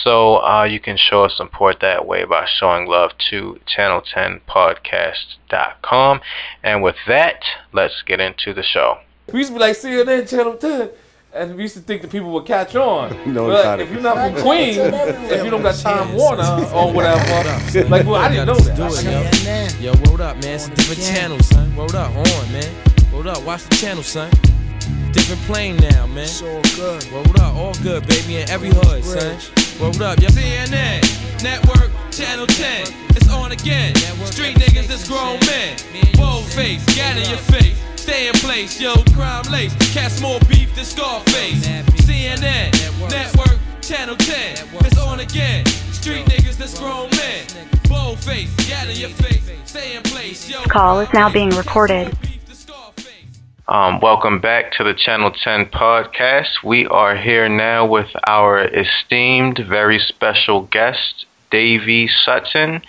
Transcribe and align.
So 0.04 0.44
uh, 0.44 0.64
you 0.64 0.80
can 0.80 0.98
show 0.98 1.24
us 1.24 1.34
support 1.36 1.80
that 1.80 2.06
way 2.06 2.26
by 2.26 2.44
showing 2.46 2.86
love 2.86 3.12
to 3.30 3.58
channel10podcast.com. 3.74 6.20
And 6.62 6.82
with 6.82 6.96
that, 7.06 7.42
let's 7.72 8.02
get 8.04 8.20
into 8.20 8.52
the 8.52 8.62
show. 8.62 8.98
We 9.32 9.40
used 9.40 9.50
to 9.50 9.54
be 9.54 9.60
like 9.60 9.76
CNN 9.76 10.28
Channel 10.28 10.54
10, 10.56 10.90
and 11.34 11.56
we 11.56 11.62
used 11.62 11.74
to 11.74 11.80
think 11.80 12.02
that 12.02 12.10
people 12.12 12.30
would 12.32 12.46
catch 12.46 12.76
on. 12.76 13.10
No, 13.32 13.48
but 13.48 13.62
got 13.62 13.80
if 13.80 13.90
you're 13.90 14.00
not 14.00 14.14
from 14.32 14.40
Queens, 14.42 14.76
if 14.78 15.44
you 15.44 15.50
don't 15.50 15.62
got 15.62 15.74
Time 15.76 16.14
Warner 16.14 16.44
or 16.72 16.92
whatever, 16.92 17.88
like, 17.88 18.06
well, 18.06 18.14
I 18.16 18.28
didn't 18.30 18.46
know 18.46 18.54
that. 18.54 19.80
Yo, 19.80 19.92
yo, 19.92 20.10
what 20.10 20.20
up, 20.20 20.36
man. 20.36 20.54
It's 20.54 20.68
a 20.68 20.70
different 20.70 21.02
channel, 21.02 21.40
son. 21.40 21.74
What 21.74 21.94
up, 21.94 22.14
on, 22.14 22.52
man. 22.52 22.72
What 23.12 23.26
up, 23.26 23.42
watch 23.44 23.64
the 23.64 23.74
channel, 23.76 24.02
son. 24.04 24.30
Different 25.16 25.40
plane 25.44 25.76
now, 25.78 26.06
man. 26.06 26.24
It's 26.24 26.42
all 26.42 26.60
good. 26.76 27.10
Word 27.10 27.40
up, 27.40 27.54
all 27.56 27.72
good, 27.82 28.06
baby, 28.06 28.36
in 28.36 28.50
every 28.50 28.68
hood, 28.68 29.02
son. 29.02 29.38
Word 29.80 30.02
up, 30.02 30.20
yo. 30.20 30.28
CNN, 30.28 31.00
Network, 31.42 31.90
Channel 32.12 32.46
10. 32.46 32.84
It's 33.16 33.28
on 33.30 33.50
again. 33.50 33.94
Street 34.26 34.56
niggas, 34.58 34.90
it's 34.90 35.08
grown 35.08 35.40
men. 35.48 35.78
Bold 36.18 36.44
face, 36.44 36.84
gat 36.94 37.16
in 37.16 37.30
your 37.30 37.38
face. 37.38 37.80
Stay 37.96 38.28
in 38.28 38.34
place, 38.34 38.78
yo, 38.78 38.92
crime 39.14 39.44
lace. 39.50 39.74
Cast 39.94 40.20
more 40.20 40.38
beef 40.50 40.74
than 40.76 40.84
Scarface. 40.84 41.66
CNN, 42.04 42.70
Network, 43.08 43.58
Channel 43.80 44.16
10. 44.16 44.68
It's 44.84 44.98
on 44.98 45.20
again. 45.20 45.64
Street 45.92 46.26
niggas, 46.26 46.58
that's 46.58 46.78
grown 46.78 47.08
men. 47.16 47.46
Bold 47.88 48.18
face, 48.18 48.54
gat 48.68 48.86
in 48.90 48.96
your 48.96 49.08
face. 49.08 49.50
Stay 49.64 49.96
in 49.96 50.02
place, 50.02 50.46
yo. 50.48 50.62
Call 50.64 51.00
is 51.00 51.10
now 51.14 51.32
being 51.32 51.50
recorded. 51.50 52.14
Um, 53.68 53.98
welcome 54.00 54.38
back 54.38 54.70
to 54.74 54.84
the 54.84 54.94
Channel 54.94 55.32
10 55.32 55.66
podcast. 55.66 56.62
We 56.62 56.86
are 56.86 57.16
here 57.16 57.48
now 57.48 57.84
with 57.84 58.06
our 58.28 58.64
esteemed, 58.64 59.58
very 59.68 59.98
special 59.98 60.62
guest, 60.66 61.26
Davy 61.50 62.06
Sutton. 62.06 62.82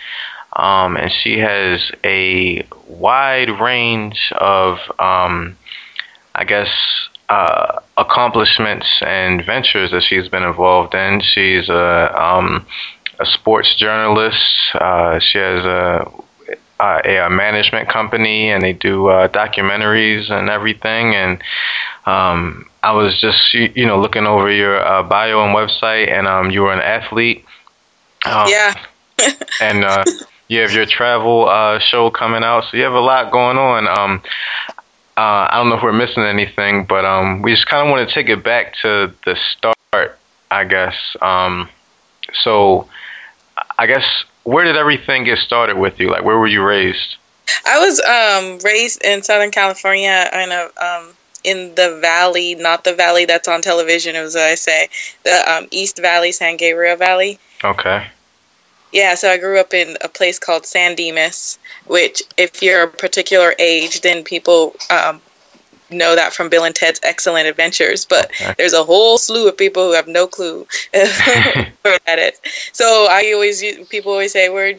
Um, 0.56 0.96
and 0.96 1.12
she 1.12 1.40
has 1.40 1.92
a 2.04 2.68
wide 2.88 3.60
range 3.60 4.32
of, 4.40 4.78
um, 5.00 5.58
I 6.36 6.44
guess, 6.44 6.70
uh, 7.28 7.80
accomplishments 7.98 8.86
and 9.02 9.44
ventures 9.44 9.90
that 9.90 10.04
she's 10.04 10.30
been 10.30 10.44
involved 10.44 10.94
in. 10.94 11.22
She's 11.24 11.70
a, 11.70 12.24
um, 12.24 12.68
a 13.20 13.26
sports 13.26 13.74
journalist. 13.80 14.46
Uh, 14.76 15.18
she 15.22 15.40
has 15.40 15.66
a 15.66 16.12
uh, 16.80 17.02
a, 17.04 17.30
management 17.30 17.90
company 17.90 18.50
and 18.50 18.62
they 18.62 18.74
do 18.74 19.08
uh, 19.08 19.28
documentaries 19.28 20.32
and 20.32 20.50
everything. 20.50 21.16
And 21.16 21.42
um, 22.06 22.68
I 22.84 22.92
was 22.92 23.20
just 23.20 23.54
you 23.54 23.72
you 23.76 23.86
know 23.86 24.00
looking 24.00 24.26
over 24.26 24.52
your 24.52 24.84
uh, 24.86 25.04
bio 25.04 25.44
and 25.44 25.56
website, 25.56 26.12
and 26.12 26.28
um, 26.28 26.52
you 26.52 26.62
were 26.62 26.74
an 26.74 26.82
athlete. 26.82 27.46
Um, 28.26 28.48
Yeah. 28.48 28.74
and 29.62 29.84
uh, 29.84 30.04
you 30.48 30.62
have 30.62 30.72
your 30.72 30.86
travel 30.86 31.48
uh, 31.50 31.80
show 31.80 32.10
coming 32.10 32.44
out, 32.44 32.66
so 32.70 32.78
you 32.78 32.84
have 32.84 32.94
a 32.94 33.00
lot 33.00 33.32
going 33.32 33.58
on. 33.58 33.88
Um, 33.88 34.22
uh, 35.18 35.50
I 35.50 35.56
don't 35.56 35.70
know 35.70 35.78
if 35.78 35.84
we're 35.84 35.94
missing 35.94 36.24
anything, 36.24 36.86
but 36.86 37.04
um, 37.04 37.42
we 37.42 37.52
just 37.52 37.66
kind 37.66 37.88
of 37.88 37.92
want 37.92 38.08
to 38.08 38.14
take 38.14 38.30
it 38.30 38.44
back 38.44 38.76
to 38.84 39.12
the 39.26 39.36
start, 39.58 40.20
I 40.52 40.64
guess. 40.64 40.96
Um, 41.20 41.70
so, 42.44 42.88
I 43.80 43.88
guess 43.88 44.06
where 44.48 44.64
did 44.64 44.78
everything 44.78 45.26
get 45.26 45.40
started 45.40 45.78
with 45.78 46.00
you? 46.00 46.10
Like, 46.10 46.24
where 46.24 46.38
were 46.38 46.48
you 46.48 46.64
raised? 46.64 47.18
I 47.66 47.80
was 47.80 48.00
um, 48.00 48.60
raised 48.64 49.04
in 49.04 49.22
Southern 49.22 49.52
California 49.52 50.30
in 50.34 50.52
a 50.54 50.70
um, 50.82 51.10
in 51.44 51.76
the 51.76 52.00
valley, 52.02 52.56
not 52.56 52.86
the 52.86 52.94
valley 52.94 53.26
that's 53.26 53.50
on 53.50 53.62
television, 53.62 54.16
as 54.16 54.38
I 54.38 54.56
say, 54.56 54.88
the 55.24 55.52
um, 55.52 55.68
East 55.72 56.00
Valley, 56.00 56.32
San 56.32 56.56
Gabriel 56.56 56.96
Valley. 56.96 57.40
Okay. 57.62 58.08
Yeah, 58.94 59.16
so 59.16 59.30
I 59.30 59.38
grew 59.38 59.60
up 59.60 59.74
in 59.74 59.98
a 60.00 60.08
place 60.08 60.40
called 60.40 60.66
San 60.66 60.96
Dimas, 60.96 61.60
which, 61.86 62.24
if 62.38 62.64
you're 62.64 62.84
a 62.84 62.88
particular 62.88 63.54
age, 63.60 64.00
then 64.00 64.24
people 64.24 64.76
um, 64.90 65.22
know 65.90 66.16
that 66.16 66.34
from 66.34 66.50
Bill 66.50 66.64
and 66.64 66.76
Ted's 66.76 67.00
Excellent 67.04 67.48
Adventures. 67.48 68.06
But 68.06 68.32
Okay. 68.42 68.54
there's 68.58 68.74
a 68.74 68.84
whole 68.84 69.18
slew 69.18 69.48
of 69.48 69.58
people 69.58 69.88
who 69.88 69.94
have 69.94 70.08
no 70.08 70.28
clue 70.28 70.68
where 70.94 72.00
that 72.06 72.20
is. 72.20 72.40
So 72.74 73.08
I 73.10 73.32
always 73.34 73.64
people 73.90 74.12
always 74.12 74.34
say, 74.34 74.50
"Where 74.50 74.76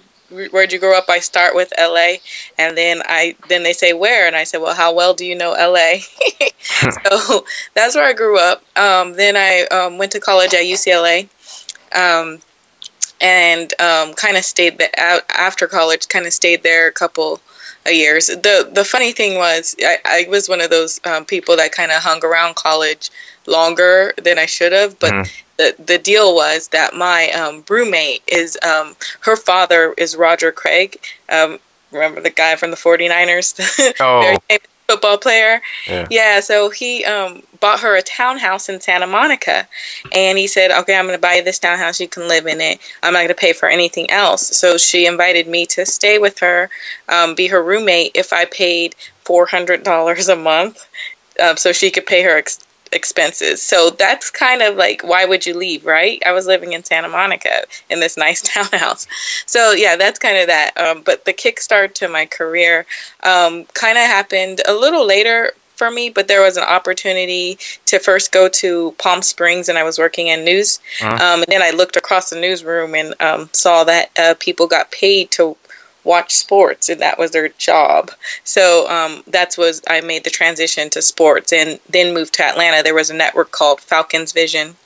where'd 0.51 0.73
you 0.73 0.79
grow 0.79 0.97
up?" 0.97 1.09
I 1.09 1.21
start 1.21 1.55
with 1.55 1.73
L.A. 1.77 2.21
and 2.59 2.77
then 2.77 3.03
I 3.05 3.37
then 3.49 3.63
they 3.63 3.73
say 3.73 3.93
where, 3.93 4.27
and 4.27 4.37
I 4.37 4.45
say, 4.45 4.59
"Well, 4.59 4.75
how 4.75 4.93
well 4.95 5.15
do 5.15 5.25
you 5.25 5.35
know 5.35 5.53
L.A.?" 5.53 6.03
so 6.91 7.45
that's 7.75 7.95
where 7.95 8.05
I 8.05 8.13
grew 8.13 8.39
up. 8.39 8.63
Um, 8.77 9.15
then 9.15 9.37
I 9.37 9.67
um, 9.71 9.99
went 9.99 10.13
to 10.13 10.21
college 10.21 10.55
at 10.55 10.63
UCLA. 10.63 11.29
Um, 11.93 12.41
and 13.21 13.73
um, 13.81 14.15
kind 14.15 14.37
of 14.37 14.45
stayed 14.45 14.79
there 14.79 14.91
after 15.29 15.67
college. 15.67 16.09
Kind 16.09 16.27
of 16.27 16.33
stayed 16.33 16.63
there 16.63 16.87
a 16.87 16.93
couple 16.93 17.41
years. 17.95 18.27
the 18.27 18.69
The 18.73 18.85
funny 18.85 19.13
thing 19.13 19.37
was, 19.39 19.75
I, 19.81 19.99
I 20.05 20.27
was 20.29 20.49
one 20.49 20.61
of 20.61 20.71
those 20.71 21.01
um, 21.05 21.25
people 21.25 21.57
that 21.57 21.73
kind 21.73 21.91
of 21.93 22.03
hung 22.03 22.25
around 22.25 22.57
college 22.57 23.11
longer 23.47 24.15
than 24.23 24.39
I 24.39 24.47
should 24.47 24.73
have. 24.73 24.99
But 24.99 25.13
Mm. 25.13 25.31
the 25.59 25.75
the 25.79 25.99
deal 25.99 26.35
was 26.35 26.69
that 26.69 26.95
my 26.95 27.31
um, 27.31 27.65
roommate 27.69 28.23
is 28.27 28.59
um, 28.63 28.95
her 29.21 29.37
father 29.37 29.95
is 29.97 30.17
Roger 30.17 30.53
Craig. 30.53 30.99
Um, 31.29 31.59
remember 31.91 32.21
the 32.21 32.31
guy 32.31 32.57
from 32.57 32.71
the 32.71 32.77
49ers? 32.77 33.59
Oh. 34.01 34.37
Football 34.89 35.19
player. 35.19 35.61
Yeah. 35.87 36.07
Yeah, 36.11 36.41
so 36.41 36.71
he 36.71 37.05
um, 37.05 37.43
bought 37.61 37.81
her 37.81 37.95
a 37.97 38.01
townhouse 38.03 38.71
in 38.71 38.81
Santa 38.81 39.07
Monica, 39.07 39.69
and 40.13 40.39
he 40.39 40.47
said, 40.47 40.71
"Okay, 40.71 40.97
I'm 40.97 41.05
going 41.05 41.17
to 41.17 41.21
buy 41.21 41.35
you 41.35 41.45
this 41.45 41.59
townhouse. 41.59 42.01
You 42.01 42.09
can 42.09 42.27
live 42.27 42.47
in 42.47 42.61
it. 42.63 42.81
I'm 43.03 43.13
not 43.13 43.19
going 43.19 43.29
to 43.29 43.35
pay 43.35 43.53
for 43.53 43.69
anything 43.69 44.11
else." 44.11 44.57
So 44.57 44.79
she 44.79 45.05
invited 45.05 45.47
me 45.47 45.67
to 45.67 45.85
stay 45.85 46.19
with 46.19 46.39
her, 46.39 46.71
um, 47.09 47.35
be 47.35 47.49
her 47.49 47.63
roommate, 47.63 48.13
if 48.15 48.33
I 48.33 48.47
paid 48.47 48.95
four 49.25 49.45
hundred 49.45 49.83
dollars 49.83 50.29
a 50.29 50.37
month, 50.37 50.89
um, 51.39 51.59
so 51.59 51.73
she 51.73 51.91
could 51.91 52.07
pay 52.07 52.23
her 52.23 52.39
ex- 52.39 52.59
expenses. 52.93 53.63
So 53.63 53.91
that's 53.91 54.31
kind 54.31 54.63
of 54.63 54.77
like, 54.77 55.03
why 55.03 55.25
would 55.25 55.47
you 55.47 55.55
leave, 55.55 55.85
right? 55.85 56.23
I 56.25 56.33
was 56.33 56.47
living 56.47 56.73
in 56.73 56.85
Santa 56.85 57.09
Monica 57.09 57.65
in 57.91 58.01
this 58.01 58.17
nice 58.17 58.43
townhouse. 58.43 59.07
So 59.47 59.73
yeah, 59.73 59.97
that's 59.97 60.19
kind 60.19 60.39
of 60.39 60.47
that. 60.49 60.77
Um, 60.77 61.03
but 61.03 61.25
the 61.25 61.33
kickstart 61.33 61.95
to 61.95 62.09
my 62.09 62.27
career 62.27 62.87
um, 63.23 63.65
kind 63.67 63.99
of 63.99 64.05
happened 64.05 64.61
a 64.67 64.73
little 64.73 65.07
later 65.07 65.53
for 65.79 65.91
me, 65.91 66.11
but 66.11 66.29
there 66.29 66.43
was 66.43 66.57
an 66.57 66.65
opportunity 66.65 67.59
to 67.87 68.01
first 68.01 68.33
go 68.33 68.49
to 68.49 68.95
Palm 68.99 69.23
Springs, 69.23 69.69
and 69.69 69.79
I 69.79 69.85
was 69.85 69.99
working 69.99 70.27
in 70.27 70.45
news. 70.45 70.81
Uh-huh. 71.01 71.13
Um, 71.13 71.43
and 71.43 71.47
then 71.49 71.63
I 71.63 71.71
looked 71.71 71.97
across 71.97 72.31
the 72.31 72.41
newsroom 72.41 72.95
and 72.95 73.15
um, 73.21 73.49
saw 73.53 73.85
that 73.85 74.11
uh, 74.19 74.35
people 74.39 74.67
got 74.67 74.91
paid 74.91 75.31
to 75.33 75.57
watch 76.05 76.35
sports, 76.35 76.89
and 76.89 77.01
that 77.01 77.19
was 77.19 77.31
their 77.33 77.49
job. 77.49 78.11
So 78.45 78.89
um, 78.89 79.23
that's 79.27 79.59
was 79.59 79.83
I 79.89 80.01
made 80.01 80.25
the 80.25 80.31
transition 80.31 80.91
to 80.91 81.03
sports, 81.03 81.53
and 81.53 81.79
then 81.89 82.15
moved 82.15 82.35
to 82.35 82.45
Atlanta. 82.45 82.83
There 82.83 82.95
was 82.95 83.11
a 83.11 83.15
network 83.15 83.51
called 83.51 83.81
Falcons 83.81 84.33
Vision. 84.33 84.77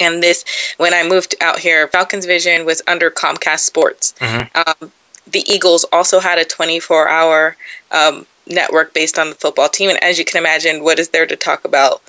And 0.00 0.22
this, 0.22 0.44
when 0.76 0.94
I 0.94 1.02
moved 1.02 1.34
out 1.40 1.58
here, 1.58 1.88
Falcons 1.88 2.24
Vision 2.24 2.64
was 2.64 2.82
under 2.86 3.10
Comcast 3.10 3.60
Sports. 3.60 4.14
Mhm. 4.20 4.48
Um, 4.54 4.92
the 5.26 5.44
Eagles 5.52 5.84
also 5.84 6.20
had 6.20 6.38
a 6.38 6.44
24 6.44 7.08
hour 7.08 7.56
um, 7.90 8.26
network 8.46 8.94
based 8.94 9.18
on 9.18 9.30
the 9.30 9.34
football 9.34 9.68
team. 9.68 9.90
And 9.90 10.02
as 10.02 10.18
you 10.18 10.24
can 10.24 10.38
imagine, 10.38 10.82
what 10.82 10.98
is 10.98 11.08
there 11.08 11.26
to 11.26 11.36
talk 11.36 11.64
about 11.64 12.02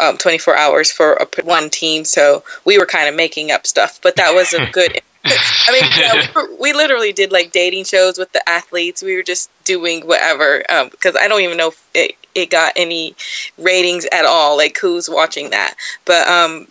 um, 0.00 0.16
24 0.18 0.56
hours 0.56 0.90
for 0.90 1.14
a, 1.14 1.28
one 1.42 1.70
team? 1.70 2.04
So 2.04 2.44
we 2.64 2.78
were 2.78 2.86
kind 2.86 3.08
of 3.08 3.14
making 3.14 3.50
up 3.50 3.66
stuff, 3.66 4.00
but 4.02 4.16
that 4.16 4.34
was 4.34 4.52
a 4.52 4.66
good. 4.72 5.00
I 5.24 5.72
mean, 5.72 5.90
yeah, 5.96 6.12
we, 6.14 6.32
were, 6.42 6.56
we, 6.60 6.72
literally 6.72 7.12
did 7.12 7.32
like 7.32 7.52
dating 7.52 7.84
shows 7.84 8.18
with 8.18 8.32
the 8.32 8.46
athletes. 8.48 9.02
We 9.02 9.16
were 9.16 9.22
just 9.22 9.50
doing 9.64 10.06
whatever 10.06 10.58
because 10.90 11.16
um, 11.16 11.20
I 11.20 11.28
don't 11.28 11.40
even 11.40 11.56
know 11.56 11.68
if 11.68 11.90
it, 11.94 12.16
it 12.34 12.50
got 12.50 12.74
any 12.76 13.14
ratings 13.58 14.06
at 14.12 14.26
all. 14.26 14.56
Like 14.56 14.78
who's 14.78 15.08
watching 15.08 15.50
that? 15.50 15.74
But 16.04 16.28
um, 16.28 16.68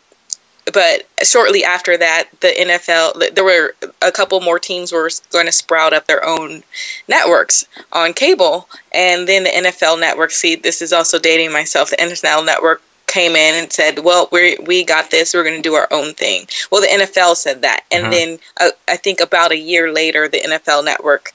but 0.71 1.05
shortly 1.23 1.65
after 1.65 1.97
that, 1.97 2.29
the 2.39 2.47
NFL, 2.47 3.35
there 3.35 3.43
were 3.43 3.75
a 4.01 4.11
couple 4.11 4.39
more 4.39 4.59
teams 4.59 4.91
were 4.91 5.09
going 5.31 5.45
to 5.45 5.51
sprout 5.51 5.93
up 5.93 6.07
their 6.07 6.25
own 6.25 6.63
networks 7.07 7.65
on 7.91 8.13
cable, 8.13 8.69
and 8.93 9.27
then 9.27 9.43
the 9.43 9.49
NFL 9.49 9.99
network. 9.99 10.31
See, 10.31 10.55
this 10.55 10.81
is 10.81 10.93
also 10.93 11.19
dating 11.19 11.51
myself. 11.51 11.89
The 11.89 11.97
NFL 11.97 12.45
network 12.45 12.81
came 13.07 13.35
in 13.35 13.55
and 13.55 13.71
said, 13.71 13.99
"Well, 13.99 14.29
we 14.31 14.57
we 14.65 14.83
got 14.83 15.11
this. 15.11 15.33
We're 15.33 15.43
going 15.43 15.61
to 15.61 15.69
do 15.69 15.75
our 15.75 15.87
own 15.91 16.13
thing." 16.13 16.47
Well, 16.71 16.81
the 16.81 16.87
NFL 16.87 17.35
said 17.35 17.61
that, 17.61 17.83
and 17.91 18.03
uh-huh. 18.05 18.11
then 18.11 18.39
uh, 18.59 18.69
I 18.87 18.97
think 18.97 19.19
about 19.21 19.51
a 19.51 19.57
year 19.57 19.91
later, 19.91 20.27
the 20.27 20.39
NFL 20.39 20.85
network 20.85 21.31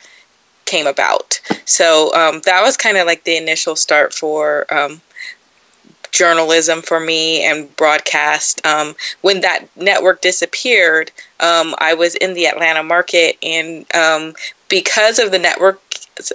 came 0.65 0.87
about. 0.87 1.41
So 1.65 2.15
um, 2.15 2.43
that 2.45 2.63
was 2.63 2.77
kind 2.77 2.99
of 2.99 3.07
like 3.07 3.25
the 3.25 3.37
initial 3.37 3.75
start 3.75 4.13
for 4.13 4.67
um, 4.73 5.01
journalism 6.11 6.83
for 6.83 7.01
me 7.01 7.45
and 7.45 7.75
broadcast. 7.77 8.65
Um, 8.67 8.95
when 9.23 9.41
that 9.41 9.65
network 9.77 10.21
disappeared, 10.21 11.11
um, 11.41 11.75
I 11.79 11.95
was 11.95 12.15
in 12.15 12.35
the 12.35 12.47
Atlanta 12.47 12.83
market, 12.83 13.37
and 13.43 13.87
um, 13.95 14.35
because 14.69 15.19
of 15.19 15.31
the 15.31 15.39
network 15.39 15.81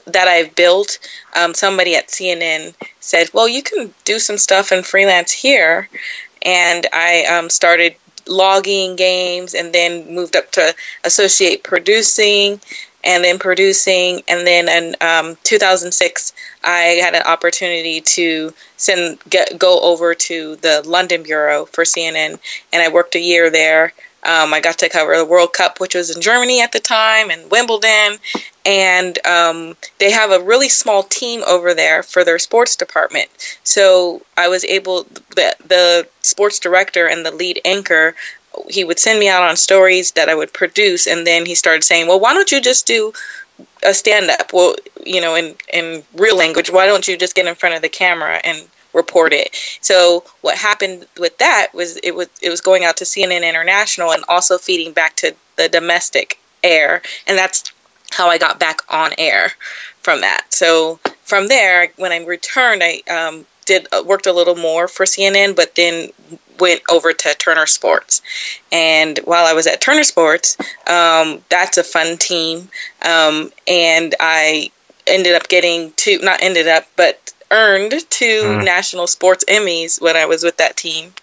that 0.06 0.28
I've 0.28 0.56
built, 0.56 1.00
um, 1.36 1.54
somebody 1.54 1.96
at 1.96 2.10
CNN 2.10 2.74
said, 3.00 3.30
"Well, 3.34 3.48
you 3.48 3.64
can 3.64 3.94
do 4.06 4.20
some 4.20 4.38
stuff 4.38 4.72
and 4.72 4.86
freelance 4.86 5.32
here," 5.32 5.90
and 6.42 6.88
I 6.94 7.26
um, 7.26 7.50
started 7.50 7.96
logging 8.26 8.96
games, 8.96 9.54
and 9.54 9.74
then 9.74 10.14
moved 10.14 10.36
up 10.36 10.52
to 10.52 10.74
associate 11.04 11.64
producing 11.64 12.60
and 13.04 13.24
then 13.24 13.38
producing. 13.38 14.24
And 14.28 14.48
then 14.48 14.70
in 14.70 14.96
um, 15.02 15.38
2006, 15.44 16.34
I 16.64 17.00
had 17.02 17.16
an 17.16 17.24
opportunity 17.24 18.02
to 18.02 18.54
send 18.78 19.20
get 19.30 19.58
go 19.60 19.80
over 19.82 20.16
to 20.16 20.56
the 20.58 20.82
London 20.86 21.24
bureau 21.24 21.66
for 21.66 21.84
CNN, 21.84 22.40
and 22.72 22.82
I 22.82 22.90
worked 22.90 23.16
a 23.16 23.20
year 23.20 23.50
there. 23.50 23.94
Um, 24.26 24.54
I 24.54 24.62
got 24.62 24.80
to 24.80 24.90
cover 24.90 25.18
the 25.18 25.26
World 25.26 25.54
Cup, 25.54 25.80
which 25.80 25.96
was 25.96 26.16
in 26.16 26.22
Germany 26.22 26.62
at 26.62 26.72
the 26.72 26.80
time, 26.80 27.30
and 27.30 27.52
Wimbledon. 27.52 28.18
And 28.66 29.26
um, 29.26 29.76
they 30.00 30.12
have 30.12 30.32
a 30.32 30.40
really 30.44 30.70
small 30.70 31.04
team 31.04 31.44
over 31.46 31.74
there 31.74 32.04
for 32.04 32.24
their 32.24 32.40
sports 32.40 32.76
department. 32.76 33.30
So 33.64 34.22
I 34.38 34.48
was 34.48 34.64
able, 34.64 35.04
the, 35.36 35.56
the 35.66 36.08
sports 36.22 36.60
director 36.60 37.08
and 37.08 37.26
the 37.26 37.32
lead 37.32 37.62
anchor 37.66 38.16
he 38.70 38.84
would 38.84 39.00
send 39.00 39.20
me 39.20 39.28
out 39.28 39.44
on 39.44 39.56
stories 39.56 40.12
that 40.12 40.30
I 40.30 40.36
would 40.36 40.54
produce, 40.54 41.08
and 41.08 41.26
then 41.26 41.46
he 41.46 41.56
started 41.56 41.84
saying, 41.84 42.08
"Well, 42.08 42.20
why 42.20 42.34
don't 42.34 42.52
you 42.52 42.62
just 42.62 42.86
do 42.86 43.12
a 43.84 43.94
stand 43.94 44.30
up? 44.30 44.54
Well, 44.54 44.76
you 45.06 45.22
know, 45.22 45.36
in 45.36 45.56
in 45.72 46.04
real 46.14 46.38
language, 46.38 46.72
why 46.72 46.86
don't 46.86 47.08
you 47.08 47.18
just 47.18 47.36
get 47.36 47.48
in 47.48 47.56
front 47.56 47.76
of 47.76 47.82
the 47.82 47.90
camera 47.90 48.40
and 48.44 48.68
report 48.94 49.34
it?" 49.34 49.56
So 49.82 50.24
what 50.42 50.58
happened 50.58 51.06
with 51.20 51.38
that 51.40 51.70
was 51.74 51.98
it 52.04 52.16
was 52.16 52.28
it 52.42 52.50
was 52.50 52.62
going 52.62 52.84
out 52.84 52.98
to 52.98 53.06
CNN 53.06 53.48
International 53.48 54.12
and 54.12 54.24
also 54.28 54.58
feeding 54.58 54.94
back 54.94 55.16
to 55.18 55.36
the 55.56 55.70
domestic 55.70 56.40
air, 56.64 57.02
and 57.28 57.38
that's 57.38 57.72
how 58.12 58.30
I 58.30 58.38
got 58.38 58.60
back 58.60 58.82
on 58.90 59.12
air 59.18 59.52
from 60.02 60.22
that. 60.22 60.46
So 60.50 61.00
from 61.24 61.48
there, 61.48 61.92
when 61.98 62.12
I 62.12 62.24
returned, 62.24 62.84
I 62.84 63.02
um, 63.10 63.46
did 63.66 63.88
uh, 63.92 64.04
worked 64.06 64.28
a 64.28 64.34
little 64.34 64.56
more 64.56 64.88
for 64.88 65.06
CNN, 65.06 65.56
but 65.56 65.76
then 65.76 66.10
went 66.60 66.82
over 66.90 67.14
to 67.14 67.36
Turner 67.36 67.66
Sports. 67.66 68.22
And 68.72 69.20
while 69.26 69.46
I 69.46 69.54
was 69.54 69.68
at 69.68 69.82
Turner 69.82 70.04
Sports, 70.04 70.58
um, 70.88 71.44
that's 71.50 71.78
a 71.78 71.84
fun 71.84 72.18
team. 72.18 72.70
Um, 73.02 73.52
and 73.68 74.16
I 74.20 74.72
ended 75.08 75.36
up 75.36 75.48
getting 75.48 75.92
two, 75.96 76.20
not 76.20 76.42
ended 76.44 76.68
up, 76.68 76.86
but 76.96 77.34
earned 77.54 77.94
two 78.10 78.42
mm. 78.42 78.66
national 78.66 79.08
sports 79.08 79.46
Emmys 79.48 80.02
when 80.02 80.18
I 80.18 80.26
was 80.26 80.44
with 80.44 80.58
that 80.58 80.76
team, 80.76 81.14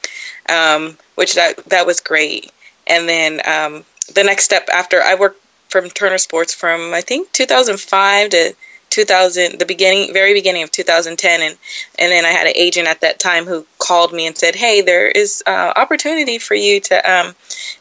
um, 0.48 0.96
which 1.16 1.34
that, 1.34 1.56
that 1.66 1.86
was 1.86 2.00
great. 2.00 2.50
And 2.86 3.08
then 3.08 3.40
um, 3.44 3.84
the 4.14 4.24
next 4.24 4.44
step 4.44 4.68
after 4.72 5.02
I 5.02 5.16
worked 5.16 5.42
from 5.68 5.90
Turner 5.90 6.18
Sports 6.18 6.54
from 6.54 6.94
I 6.94 7.00
think 7.00 7.30
2005 7.32 8.30
to 8.30 8.54
2000 8.90 9.58
the 9.58 9.66
beginning 9.66 10.12
very 10.12 10.34
beginning 10.34 10.62
of 10.62 10.70
2010 10.70 11.40
and 11.40 11.56
and 11.98 12.12
then 12.12 12.24
i 12.24 12.28
had 12.28 12.46
an 12.46 12.52
agent 12.56 12.88
at 12.88 13.00
that 13.00 13.18
time 13.18 13.46
who 13.46 13.64
called 13.78 14.12
me 14.12 14.26
and 14.26 14.36
said 14.36 14.54
hey 14.54 14.82
there 14.82 15.08
is 15.08 15.42
uh, 15.46 15.72
opportunity 15.76 16.38
for 16.38 16.54
you 16.54 16.80
to 16.80 17.10
um, 17.10 17.34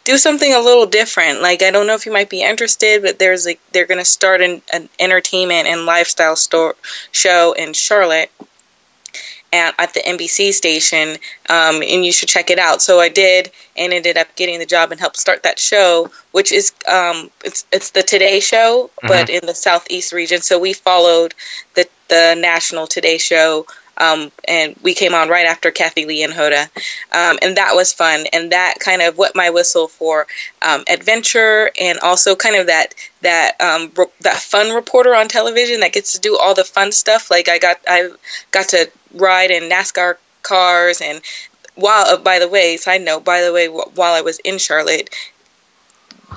do 0.03 0.17
something 0.17 0.53
a 0.53 0.59
little 0.59 0.85
different. 0.85 1.41
Like 1.41 1.61
i 1.61 1.71
don't 1.71 1.87
know 1.87 1.95
if 1.95 2.05
you 2.05 2.13
might 2.13 2.29
be 2.29 2.43
interested 2.43 3.01
but 3.01 3.19
there's 3.19 3.45
like 3.45 3.59
they're 3.71 3.87
going 3.87 3.99
to 3.99 4.05
start 4.05 4.41
an, 4.41 4.61
an 4.71 4.89
entertainment 4.99 5.67
and 5.67 5.85
lifestyle 5.85 6.35
store 6.35 6.75
show 7.11 7.53
in 7.53 7.73
charlotte 7.73 8.31
at, 9.51 9.75
at 9.77 9.93
the 9.93 10.01
NBC 10.01 10.53
station, 10.53 11.17
um, 11.49 11.81
and 11.81 12.05
you 12.05 12.11
should 12.11 12.29
check 12.29 12.49
it 12.49 12.59
out. 12.59 12.81
So 12.81 12.99
I 12.99 13.09
did, 13.09 13.51
and 13.77 13.93
ended 13.93 14.17
up 14.17 14.35
getting 14.35 14.59
the 14.59 14.65
job 14.65 14.91
and 14.91 14.99
helped 14.99 15.17
start 15.17 15.43
that 15.43 15.59
show, 15.59 16.09
which 16.31 16.51
is 16.51 16.71
um, 16.87 17.29
it's 17.43 17.65
it's 17.71 17.91
the 17.91 18.03
Today 18.03 18.39
Show, 18.39 18.89
mm-hmm. 18.97 19.07
but 19.07 19.29
in 19.29 19.45
the 19.45 19.55
Southeast 19.55 20.13
region. 20.13 20.41
So 20.41 20.59
we 20.59 20.73
followed 20.73 21.33
the 21.75 21.87
the 22.09 22.35
national 22.37 22.87
Today 22.87 23.17
Show 23.17 23.65
um, 23.99 24.31
and 24.47 24.75
we 24.81 24.93
came 24.93 25.13
on 25.13 25.29
right 25.29 25.45
after 25.45 25.71
Kathie 25.71 26.05
Lee 26.05 26.23
and 26.23 26.33
Hoda, 26.33 26.63
um, 27.11 27.37
and 27.41 27.57
that 27.57 27.75
was 27.75 27.93
fun. 27.93 28.25
And 28.31 28.51
that 28.51 28.75
kind 28.79 29.01
of 29.01 29.17
wet 29.17 29.35
my 29.35 29.49
whistle 29.49 29.87
for 29.87 30.27
um, 30.61 30.83
adventure 30.87 31.71
and 31.79 31.99
also 31.99 32.35
kind 32.35 32.55
of 32.55 32.67
that 32.67 32.95
that 33.21 33.59
um, 33.59 33.91
re- 33.95 34.05
that 34.21 34.37
fun 34.37 34.73
reporter 34.73 35.13
on 35.13 35.27
television 35.27 35.81
that 35.81 35.93
gets 35.93 36.13
to 36.13 36.19
do 36.19 36.37
all 36.37 36.53
the 36.53 36.63
fun 36.63 36.91
stuff. 36.91 37.29
Like 37.29 37.49
I 37.49 37.59
got 37.59 37.77
I 37.87 38.09
got 38.51 38.69
to 38.69 38.89
ride 39.13 39.51
in 39.51 39.69
NASCAR 39.69 40.15
cars 40.43 41.01
and 41.01 41.21
while 41.75 42.05
uh, 42.05 42.17
by 42.17 42.39
the 42.39 42.47
way, 42.47 42.77
side 42.77 43.01
note, 43.01 43.23
by 43.23 43.41
the 43.41 43.53
way, 43.53 43.67
while 43.67 44.13
I 44.13 44.21
was 44.21 44.39
in 44.39 44.57
Charlotte, 44.57 45.13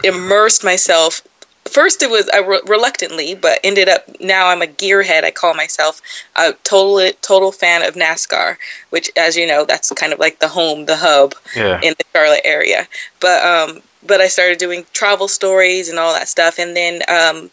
immersed 0.04 0.64
myself 0.64 1.22
first 1.64 2.02
it 2.02 2.10
was 2.10 2.28
I 2.28 2.38
re- 2.38 2.60
reluctantly, 2.66 3.34
but 3.34 3.60
ended 3.64 3.88
up 3.88 4.04
now 4.20 4.48
I'm 4.48 4.62
a 4.62 4.66
gearhead. 4.66 5.24
I 5.24 5.30
call 5.30 5.54
myself 5.54 6.00
a 6.36 6.52
total 6.64 7.12
total 7.22 7.52
fan 7.52 7.82
of 7.82 7.94
NASCAR, 7.94 8.56
which, 8.90 9.10
as 9.16 9.36
you 9.36 9.46
know, 9.46 9.64
that's 9.64 9.90
kind 9.92 10.12
of 10.12 10.18
like 10.18 10.38
the 10.38 10.48
home, 10.48 10.86
the 10.86 10.96
hub 10.96 11.34
yeah. 11.56 11.80
in 11.82 11.94
the 11.98 12.04
Charlotte 12.12 12.42
area. 12.44 12.86
But 13.20 13.44
um, 13.44 13.82
but 14.06 14.20
I 14.20 14.28
started 14.28 14.58
doing 14.58 14.84
travel 14.92 15.28
stories 15.28 15.88
and 15.88 15.98
all 15.98 16.12
that 16.14 16.28
stuff, 16.28 16.58
and 16.58 16.76
then 16.76 17.02
um, 17.08 17.50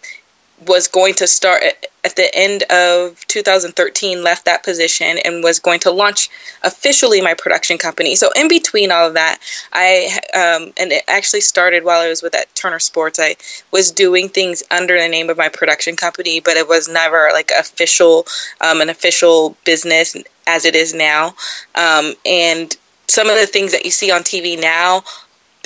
was 0.68 0.88
going 0.88 1.14
to 1.16 1.28
start 1.28 1.64
at 2.04 2.16
the 2.16 2.30
end 2.34 2.64
of 2.64 3.26
2013 3.28 4.24
left 4.24 4.46
that 4.46 4.64
position 4.64 5.18
and 5.24 5.44
was 5.44 5.60
going 5.60 5.80
to 5.80 5.92
launch 5.92 6.30
officially 6.64 7.22
my 7.22 7.34
production 7.34 7.78
company. 7.78 8.16
So 8.16 8.30
in 8.36 8.48
between 8.48 8.92
all 8.92 9.08
of 9.08 9.14
that 9.14 9.40
i 9.74 10.10
um, 10.34 10.74
and 10.78 10.92
it 10.92 11.04
actually 11.08 11.42
started 11.42 11.84
while 11.84 12.00
i 12.00 12.10
was 12.10 12.22
with 12.22 12.36
at 12.36 12.54
turner 12.56 12.80
sports. 12.80 13.20
I 13.20 13.36
was 13.72 13.92
doing 13.92 14.30
things 14.30 14.64
under 14.72 15.00
the 15.00 15.08
name 15.08 15.30
of 15.30 15.38
my 15.38 15.50
production 15.50 15.96
company 15.96 16.40
but 16.40 16.58
it 16.58 16.68
was 16.68 16.88
never 16.88 17.30
like 17.34 17.52
official 17.58 18.26
um, 18.62 18.82
an 18.82 18.90
official 18.90 19.56
business 19.66 20.16
as 20.48 20.66
it 20.66 20.76
is 20.76 20.94
now. 20.94 21.36
Um, 21.76 22.14
and 22.26 22.76
some 23.08 23.30
of 23.30 23.36
the 23.36 23.48
things 23.48 23.72
that 23.72 23.86
you 23.86 23.92
see 23.92 24.12
on 24.12 24.22
tv 24.22 24.60
now 24.60 25.04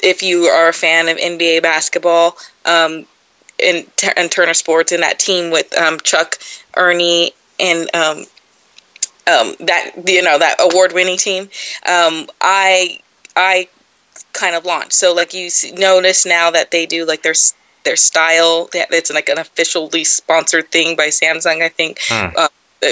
if 0.02 0.22
you 0.22 0.44
are 0.44 0.70
a 0.70 0.74
fan 0.74 1.08
of 1.08 1.18
nba 1.18 1.62
basketball 1.62 2.38
um, 2.66 3.06
in, 3.64 3.86
in 4.18 4.30
Turner 4.30 4.54
Sports 4.54 4.92
in 4.92 5.02
that 5.02 5.20
team 5.20 5.52
with 5.52 5.76
um, 5.78 6.00
Chuck, 6.02 6.38
Ernie, 6.76 7.32
and 7.60 7.90
um, 7.96 8.18
um, 9.28 9.56
that 9.62 9.92
you 10.06 10.22
know 10.22 10.38
that 10.38 10.58
award-winning 10.60 11.18
team. 11.18 11.44
Um, 11.88 12.28
I 12.42 13.00
I 13.36 13.70
kind 14.34 14.56
of 14.56 14.66
launched. 14.66 14.94
So 14.94 15.14
like 15.14 15.34
you 15.34 15.50
notice 15.76 16.26
now 16.26 16.52
that 16.52 16.72
they 16.72 16.86
do 16.86 17.06
like 17.06 17.24
their 17.24 17.36
their 17.84 17.96
style. 17.96 18.70
It's 18.74 19.12
like 19.12 19.30
an 19.30 19.38
officially 19.38 20.04
sponsored 20.04 20.72
thing 20.72 20.96
by 20.96 21.08
Samsung, 21.08 21.62
I 21.62 21.70
think. 21.70 22.00
Hmm. 22.08 22.36
Uh, 22.36 22.48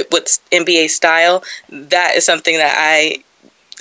with 0.10 0.40
NBA 0.54 0.90
style, 0.90 1.44
that 1.70 2.16
is 2.16 2.25
something 2.25 2.56
that 2.56 2.75
I 2.78 3.24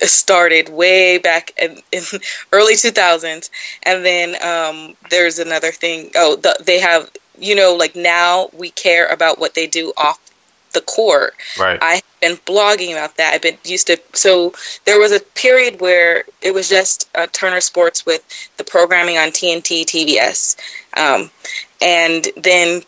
started 0.08 0.68
way 0.68 1.18
back 1.18 1.52
in, 1.60 1.80
in 1.92 2.02
early 2.52 2.74
2000s 2.74 3.50
and 3.82 4.04
then 4.04 4.42
um, 4.42 4.96
there's 5.10 5.38
another 5.38 5.72
thing. 5.72 6.10
Oh 6.14 6.36
the, 6.36 6.56
they 6.64 6.80
have 6.80 7.10
you 7.38 7.54
know 7.54 7.74
like 7.74 7.96
now 7.96 8.48
we 8.52 8.70
care 8.70 9.06
about 9.08 9.38
what 9.38 9.54
they 9.54 9.66
do 9.66 9.92
off 9.96 10.18
the 10.72 10.80
court. 10.80 11.34
Right. 11.58 11.78
I've 11.82 12.02
been 12.20 12.36
blogging 12.36 12.92
about 12.92 13.16
that. 13.16 13.34
I've 13.34 13.42
been 13.42 13.58
used 13.64 13.88
to 13.88 13.98
so 14.12 14.54
there 14.84 14.98
was 14.98 15.12
a 15.12 15.20
period 15.20 15.80
where 15.80 16.24
it 16.42 16.54
was 16.54 16.68
just 16.68 17.08
uh, 17.14 17.26
turner 17.32 17.60
sports 17.60 18.06
with 18.06 18.24
the 18.56 18.64
programming 18.64 19.18
on 19.18 19.28
tnt 19.28 19.84
tbs 19.84 20.56
um, 20.96 21.30
and 21.80 22.28
then 22.36 22.82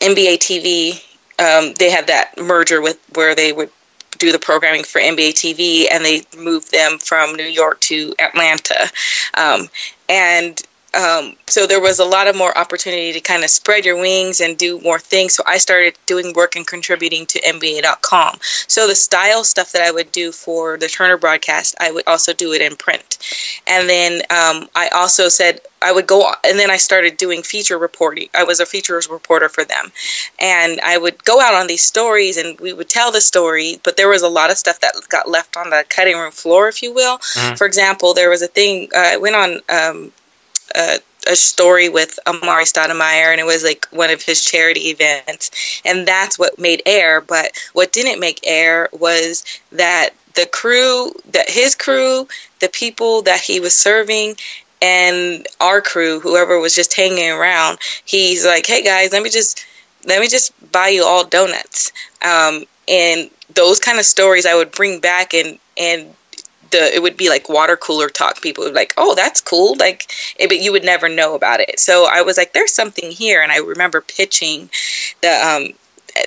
nba 0.00 0.36
tv 0.38 1.02
um, 1.38 1.74
they 1.78 1.90
had 1.90 2.06
that 2.06 2.32
merger 2.38 2.80
with 2.80 2.98
where 3.14 3.34
they 3.34 3.52
would 3.52 3.70
do 4.18 4.32
the 4.32 4.38
programming 4.38 4.84
for 4.84 5.00
NBA 5.00 5.30
TV, 5.30 5.86
and 5.90 6.04
they 6.04 6.22
moved 6.38 6.72
them 6.72 6.98
from 6.98 7.34
New 7.34 7.44
York 7.44 7.80
to 7.80 8.14
Atlanta. 8.18 8.90
Um, 9.34 9.68
and 10.08 10.62
um, 10.94 11.36
so 11.46 11.66
there 11.66 11.80
was 11.80 11.98
a 11.98 12.04
lot 12.04 12.26
of 12.26 12.36
more 12.36 12.56
opportunity 12.56 13.12
to 13.12 13.20
kind 13.20 13.44
of 13.44 13.50
spread 13.50 13.84
your 13.84 14.00
wings 14.00 14.40
and 14.40 14.56
do 14.56 14.80
more 14.80 14.98
things. 14.98 15.34
So 15.34 15.42
I 15.46 15.58
started 15.58 15.98
doing 16.06 16.32
work 16.32 16.56
and 16.56 16.66
contributing 16.66 17.26
to 17.26 17.40
NBA.com. 17.40 18.38
So 18.66 18.86
the 18.86 18.94
style 18.94 19.44
stuff 19.44 19.72
that 19.72 19.82
I 19.82 19.90
would 19.90 20.10
do 20.10 20.32
for 20.32 20.78
the 20.78 20.88
Turner 20.88 21.18
broadcast, 21.18 21.74
I 21.80 21.90
would 21.90 22.04
also 22.06 22.32
do 22.32 22.52
it 22.52 22.62
in 22.62 22.76
print. 22.76 23.18
And 23.66 23.88
then 23.88 24.22
um, 24.30 24.68
I 24.74 24.88
also 24.94 25.28
said 25.28 25.60
I 25.82 25.92
would 25.92 26.06
go, 26.06 26.32
and 26.44 26.58
then 26.58 26.70
I 26.70 26.78
started 26.78 27.18
doing 27.18 27.42
feature 27.42 27.78
reporting. 27.78 28.28
I 28.34 28.44
was 28.44 28.60
a 28.60 28.66
features 28.66 29.08
reporter 29.08 29.48
for 29.48 29.64
them, 29.64 29.92
and 30.38 30.80
I 30.80 30.96
would 30.96 31.22
go 31.24 31.40
out 31.40 31.54
on 31.54 31.66
these 31.66 31.82
stories, 31.82 32.38
and 32.38 32.58
we 32.58 32.72
would 32.72 32.88
tell 32.88 33.12
the 33.12 33.20
story. 33.20 33.78
But 33.82 33.96
there 33.96 34.08
was 34.08 34.22
a 34.22 34.28
lot 34.28 34.50
of 34.50 34.56
stuff 34.56 34.80
that 34.80 34.94
got 35.10 35.28
left 35.28 35.56
on 35.56 35.68
the 35.68 35.84
cutting 35.88 36.16
room 36.16 36.32
floor, 36.32 36.68
if 36.68 36.82
you 36.82 36.94
will. 36.94 37.18
Mhm. 37.18 37.58
For 37.58 37.66
example, 37.66 38.14
there 38.14 38.30
was 38.30 38.40
a 38.40 38.48
thing 38.48 38.88
uh, 38.94 38.98
I 38.98 39.16
went 39.18 39.36
on. 39.36 39.60
Um, 39.68 40.12
a, 40.74 40.98
a 41.26 41.36
story 41.36 41.88
with 41.88 42.18
Amar'e 42.26 42.64
Stoudemire, 42.64 43.32
and 43.32 43.40
it 43.40 43.46
was 43.46 43.64
like 43.64 43.86
one 43.90 44.10
of 44.10 44.22
his 44.22 44.44
charity 44.44 44.88
events, 44.90 45.80
and 45.84 46.06
that's 46.06 46.38
what 46.38 46.58
made 46.58 46.82
air. 46.86 47.20
But 47.20 47.52
what 47.72 47.92
didn't 47.92 48.20
make 48.20 48.40
air 48.44 48.88
was 48.92 49.44
that 49.72 50.10
the 50.34 50.46
crew, 50.46 51.12
that 51.32 51.50
his 51.50 51.74
crew, 51.74 52.28
the 52.60 52.68
people 52.68 53.22
that 53.22 53.40
he 53.40 53.60
was 53.60 53.74
serving, 53.74 54.36
and 54.82 55.46
our 55.60 55.80
crew, 55.80 56.20
whoever 56.20 56.58
was 56.60 56.74
just 56.74 56.94
hanging 56.94 57.30
around, 57.30 57.78
he's 58.04 58.44
like, 58.44 58.66
"Hey 58.66 58.82
guys, 58.82 59.12
let 59.12 59.22
me 59.22 59.30
just 59.30 59.64
let 60.04 60.20
me 60.20 60.28
just 60.28 60.52
buy 60.72 60.88
you 60.88 61.04
all 61.04 61.24
donuts." 61.24 61.92
Um, 62.22 62.64
and 62.88 63.30
those 63.54 63.80
kind 63.80 63.98
of 63.98 64.04
stories 64.04 64.46
I 64.46 64.54
would 64.54 64.70
bring 64.72 65.00
back 65.00 65.34
and 65.34 65.58
and 65.76 66.14
the 66.70 66.94
it 66.94 67.02
would 67.02 67.16
be 67.16 67.28
like 67.28 67.48
water 67.48 67.76
cooler 67.76 68.08
talk. 68.08 68.40
People 68.40 68.64
would 68.64 68.72
be 68.72 68.78
like, 68.78 68.94
"Oh, 68.96 69.14
that's 69.14 69.40
cool," 69.40 69.76
like, 69.76 70.10
eh, 70.38 70.46
but 70.46 70.60
you 70.60 70.72
would 70.72 70.84
never 70.84 71.08
know 71.08 71.34
about 71.34 71.60
it. 71.60 71.78
So 71.78 72.06
I 72.10 72.22
was 72.22 72.36
like, 72.36 72.52
"There's 72.52 72.72
something 72.72 73.10
here," 73.10 73.42
and 73.42 73.52
I 73.52 73.58
remember 73.58 74.00
pitching 74.00 74.70
the 75.22 75.30
um, 75.30 75.68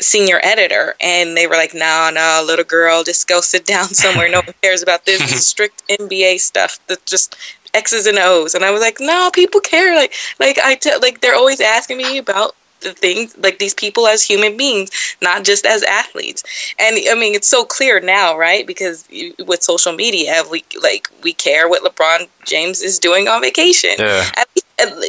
senior 0.01 0.39
editor, 0.43 0.96
and 1.00 1.36
they 1.36 1.48
were 1.48 1.55
like, 1.55 1.74
"No, 1.74 2.10
no, 2.13 2.43
little 2.46 2.65
girl, 2.65 3.03
just 3.03 3.27
go 3.27 3.41
sit 3.41 3.65
down 3.65 3.89
somewhere. 3.89 4.29
No 4.29 4.41
one 4.41 4.53
cares 4.62 4.81
about 4.81 5.05
this. 5.05 5.19
This 5.19 5.48
strict 5.48 5.88
NBA 5.88 6.39
stuff. 6.39 6.79
That 6.88 7.05
just." 7.05 7.36
X's 7.72 8.08
and 8.08 8.17
O's, 8.17 8.55
and 8.55 8.65
I 8.65 8.72
was 8.72 8.81
like, 8.81 9.00
no, 9.00 9.29
people 9.31 9.62
care. 9.62 9.96
Like, 9.96 10.12
like 10.39 10.58
I 10.58 10.74
tell, 10.74 11.00
like 11.01 11.22
they're 11.22 11.36
always 11.36 11.62
asking 11.62 11.98
me 11.98 12.17
about 12.17 12.55
the 12.82 12.94
things 12.94 13.38
like 13.38 13.60
these 13.60 13.74
people 13.74 14.08
as 14.08 14.24
human 14.24 14.58
beings 14.58 14.90
not 15.22 15.44
just 15.44 15.66
as 15.66 15.84
athletes. 15.84 16.44
And 16.80 16.98
i 17.10 17.16
mean 17.16 17.36
it's 17.36 17.48
so 17.48 17.66
clear 17.66 18.00
now 18.00 18.38
right? 18.38 18.66
Because 18.66 19.08
with 19.46 19.64
social 19.64 19.94
media 19.94 20.44
we 20.50 20.64
like 20.82 21.10
we 21.24 21.34
care 21.34 21.68
what 21.70 21.84
lebron 21.84 22.28
james 22.46 22.82
is 22.82 23.00
doing 23.00 23.28
on 23.28 23.42
vacation. 23.42 23.92
Yeah. 23.98 24.26
At 24.38 24.48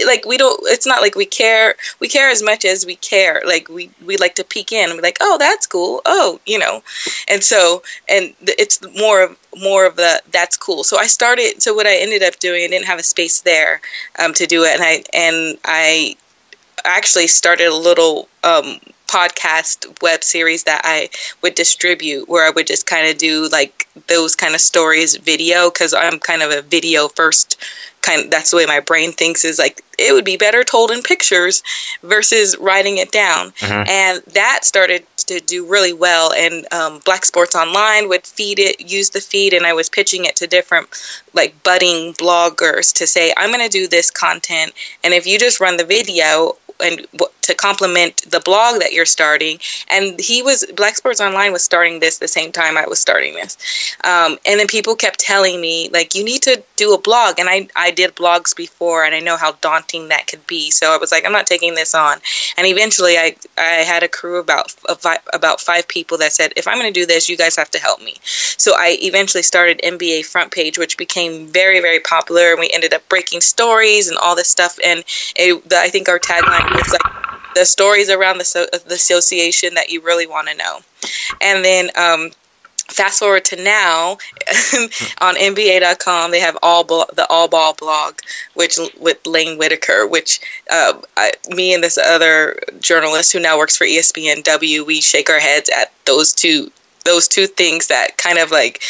like 0.07 0.25
we 0.25 0.37
don't 0.37 0.61
it's 0.65 0.87
not 0.87 1.01
like 1.01 1.15
we 1.15 1.27
care 1.27 1.77
we 2.01 2.09
care 2.09 2.29
as 2.29 2.43
much 2.43 2.65
as 2.65 2.85
we 2.85 2.97
care. 2.97 3.43
Like 3.47 3.69
we 3.69 3.91
we 4.05 4.17
like 4.17 4.35
to 4.37 4.45
peek 4.45 4.73
in 4.73 4.91
and 4.91 4.99
be 4.99 5.03
like 5.03 5.19
oh 5.21 5.37
that's 5.39 5.67
cool. 5.67 6.03
Oh 6.05 6.41
you 6.47 6.59
know? 6.59 6.83
And 7.29 7.43
so 7.43 7.83
and 8.09 8.35
it's 8.43 8.81
more 8.99 9.23
of 9.23 9.39
more 9.57 9.87
of 9.87 9.97
the 9.97 10.23
that's 10.33 10.57
cool. 10.57 10.83
So 10.85 10.99
i 10.99 11.07
started 11.07 11.63
so 11.63 11.75
what 11.75 11.87
i 11.87 11.97
ended 11.97 12.23
up 12.23 12.39
doing 12.39 12.65
i 12.65 12.69
didn't 12.69 12.87
have 12.87 12.99
a 12.99 13.05
space 13.05 13.43
there 13.43 13.81
um, 14.19 14.35
to 14.35 14.47
do 14.47 14.65
it. 14.65 14.75
And 14.75 14.83
i 14.83 15.05
and 15.13 15.59
i 15.65 16.17
actually 16.85 17.27
started 17.27 17.69
a 17.69 17.75
little 17.75 18.29
um, 18.45 18.79
podcast 19.07 20.01
web 20.03 20.23
series 20.23 20.65
that 20.65 20.83
I 20.85 21.11
would 21.43 21.55
distribute 21.55 22.29
where 22.29 22.47
I 22.47 22.51
would 22.51 22.67
just 22.67 22.87
kind 22.87 23.09
of 23.11 23.19
do 23.19 23.49
like 23.51 23.89
those 24.07 24.37
kind 24.37 24.55
of 24.55 24.61
stories 24.61 25.17
video 25.17 25.71
because 25.71 25.93
I'm 25.93 26.19
kind 26.21 26.43
of 26.43 26.51
a 26.53 26.63
video 26.63 27.09
first 27.09 27.57
kind 28.03 28.31
that's 28.33 28.51
the 28.51 28.57
way 28.57 28.65
my 28.65 28.81
brain 28.81 29.13
thinks 29.13 29.45
is 29.45 29.59
like 29.59 29.83
it 29.99 30.15
would 30.15 30.25
be 30.25 30.39
better 30.39 30.65
told 30.65 30.91
in 30.91 31.03
pictures 31.03 31.63
versus 32.03 32.57
writing 32.59 32.97
it 32.97 33.13
down 33.13 33.51
Mhm. 33.59 33.89
and 33.89 34.23
that 34.33 34.61
started 34.65 35.05
to 35.27 35.39
do 35.41 35.67
really 35.67 35.93
well 35.93 36.33
and 36.33 36.67
um, 36.73 37.01
black 37.05 37.27
sports 37.27 37.55
online 37.55 38.09
would 38.09 38.27
feed 38.27 38.59
it 38.59 38.81
use 38.81 39.11
the 39.11 39.21
feed 39.21 39.53
and 39.53 39.67
i 39.67 39.75
was 39.75 39.91
pitching 39.91 40.25
it 40.25 40.37
to 40.37 40.47
different 40.47 40.89
like 41.35 41.63
budding 41.63 42.15
bloggers 42.15 42.95
to 42.95 43.07
say 43.07 43.35
i'm 43.37 43.51
going 43.53 43.63
to 43.63 43.69
do 43.69 43.87
this 43.87 44.11
content 44.11 44.73
and 45.05 45.13
if 45.13 45.27
you 45.27 45.39
just 45.39 45.61
run 45.61 45.77
the 45.77 45.85
video 45.85 46.57
and 46.81 47.07
to 47.51 47.55
complement 47.55 48.31
the 48.31 48.41
blog 48.41 48.81
that 48.81 48.93
you're 48.93 49.07
starting. 49.07 49.59
And 49.89 50.19
he 50.21 50.43
was 50.43 50.65
black 50.77 50.97
sports 50.97 51.21
online 51.21 51.53
was 51.53 51.65
starting 51.65 52.01
this 52.01 52.19
the 52.19 52.29
same 52.29 52.53
time 52.53 52.77
i 52.77 52.87
was 52.87 53.01
starting 53.01 53.35
this. 53.35 53.57
Um, 54.05 54.39
and 54.47 54.61
then 54.61 54.67
people 54.67 54.95
kept 54.95 55.19
telling 55.19 55.61
me 55.61 55.89
like 55.93 56.15
you 56.15 56.25
need 56.25 56.43
to 56.43 56.63
do 56.77 56.95
a 56.95 57.01
blog. 57.01 57.39
And 57.39 57.49
I, 57.49 57.69
I 57.77 57.91
did 57.91 58.15
blogs 58.15 58.55
before 58.55 59.05
and 59.05 59.15
i 59.15 59.21
know 59.21 59.37
how 59.37 59.53
daunting 59.61 60.09
that 60.09 60.27
could 60.27 60.47
be. 60.47 60.71
So 60.71 60.95
i 60.95 60.97
was 60.97 61.11
like 61.13 61.25
i'm 61.27 61.33
not 61.33 61.47
taking 61.47 61.75
this 61.75 61.95
on. 61.95 62.19
And 62.57 62.67
eventually 62.67 63.17
i, 63.17 63.35
I 63.59 63.83
had 63.93 64.03
a 64.03 64.09
crew 64.09 64.39
about 64.39 64.75
about 65.33 65.61
five 65.61 65.89
people 65.89 66.19
that 66.19 66.33
said 66.33 66.53
if 66.57 66.69
i'm 66.69 66.79
going 66.79 66.93
to 66.93 67.01
do 67.01 67.07
this 67.07 67.29
you 67.29 67.37
guys 67.37 67.57
have 67.57 67.71
to 67.73 67.79
help 67.79 68.01
me. 68.01 68.15
So 68.23 68.73
i 68.77 68.97
eventually 69.03 69.43
started 69.43 69.81
nba 69.83 70.25
front 70.25 70.53
page 70.53 70.79
which 70.79 70.97
became 70.97 71.47
very 71.49 71.81
very 71.81 72.01
popular. 72.01 72.51
And 72.51 72.61
we 72.61 72.71
ended 72.73 72.95
up 72.95 73.09
breaking 73.09 73.41
stories 73.41 74.09
and 74.09 74.19
all 74.19 74.37
this 74.37 74.49
stuff. 74.49 74.79
And 74.85 75.05
it, 75.37 75.73
i 75.73 75.89
think 75.89 76.09
our 76.09 76.19
tagline 76.19 76.70
was 76.73 76.93
like 76.93 77.55
the 77.55 77.65
stories 77.65 78.11
around 78.11 78.39
the, 78.39 78.45
so, 78.45 78.67
the 78.73 78.95
association 78.95 79.75
that 79.75 79.91
you 79.91 80.01
really 80.01 80.27
want 80.27 80.49
to 80.49 80.57
know. 80.57 80.79
And 81.41 81.65
then 81.65 81.91
um, 81.97 82.31
fast 82.91 83.19
forward 83.21 83.45
to 83.47 83.63
now 83.63 84.13
on 85.21 85.35
NBA.com, 85.37 86.31
they 86.31 86.41
have 86.41 86.59
all 86.63 86.85
the 86.85 87.27
All 87.29 87.49
Ball 87.49 87.75
blog, 87.75 88.19
which 88.55 88.79
with 88.99 89.25
Lang 89.27 89.59
Whitaker, 89.59 90.07
which 90.07 90.41
uh, 90.71 90.95
I, 91.17 91.33
me 91.49 91.75
and 91.75 91.83
this 91.83 91.99
other 91.99 92.59
journalist 92.81 93.33
who 93.33 93.41
now 93.41 93.59
works 93.59 93.77
for 93.77 93.85
ESPNW, 93.85 94.87
we 94.87 95.01
shake 95.01 95.31
our 95.31 95.41
heads 95.41 95.71
at 95.71 95.93
those 96.05 96.33
two 96.33 96.71
those 97.07 97.27
two 97.27 97.47
things 97.47 97.87
that 97.87 98.19
kind 98.19 98.39
of 98.39 98.51
like 98.51 98.83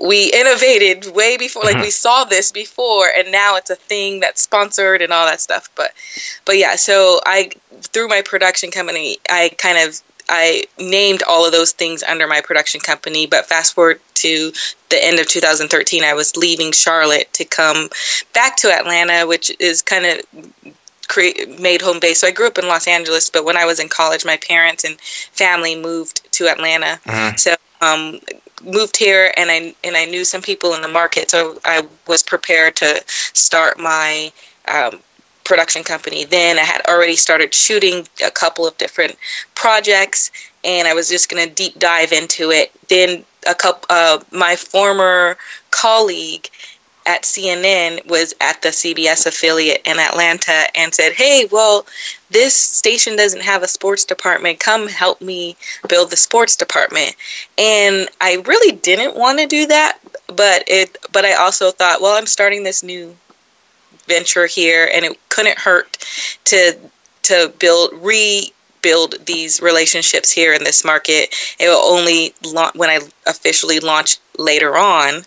we 0.00 0.32
innovated 0.32 1.14
way 1.14 1.36
before 1.36 1.62
like 1.62 1.76
we 1.76 1.82
mm-hmm. 1.82 1.90
saw 1.90 2.24
this 2.24 2.50
before 2.50 3.06
and 3.16 3.30
now 3.30 3.56
it's 3.56 3.70
a 3.70 3.76
thing 3.76 4.20
that's 4.20 4.42
sponsored 4.42 5.02
and 5.02 5.12
all 5.12 5.26
that 5.26 5.40
stuff. 5.40 5.68
But 5.74 5.92
but 6.44 6.58
yeah 6.58 6.76
so 6.76 7.20
i 7.26 7.50
through 7.92 8.08
my 8.08 8.22
production 8.22 8.70
company 8.70 9.18
i 9.28 9.50
kind 9.58 9.78
of 9.78 10.00
I 10.28 10.64
named 10.78 11.22
all 11.26 11.44
of 11.44 11.52
those 11.52 11.72
things 11.72 12.02
under 12.02 12.26
my 12.26 12.40
production 12.40 12.80
company, 12.80 13.26
but 13.26 13.46
fast 13.46 13.74
forward 13.74 14.00
to 14.14 14.52
the 14.88 15.04
end 15.04 15.18
of 15.18 15.26
2013, 15.26 16.02
I 16.02 16.14
was 16.14 16.36
leaving 16.36 16.72
Charlotte 16.72 17.32
to 17.34 17.44
come 17.44 17.90
back 18.32 18.56
to 18.58 18.72
Atlanta, 18.72 19.26
which 19.26 19.54
is 19.60 19.82
kind 19.82 20.06
of 20.06 20.74
create 21.08 21.60
made 21.60 21.82
home 21.82 22.00
base. 22.00 22.20
So 22.20 22.26
I 22.26 22.30
grew 22.30 22.46
up 22.46 22.58
in 22.58 22.68
Los 22.68 22.86
Angeles, 22.86 23.30
but 23.30 23.44
when 23.44 23.56
I 23.56 23.64
was 23.64 23.78
in 23.80 23.88
college, 23.88 24.24
my 24.24 24.36
parents 24.36 24.84
and 24.84 25.00
family 25.00 25.76
moved 25.76 26.30
to 26.32 26.48
Atlanta. 26.48 27.00
Mhm. 27.06 27.38
So 27.38 27.54
um, 27.80 28.20
moved 28.62 28.96
here, 28.96 29.32
and 29.36 29.50
I 29.50 29.74
and 29.84 29.96
I 29.96 30.04
knew 30.06 30.24
some 30.24 30.42
people 30.42 30.74
in 30.74 30.82
the 30.82 30.88
market, 30.88 31.30
so 31.30 31.58
I 31.64 31.86
was 32.06 32.22
prepared 32.22 32.76
to 32.76 33.02
start 33.06 33.78
my 33.78 34.32
um, 34.68 35.00
production 35.44 35.84
company. 35.84 36.24
Then 36.24 36.58
I 36.58 36.62
had 36.62 36.80
already 36.86 37.16
started 37.16 37.54
shooting 37.54 38.08
a 38.24 38.30
couple 38.30 38.66
of 38.66 38.76
different 38.78 39.16
projects, 39.54 40.30
and 40.64 40.88
I 40.88 40.94
was 40.94 41.08
just 41.08 41.28
going 41.28 41.46
to 41.46 41.54
deep 41.54 41.78
dive 41.78 42.12
into 42.12 42.50
it. 42.50 42.72
Then 42.88 43.24
a 43.46 43.54
couple, 43.54 43.86
uh, 43.90 44.20
my 44.30 44.56
former 44.56 45.36
colleague 45.70 46.48
at 47.06 47.22
CNN 47.22 48.06
was 48.06 48.34
at 48.40 48.62
the 48.62 48.68
CBS 48.68 49.26
affiliate 49.26 49.82
in 49.84 49.98
Atlanta 49.98 50.66
and 50.74 50.94
said, 50.94 51.12
"Hey, 51.12 51.46
well, 51.50 51.86
this 52.30 52.56
station 52.56 53.16
doesn't 53.16 53.42
have 53.42 53.62
a 53.62 53.68
sports 53.68 54.04
department. 54.04 54.60
Come 54.60 54.88
help 54.88 55.20
me 55.20 55.56
build 55.88 56.10
the 56.10 56.16
sports 56.16 56.56
department." 56.56 57.14
And 57.58 58.08
I 58.20 58.42
really 58.46 58.72
didn't 58.72 59.16
want 59.16 59.38
to 59.38 59.46
do 59.46 59.66
that, 59.66 59.98
but 60.28 60.64
it 60.66 60.96
but 61.12 61.24
I 61.24 61.34
also 61.34 61.70
thought, 61.70 62.00
well, 62.00 62.16
I'm 62.16 62.26
starting 62.26 62.62
this 62.62 62.82
new 62.82 63.16
venture 64.06 64.46
here 64.46 64.88
and 64.92 65.04
it 65.04 65.18
couldn't 65.28 65.58
hurt 65.58 65.98
to 66.44 66.76
to 67.22 67.52
build 67.58 67.90
rebuild 67.94 69.14
these 69.26 69.60
relationships 69.62 70.30
here 70.30 70.52
in 70.52 70.62
this 70.64 70.84
market. 70.84 71.34
It 71.58 71.68
will 71.68 71.84
only 71.84 72.34
when 72.74 72.90
I 72.90 73.00
officially 73.26 73.80
launch 73.80 74.18
later 74.38 74.76
on 74.76 75.24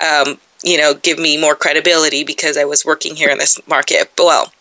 um, 0.00 0.38
you 0.62 0.78
know, 0.78 0.94
give 0.94 1.18
me 1.18 1.38
more 1.38 1.54
credibility 1.54 2.24
because 2.24 2.56
I 2.56 2.64
was 2.64 2.84
working 2.84 3.14
here 3.14 3.30
in 3.30 3.38
this 3.38 3.60
market. 3.68 4.10
But 4.16 4.26
well, 4.26 4.52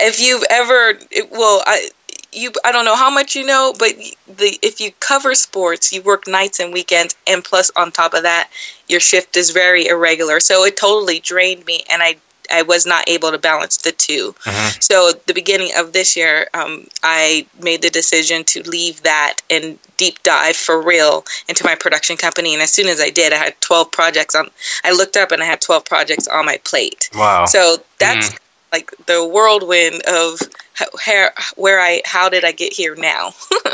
if 0.00 0.20
you've 0.20 0.44
ever, 0.50 0.98
well, 1.30 1.62
I, 1.66 1.90
you, 2.32 2.52
I 2.64 2.72
don't 2.72 2.84
know 2.84 2.96
how 2.96 3.10
much 3.10 3.36
you 3.36 3.44
know, 3.44 3.74
but 3.78 3.92
the 4.26 4.58
if 4.62 4.80
you 4.80 4.90
cover 5.00 5.34
sports, 5.34 5.92
you 5.92 6.02
work 6.02 6.26
nights 6.26 6.60
and 6.60 6.72
weekends, 6.72 7.14
and 7.26 7.44
plus 7.44 7.70
on 7.76 7.92
top 7.92 8.14
of 8.14 8.22
that, 8.22 8.50
your 8.88 9.00
shift 9.00 9.36
is 9.36 9.50
very 9.50 9.86
irregular. 9.86 10.40
So 10.40 10.64
it 10.64 10.76
totally 10.76 11.20
drained 11.20 11.64
me, 11.66 11.84
and 11.90 12.02
I 12.02 12.16
I 12.52 12.62
was 12.62 12.86
not 12.86 13.08
able 13.08 13.30
to 13.32 13.38
balance 13.38 13.78
the 13.78 13.92
2 13.92 14.34
So 14.80 15.12
the 15.26 15.34
beginning 15.34 15.72
of 15.76 15.92
this 15.92 16.16
year, 16.16 16.48
um, 16.54 16.86
I 17.02 17.46
made 17.60 17.82
the 17.82 17.90
decision 17.90 18.44
to 18.44 18.62
leave 18.68 19.02
that 19.02 19.38
and 19.50 19.78
deep 19.96 20.22
dive 20.22 20.56
for 20.56 20.80
real 20.80 21.24
into 21.48 21.64
my 21.64 21.74
production 21.74 22.16
company. 22.16 22.52
And 22.52 22.62
as 22.62 22.72
soon 22.72 22.88
as 22.88 23.00
I 23.00 23.10
did, 23.10 23.32
I 23.32 23.36
had 23.36 23.60
12 23.60 23.90
projects 23.90 24.34
on. 24.34 24.50
I 24.84 24.92
looked 24.92 25.16
up 25.16 25.32
and 25.32 25.42
I 25.42 25.46
had 25.46 25.60
12 25.60 25.84
projects 25.84 26.28
on 26.28 26.44
my 26.46 26.58
plate. 26.64 27.10
Wow. 27.14 27.46
So 27.46 27.76
that's 27.98 28.36
like 28.72 28.90
the 29.06 29.26
whirlwind 29.26 30.02
of 30.08 30.40
how, 30.72 31.30
where 31.56 31.80
I 31.80 32.02
how 32.04 32.28
did 32.28 32.44
I 32.44 32.52
get 32.52 32.72
here 32.72 32.94
now? 32.94 33.32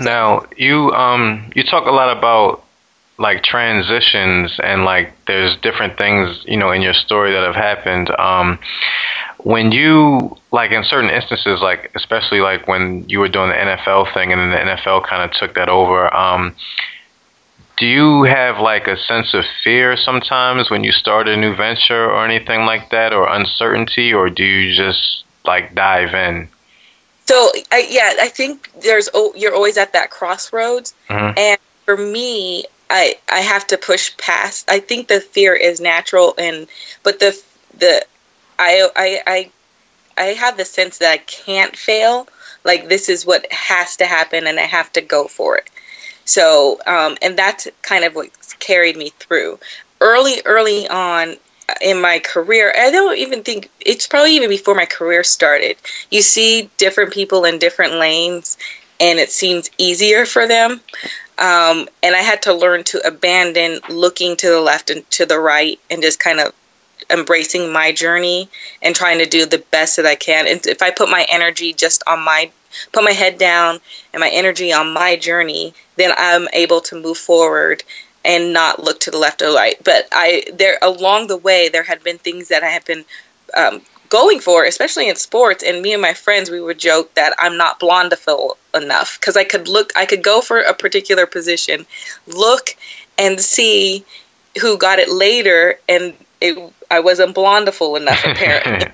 Now, 0.00 0.46
you 0.56 0.90
um 0.92 1.50
you 1.54 1.62
talk 1.64 1.86
a 1.86 1.90
lot 1.90 2.16
about 2.16 2.64
like 3.18 3.42
transitions 3.44 4.58
and 4.62 4.84
like 4.84 5.12
there's 5.26 5.56
different 5.58 5.98
things, 5.98 6.42
you 6.46 6.56
know, 6.56 6.70
in 6.72 6.82
your 6.82 6.94
story 6.94 7.32
that 7.32 7.42
have 7.44 7.54
happened. 7.54 8.10
Um 8.18 8.58
when 9.38 9.72
you 9.72 10.36
like 10.52 10.70
in 10.70 10.84
certain 10.84 11.10
instances 11.10 11.60
like 11.60 11.90
especially 11.96 12.40
like 12.40 12.68
when 12.68 13.08
you 13.08 13.18
were 13.18 13.28
doing 13.28 13.48
the 13.50 13.56
NFL 13.56 14.12
thing 14.14 14.32
and 14.32 14.40
then 14.40 14.50
the 14.50 14.72
NFL 14.72 15.04
kind 15.06 15.22
of 15.22 15.32
took 15.36 15.54
that 15.54 15.68
over, 15.68 16.14
um 16.14 16.54
do 17.78 17.86
you 17.86 18.22
have 18.24 18.58
like 18.60 18.86
a 18.86 18.96
sense 18.96 19.34
of 19.34 19.44
fear 19.64 19.96
sometimes 19.96 20.70
when 20.70 20.84
you 20.84 20.92
start 20.92 21.26
a 21.26 21.36
new 21.36 21.54
venture 21.56 22.04
or 22.04 22.24
anything 22.24 22.60
like 22.64 22.90
that 22.90 23.12
or 23.12 23.28
uncertainty 23.28 24.12
or 24.12 24.28
do 24.30 24.44
you 24.44 24.74
just 24.76 25.24
like 25.44 25.74
dive 25.74 26.14
in? 26.14 26.48
So 27.26 27.50
I, 27.70 27.86
yeah, 27.88 28.14
I 28.20 28.28
think 28.28 28.70
there's 28.82 29.08
oh, 29.14 29.32
you're 29.36 29.54
always 29.54 29.76
at 29.78 29.92
that 29.92 30.10
crossroads, 30.10 30.94
Mhm. 31.08 31.38
and 31.38 31.58
for 31.84 31.96
me, 31.96 32.64
I 32.92 33.16
I 33.28 33.40
have 33.40 33.66
to 33.68 33.78
push 33.78 34.16
past. 34.18 34.70
I 34.70 34.78
think 34.78 35.08
the 35.08 35.20
fear 35.20 35.54
is 35.54 35.80
natural, 35.80 36.34
and 36.36 36.68
but 37.02 37.18
the 37.18 37.40
the 37.78 38.04
I 38.58 38.88
I 38.94 39.22
I 39.26 39.50
I 40.22 40.26
have 40.34 40.58
the 40.58 40.66
sense 40.66 40.98
that 40.98 41.10
I 41.10 41.16
can't 41.18 41.74
fail. 41.74 42.28
Like 42.64 42.88
this 42.88 43.08
is 43.08 43.26
what 43.26 43.50
has 43.50 43.96
to 43.96 44.06
happen, 44.06 44.46
and 44.46 44.60
I 44.60 44.64
have 44.64 44.92
to 44.92 45.00
go 45.00 45.26
for 45.26 45.56
it. 45.56 45.70
So, 46.26 46.78
um, 46.86 47.16
and 47.22 47.36
that's 47.36 47.66
kind 47.80 48.04
of 48.04 48.14
what 48.14 48.28
carried 48.60 48.96
me 48.96 49.10
through. 49.18 49.58
Early, 50.00 50.42
early 50.44 50.86
on 50.86 51.36
in 51.80 52.00
my 52.00 52.18
career, 52.18 52.72
I 52.76 52.90
don't 52.90 53.18
even 53.18 53.42
think 53.42 53.70
it's 53.80 54.06
probably 54.06 54.36
even 54.36 54.50
before 54.50 54.74
my 54.74 54.84
career 54.84 55.24
started. 55.24 55.78
You 56.10 56.22
see 56.22 56.70
different 56.76 57.12
people 57.12 57.44
in 57.44 57.58
different 57.58 57.94
lanes, 57.94 58.58
and 59.00 59.18
it 59.18 59.30
seems 59.32 59.70
easier 59.78 60.26
for 60.26 60.46
them. 60.46 60.80
Um, 61.42 61.88
and 62.04 62.14
I 62.14 62.20
had 62.20 62.42
to 62.42 62.54
learn 62.54 62.84
to 62.84 63.04
abandon 63.04 63.80
looking 63.90 64.36
to 64.36 64.48
the 64.48 64.60
left 64.60 64.90
and 64.90 65.08
to 65.10 65.26
the 65.26 65.40
right 65.40 65.78
and 65.90 66.00
just 66.00 66.20
kind 66.20 66.38
of 66.38 66.54
embracing 67.10 67.72
my 67.72 67.90
journey 67.90 68.48
and 68.80 68.94
trying 68.94 69.18
to 69.18 69.26
do 69.26 69.44
the 69.44 69.58
best 69.72 69.96
that 69.96 70.06
I 70.06 70.14
can. 70.14 70.46
And 70.46 70.64
if 70.66 70.82
I 70.82 70.92
put 70.92 71.10
my 71.10 71.26
energy 71.28 71.72
just 71.72 72.04
on 72.06 72.20
my 72.20 72.52
put 72.92 73.02
my 73.02 73.10
head 73.10 73.38
down 73.38 73.80
and 74.12 74.20
my 74.20 74.30
energy 74.30 74.72
on 74.72 74.94
my 74.94 75.16
journey, 75.16 75.74
then 75.96 76.12
I'm 76.16 76.46
able 76.52 76.80
to 76.82 77.02
move 77.02 77.18
forward 77.18 77.82
and 78.24 78.52
not 78.52 78.82
look 78.82 79.00
to 79.00 79.10
the 79.10 79.18
left 79.18 79.42
or 79.42 79.52
right. 79.52 79.74
But 79.82 80.06
I 80.12 80.44
there 80.54 80.78
along 80.80 81.26
the 81.26 81.36
way 81.36 81.68
there 81.68 81.82
had 81.82 82.04
been 82.04 82.18
things 82.18 82.48
that 82.48 82.62
I 82.62 82.68
had 82.68 82.84
been 82.84 83.04
um, 83.54 83.82
going 84.12 84.40
for, 84.40 84.62
especially 84.64 85.08
in 85.08 85.16
sports. 85.16 85.64
And 85.64 85.80
me 85.80 85.94
and 85.94 86.02
my 86.02 86.12
friends 86.12 86.50
we 86.50 86.60
would 86.60 86.78
joke 86.78 87.14
that 87.14 87.32
I'm 87.38 87.56
not 87.56 87.80
blondophile 87.80 88.56
enough 88.74 89.18
because 89.18 89.38
I 89.38 89.44
could 89.44 89.68
look 89.68 89.92
I 89.96 90.04
could 90.04 90.22
go 90.22 90.42
for 90.42 90.60
a 90.60 90.74
particular 90.74 91.26
position, 91.26 91.86
look 92.26 92.76
and 93.18 93.40
see 93.40 94.04
who 94.60 94.76
got 94.76 94.98
it 94.98 95.08
later 95.10 95.78
and 95.88 96.12
it, 96.42 96.72
I 96.90 97.00
wasn't 97.00 97.34
blondophile 97.34 97.98
enough 97.98 98.22
apparently. 98.26 98.86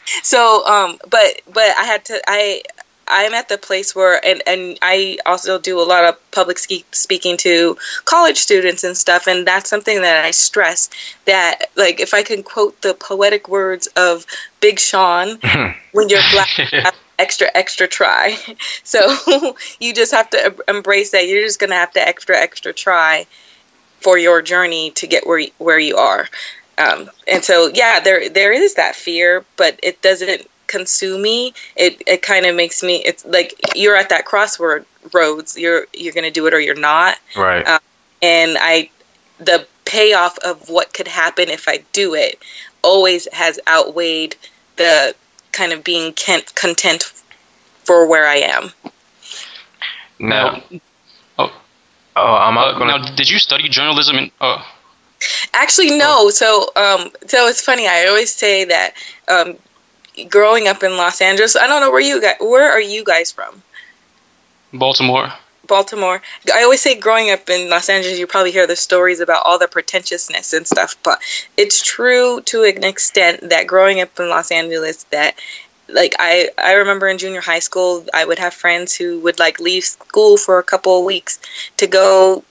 so 0.22 0.64
um 0.64 0.98
but 1.10 1.42
but 1.52 1.76
I 1.76 1.84
had 1.84 2.04
to 2.06 2.20
I 2.28 2.62
I'm 3.08 3.34
at 3.34 3.48
the 3.48 3.58
place 3.58 3.94
where 3.94 4.24
and 4.24 4.42
and 4.46 4.78
I 4.82 5.18
also 5.26 5.58
do 5.58 5.80
a 5.80 5.82
lot 5.82 6.04
of 6.04 6.30
public 6.30 6.58
speaking 6.58 7.36
to 7.38 7.76
college 8.04 8.36
students 8.36 8.84
and 8.84 8.96
stuff 8.96 9.26
and 9.26 9.46
that's 9.46 9.68
something 9.68 10.00
that 10.02 10.24
I 10.24 10.30
stress 10.30 10.90
that 11.24 11.66
like 11.76 12.00
if 12.00 12.14
I 12.14 12.22
can 12.22 12.42
quote 12.42 12.80
the 12.82 12.94
poetic 12.94 13.48
words 13.48 13.86
of 13.96 14.26
Big 14.60 14.78
Sean 14.78 15.38
when 15.92 16.08
you're 16.08 16.22
black 16.32 16.94
extra 17.18 17.48
extra 17.54 17.88
try. 17.88 18.36
So 18.84 19.54
you 19.80 19.92
just 19.92 20.12
have 20.12 20.30
to 20.30 20.54
embrace 20.66 21.10
that. 21.10 21.28
You're 21.28 21.44
just 21.44 21.60
going 21.60 21.70
to 21.70 21.76
have 21.76 21.92
to 21.92 22.00
extra 22.00 22.38
extra 22.38 22.72
try 22.72 23.26
for 24.00 24.16
your 24.16 24.40
journey 24.40 24.92
to 24.92 25.06
get 25.06 25.26
where 25.26 25.38
you, 25.38 25.50
where 25.58 25.78
you 25.78 25.96
are. 25.96 26.26
Um, 26.78 27.10
and 27.26 27.44
so 27.44 27.70
yeah 27.74 28.00
there 28.00 28.28
there 28.28 28.52
is 28.52 28.74
that 28.74 28.94
fear 28.94 29.44
but 29.56 29.80
it 29.82 30.00
doesn't 30.00 30.48
consume 30.68 31.20
me 31.22 31.52
it 31.76 32.00
it 32.06 32.22
kind 32.22 32.46
of 32.46 32.54
makes 32.54 32.82
me 32.82 32.96
it's 33.04 33.24
like 33.26 33.54
you're 33.74 33.96
at 33.96 34.10
that 34.10 34.24
crossword 34.26 34.84
roads 35.12 35.58
you're 35.58 35.86
you're 35.92 36.12
going 36.12 36.24
to 36.24 36.30
do 36.30 36.46
it 36.46 36.54
or 36.54 36.60
you're 36.60 36.74
not 36.74 37.16
Right. 37.36 37.66
Uh, 37.66 37.78
and 38.22 38.56
I 38.60 38.90
the 39.38 39.66
payoff 39.84 40.38
of 40.38 40.68
what 40.68 40.92
could 40.92 41.08
happen 41.08 41.48
if 41.48 41.68
I 41.68 41.82
do 41.92 42.14
it 42.14 42.38
always 42.82 43.26
has 43.32 43.58
outweighed 43.66 44.36
the 44.76 45.14
kind 45.52 45.72
of 45.72 45.82
being 45.82 46.12
con- 46.14 46.42
content 46.54 47.04
for 47.84 48.06
where 48.06 48.26
I 48.26 48.36
am. 48.36 48.70
now, 50.18 50.62
Oh, 51.38 51.52
oh, 52.16 52.34
I'm 52.34 52.58
uh, 52.58 52.72
not 52.72 52.78
gonna. 52.78 52.98
now, 52.98 53.14
did 53.14 53.30
you 53.30 53.38
study 53.38 53.68
journalism? 53.68 54.16
In, 54.16 54.30
uh, 54.40 54.62
Actually, 55.54 55.96
no. 55.96 56.30
So, 56.30 56.70
um, 56.76 57.10
so 57.26 57.46
it's 57.48 57.60
funny. 57.60 57.88
I 57.88 58.06
always 58.06 58.32
say 58.32 58.64
that 58.64 58.94
um, 59.28 59.56
growing 60.24 60.68
up 60.68 60.82
in 60.82 60.96
Los 60.96 61.20
Angeles, 61.20 61.56
I 61.56 61.66
don't 61.66 61.80
know 61.80 61.90
where 61.90 62.00
you 62.00 62.20
guys. 62.20 62.36
Where 62.40 62.70
are 62.70 62.80
you 62.80 63.04
guys 63.04 63.30
from? 63.32 63.62
Baltimore. 64.72 65.32
Baltimore. 65.66 66.22
I 66.52 66.62
always 66.62 66.80
say 66.80 66.98
growing 66.98 67.30
up 67.30 67.48
in 67.48 67.68
Los 67.68 67.88
Angeles, 67.88 68.18
you 68.18 68.26
probably 68.26 68.52
hear 68.52 68.66
the 68.66 68.76
stories 68.76 69.20
about 69.20 69.44
all 69.44 69.58
the 69.58 69.68
pretentiousness 69.68 70.52
and 70.52 70.66
stuff, 70.66 70.96
but 71.02 71.20
it's 71.56 71.82
true 71.82 72.40
to 72.46 72.64
an 72.64 72.84
extent 72.84 73.50
that 73.50 73.66
growing 73.66 74.00
up 74.00 74.18
in 74.18 74.28
Los 74.28 74.50
Angeles 74.50 75.04
that 75.04 75.38
like 75.88 76.14
I 76.18 76.50
I 76.58 76.72
remember 76.72 77.06
in 77.08 77.18
junior 77.18 77.40
high 77.40 77.60
school, 77.60 78.04
I 78.12 78.24
would 78.24 78.38
have 78.38 78.54
friends 78.54 78.94
who 78.94 79.20
would 79.20 79.38
like 79.38 79.60
leave 79.60 79.84
school 79.84 80.36
for 80.36 80.58
a 80.58 80.62
couple 80.64 80.98
of 80.98 81.04
weeks 81.04 81.38
to 81.76 81.86
go 81.86 82.44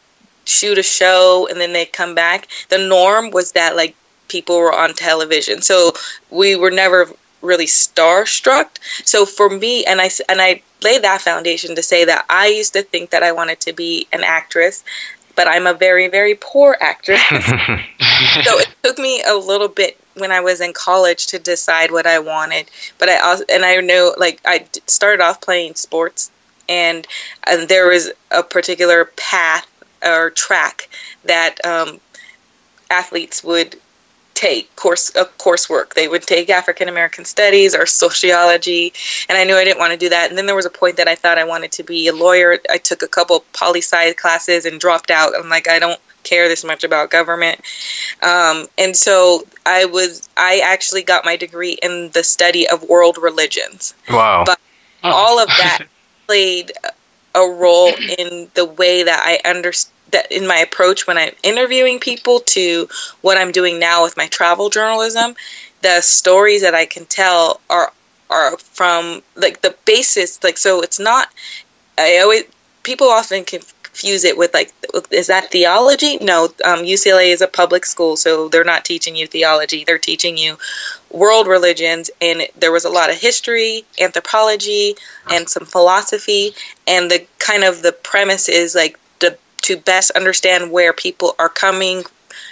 shoot 0.45 0.77
a 0.77 0.83
show 0.83 1.47
and 1.49 1.59
then 1.59 1.73
they'd 1.73 1.91
come 1.91 2.15
back. 2.15 2.47
The 2.69 2.77
norm 2.77 3.31
was 3.31 3.51
that 3.51 3.75
like 3.75 3.95
people 4.27 4.57
were 4.57 4.73
on 4.73 4.93
television. 4.93 5.61
So 5.61 5.93
we 6.29 6.55
were 6.55 6.71
never 6.71 7.09
really 7.41 7.65
starstruck. 7.65 8.67
So 9.05 9.25
for 9.25 9.49
me, 9.49 9.85
and 9.85 10.01
I 10.01 10.09
and 10.29 10.41
I 10.41 10.61
laid 10.83 11.03
that 11.03 11.21
foundation 11.21 11.75
to 11.75 11.83
say 11.83 12.05
that 12.05 12.25
I 12.29 12.47
used 12.47 12.73
to 12.73 12.83
think 12.83 13.11
that 13.11 13.23
I 13.23 13.31
wanted 13.31 13.59
to 13.61 13.73
be 13.73 14.07
an 14.11 14.23
actress, 14.23 14.83
but 15.35 15.47
I'm 15.47 15.67
a 15.67 15.73
very 15.73 16.07
very 16.07 16.35
poor 16.35 16.77
actress. 16.79 17.21
so 17.29 18.59
it 18.59 18.69
took 18.83 18.97
me 18.97 19.23
a 19.23 19.35
little 19.35 19.67
bit 19.67 19.99
when 20.15 20.31
I 20.31 20.41
was 20.41 20.61
in 20.61 20.73
college 20.73 21.27
to 21.27 21.39
decide 21.39 21.91
what 21.91 22.07
I 22.07 22.19
wanted. 22.19 22.69
But 22.97 23.09
I 23.09 23.19
also 23.19 23.45
and 23.49 23.63
I 23.63 23.77
know 23.77 24.13
like 24.17 24.41
I 24.45 24.65
started 24.87 25.23
off 25.23 25.41
playing 25.41 25.75
sports, 25.75 26.31
and 26.67 27.07
and 27.45 27.67
there 27.69 27.87
was 27.87 28.11
a 28.31 28.43
particular 28.43 29.05
path 29.15 29.67
or 30.03 30.29
track 30.29 30.89
that 31.25 31.63
um, 31.65 31.99
athletes 32.89 33.43
would 33.43 33.75
take 34.37 34.73
course 34.75 35.13
uh, 35.15 35.25
coursework. 35.39 35.95
They 35.95 36.07
would 36.07 36.21
take 36.21 36.49
African 36.51 36.87
American 36.87 37.25
studies 37.25 37.73
or 37.75 37.87
sociology, 37.87 38.93
and 39.27 39.35
I 39.37 39.43
knew 39.43 39.55
I 39.55 39.63
didn't 39.63 39.79
want 39.79 39.93
to 39.93 39.97
do 39.97 40.09
that. 40.09 40.29
And 40.29 40.37
then 40.37 40.45
there 40.45 40.55
was 40.55 40.67
a 40.67 40.69
point 40.69 40.97
that 40.97 41.07
I 41.07 41.15
thought 41.15 41.39
I 41.39 41.43
wanted 41.43 41.71
to 41.73 41.83
be 41.83 42.07
a 42.07 42.13
lawyer. 42.13 42.59
I 42.69 42.77
took 42.77 43.01
a 43.01 43.07
couple 43.07 43.43
poli 43.53 43.81
sci 43.81 44.13
classes 44.13 44.65
and 44.65 44.79
dropped 44.79 45.09
out. 45.09 45.33
I'm 45.35 45.49
like, 45.49 45.67
I 45.67 45.79
don't 45.79 45.99
care 46.21 46.47
this 46.47 46.63
much 46.63 46.83
about 46.83 47.09
government. 47.09 47.61
Um, 48.21 48.67
and 48.77 48.95
so 48.95 49.47
I 49.65 49.85
was 49.85 50.29
I 50.37 50.61
actually 50.63 51.01
got 51.01 51.25
my 51.25 51.35
degree 51.35 51.77
in 51.81 52.11
the 52.11 52.23
study 52.23 52.67
of 52.69 52.83
world 52.83 53.17
religions 53.17 53.93
wow. 54.09 54.43
but- 54.45 54.59
Oh. 55.03 55.11
all 55.11 55.39
of 55.39 55.47
that 55.61 55.83
played 56.25 56.71
a 57.37 57.49
role 57.49 57.87
in 58.17 58.49
the 58.53 58.65
way 58.65 59.03
that 59.03 59.21
I 59.23 59.47
understand 59.47 59.93
that 60.11 60.31
in 60.31 60.47
my 60.47 60.57
approach 60.57 61.05
when 61.05 61.17
I'm 61.17 61.33
interviewing 61.43 61.99
people 61.99 62.39
to 62.39 62.87
what 63.21 63.37
I'm 63.37 63.51
doing 63.51 63.77
now 63.77 64.03
with 64.03 64.15
my 64.15 64.27
travel 64.27 64.69
journalism, 64.69 65.35
the 65.81 65.99
stories 65.99 66.61
that 66.61 66.73
I 66.73 66.85
can 66.85 67.05
tell 67.05 67.59
are 67.69 67.91
are 68.29 68.57
from 68.57 69.21
like 69.35 69.61
the 69.61 69.75
basis 69.85 70.43
like 70.43 70.57
so 70.57 70.81
it's 70.81 70.99
not 70.99 71.29
I 71.97 72.19
always 72.19 72.43
people 72.83 73.07
often 73.09 73.43
confuse 73.97 74.23
it 74.23 74.37
with 74.37 74.53
like 74.53 74.71
is 75.11 75.27
that 75.27 75.51
theology? 75.51 76.17
No, 76.17 76.45
um, 76.63 76.79
UCLA 76.79 77.33
is 77.33 77.41
a 77.41 77.47
public 77.47 77.85
school, 77.85 78.15
so 78.15 78.47
they're 78.47 78.63
not 78.63 78.85
teaching 78.85 79.15
you 79.15 79.25
theology. 79.25 79.83
They're 79.83 79.97
teaching 79.97 80.37
you 80.37 80.57
world 81.09 81.47
religions, 81.47 82.11
and 82.21 82.43
there 82.55 82.71
was 82.71 82.85
a 82.85 82.89
lot 82.89 83.09
of 83.09 83.15
history, 83.15 83.85
anthropology, 83.99 84.95
and 85.31 85.49
some 85.49 85.65
philosophy. 85.65 86.53
And 86.85 87.09
the 87.09 87.25
kind 87.39 87.63
of 87.63 87.81
the 87.81 87.91
premise 87.91 88.49
is 88.49 88.75
like 88.75 88.99
the 89.19 89.37
to 89.63 89.77
best 89.77 90.11
understand 90.11 90.71
where 90.71 90.93
people 90.93 91.35
are 91.39 91.49
coming 91.49 92.03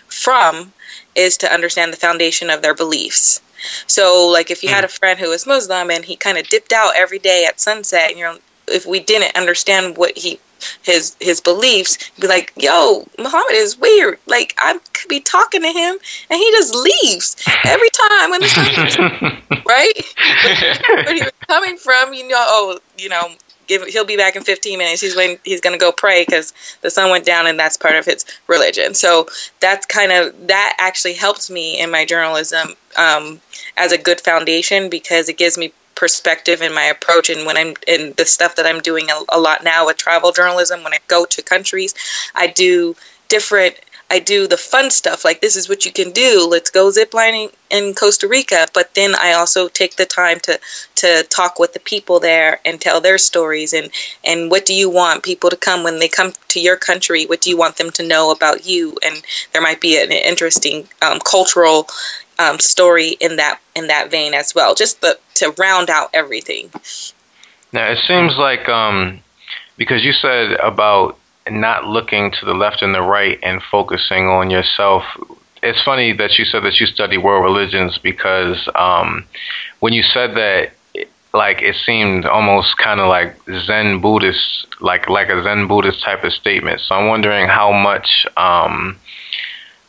from 0.07 0.73
is 1.13 1.37
to 1.37 1.53
understand 1.53 1.93
the 1.93 1.97
foundation 1.97 2.49
of 2.49 2.63
their 2.63 2.73
beliefs. 2.73 3.41
So, 3.87 4.27
like, 4.31 4.51
if 4.51 4.63
you 4.63 4.69
had 4.69 4.83
a 4.83 4.87
friend 4.87 5.19
who 5.19 5.29
was 5.29 5.45
Muslim 5.45 5.89
and 5.89 6.03
he 6.03 6.15
kind 6.15 6.37
of 6.37 6.47
dipped 6.49 6.73
out 6.73 6.93
every 6.95 7.19
day 7.19 7.45
at 7.47 7.59
sunset, 7.59 8.11
and 8.11 8.19
you're, 8.19 8.35
if 8.67 8.85
we 8.85 8.99
didn't 8.99 9.35
understand 9.35 9.97
what 9.97 10.17
he 10.17 10.39
his 10.83 11.15
his 11.19 11.41
beliefs, 11.41 11.97
be 12.19 12.27
like, 12.27 12.53
"Yo, 12.55 13.07
Muhammad 13.17 13.53
is 13.53 13.77
weird. 13.77 14.19
Like, 14.25 14.55
I 14.57 14.77
could 14.93 15.09
be 15.09 15.19
talking 15.19 15.61
to 15.61 15.71
him, 15.71 15.97
and 16.29 16.39
he 16.39 16.51
just 16.51 16.75
leaves 16.75 17.35
every 17.65 17.89
time 17.89 18.31
when 18.31 18.41
sun 18.43 18.65
comes 18.73 18.97
right? 19.65 19.93
Where 21.05 21.13
he 21.13 21.21
was 21.21 21.31
coming 21.47 21.77
from, 21.77 22.13
you 22.13 22.27
know, 22.27 22.35
oh, 22.37 22.79
you 22.97 23.09
know, 23.09 23.29
give 23.67 23.83
he'll 23.85 24.05
be 24.05 24.17
back 24.17 24.35
in 24.35 24.43
15 24.43 24.77
minutes. 24.77 25.01
He's 25.01 25.15
when 25.15 25.37
he's 25.43 25.61
going 25.61 25.73
to 25.73 25.79
go 25.79 25.91
pray 25.91 26.23
because 26.25 26.53
the 26.81 26.89
sun 26.89 27.09
went 27.09 27.25
down, 27.25 27.47
and 27.47 27.59
that's 27.59 27.77
part 27.77 27.95
of 27.95 28.05
his 28.05 28.25
religion. 28.47 28.93
So 28.93 29.27
that's 29.59 29.85
kind 29.85 30.11
of 30.11 30.47
that 30.47 30.75
actually 30.79 31.13
helps 31.13 31.49
me 31.49 31.79
in 31.79 31.91
my 31.91 32.05
journalism 32.05 32.69
um, 32.95 33.41
as 33.77 33.91
a 33.91 33.97
good 33.97 34.21
foundation 34.21 34.89
because 34.89 35.29
it 35.29 35.37
gives 35.37 35.57
me 35.57 35.73
perspective 35.95 36.61
and 36.61 36.75
my 36.75 36.83
approach 36.83 37.29
and 37.29 37.45
when 37.45 37.57
i'm 37.57 37.73
in 37.87 38.13
the 38.17 38.25
stuff 38.25 38.55
that 38.55 38.65
i'm 38.65 38.81
doing 38.81 39.09
a, 39.09 39.23
a 39.37 39.39
lot 39.39 39.63
now 39.63 39.85
with 39.85 39.97
travel 39.97 40.31
journalism 40.31 40.83
when 40.83 40.93
i 40.93 40.99
go 41.07 41.25
to 41.25 41.41
countries 41.41 41.95
i 42.35 42.47
do 42.47 42.95
different 43.27 43.75
I 44.09 44.19
do 44.19 44.47
the 44.47 44.57
fun 44.57 44.91
stuff 44.91 45.25
like 45.25 45.41
this 45.41 45.55
is 45.55 45.67
what 45.67 45.85
you 45.85 45.91
can 45.91 46.11
do. 46.11 46.47
Let's 46.49 46.69
go 46.69 46.89
ziplining 46.89 47.51
in 47.71 47.95
Costa 47.95 48.27
Rica. 48.27 48.67
But 48.73 48.93
then 48.93 49.15
I 49.15 49.33
also 49.33 49.67
take 49.67 49.95
the 49.95 50.05
time 50.05 50.39
to 50.41 50.59
to 50.95 51.23
talk 51.23 51.57
with 51.57 51.73
the 51.73 51.79
people 51.79 52.19
there 52.19 52.59
and 52.63 52.79
tell 52.79 53.01
their 53.01 53.17
stories 53.17 53.73
and 53.73 53.89
and 54.23 54.51
what 54.51 54.65
do 54.65 54.75
you 54.75 54.89
want 54.89 55.23
people 55.23 55.49
to 55.49 55.57
come 55.57 55.83
when 55.83 55.99
they 55.99 56.07
come 56.07 56.33
to 56.49 56.59
your 56.59 56.77
country? 56.77 57.25
What 57.25 57.41
do 57.41 57.49
you 57.49 57.57
want 57.57 57.77
them 57.77 57.91
to 57.91 58.07
know 58.07 58.31
about 58.31 58.65
you? 58.65 58.97
And 59.03 59.23
there 59.53 59.61
might 59.61 59.81
be 59.81 60.01
an 60.01 60.11
interesting 60.11 60.87
um, 61.01 61.19
cultural 61.19 61.87
um, 62.37 62.59
story 62.59 63.09
in 63.19 63.37
that 63.37 63.59
in 63.75 63.87
that 63.87 64.11
vein 64.11 64.33
as 64.33 64.53
well, 64.53 64.75
just 64.75 65.01
the, 65.01 65.17
to 65.35 65.51
round 65.57 65.89
out 65.89 66.09
everything. 66.13 66.69
Now 67.73 67.89
it 67.89 67.99
seems 68.07 68.37
like 68.37 68.69
um, 68.69 69.21
because 69.77 70.03
you 70.03 70.13
said 70.13 70.53
about 70.53 71.17
not 71.49 71.85
looking 71.85 72.31
to 72.31 72.45
the 72.45 72.53
left 72.53 72.81
and 72.81 72.93
the 72.93 73.01
right 73.01 73.39
and 73.43 73.61
focusing 73.71 74.27
on 74.27 74.49
yourself. 74.49 75.03
It's 75.61 75.81
funny 75.83 76.13
that 76.13 76.37
you 76.37 76.45
said 76.45 76.63
that 76.63 76.79
you 76.79 76.85
study 76.85 77.17
world 77.17 77.43
religions 77.43 77.97
because 77.97 78.67
um, 78.75 79.25
when 79.79 79.93
you 79.93 80.03
said 80.03 80.35
that, 80.35 80.71
like 81.33 81.61
it 81.61 81.75
seemed 81.85 82.25
almost 82.25 82.77
kind 82.77 82.99
of 82.99 83.07
like 83.09 83.35
Zen 83.65 83.99
Buddhist, 84.01 84.67
like 84.79 85.09
like 85.09 85.29
a 85.29 85.43
Zen 85.43 85.67
Buddhist 85.67 86.01
type 86.03 86.23
of 86.23 86.31
statement. 86.31 86.81
So 86.81 86.95
I'm 86.95 87.07
wondering 87.07 87.47
how 87.47 87.71
much. 87.71 88.25
Um, 88.37 88.97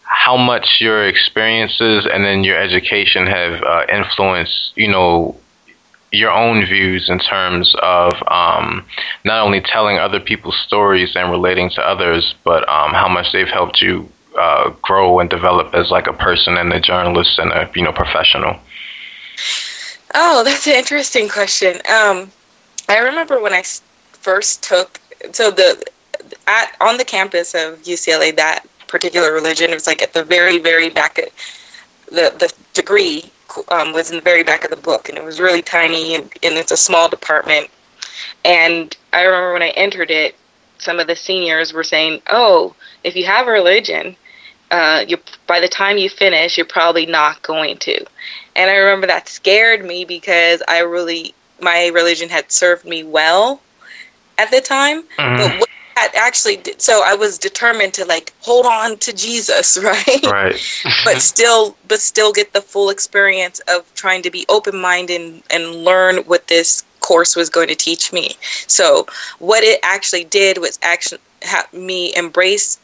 how 0.09 0.37
much 0.37 0.79
your 0.81 1.07
experiences 1.07 2.07
and 2.07 2.25
then 2.25 2.45
your 2.45 2.57
education 2.57 3.27
have 3.27 3.61
uh, 3.63 3.87
influenced, 3.93 4.73
you 4.77 4.87
know, 4.89 5.37
your 6.17 6.31
own 6.31 6.65
views 6.65 7.09
in 7.09 7.19
terms 7.19 7.75
of 7.83 8.13
um, 8.29 8.85
not 9.25 9.45
only 9.45 9.61
telling 9.61 9.99
other 9.99 10.21
people's 10.21 10.59
stories 10.67 11.15
and 11.15 11.31
relating 11.31 11.71
to 11.71 11.87
others, 11.87 12.35
but 12.45 12.69
um, 12.69 12.93
how 12.93 13.09
much 13.09 13.33
they've 13.33 13.49
helped 13.49 13.81
you 13.81 14.09
uh, 14.39 14.71
grow 14.83 15.19
and 15.21 15.31
develop 15.31 15.75
as 15.75 15.91
like 15.91 16.07
a 16.07 16.13
person 16.13 16.57
and 16.57 16.73
a 16.73 16.81
journalist 16.81 17.39
and 17.39 17.53
a 17.53 17.71
you 17.75 17.83
know 17.83 17.93
professional. 17.93 18.57
Oh, 20.15 20.43
that's 20.45 20.67
an 20.67 20.75
interesting 20.75 21.29
question. 21.29 21.77
Um, 21.89 22.31
I 22.89 22.99
remember 22.99 23.41
when 23.41 23.53
I 23.53 23.63
first 24.13 24.63
took 24.63 25.01
so 25.33 25.51
the 25.51 25.85
at 26.47 26.75
on 26.81 26.97
the 26.97 27.05
campus 27.05 27.55
of 27.55 27.83
UCLA 27.83 28.35
that 28.37 28.67
particular 28.87 29.33
religion 29.33 29.71
it 29.71 29.75
was 29.75 29.87
like 29.87 30.03
at 30.03 30.13
the 30.13 30.23
very 30.23 30.59
very 30.59 30.89
back 30.89 31.19
of 31.19 31.29
the 32.07 32.35
the 32.39 32.53
degree 32.75 33.31
um, 33.69 33.93
was 33.93 34.11
in 34.11 34.17
the 34.17 34.23
very 34.23 34.43
back 34.43 34.65
of 34.65 34.71
the 34.71 34.77
book, 34.77 35.09
and 35.09 35.19
it 35.19 35.25
was 35.25 35.41
really 35.41 35.63
tiny, 35.63 36.15
and, 36.15 36.25
and 36.43 36.55
it's 36.55 36.73
a 36.73 36.77
small 36.77 37.09
department. 37.09 37.71
And 38.45 38.97
I 39.13 39.23
remember 39.23 39.53
when 39.53 39.63
I 39.63 39.71
entered 39.71 40.11
it, 40.11 40.35
some 40.79 41.01
of 41.01 41.07
the 41.07 41.17
seniors 41.17 41.73
were 41.73 41.85
saying, 41.85 42.23
"Oh, 42.29 42.75
if 43.03 43.17
you 43.17 43.25
have 43.27 43.47
a 43.47 43.51
religion, 43.51 44.17
uh, 44.71 45.05
you 45.07 45.19
by 45.47 45.61
the 45.61 45.69
time 45.69 45.99
you 45.99 46.09
finish, 46.09 46.57
you're 46.57 46.67
probably 46.67 47.07
not 47.07 47.43
going 47.43 47.79
to." 47.79 48.05
And 48.55 48.71
I 48.71 48.77
remember 48.77 49.07
that 49.07 49.29
scared 49.29 49.85
me 49.85 50.05
because 50.05 50.63
I 50.69 50.81
really 50.81 51.35
my 51.61 51.89
religion 51.89 52.29
had 52.29 52.53
served 52.53 52.85
me 52.85 53.03
well 53.05 53.61
at 54.39 54.51
the 54.51 54.61
time, 54.61 55.03
mm-hmm. 55.19 55.59
but 55.59 55.69
that 55.97 56.13
actually 56.15 56.59
did, 56.59 56.81
so 56.81 57.03
I 57.05 57.15
was 57.15 57.39
determined 57.39 57.95
to 57.95 58.05
like 58.05 58.33
hold 58.41 58.67
on 58.67 58.99
to 58.99 59.13
Jesus, 59.13 59.79
right? 59.83 60.27
Right. 60.27 60.85
but 61.05 61.21
still, 61.21 61.77
but 61.89 62.01
still 62.01 62.33
get 62.33 62.53
the 62.53 62.61
full 62.61 62.91
experience 62.91 63.61
of 63.69 63.93
trying 63.95 64.23
to 64.23 64.31
be 64.31 64.45
open 64.49 64.79
minded 64.79 65.21
and, 65.21 65.43
and 65.51 65.85
learn 65.85 66.19
what 66.19 66.47
this 66.49 66.85
course 67.01 67.35
was 67.35 67.49
going 67.49 67.69
to 67.69 67.75
teach 67.75 68.13
me. 68.13 68.37
So 68.67 69.07
what 69.39 69.65
it 69.65 69.81
actually 69.83 70.25
did 70.25 70.59
was 70.59 70.79
actually 70.83 71.21
have 71.43 71.73
me 71.73 72.15
embrace 72.15 72.79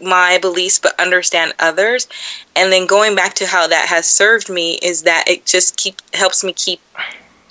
my 0.00 0.38
beliefs 0.38 0.78
but 0.78 0.98
understand 0.98 1.52
others 1.60 2.08
and 2.56 2.72
then 2.72 2.84
going 2.84 3.14
back 3.14 3.32
to 3.34 3.46
how 3.46 3.66
that 3.66 3.86
has 3.86 4.08
served 4.08 4.50
me 4.50 4.74
is 4.82 5.02
that 5.02 5.24
it 5.28 5.46
just 5.46 5.76
keep 5.76 6.02
helps 6.12 6.42
me 6.42 6.52
keep 6.52 6.80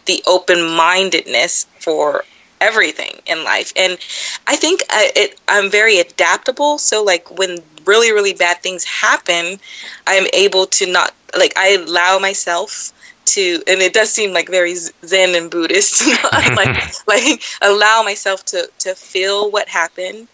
the 0.06 0.22
open 0.28 0.62
mindedness 0.76 1.66
for 1.80 2.26
everything 2.64 3.22
in 3.26 3.44
life. 3.44 3.74
And 3.76 3.94
I 4.48 4.56
think 4.56 4.82
I, 4.90 5.12
it, 5.16 5.40
I'm 5.48 5.70
very 5.70 6.00
adaptable. 6.00 6.78
So, 6.78 7.04
like, 7.04 7.30
when 7.38 7.60
really, 7.86 8.12
really 8.12 8.34
bad 8.34 8.58
things 8.64 8.84
happen, 8.84 9.60
I'm 10.08 10.28
able 10.34 10.66
to 10.68 10.92
not, 10.92 11.14
like, 11.38 11.54
I 11.58 11.76
allow 11.76 12.20
myself 12.20 12.94
to, 13.26 13.64
and 13.68 13.82
it 13.82 13.94
does 13.94 14.12
seem 14.12 14.34
like 14.34 14.50
very 14.50 14.76
Zen 14.76 15.36
and 15.36 15.52
Buddhist, 15.52 16.06
like, 16.34 17.08
like 17.08 17.44
allow 17.62 18.04
myself 18.04 18.46
to, 18.46 18.70
to 18.80 18.96
feel 18.96 19.52
what 19.52 19.68
happened. 19.68 20.28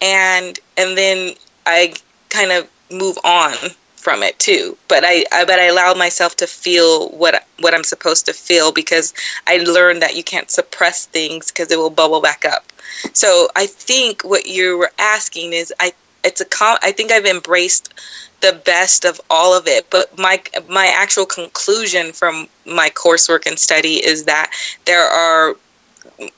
And, 0.00 0.58
and 0.76 0.96
then 0.98 1.34
I 1.66 1.94
kind 2.30 2.52
of 2.52 2.68
move 2.90 3.18
on 3.24 3.54
from 3.98 4.22
it 4.22 4.38
too. 4.38 4.76
But 4.88 5.04
I, 5.04 5.24
I 5.32 5.44
but 5.44 5.58
I 5.58 5.66
allow 5.66 5.94
myself 5.94 6.36
to 6.36 6.46
feel 6.46 7.08
what 7.10 7.46
what 7.60 7.74
I'm 7.74 7.84
supposed 7.84 8.26
to 8.26 8.32
feel 8.32 8.72
because 8.72 9.12
I 9.46 9.58
learned 9.58 10.02
that 10.02 10.16
you 10.16 10.24
can't 10.24 10.50
suppress 10.50 11.06
things 11.06 11.48
because 11.50 11.70
it 11.70 11.78
will 11.78 11.90
bubble 11.90 12.20
back 12.20 12.44
up. 12.44 12.64
So 13.12 13.48
I 13.54 13.66
think 13.66 14.22
what 14.22 14.46
you 14.46 14.78
were 14.78 14.92
asking 14.98 15.52
is 15.52 15.72
I 15.78 15.92
it's 16.24 16.40
a 16.40 16.44
com- 16.44 16.78
I 16.82 16.92
think 16.92 17.12
I've 17.12 17.26
embraced 17.26 17.92
the 18.40 18.60
best 18.64 19.04
of 19.04 19.20
all 19.28 19.56
of 19.56 19.66
it. 19.66 19.90
But 19.90 20.16
my 20.18 20.42
my 20.68 20.86
actual 20.86 21.26
conclusion 21.26 22.12
from 22.12 22.48
my 22.66 22.90
coursework 22.90 23.46
and 23.46 23.58
study 23.58 23.94
is 23.94 24.24
that 24.24 24.52
there 24.84 25.04
are 25.04 25.56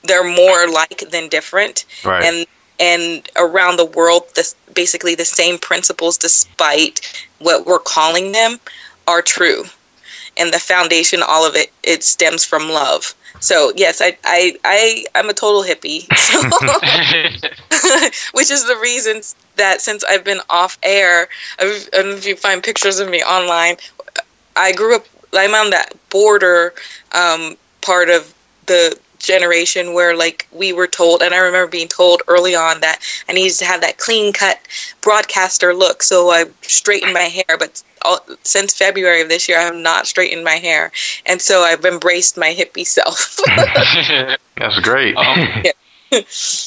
they're 0.04 0.24
more 0.24 0.68
like 0.68 1.10
than 1.10 1.28
different, 1.28 1.84
right. 2.04 2.24
and 2.24 2.46
and 2.80 3.28
around 3.36 3.76
the 3.76 3.84
world, 3.84 4.22
this 4.34 4.56
basically 4.74 5.14
the 5.14 5.24
same 5.24 5.58
principles, 5.58 6.16
despite 6.16 7.24
what 7.38 7.66
we're 7.66 7.78
calling 7.78 8.32
them, 8.32 8.58
are 9.06 9.22
true. 9.22 9.64
And 10.36 10.52
the 10.52 10.58
foundation, 10.58 11.22
all 11.22 11.46
of 11.46 11.54
it, 11.54 11.70
it 11.82 12.02
stems 12.02 12.44
from 12.44 12.70
love. 12.70 13.14
So 13.40 13.72
yes, 13.76 14.00
I 14.00 14.16
I, 14.24 14.56
I 14.64 15.04
I'm 15.14 15.28
a 15.28 15.34
total 15.34 15.62
hippie, 15.62 16.06
so, 16.16 16.40
which 18.32 18.50
is 18.50 18.66
the 18.66 18.76
reason 18.76 19.22
that 19.56 19.80
since 19.80 20.02
I've 20.04 20.24
been 20.24 20.40
off 20.48 20.78
air, 20.82 21.28
I 21.58 21.84
don't 21.92 22.10
know 22.10 22.16
if 22.16 22.26
you 22.26 22.36
find 22.36 22.62
pictures 22.62 22.98
of 22.98 23.08
me 23.08 23.22
online. 23.22 23.76
I 24.56 24.72
grew 24.72 24.96
up. 24.96 25.06
I'm 25.32 25.54
on 25.54 25.70
that 25.70 25.94
border 26.10 26.74
um, 27.12 27.56
part 27.82 28.10
of 28.10 28.34
the 28.66 28.98
generation 29.20 29.92
where 29.92 30.16
like 30.16 30.48
we 30.50 30.72
were 30.72 30.86
told 30.86 31.22
and 31.22 31.34
i 31.34 31.38
remember 31.38 31.70
being 31.70 31.86
told 31.86 32.22
early 32.26 32.54
on 32.54 32.80
that 32.80 32.98
i 33.28 33.32
needed 33.32 33.54
to 33.54 33.64
have 33.64 33.82
that 33.82 33.98
clean 33.98 34.32
cut 34.32 34.58
broadcaster 35.02 35.74
look 35.74 36.02
so 36.02 36.30
i 36.30 36.44
straightened 36.62 37.12
my 37.12 37.20
hair 37.20 37.56
but 37.58 37.82
all, 38.02 38.18
since 38.42 38.74
february 38.74 39.20
of 39.20 39.28
this 39.28 39.48
year 39.48 39.58
i 39.58 39.62
have 39.62 39.76
not 39.76 40.06
straightened 40.06 40.42
my 40.42 40.54
hair 40.54 40.90
and 41.26 41.40
so 41.40 41.60
i've 41.60 41.84
embraced 41.84 42.36
my 42.36 42.54
hippie 42.54 42.86
self. 42.86 43.38
That's 44.56 44.80
great. 44.80 45.16
Um, 45.16 45.38
yeah. 45.64 46.20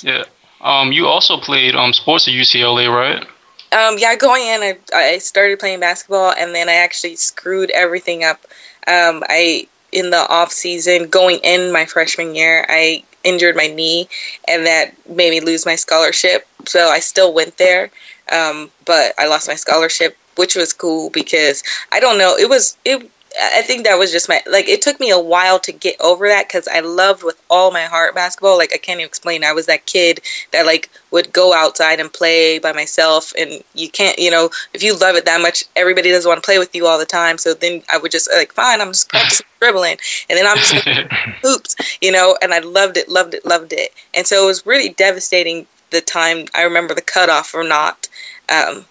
yeah. 0.03 0.23
Um 0.61 0.91
you 0.91 1.07
also 1.07 1.37
played 1.37 1.75
um 1.75 1.91
sports 1.91 2.27
at 2.27 2.33
ucla 2.33 2.87
right? 2.87 3.25
Um 3.71 3.97
yeah 3.97 4.15
going 4.15 4.43
in 4.43 4.61
i, 4.61 4.77
I 4.93 5.17
started 5.17 5.59
playing 5.59 5.79
basketball 5.79 6.31
and 6.31 6.53
then 6.53 6.69
i 6.69 6.73
actually 6.73 7.15
screwed 7.15 7.71
everything 7.71 8.23
up. 8.23 8.45
Um, 8.85 9.23
I 9.29 9.67
in 9.93 10.09
the 10.09 10.27
off 10.29 10.51
season 10.51 11.09
going 11.09 11.39
in 11.43 11.71
my 11.71 11.85
freshman 11.85 12.35
year, 12.35 12.65
I 12.67 13.03
injured 13.23 13.55
my 13.55 13.67
knee, 13.67 14.09
and 14.47 14.65
that 14.65 14.93
made 15.07 15.31
me 15.31 15.39
lose 15.39 15.65
my 15.65 15.75
scholarship. 15.75 16.47
So 16.65 16.89
I 16.89 16.99
still 16.99 17.33
went 17.33 17.57
there, 17.57 17.89
um, 18.31 18.69
but 18.85 19.13
I 19.17 19.27
lost 19.27 19.47
my 19.47 19.55
scholarship, 19.55 20.17
which 20.35 20.55
was 20.55 20.73
cool 20.73 21.09
because 21.09 21.63
I 21.91 21.99
don't 21.99 22.17
know. 22.17 22.35
It 22.37 22.49
was 22.49 22.77
it. 22.85 23.09
I 23.41 23.61
think 23.63 23.85
that 23.85 23.97
was 23.97 24.11
just 24.11 24.29
my 24.29 24.41
like. 24.49 24.67
It 24.67 24.81
took 24.81 24.99
me 24.99 25.09
a 25.09 25.19
while 25.19 25.59
to 25.59 25.71
get 25.71 25.99
over 25.99 26.27
that 26.27 26.47
because 26.47 26.67
I 26.67 26.81
loved 26.81 27.23
with 27.23 27.41
all 27.49 27.71
my 27.71 27.83
heart 27.83 28.13
basketball. 28.13 28.57
Like 28.57 28.73
I 28.73 28.77
can't 28.77 28.99
even 28.99 29.07
explain. 29.07 29.43
I 29.43 29.53
was 29.53 29.65
that 29.65 29.85
kid 29.85 30.21
that 30.51 30.65
like 30.65 30.89
would 31.11 31.33
go 31.33 31.53
outside 31.53 31.99
and 31.99 32.13
play 32.13 32.59
by 32.59 32.73
myself, 32.73 33.33
and 33.37 33.63
you 33.73 33.89
can't, 33.89 34.19
you 34.19 34.29
know, 34.29 34.49
if 34.73 34.83
you 34.83 34.95
love 34.95 35.15
it 35.15 35.25
that 35.25 35.41
much, 35.41 35.65
everybody 35.75 36.11
doesn't 36.11 36.29
want 36.29 36.41
to 36.41 36.45
play 36.45 36.59
with 36.59 36.75
you 36.75 36.85
all 36.85 36.99
the 36.99 37.05
time. 37.05 37.37
So 37.37 37.53
then 37.53 37.81
I 37.91 37.97
would 37.97 38.11
just 38.11 38.29
like, 38.35 38.53
fine, 38.53 38.81
I'm 38.81 38.89
just 38.89 39.09
practicing 39.09 39.47
dribbling, 39.59 39.97
and 40.29 40.37
then 40.37 40.45
I'm 40.45 40.57
just 40.57 40.73
hoops, 41.41 41.75
you 42.01 42.11
know. 42.11 42.37
And 42.41 42.53
I 42.53 42.59
loved 42.59 42.97
it, 42.97 43.09
loved 43.09 43.33
it, 43.33 43.45
loved 43.45 43.73
it. 43.73 43.93
And 44.13 44.27
so 44.27 44.43
it 44.43 44.47
was 44.47 44.65
really 44.65 44.89
devastating 44.89 45.65
the 45.89 46.01
time 46.01 46.45
I 46.53 46.63
remember 46.63 46.93
the 46.93 47.01
cutoff 47.01 47.53
or 47.55 47.63
not. 47.63 48.07
Um, 48.49 48.85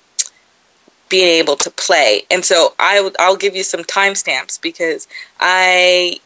being 1.12 1.29
able 1.29 1.57
to 1.57 1.70
play. 1.70 2.22
And 2.31 2.42
so 2.42 2.75
I 2.79 3.11
I'll 3.18 3.37
give 3.37 3.55
you 3.55 3.62
some 3.62 3.85
timestamps 3.85 4.59
because 4.61 5.07
I 5.38 6.20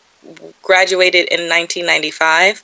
graduated 0.63 1.27
in 1.29 1.49
1995 1.49 2.63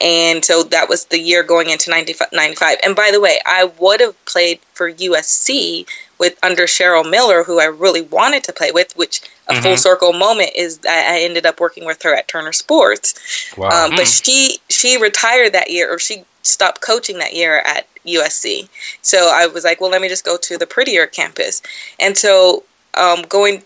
and 0.00 0.44
so 0.44 0.64
that 0.64 0.88
was 0.88 1.06
the 1.06 1.18
year 1.18 1.42
going 1.42 1.70
into 1.70 1.90
95 1.90 2.78
and 2.82 2.96
by 2.96 3.10
the 3.12 3.20
way 3.20 3.38
i 3.44 3.70
would 3.78 4.00
have 4.00 4.24
played 4.24 4.58
for 4.72 4.90
usc 4.90 5.86
with 6.18 6.38
under 6.42 6.62
cheryl 6.62 7.08
miller 7.08 7.44
who 7.44 7.60
i 7.60 7.66
really 7.66 8.00
wanted 8.00 8.42
to 8.42 8.52
play 8.54 8.70
with 8.72 8.96
which 8.96 9.20
a 9.48 9.52
mm-hmm. 9.52 9.62
full 9.62 9.76
circle 9.76 10.14
moment 10.14 10.50
is 10.56 10.78
that 10.78 11.12
i 11.12 11.20
ended 11.20 11.44
up 11.44 11.60
working 11.60 11.84
with 11.84 12.02
her 12.02 12.14
at 12.14 12.28
turner 12.28 12.52
sports 12.52 13.52
wow. 13.58 13.68
Um, 13.68 13.90
but 13.90 14.06
mm. 14.06 14.24
she 14.24 14.58
she 14.70 14.96
retired 14.96 15.52
that 15.52 15.70
year 15.70 15.92
or 15.92 15.98
she 15.98 16.24
stopped 16.40 16.80
coaching 16.80 17.18
that 17.18 17.34
year 17.34 17.58
at 17.58 17.86
USC. 18.06 18.68
So 19.02 19.30
I 19.32 19.46
was 19.46 19.64
like, 19.64 19.80
well, 19.80 19.90
let 19.90 20.02
me 20.02 20.08
just 20.08 20.24
go 20.24 20.36
to 20.36 20.58
the 20.58 20.66
prettier 20.66 21.06
campus. 21.06 21.62
And 22.00 22.16
so 22.16 22.64
um, 22.94 23.22
going, 23.22 23.62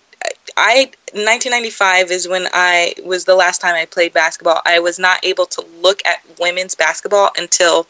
I 0.56 0.90
1995 1.12 2.10
is 2.10 2.28
when 2.28 2.46
I 2.52 2.94
was 3.04 3.24
the 3.24 3.34
last 3.34 3.60
time 3.60 3.74
I 3.74 3.84
played 3.86 4.12
basketball. 4.12 4.60
I 4.64 4.80
was 4.80 4.98
not 4.98 5.24
able 5.24 5.46
to 5.46 5.64
look 5.80 6.04
at 6.06 6.22
women's 6.38 6.74
basketball 6.74 7.30
until 7.36 7.86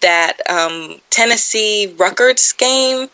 that 0.00 0.38
um, 0.48 1.00
Tennessee 1.10 1.94
Rutgers 1.98 2.52
game 2.52 3.08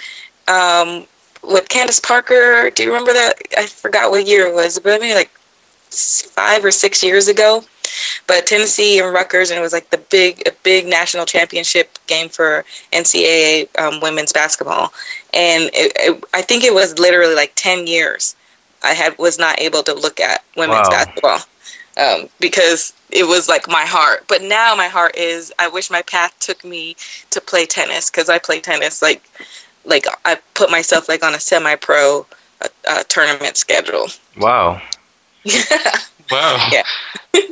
um, 0.48 1.06
with 1.42 1.68
Candace 1.68 2.00
Parker. 2.00 2.70
Do 2.70 2.82
you 2.82 2.90
remember 2.90 3.12
that? 3.12 3.34
I 3.56 3.66
forgot 3.66 4.10
what 4.10 4.26
year 4.26 4.46
it 4.46 4.54
was, 4.54 4.78
but 4.78 5.00
maybe 5.00 5.14
like 5.14 5.30
five 5.90 6.64
or 6.64 6.70
six 6.70 7.02
years 7.02 7.28
ago. 7.28 7.64
But 8.26 8.46
Tennessee 8.46 8.98
and 8.98 9.12
Rutgers, 9.12 9.50
and 9.50 9.58
it 9.58 9.62
was 9.62 9.72
like 9.72 9.90
the 9.90 9.98
big, 9.98 10.46
a 10.46 10.52
big 10.62 10.86
national 10.86 11.26
championship 11.26 11.98
game 12.06 12.28
for 12.28 12.64
NCAA 12.92 13.68
um, 13.78 14.00
women's 14.00 14.32
basketball, 14.32 14.92
and 15.32 15.64
it, 15.74 15.92
it, 15.96 16.24
I 16.34 16.42
think 16.42 16.64
it 16.64 16.74
was 16.74 16.98
literally 16.98 17.34
like 17.34 17.52
ten 17.54 17.86
years. 17.86 18.34
I 18.84 18.92
had 18.94 19.18
was 19.18 19.38
not 19.38 19.58
able 19.60 19.82
to 19.82 19.94
look 19.94 20.20
at 20.20 20.44
women's 20.56 20.88
wow. 20.88 21.04
basketball 21.04 21.40
um, 21.98 22.28
because 22.40 22.92
it 23.10 23.26
was 23.26 23.48
like 23.48 23.68
my 23.68 23.84
heart. 23.84 24.24
But 24.28 24.42
now 24.42 24.74
my 24.74 24.88
heart 24.88 25.16
is 25.16 25.52
I 25.58 25.68
wish 25.68 25.90
my 25.90 26.02
path 26.02 26.34
took 26.40 26.64
me 26.64 26.96
to 27.30 27.40
play 27.40 27.66
tennis 27.66 28.10
because 28.10 28.28
I 28.28 28.38
play 28.38 28.60
tennis 28.60 29.02
like 29.02 29.22
like 29.84 30.06
I 30.24 30.38
put 30.54 30.70
myself 30.70 31.08
like 31.08 31.24
on 31.24 31.34
a 31.34 31.40
semi-pro 31.40 32.26
uh, 32.62 32.68
uh, 32.88 33.02
tournament 33.08 33.56
schedule. 33.56 34.08
Wow. 34.38 34.80
wow. 36.30 36.68
Yeah. 36.72 36.82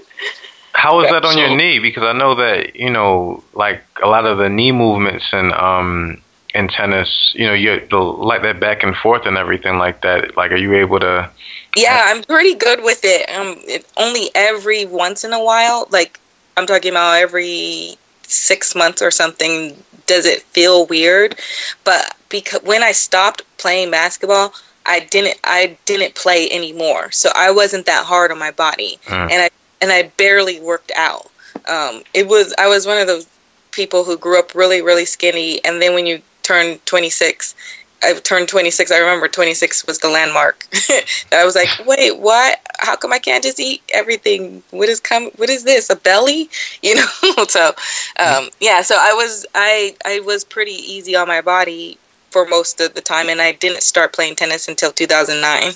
How 0.73 1.01
is 1.01 1.11
that 1.11 1.25
on 1.25 1.33
so, 1.33 1.41
your 1.41 1.57
knee? 1.57 1.79
Because 1.79 2.03
I 2.03 2.12
know 2.12 2.35
that 2.35 2.77
you 2.77 2.91
know, 2.91 3.43
like 3.55 3.83
a 4.03 4.07
lot 4.07 4.27
of 4.27 4.39
the 4.39 4.49
knee 4.49 4.73
movements 4.73 5.25
and 5.33 5.53
um 5.53 6.23
in 6.57 6.69
tennis, 6.69 7.33
you 7.35 7.47
know, 7.47 7.53
you 7.53 7.87
like 7.91 8.43
that 8.43 8.59
back 8.59 8.83
and 8.83 8.97
forth 8.97 9.27
and 9.27 9.37
everything 9.37 9.79
like 9.79 10.01
that. 10.03 10.37
Like, 10.37 10.53
are 10.53 10.57
you 10.57 10.75
able 10.75 10.99
to? 11.01 11.31
Yeah, 11.77 12.03
I'm 12.07 12.23
pretty 12.23 12.55
good 12.55 12.83
with 12.83 13.01
it. 13.05 13.29
Um, 13.31 13.57
it, 13.67 13.87
only 13.99 14.31
every 14.35 14.87
once 14.87 15.23
in 15.25 15.35
a 15.35 15.43
while, 15.43 15.87
like 15.91 16.19
I'm 16.57 16.67
talking 16.67 16.91
about 16.91 17.19
every 17.19 17.97
six 18.23 18.75
months 18.75 19.03
or 19.03 19.11
something, 19.11 19.77
does 20.07 20.25
it 20.25 20.43
feel 20.43 20.87
weird? 20.87 21.39
But 21.85 22.15
because 22.31 22.62
when 22.62 22.83
I 22.83 22.93
stopped 22.93 23.43
playing 23.59 23.91
basketball, 23.91 24.55
I 24.87 25.01
didn't 25.01 25.38
I 25.44 25.77
didn't 25.85 26.14
play 26.14 26.49
anymore, 26.51 27.11
so 27.11 27.31
I 27.35 27.51
wasn't 27.51 27.87
that 27.87 28.05
hard 28.05 28.31
on 28.31 28.38
my 28.38 28.53
body, 28.53 28.99
mm. 29.07 29.31
and 29.31 29.42
I 29.42 29.51
and 29.81 29.92
I 29.92 30.05
barely 30.16 30.61
worked 30.61 30.92
out. 30.96 31.31
Um, 31.68 32.03
it 32.14 32.29
was 32.29 32.55
I 32.59 32.68
was 32.68 32.87
one 32.87 32.99
of 32.99 33.07
those 33.07 33.27
people 33.72 34.05
who 34.05 34.16
grew 34.16 34.38
up 34.38 34.55
really 34.55 34.83
really 34.83 35.05
skinny, 35.05 35.64
and 35.64 35.83
then 35.83 35.94
when 35.94 36.07
you 36.07 36.22
turn 36.42 36.79
26, 36.87 37.55
I 38.05 38.14
turned 38.20 38.49
26. 38.49 38.92
I 38.92 38.99
remember 38.99 39.27
26 39.27 39.87
was 39.87 39.99
the 39.99 40.09
landmark. 40.09 40.66
I 41.33 41.44
was 41.44 41.57
like, 41.57 41.68
wait, 41.87 42.18
what? 42.18 42.61
How 42.79 42.94
come 42.94 43.12
I 43.12 43.18
can't 43.18 43.42
just 43.42 43.59
eat 43.59 43.83
everything? 43.92 44.62
What 44.70 44.88
is 44.88 45.01
come? 45.01 45.31
What 45.37 45.51
is 45.51 45.64
this? 45.64 45.90
A 45.90 45.96
belly? 45.96 46.49
You 46.83 46.94
know? 46.94 47.44
so, 47.49 47.72
um, 48.20 48.51
yeah. 48.61 48.83
So 48.83 48.96
I 48.96 49.12
was 49.14 49.44
I 49.55 49.96
I 50.05 50.20
was 50.20 50.44
pretty 50.44 50.72
easy 50.72 51.16
on 51.16 51.27
my 51.27 51.40
body 51.40 51.99
for 52.37 52.44
most 52.44 52.83
of 52.83 52.92
the 52.92 53.01
time, 53.01 53.31
and 53.31 53.40
I 53.40 53.53
didn't 53.53 53.83
start 53.83 54.12
playing 54.12 54.37
tennis 54.37 54.68
until 54.68 54.92
2009, 54.92 55.72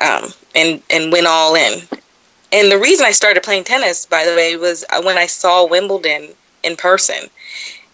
um, 0.00 0.32
and 0.54 0.82
and 0.88 1.12
went 1.12 1.26
all 1.26 1.54
in. 1.54 1.82
And 2.50 2.72
the 2.72 2.78
reason 2.78 3.04
I 3.04 3.10
started 3.10 3.42
playing 3.42 3.64
tennis, 3.64 4.06
by 4.06 4.24
the 4.24 4.34
way, 4.34 4.56
was 4.56 4.82
when 5.02 5.18
I 5.18 5.26
saw 5.26 5.66
Wimbledon 5.66 6.30
in 6.62 6.74
person. 6.76 7.28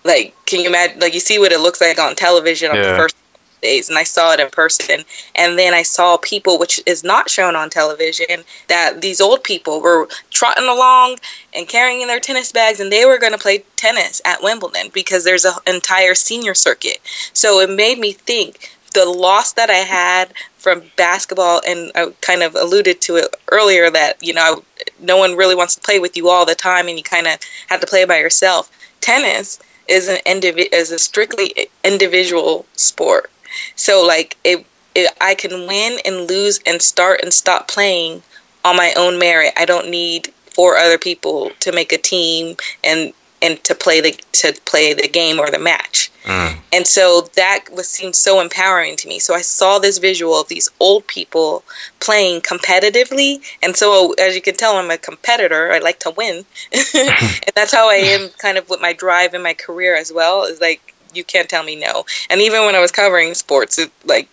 Like, 0.05 0.37
can 0.47 0.61
you 0.61 0.69
imagine? 0.69 1.01
Like, 1.01 1.15
you 1.15 1.21
see 1.21 1.41
what 1.41 1.51
it 1.51 1.59
looks 1.59 1.81
like 1.81 1.99
on 1.99 2.15
television 2.15 2.71
on 2.71 2.77
yeah. 2.77 2.93
the 2.93 2.97
first 2.97 3.17
and 3.65 3.99
I 3.99 4.05
saw 4.05 4.33
it 4.33 4.41
in 4.41 4.51
person. 4.51 5.05
And 5.35 5.59
then 5.59 5.75
I 5.75 5.83
saw 5.83 6.17
people, 6.17 6.59
which 6.59 6.81
is 6.87 7.03
not 7.03 7.31
shown 7.31 7.57
on 7.57 7.71
television, 7.71 8.45
that 8.69 9.01
these 9.01 9.21
old 9.21 9.43
people 9.43 9.81
were 9.81 10.09
trotting 10.31 10.69
along 10.69 11.19
and 11.55 11.69
carrying 11.69 12.07
their 12.07 12.21
tennis 12.21 12.53
bags, 12.53 12.81
and 12.81 12.93
they 12.93 13.05
were 13.05 13.19
going 13.19 13.33
to 13.33 13.39
play 13.39 13.65
tennis 13.77 14.21
at 14.25 14.43
Wimbledon 14.43 14.91
because 14.93 15.25
there's 15.25 15.45
an 15.45 15.55
entire 15.67 16.15
senior 16.15 16.55
circuit. 16.55 16.99
So 17.33 17.61
it 17.61 17.71
made 17.71 17.99
me 17.99 18.13
think 18.13 18.71
the 18.95 19.05
loss 19.05 19.53
that 19.55 19.71
I 19.71 19.79
had 19.79 20.33
from 20.57 20.83
basketball, 20.97 21.61
and 21.67 21.91
I 21.95 22.13
kind 22.21 22.43
of 22.43 22.55
alluded 22.55 23.01
to 23.03 23.17
it 23.17 23.37
earlier 23.51 23.91
that 23.91 24.23
you 24.23 24.33
know 24.33 24.65
no 25.01 25.17
one 25.17 25.37
really 25.37 25.55
wants 25.55 25.75
to 25.75 25.81
play 25.81 25.99
with 25.99 26.17
you 26.17 26.29
all 26.29 26.47
the 26.47 26.55
time, 26.55 26.89
and 26.89 26.97
you 26.97 27.05
kind 27.05 27.27
of 27.27 27.39
have 27.69 27.81
to 27.81 27.87
play 27.87 28.05
by 28.05 28.19
yourself. 28.19 28.71
Tennis 29.01 29.59
is 29.89 30.09
an 30.09 30.19
indivi- 30.27 30.73
is 30.73 30.91
a 30.91 30.99
strictly 30.99 31.69
individual 31.83 32.65
sport, 32.75 33.31
so 33.77 34.05
like 34.05 34.37
it, 34.45 34.65
it, 34.95 35.13
I 35.21 35.35
can 35.35 35.67
win 35.67 35.99
and 36.05 36.29
lose 36.29 36.61
and 36.67 36.81
start 36.81 37.21
and 37.23 37.33
stop 37.33 37.69
playing 37.69 38.23
on 38.65 38.77
my 38.77 38.93
own 38.97 39.19
merit. 39.19 39.53
I 39.57 39.65
don't 39.65 39.91
need 39.91 40.33
four 40.55 40.77
other 40.77 40.99
people 40.99 41.51
to 41.61 41.73
make 41.73 41.93
a 41.93 41.99
team 41.99 42.57
and 42.83 43.13
and 43.43 43.63
to 43.65 43.75
play 43.75 44.01
the 44.01 44.13
to 44.33 44.55
play 44.65 44.95
the 44.95 45.07
game 45.07 45.39
or 45.39 45.51
the 45.51 45.59
match. 45.59 46.11
Mm. 46.25 46.57
And 46.73 46.87
so 46.87 47.29
that 47.37 47.67
was 47.71 47.89
seemed 47.89 48.17
so 48.17 48.41
empowering 48.41 48.97
to 48.97 49.09
me. 49.09 49.19
So 49.19 49.35
I 49.35 49.43
saw 49.43 49.79
this 49.79 49.99
visual 49.99 50.41
of 50.41 50.49
these 50.49 50.71
old 50.81 51.07
people 51.07 51.63
playing 52.01 52.41
competitively, 52.41 53.43
and 53.63 53.77
so 53.77 54.15
as 54.15 54.35
you 54.35 54.41
can 54.41 54.55
tell, 54.55 54.77
I'm 54.77 54.91
a 54.91 54.97
competitor. 54.97 55.73
I 55.73 55.79
like 55.79 56.01
to 56.01 56.11
win, 56.11 56.45
and 56.73 57.53
that's 57.55 57.73
how 57.73 57.91
I 57.91 57.97
am, 57.97 58.31
kind 58.39 58.57
of 58.57 58.71
with 58.71 58.81
my 58.81 58.95
drive 58.95 59.35
in 59.35 59.43
my 59.43 59.55
career 59.55 59.95
as 59.95 60.11
well. 60.11 60.45
Is 60.45 60.61
like 60.61 60.94
you 61.15 61.25
can't 61.25 61.49
tell 61.49 61.63
me 61.63 61.77
no. 61.77 62.05
And 62.31 62.41
even 62.41 62.65
when 62.65 62.75
I 62.75 62.81
was 62.81 62.91
covering 62.91 63.35
sports, 63.35 63.79
it, 63.79 63.91
like 64.05 64.29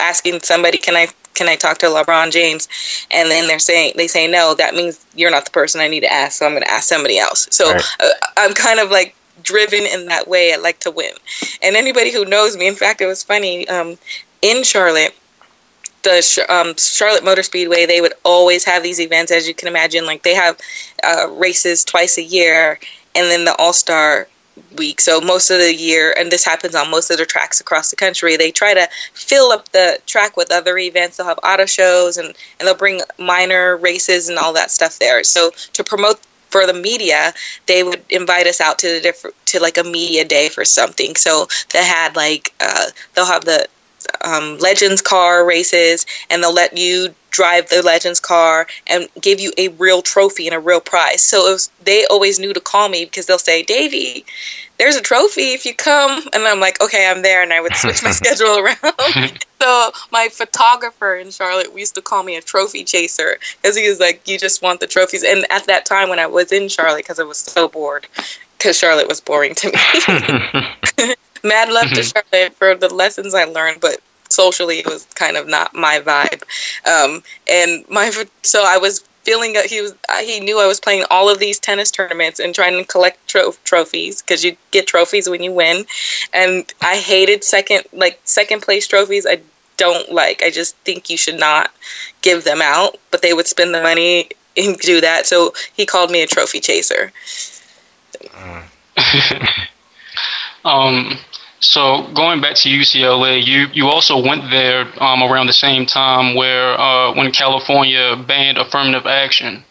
asking 0.00 0.40
somebody, 0.40 0.78
"Can 0.78 0.96
I 0.96 1.08
can 1.34 1.48
I 1.48 1.56
talk 1.56 1.78
to 1.78 1.86
LeBron 1.86 2.30
James? 2.30 2.68
And 3.10 3.30
then 3.30 3.46
they're 3.48 3.58
saying 3.58 3.94
they 3.96 4.08
say 4.08 4.28
no. 4.28 4.54
That 4.54 4.74
means 4.74 5.04
you're 5.14 5.30
not 5.30 5.44
the 5.44 5.50
person 5.50 5.80
I 5.80 5.88
need 5.88 6.00
to 6.00 6.12
ask. 6.12 6.38
So 6.38 6.46
I'm 6.46 6.52
going 6.52 6.62
to 6.62 6.70
ask 6.70 6.88
somebody 6.88 7.18
else. 7.18 7.48
So 7.50 7.72
right. 7.72 7.82
uh, 8.00 8.08
I'm 8.36 8.54
kind 8.54 8.80
of 8.80 8.90
like 8.90 9.14
driven 9.42 9.84
in 9.86 10.06
that 10.06 10.28
way. 10.28 10.52
I 10.52 10.56
like 10.56 10.80
to 10.80 10.90
win. 10.90 11.12
And 11.62 11.76
anybody 11.76 12.12
who 12.12 12.24
knows 12.24 12.56
me, 12.56 12.66
in 12.66 12.74
fact, 12.74 13.00
it 13.00 13.06
was 13.06 13.22
funny 13.22 13.66
um, 13.68 13.98
in 14.40 14.62
Charlotte. 14.62 15.14
The 16.02 16.46
um, 16.48 16.74
Charlotte 16.76 17.24
Motor 17.24 17.44
Speedway, 17.44 17.86
they 17.86 18.00
would 18.00 18.14
always 18.24 18.64
have 18.64 18.82
these 18.82 18.98
events, 18.98 19.30
as 19.30 19.46
you 19.46 19.54
can 19.54 19.68
imagine. 19.68 20.04
Like 20.04 20.24
they 20.24 20.34
have 20.34 20.58
uh, 21.04 21.28
races 21.30 21.84
twice 21.84 22.18
a 22.18 22.22
year, 22.22 22.80
and 23.14 23.30
then 23.30 23.44
the 23.44 23.54
All 23.54 23.72
Star 23.72 24.26
week. 24.76 25.00
So 25.00 25.20
most 25.20 25.50
of 25.50 25.58
the 25.58 25.74
year, 25.74 26.14
and 26.18 26.30
this 26.30 26.44
happens 26.44 26.74
on 26.74 26.90
most 26.90 27.10
of 27.10 27.18
the 27.18 27.26
tracks 27.26 27.60
across 27.60 27.90
the 27.90 27.96
country, 27.96 28.36
they 28.36 28.50
try 28.50 28.74
to 28.74 28.88
fill 29.14 29.50
up 29.52 29.70
the 29.70 29.98
track 30.06 30.36
with 30.36 30.52
other 30.52 30.76
events. 30.78 31.16
They'll 31.16 31.26
have 31.26 31.38
auto 31.42 31.66
shows 31.66 32.16
and, 32.16 32.28
and 32.28 32.66
they'll 32.66 32.74
bring 32.74 33.00
minor 33.18 33.76
races 33.76 34.28
and 34.28 34.38
all 34.38 34.52
that 34.54 34.70
stuff 34.70 34.98
there. 34.98 35.24
So 35.24 35.50
to 35.72 35.84
promote 35.84 36.20
for 36.50 36.66
the 36.66 36.74
media, 36.74 37.32
they 37.66 37.82
would 37.82 38.02
invite 38.10 38.46
us 38.46 38.60
out 38.60 38.78
to 38.80 38.88
the 38.88 39.00
different 39.00 39.34
to 39.46 39.60
like 39.60 39.78
a 39.78 39.84
media 39.84 40.24
day 40.24 40.48
for 40.48 40.64
something. 40.64 41.16
So 41.16 41.48
they 41.72 41.84
had 41.84 42.14
like 42.14 42.52
uh, 42.60 42.86
they'll 43.14 43.26
have 43.26 43.44
the 43.44 43.66
um, 44.22 44.58
Legends 44.58 45.02
car 45.02 45.44
races, 45.44 46.06
and 46.30 46.42
they'll 46.42 46.54
let 46.54 46.76
you 46.76 47.14
drive 47.30 47.68
the 47.68 47.82
Legends 47.82 48.20
car 48.20 48.66
and 48.86 49.08
give 49.20 49.40
you 49.40 49.52
a 49.58 49.68
real 49.68 50.02
trophy 50.02 50.46
and 50.46 50.54
a 50.54 50.60
real 50.60 50.80
prize. 50.80 51.22
So 51.22 51.48
it 51.48 51.52
was, 51.52 51.70
they 51.82 52.06
always 52.06 52.38
knew 52.38 52.52
to 52.52 52.60
call 52.60 52.88
me 52.88 53.04
because 53.04 53.26
they'll 53.26 53.38
say, 53.38 53.62
Davey, 53.62 54.24
there's 54.78 54.96
a 54.96 55.00
trophy 55.00 55.52
if 55.52 55.64
you 55.64 55.74
come. 55.74 56.22
And 56.32 56.44
I'm 56.44 56.60
like, 56.60 56.80
okay, 56.82 57.08
I'm 57.08 57.22
there. 57.22 57.42
And 57.42 57.52
I 57.52 57.60
would 57.60 57.74
switch 57.74 58.02
my 58.02 58.10
schedule 58.12 58.58
around. 58.58 59.44
so 59.60 59.90
my 60.10 60.28
photographer 60.30 61.14
in 61.14 61.30
Charlotte 61.30 61.68
used 61.76 61.94
to 61.94 62.02
call 62.02 62.22
me 62.22 62.36
a 62.36 62.42
trophy 62.42 62.84
chaser 62.84 63.38
because 63.60 63.76
he 63.76 63.88
was 63.88 64.00
like, 64.00 64.26
you 64.28 64.38
just 64.38 64.62
want 64.62 64.80
the 64.80 64.86
trophies. 64.86 65.24
And 65.24 65.46
at 65.50 65.66
that 65.66 65.86
time 65.86 66.08
when 66.08 66.18
I 66.18 66.26
was 66.26 66.52
in 66.52 66.68
Charlotte, 66.68 66.98
because 66.98 67.18
I 67.18 67.24
was 67.24 67.38
so 67.38 67.68
bored, 67.68 68.06
because 68.58 68.76
Charlotte 68.76 69.08
was 69.08 69.20
boring 69.20 69.54
to 69.54 69.72
me. 70.98 71.14
Mad 71.42 71.70
love 71.70 71.90
to 71.90 72.02
Charlotte 72.02 72.54
for 72.54 72.74
the 72.74 72.92
lessons 72.92 73.34
I 73.34 73.44
learned, 73.44 73.80
but 73.80 73.98
socially 74.28 74.78
it 74.78 74.86
was 74.86 75.04
kind 75.14 75.36
of 75.36 75.46
not 75.46 75.74
my 75.74 76.00
vibe. 76.00 76.42
Um, 76.86 77.22
and 77.48 77.84
my 77.88 78.10
so 78.42 78.64
I 78.66 78.78
was 78.78 79.00
feeling 79.24 79.52
that 79.52 79.66
he 79.66 79.80
was 79.80 79.94
he 80.22 80.40
knew 80.40 80.58
I 80.58 80.66
was 80.66 80.80
playing 80.80 81.04
all 81.10 81.28
of 81.30 81.38
these 81.38 81.58
tennis 81.58 81.90
tournaments 81.90 82.40
and 82.40 82.54
trying 82.54 82.78
to 82.78 82.84
collect 82.84 83.26
tro- 83.28 83.54
trophies 83.64 84.20
because 84.20 84.44
you 84.44 84.56
get 84.70 84.86
trophies 84.86 85.28
when 85.28 85.42
you 85.42 85.52
win, 85.52 85.84
and 86.32 86.72
I 86.80 86.96
hated 86.96 87.44
second 87.44 87.84
like 87.92 88.20
second 88.24 88.62
place 88.62 88.86
trophies. 88.86 89.26
I 89.26 89.40
don't 89.76 90.12
like. 90.12 90.42
I 90.42 90.50
just 90.50 90.76
think 90.78 91.10
you 91.10 91.16
should 91.16 91.38
not 91.38 91.72
give 92.20 92.44
them 92.44 92.60
out, 92.62 92.98
but 93.10 93.22
they 93.22 93.32
would 93.32 93.46
spend 93.46 93.74
the 93.74 93.82
money 93.82 94.30
and 94.56 94.76
do 94.78 95.00
that. 95.00 95.26
So 95.26 95.54
he 95.74 95.86
called 95.86 96.10
me 96.10 96.22
a 96.22 96.26
trophy 96.26 96.60
chaser. 96.60 97.12
um, 100.64 101.18
so 101.62 102.08
going 102.12 102.40
back 102.40 102.56
to 102.56 102.68
UCLA, 102.68 103.44
you, 103.44 103.68
you 103.72 103.86
also 103.86 104.20
went 104.20 104.50
there 104.50 104.92
um, 105.00 105.22
around 105.22 105.46
the 105.46 105.52
same 105.52 105.86
time 105.86 106.34
where 106.34 106.78
uh, 106.78 107.14
when 107.14 107.30
California 107.30 108.16
banned 108.26 108.58
affirmative 108.58 109.06
action, 109.06 109.64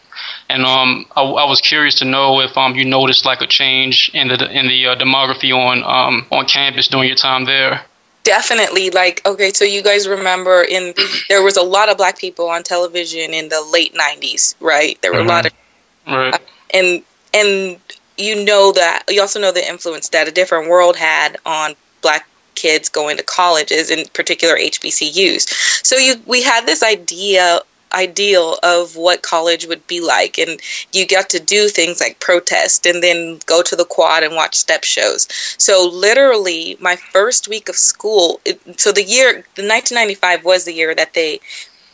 and 0.48 0.64
um, 0.64 1.04
I, 1.14 1.22
I, 1.22 1.44
was 1.44 1.60
curious 1.60 1.96
to 1.96 2.06
know 2.06 2.40
if 2.40 2.56
um, 2.56 2.74
you 2.76 2.86
noticed 2.86 3.26
like 3.26 3.42
a 3.42 3.46
change 3.46 4.10
in 4.14 4.28
the 4.28 4.50
in 4.50 4.68
the 4.68 4.86
uh, 4.86 4.96
demography 4.96 5.54
on 5.54 5.82
um, 5.84 6.26
on 6.30 6.46
campus 6.46 6.88
during 6.88 7.08
your 7.08 7.16
time 7.16 7.44
there. 7.44 7.84
Definitely, 8.24 8.90
like 8.90 9.20
okay, 9.26 9.52
so 9.52 9.64
you 9.64 9.82
guys 9.82 10.08
remember 10.08 10.62
in 10.62 10.94
there 11.28 11.42
was 11.42 11.56
a 11.56 11.62
lot 11.62 11.90
of 11.90 11.98
black 11.98 12.18
people 12.18 12.48
on 12.48 12.62
television 12.62 13.34
in 13.34 13.48
the 13.48 13.60
late 13.70 13.94
'90s, 13.94 14.54
right? 14.60 15.00
There 15.02 15.12
were 15.12 15.18
mm-hmm. 15.18 15.28
a 15.28 15.32
lot 15.32 15.46
of 15.46 15.52
right, 16.06 16.34
uh, 16.34 16.38
and 16.72 17.02
and 17.34 17.78
you 18.16 18.44
know 18.44 18.72
that 18.72 19.04
you 19.08 19.20
also 19.20 19.40
know 19.40 19.52
the 19.52 19.66
influence 19.66 20.10
that 20.10 20.28
a 20.28 20.30
different 20.30 20.68
world 20.70 20.96
had 20.96 21.36
on 21.44 21.74
black 22.02 22.28
kids 22.54 22.88
going 22.88 23.16
to 23.16 23.22
colleges, 23.22 23.90
in 23.90 24.06
particular 24.08 24.56
HBCUs. 24.56 25.84
So 25.84 25.96
you 25.96 26.20
we 26.26 26.42
had 26.42 26.66
this 26.66 26.82
idea 26.82 27.60
ideal 27.94 28.58
of 28.62 28.96
what 28.96 29.22
college 29.22 29.66
would 29.66 29.86
be 29.86 30.00
like 30.00 30.38
and 30.38 30.60
you 30.92 31.06
got 31.06 31.28
to 31.30 31.38
do 31.38 31.68
things 31.68 32.00
like 32.00 32.18
protest 32.20 32.86
and 32.86 33.02
then 33.02 33.38
go 33.46 33.62
to 33.62 33.76
the 33.76 33.84
quad 33.84 34.22
and 34.22 34.34
watch 34.34 34.54
step 34.54 34.82
shows 34.82 35.28
so 35.58 35.90
literally 35.92 36.76
my 36.80 36.96
first 36.96 37.48
week 37.48 37.68
of 37.68 37.76
school 37.76 38.40
it, 38.44 38.58
so 38.80 38.92
the 38.92 39.02
year 39.02 39.32
the 39.56 39.68
1995 39.68 40.44
was 40.44 40.64
the 40.64 40.72
year 40.72 40.94
that 40.94 41.12
they 41.14 41.38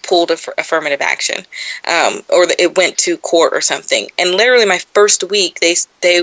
pulled 0.06 0.30
aff- 0.30 0.48
affirmative 0.56 1.00
action 1.00 1.44
um, 1.86 2.22
or 2.28 2.46
the, 2.46 2.54
it 2.62 2.76
went 2.76 2.96
to 2.96 3.16
court 3.16 3.52
or 3.52 3.60
something 3.60 4.08
and 4.18 4.30
literally 4.30 4.66
my 4.66 4.78
first 4.78 5.24
week 5.24 5.58
they 5.60 5.74
they 6.00 6.20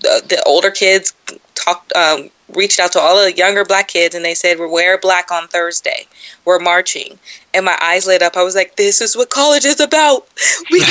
the, 0.00 0.22
the 0.28 0.42
older 0.44 0.70
kids 0.70 1.14
talked 1.54 1.92
um, 1.94 2.30
reached 2.54 2.80
out 2.80 2.92
to 2.92 3.00
all 3.00 3.22
the 3.22 3.36
younger 3.36 3.64
black 3.64 3.88
kids 3.88 4.14
and 4.14 4.24
they 4.24 4.34
said 4.34 4.58
we're 4.58 4.68
wear 4.68 4.98
black 4.98 5.30
on 5.30 5.48
thursday. 5.48 6.06
We're 6.44 6.58
marching. 6.58 7.18
And 7.54 7.64
my 7.64 7.76
eyes 7.80 8.06
lit 8.06 8.22
up. 8.22 8.36
I 8.36 8.42
was 8.42 8.54
like 8.54 8.76
this 8.76 9.00
is 9.00 9.16
what 9.16 9.30
college 9.30 9.64
is 9.64 9.80
about. 9.80 10.26
We 10.70 10.80
need 10.80 10.86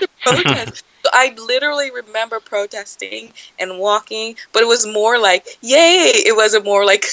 to 0.00 0.08
protest. 0.22 0.84
So 1.02 1.10
i 1.12 1.34
literally 1.46 1.90
remember 1.90 2.38
protesting 2.38 3.32
and 3.58 3.80
walking 3.80 4.36
but 4.52 4.62
it 4.62 4.68
was 4.68 4.86
more 4.86 5.18
like 5.18 5.44
yay 5.60 6.12
it 6.14 6.36
wasn't 6.36 6.64
more 6.64 6.86
like 6.86 7.04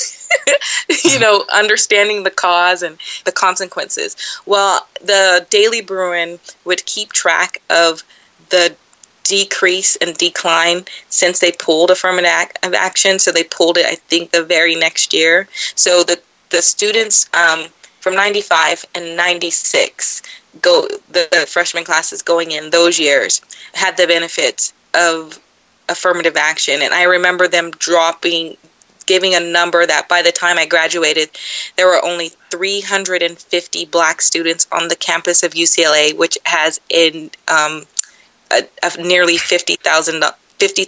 you 1.03 1.19
know 1.19 1.43
understanding 1.51 2.21
the 2.21 2.29
cause 2.29 2.83
and 2.83 2.97
the 3.25 3.31
consequences. 3.31 4.15
Well 4.45 4.87
the 5.01 5.47
daily 5.49 5.81
bruin 5.81 6.39
would 6.65 6.85
keep 6.85 7.13
track 7.13 7.61
of 7.69 8.03
the 8.49 8.75
decrease 9.29 9.95
and 9.97 10.17
decline 10.17 10.83
since 11.09 11.39
they 11.39 11.51
pulled 11.51 11.91
affirmative 11.91 12.31
action. 12.73 13.19
So 13.19 13.31
they 13.31 13.43
pulled 13.43 13.77
it, 13.77 13.85
I 13.85 13.95
think, 13.95 14.31
the 14.31 14.43
very 14.43 14.75
next 14.75 15.13
year. 15.13 15.47
So 15.75 16.03
the 16.03 16.19
the 16.49 16.63
students 16.63 17.29
um, 17.35 17.67
from 17.99 18.15
95 18.15 18.85
and 18.95 19.15
96 19.15 20.23
go 20.63 20.87
the, 21.11 21.27
the 21.31 21.45
freshman 21.47 21.83
classes 21.83 22.23
going 22.23 22.51
in 22.51 22.71
those 22.71 22.99
years 22.99 23.39
had 23.73 23.95
the 23.97 24.07
benefits 24.07 24.73
of 24.95 25.39
affirmative 25.89 26.35
action 26.35 26.81
and 26.81 26.91
i 26.91 27.03
remember 27.03 27.47
them 27.47 27.69
dropping 27.77 28.57
giving 29.05 29.33
a 29.33 29.39
number 29.39 29.87
that 29.87 30.07
by 30.07 30.21
the 30.21 30.31
time 30.31 30.59
I 30.59 30.67
graduated, 30.67 31.31
there 31.77 31.87
were 31.87 32.05
only 32.05 32.29
350 32.51 33.85
black 33.85 34.21
students 34.21 34.67
on 34.71 34.87
the 34.87 34.95
campus 34.95 35.41
of 35.41 35.53
UCLA, 35.53 36.15
which 36.15 36.37
has 36.45 36.79
in 36.89 37.31
um, 37.47 37.85
a, 38.51 38.67
a 38.83 39.01
nearly 39.01 39.37
50,000 39.37 40.23
50, 40.59 40.87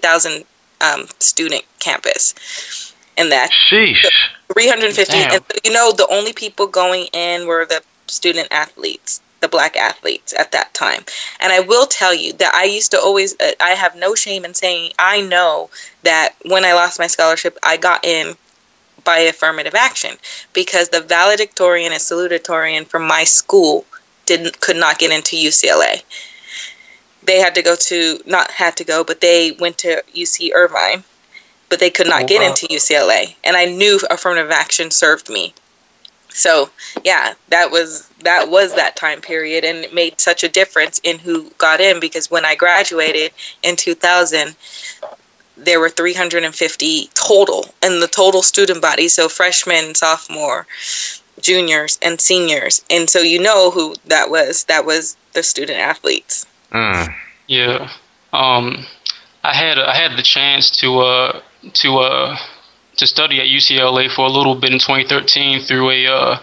um, 0.82 1.08
student 1.20 1.64
campus. 1.80 2.94
And 3.18 3.32
that 3.32 3.50
Sheesh. 3.70 4.06
350. 4.54 5.12
Damn. 5.12 5.34
And 5.34 5.44
you 5.64 5.72
know, 5.72 5.92
the 5.92 6.08
only 6.10 6.34
people 6.34 6.68
going 6.68 7.08
in 7.14 7.48
were 7.48 7.66
the 7.66 7.84
student 8.08 8.48
athletes, 8.52 9.22
the 9.42 9.48
black 9.48 9.76
athletes 9.76 10.34
at 10.38 10.52
that 10.54 10.74
time. 10.74 11.04
And 11.40 11.52
I 11.52 11.60
will 11.62 11.88
tell 11.88 12.14
you 12.14 12.34
that 12.34 12.54
I 12.54 12.66
used 12.66 12.92
to 12.92 13.00
always, 13.00 13.40
uh, 13.40 13.52
I 13.60 13.72
have 13.72 13.96
no 13.96 14.16
shame 14.16 14.46
in 14.46 14.54
saying 14.54 14.92
I 14.98 15.22
know 15.22 15.70
that 16.04 16.36
when 16.46 16.66
I 16.66 16.74
lost 16.74 17.00
my 17.00 17.08
scholarship, 17.08 17.58
I 17.64 17.78
got 17.78 18.06
in 18.06 18.36
by 19.04 19.20
affirmative 19.20 19.76
action 19.76 20.16
because 20.54 20.90
the 20.90 21.02
valedictorian 21.02 21.92
and 21.92 22.02
salutatorian 22.02 22.86
from 22.86 23.08
my 23.08 23.24
school 23.24 23.86
didn't 24.28 24.62
could 24.62 24.76
not 24.76 25.00
get 25.00 25.12
into 25.12 25.36
UCLA 25.36 26.04
they 27.24 27.40
had 27.40 27.56
to 27.56 27.62
go 27.62 27.76
to 27.76 28.20
not 28.26 28.52
had 28.52 28.78
to 28.78 28.84
go, 28.84 29.04
but 29.04 29.22
they 29.22 29.52
went 29.60 29.78
to 29.80 30.04
UC 30.16 30.54
Irvine, 30.54 31.04
but 31.70 31.80
they 31.80 31.90
could 31.90 32.08
not 32.08 32.24
oh, 32.24 32.28
get 32.28 32.42
wow. 32.42 32.50
into 32.50 32.68
UCLA, 32.68 33.36
and 33.44 33.56
I 33.56 33.66
knew 33.66 34.00
affirmative 34.10 34.52
action 34.52 34.92
served 34.92 35.30
me. 35.30 35.54
So 36.30 36.70
yeah, 37.04 37.34
that 37.50 37.72
was 37.72 38.08
that 38.24 38.50
was 38.50 38.76
that 38.76 38.96
time 38.96 39.22
period, 39.22 39.64
and 39.66 39.80
it 39.80 39.94
made 39.94 40.20
such 40.20 40.44
a 40.44 40.50
difference 40.50 41.00
in 41.04 41.20
who 41.20 41.50
got 41.58 41.82
in 41.82 42.00
because 42.00 42.32
when 42.32 42.46
I 42.46 42.56
graduated 42.56 43.32
in 43.64 43.76
2000, 43.76 44.56
there 45.58 45.80
were 45.80 45.90
350 45.90 47.10
total 47.14 47.66
in 47.84 48.00
the 48.00 48.08
total 48.08 48.42
student 48.42 48.82
body, 48.82 49.08
so 49.08 49.28
freshmen, 49.28 49.94
sophomore, 49.94 50.66
juniors, 51.42 52.00
and 52.02 52.20
seniors, 52.20 52.84
and 52.90 53.10
so 53.10 53.20
you 53.20 53.40
know 53.40 53.70
who 53.70 53.96
that 54.06 54.30
was. 54.30 54.64
That 54.66 54.86
was 54.86 55.18
the 55.34 55.44
student 55.44 55.80
athletes. 55.80 56.46
Mm. 56.72 57.14
Yeah. 57.48 57.90
Um, 58.34 58.86
I 59.44 59.54
had 59.54 59.78
I 59.80 59.96
had 59.96 60.18
the 60.18 60.24
chance 60.24 60.72
to 60.80 61.00
uh 61.00 61.42
to 61.74 61.98
uh 61.98 62.38
to 62.98 63.08
study 63.08 63.40
at 63.40 63.48
UCLA 63.48 64.10
for 64.10 64.26
a 64.26 64.30
little 64.30 64.56
bit 64.56 64.72
in 64.72 64.80
2013 64.80 65.62
through 65.62 65.90
a 65.90 66.08
uh, 66.08 66.40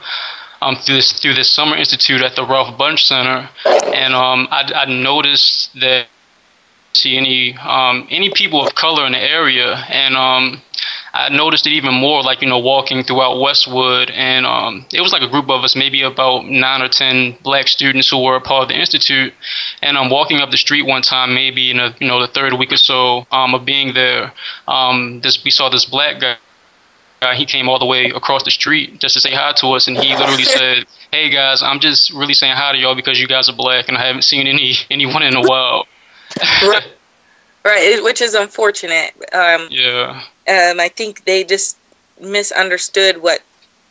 um, 0.60 0.76
through 0.76 0.96
this 0.96 1.12
through 1.20 1.34
this 1.34 1.50
summer 1.50 1.76
institute 1.76 2.22
at 2.22 2.36
the 2.36 2.44
Ralph 2.44 2.76
Bunche 2.78 3.00
Center, 3.00 3.48
and 3.64 4.14
um, 4.14 4.48
I, 4.50 4.70
I 4.74 4.84
noticed 4.86 5.70
that 5.80 6.08
see 6.94 7.16
any 7.16 7.56
um, 7.58 8.06
any 8.10 8.32
people 8.34 8.66
of 8.66 8.74
color 8.74 9.06
in 9.06 9.12
the 9.12 9.22
area, 9.22 9.74
and 9.88 10.16
um, 10.16 10.62
I 11.12 11.28
noticed 11.30 11.66
it 11.66 11.72
even 11.72 11.94
more, 11.94 12.22
like 12.22 12.42
you 12.42 12.48
know, 12.48 12.58
walking 12.58 13.02
throughout 13.02 13.40
Westwood, 13.40 14.10
and 14.10 14.46
um, 14.46 14.86
it 14.92 15.00
was 15.00 15.12
like 15.12 15.22
a 15.22 15.28
group 15.28 15.48
of 15.48 15.64
us, 15.64 15.74
maybe 15.74 16.02
about 16.02 16.46
nine 16.46 16.82
or 16.82 16.88
ten 16.88 17.36
black 17.42 17.68
students 17.68 18.08
who 18.10 18.22
were 18.22 18.36
a 18.36 18.40
part 18.40 18.64
of 18.64 18.68
the 18.68 18.78
institute, 18.78 19.32
and 19.82 19.96
I'm 19.96 20.10
walking 20.10 20.38
up 20.38 20.50
the 20.50 20.56
street 20.56 20.82
one 20.82 21.02
time, 21.02 21.34
maybe 21.34 21.70
in 21.70 21.78
a 21.78 21.94
you 21.98 22.08
know 22.08 22.20
the 22.20 22.28
third 22.28 22.52
week 22.54 22.72
or 22.72 22.76
so 22.76 23.26
um, 23.30 23.54
of 23.54 23.64
being 23.64 23.94
there. 23.94 24.32
Um, 24.66 25.20
this 25.20 25.42
we 25.44 25.50
saw 25.50 25.68
this 25.68 25.84
black 25.84 26.20
guy. 26.20 26.36
Uh, 27.20 27.34
he 27.34 27.44
came 27.44 27.68
all 27.68 27.80
the 27.80 27.86
way 27.86 28.04
across 28.14 28.44
the 28.44 28.50
street 28.50 29.00
just 29.00 29.14
to 29.14 29.20
say 29.20 29.32
hi 29.32 29.52
to 29.52 29.66
us, 29.68 29.88
and 29.88 29.96
he 29.96 30.14
literally 30.14 30.44
said, 30.58 30.86
"Hey 31.10 31.30
guys, 31.30 31.62
I'm 31.62 31.80
just 31.80 32.12
really 32.12 32.34
saying 32.34 32.54
hi 32.54 32.72
to 32.72 32.78
y'all 32.78 32.94
because 32.94 33.20
you 33.20 33.26
guys 33.26 33.48
are 33.48 33.56
black, 33.56 33.88
and 33.88 33.96
I 33.96 34.06
haven't 34.06 34.22
seen 34.22 34.46
any 34.46 34.74
anyone 34.90 35.22
in 35.22 35.34
a 35.34 35.42
while." 35.42 35.86
right. 36.62 36.86
Right, 37.64 38.00
which 38.02 38.20
is 38.20 38.34
unfortunate. 38.34 39.12
Um, 39.32 39.68
yeah. 39.70 40.22
Um, 40.48 40.80
I 40.80 40.90
think 40.94 41.24
they 41.24 41.44
just 41.44 41.76
misunderstood 42.20 43.22
what 43.22 43.40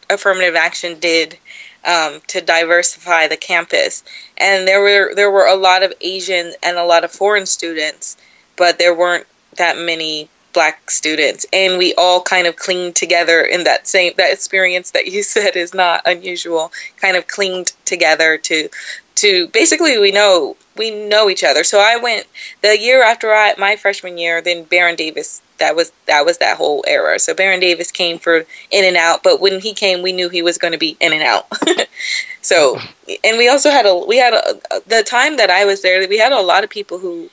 affirmative 0.09 0.55
action 0.55 0.99
did 0.99 1.37
um, 1.85 2.19
to 2.27 2.41
diversify 2.41 3.27
the 3.27 3.37
campus, 3.37 4.03
and 4.37 4.67
there 4.67 4.81
were 4.81 5.13
there 5.15 5.31
were 5.31 5.45
a 5.45 5.55
lot 5.55 5.83
of 5.83 5.93
Asian 6.01 6.53
and 6.63 6.77
a 6.77 6.85
lot 6.85 7.03
of 7.03 7.11
foreign 7.11 7.45
students, 7.45 8.17
but 8.55 8.77
there 8.79 8.93
weren't 8.93 9.27
that 9.57 9.77
many 9.77 10.29
black 10.53 10.89
students 10.89 11.45
and 11.53 11.77
we 11.77 11.93
all 11.99 12.19
kind 12.19 12.47
of 12.47 12.55
clinged 12.55 12.95
together 12.95 13.41
in 13.41 13.65
that 13.65 13.85
same 13.85 14.11
that 14.17 14.33
experience 14.33 14.89
that 14.89 15.05
you 15.05 15.21
said 15.35 15.55
is 15.55 15.71
not 15.71 16.01
unusual 16.05 16.71
kind 16.99 17.15
of 17.15 17.27
clinged 17.27 17.73
together 17.85 18.39
to 18.39 18.67
to 19.17 19.47
basically 19.49 19.97
we 19.97 20.11
know 20.11 20.55
we 20.75 20.91
know 20.91 21.29
each 21.29 21.43
other. 21.43 21.63
So 21.63 21.79
i 21.79 21.97
went 21.97 22.25
the 22.61 22.77
year 22.79 23.03
after 23.03 23.31
I, 23.33 23.53
my 23.57 23.75
freshman 23.75 24.17
year 24.17 24.41
then 24.41 24.63
baron 24.63 24.95
davis 24.95 25.41
that 25.59 25.75
was 25.75 25.91
that 26.05 26.25
was 26.25 26.37
that 26.39 26.57
whole 26.57 26.83
era. 26.87 27.19
So 27.19 27.33
baron 27.33 27.59
davis 27.59 27.91
came 27.91 28.19
for 28.19 28.45
in 28.71 28.85
and 28.85 28.97
out 28.97 29.23
but 29.23 29.39
when 29.41 29.59
he 29.59 29.73
came 29.73 30.01
we 30.01 30.13
knew 30.13 30.29
he 30.29 30.41
was 30.41 30.57
going 30.57 30.73
to 30.73 30.79
be 30.79 30.97
in 30.99 31.13
and 31.13 31.23
out. 31.23 31.45
So 32.41 32.79
and 33.25 33.37
we 33.37 33.49
also 33.49 33.69
had 33.69 33.85
a 33.85 33.93
we 33.93 34.15
had 34.15 34.33
a, 34.33 34.79
the 34.87 35.03
time 35.03 35.35
that 35.35 35.49
i 35.49 35.65
was 35.65 35.81
there 35.81 36.07
we 36.07 36.17
had 36.17 36.31
a 36.31 36.39
lot 36.39 36.63
of 36.63 36.69
people 36.69 36.97
who 36.97 37.29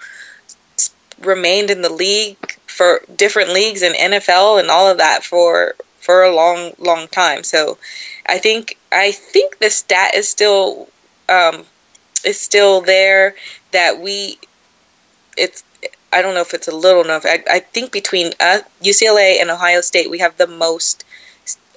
remained 1.20 1.70
in 1.70 1.82
the 1.82 1.92
league 1.92 2.58
for 2.66 3.00
different 3.14 3.50
leagues 3.50 3.82
and 3.82 3.94
NFL 3.94 4.58
and 4.58 4.70
all 4.70 4.90
of 4.90 4.98
that 4.98 5.24
for 5.24 5.74
for 6.00 6.22
a 6.22 6.34
long 6.34 6.72
long 6.78 7.08
time. 7.08 7.44
So 7.44 7.78
I 8.26 8.38
think 8.38 8.78
I 8.92 9.12
think 9.12 9.58
the 9.58 9.70
stat 9.70 10.14
is 10.14 10.28
still 10.28 10.88
um, 11.28 11.64
is 12.24 12.40
still 12.40 12.80
there 12.80 13.34
that 13.72 14.00
we 14.00 14.38
it's 15.36 15.64
I 16.12 16.22
don't 16.22 16.34
know 16.34 16.40
if 16.40 16.54
it's 16.54 16.68
a 16.68 16.74
little 16.74 17.02
enough. 17.02 17.26
I, 17.26 17.42
I 17.50 17.58
think 17.58 17.90
between 17.90 18.32
uh, 18.38 18.60
UCLA 18.82 19.40
and 19.40 19.50
Ohio 19.50 19.80
State, 19.80 20.08
we 20.10 20.20
have 20.20 20.36
the 20.36 20.46
most 20.46 21.04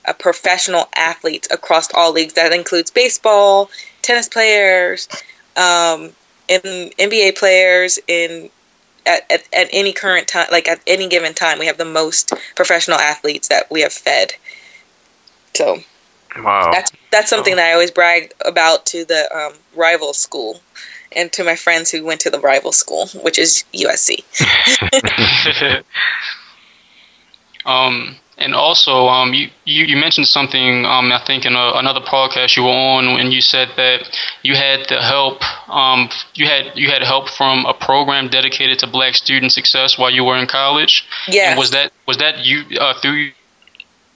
uh, 0.06 0.14
professional 0.14 0.88
athletes 0.96 1.48
across 1.50 1.92
all 1.92 2.14
leagues. 2.14 2.34
That 2.34 2.54
includes 2.54 2.92
baseball, 2.92 3.72
tennis 4.04 4.30
players, 4.30 5.08
um, 5.56 6.12
and 6.48 6.62
NBA 6.64 7.36
players, 7.36 7.98
in 8.08 8.52
at, 9.08 9.32
at, 9.32 9.48
at 9.52 9.70
any 9.72 9.92
current 9.92 10.28
time, 10.28 10.48
like 10.52 10.68
at 10.68 10.82
any 10.86 11.08
given 11.08 11.34
time, 11.34 11.58
we 11.58 11.66
have 11.66 11.78
the 11.78 11.86
most 11.86 12.32
professional 12.56 13.00
athletes 13.00 13.48
that 13.48 13.72
we 13.72 13.82
have 13.82 13.94
fed. 13.94 14.34
So, 15.56 15.80
wow, 16.44 16.72
that's 16.72 16.92
that's 17.12 17.30
something 17.30 17.56
that 17.56 17.70
I 17.70 17.74
always 17.74 17.92
brag 17.92 18.34
about 18.46 18.86
to 18.88 19.06
the 19.06 19.30
um, 19.36 19.54
rival 19.76 20.14
school 20.14 20.60
and 21.12 21.32
to 21.34 21.44
my 21.44 21.56
friends 21.56 21.92
who 21.92 22.04
went 22.04 22.22
to 22.22 22.30
the 22.30 22.40
rival 22.40 22.72
school, 22.72 23.08
which 23.24 23.40
is 23.40 23.64
USC. 23.74 24.24
um, 27.66 28.18
and 28.38 28.54
also, 28.54 29.08
um, 29.08 29.34
you, 29.34 29.50
you, 29.66 29.86
you 29.86 29.98
mentioned 29.98 30.28
something, 30.28 30.86
um, 30.86 31.12
I 31.12 31.24
think 31.26 31.46
in 31.46 31.56
a, 31.56 31.72
another 31.76 32.02
podcast 32.02 32.56
you 32.56 32.64
were 32.64 32.70
on, 32.70 33.16
when 33.16 33.32
you 33.32 33.42
said 33.42 33.70
that 33.78 34.16
you 34.44 34.56
had 34.56 34.88
the 34.90 35.02
help, 35.02 35.42
um, 35.70 36.10
you 36.36 36.46
had 36.46 36.72
you 36.76 36.90
had 36.90 37.02
help 37.02 37.30
from 37.30 37.66
a 37.66 37.74
program 37.74 38.30
dedicated 38.30 38.78
to 38.80 38.88
Black 38.88 39.16
student 39.16 39.52
success 39.52 39.98
while 39.98 40.12
you 40.12 40.24
were 40.24 40.38
in 40.38 40.46
college. 40.46 41.08
Yeah. 41.28 41.50
And 41.50 41.58
was 41.58 41.72
that 41.72 41.92
was 42.06 42.18
that 42.18 42.46
you 42.46 42.78
uh, 42.80 43.00
through 43.02 43.32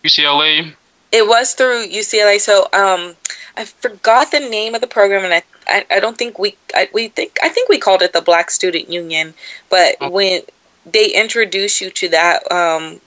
UCLA? 0.04 0.76
It 1.12 1.28
was 1.28 1.54
through 1.54 1.88
UCLA. 1.88 2.40
So 2.40 2.64
um, 2.74 3.16
I 3.58 3.66
forgot 3.66 4.32
the 4.32 4.40
name 4.40 4.76
of 4.76 4.82
the 4.82 4.88
program, 4.88 5.26
and 5.26 5.34
I 5.34 5.44
I, 5.68 5.86
I 5.92 6.00
don't 6.00 6.18
think 6.18 6.40
we 6.40 6.58
I, 6.74 6.90
we 6.94 7.10
think 7.10 7.38
I 7.44 7.50
think 7.50 7.70
we 7.70 7.80
called 7.80 8.02
it 8.02 8.14
the 8.14 8.22
Black 8.22 8.52
Student 8.52 8.90
Union. 8.90 9.34
But 9.70 9.96
Oh. 10.02 10.10
when 10.10 10.42
they 10.86 11.08
introduce 11.08 11.82
you 11.82 11.92
to 11.92 12.10
that 12.10 12.52
um, 12.52 13.00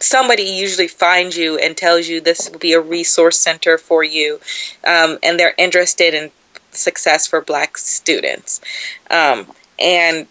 somebody 0.00 0.42
usually 0.42 0.88
finds 0.88 1.36
you 1.36 1.56
and 1.58 1.76
tells 1.76 2.08
you 2.08 2.20
this 2.20 2.50
will 2.50 2.58
be 2.58 2.72
a 2.72 2.80
resource 2.80 3.38
center 3.38 3.78
for 3.78 4.04
you 4.04 4.38
um, 4.84 5.18
and 5.22 5.38
they're 5.38 5.54
interested 5.56 6.12
in 6.14 6.30
success 6.72 7.26
for 7.26 7.40
black 7.40 7.78
students 7.78 8.60
um, 9.10 9.46
and 9.78 10.26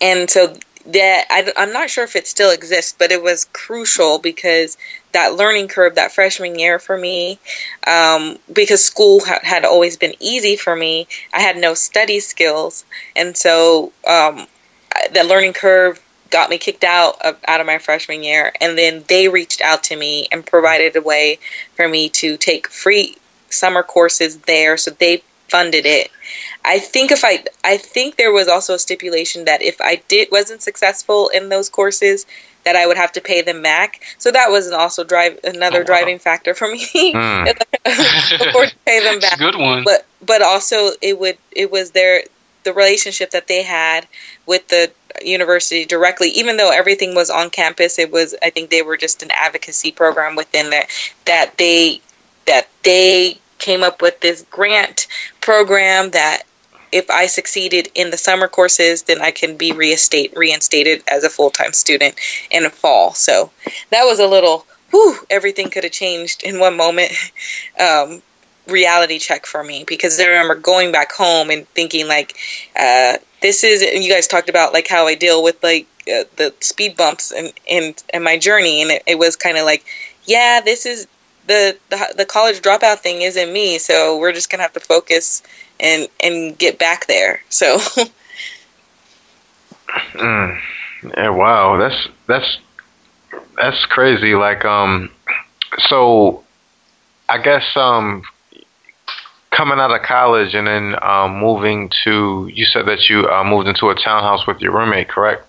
and 0.00 0.28
so 0.30 0.54
that 0.86 1.26
I, 1.30 1.52
i'm 1.56 1.72
not 1.72 1.90
sure 1.90 2.04
if 2.04 2.16
it 2.16 2.26
still 2.26 2.50
exists 2.50 2.94
but 2.98 3.12
it 3.12 3.22
was 3.22 3.46
crucial 3.52 4.18
because 4.18 4.76
that 5.12 5.34
learning 5.34 5.68
curve 5.68 5.96
that 5.96 6.12
freshman 6.12 6.58
year 6.58 6.78
for 6.78 6.96
me 6.96 7.38
um, 7.86 8.38
because 8.52 8.84
school 8.84 9.20
ha- 9.20 9.40
had 9.42 9.64
always 9.64 9.96
been 9.96 10.14
easy 10.20 10.56
for 10.56 10.74
me 10.74 11.06
i 11.32 11.40
had 11.40 11.56
no 11.56 11.74
study 11.74 12.20
skills. 12.20 12.84
And 13.14 13.36
so 13.36 13.92
um, 14.08 14.46
the 15.12 15.24
learning 15.24 15.52
curve 15.52 16.02
got 16.30 16.50
me 16.50 16.58
kicked 16.58 16.84
out 16.84 17.20
of 17.22 17.36
out 17.46 17.60
of 17.60 17.66
my 17.66 17.78
freshman 17.78 18.22
year. 18.22 18.52
And 18.60 18.76
then 18.76 19.04
they 19.08 19.28
reached 19.28 19.60
out 19.60 19.84
to 19.84 19.96
me 19.96 20.28
and 20.32 20.44
provided 20.44 20.96
a 20.96 21.02
way 21.02 21.38
for 21.74 21.88
me 21.88 22.08
to 22.10 22.36
take 22.36 22.68
free 22.68 23.16
summer 23.50 23.82
courses 23.82 24.38
there. 24.38 24.76
So 24.76 24.90
they 24.92 25.22
funded 25.48 25.86
it. 25.86 26.10
I 26.64 26.78
think 26.78 27.10
if 27.10 27.24
i 27.24 27.44
i 27.64 27.76
think 27.76 28.16
there 28.16 28.32
was 28.32 28.48
also 28.48 28.74
a 28.74 28.78
stipulation 28.78 29.44
that 29.46 29.62
if 29.62 29.80
i 29.80 29.96
did 30.08 30.28
wasn't 30.30 30.62
successful 30.62 31.28
in 31.28 31.48
those 31.48 31.68
courses 31.68 32.24
that 32.64 32.76
i 32.76 32.86
would 32.86 32.96
have 32.96 33.12
to 33.12 33.20
pay 33.20 33.42
them 33.42 33.62
back. 33.62 34.00
So 34.18 34.30
that 34.30 34.50
was 34.50 34.70
also 34.70 35.04
drive 35.04 35.38
another 35.44 35.78
Oh, 35.78 35.80
wow. 35.80 35.86
driving 35.86 36.18
factor 36.18 36.54
for 36.54 36.68
me. 36.70 36.86
Hmm. 37.12 37.46
Or 38.56 38.66
to 38.66 38.76
pay 38.86 39.00
them 39.00 39.18
back. 39.24 39.38
good 39.38 39.56
one. 39.56 39.84
but 39.84 40.06
but 40.24 40.42
also 40.42 40.90
it 41.02 41.18
would 41.18 41.36
it 41.50 41.70
was 41.70 41.90
their 41.90 42.22
the 42.64 42.72
relationship 42.72 43.30
that 43.32 43.48
they 43.48 43.62
had 43.64 44.06
with 44.46 44.68
the 44.68 44.90
university 45.24 45.84
directly. 45.84 46.28
Even 46.28 46.56
though 46.56 46.70
everything 46.70 47.14
was 47.14 47.28
on 47.28 47.50
campus 47.50 47.98
it 47.98 48.10
was 48.12 48.34
i 48.42 48.50
think 48.50 48.70
they 48.70 48.82
were 48.82 48.96
just 48.96 49.22
an 49.22 49.30
advocacy 49.32 49.90
program 49.92 50.36
within 50.36 50.70
that 50.70 50.86
that 51.26 51.58
they 51.58 52.00
that 52.46 52.68
they 52.84 53.36
came 53.58 53.82
up 53.82 54.00
with 54.02 54.18
this 54.20 54.42
grant 54.50 55.06
program 55.42 56.10
that 56.12 56.44
if 56.90 57.10
I 57.10 57.26
succeeded 57.26 57.88
in 57.94 58.10
the 58.10 58.18
summer 58.18 58.48
courses, 58.48 59.02
then 59.02 59.20
I 59.20 59.30
can 59.30 59.56
be 59.56 59.72
reinstated 59.72 61.02
as 61.08 61.24
a 61.24 61.30
full 61.30 61.50
time 61.50 61.72
student 61.72 62.14
in 62.50 62.62
the 62.62 62.70
fall. 62.70 63.12
So 63.14 63.50
that 63.90 64.04
was 64.04 64.18
a 64.18 64.26
little 64.26 64.66
whew, 64.90 65.16
everything 65.30 65.70
could 65.70 65.84
have 65.84 65.92
changed 65.92 66.42
in 66.42 66.58
one 66.58 66.76
moment. 66.76 67.12
Um, 67.80 68.22
reality 68.68 69.18
check 69.18 69.46
for 69.46 69.64
me 69.64 69.84
because 69.84 70.20
I 70.20 70.26
remember 70.26 70.54
going 70.54 70.92
back 70.92 71.10
home 71.10 71.50
and 71.50 71.66
thinking 71.70 72.06
like, 72.06 72.36
uh, 72.78 73.16
this 73.40 73.64
is. 73.64 73.82
And 73.82 74.04
you 74.04 74.12
guys 74.12 74.28
talked 74.28 74.48
about 74.48 74.72
like 74.72 74.86
how 74.86 75.06
I 75.06 75.14
deal 75.14 75.42
with 75.42 75.60
like 75.64 75.88
uh, 76.06 76.24
the 76.36 76.54
speed 76.60 76.96
bumps 76.96 77.32
and 77.32 77.52
and 77.68 78.00
and 78.12 78.22
my 78.22 78.38
journey, 78.38 78.82
and 78.82 78.90
it, 78.92 79.02
it 79.06 79.18
was 79.18 79.36
kind 79.36 79.56
of 79.56 79.64
like, 79.64 79.84
yeah, 80.24 80.60
this 80.60 80.86
is 80.86 81.08
the, 81.46 81.76
the 81.90 82.14
the 82.18 82.24
college 82.24 82.60
dropout 82.60 82.98
thing 82.98 83.22
isn't 83.22 83.52
me, 83.52 83.78
so 83.78 84.18
we're 84.18 84.32
just 84.32 84.50
gonna 84.50 84.62
have 84.62 84.72
to 84.74 84.80
focus 84.80 85.42
and 85.80 86.08
and 86.22 86.56
get 86.58 86.78
back 86.78 87.06
there. 87.06 87.42
So 87.48 87.78
Mm. 90.14 90.60
Yeah, 91.16 91.30
wow, 91.30 91.76
that's 91.76 92.08
that's 92.26 92.58
that's 93.56 93.84
crazy. 93.86 94.34
Like, 94.34 94.64
um, 94.64 95.10
so 95.88 96.44
I 97.28 97.38
guess 97.38 97.64
um, 97.76 98.22
coming 99.50 99.78
out 99.78 99.90
of 99.90 100.02
college 100.02 100.54
and 100.54 100.66
then 100.66 100.96
um, 101.02 101.38
moving 101.38 101.90
to, 102.04 102.48
you 102.52 102.64
said 102.64 102.86
that 102.86 103.08
you 103.08 103.28
uh, 103.28 103.44
moved 103.44 103.68
into 103.68 103.90
a 103.90 103.94
townhouse 103.94 104.46
with 104.46 104.60
your 104.60 104.72
roommate, 104.72 105.08
correct? 105.08 105.46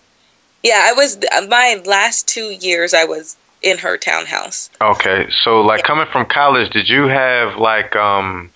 yeah, 0.63 0.79
I 0.85 0.93
was 0.93 1.17
my 1.49 1.81
last 1.85 2.27
two 2.27 2.51
years 2.51 2.93
I 2.93 3.03
was 3.03 3.35
in 3.63 3.77
her 3.79 3.97
townhouse. 3.97 4.69
Okay, 4.81 5.27
so 5.43 5.61
like 5.61 5.83
coming 5.83 6.05
from 6.11 6.25
college, 6.25 6.71
did 6.71 6.89
you 6.89 7.07
have 7.07 7.57
like 7.57 7.95
um, 7.95 8.51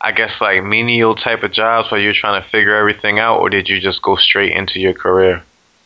I 0.00 0.12
guess 0.12 0.32
like 0.40 0.62
menial 0.62 1.14
type 1.14 1.42
of 1.42 1.52
jobs 1.52 1.90
where 1.90 2.00
you're 2.00 2.12
trying 2.12 2.42
to 2.42 2.48
figure 2.48 2.74
everything 2.74 3.18
out, 3.18 3.40
or 3.40 3.48
did 3.48 3.68
you 3.68 3.80
just 3.80 4.02
go 4.02 4.16
straight 4.16 4.52
into 4.52 4.80
your 4.80 4.94
career? 4.94 5.42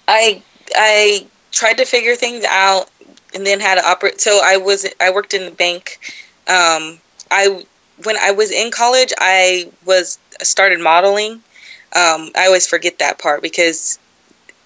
I 0.09 0.43
I 0.75 1.27
tried 1.53 1.79
to 1.79 1.85
figure 1.85 2.16
things 2.16 2.45
out 2.45 2.91
and 3.35 3.47
then 3.47 3.61
had 3.61 3.77
to 3.77 3.87
operate. 3.87 4.20
So 4.20 4.41
I 4.43 4.57
was 4.57 4.87
I 5.01 5.11
worked 5.11 5.35
in 5.35 5.45
the 5.45 5.51
bank. 5.51 5.99
Um, 6.49 6.99
I 7.31 7.64
when 8.05 8.16
I 8.16 8.33
was 8.33 8.51
in 8.51 8.70
college, 8.70 9.12
I 9.18 9.70
was 9.85 10.18
started 10.43 10.81
modeling. 10.81 11.35
Um, 11.95 12.31
I 12.35 12.47
always 12.47 12.66
forget 12.66 12.99
that 13.01 13.18
part 13.18 13.43
because 13.43 13.99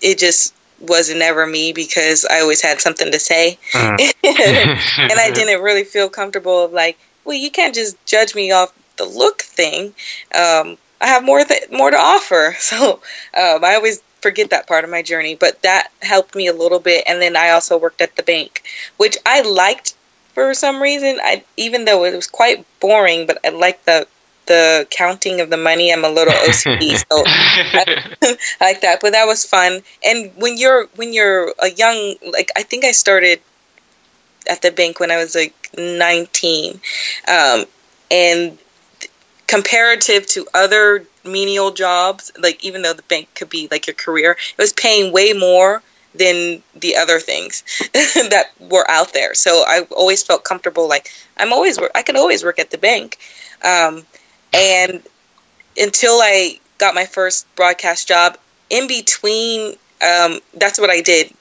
it 0.00 0.18
just 0.18 0.54
was 0.80 1.14
never 1.14 1.46
me 1.46 1.72
because 1.72 2.26
I 2.30 2.40
always 2.40 2.62
had 2.62 2.80
something 2.80 3.10
to 3.12 3.18
say, 3.18 3.58
Mm. 3.72 3.98
and 5.10 5.20
I 5.20 5.30
didn't 5.34 5.62
really 5.62 5.84
feel 5.84 6.08
comfortable 6.08 6.64
of 6.64 6.72
like, 6.72 6.98
well, 7.24 7.36
you 7.36 7.50
can't 7.50 7.74
just 7.74 7.96
judge 8.06 8.34
me 8.34 8.52
off 8.52 8.72
the 8.96 9.04
look 9.04 9.42
thing. 9.42 9.94
Um, 10.34 10.78
I 11.00 11.08
have 11.08 11.24
more 11.24 11.44
th- 11.44 11.70
more 11.70 11.90
to 11.90 11.96
offer, 11.96 12.56
so 12.58 12.94
um, 13.34 13.64
I 13.64 13.74
always 13.74 14.02
forget 14.20 14.50
that 14.50 14.66
part 14.66 14.84
of 14.84 14.90
my 14.90 15.02
journey. 15.02 15.34
But 15.34 15.62
that 15.62 15.88
helped 16.02 16.34
me 16.34 16.46
a 16.46 16.52
little 16.52 16.80
bit, 16.80 17.04
and 17.06 17.20
then 17.20 17.36
I 17.36 17.50
also 17.50 17.78
worked 17.78 18.00
at 18.00 18.16
the 18.16 18.22
bank, 18.22 18.62
which 18.96 19.16
I 19.26 19.42
liked 19.42 19.94
for 20.34 20.54
some 20.54 20.82
reason. 20.82 21.18
I 21.22 21.44
even 21.56 21.84
though 21.84 22.04
it 22.04 22.14
was 22.14 22.26
quite 22.26 22.64
boring, 22.80 23.26
but 23.26 23.38
I 23.44 23.50
liked 23.50 23.86
the 23.86 24.06
the 24.46 24.86
counting 24.90 25.40
of 25.40 25.50
the 25.50 25.56
money. 25.56 25.92
I'm 25.92 26.04
a 26.04 26.08
little 26.08 26.32
OCD, 26.32 26.96
so 27.10 27.22
I 27.26 28.36
like 28.60 28.80
that. 28.80 28.98
But 29.00 29.12
that 29.12 29.26
was 29.26 29.44
fun. 29.44 29.82
And 30.04 30.32
when 30.36 30.56
you're 30.56 30.86
when 30.96 31.12
you're 31.12 31.52
a 31.62 31.70
young, 31.70 32.14
like 32.32 32.50
I 32.56 32.62
think 32.62 32.84
I 32.84 32.92
started 32.92 33.40
at 34.48 34.62
the 34.62 34.70
bank 34.70 35.00
when 35.00 35.10
I 35.10 35.16
was 35.16 35.34
like 35.34 35.54
19, 35.76 36.80
um, 37.28 37.64
and 38.10 38.58
comparative 39.46 40.26
to 40.26 40.46
other 40.54 41.04
menial 41.24 41.72
jobs, 41.72 42.32
like 42.38 42.64
even 42.64 42.82
though 42.82 42.92
the 42.92 43.02
bank 43.02 43.28
could 43.34 43.48
be 43.48 43.68
like 43.70 43.86
your 43.86 43.94
career, 43.94 44.32
it 44.32 44.60
was 44.60 44.72
paying 44.72 45.12
way 45.12 45.32
more 45.32 45.82
than 46.14 46.62
the 46.74 46.96
other 46.96 47.20
things 47.20 47.62
that 47.92 48.46
were 48.58 48.88
out 48.90 49.12
there. 49.12 49.34
So 49.34 49.64
I 49.66 49.86
always 49.90 50.22
felt 50.22 50.44
comfortable. 50.44 50.88
Like 50.88 51.10
I'm 51.36 51.52
always 51.52 51.78
I 51.94 52.02
can 52.02 52.16
always 52.16 52.44
work 52.44 52.58
at 52.58 52.70
the 52.70 52.78
bank, 52.78 53.18
um, 53.62 54.04
and 54.52 55.02
until 55.78 56.20
I 56.20 56.58
got 56.78 56.94
my 56.94 57.06
first 57.06 57.46
broadcast 57.56 58.08
job, 58.08 58.38
in 58.70 58.86
between. 58.86 59.76
Um, 60.02 60.40
that's 60.52 60.78
what 60.78 60.90
I 60.90 61.00
did 61.00 61.32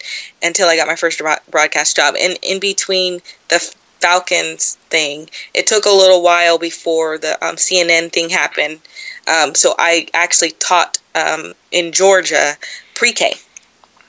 until 0.42 0.70
I 0.70 0.78
got 0.78 0.88
my 0.88 0.96
first 0.96 1.22
broadcast 1.52 1.98
job. 1.98 2.16
And 2.18 2.40
in 2.42 2.62
between 2.62 3.20
the 3.50 3.60
Falcons 4.00 4.76
thing, 4.90 5.30
it 5.54 5.68
took 5.68 5.86
a 5.86 5.90
little 5.90 6.24
while 6.24 6.58
before 6.58 7.18
the 7.18 7.34
um, 7.46 7.56
CNN 7.56 8.14
thing 8.14 8.30
happened. 8.30 8.80
Um, 9.28 9.56
so 9.56 9.76
I 9.78 10.08
actually 10.14 10.52
taught 10.52 11.00
um, 11.16 11.54
in 11.72 11.92
Georgia 11.92 12.56
pre-K. 12.94 13.34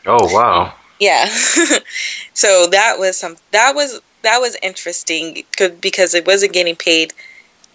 Oh 0.06 0.32
wow! 0.32 0.72
Yeah, 1.00 1.26
so 2.34 2.66
that 2.68 2.98
was 2.98 3.16
some 3.16 3.36
that 3.50 3.74
was 3.74 4.00
that 4.22 4.38
was 4.38 4.56
interesting 4.62 5.42
because 5.80 6.14
it 6.14 6.26
wasn't 6.26 6.52
getting 6.52 6.76
paid 6.76 7.12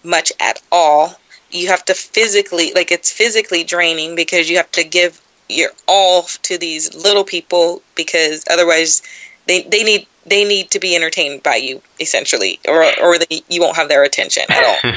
much 0.04 0.32
at 0.40 0.60
all. 0.70 1.14
You 1.50 1.68
have 1.68 1.84
to 1.86 1.94
physically 1.94 2.72
like 2.74 2.90
it's 2.90 3.12
physically 3.12 3.64
draining 3.64 4.16
because 4.16 4.48
you 4.48 4.56
have 4.56 4.70
to 4.72 4.84
give 4.84 5.20
your 5.48 5.70
all 5.86 6.22
to 6.42 6.58
these 6.58 6.94
little 6.94 7.24
people 7.24 7.82
because 7.94 8.44
otherwise 8.50 9.02
they 9.46 9.62
they 9.62 9.82
need 9.82 10.06
they 10.24 10.44
need 10.44 10.70
to 10.70 10.78
be 10.78 10.94
entertained 10.94 11.42
by 11.42 11.56
you 11.56 11.82
essentially 12.00 12.60
or 12.68 12.84
or 13.00 13.18
they, 13.18 13.42
you 13.48 13.60
won't 13.60 13.76
have 13.76 13.88
their 13.88 14.04
attention 14.04 14.44
at 14.48 14.64
all 14.64 14.90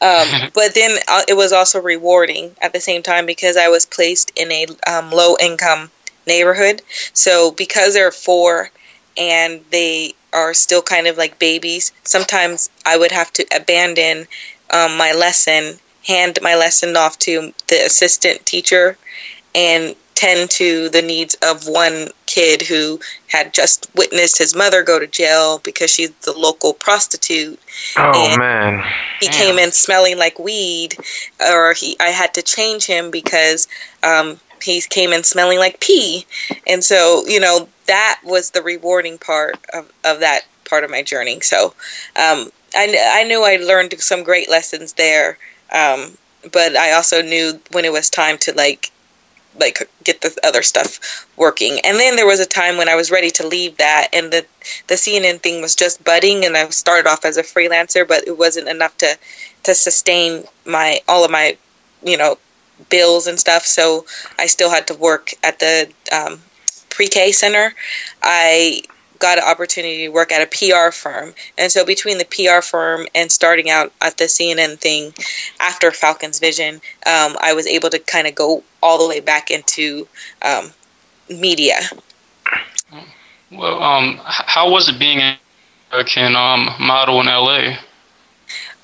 um, 0.00 0.50
but 0.54 0.74
then 0.74 0.98
uh, 1.08 1.22
it 1.28 1.36
was 1.36 1.52
also 1.52 1.80
rewarding 1.80 2.54
at 2.60 2.72
the 2.72 2.80
same 2.80 3.02
time 3.02 3.26
because 3.26 3.56
i 3.56 3.68
was 3.68 3.84
placed 3.84 4.32
in 4.36 4.50
a 4.50 4.66
um, 4.86 5.10
low 5.10 5.36
income 5.38 5.90
neighborhood 6.26 6.80
so 7.12 7.50
because 7.50 7.94
there 7.94 8.08
are 8.08 8.12
four 8.12 8.70
and 9.16 9.60
they 9.70 10.14
are 10.32 10.54
still 10.54 10.82
kind 10.82 11.06
of 11.06 11.16
like 11.16 11.38
babies 11.38 11.92
sometimes 12.02 12.70
i 12.86 12.96
would 12.96 13.12
have 13.12 13.32
to 13.32 13.44
abandon 13.54 14.26
um, 14.70 14.96
my 14.96 15.12
lesson 15.12 15.78
hand 16.06 16.38
my 16.42 16.54
lesson 16.56 16.96
off 16.96 17.18
to 17.18 17.52
the 17.68 17.76
assistant 17.84 18.44
teacher 18.44 18.96
and 19.54 19.94
tend 20.14 20.48
to 20.50 20.88
the 20.90 21.02
needs 21.02 21.36
of 21.42 21.66
one 21.66 22.08
kid 22.26 22.62
who 22.62 23.00
had 23.28 23.52
just 23.52 23.88
witnessed 23.94 24.38
his 24.38 24.54
mother 24.54 24.82
go 24.82 24.98
to 24.98 25.06
jail 25.06 25.58
because 25.58 25.90
she's 25.90 26.10
the 26.22 26.32
local 26.32 26.72
prostitute. 26.72 27.58
Oh 27.96 28.36
man. 28.38 28.84
He 29.20 29.26
Damn. 29.26 29.32
came 29.32 29.58
in 29.58 29.72
smelling 29.72 30.18
like 30.18 30.38
weed 30.38 30.96
or 31.40 31.72
he 31.72 31.96
I 32.00 32.08
had 32.08 32.34
to 32.34 32.42
change 32.42 32.86
him 32.86 33.10
because 33.10 33.66
um, 34.02 34.38
he 34.64 34.80
came 34.80 35.12
in 35.12 35.24
smelling 35.24 35.58
like 35.58 35.80
pee. 35.80 36.26
And 36.66 36.82
so, 36.82 37.24
you 37.26 37.40
know, 37.40 37.68
that 37.86 38.20
was 38.24 38.50
the 38.50 38.62
rewarding 38.62 39.18
part 39.18 39.58
of, 39.72 39.90
of 40.04 40.20
that 40.20 40.42
part 40.68 40.84
of 40.84 40.90
my 40.90 41.02
journey. 41.02 41.40
So, 41.40 41.74
um, 42.16 42.50
I, 42.76 43.20
I 43.20 43.24
knew 43.24 43.44
I 43.44 43.56
learned 43.56 43.94
some 44.00 44.24
great 44.24 44.50
lessons 44.50 44.94
there. 44.94 45.38
Um, 45.72 46.16
but 46.52 46.76
I 46.76 46.92
also 46.92 47.22
knew 47.22 47.60
when 47.72 47.84
it 47.84 47.92
was 47.92 48.10
time 48.10 48.38
to 48.38 48.52
like 48.52 48.90
like 49.58 49.88
get 50.02 50.20
the 50.20 50.36
other 50.42 50.62
stuff 50.62 51.26
working. 51.36 51.78
And 51.84 51.98
then 51.98 52.16
there 52.16 52.26
was 52.26 52.40
a 52.40 52.46
time 52.46 52.76
when 52.76 52.88
I 52.88 52.96
was 52.96 53.10
ready 53.10 53.30
to 53.32 53.46
leave 53.46 53.76
that, 53.76 54.08
and 54.12 54.32
the 54.32 54.44
the 54.88 54.94
CNN 54.94 55.40
thing 55.40 55.60
was 55.62 55.74
just 55.74 56.02
budding, 56.04 56.44
and 56.44 56.56
I 56.56 56.68
started 56.70 57.08
off 57.08 57.24
as 57.24 57.36
a 57.36 57.42
freelancer, 57.42 58.06
but 58.06 58.26
it 58.26 58.36
wasn't 58.36 58.68
enough 58.68 58.96
to 58.98 59.18
to 59.64 59.74
sustain 59.74 60.44
my 60.64 61.00
all 61.08 61.24
of 61.24 61.30
my 61.30 61.56
you 62.02 62.16
know 62.16 62.38
bills 62.90 63.26
and 63.26 63.38
stuff. 63.38 63.64
So 63.64 64.06
I 64.38 64.46
still 64.46 64.70
had 64.70 64.88
to 64.88 64.94
work 64.94 65.32
at 65.42 65.58
the 65.58 65.90
um, 66.12 66.40
pre-K 66.90 67.32
center. 67.32 67.74
I 68.22 68.82
got 69.18 69.38
an 69.38 69.44
opportunity 69.44 70.04
to 70.04 70.08
work 70.08 70.32
at 70.32 70.42
a 70.42 70.46
PR 70.46 70.90
firm. 70.90 71.34
And 71.56 71.70
so 71.70 71.84
between 71.84 72.18
the 72.18 72.24
PR 72.24 72.60
firm 72.62 73.06
and 73.14 73.30
starting 73.30 73.70
out 73.70 73.92
at 74.00 74.18
the 74.18 74.24
CNN 74.24 74.78
thing 74.78 75.14
after 75.60 75.90
Falcon's 75.92 76.40
Vision, 76.40 76.74
um, 77.06 77.36
I 77.40 77.54
was 77.54 77.66
able 77.66 77.90
to 77.90 77.98
kind 77.98 78.26
of 78.26 78.34
go 78.34 78.62
all 78.82 78.98
the 78.98 79.08
way 79.08 79.20
back 79.20 79.50
into 79.50 80.06
um, 80.42 80.72
media. 81.30 81.80
Well, 83.50 83.82
um, 83.82 84.20
how 84.24 84.70
was 84.70 84.88
it 84.88 84.98
being 84.98 85.20
an 85.20 85.38
American 85.90 86.34
um, 86.36 86.68
model 86.80 87.20
in 87.20 87.26
LA? 87.26 87.76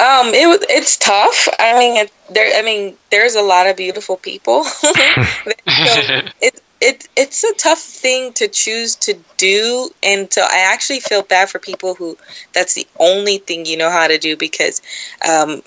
Um, 0.00 0.32
it. 0.34 0.64
It's 0.70 0.96
tough. 0.96 1.48
I 1.58 1.78
mean, 1.78 1.96
it, 1.96 2.12
there. 2.30 2.58
I 2.58 2.62
mean, 2.62 2.96
there's 3.10 3.34
a 3.34 3.42
lot 3.42 3.66
of 3.66 3.76
beautiful 3.76 4.16
people. 4.16 4.64
it, 6.40 6.62
it 6.80 7.08
it's 7.14 7.44
a 7.44 7.54
tough 7.54 7.78
thing 7.78 8.32
to 8.32 8.48
choose 8.48 8.96
to 8.96 9.14
do 9.36 9.90
and 10.02 10.32
so 10.32 10.42
i 10.42 10.70
actually 10.72 11.00
feel 11.00 11.22
bad 11.22 11.48
for 11.48 11.58
people 11.58 11.94
who 11.94 12.16
that's 12.52 12.74
the 12.74 12.86
only 12.98 13.38
thing 13.38 13.66
you 13.66 13.76
know 13.76 13.90
how 13.90 14.06
to 14.06 14.18
do 14.18 14.36
because 14.36 14.80
um, 15.28 15.62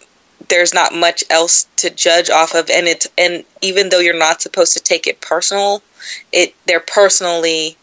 there's 0.50 0.74
not 0.74 0.94
much 0.94 1.24
else 1.30 1.68
to 1.78 1.90
judge 1.90 2.30
off 2.30 2.56
of 2.56 2.70
and 2.70 2.88
it's 2.88 3.08
and 3.18 3.44
even 3.62 3.90
though 3.90 4.00
you're 4.00 4.18
not 4.18 4.42
supposed 4.42 4.74
to 4.74 4.80
take 4.80 5.08
it 5.08 5.22
personal 5.22 5.82
it 6.32 6.56
they're 6.66 6.80
personally 6.80 7.78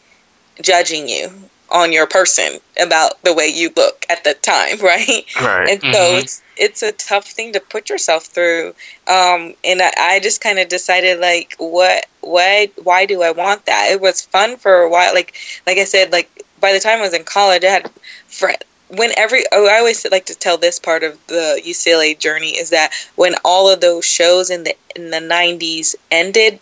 judging 0.60 1.08
you 1.08 1.30
on 1.70 1.92
your 1.92 2.06
person 2.06 2.58
about 2.82 3.22
the 3.22 3.34
way 3.34 3.46
you 3.46 3.70
look 3.76 4.04
at 4.08 4.24
the 4.24 4.34
time 4.34 4.78
right 4.82 5.24
right 5.40 5.68
and 5.70 5.80
so 5.80 5.88
mm-hmm. 5.88 6.18
it's 6.18 6.42
it's 6.60 6.82
a 6.82 6.92
tough 6.92 7.26
thing 7.26 7.54
to 7.54 7.60
put 7.60 7.88
yourself 7.88 8.26
through. 8.26 8.74
Um, 9.08 9.54
and 9.64 9.80
I, 9.80 9.92
I 9.98 10.20
just 10.22 10.42
kind 10.42 10.58
of 10.58 10.68
decided 10.68 11.18
like, 11.18 11.54
what, 11.58 12.04
why, 12.20 12.68
why 12.82 13.06
do 13.06 13.22
I 13.22 13.30
want 13.30 13.64
that? 13.64 13.88
It 13.90 14.00
was 14.00 14.20
fun 14.20 14.58
for 14.58 14.82
a 14.82 14.90
while. 14.90 15.14
Like, 15.14 15.34
like 15.66 15.78
I 15.78 15.84
said, 15.84 16.12
like 16.12 16.44
by 16.60 16.74
the 16.74 16.80
time 16.80 16.98
I 16.98 17.02
was 17.02 17.14
in 17.14 17.24
college, 17.24 17.64
I 17.64 17.68
had 17.68 17.90
friends. 18.28 18.62
When 18.88 19.12
every 19.16 19.44
oh, 19.52 19.68
I 19.68 19.78
always 19.78 20.04
like 20.10 20.26
to 20.26 20.34
tell 20.34 20.58
this 20.58 20.80
part 20.80 21.04
of 21.04 21.16
the 21.28 21.62
UCLA 21.64 22.18
journey 22.18 22.50
is 22.50 22.70
that 22.70 22.92
when 23.14 23.36
all 23.44 23.72
of 23.72 23.80
those 23.80 24.04
shows 24.04 24.50
in 24.50 24.64
the 24.64 24.74
in 24.96 25.10
the 25.10 25.18
90s 25.18 25.94
ended, 26.10 26.58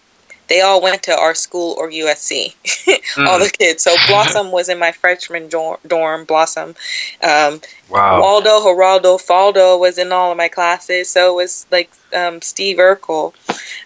they 0.48 0.62
all 0.62 0.80
went 0.80 1.02
to 1.04 1.16
our 1.16 1.34
school 1.34 1.74
or 1.78 1.90
USC, 1.90 2.54
mm. 2.64 3.26
all 3.26 3.38
the 3.38 3.50
kids. 3.50 3.82
So 3.82 3.94
Blossom 4.08 4.50
was 4.50 4.68
in 4.68 4.78
my 4.78 4.92
freshman 4.92 5.48
dorm, 5.48 6.24
Blossom. 6.24 6.74
Um, 7.22 7.60
wow. 7.88 8.20
Waldo, 8.20 8.60
Geraldo, 8.60 9.18
Faldo 9.18 9.78
was 9.78 9.98
in 9.98 10.12
all 10.12 10.30
of 10.32 10.36
my 10.36 10.48
classes. 10.48 11.08
So 11.08 11.32
it 11.32 11.42
was 11.42 11.66
like 11.70 11.90
um, 12.14 12.40
Steve 12.42 12.78
Urkel. 12.78 13.34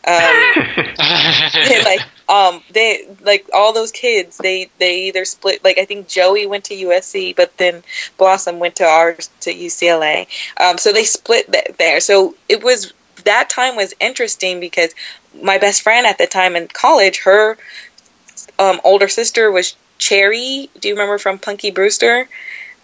Um, 0.07 1.85
like 1.85 2.01
um, 2.29 2.63
they 2.71 3.07
like 3.23 3.49
all 3.53 3.73
those 3.73 3.91
kids. 3.91 4.39
They 4.39 4.71
they 4.79 5.03
either 5.09 5.25
split. 5.25 5.63
Like 5.65 5.79
I 5.79 5.85
think 5.85 6.09
Joey 6.09 6.47
went 6.47 6.65
to 6.65 6.75
USC, 6.75 7.37
but 7.37 7.57
then 7.59 7.83
Blossom 8.17 8.59
went 8.59 8.77
to 8.77 8.85
ours 8.85 9.31
to 9.41 9.53
UCLA. 9.53 10.27
Um, 10.59 10.79
so 10.79 10.93
they 10.93 11.05
split 11.05 11.53
th- 11.53 11.77
there. 11.79 12.01
So 12.01 12.35
it 12.49 12.63
was 12.63 12.93
that 13.25 13.51
time 13.51 13.77
was 13.77 13.95
interesting 14.01 14.61
because 14.61 14.95
my 15.43 15.59
best 15.59 15.83
friend 15.83 16.07
at 16.07 16.19
the 16.19 16.27
time 16.27 16.57
in 16.57 16.69
college, 16.69 17.21
her 17.23 17.57
um, 18.59 18.81
older 18.85 19.09
sister 19.09 19.51
was 19.51 19.77
Cherie. 19.99 20.71
Do 20.81 20.89
you 20.89 20.95
remember 20.95 21.19
from 21.19 21.39
Punky 21.39 21.71
Brewster? 21.71 22.29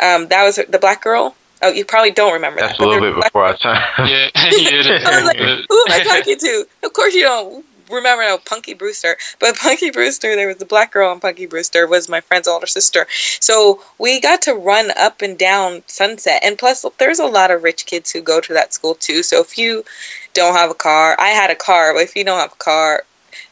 Um, 0.00 0.28
that 0.28 0.44
was 0.44 0.56
the 0.56 0.78
black 0.78 1.02
girl. 1.02 1.34
Oh, 1.60 1.72
you 1.72 1.84
probably 1.84 2.12
don't 2.12 2.34
remember 2.34 2.60
That's 2.60 2.78
that. 2.78 2.84
a 2.84 2.88
little 2.88 3.12
bit 3.12 3.24
before 3.24 3.44
our 3.44 3.56
time. 3.56 3.82
yeah, 3.98 4.28
yeah. 4.34 5.02
I 5.06 5.20
was 5.20 5.24
like, 5.24 5.38
who 5.38 5.84
am 5.88 5.92
I 5.92 6.04
talking 6.04 6.38
to? 6.38 6.66
Of 6.84 6.92
course 6.92 7.14
you 7.14 7.22
don't 7.22 7.64
remember 7.90 8.24
no 8.24 8.38
Punky 8.38 8.74
Brewster, 8.74 9.16
but 9.38 9.56
Punky 9.62 9.90
Brewster, 9.90 10.36
there 10.36 10.48
was 10.48 10.60
a 10.62 10.66
black 10.66 10.92
girl 10.92 11.10
on 11.10 11.20
Punky 11.20 11.46
Brewster 11.46 11.86
was 11.86 12.08
my 12.08 12.20
friend's 12.20 12.48
older 12.48 12.66
sister. 12.66 13.06
So 13.40 13.82
we 13.98 14.20
got 14.20 14.42
to 14.42 14.54
run 14.54 14.90
up 14.96 15.22
and 15.22 15.38
down 15.38 15.82
Sunset, 15.86 16.42
and 16.44 16.58
plus 16.58 16.84
there's 16.98 17.18
a 17.18 17.26
lot 17.26 17.50
of 17.50 17.62
rich 17.62 17.86
kids 17.86 18.12
who 18.12 18.20
go 18.20 18.40
to 18.40 18.54
that 18.54 18.72
school 18.72 18.94
too. 18.94 19.22
So 19.22 19.40
if 19.40 19.58
you 19.58 19.84
don't 20.38 20.54
have 20.54 20.70
a 20.70 20.74
car. 20.74 21.16
I 21.18 21.28
had 21.28 21.50
a 21.50 21.54
car, 21.54 21.94
but 21.94 22.02
if 22.02 22.16
you 22.16 22.24
don't 22.24 22.38
have 22.38 22.52
a 22.52 22.56
car, 22.56 23.04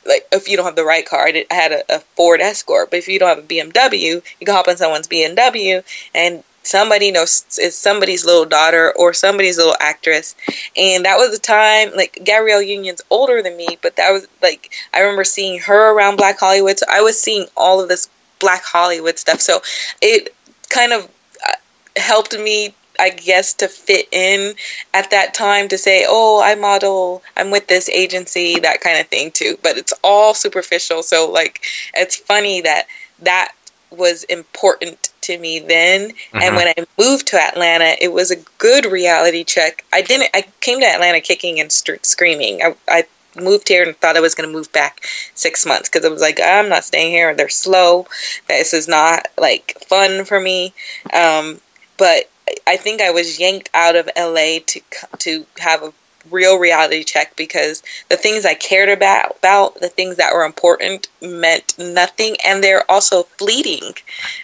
like 0.07 0.27
if 0.33 0.49
you 0.49 0.57
don't 0.57 0.67
have 0.67 0.77
the 0.77 0.85
right 0.85 1.07
car, 1.07 1.27
I, 1.27 1.45
I 1.51 1.55
had 1.55 1.73
a, 1.73 1.97
a, 1.97 2.01
Ford 2.17 2.41
Escort. 2.41 2.91
But 2.91 2.99
if 2.99 3.09
you 3.09 3.19
don't 3.19 3.29
have 3.29 3.45
a 3.45 3.47
BMW, 3.47 4.23
you 4.39 4.47
can 4.47 4.55
hop 4.55 4.69
on 4.69 4.77
someone's 4.77 5.09
BMW, 5.09 5.83
and 6.15 6.43
somebody 6.67 7.11
knows 7.11 7.45
it's 7.59 7.77
somebody's 7.77 8.25
little 8.25 8.45
daughter 8.45 8.93
or 8.97 9.13
somebody's 9.13 9.57
little 9.57 9.77
actress. 9.81 10.35
And 10.77 11.05
that 11.05 11.17
was 11.17 11.31
the 11.31 11.39
time, 11.39 11.91
like 11.95 12.21
Gabrielle 12.25 12.63
Union's 12.63 13.03
older 13.11 13.43
than 13.43 13.57
me, 13.57 13.79
but 13.83 13.97
that 13.97 14.11
was 14.11 14.27
like 14.43 14.73
I 14.93 15.01
remember 15.01 15.25
seeing 15.25 15.61
her 15.61 15.93
around 15.93 16.17
Black 16.17 16.39
Hollywood. 16.39 16.79
So 16.79 16.87
I 16.91 17.01
was 17.01 17.21
seeing 17.21 17.47
all 17.57 17.81
of 17.81 17.89
this 17.89 18.09
Black 18.39 18.63
Hollywood 18.63 19.19
stuff. 19.19 19.41
So 19.41 19.61
it 20.03 20.35
kind 20.69 20.93
of 20.93 21.05
uh, 21.49 21.53
helped 21.97 22.39
me 22.39 22.75
I 22.99 23.11
guess, 23.11 23.55
to 23.55 23.69
fit 23.69 24.09
in 24.13 24.55
at 24.95 25.11
that 25.11 25.35
time 25.35 25.69
to 25.69 25.79
say, 25.79 26.07
oh, 26.09 26.41
I 26.43 26.55
model, 26.55 27.23
I'm 27.37 27.51
with 27.51 27.67
this 27.67 27.89
agency, 27.89 28.59
that 28.61 28.81
kind 28.81 28.99
of 28.99 29.07
thing 29.09 29.31
too. 29.33 29.59
But 29.63 29.77
it's 29.77 29.93
all 30.03 30.35
superficial. 30.35 31.03
So, 31.03 31.31
like, 31.31 31.63
it's 31.95 32.17
funny 32.17 32.63
that 32.63 32.87
that 33.21 33.53
was 33.91 34.25
important 34.25 35.06
to 35.27 35.39
me 35.39 35.61
then. 35.61 36.11
Mm-hmm. 36.11 36.39
And 36.39 36.57
when 36.57 36.69
I 36.69 36.87
moved 36.99 37.29
to 37.29 37.41
Atlanta, 37.41 37.95
it 38.01 38.13
was 38.13 38.31
a 38.31 38.37
good 38.59 38.87
reality 38.87 39.45
check. 39.45 39.85
I 39.93 40.03
didn't, 40.03 40.31
I 40.35 40.45
came 40.61 40.81
to 40.81 40.87
Atlanta 40.87 41.21
kicking 41.21 41.61
and 41.61 41.71
st- 41.71 42.05
screaming. 42.05 42.63
I, 42.63 42.75
I 42.89 43.05
moved 43.41 43.69
here 43.69 43.83
and 43.83 43.97
thought 43.97 44.17
I 44.17 44.21
was 44.21 44.35
going 44.35 44.49
to 44.49 44.55
move 44.55 44.73
back 44.73 45.07
six 45.35 45.67
months 45.67 45.89
because 45.89 46.05
I 46.05 46.09
was 46.09 46.23
like, 46.23 46.41
I'm 46.43 46.69
not 46.69 46.85
staying 46.85 47.13
here. 47.13 47.35
They're 47.35 47.49
slow. 47.49 48.07
This 48.49 48.75
is 48.75 48.89
not 48.89 49.29
like 49.39 49.77
fun 49.87 50.25
for 50.25 50.41
me. 50.41 50.73
Um, 51.13 51.61
but 51.99 52.31
I 52.67 52.77
think 52.77 53.01
I 53.01 53.11
was 53.11 53.41
yanked 53.41 53.71
out 53.75 53.97
of 53.97 54.09
LA 54.17 54.59
to 54.67 54.81
to 55.19 55.47
have 55.59 55.83
a 55.83 55.93
real 56.31 56.59
reality 56.59 57.05
check 57.05 57.37
because 57.37 57.83
the 58.09 58.17
things 58.17 58.45
I 58.45 58.55
cared 58.55 58.89
about, 58.89 59.37
about 59.39 59.81
the 59.81 59.89
things 59.89 60.17
that 60.17 60.33
were 60.33 60.45
important 60.45 61.09
meant 61.21 61.79
nothing 61.79 62.37
and 62.47 62.63
they're 62.63 62.89
also 62.91 63.25
fleeting, 63.25 63.95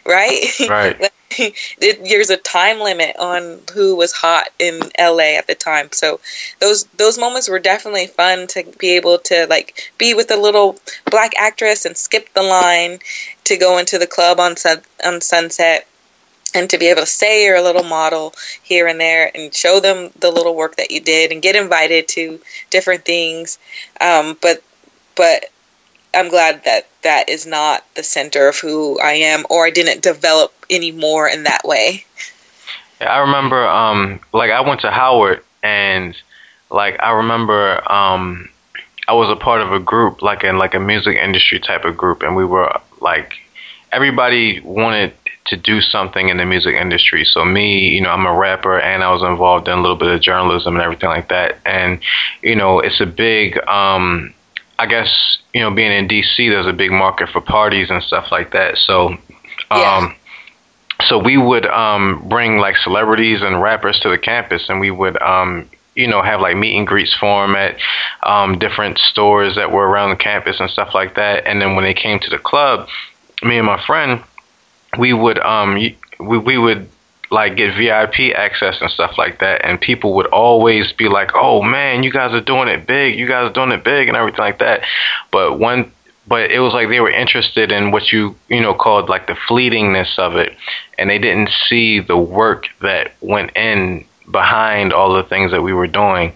right? 0.05 0.45
Right. 0.69 1.11
it, 1.39 2.05
there's 2.05 2.31
a 2.31 2.37
time 2.37 2.81
limit 2.81 3.17
on 3.19 3.61
who 3.73 3.97
was 3.97 4.13
hot 4.13 4.49
in 4.59 4.81
LA 4.99 5.37
at 5.39 5.47
the 5.47 5.55
time. 5.55 5.89
So 5.93 6.21
those 6.61 6.85
those 6.99 7.19
moments 7.19 7.49
were 7.49 7.59
definitely 7.59 8.07
fun 8.07 8.47
to 8.49 8.65
be 8.79 8.97
able 8.97 9.19
to 9.19 9.47
like 9.49 9.93
be 9.99 10.15
with 10.15 10.31
a 10.31 10.37
little 10.37 10.79
black 11.11 11.33
actress 11.39 11.85
and 11.85 11.97
skip 11.97 12.33
the 12.35 12.43
line 12.43 12.99
to 13.45 13.57
go 13.57 13.79
into 13.79 13.99
the 13.99 14.07
club 14.07 14.41
on 14.41 14.57
sun, 14.57 14.83
on 15.05 15.21
Sunset 15.21 15.87
and 16.55 16.69
to 16.71 16.79
be 16.79 16.87
able 16.87 17.03
to 17.03 17.07
say 17.07 17.45
you're 17.45 17.57
a 17.57 17.63
little 17.63 17.85
model 17.85 18.35
here 18.63 18.87
and 18.87 19.01
there 19.01 19.31
and 19.35 19.55
show 19.55 19.81
them 19.81 20.11
the 20.21 20.31
little 20.31 20.55
work 20.55 20.77
that 20.77 20.91
you 20.91 21.01
did 21.01 21.33
and 21.33 21.43
get 21.43 21.57
invited 21.57 22.09
to 22.09 22.41
different 22.71 23.05
things. 23.05 23.59
Um, 24.01 24.37
but 24.41 24.63
but 25.15 25.47
i'm 26.15 26.29
glad 26.29 26.65
that 26.65 26.87
that 27.03 27.29
is 27.29 27.47
not 27.47 27.85
the 27.95 28.03
center 28.03 28.49
of 28.49 28.57
who 28.59 28.99
i 29.01 29.13
am 29.13 29.45
or 29.51 29.67
i 29.67 29.71
didn't 29.71 30.03
develop 30.03 30.53
any 30.71 30.93
more 30.93 31.29
in 31.29 31.45
that 31.45 31.63
way. 31.65 32.05
Yeah, 33.01 33.13
i 33.13 33.19
remember 33.19 33.67
um, 33.67 34.21
like 34.33 34.51
i 34.51 34.61
went 34.61 34.81
to 34.83 34.91
howard 34.91 35.43
and 35.63 36.17
like 36.71 36.99
i 37.01 37.11
remember 37.11 37.91
um, 37.91 38.49
i 39.09 39.13
was 39.13 39.31
a 39.31 39.37
part 39.37 39.61
of 39.61 39.73
a 39.73 39.81
group 39.81 40.23
like 40.23 40.45
in 40.45 40.59
like 40.59 40.75
a 40.75 40.81
music 40.81 41.17
industry 41.17 41.61
type 41.61 41.85
of 41.85 41.97
group 41.97 42.23
and 42.23 42.37
we 42.37 42.45
were 42.45 42.81
like 43.01 43.35
everybody 43.91 44.61
wanted 44.61 45.13
to 45.47 45.57
do 45.57 45.81
something 45.81 46.29
in 46.29 46.37
the 46.37 46.45
music 46.45 46.75
industry. 46.75 47.25
So 47.25 47.45
me, 47.45 47.89
you 47.89 48.01
know, 48.01 48.11
I'm 48.11 48.27
a 48.27 48.37
rapper 48.37 48.79
and 48.79 49.03
I 49.03 49.13
was 49.13 49.23
involved 49.23 49.69
in 49.69 49.77
a 49.77 49.81
little 49.81 49.97
bit 49.97 50.09
of 50.09 50.21
journalism 50.21 50.75
and 50.75 50.83
everything 50.83 51.09
like 51.09 51.29
that. 51.29 51.59
And 51.65 52.01
you 52.43 52.55
know, 52.55 52.81
it's 52.81 53.01
a 53.01 53.07
big 53.07 53.59
um 53.67 54.33
I 54.79 54.87
guess, 54.87 55.39
you 55.53 55.61
know, 55.61 55.71
being 55.71 55.93
in 55.93 56.09
DC 56.09 56.37
there's 56.37 56.67
a 56.67 56.73
big 56.73 56.91
market 56.91 57.29
for 57.31 57.41
parties 57.41 57.91
and 57.91 58.03
stuff 58.03 58.27
like 58.31 58.53
that. 58.53 58.79
So 58.79 59.09
um 59.09 59.19
yeah. 59.71 60.15
so 61.07 61.19
we 61.19 61.37
would 61.37 61.67
um 61.67 62.27
bring 62.29 62.59
like 62.59 62.77
celebrities 62.77 63.43
and 63.43 63.61
rappers 63.61 63.99
to 64.01 64.11
the 64.11 64.19
campus 64.19 64.69
and 64.69 64.81
we 64.81 64.91
would 64.91 65.21
um 65.21 65.69
you 65.95 66.07
know, 66.07 66.23
have 66.23 66.41
like 66.41 66.57
meet 66.57 66.77
and 66.77 66.87
greets 66.87 67.15
for 67.21 67.47
them 67.47 67.55
at 67.55 67.77
um, 68.23 68.59
different 68.59 68.99
stores 68.99 69.57
that 69.57 69.71
were 69.71 69.87
around 69.87 70.09
the 70.09 70.17
campus 70.17 70.59
and 70.59 70.71
stuff 70.71 70.95
like 70.95 71.17
that. 71.17 71.47
And 71.47 71.61
then 71.61 71.77
when 71.77 71.85
they 71.85 71.93
came 71.93 72.19
to 72.21 72.31
the 72.31 72.39
club, 72.39 72.89
me 73.43 73.59
and 73.59 73.67
my 73.67 73.85
friend, 73.85 74.23
we 74.99 75.13
would 75.13 75.39
um 75.39 75.75
we 75.75 76.39
we 76.39 76.59
would 76.59 76.89
like 77.31 77.57
get 77.57 77.75
VIP 77.75 78.35
access 78.37 78.77
and 78.81 78.91
stuff 78.91 79.17
like 79.17 79.41
that, 79.41 79.65
and 79.65 79.81
people 79.81 80.15
would 80.17 80.27
always 80.27 80.93
be 80.93 81.09
like, 81.09 81.31
"Oh 81.35 81.63
man, 81.63 82.03
you 82.03 82.13
guys 82.13 82.35
are 82.35 82.43
doing 82.43 82.69
it 82.69 82.87
big! 82.87 83.19
You 83.19 83.27
guys 83.27 83.51
are 83.51 83.53
doing 83.53 83.73
it 83.73 83.83
big!" 83.83 84.09
and 84.09 84.17
everything 84.17 84.41
like 84.41 84.59
that. 84.59 84.83
But 85.31 85.59
one, 85.59 85.91
but 86.27 86.51
it 86.51 86.61
was 86.61 86.75
like 86.75 86.89
they 86.89 87.01
were 87.01 87.11
interested 87.11 87.73
in 87.73 87.91
what 87.91 88.13
you 88.13 88.37
you 88.49 88.61
know 88.61 88.75
called 88.75 89.09
like 89.09 89.27
the 89.27 89.37
fleetingness 89.49 90.19
of 90.19 90.37
it, 90.37 90.55
and 90.99 91.09
they 91.09 91.19
didn't 91.19 91.51
see 91.69 92.01
the 92.01 92.19
work 92.19 92.67
that 92.83 93.13
went 93.23 93.57
in 93.57 94.05
behind 94.33 94.93
all 94.93 95.15
the 95.15 95.23
things 95.23 95.53
that 95.53 95.63
we 95.63 95.73
were 95.73 95.87
doing. 95.87 96.33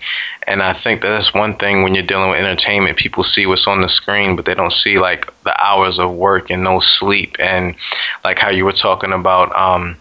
And 0.47 0.63
I 0.63 0.81
think 0.81 1.03
that 1.03 1.09
that's 1.09 1.35
one 1.35 1.57
thing 1.57 1.83
when 1.83 1.95
you're 1.95 2.07
dealing 2.07 2.31
with 2.31 2.39
entertainment, 2.39 2.99
people 2.99 3.25
see 3.25 3.47
what's 3.47 3.67
on 3.67 3.81
the 3.81 3.89
screen, 3.89 4.37
but 4.37 4.45
they 4.45 4.55
don't 4.55 4.73
see 4.73 4.99
like 4.99 5.27
the 5.45 5.61
hours 5.61 5.99
of 5.99 6.13
work 6.13 6.51
and 6.51 6.63
no 6.63 6.81
sleep 6.99 7.37
and 7.39 7.75
like 8.23 8.39
how 8.39 8.51
you 8.51 8.65
were 8.65 8.73
talking 8.73 9.13
about 9.13 9.55
um 9.57 9.97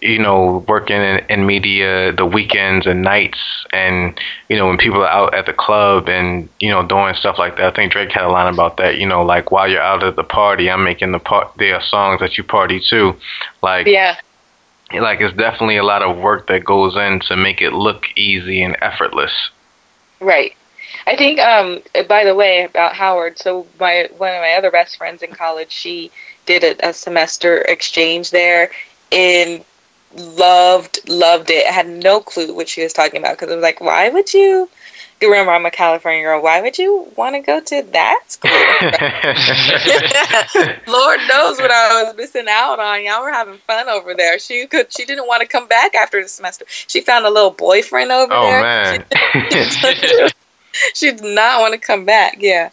you 0.00 0.18
know, 0.18 0.64
working 0.68 0.96
in, 0.96 1.24
in 1.30 1.46
media 1.46 2.12
the 2.12 2.26
weekends 2.26 2.86
and 2.86 3.02
nights, 3.02 3.38
and 3.72 4.18
you 4.48 4.56
know 4.56 4.66
when 4.66 4.76
people 4.76 5.02
are 5.02 5.08
out 5.08 5.34
at 5.34 5.46
the 5.46 5.54
club 5.54 6.08
and 6.08 6.48
you 6.60 6.70
know 6.70 6.86
doing 6.86 7.14
stuff 7.14 7.36
like 7.38 7.56
that. 7.56 7.72
I 7.72 7.74
think 7.74 7.92
Drake 7.92 8.12
had 8.12 8.24
a 8.24 8.28
line 8.28 8.52
about 8.52 8.76
that. 8.76 8.98
You 8.98 9.06
know, 9.06 9.22
like 9.24 9.50
while 9.50 9.68
you're 9.68 9.80
out 9.80 10.04
at 10.04 10.16
the 10.16 10.22
party, 10.22 10.70
I'm 10.70 10.84
making 10.84 11.12
the 11.12 11.18
part. 11.18 11.52
There 11.56 11.74
are 11.74 11.82
songs 11.82 12.20
that 12.20 12.36
you 12.36 12.44
party 12.44 12.80
to, 12.90 13.14
like 13.62 13.86
yeah 13.86 14.16
like 14.92 15.20
it's 15.20 15.36
definitely 15.36 15.76
a 15.76 15.84
lot 15.84 16.02
of 16.02 16.16
work 16.18 16.46
that 16.48 16.64
goes 16.64 16.96
in 16.96 17.20
to 17.20 17.36
make 17.36 17.60
it 17.60 17.72
look 17.72 18.04
easy 18.16 18.62
and 18.62 18.76
effortless. 18.80 19.32
Right. 20.20 20.54
I 21.06 21.16
think 21.16 21.38
um 21.40 21.80
by 22.08 22.24
the 22.24 22.34
way 22.34 22.64
about 22.64 22.94
Howard, 22.94 23.38
so 23.38 23.66
my 23.78 24.08
one 24.16 24.34
of 24.34 24.40
my 24.40 24.54
other 24.54 24.70
best 24.70 24.96
friends 24.96 25.22
in 25.22 25.32
college, 25.32 25.70
she 25.70 26.10
did 26.46 26.62
a, 26.64 26.88
a 26.88 26.92
semester 26.92 27.58
exchange 27.62 28.30
there 28.30 28.70
and 29.12 29.64
loved 30.14 31.08
loved 31.08 31.50
it. 31.50 31.66
I 31.66 31.72
had 31.72 31.88
no 31.88 32.20
clue 32.20 32.54
what 32.54 32.68
she 32.68 32.82
was 32.82 32.92
talking 32.92 33.20
about 33.20 33.36
because 33.36 33.50
I 33.50 33.54
was 33.54 33.62
like, 33.62 33.80
why 33.80 34.08
would 34.08 34.32
you 34.32 34.40
you 34.40 34.68
remember 35.20 35.52
I'm 35.52 35.66
a 35.66 35.70
California 35.70 36.22
girl. 36.22 36.42
Why 36.42 36.60
would 36.60 36.78
you 36.78 37.10
want 37.16 37.36
to 37.36 37.40
go 37.40 37.60
to 37.60 37.82
that 37.92 38.22
school? 38.28 38.50
Lord 40.92 41.20
knows 41.28 41.58
what 41.58 41.70
I 41.70 42.04
was 42.04 42.16
missing 42.16 42.46
out 42.48 42.78
on. 42.78 43.04
Y'all 43.04 43.22
were 43.22 43.32
having 43.32 43.58
fun 43.58 43.88
over 43.88 44.14
there. 44.14 44.38
She 44.38 44.66
could. 44.66 44.92
She 44.92 45.04
didn't 45.04 45.26
want 45.26 45.42
to 45.42 45.48
come 45.48 45.68
back 45.68 45.94
after 45.94 46.22
the 46.22 46.28
semester. 46.28 46.64
She 46.68 47.00
found 47.00 47.24
a 47.24 47.30
little 47.30 47.50
boyfriend 47.50 48.12
over 48.12 48.34
oh, 48.34 48.42
there. 48.42 48.58
Oh 48.58 48.62
man. 48.62 49.04
She, 49.70 50.28
she 50.94 51.12
did 51.12 51.24
not 51.24 51.60
want 51.60 51.74
to 51.74 51.80
come 51.80 52.04
back. 52.04 52.36
Yeah, 52.40 52.70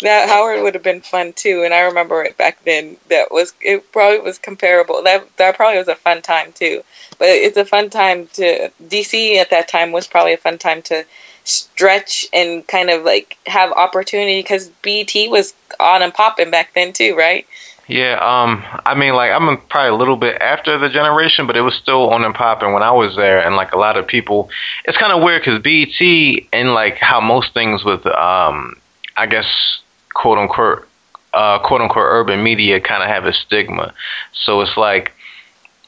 that 0.00 0.28
Howard 0.28 0.62
would 0.62 0.74
have 0.74 0.82
been 0.82 1.00
fun 1.00 1.32
too. 1.32 1.62
And 1.64 1.74
I 1.74 1.82
remember 1.82 2.22
it 2.22 2.36
back 2.36 2.64
then. 2.64 2.96
That 3.08 3.32
was 3.32 3.54
it. 3.60 3.90
Probably 3.92 4.20
was 4.20 4.38
comparable. 4.38 5.02
That 5.02 5.36
that 5.38 5.56
probably 5.56 5.78
was 5.78 5.88
a 5.88 5.96
fun 5.96 6.22
time 6.22 6.52
too. 6.52 6.82
But 7.18 7.28
it's 7.28 7.56
a 7.56 7.64
fun 7.64 7.90
time 7.90 8.28
to 8.34 8.70
DC 8.82 9.36
at 9.36 9.50
that 9.50 9.68
time 9.68 9.92
was 9.92 10.06
probably 10.06 10.34
a 10.34 10.38
fun 10.38 10.58
time 10.58 10.82
to 10.82 11.04
stretch 11.50 12.26
and 12.32 12.66
kind 12.66 12.90
of 12.90 13.02
like 13.02 13.36
have 13.46 13.72
opportunity 13.72 14.40
because 14.40 14.68
BET 14.82 15.12
was 15.28 15.54
on 15.78 16.02
and 16.02 16.14
popping 16.14 16.50
back 16.50 16.72
then 16.74 16.92
too, 16.92 17.16
right? 17.16 17.46
Yeah, 17.90 18.18
um, 18.20 18.64
I 18.86 18.94
mean, 18.94 19.14
like 19.14 19.32
I'm 19.32 19.56
probably 19.68 19.90
a 19.90 19.96
little 19.96 20.16
bit 20.16 20.40
after 20.40 20.78
the 20.78 20.88
generation, 20.88 21.48
but 21.48 21.56
it 21.56 21.62
was 21.62 21.74
still 21.74 22.10
on 22.10 22.24
and 22.24 22.32
popping 22.32 22.72
when 22.72 22.84
I 22.84 22.92
was 22.92 23.16
there, 23.16 23.44
and 23.44 23.56
like 23.56 23.72
a 23.72 23.78
lot 23.78 23.96
of 23.96 24.06
people, 24.06 24.48
it's 24.84 24.96
kind 24.96 25.12
of 25.12 25.24
weird 25.24 25.42
because 25.42 25.60
BET 25.60 26.46
and 26.52 26.72
like 26.72 26.98
how 26.98 27.20
most 27.20 27.52
things 27.52 27.84
with, 27.84 28.06
um, 28.06 28.76
I 29.16 29.26
guess, 29.26 29.80
quote 30.14 30.38
unquote, 30.38 30.86
uh, 31.34 31.58
quote 31.66 31.80
unquote, 31.80 32.06
urban 32.06 32.44
media 32.44 32.80
kind 32.80 33.02
of 33.02 33.08
have 33.08 33.24
a 33.24 33.32
stigma. 33.32 33.92
So 34.44 34.60
it's 34.60 34.76
like, 34.76 35.10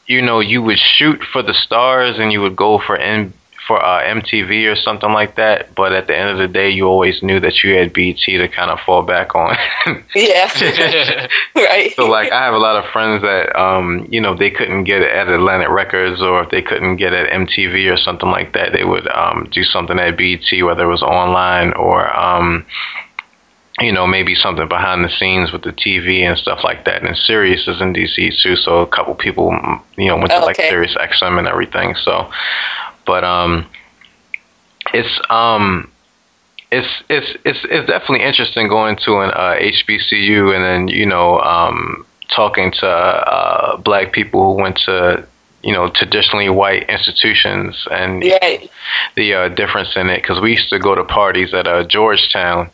you 0.09 0.23
know, 0.23 0.41
you 0.41 0.61
would 0.61 0.81
shoot 0.81 1.23
for 1.23 1.41
the 1.41 1.55
stars 1.55 2.19
and 2.19 2.33
you 2.33 2.41
would 2.41 2.57
go 2.57 2.81
for 2.81 2.97
in 2.97 3.33
for 3.73 3.83
uh, 3.83 4.03
MTV 4.05 4.71
or 4.71 4.77
something 4.77 5.11
like 5.13 5.37
that. 5.37 5.75
But 5.75 5.93
at 5.93 6.07
the 6.07 6.17
end 6.17 6.29
of 6.29 6.39
the 6.39 6.49
day, 6.49 6.71
you 6.71 6.87
always 6.87 7.23
knew 7.23 7.41
that 7.41 7.65
you 7.65 7.75
had 7.75 7.93
BET 7.95 8.17
to 8.27 8.49
kind 8.49 8.71
of 8.71 8.79
fall 8.85 9.03
back 9.03 9.35
on. 9.35 9.57
yeah, 10.15 10.51
right. 11.57 11.93
So 11.97 12.07
like, 12.07 12.31
I 12.31 12.45
have 12.45 12.55
a 12.55 12.59
lot 12.59 12.77
of 12.77 12.91
friends 12.93 13.23
that 13.23 13.59
um, 13.59 14.07
you 14.11 14.21
know 14.21 14.37
they 14.37 14.51
couldn't 14.51 14.85
get 14.85 15.01
it 15.01 15.11
at 15.11 15.29
Atlantic 15.29 15.71
Records, 15.71 16.21
or 16.21 16.43
if 16.43 16.51
they 16.51 16.61
couldn't 16.61 16.97
get 16.97 17.15
it 17.15 17.29
at 17.29 17.33
MTV 17.33 17.91
or 17.93 17.97
something 17.97 18.29
like 18.29 18.53
that, 18.53 18.73
they 18.73 18.85
would 18.85 19.09
um, 19.09 19.49
do 19.51 19.63
something 19.65 19.99
at 19.99 20.19
BET, 20.19 20.63
whether 20.63 20.85
it 20.85 20.91
was 20.91 21.03
online 21.03 21.73
or. 21.73 22.15
Um, 22.15 22.67
you 23.81 23.91
know, 23.91 24.07
maybe 24.07 24.35
something 24.35 24.69
behind 24.69 25.03
the 25.03 25.09
scenes 25.19 25.51
with 25.51 25.63
the 25.63 25.73
TV 25.73 26.23
and 26.23 26.37
stuff 26.39 26.61
like 26.63 26.85
that. 26.85 27.03
And 27.03 27.17
Sirius 27.17 27.67
is 27.67 27.81
in 27.81 27.95
DC 27.95 28.31
too, 28.43 28.55
so 28.55 28.81
a 28.81 28.87
couple 28.87 29.15
people, 29.15 29.51
you 29.97 30.09
know, 30.09 30.17
went 30.19 30.31
to 30.31 30.41
like 30.41 30.57
Sirius 30.57 30.95
XM 30.95 31.39
and 31.39 31.49
everything. 31.49 31.95
So, 32.05 32.31
but 33.07 33.25
um, 33.25 33.67
it's 34.93 35.21
um, 35.31 35.91
it's 36.71 36.89
it's 37.09 37.37
it's 37.45 37.59
it's 37.65 37.87
definitely 37.87 38.25
interesting 38.25 38.69
going 38.69 38.97
to 39.05 39.19
an 39.19 39.31
uh, 39.31 39.57
HBCU 39.61 40.55
and 40.55 40.65
then 40.65 40.89
you 40.89 41.07
know 41.07 41.39
um, 41.41 42.07
talking 42.35 42.73
to 42.81 42.87
uh, 42.87 43.77
black 43.79 44.13
people 44.13 44.55
who 44.55 44.63
went 44.63 44.79
to 44.87 45.27
you 45.63 45.73
know 45.73 45.91
traditionally 45.95 46.49
white 46.49 46.89
institutions 46.89 47.87
and 47.91 48.23
yeah. 48.25 48.59
the 49.17 49.35
uh, 49.35 49.49
difference 49.49 49.91
in 49.97 50.09
it 50.09 50.23
because 50.23 50.41
we 50.41 50.53
used 50.53 50.69
to 50.71 50.79
go 50.79 50.95
to 50.95 51.05
parties 51.05 51.55
at 51.55 51.67
uh, 51.67 51.85
Georgetown 51.85 52.71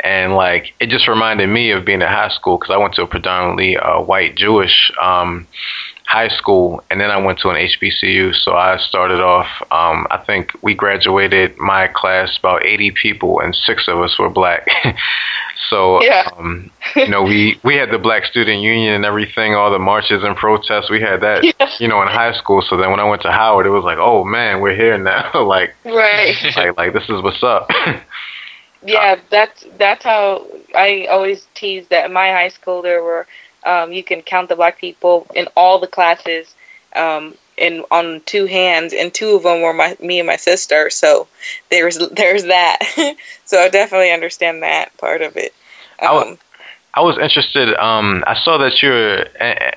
and 0.00 0.34
like 0.34 0.74
it 0.80 0.88
just 0.88 1.06
reminded 1.06 1.48
me 1.48 1.70
of 1.70 1.84
being 1.84 2.02
in 2.02 2.08
high 2.08 2.30
school 2.30 2.58
because 2.58 2.72
I 2.72 2.78
went 2.78 2.94
to 2.94 3.02
a 3.02 3.06
predominantly 3.06 3.76
uh, 3.76 4.00
white 4.00 4.36
Jewish 4.36 4.90
um, 5.00 5.46
high 6.06 6.28
school, 6.28 6.82
and 6.90 7.00
then 7.00 7.10
I 7.10 7.16
went 7.16 7.38
to 7.40 7.48
an 7.48 7.56
HBCU. 7.56 8.34
So 8.34 8.52
I 8.52 8.76
started 8.78 9.20
off. 9.20 9.46
Um, 9.70 10.06
I 10.10 10.22
think 10.24 10.52
we 10.62 10.74
graduated 10.74 11.56
my 11.58 11.88
class 11.88 12.36
about 12.38 12.64
80 12.64 12.92
people, 12.92 13.40
and 13.40 13.54
six 13.54 13.88
of 13.88 13.98
us 14.00 14.18
were 14.18 14.30
black. 14.30 14.66
so 15.70 16.02
yeah. 16.02 16.28
um, 16.36 16.70
you 16.94 17.08
know, 17.08 17.22
we 17.22 17.58
we 17.64 17.76
had 17.76 17.90
the 17.90 17.98
Black 17.98 18.24
Student 18.24 18.62
Union 18.62 18.94
and 18.94 19.04
everything, 19.04 19.54
all 19.54 19.70
the 19.70 19.78
marches 19.78 20.22
and 20.22 20.36
protests. 20.36 20.90
We 20.90 21.00
had 21.00 21.20
that, 21.22 21.42
yeah. 21.42 21.70
you 21.80 21.88
know, 21.88 22.00
in 22.02 22.08
high 22.08 22.32
school. 22.34 22.62
So 22.62 22.76
then 22.76 22.90
when 22.90 23.00
I 23.00 23.04
went 23.04 23.22
to 23.22 23.32
Howard, 23.32 23.66
it 23.66 23.70
was 23.70 23.84
like, 23.84 23.98
oh 23.98 24.24
man, 24.24 24.60
we're 24.60 24.76
here 24.76 24.98
now. 24.98 25.30
like, 25.42 25.74
right, 25.84 26.36
like 26.56 26.76
like 26.76 26.92
this 26.92 27.04
is 27.04 27.22
what's 27.22 27.42
up. 27.42 27.68
Yeah, 28.86 29.16
that's 29.30 29.64
that's 29.78 30.04
how 30.04 30.46
I 30.76 31.06
always 31.10 31.46
tease 31.54 31.88
that 31.88 32.06
in 32.06 32.12
my 32.12 32.28
high 32.28 32.50
school 32.50 32.82
there 32.82 33.02
were 33.02 33.26
um, 33.64 33.92
you 33.92 34.02
can 34.04 34.22
count 34.22 34.48
the 34.48 34.56
black 34.56 34.78
people 34.78 35.26
in 35.34 35.48
all 35.56 35.78
the 35.78 35.86
classes 35.86 36.54
um, 36.94 37.34
in 37.56 37.84
on 37.90 38.22
two 38.26 38.46
hands, 38.46 38.92
and 38.92 39.12
two 39.12 39.36
of 39.36 39.42
them 39.44 39.62
were 39.62 39.72
my 39.72 39.96
me 40.00 40.20
and 40.20 40.26
my 40.26 40.36
sister. 40.36 40.90
So 40.90 41.28
there's 41.70 41.98
there's 42.10 42.44
that. 42.44 42.78
so 43.44 43.58
I 43.58 43.68
definitely 43.68 44.12
understand 44.12 44.62
that 44.62 44.96
part 44.98 45.22
of 45.22 45.36
it. 45.36 45.54
I 46.00 46.06
Um, 46.06 46.38
I 46.96 47.00
was 47.00 47.18
interested. 47.18 47.74
Um, 47.74 48.22
I 48.26 48.34
saw 48.40 48.56
that 48.58 48.80
you're, 48.80 49.26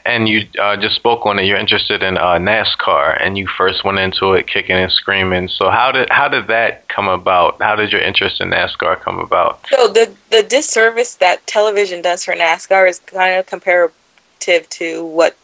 and 0.05 0.29
you 0.29 0.47
uh, 0.61 0.77
just 0.77 0.95
spoke 0.95 1.25
on 1.25 1.39
it. 1.39 1.45
You're 1.45 1.57
interested 1.57 2.03
in 2.03 2.15
uh, 2.15 2.37
NASCAR, 2.37 3.17
and 3.19 3.37
you 3.37 3.47
first 3.47 3.83
went 3.83 3.97
into 3.97 4.33
it 4.33 4.47
kicking 4.47 4.75
and 4.75 4.91
screaming. 4.91 5.47
So 5.47 5.71
how 5.71 5.91
did 5.91 6.09
how 6.11 6.27
did 6.29 6.45
that 6.47 6.87
come 6.89 7.07
about? 7.07 7.59
How 7.59 7.75
did 7.75 7.91
your 7.91 8.01
interest 8.01 8.39
in 8.39 8.51
NASCAR 8.51 9.01
come 9.01 9.19
about? 9.19 9.65
So 9.67 9.87
the 9.87 10.13
the 10.29 10.43
disservice 10.43 11.15
that 11.15 11.45
television 11.47 12.03
does 12.03 12.23
for 12.23 12.35
NASCAR 12.35 12.87
is 12.87 12.99
kind 12.99 13.39
of 13.39 13.47
comparative 13.47 14.69
to 14.69 15.05
what 15.05 15.35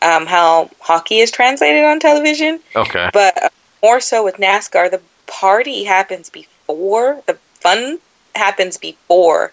um, 0.00 0.24
how 0.26 0.70
hockey 0.80 1.18
is 1.18 1.30
translated 1.30 1.84
on 1.84 2.00
television, 2.00 2.58
Okay. 2.74 3.10
but 3.12 3.52
more 3.82 4.00
so 4.00 4.24
with 4.24 4.36
NASCAR, 4.36 4.90
the 4.90 5.00
party 5.26 5.84
happens 5.84 6.30
before 6.30 7.22
the 7.26 7.34
fun 7.60 7.98
happens 8.34 8.78
before, 8.78 9.52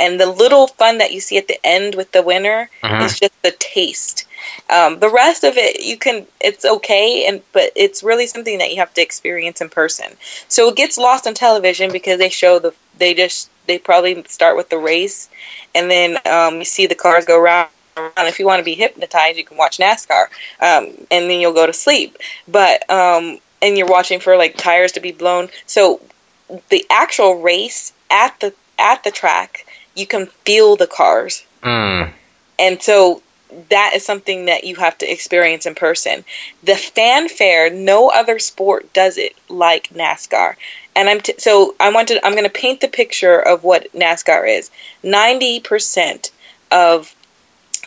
and 0.00 0.18
the 0.18 0.26
little 0.26 0.66
fun 0.66 0.98
that 0.98 1.12
you 1.12 1.20
see 1.20 1.36
at 1.38 1.46
the 1.48 1.58
end 1.64 1.94
with 1.94 2.10
the 2.12 2.22
winner 2.22 2.68
Mhm. 2.82 3.04
is 3.04 3.20
just 3.20 3.42
the 3.42 3.52
taste. 3.52 4.24
Um, 4.68 4.98
the 4.98 5.08
rest 5.10 5.44
of 5.44 5.56
it, 5.56 5.80
you 5.80 5.96
can, 5.98 6.26
it's 6.40 6.64
okay, 6.64 7.26
and 7.26 7.42
but 7.52 7.70
it's 7.76 8.02
really 8.02 8.26
something 8.26 8.58
that 8.58 8.70
you 8.70 8.76
have 8.78 8.94
to 8.94 9.02
experience 9.02 9.60
in 9.60 9.68
person. 9.68 10.06
So 10.48 10.68
it 10.68 10.76
gets 10.76 10.96
lost 10.98 11.26
on 11.26 11.34
television 11.34 11.92
because 11.92 12.18
they 12.18 12.30
show 12.30 12.58
the, 12.58 12.72
they 12.98 13.14
just, 13.14 13.50
they 13.66 13.78
probably 13.78 14.22
start 14.28 14.56
with 14.56 14.68
the 14.70 14.78
race, 14.78 15.28
and 15.74 15.90
then 15.90 16.18
um, 16.26 16.58
you 16.58 16.64
see 16.64 16.86
the 16.86 16.94
cars 16.94 17.24
go 17.26 17.38
around. 17.38 17.68
around. 17.96 18.28
If 18.28 18.38
you 18.38 18.46
want 18.46 18.60
to 18.60 18.64
be 18.64 18.74
hypnotized, 18.74 19.36
you 19.36 19.44
can 19.44 19.56
watch 19.58 19.78
NASCAR, 19.78 20.26
um, 20.60 20.86
and 21.10 21.28
then 21.28 21.40
you'll 21.40 21.52
go 21.52 21.66
to 21.66 21.72
sleep. 21.72 22.16
But 22.48 22.88
um, 22.90 23.38
and 23.60 23.76
you're 23.76 23.88
watching 23.88 24.20
for 24.20 24.36
like 24.36 24.56
tires 24.56 24.92
to 24.92 25.00
be 25.00 25.12
blown. 25.12 25.48
So 25.66 26.00
the 26.70 26.86
actual 26.88 27.42
race 27.42 27.92
at 28.10 28.38
the 28.40 28.54
at 28.78 29.04
the 29.04 29.10
track, 29.10 29.66
you 29.94 30.06
can 30.06 30.26
feel 30.44 30.76
the 30.76 30.86
cars 30.86 31.44
Mm. 31.62 32.10
and 32.58 32.82
so 32.82 33.22
that 33.68 33.92
is 33.94 34.04
something 34.04 34.46
that 34.46 34.62
you 34.64 34.76
have 34.76 34.96
to 34.98 35.10
experience 35.10 35.66
in 35.66 35.74
person. 35.74 36.24
The 36.62 36.76
fanfare, 36.76 37.68
no 37.68 38.08
other 38.08 38.38
sport 38.38 38.92
does 38.92 39.18
it 39.18 39.34
like 39.48 39.88
NASCAR. 39.92 40.54
And 40.94 41.08
I'm 41.08 41.20
t- 41.20 41.34
so 41.38 41.74
I 41.80 41.90
wanted 41.90 42.20
I'm 42.22 42.32
going 42.32 42.44
to 42.44 42.50
paint 42.50 42.80
the 42.80 42.86
picture 42.88 43.40
of 43.40 43.64
what 43.64 43.92
NASCAR 43.92 44.48
is. 44.48 44.70
90% 45.02 46.30
of 46.70 47.12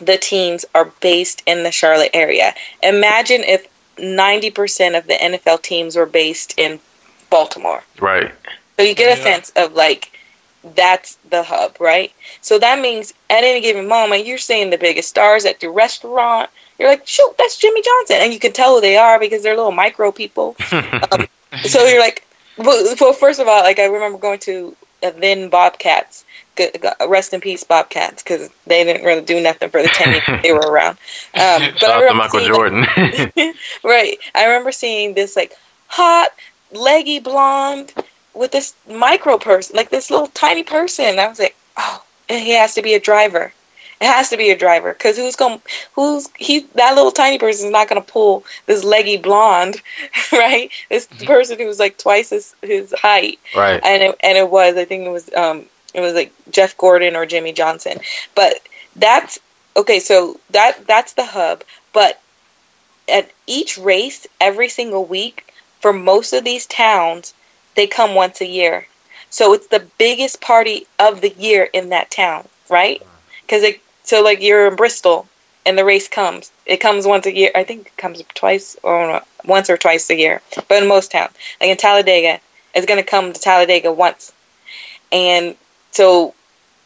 the 0.00 0.16
teams 0.18 0.64
are 0.74 0.86
based 1.00 1.42
in 1.46 1.62
the 1.62 1.72
Charlotte 1.72 2.10
area. 2.14 2.54
Imagine 2.82 3.42
if 3.44 3.66
90% 3.96 4.98
of 4.98 5.06
the 5.06 5.14
NFL 5.14 5.62
teams 5.62 5.96
were 5.96 6.06
based 6.06 6.54
in 6.58 6.78
Baltimore. 7.30 7.82
Right. 8.00 8.30
So 8.76 8.82
you 8.82 8.94
get 8.94 9.16
a 9.16 9.18
Yeah. 9.18 9.24
sense 9.24 9.50
of 9.56 9.72
like 9.74 10.10
that's 10.74 11.16
the 11.30 11.42
hub, 11.42 11.76
right? 11.80 12.12
So 12.40 12.58
that 12.58 12.80
means 12.80 13.12
at 13.30 13.44
any 13.44 13.60
given 13.60 13.86
moment 13.86 14.26
you're 14.26 14.38
seeing 14.38 14.70
the 14.70 14.78
biggest 14.78 15.08
stars 15.08 15.44
at 15.44 15.60
the 15.60 15.68
restaurant. 15.68 16.50
You're 16.78 16.88
like, 16.88 17.06
shoot, 17.06 17.32
that's 17.38 17.56
Jimmie 17.56 17.82
Johnson, 17.82 18.16
and 18.20 18.32
you 18.32 18.40
can 18.40 18.52
tell 18.52 18.74
who 18.74 18.80
they 18.80 18.96
are 18.96 19.20
because 19.20 19.42
they're 19.42 19.56
little 19.56 19.72
micro 19.72 20.10
people. 20.12 20.56
Um, 21.12 21.26
so 21.62 21.84
you're 21.84 22.00
like, 22.00 22.26
well, 22.56 22.96
well, 23.00 23.12
first 23.12 23.38
of 23.38 23.46
all, 23.46 23.62
like 23.62 23.78
I 23.78 23.84
remember 23.84 24.18
going 24.18 24.40
to 24.40 24.74
then 25.00 25.48
Bobcats. 25.48 26.24
Rest 27.08 27.34
in 27.34 27.40
peace, 27.40 27.64
Bobcats, 27.64 28.22
because 28.22 28.48
they 28.66 28.84
didn't 28.84 29.04
really 29.04 29.22
do 29.22 29.40
nothing 29.40 29.70
for 29.70 29.82
the 29.82 29.88
ten 29.88 30.12
years 30.28 30.42
they 30.42 30.52
were 30.52 30.60
around. 30.60 30.96
Um, 31.34 31.72
but 31.72 31.80
Shout 31.80 31.90
I 31.90 31.94
to 31.94 32.00
remember 32.00 32.14
Michael 32.14 32.46
Jordan. 32.46 32.86
right. 33.84 34.18
I 34.34 34.44
remember 34.44 34.72
seeing 34.72 35.14
this 35.14 35.36
like 35.36 35.52
hot, 35.88 36.30
leggy 36.72 37.18
blonde 37.18 37.92
with 38.34 38.52
this 38.52 38.74
micro 38.88 39.38
person, 39.38 39.76
like 39.76 39.90
this 39.90 40.10
little 40.10 40.28
tiny 40.28 40.62
person. 40.62 41.18
I 41.18 41.28
was 41.28 41.38
like, 41.38 41.56
oh, 41.76 42.02
and 42.28 42.42
he 42.42 42.52
has 42.52 42.74
to 42.74 42.82
be 42.82 42.94
a 42.94 43.00
driver. 43.00 43.52
It 44.00 44.06
has 44.06 44.30
to 44.30 44.36
be 44.36 44.50
a 44.50 44.58
driver 44.58 44.92
because 44.92 45.16
who's 45.16 45.36
going? 45.36 45.60
to 45.60 45.64
Who's 45.94 46.28
he? 46.36 46.60
That 46.74 46.94
little 46.94 47.12
tiny 47.12 47.38
person 47.38 47.66
is 47.66 47.72
not 47.72 47.88
going 47.88 48.02
to 48.02 48.12
pull 48.12 48.44
this 48.66 48.84
leggy 48.84 49.16
blonde, 49.16 49.80
right? 50.32 50.70
This 50.90 51.06
person 51.06 51.58
who 51.58 51.66
was 51.66 51.78
like 51.78 51.96
twice 51.96 52.30
his 52.30 52.54
his 52.60 52.92
height, 52.92 53.38
right. 53.56 53.80
and 53.84 54.02
it, 54.02 54.16
and 54.20 54.36
it 54.36 54.50
was 54.50 54.76
I 54.76 54.84
think 54.84 55.06
it 55.06 55.10
was 55.10 55.32
um 55.34 55.66
it 55.94 56.00
was 56.00 56.12
like 56.12 56.32
Jeff 56.50 56.76
Gordon 56.76 57.16
or 57.16 57.24
Jimmie 57.24 57.52
Johnson. 57.52 57.98
But 58.34 58.60
that's 58.96 59.38
okay. 59.76 60.00
So 60.00 60.40
that 60.50 60.86
that's 60.86 61.12
the 61.12 61.24
hub. 61.24 61.62
But 61.92 62.20
at 63.08 63.30
each 63.46 63.78
race, 63.78 64.26
every 64.40 64.68
single 64.68 65.04
week, 65.04 65.52
for 65.80 65.92
most 65.92 66.32
of 66.32 66.44
these 66.44 66.66
towns, 66.66 67.32
they 67.74 67.86
come 67.86 68.14
once 68.14 68.40
a 68.40 68.46
year. 68.46 68.86
So 69.30 69.52
it's 69.52 69.66
the 69.66 69.84
biggest 69.98 70.40
party 70.40 70.86
of 70.98 71.20
the 71.20 71.30
year 71.30 71.68
in 71.72 71.88
that 71.88 72.10
town, 72.10 72.46
right? 72.70 73.02
Because 73.42 73.62
it 73.62 73.80
so 74.04 74.22
like 74.22 74.40
you're 74.42 74.68
in 74.68 74.76
Bristol 74.76 75.26
and 75.66 75.78
the 75.78 75.84
race 75.84 76.08
comes. 76.08 76.52
It 76.66 76.76
comes 76.78 77.06
once 77.06 77.26
a 77.26 77.34
year. 77.34 77.50
I 77.54 77.64
think 77.64 77.86
it 77.86 77.96
comes 77.96 78.22
twice 78.34 78.76
or 78.82 79.06
no, 79.06 79.20
once 79.44 79.70
or 79.70 79.76
twice 79.76 80.08
a 80.10 80.16
year. 80.16 80.40
But 80.68 80.82
in 80.82 80.88
most 80.88 81.10
towns, 81.10 81.32
like 81.60 81.70
in 81.70 81.76
Talladega, 81.76 82.40
it's 82.74 82.86
going 82.86 83.02
to 83.02 83.08
come 83.08 83.32
to 83.32 83.40
Talladega 83.40 83.92
once. 83.92 84.32
And 85.10 85.56
so 85.90 86.34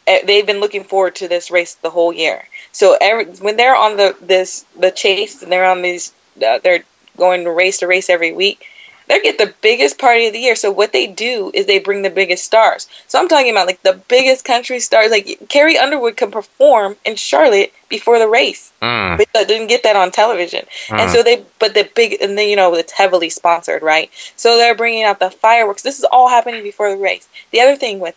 eh, 0.07 0.21
they've 0.25 0.45
been 0.45 0.59
looking 0.59 0.83
forward 0.83 1.15
to 1.15 1.27
this 1.27 1.51
race 1.51 1.75
the 1.75 1.89
whole 1.89 2.13
year. 2.13 2.47
So 2.71 2.97
every, 2.99 3.25
when 3.25 3.57
they're 3.57 3.75
on 3.75 3.97
the 3.97 4.15
this 4.21 4.65
the 4.79 4.91
chase 4.91 5.41
and 5.41 5.51
they're 5.51 5.65
on 5.65 5.81
these 5.81 6.13
uh, 6.45 6.59
they're 6.63 6.83
going 7.17 7.43
to 7.43 7.51
race 7.51 7.79
to 7.79 7.87
race 7.87 8.09
every 8.09 8.31
week, 8.31 8.65
they 9.09 9.19
get 9.21 9.37
the 9.39 9.53
biggest 9.61 9.97
party 9.97 10.27
of 10.27 10.33
the 10.33 10.39
year. 10.39 10.55
So 10.55 10.71
what 10.71 10.93
they 10.93 11.07
do 11.07 11.51
is 11.53 11.65
they 11.65 11.79
bring 11.79 12.03
the 12.03 12.09
biggest 12.11 12.45
stars. 12.45 12.87
So 13.07 13.19
I'm 13.19 13.27
talking 13.27 13.51
about 13.51 13.67
like 13.67 13.81
the 13.81 13.99
biggest 14.07 14.45
country 14.45 14.79
stars. 14.79 15.11
Like 15.11 15.49
Carrie 15.49 15.77
Underwood 15.79 16.15
can 16.15 16.31
perform 16.31 16.95
in 17.05 17.15
Charlotte 17.15 17.73
before 17.89 18.19
the 18.19 18.27
race, 18.29 18.71
Mm. 18.81 19.17
but 19.17 19.27
they 19.33 19.45
didn't 19.45 19.67
get 19.67 19.83
that 19.83 19.95
on 19.95 20.11
television. 20.11 20.65
And 20.89 21.09
Mm. 21.09 21.13
so 21.13 21.23
they, 21.23 21.43
but 21.57 21.73
the 21.73 21.89
big, 21.95 22.21
and 22.21 22.37
then 22.37 22.47
you 22.47 22.55
know 22.55 22.73
it's 22.75 22.93
heavily 22.93 23.29
sponsored, 23.29 23.81
right? 23.81 24.09
So 24.35 24.57
they're 24.57 24.75
bringing 24.75 25.03
out 25.03 25.19
the 25.19 25.31
fireworks. 25.31 25.81
This 25.81 25.99
is 25.99 26.05
all 26.05 26.29
happening 26.29 26.63
before 26.63 26.89
the 26.91 26.97
race. 26.97 27.27
The 27.51 27.61
other 27.61 27.75
thing 27.75 27.99
with 27.99 28.15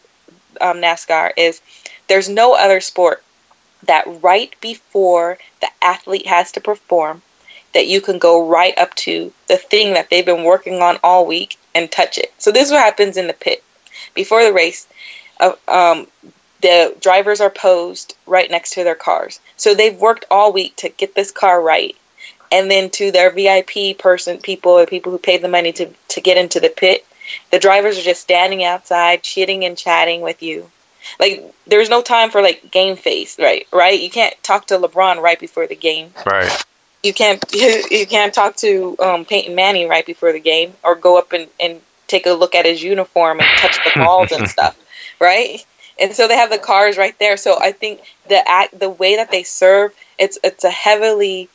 um, 0.61 0.79
NASCAR 0.79 1.33
is 1.37 1.61
there's 2.09 2.29
no 2.29 2.55
other 2.55 2.81
sport 2.81 3.23
that 3.85 4.05
right 4.23 4.55
before 4.61 5.39
the 5.61 5.69
athlete 5.81 6.27
has 6.27 6.53
to 6.53 6.61
perform 6.61 7.23
that 7.75 7.87
you 7.87 8.01
can 8.01 8.19
go 8.19 8.49
right 8.49 8.77
up 8.79 8.95
to 8.95 9.33
the 9.49 9.57
thing 9.57 9.95
that 9.95 10.11
they've 10.11 10.27
been 10.27 10.45
working 10.45 10.83
on 10.83 10.99
all 11.03 11.27
week 11.27 11.59
and 11.75 11.91
touch 11.91 12.19
it. 12.19 12.33
So 12.39 12.51
this 12.51 12.67
is 12.67 12.73
what 12.73 12.83
happens 12.83 13.17
in 13.17 13.27
the 13.27 13.33
pit 13.33 13.63
before 14.15 14.45
the 14.45 14.53
race. 14.53 14.87
Uh, 15.41 15.55
um, 15.69 16.07
the 16.61 16.95
drivers 17.01 17.41
are 17.41 17.51
posed 17.51 18.17
right 18.27 18.51
next 18.51 18.75
to 18.75 18.85
their 18.85 18.95
cars. 18.95 19.41
So 19.57 19.75
they've 19.75 19.97
worked 19.97 20.25
all 20.31 20.53
week 20.53 20.77
to 20.77 20.89
get 20.89 21.15
this 21.15 21.31
car 21.31 21.61
right. 21.61 21.97
And 22.51 22.71
then 22.71 22.91
to 22.91 23.11
their 23.11 23.31
VIP 23.31 23.99
person, 23.99 24.39
people 24.39 24.73
or 24.73 24.87
people 24.87 25.11
who 25.11 25.19
paid 25.19 25.43
the 25.43 25.49
money 25.49 25.73
to, 25.73 25.89
to 26.09 26.21
get 26.21 26.37
into 26.37 26.61
the 26.61 26.69
pit, 26.69 27.05
the 27.51 27.59
drivers 27.59 27.99
are 27.99 28.03
just 28.03 28.21
standing 28.21 28.63
outside, 28.63 29.23
chitting 29.23 29.65
and 29.65 29.77
chatting 29.77 30.21
with 30.21 30.43
you. 30.43 30.71
Like 31.19 31.53
there's 31.67 31.91
no 31.91 32.03
time 32.03 32.31
for 32.31 32.43
like 32.43 32.71
game 32.71 32.97
face, 32.97 33.39
right? 33.39 33.67
Right? 33.73 34.01
You 34.01 34.11
can't 34.11 34.41
talk 34.43 34.67
to 34.67 34.79
LeBron 34.79 35.21
right 35.21 35.41
before 35.41 35.67
the 35.67 35.75
game. 35.75 36.13
Right. 36.27 36.65
You 37.03 37.13
can't 37.13 37.45
you 37.55 38.07
can't 38.07 38.33
talk 38.33 38.57
to 38.57 38.97
um, 38.99 39.25
Peyton 39.25 39.55
Manning 39.55 39.89
right 39.89 40.07
before 40.07 40.33
the 40.33 40.41
game, 40.41 40.73
or 40.83 40.95
go 40.95 41.19
up 41.19 41.33
and, 41.33 41.49
and 41.61 41.81
take 42.07 42.27
a 42.27 42.33
look 42.33 42.55
at 42.55 42.65
his 42.67 42.83
uniform 42.83 43.41
and 43.41 43.49
touch 43.59 43.77
the 43.85 43.93
balls 43.97 44.33
and 44.33 44.49
stuff, 44.57 44.79
right? 45.21 45.65
And 46.01 46.15
so 46.15 46.27
they 46.27 46.37
have 46.37 46.51
the 46.51 46.59
cars 46.59 46.97
right 46.97 47.17
there. 47.19 47.37
So 47.37 47.59
I 47.61 47.73
think 47.73 48.01
the 48.29 48.43
act, 48.49 48.79
the 48.79 48.91
way 48.91 49.17
that 49.17 49.31
they 49.31 49.43
serve, 49.43 49.93
it's 50.19 50.39
it's 50.43 50.65
a 50.65 50.71
heavily, 50.71 51.49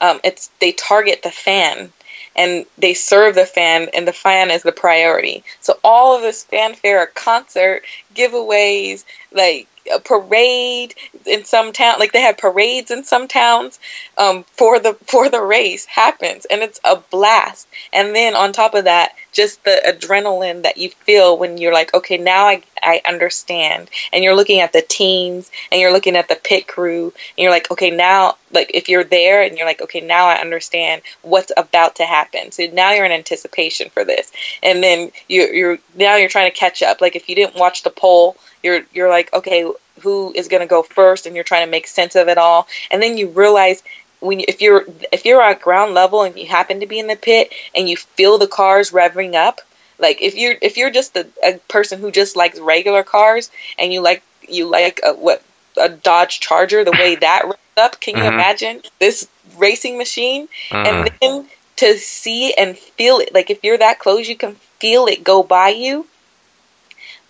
um, 0.00 0.20
it's 0.24 0.50
they 0.60 0.72
target 0.72 1.22
the 1.22 1.30
fan 1.30 1.92
and 2.38 2.64
they 2.78 2.94
serve 2.94 3.34
the 3.34 3.44
fan, 3.44 3.88
and 3.92 4.06
the 4.06 4.12
fan 4.12 4.50
is 4.50 4.62
the 4.62 4.72
priority. 4.72 5.42
So 5.60 5.78
all 5.82 6.14
of 6.14 6.22
this 6.22 6.44
fanfare, 6.44 7.06
concert, 7.06 7.82
giveaways, 8.14 9.04
like 9.32 9.66
a 9.88 10.00
parade 10.00 10.94
in 11.26 11.44
some 11.44 11.72
town 11.72 11.98
like 11.98 12.12
they 12.12 12.20
have 12.20 12.38
parades 12.38 12.90
in 12.90 13.04
some 13.04 13.28
towns 13.28 13.78
um, 14.16 14.44
for 14.44 14.78
the 14.78 14.94
for 15.06 15.28
the 15.28 15.40
race 15.40 15.84
happens 15.84 16.44
and 16.46 16.62
it's 16.62 16.80
a 16.84 16.96
blast. 16.96 17.68
And 17.92 18.14
then 18.14 18.34
on 18.34 18.52
top 18.52 18.74
of 18.74 18.84
that 18.84 19.14
just 19.32 19.62
the 19.64 19.80
adrenaline 19.86 20.62
that 20.62 20.78
you 20.78 20.90
feel 20.90 21.38
when 21.38 21.58
you're 21.58 21.72
like 21.72 21.94
okay 21.94 22.18
now 22.18 22.46
I, 22.46 22.62
I 22.82 23.00
understand. 23.06 23.90
And 24.12 24.24
you're 24.24 24.36
looking 24.36 24.60
at 24.60 24.72
the 24.72 24.82
teams 24.82 25.50
and 25.70 25.80
you're 25.80 25.92
looking 25.92 26.16
at 26.16 26.28
the 26.28 26.36
pit 26.36 26.66
crew 26.66 27.06
and 27.06 27.42
you're 27.42 27.50
like 27.50 27.70
okay 27.70 27.90
now 27.90 28.36
like 28.52 28.70
if 28.74 28.88
you're 28.88 29.04
there 29.04 29.42
and 29.42 29.56
you're 29.56 29.66
like 29.66 29.82
okay 29.82 30.00
now 30.00 30.26
I 30.26 30.36
understand 30.36 31.02
what's 31.22 31.52
about 31.56 31.96
to 31.96 32.04
happen. 32.04 32.52
So 32.52 32.66
now 32.72 32.92
you're 32.92 33.04
in 33.04 33.12
anticipation 33.12 33.90
for 33.90 34.04
this. 34.04 34.32
And 34.62 34.82
then 34.82 35.10
you, 35.28 35.46
you're 35.52 35.78
now 35.94 36.16
you're 36.16 36.28
trying 36.28 36.50
to 36.50 36.56
catch 36.56 36.82
up. 36.82 37.00
Like 37.00 37.16
if 37.16 37.28
you 37.28 37.34
didn't 37.34 37.56
watch 37.56 37.82
the 37.82 37.90
poll 37.90 38.36
you're 38.62 38.82
you're 38.92 39.08
like 39.08 39.32
okay 39.34 39.70
who 40.02 40.32
is 40.34 40.48
going 40.48 40.60
to 40.62 40.66
go 40.68 40.82
first 40.82 41.26
and 41.26 41.34
you're 41.34 41.44
trying 41.44 41.66
to 41.66 41.70
make 41.70 41.86
sense 41.86 42.14
of 42.16 42.28
it 42.28 42.38
all 42.38 42.66
and 42.90 43.02
then 43.02 43.16
you 43.16 43.28
realize 43.28 43.82
when 44.20 44.40
you, 44.40 44.46
if 44.48 44.60
you're 44.60 44.84
if 45.12 45.24
you're 45.24 45.42
at 45.42 45.60
ground 45.60 45.94
level 45.94 46.22
and 46.22 46.36
you 46.38 46.46
happen 46.46 46.80
to 46.80 46.86
be 46.86 46.98
in 46.98 47.06
the 47.06 47.16
pit 47.16 47.52
and 47.74 47.88
you 47.88 47.96
feel 47.96 48.38
the 48.38 48.46
cars 48.46 48.90
revving 48.90 49.34
up 49.34 49.60
like 49.98 50.22
if 50.22 50.34
you're 50.36 50.54
if 50.62 50.76
you're 50.76 50.90
just 50.90 51.16
a, 51.16 51.26
a 51.44 51.58
person 51.68 52.00
who 52.00 52.10
just 52.10 52.36
likes 52.36 52.58
regular 52.58 53.02
cars 53.02 53.50
and 53.78 53.92
you 53.92 54.00
like 54.00 54.22
you 54.48 54.66
like 54.66 55.00
a, 55.04 55.12
what 55.14 55.42
a 55.80 55.88
Dodge 55.88 56.40
Charger 56.40 56.84
the 56.84 56.92
way 56.92 57.14
that 57.16 57.42
revs 57.44 57.56
up 57.76 58.00
can 58.00 58.16
you 58.16 58.24
Mhm. 58.24 58.32
imagine 58.34 58.82
this 58.98 59.28
racing 59.56 59.98
machine 59.98 60.48
Mm. 60.70 60.86
and 60.86 61.10
then 61.20 61.48
to 61.76 61.96
see 61.98 62.52
and 62.54 62.76
feel 62.76 63.18
it 63.18 63.32
like 63.32 63.50
if 63.50 63.62
you're 63.62 63.78
that 63.78 63.98
close 64.00 64.28
you 64.28 64.36
can 64.36 64.54
feel 64.80 65.06
it 65.06 65.22
go 65.22 65.42
by 65.42 65.68
you 65.70 66.06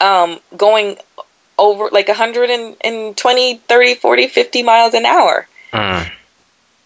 um 0.00 0.38
going 0.56 0.96
over 1.58 1.88
like 1.90 2.08
120 2.08 3.54
30 3.56 3.94
40 3.94 4.28
50 4.28 4.62
miles 4.62 4.94
an 4.94 5.06
hour. 5.06 5.46
Mm. 5.72 6.10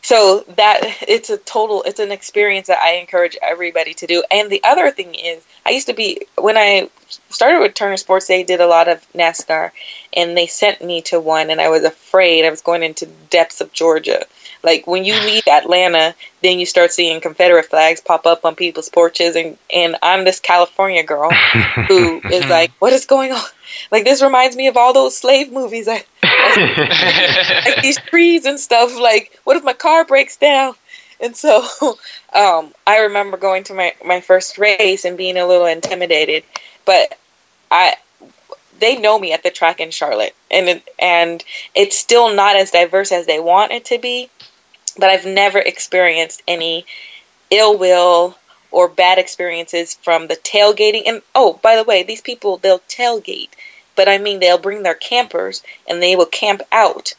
so 0.03 0.45
that 0.57 0.81
it's 1.07 1.31
a 1.31 1.37
total 1.39 1.85
it's 1.85 2.01
an 2.01 2.11
experience 2.11 2.67
that 2.67 2.81
i 2.81 2.95
encourage 2.95 3.37
everybody 3.41 3.95
to 3.95 4.07
do. 4.09 4.25
And 4.29 4.51
the 4.51 4.65
other 4.65 4.91
thing 4.91 5.15
is 5.15 5.45
i 5.65 5.71
used 5.71 5.87
to 5.87 5.95
be 5.95 6.27
when 6.37 6.57
i 6.57 6.89
started 7.29 7.61
with 7.61 7.75
turner 7.75 7.97
sports 7.97 8.27
they 8.27 8.43
did 8.43 8.61
a 8.61 8.67
lot 8.67 8.89
of 8.89 9.07
nascar 9.13 9.71
and 10.13 10.37
they 10.37 10.47
sent 10.47 10.83
me 10.83 11.03
to 11.03 11.21
one 11.21 11.51
and 11.51 11.61
i 11.61 11.69
was 11.69 11.85
afraid 11.85 12.45
i 12.45 12.51
was 12.51 12.63
going 12.63 12.83
into 12.83 13.07
depths 13.31 13.61
of 13.61 13.73
georgia 13.73 14.25
like 14.63 14.87
when 14.87 15.05
you 15.05 15.15
leave 15.25 15.43
atlanta 15.47 16.15
then 16.43 16.59
you 16.59 16.67
start 16.67 16.93
seeing 16.93 17.21
confederate 17.21 17.67
flags 17.67 18.01
pop 18.01 18.27
up 18.27 18.45
on 18.45 18.55
people's 18.55 18.89
porches 18.89 19.37
and 19.37 19.57
and 19.73 19.97
i'm 20.03 20.25
this 20.25 20.41
california 20.41 21.03
girl 21.03 21.31
who 21.89 22.21
is 22.31 22.47
like 22.47 22.71
what 22.79 22.93
is 22.93 23.07
going 23.07 23.33
on 23.33 23.43
like 23.91 24.05
this 24.05 24.23
reminds 24.23 24.57
me 24.57 24.69
of 24.69 24.77
all 24.77 24.93
those 24.93 25.17
slave 25.17 25.53
movies 25.53 25.89
I, 25.89 26.05
like 27.67 27.83
these 27.83 27.99
trees 27.99 28.45
and 28.45 28.59
stuff. 28.59 28.99
Like, 28.99 29.39
what 29.45 29.57
if 29.57 29.65
my 29.65 29.73
car 29.73 30.05
breaks 30.05 30.37
down? 30.37 30.75
And 31.21 31.37
so, 31.37 31.61
um, 32.35 32.73
I 32.87 33.01
remember 33.03 33.37
going 33.37 33.65
to 33.65 33.75
my, 33.75 33.95
my 34.05 34.21
first 34.21 34.59
race 34.59 35.05
and 35.05 35.17
being 35.17 35.37
a 35.37 35.47
little 35.47 35.67
intimidated, 35.67 36.45
but 36.85 37.19
I 37.71 37.95
they 38.79 38.97
know 38.97 39.17
me 39.17 39.33
at 39.33 39.45
the 39.45 39.51
track 39.51 39.79
in 39.79 39.93
Charlotte, 39.93 40.35
and 40.51 40.69
it, 40.69 40.89
and 40.99 41.45
it's 41.73 41.97
still 41.97 42.35
not 42.35 42.57
as 42.57 42.73
diverse 42.73 43.13
as 43.13 43.27
they 43.27 43.39
want 43.39 43.71
it 43.71 43.85
to 43.87 43.99
be, 43.99 44.29
but 44.99 45.11
I've 45.11 45.27
never 45.27 45.59
experienced 45.59 46.43
any 46.47 46.87
ill 47.51 47.79
will 47.79 48.37
or 48.71 48.89
bad 48.89 49.19
experiences 49.19 49.95
from 49.95 50.27
the 50.27 50.37
tailgating. 50.37 51.03
And 51.07 51.23
oh, 51.35 51.59
by 51.63 51.77
the 51.77 51.85
way, 51.85 52.03
these 52.03 52.21
people 52.21 52.57
they'll 52.57 52.81
tailgate, 52.81 53.51
but 53.97 54.09
I 54.09 54.19
mean 54.19 54.41
they'll 54.41 54.59
bring 54.59 54.83
their 54.83 54.95
campers 54.95 55.63
and 55.89 56.03
they 56.03 56.17
will 56.17 56.27
camp 56.27 56.63
out 56.73 57.15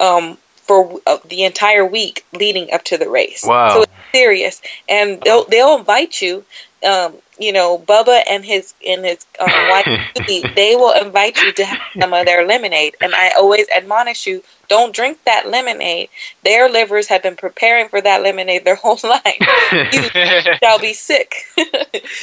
um, 0.00 0.38
for 0.56 1.00
uh, 1.06 1.18
the 1.26 1.44
entire 1.44 1.84
week 1.84 2.24
leading 2.32 2.72
up 2.72 2.84
to 2.84 2.98
the 2.98 3.10
race. 3.10 3.44
Wow. 3.44 3.68
So 3.68 3.82
it's 3.82 3.92
serious, 4.12 4.62
and 4.88 5.20
they'll 5.20 5.44
they'll 5.44 5.76
invite 5.76 6.20
you. 6.22 6.44
Um, 6.84 7.14
you 7.38 7.52
know, 7.52 7.78
Bubba 7.78 8.22
and 8.28 8.44
his 8.44 8.74
and 8.86 9.04
his 9.04 9.24
um, 9.38 9.48
wife, 9.48 9.86
they 10.56 10.76
will 10.76 10.92
invite 10.92 11.40
you 11.42 11.52
to 11.52 11.64
have 11.64 11.78
some 11.98 12.12
of 12.12 12.26
their 12.26 12.46
lemonade. 12.46 12.96
And 13.00 13.14
I 13.14 13.30
always 13.30 13.66
admonish 13.68 14.26
you: 14.26 14.42
don't 14.68 14.94
drink 14.94 15.18
that 15.24 15.48
lemonade. 15.48 16.08
Their 16.44 16.70
livers 16.70 17.08
have 17.08 17.22
been 17.22 17.36
preparing 17.36 17.88
for 17.88 18.00
that 18.00 18.22
lemonade 18.22 18.64
their 18.64 18.74
whole 18.82 18.98
life. 19.02 19.36
You 19.92 20.02
shall 20.62 20.78
be 20.78 20.94
sick. 20.94 21.34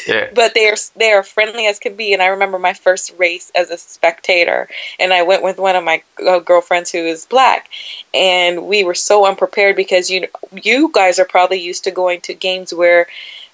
yeah. 0.07 0.29
but 0.33 0.53
they 0.55 0.67
are 0.69 0.75
they 0.95 1.11
are 1.11 1.23
friendly 1.23 1.67
as 1.67 1.79
can 1.79 1.95
be. 1.95 2.13
And 2.13 2.21
I 2.21 2.27
remember 2.27 2.57
my 2.57 2.73
first 2.73 3.13
race 3.17 3.51
as 3.53 3.69
a 3.69 3.77
spectator, 3.77 4.67
and 4.99 5.13
I 5.13 5.23
went 5.23 5.43
with 5.43 5.59
one 5.59 5.75
of 5.75 5.83
my 5.83 6.01
uh, 6.25 6.39
girlfriends 6.39 6.91
who 6.91 6.99
is 6.99 7.25
black, 7.25 7.69
and 8.13 8.67
we 8.67 8.83
were 8.83 8.95
so 8.95 9.25
unprepared 9.25 9.75
because 9.75 10.09
you 10.09 10.27
you 10.51 10.91
guys 10.91 11.19
are 11.19 11.25
probably 11.25 11.61
used 11.61 11.83
to 11.83 11.91
going 11.91 12.21
to 12.21 12.33
games 12.33 12.73
where. 12.73 13.07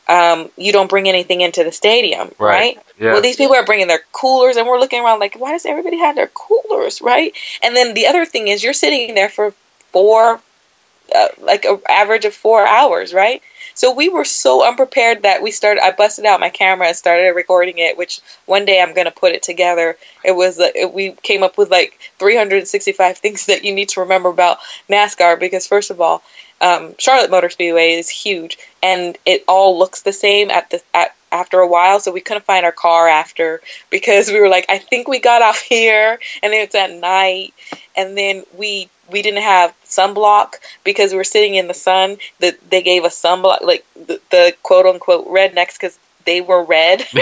Um, 0.08 0.50
you 0.56 0.72
don't 0.72 0.90
bring 0.90 1.10
anything 1.10 1.42
into 1.42 1.64
the 1.64 1.72
stadium, 1.72 2.32
Right. 2.38 2.76
right? 2.78 2.80
Yeah. 3.00 3.14
Well, 3.14 3.22
these 3.22 3.38
people 3.38 3.56
are 3.56 3.66
bringing 3.66 3.88
their 3.88 4.04
coolers, 4.12 4.56
and 4.56 4.68
we're 4.68 4.80
looking 4.80 5.02
around 5.04 5.20
like, 5.20 5.36
why 5.40 5.52
does 5.52 5.66
everybody 5.66 5.98
have 5.98 6.16
their 6.16 6.28
coolers, 6.28 7.02
right? 7.02 7.34
And 7.64 7.76
then 7.76 7.94
the 7.94 8.08
other 8.08 8.26
thing 8.26 8.48
is, 8.48 8.64
you're 8.64 8.74
sitting 8.74 9.16
there 9.16 9.30
for 9.30 9.54
four, 9.92 10.40
uh, 11.14 11.28
like 11.42 11.66
an 11.66 11.80
average 11.90 12.26
of 12.26 12.34
four 12.36 12.66
hours, 12.68 13.14
right? 13.14 13.42
So 13.76 13.92
we 13.92 14.08
were 14.08 14.24
so 14.24 14.66
unprepared 14.66 15.24
that 15.24 15.42
we 15.42 15.52
started. 15.52 15.84
I 15.84 15.92
busted 15.92 16.26
out 16.26 16.40
my 16.40 16.50
camera 16.50 16.88
and 16.88 16.96
started 16.96 17.36
recording 17.36 17.78
it. 17.78 17.98
Which 17.98 18.22
one 18.46 18.64
day 18.64 18.82
I'm 18.82 18.94
gonna 18.94 19.12
put 19.12 19.34
it 19.34 19.44
together. 19.44 19.98
It 20.24 20.32
was 20.32 20.58
uh, 20.60 20.70
it, 20.74 20.94
we 20.94 21.12
came 21.12 21.44
up 21.44 21.58
with 21.58 21.70
like 21.70 22.00
365 22.20 23.18
things 23.20 23.48
that 23.48 23.66
you 23.66 23.74
need 23.76 23.90
to 23.90 24.00
remember 24.00 24.30
about 24.30 24.60
NASCAR 24.90 25.38
because 25.40 25.68
first 25.68 25.92
of 25.92 26.00
all, 26.00 26.24
um, 26.62 26.96
Charlotte 26.98 27.32
Motor 27.32 27.50
Speedway 27.50 27.94
is 27.94 28.10
huge 28.10 28.58
and 28.82 29.18
it 29.26 29.44
all 29.48 29.78
looks 29.78 30.02
the 30.02 30.14
same 30.14 30.50
at 30.50 30.70
the 30.70 30.82
at 30.94 31.16
after 31.32 31.60
a 31.60 31.68
while. 31.68 32.00
So 32.00 32.12
we 32.12 32.22
couldn't 32.22 32.46
find 32.46 32.66
our 32.66 32.72
car 32.72 33.08
after 33.08 33.62
because 33.90 34.30
we 34.32 34.40
were 34.40 34.48
like, 34.48 34.66
I 34.70 34.78
think 34.78 35.08
we 35.08 35.20
got 35.20 35.42
off 35.42 35.60
here 35.76 36.20
and 36.42 36.54
it's 36.54 36.76
at 36.76 36.92
night, 36.92 37.54
and 37.96 38.18
then 38.18 38.44
we 38.58 38.90
we 39.12 39.22
didn't 39.22 39.44
have 39.44 39.74
sunblock 39.86 40.56
because 40.84 41.12
we 41.12 41.18
were 41.18 41.24
sitting 41.24 41.56
in 41.56 41.68
the 41.68 41.74
sun. 41.74 42.18
That 42.40 42.58
they 42.70 42.82
gave 42.82 43.04
us 43.04 43.22
sunblock, 43.22 43.62
like 43.62 43.86
the, 43.94 44.20
the 44.32 44.56
quote 44.64 44.86
unquote 44.86 45.28
rednecks, 45.28 45.74
because 45.74 46.00
they 46.26 46.42
were 46.42 46.64
red. 46.64 47.06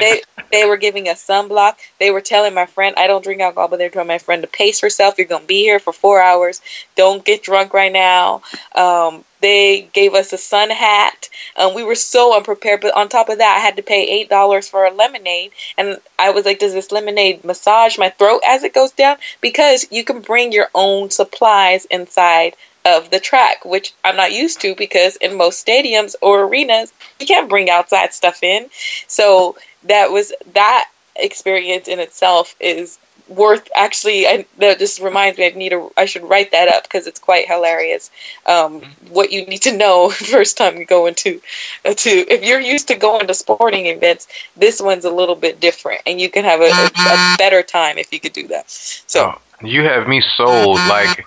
They 0.00 0.22
they 0.52 0.64
were 0.66 0.76
giving 0.76 1.08
us 1.08 1.26
sunblock. 1.26 1.74
They 1.98 2.12
were 2.12 2.20
telling 2.20 2.54
my 2.54 2.66
friend, 2.66 2.94
I 2.96 3.08
don't 3.08 3.24
drink 3.24 3.40
alcohol, 3.40 3.68
but 3.68 3.78
they're 3.78 3.90
telling 3.90 4.06
my 4.08 4.18
friend 4.18 4.42
to 4.42 4.48
pace 4.48 4.80
herself. 4.80 5.16
You're 5.18 5.26
gonna 5.26 5.44
be 5.44 5.62
here 5.62 5.80
for 5.80 5.92
four 5.92 6.22
hours. 6.22 6.60
Don't 6.94 7.24
get 7.24 7.42
drunk 7.42 7.74
right 7.74 7.92
now. 7.92 8.42
Um, 8.74 9.24
they 9.40 9.88
gave 9.92 10.14
us 10.14 10.32
a 10.32 10.38
sun 10.38 10.70
hat. 10.70 11.28
Um, 11.56 11.74
we 11.74 11.82
were 11.82 11.96
so 11.96 12.36
unprepared. 12.36 12.80
But 12.82 12.94
on 12.94 13.08
top 13.08 13.28
of 13.28 13.38
that, 13.38 13.56
I 13.56 13.60
had 13.60 13.76
to 13.76 13.82
pay 13.82 14.06
eight 14.08 14.28
dollars 14.28 14.68
for 14.68 14.84
a 14.84 14.90
lemonade, 14.92 15.52
and 15.76 15.98
I 16.18 16.30
was 16.30 16.44
like, 16.44 16.58
"Does 16.60 16.74
this 16.74 16.92
lemonade 16.92 17.44
massage 17.44 17.98
my 17.98 18.10
throat 18.10 18.42
as 18.46 18.62
it 18.62 18.74
goes 18.74 18.92
down?" 18.92 19.16
Because 19.40 19.86
you 19.90 20.04
can 20.04 20.20
bring 20.20 20.52
your 20.52 20.68
own 20.74 21.10
supplies 21.10 21.86
inside 21.86 22.54
of 22.84 23.10
the 23.10 23.20
track, 23.20 23.64
which 23.64 23.92
I'm 24.04 24.16
not 24.16 24.32
used 24.32 24.60
to 24.62 24.74
because 24.74 25.16
in 25.16 25.36
most 25.36 25.64
stadiums 25.64 26.14
or 26.20 26.44
arenas, 26.44 26.92
you 27.20 27.26
can't 27.26 27.48
bring 27.48 27.70
outside 27.70 28.12
stuff 28.12 28.42
in. 28.42 28.68
So 29.06 29.56
that 29.84 30.10
was 30.10 30.32
that 30.54 30.88
experience 31.16 31.88
in 31.88 32.00
itself 32.00 32.54
is 32.58 32.98
worth 33.28 33.68
actually 33.76 34.26
I, 34.26 34.46
that 34.58 34.78
just 34.78 35.00
reminds 35.00 35.38
me 35.38 35.46
I 35.46 35.50
need 35.50 35.70
to 35.70 35.92
I 35.96 36.06
should 36.06 36.24
write 36.24 36.52
that 36.52 36.68
up 36.68 36.82
because 36.82 37.06
it's 37.06 37.20
quite 37.20 37.46
hilarious 37.46 38.10
um, 38.46 38.82
what 39.10 39.30
you 39.30 39.44
need 39.46 39.62
to 39.62 39.76
know 39.76 40.08
first 40.10 40.56
time 40.56 40.76
you 40.76 40.84
go 40.84 41.06
into 41.06 41.40
uh, 41.84 41.94
to 41.94 42.10
if 42.10 42.44
you're 42.44 42.60
used 42.60 42.88
to 42.88 42.94
going 42.94 43.26
to 43.26 43.34
sporting 43.34 43.86
events 43.86 44.26
this 44.56 44.80
one's 44.80 45.04
a 45.04 45.10
little 45.10 45.36
bit 45.36 45.60
different 45.60 46.00
and 46.06 46.20
you 46.20 46.30
can 46.30 46.44
have 46.44 46.60
a, 46.60 46.64
a, 46.64 46.86
a 46.86 47.36
better 47.38 47.62
time 47.62 47.98
if 47.98 48.12
you 48.12 48.18
could 48.18 48.32
do 48.32 48.48
that 48.48 48.68
so 48.68 49.34
Oh, 49.34 49.66
you 49.66 49.82
have 49.82 50.08
me 50.08 50.22
sold. 50.36 50.76
Like, 50.76 51.24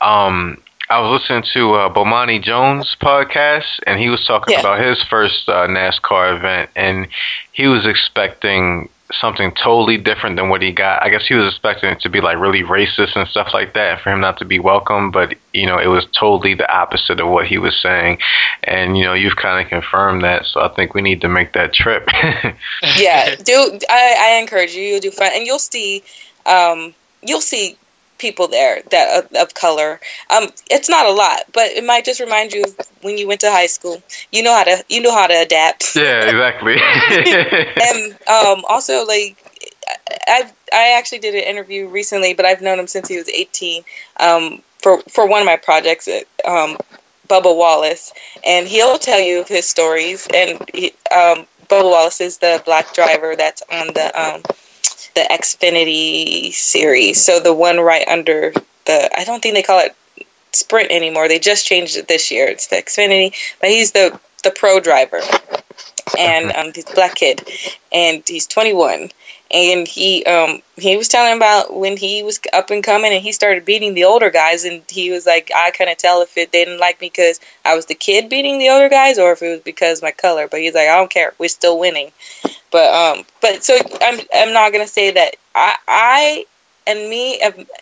um, 0.00 0.58
I 0.92 1.00
was 1.00 1.22
listening 1.22 1.42
to 1.54 1.72
uh, 1.72 1.88
Bomani 1.94 2.42
Jones 2.42 2.94
podcast, 3.00 3.80
and 3.86 3.98
he 3.98 4.10
was 4.10 4.26
talking 4.26 4.52
Yeah. 4.52 4.60
about 4.60 4.78
his 4.84 5.02
first 5.08 5.48
uh, 5.48 5.66
NASCAR 5.66 6.36
event, 6.36 6.68
and 6.76 7.08
he 7.52 7.66
was 7.66 7.86
expecting 7.86 8.90
something 9.10 9.52
totally 9.52 9.96
different 9.96 10.36
than 10.36 10.50
what 10.50 10.60
he 10.60 10.70
got. 10.70 11.02
I 11.02 11.08
guess 11.08 11.26
he 11.26 11.34
was 11.34 11.46
expecting 11.50 11.88
it 11.88 12.00
to 12.02 12.10
be 12.10 12.20
like 12.20 12.36
really 12.38 12.62
racist 12.62 13.16
and 13.16 13.26
stuff 13.26 13.54
like 13.54 13.72
that, 13.72 14.02
for 14.02 14.12
him 14.12 14.20
not 14.20 14.36
to 14.40 14.44
be 14.44 14.58
welcome. 14.58 15.10
But 15.10 15.34
you 15.54 15.64
know, 15.64 15.78
it 15.78 15.86
was 15.86 16.04
totally 16.12 16.52
the 16.52 16.70
opposite 16.70 17.20
of 17.20 17.28
what 17.30 17.46
he 17.46 17.56
was 17.56 17.74
saying, 17.80 18.18
and 18.64 18.98
you 18.98 19.04
know, 19.04 19.14
you've 19.14 19.36
kind 19.36 19.64
of 19.64 19.70
confirmed 19.70 20.22
that. 20.24 20.44
So 20.44 20.60
I 20.60 20.68
think 20.74 20.92
we 20.92 21.00
need 21.00 21.22
to 21.22 21.28
make 21.30 21.54
that 21.54 21.72
trip. 21.72 22.06
yeah 22.98 23.34
do 23.36 23.78
I, 23.88 24.16
I 24.20 24.40
encourage 24.42 24.74
you 24.74 24.82
you'll 24.82 25.00
do 25.00 25.10
fun 25.10 25.30
and 25.34 25.46
you'll 25.46 25.58
see 25.58 26.02
um, 26.44 26.92
you'll 27.22 27.40
see 27.40 27.78
people 28.22 28.48
there 28.48 28.80
that 28.90 29.24
of, 29.24 29.32
of 29.34 29.54
color 29.54 30.00
um, 30.30 30.48
it's 30.70 30.88
not 30.88 31.06
a 31.06 31.10
lot 31.10 31.40
but 31.52 31.66
it 31.72 31.84
might 31.84 32.04
just 32.04 32.20
remind 32.20 32.52
you 32.52 32.62
of 32.62 32.74
when 33.02 33.18
you 33.18 33.26
went 33.26 33.40
to 33.40 33.50
high 33.50 33.66
school 33.66 34.00
you 34.30 34.42
know 34.42 34.54
how 34.54 34.64
to 34.64 34.82
you 34.88 35.02
know 35.02 35.12
how 35.12 35.26
to 35.26 35.34
adapt 35.34 35.96
yeah, 35.96 36.24
exactly. 36.24 36.76
and 37.82 38.12
um, 38.28 38.64
also 38.68 39.04
like 39.04 39.36
I've 40.26 40.52
I 40.72 40.96
actually 40.98 41.18
did 41.18 41.34
an 41.34 41.42
interview 41.42 41.88
recently, 41.88 42.34
but 42.34 42.46
I've 42.46 42.62
known 42.62 42.78
him 42.78 42.86
since 42.86 43.08
he 43.08 43.18
was 43.18 43.28
18 43.28 43.84
um, 44.20 44.62
for 44.78 45.00
for 45.02 45.26
one 45.26 45.40
of 45.40 45.46
my 45.46 45.56
projects. 45.56 46.08
Um, 46.46 46.78
Bubba 47.28 47.56
Wallace, 47.56 48.12
and 48.44 48.66
he'll 48.66 48.98
tell 48.98 49.20
you 49.20 49.44
his 49.44 49.66
stories. 49.66 50.28
And 50.34 50.68
he, 50.74 50.92
um, 51.10 51.46
Bubba 51.68 51.90
Wallace 51.90 52.20
is 52.20 52.38
the 52.38 52.62
black 52.64 52.92
driver 52.92 53.36
that's 53.36 53.62
on 53.70 53.88
the 53.88 54.12
um, 54.20 54.42
the 55.14 55.26
Xfinity 55.30 56.52
series. 56.52 57.24
So 57.24 57.40
the 57.40 57.54
one 57.54 57.78
right 57.78 58.06
under 58.08 58.52
the 58.86 59.10
I 59.16 59.24
don't 59.24 59.42
think 59.42 59.54
they 59.54 59.62
call 59.62 59.80
it 59.80 59.94
Sprint 60.52 60.90
anymore. 60.90 61.28
They 61.28 61.38
just 61.38 61.66
changed 61.66 61.96
it 61.96 62.08
this 62.08 62.30
year. 62.30 62.46
It's 62.46 62.68
the 62.68 62.76
Xfinity, 62.76 63.34
but 63.60 63.70
he's 63.70 63.92
the 63.92 64.18
the 64.44 64.50
pro 64.50 64.80
driver, 64.80 65.20
and 66.18 66.52
um, 66.52 66.72
he's 66.74 66.90
a 66.90 66.94
black 66.94 67.14
kid, 67.14 67.48
and 67.92 68.22
he's 68.26 68.46
21, 68.46 69.10
and 69.52 69.86
he 69.86 70.24
um 70.24 70.62
he 70.76 70.96
was 70.96 71.08
telling 71.08 71.36
about 71.36 71.74
when 71.76 71.96
he 71.96 72.22
was 72.22 72.40
up 72.52 72.70
and 72.70 72.82
coming, 72.82 73.12
and 73.12 73.22
he 73.22 73.32
started 73.32 73.64
beating 73.64 73.94
the 73.94 74.04
older 74.04 74.30
guys, 74.30 74.64
and 74.64 74.82
he 74.88 75.10
was 75.10 75.26
like, 75.26 75.50
I 75.54 75.70
couldn't 75.70 75.98
tell 75.98 76.22
if 76.22 76.36
it 76.36 76.52
didn't 76.52 76.78
like 76.78 77.00
me 77.00 77.08
because 77.08 77.40
I 77.64 77.76
was 77.76 77.86
the 77.86 77.94
kid 77.94 78.28
beating 78.28 78.58
the 78.58 78.70
older 78.70 78.88
guys, 78.88 79.18
or 79.18 79.32
if 79.32 79.42
it 79.42 79.50
was 79.50 79.60
because 79.60 80.02
my 80.02 80.10
color. 80.10 80.48
But 80.48 80.60
he's 80.60 80.74
like, 80.74 80.88
I 80.88 80.96
don't 80.96 81.10
care, 81.10 81.34
we're 81.38 81.48
still 81.48 81.78
winning. 81.78 82.12
But 82.70 82.94
um, 82.94 83.24
but 83.40 83.62
so 83.64 83.76
I'm 84.00 84.20
I'm 84.34 84.52
not 84.52 84.72
gonna 84.72 84.88
say 84.88 85.12
that 85.12 85.36
I 85.54 85.76
I 85.86 86.46
and 86.86 87.08
me 87.08 87.40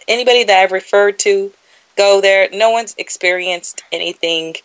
anybody 0.08 0.44
that 0.44 0.58
I've 0.62 0.72
referred 0.72 1.18
to 1.20 1.52
go 1.96 2.20
there. 2.20 2.48
No 2.52 2.70
one's 2.70 2.94
experienced 2.98 3.82
anything. 3.92 4.56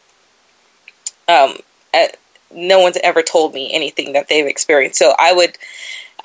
Um, 1.28 1.58
at, 1.94 2.18
no 2.52 2.80
one's 2.80 2.98
ever 3.04 3.22
told 3.22 3.54
me 3.54 3.74
anything 3.74 4.14
that 4.14 4.28
they've 4.28 4.46
experienced. 4.46 5.00
So 5.00 5.14
I 5.18 5.34
would, 5.34 5.58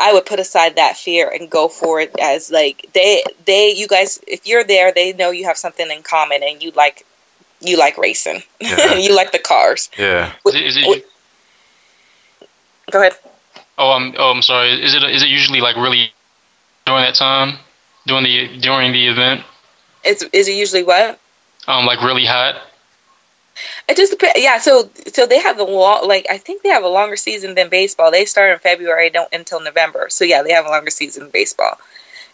I 0.00 0.12
would 0.12 0.26
put 0.26 0.40
aside 0.40 0.76
that 0.76 0.96
fear 0.96 1.28
and 1.28 1.50
go 1.50 1.68
for 1.68 2.00
it 2.00 2.14
as 2.20 2.50
like 2.50 2.88
they, 2.94 3.22
they, 3.44 3.72
you 3.72 3.86
guys, 3.86 4.18
if 4.26 4.46
you're 4.46 4.64
there, 4.64 4.92
they 4.92 5.12
know 5.12 5.30
you 5.30 5.44
have 5.44 5.58
something 5.58 5.90
in 5.90 6.02
common 6.02 6.42
and 6.42 6.62
you 6.62 6.70
like, 6.72 7.06
you 7.60 7.76
like 7.78 7.98
racing. 7.98 8.42
Yeah. 8.60 8.94
you 8.96 9.14
like 9.14 9.32
the 9.32 9.38
cars. 9.38 9.90
Yeah. 9.98 10.32
Is 10.46 10.54
it, 10.54 10.62
is 10.62 10.76
it, 10.78 11.06
go 12.90 13.00
ahead. 13.00 13.16
Oh, 13.80 13.92
I'm. 13.92 14.14
Oh, 14.18 14.30
I'm 14.30 14.42
sorry. 14.42 14.72
Is 14.72 14.94
it? 14.94 15.02
Is 15.02 15.22
it 15.22 15.30
usually 15.30 15.62
like 15.62 15.76
really 15.76 16.12
during 16.84 17.02
that 17.02 17.14
time, 17.14 17.58
during 18.06 18.24
the 18.24 18.58
during 18.58 18.92
the 18.92 19.06
event? 19.06 19.42
It's 20.04 20.22
is 20.34 20.48
it 20.48 20.52
usually 20.52 20.82
what? 20.82 21.18
Um, 21.66 21.86
like 21.86 22.02
really 22.02 22.26
hot. 22.26 22.56
It 23.88 23.96
just 23.96 24.12
depends. 24.12 24.40
Yeah, 24.40 24.58
so 24.58 24.90
so 25.12 25.26
they 25.26 25.40
have 25.40 25.56
the 25.56 25.64
long, 25.64 26.06
like 26.06 26.26
I 26.30 26.38
think 26.38 26.62
they 26.62 26.68
have 26.68 26.84
a 26.84 26.88
longer 26.88 27.16
season 27.16 27.54
than 27.54 27.68
baseball. 27.68 28.10
They 28.10 28.24
start 28.24 28.52
in 28.52 28.58
February, 28.58 29.10
don't 29.10 29.32
until 29.32 29.60
November. 29.60 30.08
So 30.10 30.24
yeah, 30.24 30.42
they 30.42 30.52
have 30.52 30.66
a 30.66 30.70
longer 30.70 30.90
season 30.90 31.24
than 31.24 31.30
baseball. 31.30 31.78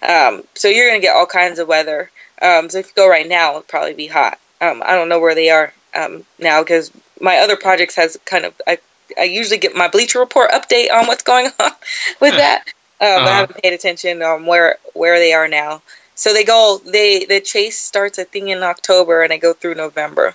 Um, 0.07 0.45
so 0.55 0.69
you're 0.69 0.89
gonna 0.89 1.01
get 1.01 1.17
all 1.17 1.27
kinds 1.27 1.59
of 1.59 1.69
weather. 1.69 2.11
Um, 2.41 2.69
so 2.69 2.79
if 2.79 2.89
you 2.89 2.93
go 2.95 3.09
right 3.09 3.27
now, 3.27 3.51
it'll 3.51 3.63
probably 3.63 3.95
be 3.95 4.07
hot. 4.07 4.39
Um, 4.61 4.83
I 4.85 4.95
don't 4.95 5.09
know 5.09 5.21
where 5.21 5.35
they 5.35 5.51
are 5.51 5.73
um, 5.95 6.25
now 6.39 6.63
because 6.63 6.91
my 7.21 7.39
other 7.39 7.57
projects 7.57 7.97
has 7.97 8.19
kind 8.25 8.45
of 8.45 8.55
I 8.67 8.79
I 9.19 9.25
usually 9.25 9.59
get 9.59 9.75
my 9.75 9.89
Bleacher 9.89 10.19
Report 10.19 10.51
update 10.51 10.91
on 10.91 11.07
what's 11.07 11.23
going 11.23 11.47
on 11.59 11.71
with 12.21 12.37
that. 12.37 12.65
Um, 12.99 13.09
uh-huh. 13.09 13.27
I 13.27 13.33
haven't 13.41 13.63
paid 13.63 13.75
attention 13.75 14.23
on 14.23 14.47
where 14.47 14.79
where 14.95 15.19
they 15.19 15.35
are 15.35 15.49
now. 15.49 15.83
So 16.15 16.33
they 16.33 16.45
go. 16.45 16.81
They 16.83 17.27
the 17.27 17.41
chase 17.41 17.79
starts 17.79 18.19
I 18.19 18.25
think 18.25 18.49
in 18.49 18.63
October 18.63 19.23
and 19.23 19.31
they 19.31 19.37
go 19.37 19.53
through 19.53 19.75
November. 19.75 20.35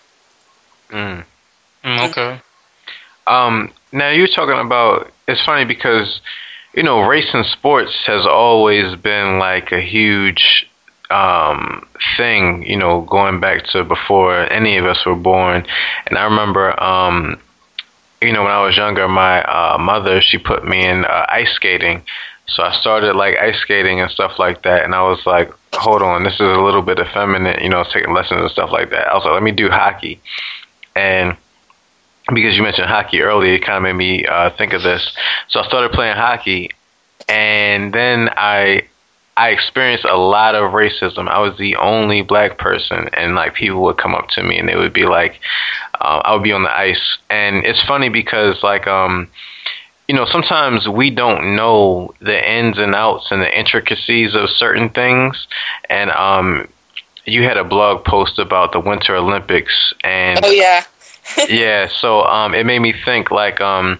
Mm. 0.92 1.26
mm 1.84 2.10
okay. 2.10 2.42
Um. 3.28 3.74
Now 3.92 4.10
you're 4.10 4.28
talking 4.28 4.60
about. 4.66 5.12
It's 5.28 5.44
funny 5.46 5.66
because 5.66 6.22
you 6.74 6.84
know 6.84 7.02
racing 7.02 7.44
sports 7.44 7.94
has 8.06 8.26
always 8.26 8.96
been 8.96 9.40
like 9.40 9.72
a 9.72 9.82
huge 9.82 10.68
um, 11.12 11.88
thing, 12.18 12.64
you 12.64 12.78
know, 12.78 13.02
going 13.02 13.40
back 13.40 13.66
to 13.68 13.84
before 13.84 14.52
any 14.52 14.78
of 14.78 14.86
us 14.86 15.06
were 15.06 15.16
born. 15.16 15.66
And 16.08 16.18
I 16.18 16.24
remember, 16.24 16.82
um, 16.82 17.40
you 18.22 18.32
know, 18.32 18.44
when 18.44 18.52
I 18.52 18.64
was 18.66 18.78
younger, 18.78 19.08
my 19.08 19.44
uh, 19.44 19.78
mother 19.78 20.22
she 20.22 20.38
put 20.38 20.66
me 20.66 20.86
in 20.86 21.06
uh, 21.06 21.26
ice 21.30 21.52
skating, 21.56 22.04
so 22.48 22.64
I 22.64 22.74
started 22.80 23.16
like 23.16 23.38
ice 23.38 23.58
skating 23.60 24.02
and 24.02 24.12
stuff 24.12 24.34
like 24.40 24.64
that, 24.64 24.84
and 24.84 24.94
I 24.96 25.02
was 25.04 25.26
like, 25.26 25.52
hold 25.74 26.02
on, 26.02 26.24
this 26.24 26.34
is 26.34 26.42
a 26.42 26.62
little 26.62 26.82
bit 26.82 27.00
effeminate, 27.00 27.62
you 27.62 27.70
know, 27.70 27.84
taking 27.92 28.14
lessons 28.14 28.42
and 28.42 28.52
stuff 28.52 28.72
like 28.72 28.90
that. 28.90 29.08
I 29.08 29.14
was 29.16 29.24
like, 29.24 29.34
let 29.34 29.44
me 29.44 29.52
do 29.52 29.70
hockey, 29.70 30.22
and 30.96 31.38
because 32.34 32.56
you 32.56 32.64
mentioned 32.64 32.88
hockey 32.88 33.22
earlier, 33.22 33.56
it 33.56 33.66
kind 33.66 33.78
of 33.78 33.84
made 33.84 33.94
me 33.94 34.26
uh, 34.26 34.52
think 34.58 34.74
of 34.74 34.84
this. 34.84 35.12
So 35.50 35.60
I 35.60 35.68
started 35.68 35.92
playing 35.92 36.16
hockey, 36.16 36.70
and 37.28 37.94
then 37.94 38.30
I 38.36 38.88
I 39.36 39.50
experienced 39.50 40.06
a 40.06 40.18
lot 40.18 40.56
of 40.56 40.72
racism. 40.72 41.28
I 41.28 41.40
was 41.40 41.58
the 41.58 41.76
only 41.78 42.22
black 42.22 42.58
person, 42.58 43.10
and 43.14 43.36
like 43.36 43.56
people 43.56 43.82
would 43.84 43.98
come 43.98 44.14
up 44.14 44.30
to 44.30 44.44
me 44.44 44.58
and 44.58 44.68
they 44.68 44.76
would 44.76 44.94
be 44.94 45.06
like, 45.06 45.40
uh, 46.00 46.22
I 46.24 46.34
would 46.34 46.44
be 46.44 46.52
on 46.52 46.64
the 46.64 46.72
ice, 46.72 47.18
and 47.30 47.66
it's 47.66 47.82
funny 47.84 48.10
because 48.10 48.62
like 48.64 48.88
um 48.88 49.30
you 50.12 50.18
know, 50.18 50.26
sometimes 50.26 50.90
we 50.90 51.10
don't 51.10 51.56
know 51.56 52.14
the 52.20 52.52
ins 52.52 52.78
and 52.78 52.94
outs 52.94 53.28
and 53.32 53.42
the 53.42 53.58
intricacies 53.58 54.36
of 54.36 54.50
certain 54.50 54.90
things. 54.90 55.48
And 55.90 56.12
um, 56.12 56.68
you 57.26 57.44
had 57.44 57.58
a 57.58 57.64
blog 57.64 58.04
post 58.06 58.40
about 58.40 58.72
the 58.72 58.80
Winter 58.80 59.16
Olympics, 59.16 59.94
and 60.04 60.40
oh 60.44 60.52
yeah, 60.52 60.84
yeah. 61.50 61.88
So 61.88 62.24
um, 62.24 62.54
it 62.54 62.66
made 62.66 62.80
me 62.80 62.94
think 63.06 63.32
like 63.32 63.62
um, 63.62 64.00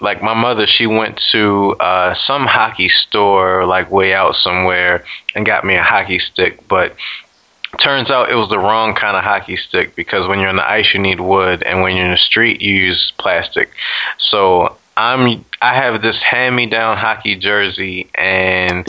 like 0.00 0.22
my 0.22 0.34
mother, 0.34 0.66
she 0.66 0.86
went 0.86 1.20
to 1.32 1.74
uh, 1.80 2.14
some 2.26 2.46
hockey 2.46 2.88
store 2.88 3.66
like 3.66 3.90
way 3.90 4.14
out 4.14 4.34
somewhere 4.36 5.04
and 5.34 5.44
got 5.46 5.64
me 5.64 5.74
a 5.74 5.82
hockey 5.82 6.18
stick, 6.18 6.66
but 6.68 6.94
turns 7.80 8.10
out 8.10 8.30
it 8.30 8.34
was 8.34 8.48
the 8.48 8.58
wrong 8.58 8.94
kind 8.94 9.16
of 9.16 9.22
hockey 9.22 9.56
stick 9.56 9.94
because 9.94 10.26
when 10.26 10.38
you're 10.38 10.48
on 10.48 10.56
the 10.56 10.68
ice 10.68 10.94
you 10.94 11.00
need 11.00 11.20
wood 11.20 11.62
and 11.62 11.82
when 11.82 11.94
you're 11.94 12.06
in 12.06 12.10
the 12.10 12.16
street 12.16 12.62
you 12.62 12.74
use 12.74 13.12
plastic 13.18 13.70
so 14.16 14.76
I'm 14.96 15.44
I 15.60 15.74
have 15.74 16.00
this 16.00 16.16
hand 16.16 16.56
me 16.56 16.66
down 16.66 16.96
hockey 16.96 17.36
jersey 17.36 18.08
and 18.14 18.86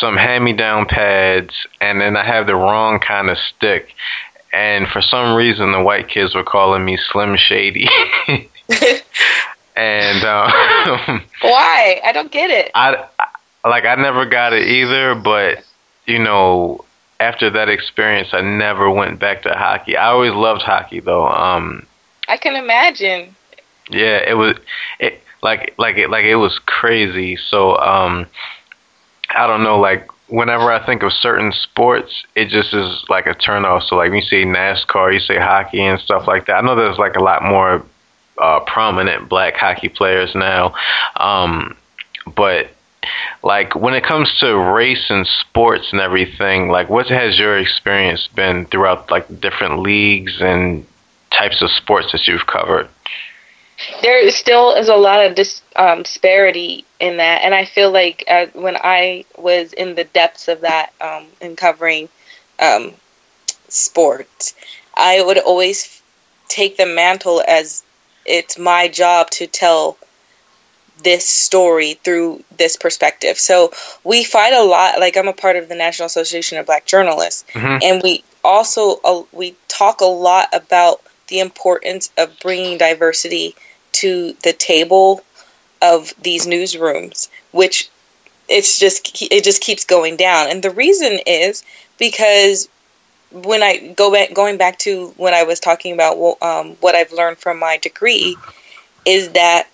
some 0.00 0.16
hand 0.16 0.44
me 0.44 0.52
down 0.52 0.86
pads 0.86 1.54
and 1.80 2.00
then 2.00 2.16
I 2.16 2.24
have 2.24 2.46
the 2.46 2.56
wrong 2.56 2.98
kind 2.98 3.28
of 3.28 3.36
stick. 3.38 3.88
And 4.52 4.88
for 4.88 5.02
some 5.02 5.34
reason 5.34 5.72
the 5.72 5.82
white 5.82 6.08
kids 6.08 6.34
were 6.34 6.44
calling 6.44 6.84
me 6.84 6.98
Slim 7.10 7.36
Shady. 7.36 7.88
and 9.76 10.24
um, 10.24 11.22
why? 11.42 12.00
I 12.04 12.10
don't 12.12 12.32
get 12.32 12.50
it. 12.50 12.70
I, 12.74 13.04
I 13.18 13.68
like 13.68 13.84
I 13.84 13.94
never 13.96 14.26
got 14.26 14.52
it 14.52 14.66
either, 14.66 15.14
but 15.14 15.58
you 16.06 16.18
know, 16.18 16.84
after 17.20 17.50
that 17.50 17.68
experience 17.68 18.28
I 18.32 18.40
never 18.40 18.90
went 18.90 19.20
back 19.20 19.42
to 19.42 19.50
hockey. 19.50 19.96
I 19.96 20.08
always 20.08 20.32
loved 20.32 20.62
hockey 20.62 21.00
though. 21.00 21.28
Um 21.28 21.86
I 22.26 22.36
can 22.36 22.56
imagine. 22.56 23.36
Yeah, 23.90 24.18
it 24.18 24.34
was 24.34 24.56
it 24.98 25.20
like 25.42 25.74
like 25.78 25.96
it 25.96 26.10
like 26.10 26.24
it 26.24 26.36
was 26.36 26.58
crazy. 26.66 27.36
So 27.36 27.76
um, 27.76 28.26
I 29.34 29.46
don't 29.46 29.62
know. 29.62 29.78
Like 29.78 30.08
whenever 30.28 30.70
I 30.72 30.84
think 30.84 31.02
of 31.02 31.12
certain 31.12 31.52
sports, 31.52 32.24
it 32.34 32.48
just 32.48 32.72
is 32.74 33.04
like 33.08 33.26
a 33.26 33.34
turnoff. 33.34 33.82
So 33.84 33.96
like 33.96 34.10
when 34.10 34.20
you 34.20 34.26
say 34.26 34.44
NASCAR, 34.44 35.12
you 35.12 35.20
say 35.20 35.38
hockey 35.38 35.82
and 35.82 36.00
stuff 36.00 36.26
like 36.26 36.46
that. 36.46 36.56
I 36.56 36.60
know 36.60 36.76
there's 36.76 36.98
like 36.98 37.16
a 37.16 37.22
lot 37.22 37.42
more 37.42 37.84
uh, 38.38 38.60
prominent 38.60 39.28
black 39.28 39.54
hockey 39.54 39.88
players 39.88 40.34
now, 40.34 40.74
um, 41.16 41.76
but 42.34 42.70
like 43.42 43.74
when 43.74 43.94
it 43.94 44.04
comes 44.04 44.32
to 44.40 44.56
race 44.56 45.06
and 45.10 45.26
sports 45.26 45.88
and 45.92 46.00
everything, 46.00 46.68
like 46.68 46.88
what 46.88 47.08
has 47.08 47.38
your 47.38 47.58
experience 47.58 48.28
been 48.28 48.66
throughout 48.66 49.10
like 49.10 49.40
different 49.40 49.80
leagues 49.80 50.40
and 50.40 50.86
types 51.30 51.62
of 51.62 51.70
sports 51.70 52.12
that 52.12 52.26
you've 52.26 52.46
covered? 52.46 52.88
there 54.02 54.30
still 54.30 54.74
is 54.74 54.88
a 54.88 54.96
lot 54.96 55.24
of 55.24 55.34
dis, 55.34 55.62
um, 55.76 56.02
disparity 56.02 56.84
in 57.00 57.16
that, 57.16 57.42
and 57.42 57.54
I 57.54 57.64
feel 57.64 57.90
like 57.90 58.24
uh, 58.28 58.46
when 58.52 58.76
I 58.76 59.24
was 59.36 59.72
in 59.72 59.94
the 59.94 60.04
depths 60.04 60.48
of 60.48 60.60
that 60.60 60.92
um, 61.00 61.26
in 61.40 61.56
covering 61.56 62.08
um, 62.58 62.92
sport, 63.68 64.52
I 64.94 65.22
would 65.22 65.38
always 65.38 66.02
take 66.48 66.76
the 66.76 66.86
mantle 66.86 67.42
as 67.46 67.82
it's 68.26 68.58
my 68.58 68.88
job 68.88 69.30
to 69.30 69.46
tell 69.46 69.96
this 71.02 71.26
story 71.26 71.94
through 71.94 72.44
this 72.58 72.76
perspective. 72.76 73.38
So 73.38 73.72
we 74.04 74.22
fight 74.22 74.52
a 74.52 74.62
lot. 74.62 75.00
Like 75.00 75.16
I'm 75.16 75.28
a 75.28 75.32
part 75.32 75.56
of 75.56 75.68
the 75.68 75.74
National 75.74 76.06
Association 76.06 76.58
of 76.58 76.66
Black 76.66 76.84
Journalists, 76.84 77.44
mm-hmm. 77.52 77.78
and 77.82 78.02
we 78.02 78.22
also 78.44 79.00
uh, 79.04 79.22
we 79.32 79.56
talk 79.68 80.02
a 80.02 80.06
lot 80.06 80.48
about 80.52 81.00
the 81.28 81.40
importance 81.40 82.10
of 82.18 82.38
bringing 82.40 82.76
diversity 82.76 83.54
to 83.92 84.34
the 84.42 84.52
table 84.52 85.22
of 85.82 86.14
these 86.22 86.46
newsrooms, 86.46 87.28
which 87.52 87.88
it's 88.48 88.78
just 88.78 89.22
it 89.22 89.44
just 89.44 89.62
keeps 89.62 89.84
going 89.84 90.16
down. 90.16 90.48
And 90.48 90.62
the 90.62 90.70
reason 90.70 91.18
is 91.26 91.64
because 91.98 92.68
when 93.30 93.62
I 93.62 93.92
go 93.96 94.12
back 94.12 94.34
going 94.34 94.56
back 94.56 94.78
to 94.80 95.08
when 95.16 95.34
I 95.34 95.44
was 95.44 95.60
talking 95.60 95.94
about 95.94 96.42
um, 96.42 96.72
what 96.80 96.94
I've 96.94 97.12
learned 97.12 97.38
from 97.38 97.58
my 97.58 97.76
degree 97.76 98.36
is 99.04 99.30
that 99.30 99.68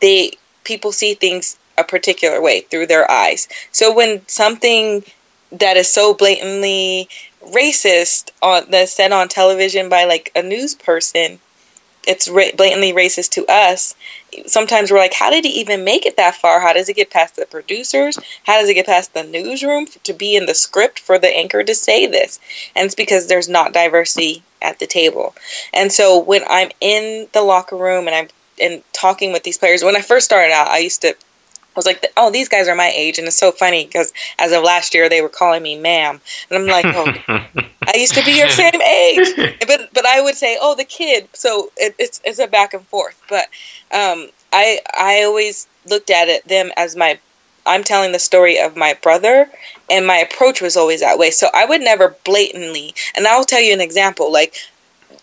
they 0.00 0.32
people 0.64 0.92
see 0.92 1.14
things 1.14 1.56
a 1.78 1.84
particular 1.84 2.40
way 2.42 2.60
through 2.62 2.86
their 2.86 3.08
eyes. 3.10 3.48
So 3.70 3.94
when 3.94 4.26
something 4.26 5.04
that 5.52 5.76
is 5.76 5.92
so 5.92 6.14
blatantly 6.14 7.08
racist 7.44 8.30
on 8.42 8.64
that's 8.70 8.92
said 8.92 9.12
on 9.12 9.28
television 9.28 9.88
by 9.88 10.04
like 10.04 10.32
a 10.34 10.42
news 10.42 10.74
person 10.74 11.38
it's 12.06 12.28
blatantly 12.28 12.92
racist 12.92 13.30
to 13.30 13.46
us 13.46 13.94
sometimes 14.46 14.90
we're 14.90 14.98
like 14.98 15.14
how 15.14 15.30
did 15.30 15.44
he 15.44 15.60
even 15.60 15.84
make 15.84 16.06
it 16.06 16.16
that 16.16 16.34
far? 16.34 16.60
How 16.60 16.72
does 16.72 16.88
it 16.88 16.96
get 16.96 17.10
past 17.10 17.36
the 17.36 17.46
producers? 17.46 18.18
How 18.44 18.60
does 18.60 18.68
it 18.68 18.74
get 18.74 18.86
past 18.86 19.14
the 19.14 19.24
newsroom 19.24 19.86
to 20.04 20.12
be 20.12 20.36
in 20.36 20.46
the 20.46 20.54
script 20.54 20.98
for 20.98 21.18
the 21.18 21.28
anchor 21.28 21.62
to 21.62 21.74
say 21.74 22.06
this? 22.06 22.38
And 22.74 22.86
it's 22.86 22.94
because 22.94 23.26
there's 23.26 23.48
not 23.48 23.72
diversity 23.72 24.42
at 24.60 24.78
the 24.78 24.86
table. 24.86 25.34
And 25.72 25.92
so 25.92 26.20
when 26.20 26.42
i'm 26.48 26.70
in 26.80 27.28
the 27.32 27.42
locker 27.42 27.76
room 27.76 28.06
and 28.06 28.16
i'm 28.16 28.28
and 28.60 28.82
talking 28.92 29.32
with 29.32 29.42
these 29.42 29.58
players 29.58 29.84
when 29.84 29.96
i 29.96 30.00
first 30.00 30.24
started 30.24 30.52
out 30.52 30.68
i 30.68 30.78
used 30.78 31.02
to 31.02 31.14
I 31.76 31.78
was 31.78 31.86
like, 31.86 32.06
oh, 32.16 32.30
these 32.30 32.48
guys 32.48 32.68
are 32.68 32.74
my 32.74 32.90
age, 32.94 33.18
and 33.18 33.26
it's 33.26 33.36
so 33.36 33.52
funny 33.52 33.84
because 33.84 34.12
as 34.38 34.52
of 34.52 34.62
last 34.62 34.94
year 34.94 35.10
they 35.10 35.20
were 35.20 35.28
calling 35.28 35.62
me 35.62 35.78
ma'am, 35.78 36.20
and 36.48 36.58
I'm 36.58 36.66
like, 36.66 36.86
oh, 36.86 37.12
I 37.86 37.96
used 37.96 38.14
to 38.14 38.24
be 38.24 38.32
your 38.32 38.48
same 38.48 38.80
age, 38.80 39.56
but 39.66 39.90
but 39.92 40.06
I 40.06 40.22
would 40.22 40.36
say, 40.36 40.56
oh, 40.60 40.74
the 40.74 40.84
kid. 40.84 41.28
So 41.34 41.70
it, 41.76 41.94
it's 41.98 42.20
it's 42.24 42.38
a 42.38 42.46
back 42.46 42.72
and 42.72 42.86
forth, 42.86 43.20
but 43.28 43.44
um, 43.92 44.28
I 44.52 44.80
I 44.98 45.24
always 45.24 45.66
looked 45.88 46.10
at 46.10 46.28
it 46.28 46.48
them 46.48 46.72
as 46.78 46.96
my 46.96 47.18
I'm 47.66 47.84
telling 47.84 48.12
the 48.12 48.18
story 48.18 48.58
of 48.58 48.76
my 48.76 48.94
brother, 49.02 49.50
and 49.90 50.06
my 50.06 50.16
approach 50.16 50.62
was 50.62 50.76
always 50.76 51.00
that 51.00 51.18
way. 51.18 51.30
So 51.30 51.48
I 51.52 51.66
would 51.66 51.82
never 51.82 52.16
blatantly, 52.24 52.94
and 53.14 53.26
I'll 53.26 53.44
tell 53.44 53.60
you 53.60 53.74
an 53.74 53.80
example, 53.80 54.32
like. 54.32 54.56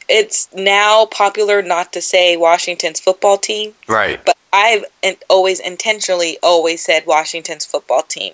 It's 0.09 0.49
now 0.53 1.05
popular 1.05 1.61
not 1.61 1.93
to 1.93 2.01
say 2.01 2.37
Washington's 2.37 2.99
football 2.99 3.37
team. 3.37 3.73
Right. 3.87 4.23
But 4.23 4.37
I've 4.51 4.85
always 5.29 5.59
intentionally 5.59 6.37
always 6.43 6.83
said 6.83 7.05
Washington's 7.05 7.65
football 7.65 8.03
team. 8.03 8.33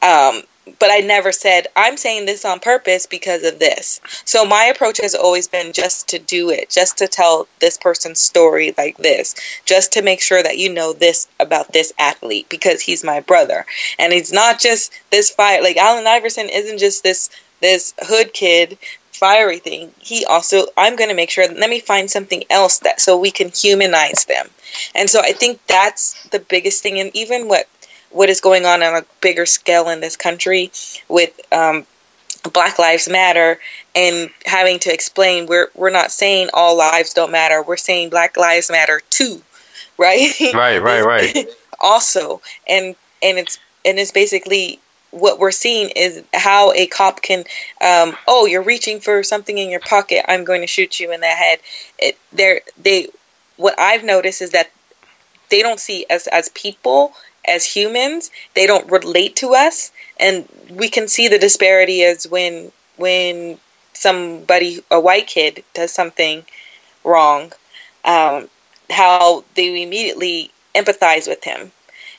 Um, 0.00 0.42
but 0.78 0.90
I 0.90 0.98
never 0.98 1.32
said 1.32 1.66
I'm 1.74 1.96
saying 1.96 2.26
this 2.26 2.44
on 2.44 2.60
purpose 2.60 3.06
because 3.06 3.42
of 3.42 3.58
this. 3.58 4.00
So 4.24 4.44
my 4.44 4.64
approach 4.64 5.00
has 5.00 5.14
always 5.14 5.48
been 5.48 5.72
just 5.72 6.08
to 6.08 6.18
do 6.18 6.50
it, 6.50 6.70
just 6.70 6.98
to 6.98 7.08
tell 7.08 7.48
this 7.60 7.76
person's 7.76 8.20
story 8.20 8.74
like 8.78 8.96
this, 8.98 9.34
just 9.64 9.92
to 9.92 10.02
make 10.02 10.20
sure 10.20 10.42
that 10.42 10.58
you 10.58 10.72
know 10.72 10.92
this 10.92 11.28
about 11.40 11.72
this 11.72 11.92
athlete 11.98 12.48
because 12.48 12.80
he's 12.80 13.04
my 13.04 13.20
brother, 13.20 13.66
and 13.98 14.12
he's 14.12 14.32
not 14.32 14.60
just 14.60 14.92
this 15.10 15.30
fight, 15.30 15.62
Like 15.62 15.76
Allen 15.76 16.06
Iverson 16.06 16.48
isn't 16.48 16.78
just 16.78 17.02
this 17.02 17.28
this 17.60 17.94
hood 18.00 18.32
kid 18.32 18.78
fiery 19.22 19.60
thing, 19.60 19.92
he 20.00 20.24
also 20.24 20.64
I'm 20.76 20.96
going 20.96 21.08
to 21.08 21.14
make 21.14 21.30
sure 21.30 21.46
let 21.46 21.70
me 21.70 21.78
find 21.78 22.10
something 22.10 22.42
else 22.50 22.80
that 22.80 23.00
so 23.00 23.16
we 23.16 23.30
can 23.30 23.50
humanize 23.50 24.24
them. 24.24 24.48
And 24.96 25.08
so 25.08 25.20
I 25.20 25.30
think 25.30 25.64
that's 25.68 26.20
the 26.30 26.40
biggest 26.40 26.82
thing 26.82 26.98
and 26.98 27.14
even 27.14 27.46
what 27.46 27.68
what 28.10 28.28
is 28.28 28.40
going 28.40 28.66
on 28.66 28.82
on 28.82 28.96
a 28.96 29.06
bigger 29.20 29.46
scale 29.46 29.88
in 29.90 30.00
this 30.00 30.16
country 30.16 30.72
with 31.08 31.40
um, 31.52 31.86
Black 32.52 32.80
Lives 32.80 33.08
Matter 33.08 33.60
and 33.94 34.28
having 34.44 34.80
to 34.80 34.92
explain 34.92 35.46
we're 35.46 35.68
we're 35.76 35.90
not 35.90 36.10
saying 36.10 36.48
all 36.52 36.76
lives 36.76 37.14
don't 37.14 37.30
matter. 37.30 37.62
We're 37.62 37.76
saying 37.76 38.10
Black 38.10 38.36
Lives 38.36 38.72
Matter 38.72 39.02
too, 39.08 39.40
right? 39.98 40.32
Right, 40.52 40.82
right, 40.82 41.04
right. 41.04 41.46
also, 41.80 42.42
and 42.66 42.96
and 43.22 43.38
it's 43.38 43.60
and 43.84 44.00
it's 44.00 44.10
basically 44.10 44.80
what 45.12 45.38
we're 45.38 45.52
seeing 45.52 45.90
is 45.90 46.24
how 46.34 46.72
a 46.72 46.86
cop 46.86 47.22
can, 47.22 47.44
um, 47.80 48.16
oh, 48.26 48.46
you're 48.46 48.62
reaching 48.62 48.98
for 48.98 49.22
something 49.22 49.56
in 49.56 49.70
your 49.70 49.80
pocket. 49.80 50.24
I'm 50.28 50.44
going 50.44 50.62
to 50.62 50.66
shoot 50.66 50.98
you 50.98 51.12
in 51.12 51.20
the 51.20 51.26
head. 51.26 51.60
It, 51.98 52.18
they're, 52.32 52.62
they, 52.82 53.08
what 53.56 53.78
I've 53.78 54.04
noticed 54.04 54.42
is 54.42 54.50
that 54.50 54.70
they 55.50 55.62
don't 55.62 55.78
see 55.78 56.06
us 56.08 56.26
as 56.26 56.48
people, 56.48 57.12
as 57.46 57.64
humans. 57.64 58.30
They 58.54 58.66
don't 58.66 58.90
relate 58.90 59.36
to 59.36 59.54
us, 59.54 59.92
and 60.18 60.48
we 60.70 60.88
can 60.88 61.08
see 61.08 61.28
the 61.28 61.38
disparity 61.38 62.02
as 62.02 62.26
when 62.26 62.72
when 62.96 63.58
somebody, 63.92 64.82
a 64.90 64.98
white 64.98 65.26
kid, 65.26 65.62
does 65.74 65.92
something 65.92 66.44
wrong, 67.04 67.52
um, 68.04 68.48
how 68.90 69.44
they 69.54 69.82
immediately 69.82 70.50
empathize 70.74 71.28
with 71.28 71.44
him 71.44 71.70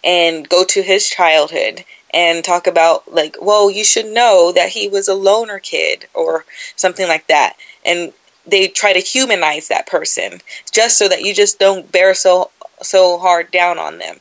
and 0.04 0.48
go 0.48 0.64
to 0.64 0.82
his 0.82 1.10
childhood 1.10 1.84
and 2.14 2.44
talk 2.44 2.68
about 2.68 3.12
like, 3.12 3.38
well, 3.42 3.72
you 3.72 3.84
should 3.84 4.06
know 4.06 4.52
that 4.54 4.70
he 4.70 4.88
was 4.88 5.08
a 5.08 5.16
loner 5.16 5.60
kid 5.60 6.08
or 6.14 6.46
something 6.76 7.08
like 7.08 7.28
that. 7.28 7.56
And 7.86 8.14
they 8.46 8.68
try 8.68 8.94
to 8.94 9.00
humanize 9.00 9.70
that 9.70 9.88
person 9.88 10.42
just 10.72 10.98
so 10.98 11.08
that 11.08 11.24
you 11.24 11.34
just 11.34 11.60
don't 11.60 11.92
bear 11.92 12.14
so 12.14 12.52
so 12.82 13.18
hard 13.18 13.50
down 13.52 13.80
on 13.80 13.98
them. 13.98 14.20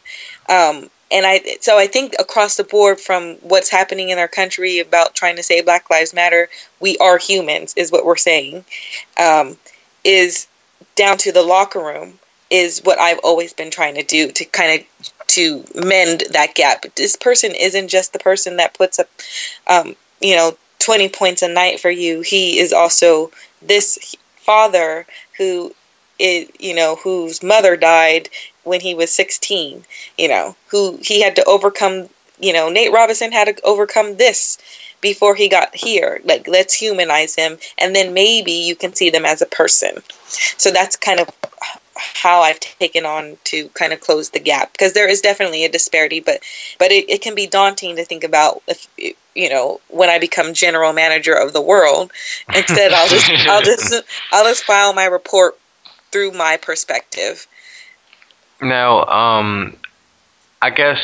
Um, 0.48 0.90
and 1.10 1.26
I 1.26 1.40
so 1.60 1.78
I 1.78 1.86
think 1.86 2.14
across 2.18 2.56
the 2.56 2.64
board 2.64 3.00
from 3.00 3.34
what's 3.36 3.70
happening 3.70 4.08
in 4.08 4.18
our 4.18 4.28
country 4.28 4.78
about 4.78 5.14
trying 5.14 5.36
to 5.36 5.42
say 5.42 5.60
Black 5.60 5.90
Lives 5.90 6.14
Matter, 6.14 6.48
we 6.80 6.96
are 6.98 7.18
humans 7.18 7.74
is 7.76 7.92
what 7.92 8.06
we're 8.06 8.16
saying. 8.16 8.64
Um, 9.20 9.56
is 10.04 10.46
down 10.96 11.18
to 11.18 11.32
the 11.32 11.42
locker 11.42 11.80
room 11.80 12.18
is 12.50 12.80
what 12.84 12.98
I've 12.98 13.20
always 13.24 13.52
been 13.52 13.70
trying 13.70 13.94
to 13.94 14.02
do 14.02 14.30
to 14.30 14.44
kind 14.44 14.80
of 14.80 15.12
to 15.28 15.64
mend 15.74 16.24
that 16.30 16.54
gap. 16.54 16.84
This 16.94 17.16
person 17.16 17.52
isn't 17.54 17.88
just 17.88 18.12
the 18.12 18.18
person 18.18 18.56
that 18.56 18.74
puts 18.74 18.98
up, 18.98 19.08
um, 19.66 19.96
you 20.20 20.36
know, 20.36 20.56
20 20.78 21.08
points 21.10 21.42
a 21.42 21.48
night 21.48 21.80
for 21.80 21.90
you. 21.90 22.20
He 22.22 22.58
is 22.58 22.72
also 22.72 23.30
this 23.60 24.16
father 24.36 25.06
who 25.38 25.74
is, 26.18 26.48
you 26.58 26.74
know, 26.74 26.96
whose 26.96 27.42
mother 27.42 27.76
died 27.76 28.28
when 28.64 28.80
he 28.80 28.94
was 28.94 29.12
16, 29.12 29.84
you 30.18 30.28
know, 30.28 30.56
who 30.68 30.98
he 31.02 31.20
had 31.20 31.36
to 31.36 31.44
overcome, 31.44 32.08
you 32.40 32.52
know, 32.52 32.68
Nate 32.68 32.92
Robinson 32.92 33.32
had 33.32 33.56
to 33.56 33.62
overcome 33.64 34.16
this 34.16 34.58
before 35.00 35.34
he 35.34 35.48
got 35.48 35.74
here. 35.74 36.20
Like, 36.24 36.46
let's 36.48 36.74
humanize 36.74 37.34
him, 37.34 37.58
and 37.78 37.94
then 37.94 38.14
maybe 38.14 38.52
you 38.52 38.76
can 38.76 38.94
see 38.94 39.10
them 39.10 39.26
as 39.26 39.42
a 39.42 39.46
person. 39.46 39.96
So 40.56 40.70
that's 40.70 40.96
kind 40.96 41.20
of 41.20 41.28
how 41.96 42.40
I've 42.40 42.60
taken 42.60 43.04
on 43.04 43.36
to 43.44 43.68
kind 43.70 43.92
of 43.92 44.00
close 44.00 44.30
the 44.30 44.40
gap 44.40 44.72
because 44.72 44.92
there 44.92 45.08
is 45.08 45.20
definitely 45.20 45.64
a 45.64 45.68
disparity, 45.68 46.20
but 46.20 46.40
but 46.78 46.90
it, 46.90 47.08
it 47.10 47.22
can 47.22 47.34
be 47.34 47.46
daunting 47.46 47.96
to 47.96 48.04
think 48.04 48.24
about 48.24 48.62
if 48.66 48.88
you 49.34 49.48
know 49.48 49.80
when 49.88 50.08
I 50.08 50.18
become 50.18 50.54
general 50.54 50.92
manager 50.92 51.34
of 51.34 51.52
the 51.52 51.60
world. 51.60 52.12
Instead, 52.54 52.92
I'll 52.92 53.08
just 53.08 53.30
I'll 53.30 53.62
just 53.62 53.94
I'll 54.32 54.44
just 54.44 54.64
file 54.64 54.92
my 54.92 55.04
report 55.04 55.58
through 56.10 56.32
my 56.32 56.56
perspective. 56.56 57.46
Now, 58.60 59.04
um, 59.06 59.76
I 60.60 60.70
guess 60.70 61.00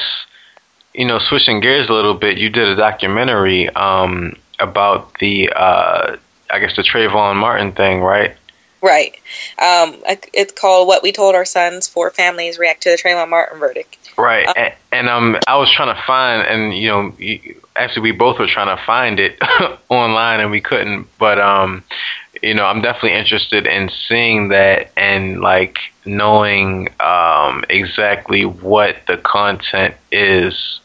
you 0.95 1.07
know 1.07 1.19
switching 1.19 1.61
gears 1.61 1.89
a 1.89 1.93
little 1.93 2.15
bit. 2.15 2.39
You 2.39 2.51
did 2.51 2.69
a 2.69 2.77
documentary 2.77 3.69
um, 3.71 4.37
about 4.59 5.19
the 5.19 5.51
uh, 5.55 6.17
I 6.51 6.59
guess 6.61 6.77
the 6.77 6.83
Trayvon 6.83 7.37
Martin 7.37 7.73
thing, 7.73 8.01
right? 8.01 8.37
Right. 8.81 9.15
Um, 9.59 9.97
it's 10.33 10.53
called 10.53 10.87
"What 10.87 11.03
We 11.03 11.11
Told 11.11 11.35
Our 11.35 11.45
Sons: 11.45 11.89
Four 11.89 12.11
Families 12.11 12.59
React 12.59 12.83
to 12.85 12.91
the 12.91 12.97
Trayvon 12.97 13.29
Martin 13.29 13.59
Verdict." 13.59 13.97
Right, 14.17 14.47
um, 14.47 14.55
and, 14.57 14.75
and 14.93 15.09
um, 15.09 15.39
I 15.47 15.57
was 15.57 15.73
trying 15.73 15.95
to 15.95 16.03
find, 16.03 16.47
and 16.47 16.77
you 16.77 16.89
know, 16.89 17.13
actually, 17.75 18.03
we 18.03 18.13
both 18.13 18.39
were 18.39 18.47
trying 18.47 18.77
to 18.77 18.83
find 18.85 19.19
it 19.19 19.37
online, 19.89 20.41
and 20.41 20.53
we 20.53 20.61
couldn't. 20.61 21.09
But 21.19 21.41
um, 21.41 21.83
you 22.43 22.55
know, 22.55 22.65
I'm 22.65 22.83
definitely 22.83 23.19
interested 23.19 23.67
in 23.67 23.91
seeing 24.09 24.49
that 24.49 24.93
and 24.97 25.41
like 25.41 25.79
knowing 26.05 26.89
um 27.01 27.65
exactly 27.69 28.45
what 28.45 28.97
the 29.07 29.17
content 29.17 29.95
is. 30.13 30.81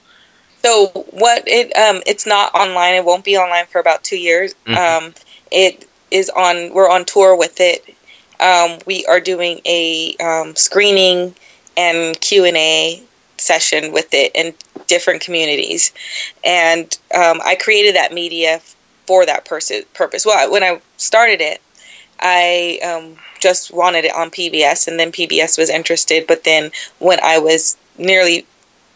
So 0.64 0.88
what 1.12 1.44
it 1.46 1.76
um, 1.78 2.02
it's 2.08 2.26
not 2.26 2.56
online. 2.56 2.96
It 2.96 3.06
won't 3.06 3.24
be 3.24 3.38
online 3.38 3.68
for 3.68 3.80
about 3.80 4.04
two 4.04 4.18
years. 4.18 4.56
Mm-hmm. 4.66 5.06
Um, 5.06 5.14
it 5.52 5.88
is 6.14 6.30
on. 6.30 6.74
We're 6.74 6.90
on 6.90 7.06
tour 7.06 7.36
with 7.36 7.60
it. 7.60 7.84
Um, 8.40 8.80
we 8.86 9.06
are 9.06 9.20
doing 9.20 9.62
a 9.66 10.16
um, 10.22 10.56
screening 10.56 11.36
and 11.76 12.20
Q 12.22 12.46
and 12.46 12.58
A 12.58 13.02
session 13.38 13.92
with 13.92 14.14
it 14.14 14.32
in 14.36 14.54
different 14.88 15.22
communities, 15.22 15.92
and 16.44 16.98
um, 17.14 17.42
I 17.44 17.56
created 17.56 17.96
that 17.96 18.14
media 18.14 18.62
for 19.08 19.26
that 19.26 19.46
pers- 19.46 19.72
purpose. 19.94 20.26
Well, 20.26 20.52
when 20.52 20.64
I 20.64 20.82
started 20.98 21.42
it, 21.42 21.62
I 22.20 22.80
um, 22.84 23.18
just 23.40 23.74
wanted 23.74 24.06
it 24.06 24.16
on 24.16 24.32
PBS, 24.32 24.88
and 24.88 25.00
then 25.00 25.12
PBS 25.12 25.58
was 25.58 25.70
interested. 25.70 26.26
But 26.28 26.44
then 26.44 26.72
when 27.00 27.20
I 27.22 27.38
was 27.40 27.78
nearly, 27.98 28.46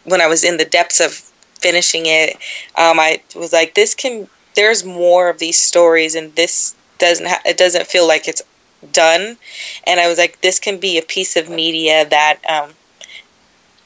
when 0.04 0.20
I 0.20 0.26
was 0.26 0.44
in 0.44 0.56
the 0.56 0.64
depths 0.64 1.00
of 1.00 1.12
finishing 1.60 2.04
it, 2.06 2.36
um, 2.76 2.98
I 2.98 3.20
was 3.36 3.52
like, 3.52 3.74
this 3.74 3.94
can. 3.94 4.28
There's 4.54 4.84
more 4.84 5.28
of 5.28 5.38
these 5.38 5.58
stories, 5.58 6.14
and 6.14 6.34
this 6.34 6.74
doesn't 6.98 7.26
ha- 7.26 7.42
it 7.44 7.56
doesn't 7.56 7.86
feel 7.86 8.06
like 8.06 8.28
it's 8.28 8.42
done. 8.92 9.36
And 9.84 9.98
i 10.00 10.08
was 10.08 10.18
like 10.18 10.40
this 10.40 10.58
can 10.60 10.78
be 10.78 10.98
a 10.98 11.02
piece 11.02 11.36
of 11.36 11.48
media 11.48 12.08
that 12.08 12.38
um, 12.48 12.70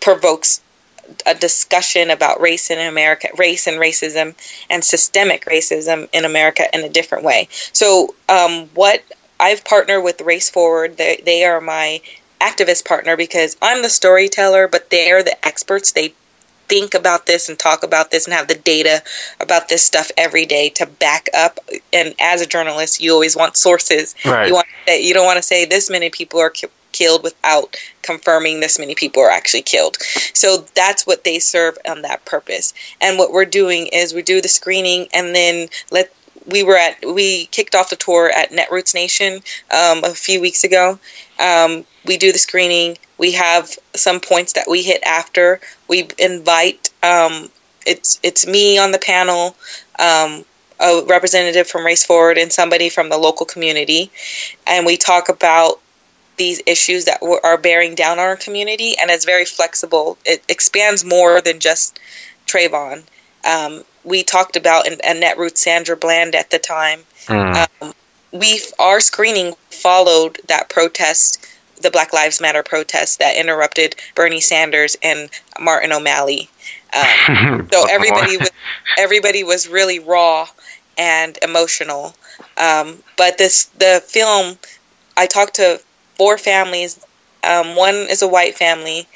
provokes 0.00 0.60
a 1.26 1.34
discussion 1.34 2.10
about 2.10 2.40
race 2.40 2.70
in 2.70 2.78
america 2.78 3.28
race 3.36 3.66
and 3.66 3.78
racism 3.78 4.34
and 4.70 4.84
systemic 4.84 5.44
racism 5.46 6.08
in 6.12 6.24
america 6.24 6.64
in 6.72 6.84
a 6.84 6.88
different 6.88 7.24
way. 7.24 7.48
So 7.72 8.14
um, 8.28 8.68
what 8.74 9.02
i've 9.40 9.64
partnered 9.64 10.04
with 10.04 10.20
race 10.20 10.48
forward 10.50 10.96
they, 10.96 11.20
they 11.24 11.44
are 11.44 11.60
my 11.60 12.00
activist 12.40 12.84
partner 12.84 13.16
because 13.16 13.56
i'm 13.62 13.82
the 13.82 13.88
storyteller 13.88 14.68
but 14.68 14.90
they 14.90 15.10
are 15.10 15.22
the 15.22 15.46
experts. 15.46 15.92
They 15.92 16.14
think 16.68 16.94
about 16.94 17.26
this 17.26 17.48
and 17.48 17.58
talk 17.58 17.82
about 17.82 18.10
this 18.10 18.26
and 18.26 18.34
have 18.34 18.48
the 18.48 18.54
data 18.54 19.02
about 19.40 19.68
this 19.68 19.82
stuff 19.82 20.10
every 20.16 20.46
day 20.46 20.68
to 20.70 20.86
back 20.86 21.28
up. 21.34 21.58
And 21.92 22.14
as 22.20 22.40
a 22.40 22.46
journalist, 22.46 23.00
you 23.00 23.12
always 23.12 23.36
want 23.36 23.56
sources. 23.56 24.14
Right. 24.24 24.48
You 24.48 24.54
want 24.54 24.66
that 24.86 25.02
you 25.02 25.14
don't 25.14 25.26
want 25.26 25.36
to 25.36 25.42
say 25.42 25.64
this 25.64 25.90
many 25.90 26.10
people 26.10 26.40
are 26.40 26.50
ki- 26.50 26.68
killed 26.92 27.22
without 27.22 27.76
confirming 28.02 28.60
this 28.60 28.78
many 28.78 28.94
people 28.94 29.22
are 29.22 29.30
actually 29.30 29.62
killed. 29.62 29.96
So 30.34 30.64
that's 30.74 31.06
what 31.06 31.24
they 31.24 31.38
serve 31.38 31.78
on 31.88 32.02
that 32.02 32.24
purpose. 32.24 32.74
And 33.00 33.18
what 33.18 33.32
we're 33.32 33.44
doing 33.44 33.88
is 33.88 34.14
we 34.14 34.22
do 34.22 34.40
the 34.40 34.48
screening 34.48 35.08
and 35.12 35.34
then 35.34 35.68
let 35.90 36.12
we 36.46 36.62
were 36.62 36.76
at 36.76 37.04
we 37.06 37.46
kicked 37.46 37.74
off 37.74 37.90
the 37.90 37.96
tour 37.96 38.30
at 38.30 38.50
Netroots 38.50 38.94
Nation 38.94 39.34
um, 39.70 40.04
a 40.04 40.14
few 40.14 40.40
weeks 40.40 40.64
ago. 40.64 40.98
Um, 41.38 41.84
we 42.04 42.16
do 42.16 42.32
the 42.32 42.38
screening. 42.38 42.98
We 43.18 43.32
have 43.32 43.70
some 43.94 44.20
points 44.20 44.54
that 44.54 44.66
we 44.68 44.82
hit 44.82 45.02
after. 45.04 45.60
We 45.88 46.08
invite 46.18 46.90
um, 47.02 47.48
it's 47.86 48.18
it's 48.22 48.46
me 48.46 48.78
on 48.78 48.92
the 48.92 48.98
panel, 48.98 49.56
um, 49.98 50.44
a 50.80 51.02
representative 51.06 51.66
from 51.66 51.84
Race 51.84 52.04
Forward, 52.04 52.38
and 52.38 52.52
somebody 52.52 52.88
from 52.88 53.08
the 53.08 53.18
local 53.18 53.46
community, 53.46 54.10
and 54.66 54.86
we 54.86 54.96
talk 54.96 55.28
about 55.28 55.80
these 56.36 56.62
issues 56.66 57.04
that 57.04 57.22
are 57.44 57.58
bearing 57.58 57.94
down 57.94 58.18
on 58.18 58.26
our 58.26 58.36
community. 58.36 58.96
And 59.00 59.10
it's 59.10 59.24
very 59.24 59.44
flexible. 59.44 60.16
It 60.24 60.42
expands 60.48 61.04
more 61.04 61.40
than 61.40 61.60
just 61.60 62.00
Trayvon. 62.46 63.04
Um, 63.44 63.84
we 64.04 64.22
talked 64.22 64.56
about 64.56 64.86
and 64.86 65.22
Netroots 65.22 65.58
Sandra 65.58 65.96
Bland 65.96 66.34
at 66.34 66.50
the 66.50 66.58
time. 66.58 67.00
Mm. 67.26 67.68
Um, 67.80 67.94
we 68.32 68.60
our 68.78 69.00
screening 69.00 69.54
followed 69.70 70.38
that 70.48 70.68
protest, 70.68 71.46
the 71.80 71.90
Black 71.90 72.12
Lives 72.12 72.40
Matter 72.40 72.62
protest 72.62 73.18
that 73.18 73.36
interrupted 73.36 73.96
Bernie 74.14 74.40
Sanders 74.40 74.96
and 75.02 75.28
Martin 75.60 75.92
O'Malley. 75.92 76.48
Um, 76.94 77.68
so 77.72 77.86
everybody 77.88 78.36
was 78.38 78.50
everybody 78.98 79.44
was 79.44 79.68
really 79.68 79.98
raw 79.98 80.48
and 80.98 81.38
emotional. 81.42 82.14
Um, 82.56 83.02
but 83.16 83.38
this 83.38 83.64
the 83.78 84.02
film, 84.06 84.58
I 85.16 85.26
talked 85.26 85.54
to 85.54 85.80
four 86.16 86.38
families. 86.38 86.98
Um, 87.44 87.74
one 87.74 87.94
is 87.94 88.22
a 88.22 88.28
white 88.28 88.56
family, 88.56 89.06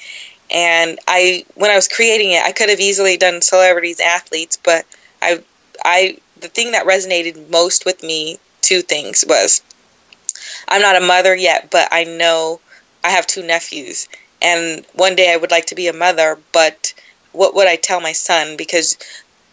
and 0.51 0.99
I 1.09 1.45
when 1.55 1.71
I 1.71 1.77
was 1.77 1.89
creating 1.89 2.33
it, 2.33 2.43
I 2.43 2.53
could 2.53 2.69
have 2.69 2.81
easily 2.81 3.17
done 3.17 3.43
celebrities, 3.43 4.01
athletes, 4.01 4.57
but 4.57 4.85
I 5.23 5.43
I 5.85 6.19
the 6.41 6.49
thing 6.49 6.73
that 6.73 6.87
resonated 6.87 7.51
most 7.51 7.85
with 7.85 8.03
me, 8.03 8.39
two 8.63 8.83
things 8.83 9.25
was 9.29 9.63
I'm 10.69 10.83
not 10.83 10.97
a 10.97 11.07
mother 11.07 11.35
yet, 11.35 11.71
but 11.71 11.89
I 11.91 12.05
know 12.05 12.61
I 13.05 13.11
have 13.11 13.27
two 13.27 13.43
nephews, 13.43 14.09
and 14.43 14.85
one 14.95 15.17
day 15.17 15.33
I 15.33 15.37
would 15.37 15.51
like 15.51 15.67
to 15.67 15.75
be 15.75 15.89
a 15.89 15.93
mother, 15.93 16.39
but 16.53 16.93
what 17.33 17.55
would 17.55 17.69
I 17.69 17.77
tell 17.77 18.01
my 18.01 18.13
son? 18.13 18.57
Because 18.57 18.97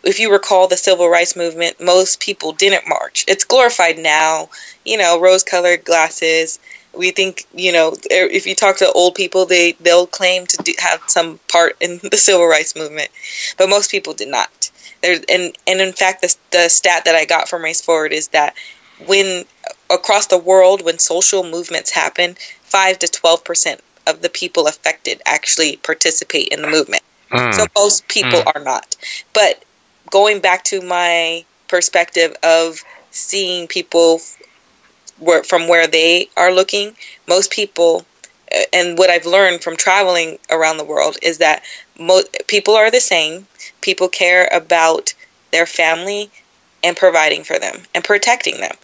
if 0.03 0.19
you 0.19 0.31
recall 0.31 0.67
the 0.67 0.77
civil 0.77 1.09
rights 1.09 1.35
movement, 1.35 1.79
most 1.79 2.19
people 2.19 2.51
didn't 2.51 2.87
march. 2.87 3.23
It's 3.27 3.43
glorified 3.43 3.97
now, 3.97 4.49
you 4.85 4.97
know, 4.97 5.19
rose 5.19 5.43
colored 5.43 5.83
glasses. 5.85 6.59
We 6.95 7.11
think, 7.11 7.45
you 7.55 7.71
know, 7.71 7.95
if 8.11 8.45
you 8.45 8.53
talk 8.53 8.77
to 8.77 8.91
old 8.91 9.15
people, 9.15 9.45
they 9.45 9.71
they'll 9.73 10.05
claim 10.07 10.45
to 10.47 10.57
do, 10.57 10.73
have 10.77 11.01
some 11.07 11.39
part 11.47 11.75
in 11.79 11.99
the 12.11 12.17
civil 12.17 12.45
rights 12.45 12.75
movement, 12.75 13.09
but 13.57 13.69
most 13.69 13.89
people 13.91 14.13
did 14.13 14.27
not. 14.27 14.69
There 15.01 15.19
and 15.29 15.57
and 15.67 15.81
in 15.81 15.93
fact, 15.93 16.21
the 16.21 16.35
the 16.51 16.69
stat 16.69 17.05
that 17.05 17.15
I 17.15 17.25
got 17.25 17.49
from 17.49 17.63
Race 17.63 17.81
Forward 17.81 18.13
is 18.13 18.27
that 18.29 18.55
when 19.07 19.45
across 19.89 20.27
the 20.27 20.37
world, 20.37 20.83
when 20.83 20.99
social 20.99 21.43
movements 21.43 21.89
happen, 21.89 22.35
five 22.63 22.99
to 22.99 23.07
twelve 23.07 23.43
percent 23.43 23.81
of 24.05 24.21
the 24.21 24.29
people 24.29 24.67
affected 24.67 25.21
actually 25.25 25.77
participate 25.77 26.49
in 26.49 26.61
the 26.61 26.67
movement. 26.69 27.03
Mm. 27.31 27.53
So 27.53 27.65
most 27.75 28.07
people 28.07 28.41
Mm. 28.41 28.51
are 28.55 28.63
not. 28.63 28.95
But 29.33 29.63
going 30.13 30.39
back 30.39 30.63
to 30.63 30.79
my 30.79 31.43
perspective 31.67 32.35
of 32.43 32.79
seeing 33.09 33.67
people 33.67 34.19
where, 35.17 35.43
from 35.43 35.67
where 35.67 35.87
they 35.87 36.29
are 36.37 36.51
looking, 36.53 36.95
most 37.27 37.49
people, 37.51 38.05
uh, 38.55 38.59
and 38.71 38.95
what 38.95 39.09
I've 39.09 39.25
learned 39.25 39.63
from 39.63 39.75
traveling 39.75 40.37
around 40.51 40.77
the 40.77 40.83
world 40.83 41.17
is 41.23 41.39
that 41.39 41.63
mo- 41.99 42.21
people 42.45 42.75
are 42.75 42.91
the 42.91 43.01
same. 43.01 43.47
People 43.81 44.07
care 44.07 44.47
about 44.51 45.15
their 45.51 45.65
family 45.65 46.29
and 46.83 46.95
providing 46.95 47.43
for 47.43 47.57
them 47.57 47.81
and 47.95 48.03
protecting 48.03 48.59
them. 48.61 48.75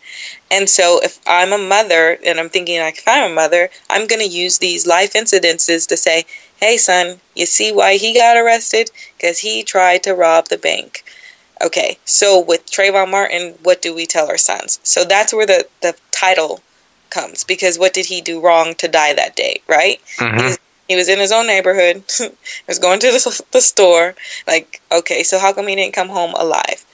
And 0.50 0.68
so 0.68 1.00
if 1.04 1.20
I'm 1.28 1.54
a 1.54 1.60
mother 1.60 2.18
and 2.26 2.40
I'm 2.40 2.50
thinking 2.50 2.80
like 2.80 2.98
if 2.98 3.08
I'm 3.08 3.32
a 3.32 3.36
mother, 3.36 3.70
I'm 3.88 4.08
going 4.08 4.22
to 4.22 4.36
use 4.44 4.58
these 4.58 4.88
life 4.88 5.14
incidences 5.14 5.88
to 5.90 5.98
say, 5.98 6.26
"Hey 6.60 6.78
son, 6.78 7.20
you 7.36 7.46
see 7.46 7.72
why 7.72 7.98
he 7.98 8.16
got 8.16 8.38
arrested? 8.38 8.90
Cuz 9.22 9.38
he 9.38 9.62
tried 9.62 10.02
to 10.04 10.16
rob 10.16 10.48
the 10.48 10.58
bank." 10.58 11.04
Okay. 11.62 11.98
So 12.06 12.40
with 12.40 12.66
Trayvon 12.66 13.10
Martin, 13.12 13.56
what 13.64 13.82
do 13.82 13.94
we 13.94 14.06
tell 14.06 14.28
our 14.28 14.38
sons? 14.38 14.80
So 14.84 15.04
that's 15.04 15.34
where 15.34 15.46
the 15.46 15.68
the 15.82 15.96
title 16.12 16.62
comes 17.10 17.44
because 17.44 17.80
what 17.80 17.94
did 17.94 18.06
he 18.06 18.22
do 18.22 18.40
wrong 18.40 18.76
to 18.76 18.88
die 18.88 19.14
that 19.14 19.36
day, 19.36 19.62
right? 19.68 20.00
Mhm. 20.18 20.38
He, 20.38 20.44
was, 20.46 20.60
he 20.88 20.96
was 20.96 21.10
in 21.10 21.20
his 21.20 21.32
own 21.32 21.48
neighborhood. 21.48 22.04
He 22.20 22.30
was 22.68 22.80
going 22.80 23.00
to 23.00 23.08
the, 23.12 23.44
the 23.52 23.62
store. 23.62 24.16
Like, 24.48 24.82
okay, 24.92 25.24
so 25.24 25.40
how 25.40 25.54
come 25.54 25.68
he 25.68 25.76
didn't 25.76 25.94
come 25.96 26.10
home 26.10 26.34
alive? 26.36 26.86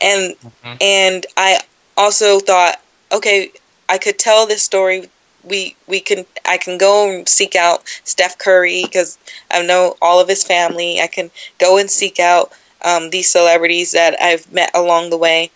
And 0.00 0.36
Mhm. 0.64 0.76
and 0.80 1.26
I 1.36 1.60
also 1.96 2.40
thought, 2.40 2.80
okay, 3.12 3.50
I 3.88 3.98
could 3.98 4.18
tell 4.18 4.46
this 4.46 4.62
story. 4.62 5.08
We 5.44 5.76
we 5.86 6.00
can 6.00 6.26
I 6.44 6.58
can 6.58 6.76
go 6.78 7.08
and 7.10 7.28
seek 7.28 7.54
out 7.54 7.82
Steph 8.04 8.38
Curry 8.38 8.82
because 8.82 9.16
I 9.50 9.62
know 9.62 9.96
all 10.02 10.20
of 10.20 10.28
his 10.28 10.42
family. 10.44 11.00
I 11.00 11.06
can 11.06 11.30
go 11.58 11.78
and 11.78 11.90
seek 11.90 12.18
out 12.18 12.52
um, 12.86 13.10
these 13.10 13.30
celebrities 13.30 13.92
that 13.92 14.16
I've 14.22 14.50
met 14.52 14.70
along 14.74 15.10
the 15.10 15.18
way 15.18 15.52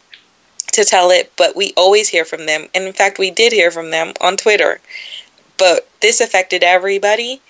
to 0.73 0.85
tell 0.85 1.11
it. 1.11 1.33
But 1.37 1.57
we 1.57 1.73
always 1.77 2.09
hear 2.09 2.25
from 2.25 2.47
them, 2.47 2.69
and 2.75 2.85
in 2.85 2.93
fact, 2.93 3.19
we 3.19 3.31
did 3.31 3.53
hear 3.53 3.71
from 3.71 3.91
them 3.91 4.15
on 4.21 4.37
Twitter. 4.37 4.81
But 5.59 5.89
this 6.01 6.21
affected 6.21 6.63
everybody, 6.65 7.41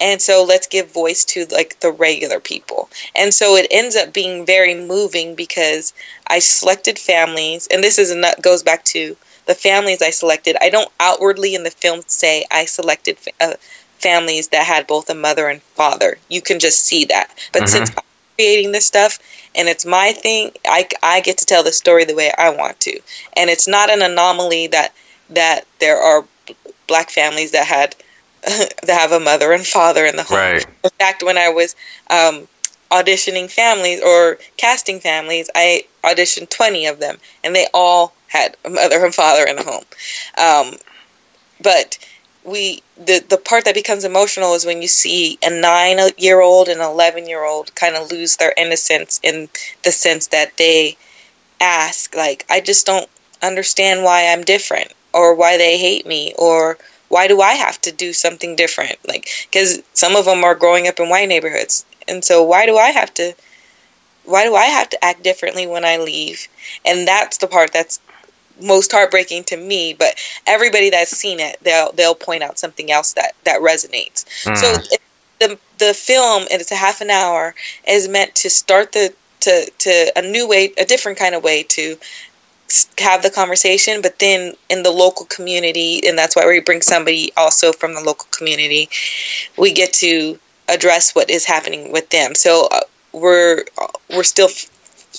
and 0.00 0.20
so 0.22 0.44
let's 0.44 0.66
give 0.66 0.90
voice 0.92 1.24
to 1.26 1.46
like 1.46 1.80
the 1.80 1.90
regular 1.92 2.40
people. 2.40 2.90
And 3.16 3.32
so 3.34 3.56
it 3.56 3.66
ends 3.70 3.96
up 3.96 4.12
being 4.12 4.46
very 4.46 4.74
moving 4.74 5.34
because 5.34 5.92
I 6.28 6.40
selected 6.40 6.98
families, 6.98 7.68
and 7.70 7.82
this 7.84 7.98
is 7.98 8.10
a, 8.12 8.34
goes 8.42 8.62
back 8.62 8.84
to 8.86 9.16
the 9.46 9.54
families 9.54 10.02
I 10.02 10.10
selected. 10.10 10.56
I 10.60 10.70
don't 10.70 10.90
outwardly 11.00 11.54
in 11.54 11.64
the 11.64 11.70
film 11.70 12.02
say 12.06 12.44
I 12.50 12.66
selected 12.66 13.18
uh, 13.40 13.54
families 13.98 14.48
that 14.48 14.66
had 14.66 14.86
both 14.86 15.10
a 15.10 15.14
mother 15.14 15.48
and 15.48 15.62
father. 15.62 16.18
You 16.28 16.42
can 16.42 16.58
just 16.60 16.84
see 16.86 17.04
that. 17.06 17.30
But 17.52 17.64
Mhm. 17.64 17.68
since 17.68 17.90
creating 18.38 18.72
this 18.72 18.86
stuff 18.86 19.18
and 19.54 19.68
it's 19.68 19.84
my 19.84 20.12
thing, 20.12 20.52
I, 20.64 20.88
I 21.02 21.20
get 21.20 21.38
to 21.38 21.44
tell 21.44 21.64
the 21.64 21.72
story 21.72 22.04
the 22.04 22.14
way 22.14 22.32
I 22.38 22.50
want 22.50 22.78
to. 22.80 23.00
And 23.36 23.50
it's 23.50 23.66
not 23.66 23.90
an 23.90 24.02
anomaly 24.02 24.68
that 24.68 24.92
that 25.30 25.66
there 25.80 25.98
are 25.98 26.24
black 26.86 27.10
families 27.10 27.50
that 27.50 27.66
had 27.66 27.96
that 28.42 28.88
have 28.88 29.12
a 29.12 29.20
mother 29.20 29.52
and 29.52 29.66
father 29.66 30.06
in 30.06 30.16
the 30.16 30.22
home. 30.22 30.38
Right. 30.38 30.66
In 30.84 30.90
fact, 30.98 31.24
when 31.24 31.36
I 31.36 31.48
was 31.48 31.74
um, 32.08 32.46
auditioning 32.90 33.50
families 33.50 34.00
or 34.00 34.38
casting 34.56 35.00
families, 35.00 35.50
I 35.54 35.84
auditioned 36.04 36.48
20 36.48 36.86
of 36.86 37.00
them, 37.00 37.18
and 37.42 37.54
they 37.54 37.66
all 37.74 38.14
had 38.28 38.56
a 38.64 38.70
mother 38.70 39.04
and 39.04 39.14
father 39.14 39.44
in 39.44 39.56
the 39.56 39.64
home. 39.64 39.84
Um, 40.38 40.78
but 41.60 41.98
we 42.48 42.82
the 42.96 43.24
the 43.28 43.36
part 43.36 43.64
that 43.64 43.74
becomes 43.74 44.04
emotional 44.04 44.54
is 44.54 44.66
when 44.66 44.82
you 44.82 44.88
see 44.88 45.38
a 45.42 45.50
nine 45.50 45.98
year 46.16 46.40
old 46.40 46.68
and 46.68 46.80
an 46.80 46.86
eleven 46.90 47.28
year 47.28 47.44
old 47.44 47.74
kind 47.74 47.96
of 47.96 48.10
lose 48.10 48.36
their 48.36 48.54
innocence 48.56 49.20
in 49.22 49.48
the 49.84 49.92
sense 49.92 50.28
that 50.28 50.56
they 50.56 50.96
ask 51.60 52.14
like 52.14 52.44
I 52.50 52.60
just 52.60 52.86
don't 52.86 53.08
understand 53.42 54.04
why 54.04 54.28
I'm 54.28 54.42
different 54.44 54.92
or 55.12 55.34
why 55.34 55.56
they 55.56 55.78
hate 55.78 56.06
me 56.06 56.34
or 56.38 56.78
why 57.08 57.26
do 57.26 57.40
I 57.40 57.54
have 57.54 57.80
to 57.82 57.92
do 57.92 58.12
something 58.12 58.56
different? 58.56 58.96
Like 59.06 59.28
because 59.50 59.82
some 59.94 60.16
of 60.16 60.24
them 60.24 60.44
are 60.44 60.54
growing 60.54 60.88
up 60.88 61.00
in 61.00 61.08
white 61.08 61.28
neighborhoods. 61.28 61.84
And 62.06 62.24
so 62.24 62.42
why 62.42 62.66
do 62.66 62.76
I 62.76 62.90
have 62.90 63.12
to 63.14 63.34
why 64.24 64.44
do 64.44 64.54
I 64.54 64.66
have 64.66 64.90
to 64.90 65.04
act 65.04 65.22
differently 65.22 65.66
when 65.66 65.84
I 65.84 65.96
leave? 65.96 66.48
And 66.84 67.08
that's 67.08 67.38
the 67.38 67.46
part 67.46 67.72
that's 67.72 67.98
most 68.62 68.92
heartbreaking 68.92 69.44
to 69.44 69.56
me 69.56 69.94
but 69.98 70.14
everybody 70.46 70.90
that's 70.90 71.10
seen 71.10 71.40
it 71.40 71.56
they'll 71.62 71.92
they'll 71.92 72.14
point 72.14 72.42
out 72.42 72.58
something 72.58 72.90
else 72.90 73.12
that 73.14 73.32
that 73.44 73.60
resonates 73.60 74.24
so 74.56 74.66
Mm. 74.66 74.92
it, 74.92 75.00
the 75.40 75.58
the 75.78 75.94
film 75.94 76.42
and 76.50 76.60
it's 76.60 76.72
a 76.72 76.76
half 76.76 77.00
an 77.00 77.10
hour 77.10 77.54
is 77.86 78.08
meant 78.08 78.34
to 78.34 78.50
start 78.50 78.92
the 78.92 79.14
to 79.40 79.70
to 79.78 80.12
a 80.16 80.22
new 80.22 80.48
way 80.48 80.72
a 80.78 80.84
different 80.84 81.18
kind 81.18 81.34
of 81.34 81.44
way 81.44 81.62
to 81.62 81.96
have 82.98 83.22
the 83.22 83.30
conversation 83.30 84.02
but 84.02 84.18
then 84.18 84.52
in 84.68 84.82
the 84.82 84.90
local 84.90 85.24
community 85.26 86.00
and 86.06 86.18
that's 86.18 86.36
why 86.36 86.46
we 86.46 86.60
bring 86.60 86.82
somebody 86.82 87.32
also 87.36 87.72
from 87.72 87.94
the 87.94 88.00
local 88.00 88.26
community 88.30 88.88
we 89.56 89.72
get 89.72 89.92
to 89.92 90.38
address 90.68 91.14
what 91.14 91.30
is 91.30 91.46
happening 91.46 91.92
with 91.92 92.10
them 92.10 92.34
so 92.34 92.68
uh, 92.70 92.80
we're 93.12 93.64
we're 94.10 94.22
still 94.22 94.48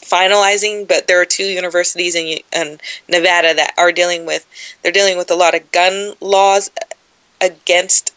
finalizing 0.01 0.87
but 0.87 1.07
there 1.07 1.21
are 1.21 1.25
two 1.25 1.43
universities 1.43 2.15
in, 2.15 2.39
in 2.55 2.79
Nevada 3.07 3.53
that 3.53 3.73
are 3.77 3.91
dealing 3.91 4.25
with 4.25 4.45
they're 4.81 4.91
dealing 4.91 5.17
with 5.17 5.31
a 5.31 5.35
lot 5.35 5.55
of 5.55 5.71
gun 5.71 6.13
laws 6.21 6.71
against 7.41 8.13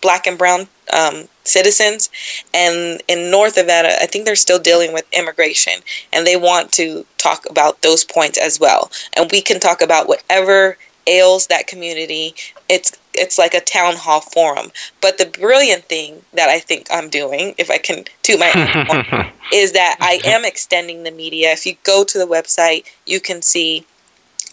black 0.00 0.26
and 0.26 0.38
brown 0.38 0.66
um, 0.92 1.28
citizens. 1.44 2.10
And 2.54 3.02
in 3.08 3.30
North 3.30 3.56
Nevada, 3.56 4.02
I 4.02 4.06
think 4.06 4.24
they're 4.24 4.36
still 4.36 4.58
dealing 4.58 4.92
with 4.92 5.04
immigration, 5.12 5.74
and 6.12 6.26
they 6.26 6.36
want 6.36 6.72
to 6.72 7.04
talk 7.18 7.48
about 7.50 7.82
those 7.82 8.04
points 8.04 8.38
as 8.38 8.60
well. 8.60 8.90
And 9.14 9.30
we 9.30 9.40
can 9.40 9.60
talk 9.60 9.82
about 9.82 10.08
whatever 10.08 10.76
ails 11.06 11.46
that 11.46 11.66
community. 11.66 12.34
It's 12.68 12.92
it's 13.18 13.38
like 13.38 13.54
a 13.54 13.60
town 13.60 13.96
hall 13.96 14.20
forum. 14.20 14.70
But 15.00 15.18
the 15.18 15.26
brilliant 15.26 15.84
thing 15.84 16.22
that 16.34 16.48
I 16.48 16.58
think 16.58 16.86
I'm 16.90 17.08
doing, 17.08 17.54
if 17.58 17.70
I 17.70 17.78
can 17.78 18.04
toot 18.22 18.38
my 18.38 18.50
is 19.52 19.72
that 19.72 19.96
I 20.00 20.20
am 20.24 20.44
extending 20.44 21.02
the 21.02 21.10
media. 21.10 21.52
If 21.52 21.66
you 21.66 21.76
go 21.82 22.04
to 22.04 22.18
the 22.18 22.26
website, 22.26 22.86
you 23.06 23.20
can 23.20 23.42
see 23.42 23.86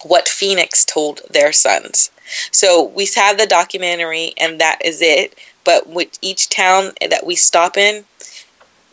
what 0.03 0.27
Phoenix 0.27 0.85
told 0.85 1.21
their 1.29 1.51
sons. 1.51 2.11
So 2.51 2.83
we 2.83 3.07
have 3.15 3.37
the 3.37 3.47
documentary, 3.47 4.33
and 4.37 4.61
that 4.61 4.83
is 4.83 5.01
it. 5.01 5.37
But 5.63 5.87
with 5.87 6.17
each 6.21 6.49
town 6.49 6.91
that 7.09 7.25
we 7.25 7.35
stop 7.35 7.77
in, 7.77 8.05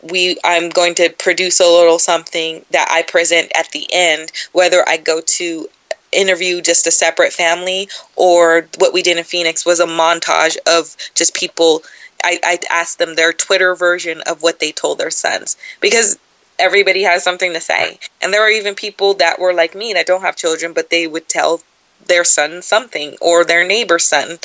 we 0.01 0.37
I'm 0.43 0.69
going 0.69 0.95
to 0.95 1.09
produce 1.09 1.59
a 1.59 1.65
little 1.65 1.99
something 1.99 2.65
that 2.71 2.89
I 2.91 3.03
present 3.03 3.51
at 3.55 3.69
the 3.71 3.87
end, 3.91 4.31
whether 4.51 4.87
I 4.87 4.97
go 4.97 5.21
to 5.21 5.69
interview 6.17 6.61
just 6.61 6.87
a 6.87 6.91
separate 6.91 7.33
family 7.33 7.89
or 8.15 8.67
what 8.77 8.93
we 8.93 9.01
did 9.01 9.17
in 9.17 9.23
Phoenix 9.23 9.65
was 9.65 9.79
a 9.79 9.85
montage 9.85 10.57
of 10.67 10.95
just 11.15 11.33
people 11.33 11.83
I, 12.23 12.39
I 12.43 12.59
asked 12.69 12.99
them 12.99 13.15
their 13.15 13.33
Twitter 13.33 13.75
version 13.75 14.21
of 14.21 14.41
what 14.41 14.59
they 14.59 14.71
told 14.71 14.97
their 14.97 15.11
sons 15.11 15.57
because 15.81 16.17
everybody 16.57 17.03
has 17.03 17.23
something 17.23 17.53
to 17.53 17.59
say. 17.59 17.99
And 18.21 18.33
there 18.33 18.41
are 18.41 18.49
even 18.49 18.75
people 18.75 19.15
that 19.15 19.39
were 19.39 19.53
like 19.53 19.75
me 19.75 19.93
that 19.93 20.07
don't 20.07 20.21
have 20.21 20.35
children, 20.35 20.73
but 20.73 20.89
they 20.89 21.05
would 21.07 21.27
tell 21.27 21.61
their 22.07 22.23
son 22.23 22.61
something 22.61 23.15
or 23.21 23.43
their 23.43 23.65
neighbor's 23.67 24.05
son. 24.05 24.37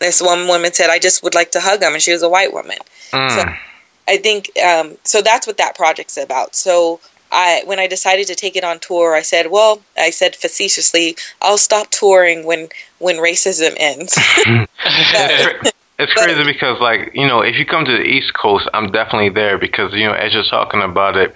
This 0.00 0.20
one 0.22 0.46
woman 0.46 0.72
said, 0.72 0.90
I 0.90 0.98
just 0.98 1.22
would 1.22 1.34
like 1.34 1.52
to 1.52 1.60
hug 1.60 1.82
him, 1.82 1.92
and 1.92 2.02
she 2.02 2.12
was 2.12 2.22
a 2.22 2.28
white 2.28 2.52
woman. 2.52 2.78
Mm. 3.12 3.30
So 3.30 3.52
I 4.08 4.16
think, 4.18 4.50
um, 4.58 4.96
so 5.04 5.22
that's 5.22 5.46
what 5.46 5.58
that 5.58 5.76
project's 5.76 6.16
about. 6.16 6.54
So 6.54 7.00
I, 7.34 7.62
when 7.66 7.78
I 7.80 7.88
decided 7.88 8.28
to 8.28 8.34
take 8.34 8.56
it 8.56 8.64
on 8.64 8.78
tour, 8.78 9.14
I 9.14 9.22
said, 9.22 9.50
well, 9.50 9.80
I 9.98 10.10
said 10.10 10.36
facetiously, 10.36 11.16
I'll 11.42 11.58
stop 11.58 11.90
touring 11.90 12.46
when, 12.46 12.68
when 12.98 13.16
racism 13.16 13.74
ends. 13.76 14.16
It's 15.96 16.12
crazy 16.12 16.42
because, 16.42 16.80
like, 16.80 17.12
you 17.14 17.26
know, 17.26 17.40
if 17.40 17.54
you 17.56 17.64
come 17.64 17.84
to 17.84 17.92
the 17.92 18.02
East 18.02 18.34
Coast, 18.34 18.68
I'm 18.74 18.90
definitely 18.90 19.28
there 19.28 19.58
because, 19.58 19.92
you 19.92 20.06
know, 20.06 20.12
as 20.12 20.34
you're 20.34 20.42
talking 20.42 20.82
about 20.82 21.16
it, 21.16 21.32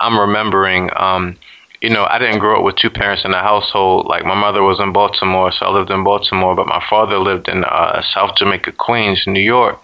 I'm 0.00 0.18
remembering, 0.18 0.90
um, 0.96 1.36
you 1.80 1.90
know, 1.90 2.04
I 2.04 2.18
didn't 2.18 2.40
grow 2.40 2.58
up 2.58 2.64
with 2.64 2.74
two 2.74 2.90
parents 2.90 3.24
in 3.24 3.30
the 3.30 3.38
household. 3.38 4.06
Like, 4.06 4.24
my 4.24 4.34
mother 4.34 4.64
was 4.64 4.80
in 4.80 4.92
Baltimore, 4.92 5.52
so 5.52 5.66
I 5.66 5.70
lived 5.70 5.92
in 5.92 6.02
Baltimore, 6.02 6.56
but 6.56 6.66
my 6.66 6.84
father 6.90 7.18
lived 7.18 7.46
in 7.46 7.62
uh, 7.62 8.02
South 8.12 8.36
Jamaica, 8.36 8.72
Queens, 8.72 9.22
New 9.28 9.40
York. 9.40 9.80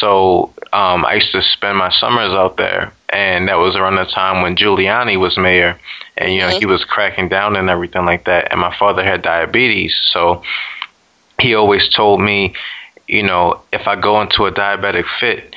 So 0.00 0.52
um, 0.72 1.06
I 1.06 1.14
used 1.14 1.30
to 1.30 1.42
spend 1.42 1.78
my 1.78 1.92
summers 2.00 2.32
out 2.32 2.56
there, 2.56 2.92
and 3.12 3.48
that 3.48 3.56
was 3.56 3.76
around 3.76 3.96
the 3.96 4.06
time 4.06 4.42
when 4.42 4.56
Giuliani 4.56 5.20
was 5.20 5.36
mayor, 5.36 5.78
and, 6.16 6.32
you 6.32 6.40
know, 6.40 6.48
he 6.48 6.64
uh-huh. 6.64 6.68
was 6.68 6.84
cracking 6.84 7.28
down 7.28 7.56
and 7.56 7.68
everything 7.68 8.06
like 8.06 8.24
that. 8.24 8.50
And 8.50 8.60
my 8.60 8.74
father 8.78 9.04
had 9.04 9.22
diabetes, 9.22 9.94
so 10.12 10.42
he 11.38 11.54
always 11.54 11.88
told 11.94 12.20
me, 12.20 12.54
you 13.06 13.22
know, 13.22 13.60
if 13.72 13.86
I 13.86 14.00
go 14.00 14.20
into 14.22 14.44
a 14.44 14.52
diabetic 14.52 15.04
fit, 15.20 15.54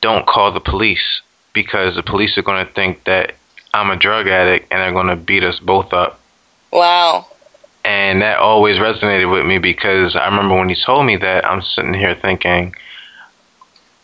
don't 0.00 0.26
call 0.26 0.52
the 0.52 0.60
police 0.60 1.22
because 1.52 1.96
the 1.96 2.02
police 2.02 2.38
are 2.38 2.42
going 2.42 2.64
to 2.64 2.72
think 2.72 3.04
that 3.04 3.34
I'm 3.74 3.90
a 3.90 3.96
drug 3.96 4.28
addict 4.28 4.68
and 4.70 4.80
they're 4.80 4.92
going 4.92 5.08
to 5.08 5.16
beat 5.16 5.42
us 5.42 5.58
both 5.58 5.92
up. 5.92 6.20
wow. 6.72 7.26
And 7.82 8.20
that 8.20 8.38
always 8.38 8.76
resonated 8.76 9.32
with 9.32 9.46
me 9.46 9.56
because 9.56 10.14
I 10.14 10.26
remember 10.26 10.54
when 10.54 10.68
he 10.68 10.76
told 10.84 11.06
me 11.06 11.16
that, 11.16 11.46
I'm 11.46 11.62
sitting 11.62 11.94
here 11.94 12.14
thinking, 12.14 12.74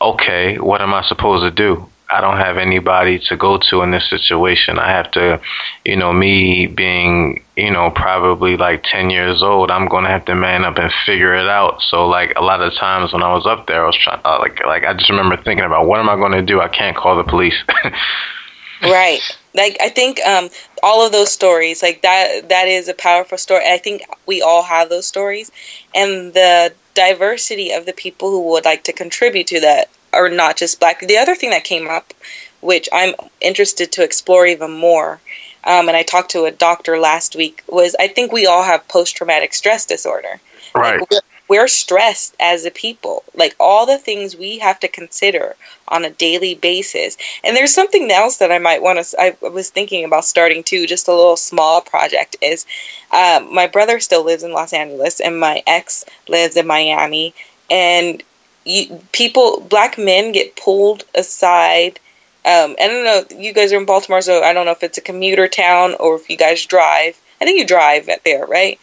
okay, 0.01 0.59
what 0.59 0.81
am 0.81 0.95
I 0.95 1.07
supposed 1.07 1.43
to 1.43 1.51
do? 1.51 1.87
I 2.09 2.21
don't 2.21 2.37
have 2.37 2.57
anybody 2.57 3.19
to 3.29 3.37
go 3.37 3.59
to 3.71 3.83
in 3.83 3.91
this 3.91 4.09
situation. 4.09 4.79
I 4.79 4.91
have 4.91 5.11
to, 5.13 5.41
you 5.85 5.97
know, 5.97 6.13
me 6.13 6.67
being, 6.67 7.43
you 7.57 7.71
know, 7.71 7.91
probably 7.91 8.57
like 8.57 8.85
10 8.85 9.11
years 9.11 9.43
old, 9.43 9.71
I'm 9.71 9.89
going 9.89 10.05
to 10.05 10.11
have 10.11 10.25
to 10.27 10.35
man 10.35 10.65
up 10.65 10.79
and 10.79 10.93
figure 11.05 11.35
it 11.35 11.49
out. 11.49 11.83
So 11.83 12.07
like 12.07 12.35
a 12.37 12.43
lot 12.43 12.63
of 12.63 12.75
times 12.75 13.13
when 13.13 13.23
I 13.23 13.33
was 13.33 13.47
up 13.47 13.67
there, 13.67 13.83
I 13.83 13.87
was 13.87 13.97
trying, 13.97 14.21
uh, 14.25 14.39
like, 14.39 14.65
like 14.65 14.85
I 14.85 14.95
just 14.95 15.11
remember 15.11 15.37
thinking 15.37 15.65
about 15.65 15.87
what 15.87 15.99
am 15.99 16.09
I 16.09 16.17
going 16.17 16.33
to 16.33 16.43
do? 16.43 16.61
I 16.61 16.69
can't 16.69 16.97
call 16.97 17.17
the 17.17 17.25
police. 17.25 17.57
right 18.83 19.21
like 19.55 19.77
i 19.81 19.89
think 19.89 20.21
um 20.27 20.51
all 20.83 21.05
of 21.05 21.13
those 21.13 21.33
stories 21.33 21.83
like 21.83 22.03
that 22.03 22.49
that 22.51 22.69
is 22.69 22.89
a 22.89 22.95
powerful 22.95 23.39
story 23.39 23.65
i 23.67 23.79
think 23.79 24.03
we 24.27 24.43
all 24.43 24.63
have 24.63 24.89
those 24.89 25.07
stories 25.07 25.51
and 25.95 26.35
the 26.35 26.73
diversity 26.95 27.73
of 27.73 27.87
the 27.87 27.93
people 27.93 28.31
who 28.31 28.51
would 28.51 28.65
like 28.65 28.85
to 28.85 28.93
contribute 28.93 29.47
to 29.47 29.61
that 29.61 29.89
are 30.13 30.29
not 30.29 30.57
just 30.57 30.81
black. 30.81 31.01
The 31.01 31.19
other 31.19 31.35
thing 31.35 31.51
that 31.51 31.65
came 31.65 31.89
up 31.89 32.13
which 32.61 32.89
i'm 32.93 33.15
interested 33.41 33.93
to 33.93 34.03
explore 34.03 34.47
even 34.47 34.71
more 34.71 35.21
um, 35.65 35.89
and 35.89 35.97
i 35.97 36.03
talked 36.03 36.33
to 36.33 36.45
a 36.45 36.51
doctor 36.51 36.99
last 36.99 37.37
week 37.37 37.63
was 37.69 37.95
i 37.99 38.09
think 38.09 38.33
we 38.33 38.47
all 38.47 38.63
have 38.63 38.87
post-traumatic 38.89 39.55
stress 39.55 39.87
disorder. 39.87 40.41
Right. 40.75 41.01
like 41.01 41.11
we're, 41.11 41.21
we're 41.49 41.69
stressed 41.69 42.35
as 42.41 42.65
a 42.65 42.73
people. 42.73 43.23
Like 43.35 43.55
all 43.61 43.87
the 43.87 43.99
things 43.99 44.37
we 44.37 44.59
have 44.59 44.81
to 44.81 44.89
consider 44.89 45.55
on 45.87 46.05
a 46.05 46.11
daily 46.11 46.57
basis. 46.57 47.17
And 47.45 47.57
there's 47.57 47.73
something 47.73 48.11
else 48.11 48.39
that 48.39 48.51
i 48.51 48.59
might 48.59 48.83
want 48.83 49.05
to 49.05 49.21
i 49.21 49.37
was 49.41 49.71
thinking 49.71 50.05
about 50.05 50.25
starting 50.25 50.65
too 50.65 50.87
just 50.87 51.09
a 51.09 51.15
little 51.15 51.37
small 51.37 51.81
project 51.81 52.37
is 52.43 52.67
um, 53.13 53.55
my 53.55 53.69
brother 53.69 54.01
still 54.01 54.25
lives 54.25 54.43
in 54.43 54.53
los 54.53 54.73
angeles 54.73 55.21
and 55.21 55.39
my 55.39 55.63
ex 55.67 56.05
lives 56.29 56.57
in 56.57 56.67
miami. 56.67 57.33
And 57.71 58.23
you, 58.67 59.01
people 59.13 59.61
black 59.71 59.97
men 59.97 60.33
get 60.33 60.57
pulled 60.57 61.05
aside 61.15 61.99
um, 62.45 62.77
i 62.81 62.87
don't 62.87 63.05
know 63.05 63.25
you 63.43 63.53
guys 63.53 63.73
are 63.73 63.79
in 63.79 63.87
baltimore 63.87 64.21
so 64.21 64.43
i 64.43 64.53
don't 64.53 64.67
know 64.67 64.73
if 64.73 64.83
it's 64.83 64.99
a 64.99 65.03
commuter 65.03 65.49
town 65.49 65.95
or 65.99 66.17
if 66.17 66.29
you 66.29 66.37
guys 66.37 66.65
drive. 66.67 67.19
I 67.41 67.45
think 67.45 67.59
you 67.59 67.67
drive 67.67 68.09
at 68.09 68.25
there 68.25 68.47
right? 68.47 68.79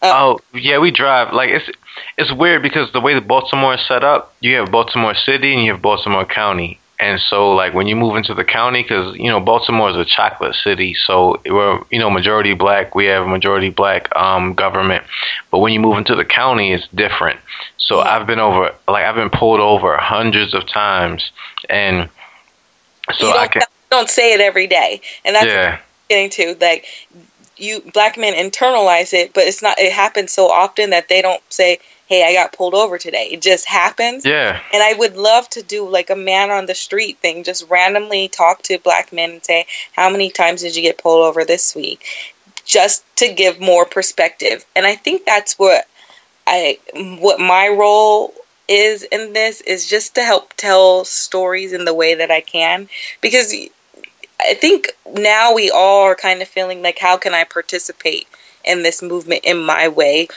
Oh 0.00 0.38
yeah, 0.54 0.78
we 0.78 0.90
drive. 0.90 1.32
Like 1.34 1.50
it's 1.50 1.68
it's 2.16 2.32
weird 2.32 2.62
because 2.62 2.92
the 2.92 3.00
way 3.00 3.14
that 3.14 3.26
Baltimore 3.26 3.74
is 3.74 3.86
set 3.86 4.04
up, 4.04 4.34
you 4.40 4.56
have 4.56 4.70
Baltimore 4.70 5.14
City 5.14 5.52
and 5.52 5.64
you 5.64 5.72
have 5.72 5.82
Baltimore 5.82 6.24
County, 6.24 6.78
and 7.00 7.20
so 7.20 7.52
like 7.52 7.74
when 7.74 7.86
you 7.86 7.96
move 7.96 8.16
into 8.16 8.34
the 8.34 8.44
county, 8.44 8.82
because 8.82 9.16
you 9.16 9.30
know 9.30 9.40
Baltimore 9.40 9.90
is 9.90 9.96
a 9.96 10.04
chocolate 10.04 10.54
city, 10.54 10.94
so 10.94 11.40
we're 11.46 11.80
you 11.90 11.98
know 11.98 12.10
majority 12.10 12.54
black. 12.54 12.94
We 12.94 13.06
have 13.06 13.26
majority 13.26 13.70
black 13.70 14.14
um, 14.16 14.54
government, 14.54 15.04
but 15.50 15.58
when 15.58 15.72
you 15.72 15.80
move 15.80 15.98
into 15.98 16.14
the 16.14 16.24
county, 16.24 16.72
it's 16.72 16.88
different. 16.88 17.40
So 17.76 18.00
I've 18.00 18.26
been 18.26 18.40
over 18.40 18.74
like 18.86 19.04
I've 19.04 19.14
been 19.14 19.30
pulled 19.30 19.60
over 19.60 19.96
hundreds 19.96 20.54
of 20.54 20.66
times, 20.66 21.30
and 21.70 22.08
so 23.14 23.26
you 23.26 23.32
I 23.32 23.36
don't, 23.36 23.52
can 23.52 23.62
don't 23.90 24.10
say 24.10 24.34
it 24.34 24.40
every 24.40 24.66
day 24.66 25.00
and 25.24 25.34
that's 25.34 25.46
yeah. 25.46 25.78
I'm 25.78 25.80
getting 26.08 26.30
to 26.30 26.56
like 26.60 26.86
you 27.56 27.82
black 27.92 28.16
men 28.16 28.34
internalize 28.34 29.12
it 29.12 29.32
but 29.34 29.44
it's 29.44 29.62
not 29.62 29.78
it 29.78 29.92
happens 29.92 30.32
so 30.32 30.50
often 30.50 30.90
that 30.90 31.08
they 31.08 31.22
don't 31.22 31.42
say 31.48 31.78
hey 32.08 32.24
i 32.24 32.32
got 32.32 32.52
pulled 32.52 32.74
over 32.74 32.98
today. 32.98 33.28
It 33.32 33.42
just 33.42 33.66
happens. 33.66 34.24
Yeah, 34.24 34.60
and 34.72 34.82
i 34.82 34.94
would 34.98 35.16
love 35.16 35.48
to 35.50 35.62
do 35.62 35.88
like 35.88 36.10
a 36.10 36.16
man 36.16 36.50
on 36.50 36.66
the 36.66 36.74
street 36.74 37.18
thing 37.18 37.44
just 37.44 37.68
randomly 37.68 38.28
talk 38.28 38.62
to 38.62 38.78
black 38.78 39.12
men 39.12 39.30
and 39.30 39.44
say 39.44 39.66
how 39.92 40.10
many 40.10 40.30
times 40.30 40.62
did 40.62 40.76
you 40.76 40.82
get 40.82 40.98
pulled 40.98 41.24
over 41.24 41.44
this 41.44 41.74
week? 41.74 42.04
Just 42.64 43.04
to 43.16 43.32
give 43.32 43.60
more 43.60 43.84
perspective. 43.84 44.64
And 44.74 44.86
i 44.86 44.96
think 44.96 45.24
that's 45.24 45.58
what 45.58 45.86
i 46.46 46.78
what 47.20 47.40
my 47.40 47.68
role 47.68 48.34
is 48.68 49.02
in 49.02 49.32
this 49.32 49.62
is 49.62 49.88
just 49.88 50.16
to 50.16 50.22
help 50.22 50.52
tell 50.54 51.04
stories 51.04 51.72
in 51.72 51.86
the 51.86 51.94
way 51.94 52.16
that 52.16 52.30
i 52.30 52.40
can. 52.40 52.88
Because 53.20 53.54
I 54.40 54.54
think 54.54 54.92
now 55.12 55.54
we 55.54 55.70
all 55.70 56.04
are 56.04 56.14
kind 56.14 56.42
of 56.42 56.48
feeling 56.48 56.82
like, 56.82 56.98
how 56.98 57.16
can 57.16 57.34
I 57.34 57.44
participate 57.44 58.28
in 58.64 58.82
this 58.82 59.02
movement 59.02 59.44
in 59.44 59.58
my 59.58 59.88
way? 59.88 60.28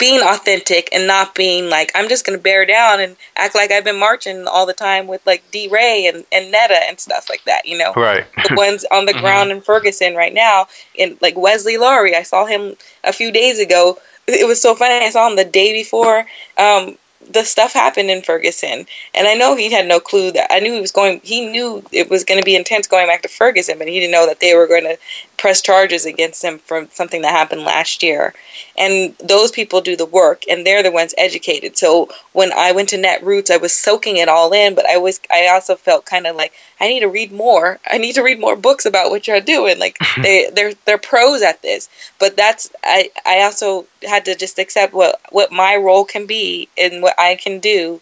Being 0.00 0.20
authentic 0.22 0.88
and 0.92 1.06
not 1.06 1.34
being 1.34 1.68
like, 1.68 1.92
I'm 1.94 2.08
just 2.08 2.26
going 2.26 2.38
to 2.38 2.42
bear 2.42 2.66
down 2.66 3.00
and 3.00 3.16
act 3.36 3.54
like 3.54 3.70
I've 3.70 3.84
been 3.84 4.00
marching 4.00 4.46
all 4.48 4.66
the 4.66 4.72
time 4.72 5.06
with 5.06 5.24
like 5.26 5.48
DeRay 5.52 6.10
and, 6.12 6.24
and 6.32 6.50
Netta 6.50 6.78
and 6.88 6.98
stuff 6.98 7.28
like 7.28 7.44
that, 7.44 7.66
you 7.66 7.78
know? 7.78 7.92
right. 7.94 8.24
the 8.48 8.54
ones 8.56 8.84
on 8.90 9.06
the 9.06 9.12
ground 9.12 9.52
in 9.52 9.60
Ferguson 9.60 10.16
right 10.16 10.34
now, 10.34 10.66
and 10.98 11.16
like 11.20 11.36
Wesley 11.36 11.76
Lowery, 11.76 12.16
I 12.16 12.22
saw 12.22 12.46
him 12.46 12.74
a 13.04 13.12
few 13.12 13.30
days 13.30 13.60
ago. 13.60 13.98
It 14.26 14.46
was 14.46 14.60
so 14.60 14.74
funny. 14.74 15.04
I 15.04 15.10
saw 15.10 15.28
him 15.28 15.36
the 15.36 15.44
day 15.44 15.72
before 15.72 16.26
um, 16.56 16.96
the 17.32 17.44
stuff 17.44 17.72
happened 17.72 18.10
in 18.10 18.22
Ferguson, 18.22 18.86
and 19.14 19.28
I 19.28 19.34
know 19.34 19.56
he 19.56 19.70
had 19.70 19.86
no 19.86 20.00
clue 20.00 20.32
that 20.32 20.52
I 20.52 20.60
knew 20.60 20.74
he 20.74 20.80
was 20.80 20.92
going. 20.92 21.20
He 21.22 21.46
knew 21.46 21.82
it 21.92 22.10
was 22.10 22.24
going 22.24 22.40
to 22.40 22.44
be 22.44 22.56
intense 22.56 22.86
going 22.86 23.06
back 23.06 23.22
to 23.22 23.28
Ferguson, 23.28 23.78
but 23.78 23.88
he 23.88 24.00
didn't 24.00 24.12
know 24.12 24.26
that 24.26 24.40
they 24.40 24.54
were 24.54 24.66
going 24.66 24.84
to 24.84 24.98
press 25.36 25.62
charges 25.62 26.04
against 26.04 26.44
him 26.44 26.58
from 26.58 26.88
something 26.90 27.22
that 27.22 27.32
happened 27.32 27.62
last 27.62 28.02
year. 28.02 28.34
And 28.76 29.14
those 29.18 29.50
people 29.50 29.80
do 29.80 29.96
the 29.96 30.06
work, 30.06 30.42
and 30.48 30.66
they're 30.66 30.82
the 30.82 30.90
ones 30.90 31.14
educated. 31.16 31.76
So 31.76 32.10
when 32.32 32.52
I 32.52 32.72
went 32.72 32.90
to 32.90 32.98
Netroots, 32.98 33.50
I 33.50 33.56
was 33.56 33.72
soaking 33.72 34.16
it 34.16 34.28
all 34.28 34.52
in, 34.52 34.74
but 34.74 34.86
I 34.86 34.98
was 34.98 35.20
I 35.30 35.48
also 35.48 35.76
felt 35.76 36.04
kind 36.04 36.26
of 36.26 36.36
like 36.36 36.52
I 36.80 36.88
need 36.88 37.00
to 37.00 37.08
read 37.08 37.32
more. 37.32 37.78
I 37.86 37.98
need 37.98 38.14
to 38.14 38.22
read 38.22 38.40
more 38.40 38.56
books 38.56 38.86
about 38.86 39.10
what 39.10 39.28
you're 39.28 39.40
doing. 39.40 39.78
Like 39.78 39.98
they 40.22 40.50
they're 40.52 40.74
they're 40.84 40.98
pros 40.98 41.42
at 41.42 41.62
this. 41.62 41.88
But 42.18 42.36
that's 42.36 42.70
I 42.84 43.10
I 43.26 43.42
also 43.42 43.86
had 44.06 44.24
to 44.26 44.34
just 44.34 44.58
accept 44.58 44.92
what 44.92 45.20
what 45.30 45.52
my 45.52 45.76
role 45.76 46.04
can 46.04 46.26
be 46.26 46.68
and 46.78 47.02
what 47.02 47.18
I 47.20 47.36
can 47.36 47.60
do 47.60 48.00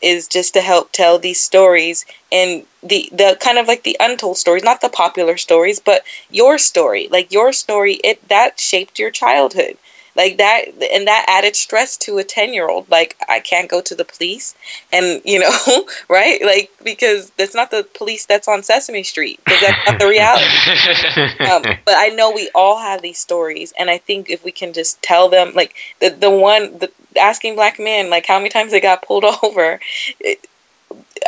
is 0.00 0.28
just 0.28 0.54
to 0.54 0.60
help 0.60 0.92
tell 0.92 1.18
these 1.18 1.40
stories 1.40 2.04
and 2.32 2.66
the 2.82 3.08
the 3.12 3.36
kind 3.40 3.58
of 3.58 3.68
like 3.68 3.82
the 3.84 3.96
untold 4.00 4.38
stories, 4.38 4.62
not 4.64 4.80
the 4.80 4.88
popular 4.88 5.36
stories, 5.36 5.80
but 5.80 6.04
your 6.30 6.58
story. 6.58 7.08
Like 7.10 7.32
your 7.32 7.52
story, 7.52 7.94
it 7.94 8.28
that 8.28 8.60
shaped 8.60 8.98
your 8.98 9.10
childhood. 9.10 9.78
Like 10.18 10.38
that 10.38 10.64
and 10.66 11.06
that 11.06 11.26
added 11.28 11.54
stress 11.54 11.96
to 11.98 12.18
a 12.18 12.24
10-year-old. 12.24 12.90
Like 12.90 13.16
I 13.28 13.38
can't 13.38 13.70
go 13.70 13.80
to 13.82 13.94
the 13.94 14.04
police 14.04 14.56
and, 14.92 15.22
you 15.24 15.38
know, 15.38 15.86
right? 16.08 16.42
Like 16.44 16.72
because 16.82 17.30
that's 17.36 17.54
not 17.54 17.70
the 17.70 17.86
police 17.94 18.26
that's 18.26 18.48
on 18.48 18.64
Sesame 18.64 19.04
Street. 19.04 19.38
Because 19.44 19.60
that's 19.60 19.78
not 19.86 20.00
the 20.00 20.08
reality. 20.08 21.48
um, 21.48 21.62
but 21.84 21.94
I 21.96 22.08
know 22.08 22.32
we 22.32 22.50
all 22.52 22.80
have 22.80 23.00
these 23.00 23.20
stories 23.20 23.72
and 23.78 23.88
I 23.88 23.98
think 23.98 24.28
if 24.28 24.44
we 24.44 24.50
can 24.50 24.72
just 24.72 25.00
tell 25.02 25.28
them 25.28 25.52
like 25.54 25.76
the 26.00 26.10
the 26.10 26.30
one 26.30 26.78
the 26.78 26.90
asking 27.16 27.54
black 27.54 27.78
men 27.78 28.10
like 28.10 28.26
how 28.26 28.38
many 28.38 28.50
times 28.50 28.72
they 28.72 28.80
got 28.80 29.02
pulled 29.02 29.24
over 29.44 29.78
it, 30.18 30.44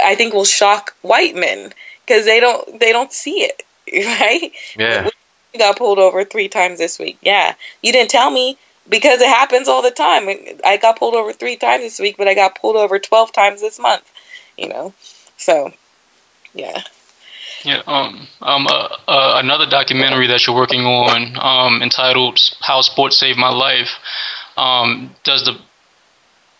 I 0.04 0.16
think 0.16 0.34
will 0.34 0.44
shock 0.44 0.96
white 1.02 1.36
men 1.36 1.72
because 2.04 2.24
they 2.24 2.40
don't 2.40 2.80
they 2.80 2.90
don't 2.90 3.12
see 3.12 3.42
it, 3.42 3.62
right? 3.92 4.50
Yeah. 4.76 5.08
We 5.52 5.58
got 5.60 5.78
pulled 5.78 6.00
over 6.00 6.24
three 6.24 6.48
times 6.48 6.78
this 6.78 6.98
week. 6.98 7.18
Yeah, 7.22 7.54
you 7.82 7.92
didn't 7.92 8.10
tell 8.10 8.30
me 8.30 8.58
because 8.90 9.20
it 9.20 9.28
happens 9.28 9.68
all 9.68 9.82
the 9.82 9.90
time. 9.90 10.28
I 10.64 10.76
got 10.76 10.98
pulled 10.98 11.14
over 11.14 11.32
three 11.32 11.56
times 11.56 11.84
this 11.84 11.98
week, 12.00 12.16
but 12.18 12.28
I 12.28 12.34
got 12.34 12.60
pulled 12.60 12.76
over 12.76 12.98
twelve 12.98 13.32
times 13.32 13.60
this 13.60 13.78
month. 13.78 14.10
You 14.58 14.68
know, 14.68 14.94
so 15.38 15.72
yeah. 16.52 16.82
Yeah, 17.62 17.82
um, 17.86 18.26
um, 18.40 18.66
uh, 18.66 18.88
uh, 19.06 19.32
another 19.36 19.66
documentary 19.66 20.26
that 20.28 20.46
you're 20.46 20.56
working 20.56 20.80
on, 20.80 21.36
um, 21.38 21.82
entitled 21.82 22.40
"How 22.60 22.80
Sports 22.80 23.18
Saved 23.18 23.38
My 23.38 23.50
Life," 23.50 23.90
um, 24.56 25.14
does 25.24 25.44
the 25.44 25.58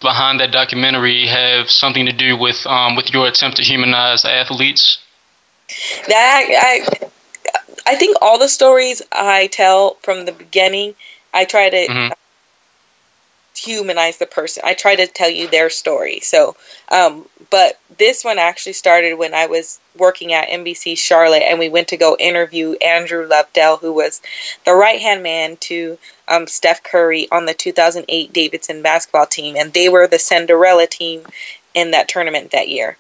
behind 0.01 0.41
that 0.41 0.53
documentary 0.53 1.27
have 1.27 1.71
something 1.71 2.07
to 2.07 2.13
do 2.13 2.37
with 2.37 2.67
um, 2.67 2.97
with 2.97 3.13
your 3.13 3.27
attempt 3.27 3.57
to 3.59 3.63
humanize 3.63 4.25
athletes? 4.25 4.99
That 6.09 6.47
I, 6.51 7.11
I 7.87 7.97
think 7.97 8.17
all 8.21 8.39
the 8.39 8.49
stories 8.49 9.03
I 9.13 9.47
tell 9.47 9.95
from 10.03 10.25
the 10.25 10.33
beginning, 10.33 10.95
I 11.33 11.45
try 11.45 11.71
to 11.71 11.87
Mhm. 11.89 12.13
Humanize 13.57 14.19
the 14.19 14.27
person. 14.27 14.63
I 14.65 14.75
try 14.75 14.97
to 14.97 15.07
tell 15.07 15.29
you 15.29 15.49
their 15.49 15.71
story. 15.71 16.21
So, 16.21 16.57
um, 16.91 17.27
but 17.51 17.79
this 17.99 18.25
one 18.25 18.39
actually 18.39 18.75
started 18.75 19.15
when 19.15 19.35
I 19.35 19.47
was 19.47 19.81
working 19.97 20.33
at 20.33 20.49
NBC 20.49 20.97
Charlotte, 20.97 21.43
and 21.43 21.59
we 21.59 21.69
went 21.69 21.89
to 21.89 21.97
go 21.97 22.17
interview 22.19 22.73
Andrew 22.75 23.29
Lovedale, 23.29 23.81
who 23.81 23.93
was 23.93 24.23
the 24.65 24.75
right 24.75 25.01
hand 25.01 25.23
man 25.23 25.57
to 25.59 25.99
um, 26.29 26.47
Steph 26.47 26.83
Curry 26.83 27.29
on 27.31 27.47
the 27.47 27.55
2008 27.55 28.33
Davidson 28.33 28.83
basketball 28.83 29.27
team, 29.27 29.57
and 29.57 29.73
they 29.73 29.89
were 29.89 30.07
the 30.07 30.19
Cinderella 30.19 30.87
team 30.87 31.27
in 31.75 31.91
that 31.91 32.09
tournament 32.09 32.53
that 32.53 32.69
year. 32.69 32.97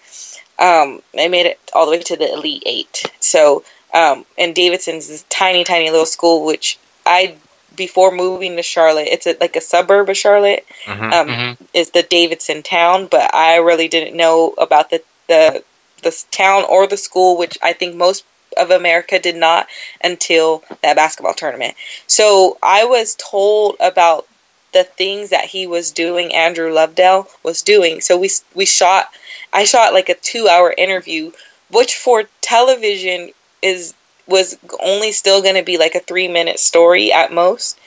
Um, 0.58 1.00
they 1.14 1.28
made 1.28 1.46
it 1.46 1.58
all 1.72 1.86
the 1.86 1.92
way 1.92 2.00
to 2.00 2.16
the 2.16 2.32
Elite 2.32 2.64
Eight. 2.66 3.04
So, 3.20 3.64
um, 3.94 4.26
and 4.36 4.54
Davidson's 4.54 5.08
this 5.08 5.24
tiny, 5.28 5.64
tiny 5.64 5.90
little 5.90 6.06
school, 6.06 6.44
which 6.44 6.78
I 7.06 7.36
before 7.76 8.10
moving 8.10 8.56
to 8.56 8.62
Charlotte, 8.62 9.08
it's 9.10 9.26
a, 9.26 9.36
like 9.40 9.56
a 9.56 9.60
suburb 9.60 10.08
of 10.08 10.16
Charlotte. 10.16 10.66
Mhm. 10.84 11.12
Um, 11.12 11.28
Mhm. 11.28 11.56
Is 11.72 11.90
the 11.90 12.02
Davidson 12.02 12.62
town, 12.62 13.06
but 13.06 13.34
I 13.34 13.56
really 13.56 13.88
didn't 13.88 14.16
know 14.16 14.54
about 14.58 14.90
the 14.90 15.02
the 15.28 15.62
the 16.02 16.24
town 16.30 16.64
or 16.64 16.86
the 16.86 16.96
school, 16.96 17.36
which 17.36 17.58
I 17.62 17.72
think 17.74 17.94
most 17.94 18.24
of 18.56 18.70
America 18.70 19.18
did 19.18 19.36
not 19.36 19.68
until 20.02 20.62
that 20.82 20.96
basketball 20.96 21.34
tournament. 21.34 21.74
So 22.06 22.58
I 22.62 22.84
was 22.86 23.14
told 23.16 23.76
about 23.80 24.26
the 24.72 24.84
things 24.84 25.30
that 25.30 25.44
he 25.44 25.66
was 25.66 25.90
doing. 25.90 26.34
Andrew 26.34 26.72
Lovedale 26.72 27.26
was 27.42 27.62
doing. 27.62 28.00
So 28.00 28.16
we 28.16 28.30
we 28.54 28.66
shot. 28.66 29.10
I 29.52 29.64
shot 29.64 29.92
like 29.92 30.08
a 30.08 30.14
two 30.14 30.48
hour 30.48 30.72
interview, 30.76 31.32
which 31.70 31.96
for 31.96 32.24
television 32.40 33.32
is 33.62 33.94
was 34.30 34.56
only 34.80 35.12
still 35.12 35.42
going 35.42 35.56
to 35.56 35.62
be 35.62 35.76
like 35.76 35.94
a 35.94 36.00
three 36.00 36.28
minute 36.28 36.58
story 36.58 37.12
at 37.12 37.32
most. 37.32 37.78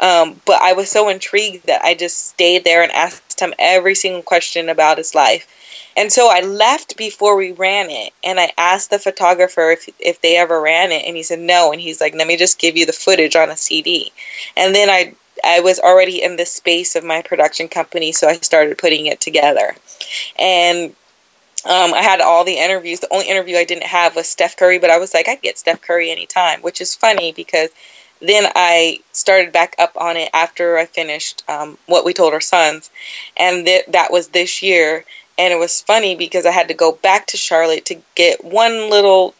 Um, 0.00 0.40
but 0.44 0.60
I 0.60 0.74
was 0.74 0.90
so 0.90 1.08
intrigued 1.08 1.66
that 1.66 1.82
I 1.82 1.94
just 1.94 2.28
stayed 2.28 2.64
there 2.64 2.82
and 2.82 2.92
asked 2.92 3.40
him 3.40 3.54
every 3.58 3.94
single 3.94 4.22
question 4.22 4.68
about 4.68 4.98
his 4.98 5.14
life. 5.14 5.46
And 5.96 6.12
so 6.12 6.28
I 6.30 6.40
left 6.40 6.96
before 6.96 7.36
we 7.36 7.52
ran 7.52 7.90
it, 7.90 8.12
and 8.24 8.40
I 8.40 8.50
asked 8.56 8.90
the 8.90 8.98
photographer 8.98 9.72
if 9.72 9.88
if 9.98 10.20
they 10.20 10.36
ever 10.36 10.60
ran 10.60 10.90
it, 10.90 11.04
and 11.06 11.16
he 11.16 11.22
said 11.22 11.38
no. 11.38 11.72
And 11.72 11.80
he's 11.80 12.00
like, 12.00 12.14
"Let 12.14 12.26
me 12.26 12.36
just 12.36 12.58
give 12.58 12.76
you 12.76 12.86
the 12.86 12.92
footage 12.92 13.36
on 13.36 13.50
a 13.50 13.56
CD." 13.56 14.10
And 14.56 14.74
then 14.74 14.88
I 14.88 15.14
I 15.44 15.60
was 15.60 15.80
already 15.80 16.22
in 16.22 16.36
the 16.36 16.46
space 16.46 16.96
of 16.96 17.04
my 17.04 17.22
production 17.22 17.68
company, 17.68 18.12
so 18.12 18.26
I 18.26 18.34
started 18.36 18.78
putting 18.78 19.06
it 19.06 19.20
together. 19.20 19.74
And 20.38 20.94
um, 21.64 21.94
I 21.94 22.02
had 22.02 22.20
all 22.20 22.44
the 22.44 22.58
interviews. 22.58 23.00
The 23.00 23.12
only 23.12 23.28
interview 23.28 23.56
I 23.56 23.64
didn't 23.64 23.84
have 23.84 24.16
was 24.16 24.28
Steph 24.28 24.56
Curry, 24.56 24.78
but 24.78 24.90
I 24.90 24.98
was 24.98 25.14
like, 25.14 25.28
I'd 25.28 25.42
get 25.42 25.58
Steph 25.58 25.80
Curry 25.80 26.10
anytime, 26.10 26.60
which 26.62 26.80
is 26.80 26.94
funny 26.94 27.32
because 27.32 27.70
then 28.20 28.50
I 28.54 29.00
started 29.12 29.52
back 29.52 29.76
up 29.78 29.96
on 29.96 30.16
it 30.16 30.30
after 30.32 30.78
I 30.78 30.86
finished 30.86 31.42
um, 31.48 31.78
what 31.86 32.04
we 32.04 32.14
told 32.14 32.34
our 32.34 32.40
sons, 32.40 32.90
and 33.36 33.66
th- 33.66 33.86
that 33.88 34.12
was 34.12 34.28
this 34.28 34.62
year. 34.62 35.04
And 35.38 35.52
it 35.52 35.58
was 35.58 35.80
funny 35.80 36.14
because 36.14 36.44
I 36.46 36.50
had 36.50 36.68
to 36.68 36.74
go 36.74 36.92
back 36.92 37.28
to 37.28 37.36
Charlotte 37.36 37.86
to 37.86 37.96
get 38.14 38.44
one 38.44 38.90
little 38.90 39.34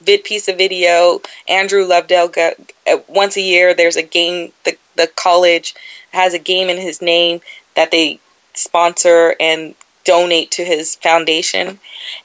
vid 0.00 0.22
piece 0.22 0.46
of 0.48 0.58
video. 0.58 1.20
Andrew 1.48 1.86
Lovedale 1.86 2.32
got 2.32 2.54
uh, 2.86 2.98
once 3.08 3.36
a 3.36 3.40
year. 3.40 3.74
There's 3.74 3.96
a 3.96 4.02
game. 4.02 4.52
The 4.64 4.76
the 4.96 5.06
college 5.06 5.74
has 6.12 6.34
a 6.34 6.38
game 6.38 6.68
in 6.68 6.76
his 6.76 7.00
name 7.00 7.40
that 7.74 7.90
they 7.90 8.20
sponsor 8.54 9.34
and 9.40 9.74
donate 10.04 10.52
to 10.52 10.64
his 10.64 10.94
foundation. 10.96 11.78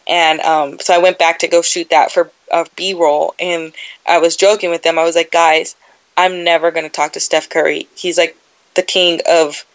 And 0.08 0.40
um, 0.42 0.80
so 0.80 0.94
I 0.94 1.00
went 1.00 1.20
back 1.20 1.40
to 1.40 1.48
go 1.48 1.62
shoot 1.62 1.90
that 1.90 2.12
for 2.12 2.32
uh, 2.52 2.66
B 2.76 2.94
roll. 2.94 3.36
And 3.40 3.74
I 4.08 4.20
was 4.20 4.36
joking 4.36 4.70
with 4.70 4.84
them. 4.84 4.98
I 4.98 5.04
was 5.04 5.16
like, 5.16 5.32
guys, 5.32 5.76
I'm 6.16 6.44
never 6.44 6.72
going 6.72 6.86
to 6.86 6.90
talk 6.90 7.14
to 7.14 7.20
Steph 7.20 7.50
Curry. 7.50 7.88
He's 7.96 8.18
like 8.18 8.38
the 8.76 8.84
king 8.84 9.22
of 9.28 9.66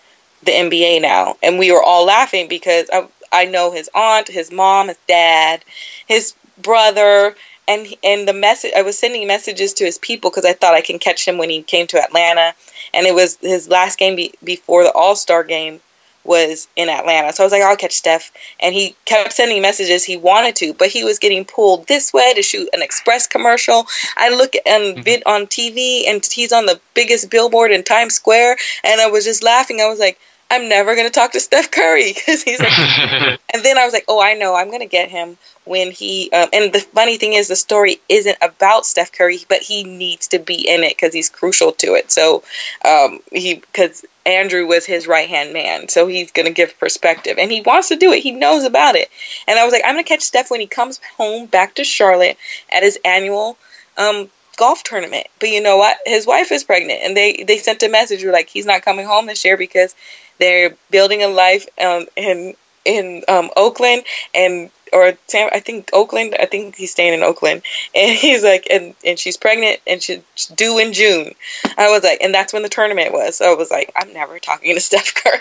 the 0.43 0.53
NBA 0.53 1.03
now. 1.03 1.37
And 1.43 1.59
we 1.59 1.73
were 1.73 1.83
all 1.83 2.07
laughing 2.07 2.49
because 2.49 2.89
I, 2.93 3.09
I 3.33 3.45
know 3.47 3.73
his 3.73 3.91
aunt, 3.95 4.29
his 4.29 4.51
mom, 4.51 4.89
his 4.89 4.99
dad, 5.07 5.65
his 6.07 6.35
brother. 6.63 7.35
And, 7.67 7.87
and 8.03 8.27
the 8.27 8.33
message 8.33 8.73
I 8.75 8.83
was 8.83 8.99
sending 8.99 9.27
messages 9.27 9.75
to 9.75 9.85
his 9.85 9.99
people 9.99 10.31
because 10.31 10.47
I 10.47 10.55
thought 10.55 10.75
I 10.75 10.81
can 10.81 10.99
catch 10.99 11.29
him 11.29 11.37
when 11.37 11.51
he 11.51 11.63
came 11.63 11.87
to 11.89 12.03
Atlanta, 12.03 12.55
and 12.95 13.07
it 13.07 13.15
was 13.15 13.37
his 13.43 13.69
last 13.69 13.99
game 13.99 14.17
be, 14.17 14.33
before 14.43 14.85
the 14.85 14.93
All 14.93 15.15
Star 15.15 15.45
game 15.45 15.81
was 16.25 16.69
in 16.77 16.89
Atlanta. 16.89 17.33
So 17.33 17.43
I 17.43 17.47
was 17.47 17.53
like, 17.53 17.63
I'll 17.63 17.77
catch 17.77 17.95
Steph. 17.95 18.31
And 18.61 18.75
he 18.75 18.95
kept 19.05 19.33
sending 19.33 19.63
messages 19.63 20.05
he 20.05 20.17
wanted 20.17 20.57
to, 20.57 20.75
but 20.75 20.89
he 20.89 21.05
was 21.05 21.19
getting 21.19 21.45
pulled 21.45 21.87
this 21.87 22.13
way 22.13 22.35
to 22.35 22.43
shoot 22.43 22.69
an 22.73 22.83
express 22.83 23.27
commercial. 23.27 23.87
I 24.17 24.31
look 24.31 24.55
and 24.67 24.95
mm-hmm. 24.95 25.03
vid 25.03 25.23
on 25.27 25.47
TV 25.47 26.09
and 26.09 26.25
he's 26.25 26.53
on 26.53 26.67
the 26.67 26.81
biggest 26.95 27.31
billboard 27.31 27.73
in 27.73 27.83
Times 27.83 28.15
Square. 28.15 28.57
And 28.85 29.01
I 29.01 29.09
was 29.09 29.25
just 29.25 29.43
laughing. 29.43 29.81
I 29.81 29.89
was 29.89 29.99
like, 29.99 30.19
I'm 30.51 30.69
never 30.69 30.95
going 30.95 31.07
to 31.07 31.13
talk 31.13 31.33
to 31.33 31.41
Steph 31.41 31.71
Curry 31.71 32.13
because 32.13 32.43
he's 32.43 32.59
like, 32.59 32.73
and 33.55 33.63
then 33.63 33.77
I 33.77 33.85
was 33.85 33.93
like, 33.93 34.07
oh, 34.09 34.21
I 34.21 34.35
know, 34.35 34.55
I'm 34.55 34.69
going 34.69 34.81
to 34.81 34.87
get 34.87 35.11
him 35.11 35.37
when 35.65 35.91
he, 35.91 36.31
um, 36.33 36.49
and 36.53 36.73
the 36.73 36.81
funny 36.81 37.19
thing 37.19 37.35
is 37.35 37.49
the 37.49 37.57
story 37.57 38.01
isn't 38.09 38.39
about 38.41 38.87
Steph 38.87 39.13
Curry, 39.13 39.41
but 39.49 39.61
he 39.61 39.85
needs 39.85 40.29
to 40.29 40.39
be 40.39 40.67
in 40.67 40.83
it 40.85 40.97
because 40.97 41.13
he's 41.13 41.29
crucial 41.29 41.73
to 41.73 41.95
it. 41.95 42.11
So, 42.11 42.43
um, 42.83 43.21
he, 43.31 43.57
because 43.57 44.07
Andrew 44.25 44.67
was 44.67 44.87
his 44.87 45.07
right 45.07 45.29
hand 45.29 45.53
man, 45.53 45.89
so 45.89 46.07
he's 46.07 46.33
gonna 46.33 46.51
give 46.51 46.79
perspective, 46.79 47.37
and 47.39 47.51
he 47.51 47.61
wants 47.61 47.89
to 47.89 47.97
do 47.97 48.13
it. 48.13 48.23
He 48.23 48.31
knows 48.31 48.65
about 48.65 48.95
it, 48.95 49.09
and 49.47 49.59
I 49.59 49.65
was 49.65 49.73
like, 49.73 49.83
I'm 49.85 49.95
gonna 49.95 50.05
catch 50.05 50.23
Steph 50.23 50.51
when 50.51 50.61
he 50.61 50.67
comes 50.67 51.01
home 51.17 51.47
back 51.47 51.75
to 51.77 51.85
Charlotte 51.85 52.37
at 52.71 52.83
his 52.83 52.99
annual 53.05 53.57
um, 53.97 54.29
golf 54.59 54.83
tournament. 54.83 55.27
But 55.41 55.49
you 55.51 55.63
know 55.63 55.79
what? 55.79 55.97
His 56.05 56.27
wife 56.27 56.53
is 56.53 56.65
pregnant, 56.65 57.01
and 57.03 57.17
they 57.17 57.45
they 57.47 57.59
sent 57.59 57.83
a 57.83 57.89
message 57.89 58.23
We're 58.23 58.33
like, 58.33 58.51
he's 58.51 58.67
not 58.67 58.83
coming 58.83 59.07
home 59.07 59.27
this 59.27 59.45
year 59.45 59.57
because 59.57 59.95
they're 60.39 60.75
building 60.91 61.23
a 61.23 61.29
life 61.29 61.67
um, 61.81 62.07
in 62.17 62.55
in 62.85 63.23
um, 63.29 63.51
Oakland 63.57 64.05
and 64.35 64.71
or 64.93 65.13
Sam, 65.27 65.51
I 65.53 65.61
think 65.61 65.91
Oakland. 65.93 66.35
I 66.41 66.47
think 66.47 66.75
he's 66.77 66.91
staying 66.93 67.13
in 67.15 67.23
Oakland, 67.23 67.63
and 67.95 68.17
he's 68.17 68.43
like, 68.43 68.67
and 68.71 68.95
and 69.05 69.19
she's 69.19 69.37
pregnant 69.37 69.81
and 69.87 70.03
she's 70.03 70.23
due 70.55 70.79
in 70.79 70.93
June. 70.93 71.35
I 71.77 71.91
was 71.91 72.03
like, 72.03 72.19
and 72.23 72.35
that's 72.35 72.53
when 72.53 72.63
the 72.63 72.69
tournament 72.69 73.13
was. 73.13 73.37
So 73.37 73.51
I 73.51 73.55
was 73.55 73.71
like, 73.71 73.93
I'm 73.97 74.13
never 74.13 74.39
talking 74.39 74.75
to 74.75 74.81
Steph 74.91 75.15
Curry. 75.15 75.41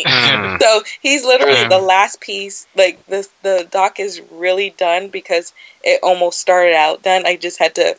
Mm. 0.00 0.60
so 0.60 0.82
he's 1.00 1.24
literally 1.24 1.64
Mm. 1.64 1.68
the 1.68 1.78
last 1.78 2.20
piece. 2.20 2.66
Like 2.76 3.04
the 3.06 3.26
the 3.42 3.68
doc 3.70 4.00
is 4.00 4.20
really 4.32 4.70
done 4.70 5.08
because 5.08 5.52
it 5.84 6.00
almost 6.02 6.40
started 6.40 6.74
out 6.74 7.02
done. 7.02 7.26
I 7.26 7.36
just 7.36 7.58
had 7.58 7.74
to 7.76 7.96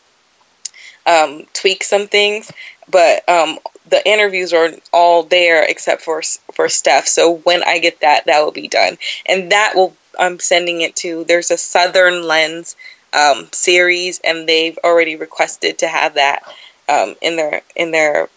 um, 1.05 1.45
tweak 1.53 1.83
some 1.83 2.07
things, 2.07 2.51
but 2.89 3.27
um, 3.27 3.59
the 3.89 4.07
interviews 4.07 4.53
are 4.53 4.69
all 4.91 5.23
there 5.23 5.63
except 5.63 6.01
for 6.01 6.21
for 6.53 6.69
Steph. 6.69 7.07
So 7.07 7.35
when 7.37 7.63
I 7.63 7.79
get 7.79 8.01
that, 8.01 8.25
that 8.25 8.43
will 8.43 8.51
be 8.51 8.67
done, 8.67 8.97
and 9.25 9.51
that 9.51 9.73
will 9.75 9.95
I'm 10.19 10.39
sending 10.39 10.81
it 10.81 10.95
to. 10.97 11.23
There's 11.23 11.51
a 11.51 11.57
Southern 11.57 12.23
Lens 12.23 12.75
um, 13.13 13.47
series, 13.51 14.19
and 14.23 14.47
they've 14.47 14.77
already 14.83 15.15
requested 15.15 15.79
to 15.79 15.87
have 15.87 16.15
that 16.15 16.43
um, 16.87 17.15
in 17.21 17.35
their 17.35 17.61
in 17.75 17.91
their 17.91 18.29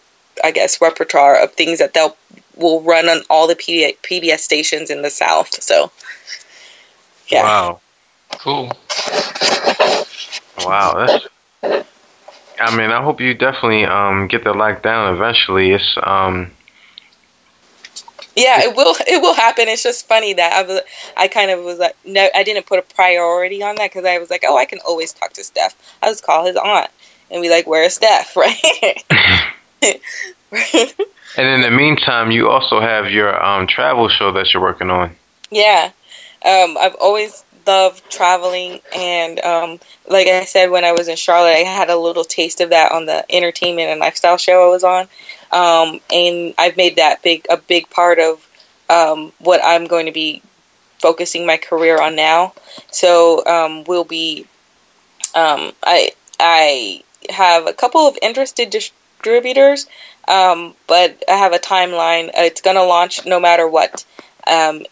I 0.43 0.51
guess 0.51 0.81
repertoire 0.81 1.41
of 1.41 1.53
things 1.53 1.79
that 1.79 1.93
they'll 1.93 2.15
will 2.55 2.81
run 2.81 3.09
on 3.09 3.21
all 3.29 3.47
the 3.47 3.55
PBS, 3.55 3.97
PBS 4.01 4.39
stations 4.39 4.89
in 4.89 5.01
the 5.01 5.09
South. 5.09 5.61
So 5.61 5.91
Yeah. 7.27 7.43
Wow. 7.43 7.81
Cool. 8.39 8.71
Wow. 10.57 11.05
That's. 11.61 11.87
I 12.59 12.75
mean, 12.75 12.91
I 12.91 13.03
hope 13.03 13.21
you 13.21 13.33
definitely 13.33 13.85
um 13.85 14.27
get 14.27 14.43
the 14.43 14.53
lock 14.53 14.81
down 14.81 15.15
eventually. 15.15 15.71
It's 15.71 15.97
um. 16.01 16.51
Yeah, 18.35 18.63
it 18.63 18.75
will. 18.75 18.95
It 19.07 19.21
will 19.21 19.33
happen. 19.33 19.67
It's 19.67 19.83
just 19.83 20.07
funny 20.07 20.33
that 20.33 20.53
I 20.53 20.63
was. 20.63 20.81
I 21.15 21.27
kind 21.27 21.51
of 21.51 21.63
was 21.63 21.79
like, 21.79 21.95
no, 22.05 22.27
I 22.35 22.43
didn't 22.43 22.65
put 22.65 22.79
a 22.79 22.81
priority 22.81 23.63
on 23.63 23.75
that 23.75 23.91
because 23.91 24.05
I 24.05 24.17
was 24.17 24.29
like, 24.29 24.43
oh, 24.45 24.57
I 24.57 24.65
can 24.65 24.79
always 24.85 25.13
talk 25.13 25.33
to 25.33 25.43
Steph. 25.43 25.75
I'll 26.01 26.11
just 26.11 26.25
call 26.25 26.45
his 26.45 26.55
aunt 26.57 26.89
and 27.31 27.41
be 27.41 27.49
like, 27.49 27.67
where's 27.67 27.95
Steph, 27.95 28.35
right? 28.37 29.03
And 31.37 31.47
in 31.47 31.61
the 31.61 31.71
meantime, 31.71 32.31
you 32.31 32.49
also 32.49 32.79
have 32.79 33.11
your 33.11 33.43
um 33.43 33.67
travel 33.67 34.09
show 34.09 34.31
that 34.33 34.53
you're 34.53 34.63
working 34.63 34.89
on. 34.89 35.15
Yeah. 35.51 35.91
Um, 36.45 36.77
I've 36.77 36.95
always 36.95 37.43
loved 37.65 38.09
traveling. 38.09 38.79
And 38.95 39.39
um, 39.39 39.79
like 40.09 40.27
I 40.27 40.45
said, 40.45 40.69
when 40.69 40.83
I 40.83 40.91
was 40.91 41.07
in 41.07 41.15
Charlotte, 41.15 41.55
I 41.55 41.63
had 41.63 41.89
a 41.89 41.97
little 41.97 42.23
taste 42.23 42.61
of 42.61 42.69
that 42.71 42.91
on 42.91 43.05
the 43.05 43.25
entertainment 43.33 43.89
and 43.89 43.99
lifestyle 43.99 44.37
show 44.37 44.67
I 44.67 44.69
was 44.69 44.83
on. 44.83 45.07
Um, 45.51 45.99
and 46.11 46.53
I've 46.57 46.77
made 46.77 46.97
that 46.97 47.21
big 47.23 47.45
a 47.49 47.57
big 47.57 47.89
part 47.89 48.19
of 48.19 48.47
um, 48.89 49.31
what 49.39 49.61
I'm 49.63 49.85
going 49.87 50.07
to 50.07 50.11
be 50.11 50.41
focusing 50.99 51.45
my 51.45 51.57
career 51.57 52.01
on 52.01 52.15
now. 52.15 52.53
So 52.91 53.45
um, 53.45 53.83
we'll 53.85 54.03
be. 54.03 54.47
Um, 55.33 55.73
I 55.83 56.11
I 56.39 57.03
have 57.29 57.67
a 57.67 57.73
couple 57.73 58.07
of 58.07 58.17
interested 58.21 58.69
distributors, 58.69 59.87
um, 60.27 60.75
but 60.87 61.23
I 61.27 61.33
have 61.33 61.53
a 61.53 61.59
timeline. 61.59 62.31
It's 62.33 62.61
going 62.61 62.77
to 62.77 62.83
launch 62.83 63.25
no 63.25 63.39
matter 63.39 63.67
what 63.67 64.05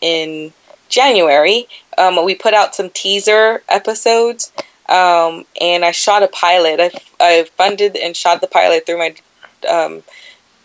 in 0.02 0.54
January. 0.90 1.68
Um, 1.98 2.24
we 2.26 2.36
put 2.36 2.54
out 2.54 2.76
some 2.76 2.90
teaser 2.90 3.62
episodes, 3.70 4.52
um, 4.90 5.46
and 5.60 5.84
I 5.86 5.92
shot 5.92 6.24
a 6.24 6.28
pilot. 6.28 6.80
I, 6.80 6.92
I 7.20 7.44
funded 7.58 7.96
and 7.96 8.16
shot 8.16 8.42
the 8.42 8.48
pilot 8.48 8.86
through 8.86 9.00
my 9.00 9.16
um, 9.70 10.04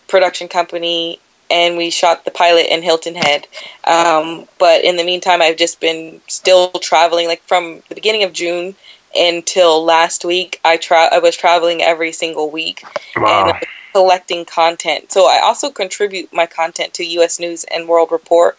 production 0.08 0.48
company, 0.48 1.20
and 1.50 1.76
we 1.76 1.90
shot 1.90 2.24
the 2.24 2.30
pilot 2.30 2.66
in 2.70 2.82
Hilton 2.82 3.14
Head. 3.14 3.46
Um, 3.84 4.48
but 4.58 4.84
in 4.84 4.96
the 4.96 5.04
meantime, 5.04 5.42
I've 5.42 5.56
just 5.56 5.80
been 5.80 6.20
still 6.26 6.70
traveling, 6.70 7.26
like 7.26 7.42
from 7.42 7.82
the 7.88 7.94
beginning 7.94 8.24
of 8.24 8.32
June 8.32 8.74
until 9.14 9.84
last 9.84 10.24
week. 10.24 10.60
I 10.64 10.76
tra- 10.76 11.10
I 11.12 11.18
was 11.18 11.36
traveling 11.36 11.82
every 11.82 12.12
single 12.12 12.50
week. 12.50 12.84
Wow. 13.16 13.50
And 13.50 13.66
collecting 13.92 14.44
content. 14.44 15.10
So 15.10 15.26
I 15.26 15.40
also 15.42 15.70
contribute 15.70 16.32
my 16.32 16.46
content 16.46 16.94
to 16.94 17.04
U.S. 17.04 17.40
News 17.40 17.64
and 17.64 17.88
World 17.88 18.12
Report, 18.12 18.56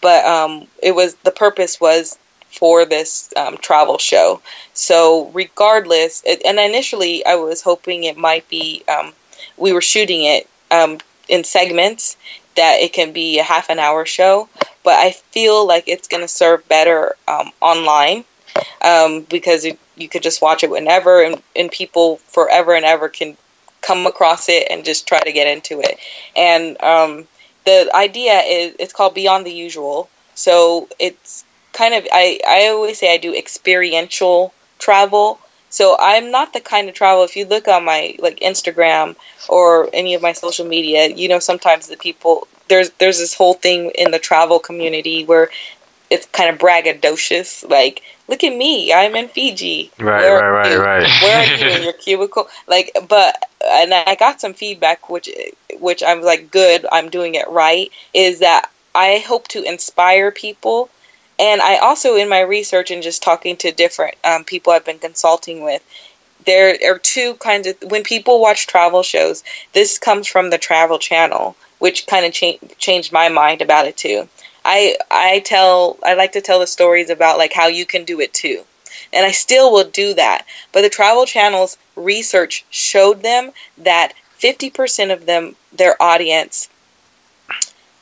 but 0.00 0.24
um, 0.24 0.66
it 0.82 0.94
was 0.94 1.14
the 1.16 1.30
purpose 1.30 1.80
was 1.80 2.18
for 2.50 2.84
this 2.84 3.32
um, 3.36 3.56
travel 3.58 3.98
show. 3.98 4.40
So 4.72 5.30
regardless, 5.34 6.22
it, 6.24 6.42
and 6.46 6.58
initially 6.58 7.24
I 7.24 7.36
was 7.36 7.62
hoping 7.62 8.04
it 8.04 8.16
might 8.16 8.48
be 8.48 8.82
um, 8.88 9.12
we 9.56 9.72
were 9.72 9.82
shooting 9.82 10.24
it 10.24 10.48
um, 10.70 10.98
in 11.28 11.44
segments 11.44 12.16
that 12.56 12.80
it 12.80 12.92
can 12.92 13.12
be 13.12 13.38
a 13.38 13.42
half 13.42 13.68
an 13.68 13.78
hour 13.78 14.06
show, 14.06 14.48
but 14.82 14.94
I 14.94 15.12
feel 15.12 15.66
like 15.66 15.84
it's 15.86 16.08
going 16.08 16.22
to 16.22 16.28
serve 16.28 16.66
better 16.68 17.14
um, 17.28 17.50
online 17.60 18.24
um, 18.82 19.22
because 19.22 19.64
it, 19.64 19.78
you 19.96 20.08
could 20.08 20.22
just 20.22 20.40
watch 20.40 20.64
it 20.64 20.70
whenever, 20.70 21.22
and, 21.22 21.42
and 21.54 21.70
people 21.70 22.16
forever 22.16 22.74
and 22.74 22.84
ever 22.84 23.08
can 23.08 23.36
come 23.82 24.06
across 24.06 24.48
it 24.48 24.66
and 24.70 24.84
just 24.84 25.06
try 25.06 25.20
to 25.20 25.32
get 25.32 25.46
into 25.46 25.80
it. 25.80 25.98
And 26.34 26.80
um, 26.82 27.28
the 27.66 27.90
idea 27.94 28.40
is 28.40 28.74
it's 28.78 28.92
called 28.94 29.14
Beyond 29.14 29.44
the 29.44 29.52
Usual. 29.52 30.08
So 30.34 30.88
it's 30.98 31.44
kind 31.72 31.92
of 31.94 32.06
I, 32.10 32.40
I 32.46 32.68
always 32.68 32.98
say 32.98 33.12
I 33.12 33.18
do 33.18 33.34
experiential 33.34 34.54
travel. 34.78 35.38
So 35.68 35.96
I'm 36.00 36.30
not 36.30 36.54
the 36.54 36.60
kind 36.60 36.88
of 36.88 36.94
travel 36.94 37.24
if 37.24 37.36
you 37.36 37.44
look 37.44 37.68
on 37.68 37.84
my 37.84 38.16
like 38.18 38.40
Instagram 38.40 39.16
or 39.48 39.90
any 39.92 40.14
of 40.14 40.22
my 40.22 40.32
social 40.32 40.66
media, 40.66 41.08
you 41.08 41.28
know 41.28 41.40
sometimes 41.40 41.88
the 41.88 41.96
people 41.96 42.48
there's 42.68 42.90
there's 42.98 43.18
this 43.18 43.34
whole 43.34 43.54
thing 43.54 43.90
in 43.94 44.10
the 44.10 44.18
travel 44.18 44.58
community 44.58 45.24
where 45.24 45.50
it's 46.10 46.26
kind 46.26 46.50
of 46.50 46.58
braggadocious. 46.58 47.68
Like 47.68 48.02
look 48.28 48.42
at 48.44 48.56
me 48.56 48.92
i'm 48.92 49.14
in 49.16 49.28
fiji. 49.28 49.90
Right, 49.98 50.22
Where 50.22 50.40
right, 50.40 50.76
right, 50.76 51.00
right. 51.02 51.22
where 51.22 51.36
are 51.36 51.56
you 51.56 51.76
in 51.76 51.82
your 51.84 51.92
cubicle? 51.92 52.48
Like 52.66 52.96
but 53.08 53.42
and 53.64 53.92
i 53.92 54.14
got 54.14 54.40
some 54.40 54.54
feedback 54.54 55.08
which 55.08 55.28
which 55.80 56.02
i'm 56.02 56.22
like 56.22 56.50
good 56.50 56.86
i'm 56.90 57.10
doing 57.10 57.34
it 57.34 57.48
right 57.48 57.90
is 58.14 58.40
that 58.40 58.70
i 58.94 59.22
hope 59.26 59.48
to 59.48 59.62
inspire 59.62 60.30
people. 60.30 60.88
And 61.38 61.60
i 61.60 61.76
also 61.78 62.16
in 62.16 62.28
my 62.28 62.40
research 62.40 62.90
and 62.90 63.02
just 63.02 63.22
talking 63.22 63.56
to 63.58 63.72
different 63.72 64.14
um, 64.24 64.44
people 64.44 64.72
i've 64.72 64.84
been 64.84 64.98
consulting 64.98 65.62
with 65.62 65.82
there 66.44 66.76
are 66.86 66.98
two 66.98 67.34
kinds 67.34 67.66
of 67.66 67.76
when 67.90 68.04
people 68.04 68.40
watch 68.40 68.66
travel 68.66 69.02
shows 69.02 69.42
this 69.72 69.98
comes 69.98 70.26
from 70.28 70.50
the 70.50 70.58
travel 70.58 70.98
channel 70.98 71.56
which 71.78 72.06
kind 72.06 72.24
of 72.24 72.32
cha- 72.32 72.58
changed 72.78 73.12
my 73.12 73.28
mind 73.28 73.60
about 73.62 73.86
it 73.86 73.96
too 73.96 74.28
I 74.66 74.96
I 75.10 75.38
tell 75.44 75.96
I 76.02 76.14
like 76.14 76.32
to 76.32 76.40
tell 76.40 76.58
the 76.58 76.66
stories 76.66 77.08
about 77.08 77.38
like 77.38 77.52
how 77.52 77.68
you 77.68 77.86
can 77.86 78.04
do 78.04 78.20
it 78.20 78.34
too. 78.34 78.64
And 79.12 79.24
I 79.24 79.30
still 79.30 79.72
will 79.72 79.88
do 79.88 80.14
that. 80.14 80.44
But 80.72 80.82
the 80.82 80.88
travel 80.88 81.24
channels 81.24 81.78
research 81.94 82.64
showed 82.70 83.22
them 83.22 83.52
that 83.78 84.12
50% 84.40 85.12
of 85.12 85.24
them 85.24 85.54
their 85.72 86.00
audience 86.02 86.68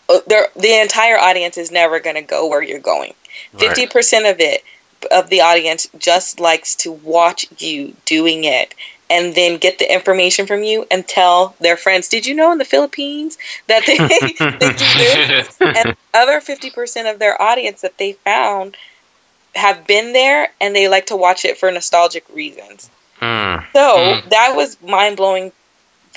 uh, 0.09 0.20
their 0.27 0.49
the 0.57 0.81
entire 0.81 1.19
audience 1.19 1.59
is 1.59 1.70
never 1.70 2.01
going 2.01 2.16
to 2.16 2.23
go 2.23 2.47
where 2.49 2.62
you're 2.62 2.81
going. 2.81 3.12
Right. 3.53 3.77
50% 3.77 4.31
of 4.31 4.41
it 4.41 4.65
of 5.06 5.28
the 5.31 5.43
audience 5.43 5.89
just 5.98 6.40
likes 6.40 6.76
to 6.76 6.93
watch 6.93 7.47
you 7.59 7.94
doing 8.06 8.44
it 8.44 8.74
and 9.10 9.35
then 9.35 9.59
get 9.59 9.78
the 9.78 9.93
information 9.93 10.47
from 10.47 10.62
you 10.62 10.86
and 10.90 11.06
tell 11.06 11.55
their 11.60 11.76
friends, 11.76 12.09
did 12.09 12.26
you 12.26 12.35
know 12.35 12.52
in 12.52 12.59
the 12.59 12.64
Philippines 12.64 13.39
that 13.68 13.86
they, 13.86 13.98
they 14.60 14.70
do 14.70 14.94
this? 14.94 15.60
And 15.76 15.94
other 16.14 16.40
50% 16.40 17.12
of 17.12 17.18
their 17.18 17.40
audience 17.40 17.82
that 17.82 17.98
they 17.98 18.12
found 18.12 18.76
have 19.55 19.86
been 19.86 20.12
there 20.12 20.48
and 20.60 20.74
they 20.74 20.89
like 20.89 21.06
to 21.06 21.16
watch 21.16 21.44
it 21.44 21.59
for 21.59 21.70
nostalgic 21.70 22.24
reasons. 22.28 22.90
Hmm. 23.18 23.56
So 23.72 24.20
Mm. 24.24 24.31
that 24.31 24.56
was 24.56 24.81
mind 24.82 25.16
blowing 25.16 25.52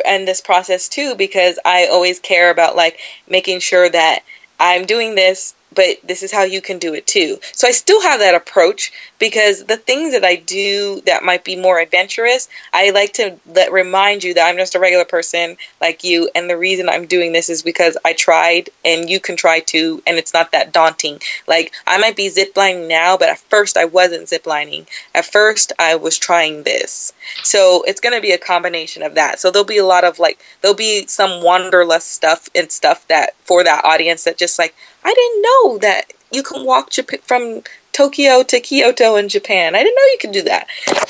in 0.05 0.25
this 0.25 0.41
process 0.41 0.89
too 0.89 1.15
because 1.15 1.59
I 1.65 1.87
always 1.87 2.19
care 2.19 2.51
about 2.51 2.75
like 2.75 2.99
making 3.27 3.59
sure 3.59 3.89
that 3.89 4.23
I'm 4.59 4.85
doing 4.85 5.15
this 5.15 5.53
but 5.73 5.97
this 6.03 6.23
is 6.23 6.31
how 6.31 6.43
you 6.43 6.61
can 6.61 6.79
do 6.79 6.93
it 6.93 7.05
too. 7.05 7.39
So 7.53 7.67
I 7.67 7.71
still 7.71 8.01
have 8.01 8.19
that 8.19 8.35
approach 8.35 8.91
because 9.19 9.65
the 9.65 9.77
things 9.77 10.13
that 10.13 10.23
I 10.23 10.35
do 10.35 11.01
that 11.05 11.23
might 11.23 11.43
be 11.43 11.55
more 11.55 11.79
adventurous, 11.79 12.49
I 12.73 12.91
like 12.91 13.13
to 13.13 13.37
let 13.45 13.71
remind 13.71 14.23
you 14.23 14.33
that 14.33 14.47
I'm 14.47 14.57
just 14.57 14.75
a 14.75 14.79
regular 14.79 15.05
person 15.05 15.57
like 15.81 16.03
you 16.03 16.29
and 16.33 16.49
the 16.49 16.57
reason 16.57 16.89
I'm 16.89 17.05
doing 17.05 17.33
this 17.33 17.49
is 17.49 17.61
because 17.61 17.97
I 18.05 18.13
tried 18.13 18.69
and 18.85 19.09
you 19.09 19.19
can 19.19 19.35
try 19.35 19.59
too 19.59 20.01
and 20.07 20.17
it's 20.17 20.33
not 20.33 20.51
that 20.53 20.71
daunting. 20.71 21.19
Like 21.47 21.73
I 21.85 21.97
might 21.97 22.15
be 22.15 22.29
ziplining 22.29 22.87
now, 22.87 23.17
but 23.17 23.29
at 23.29 23.39
first 23.39 23.77
I 23.77 23.85
wasn't 23.85 24.27
ziplining. 24.27 24.87
At 25.13 25.25
first 25.25 25.73
I 25.77 25.95
was 25.95 26.17
trying 26.17 26.63
this. 26.63 27.13
So 27.43 27.83
it's 27.83 28.01
going 28.01 28.15
to 28.15 28.21
be 28.21 28.31
a 28.31 28.37
combination 28.37 29.03
of 29.03 29.15
that. 29.15 29.39
So 29.39 29.51
there'll 29.51 29.65
be 29.65 29.77
a 29.77 29.85
lot 29.85 30.03
of 30.03 30.19
like 30.19 30.39
there'll 30.61 30.75
be 30.75 31.07
some 31.07 31.43
wanderlust 31.43 32.11
stuff 32.11 32.49
and 32.55 32.71
stuff 32.71 33.07
that 33.07 33.35
for 33.43 33.63
that 33.63 33.85
audience 33.85 34.23
that 34.23 34.37
just 34.37 34.59
like 34.59 34.75
I 35.07 35.13
didn't 35.13 35.41
know 35.41 35.77
that 35.77 36.03
you 36.33 36.43
can 36.43 36.65
walk 36.65 36.89
Jap- 36.89 37.21
from 37.21 37.63
Tokyo 37.93 38.43
to 38.43 38.59
Kyoto 38.59 39.15
in 39.15 39.29
Japan. 39.29 39.73
I 39.73 39.81
didn't 39.81 39.95
know 39.95 40.01
you 40.01 40.17
could 40.19 40.31
do 40.33 40.41
that. 40.43 40.67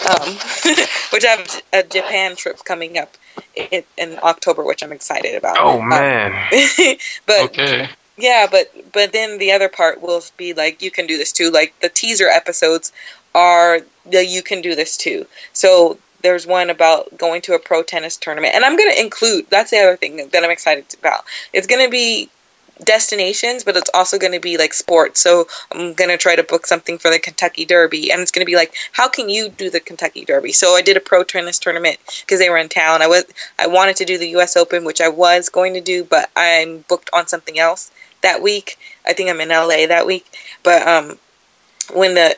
Um, 0.08 0.34
which 1.12 1.26
I 1.26 1.30
have 1.30 1.62
a 1.74 1.82
Japan 1.84 2.36
trip 2.36 2.64
coming 2.64 3.00
up 3.00 3.18
in, 3.56 3.84
in 3.98 4.20
October, 4.22 4.64
which 4.64 4.84
I'm 4.84 4.92
excited 4.92 5.34
about. 5.36 5.58
Oh 5.60 5.82
Um, 5.82 5.90
man. 5.90 6.48
but 7.26 7.46
okay. 7.46 7.90
yeah, 8.18 8.46
but 8.50 8.72
but 8.94 9.14
then 9.14 9.40
the 9.40 9.52
other 9.54 9.68
part 9.68 10.00
will 10.00 10.22
be 10.38 10.54
like 10.54 10.84
you 10.84 10.92
can 10.92 11.08
do 11.08 11.18
this 11.18 11.32
too. 11.32 11.50
Like 11.50 11.74
the 11.82 11.90
teaser 11.90 12.28
episodes 12.28 12.92
are 13.34 13.80
the 14.06 14.24
you 14.24 14.44
can 14.44 14.62
do 14.62 14.76
this 14.76 14.96
too. 14.96 15.26
So 15.54 15.98
there's 16.22 16.46
one 16.46 16.70
about 16.70 17.18
going 17.18 17.42
to 17.44 17.54
a 17.56 17.60
pro 17.60 17.82
tennis 17.82 18.16
tournament, 18.16 18.54
and 18.54 18.64
I'm 18.64 18.78
going 18.78 18.92
to 18.94 19.02
include. 19.02 19.48
That's 19.50 19.72
the 19.72 19.80
other 19.80 19.98
thing 19.98 20.18
that 20.18 20.44
I'm 20.44 20.52
excited 20.52 20.86
about. 21.00 21.26
It's 21.52 21.68
going 21.68 21.84
to 21.84 21.92
be 21.92 22.30
destinations, 22.84 23.64
but 23.64 23.76
it's 23.76 23.90
also 23.94 24.18
going 24.18 24.34
to 24.34 24.40
be 24.40 24.58
like 24.58 24.74
sports. 24.74 25.20
So 25.20 25.48
I'm 25.72 25.94
going 25.94 26.10
to 26.10 26.18
try 26.18 26.36
to 26.36 26.44
book 26.44 26.66
something 26.66 26.98
for 26.98 27.10
the 27.10 27.20
Kentucky 27.20 27.66
Derby, 27.66 28.12
and 28.12 28.22
it's 28.22 28.32
going 28.32 28.46
to 28.46 28.50
be 28.50 28.56
like, 28.56 28.74
how 28.92 29.08
can 29.08 29.30
you 29.30 29.50
do 29.50 29.70
the 29.70 29.80
Kentucky 29.80 30.26
Derby? 30.26 30.52
So 30.52 30.76
I 30.76 30.82
did 30.82 30.98
a 30.98 31.02
pro 31.02 31.24
tennis 31.24 31.60
tournament 31.60 31.98
because 32.22 32.40
they 32.40 32.50
were 32.50 32.58
in 32.58 32.70
town. 32.70 33.02
I 33.02 33.08
was 33.08 33.26
I 33.60 33.68
wanted 33.68 33.98
to 33.98 34.06
do 34.06 34.18
the 34.18 34.30
U.S. 34.30 34.58
Open, 34.58 34.84
which 34.84 35.02
I 35.02 35.10
was 35.10 35.50
going 35.50 35.74
to 35.74 35.82
do, 35.82 36.04
but 36.04 36.30
I'm 36.36 36.80
booked 36.88 37.10
on 37.14 37.28
something 37.28 37.58
else 37.60 37.92
that 38.22 38.42
week. 38.42 38.78
I 39.06 39.14
think 39.14 39.30
I'm 39.30 39.42
in 39.42 39.50
LA 39.50 39.88
that 39.88 40.06
week, 40.06 40.26
but 40.64 40.88
um, 40.88 41.18
when 41.94 42.16
the 42.16 42.36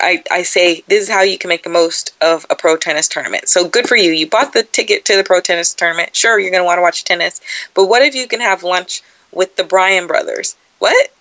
I, 0.00 0.24
I 0.32 0.42
say 0.42 0.82
this 0.88 1.02
is 1.02 1.08
how 1.08 1.22
you 1.22 1.38
can 1.38 1.48
make 1.48 1.62
the 1.62 1.70
most 1.70 2.12
of 2.20 2.44
a 2.50 2.56
pro 2.56 2.76
tennis 2.76 3.06
tournament. 3.06 3.48
So 3.48 3.68
good 3.68 3.88
for 3.88 3.94
you. 3.94 4.10
You 4.10 4.28
bought 4.28 4.52
the 4.52 4.64
ticket 4.64 5.04
to 5.04 5.16
the 5.16 5.22
pro 5.22 5.40
tennis 5.40 5.74
tournament. 5.74 6.16
Sure, 6.16 6.40
you're 6.40 6.50
going 6.50 6.62
to 6.62 6.66
want 6.66 6.78
to 6.78 6.82
watch 6.82 7.04
tennis, 7.04 7.40
but 7.74 7.86
what 7.86 8.02
if 8.02 8.16
you 8.16 8.26
can 8.26 8.40
have 8.40 8.64
lunch 8.64 9.02
with 9.32 9.56
the 9.56 9.64
Bryan 9.64 10.06
brothers? 10.06 10.56
What? 10.78 11.12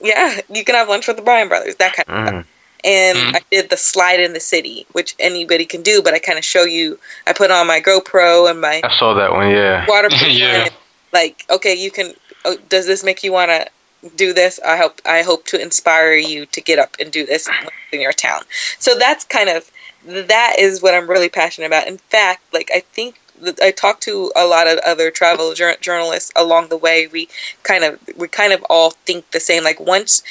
Yeah, 0.00 0.40
you 0.52 0.64
can 0.64 0.74
have 0.74 0.88
lunch 0.88 1.06
with 1.06 1.16
the 1.16 1.22
Bryan 1.22 1.48
brothers, 1.48 1.76
that 1.76 1.94
kind 1.94 2.08
of 2.08 2.28
stuff. 2.28 2.44
Mm. 2.44 2.46
And 2.84 3.18
Mhm. 3.18 3.36
I 3.36 3.40
did 3.50 3.70
the 3.70 3.76
slide 3.76 4.18
in 4.18 4.32
the 4.32 4.40
city, 4.40 4.86
which 4.92 5.14
anybody 5.20 5.64
can 5.64 5.82
do, 5.82 6.02
but 6.02 6.14
I 6.14 6.18
kind 6.18 6.38
of 6.38 6.44
show 6.44 6.64
you. 6.64 6.98
I 7.26 7.32
put 7.32 7.52
on 7.52 7.66
my 7.68 7.80
GoPro 7.80 8.50
and 8.50 8.60
my 8.60 8.80
I 8.82 8.96
saw 8.96 9.14
that 9.14 9.30
one. 9.30 9.50
Yeah. 9.50 9.84
waterproof 9.88 10.22
Yeah. 10.30 10.62
one. 10.64 10.70
Like, 11.12 11.44
okay, 11.48 11.74
you 11.74 11.90
can. 11.90 12.14
Oh, 12.44 12.56
does 12.68 12.86
this 12.86 13.04
make 13.04 13.22
you 13.22 13.32
want 13.32 13.50
to 13.50 13.68
do 14.16 14.32
this? 14.32 14.58
I 14.66 14.76
hope. 14.76 15.00
I 15.06 15.22
hope 15.22 15.44
to 15.46 15.60
inspire 15.62 16.14
you 16.14 16.46
to 16.46 16.60
get 16.60 16.80
up 16.80 16.96
and 16.98 17.12
do 17.12 17.24
this 17.24 17.48
in 17.92 18.00
your 18.00 18.12
town. 18.12 18.42
So 18.80 18.98
that's 18.98 19.24
kind 19.24 19.48
of 19.48 19.70
that 20.04 20.56
is 20.58 20.82
what 20.82 20.94
I'm 20.94 21.08
really 21.08 21.28
passionate 21.28 21.68
about. 21.68 21.86
In 21.86 21.98
fact, 21.98 22.42
like 22.52 22.70
I 22.74 22.80
think 22.80 23.14
that 23.14 23.21
I 23.62 23.70
talked 23.72 24.02
to 24.04 24.32
a 24.36 24.46
lot 24.46 24.68
of 24.68 24.78
other 24.78 25.10
travel 25.10 25.54
jour- 25.54 25.76
journalists 25.80 26.30
along 26.36 26.68
the 26.68 26.76
way. 26.76 27.08
We 27.08 27.28
kind 27.62 27.84
of 27.84 27.98
we 28.16 28.28
kind 28.28 28.52
of 28.52 28.64
all 28.70 28.90
think 28.90 29.30
the 29.30 29.40
same. 29.40 29.64
Like 29.64 29.80
once 29.80 30.22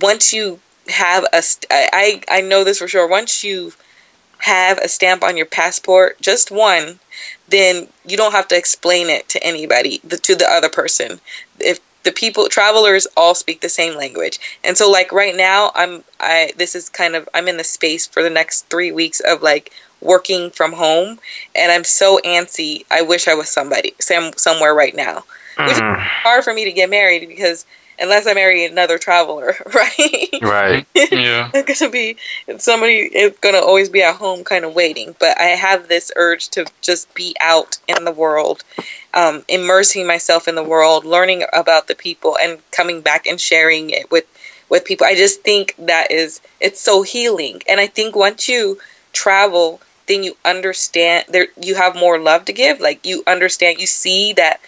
once 0.00 0.32
you 0.32 0.60
have 0.88 1.24
a 1.32 1.42
st- 1.42 1.66
I 1.70 2.22
I 2.28 2.40
know 2.40 2.64
this 2.64 2.78
for 2.78 2.88
sure. 2.88 3.06
Once 3.06 3.44
you 3.44 3.72
have 4.38 4.78
a 4.78 4.88
stamp 4.88 5.22
on 5.22 5.36
your 5.36 5.46
passport, 5.46 6.20
just 6.20 6.50
one, 6.50 6.98
then 7.48 7.88
you 8.06 8.16
don't 8.16 8.32
have 8.32 8.48
to 8.48 8.56
explain 8.56 9.10
it 9.10 9.28
to 9.28 9.42
anybody, 9.44 10.00
the, 10.04 10.16
to 10.16 10.34
the 10.34 10.48
other 10.48 10.68
person. 10.70 11.20
If 11.58 11.78
the 12.02 12.12
people 12.12 12.48
travelers 12.48 13.06
all 13.16 13.34
speak 13.34 13.60
the 13.60 13.68
same 13.68 13.94
language, 13.96 14.38
and 14.64 14.76
so 14.76 14.90
like 14.90 15.12
right 15.12 15.36
now, 15.36 15.70
I'm 15.74 16.02
I 16.18 16.52
this 16.56 16.74
is 16.74 16.88
kind 16.88 17.14
of 17.14 17.28
I'm 17.34 17.48
in 17.48 17.56
the 17.58 17.64
space 17.64 18.06
for 18.06 18.22
the 18.22 18.30
next 18.30 18.68
three 18.70 18.92
weeks 18.92 19.20
of 19.20 19.42
like 19.42 19.72
working 20.00 20.50
from 20.50 20.72
home, 20.72 21.18
and 21.54 21.72
I'm 21.72 21.84
so 21.84 22.20
antsy. 22.24 22.84
I 22.90 23.02
wish 23.02 23.28
I 23.28 23.34
was 23.34 23.48
somebody 23.48 23.94
some 24.00 24.32
somewhere 24.36 24.74
right 24.74 24.94
now. 24.94 25.24
Which 25.56 25.76
is 25.76 25.80
Mm. 25.82 25.98
hard 25.98 26.44
for 26.44 26.54
me 26.54 26.64
to 26.64 26.72
get 26.72 26.88
married 26.88 27.28
because 27.28 27.66
unless 27.98 28.26
I 28.26 28.32
marry 28.34 28.64
another 28.64 28.98
traveler, 28.98 29.56
right? 29.74 30.38
Right. 30.40 30.86
Yeah. 30.94 31.50
it's 31.54 31.80
gonna 31.80 31.90
be 31.90 32.16
somebody 32.58 32.96
is 32.98 33.36
gonna 33.40 33.58
always 33.58 33.88
be 33.88 34.02
at 34.02 34.16
home 34.16 34.44
kind 34.44 34.64
of 34.64 34.74
waiting 34.74 35.14
but 35.18 35.38
i 35.38 35.44
have 35.44 35.88
this 35.88 36.12
urge 36.16 36.48
to 36.48 36.64
just 36.80 37.12
be 37.14 37.34
out 37.40 37.78
in 37.88 38.04
the 38.04 38.12
world 38.12 38.62
um, 39.12 39.42
immersing 39.48 40.06
myself 40.06 40.46
in 40.46 40.54
the 40.54 40.62
world 40.62 41.04
learning 41.04 41.44
about 41.52 41.88
the 41.88 41.94
people 41.94 42.36
and 42.40 42.58
coming 42.70 43.00
back 43.00 43.26
and 43.26 43.40
sharing 43.40 43.90
it 43.90 44.10
with 44.10 44.24
with 44.68 44.84
people 44.84 45.06
i 45.06 45.14
just 45.14 45.42
think 45.42 45.74
that 45.78 46.10
is 46.10 46.40
it's 46.60 46.80
so 46.80 47.02
healing 47.02 47.60
and 47.68 47.80
i 47.80 47.86
think 47.86 48.14
once 48.14 48.48
you 48.48 48.78
travel 49.12 49.80
then 50.10 50.22
you 50.22 50.36
understand 50.44 51.24
there 51.28 51.48
you 51.60 51.74
have 51.74 51.94
more 51.94 52.18
love 52.18 52.44
to 52.46 52.52
give 52.52 52.80
like 52.80 53.06
you 53.06 53.22
understand 53.26 53.78
you 53.80 53.86
see 53.86 54.32
that 54.34 54.60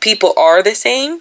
people 0.00 0.32
are 0.36 0.62
the 0.62 0.74
same 0.74 1.20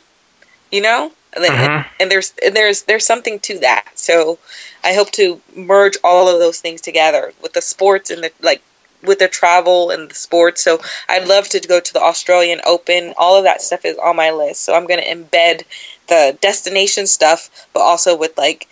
you 0.73 0.81
know? 0.81 1.11
And, 1.35 1.45
Mhm. 1.45 1.85
and 1.99 2.11
there's 2.11 2.33
and 2.45 2.55
there's 2.55 2.83
there's 2.83 3.05
something 3.05 3.39
to 3.41 3.59
that. 3.59 3.87
So 3.95 4.37
i 4.83 4.93
hope 4.93 5.11
to 5.11 5.41
merge 5.55 5.97
all 6.03 6.27
of 6.27 6.39
those 6.39 6.59
things 6.59 6.81
together 6.81 7.33
with 7.41 7.53
the 7.53 7.61
sports 7.61 8.09
and 8.11 8.23
the 8.23 8.31
like 8.41 8.61
with 9.01 9.19
the 9.19 9.27
travel 9.27 9.89
and 9.91 10.09
the 10.09 10.15
sports. 10.15 10.61
So 10.63 10.79
i'd 11.09 11.27
love 11.27 11.49
to 11.49 11.59
go 11.59 11.79
to 11.79 11.93
the 11.93 12.01
australian 12.01 12.61
open. 12.65 13.13
All 13.17 13.35
of 13.35 13.45
that 13.45 13.61
stuff 13.61 13.83
is 13.85 13.97
on 13.97 14.15
my 14.15 14.31
list. 14.31 14.63
So 14.63 14.75
i'm 14.75 14.87
going 14.87 15.01
to 15.03 15.15
embed 15.15 15.63
the 16.07 16.37
destination 16.41 17.07
stuff 17.07 17.49
but 17.73 17.81
also 17.81 18.15
with 18.15 18.37
like 18.37 18.67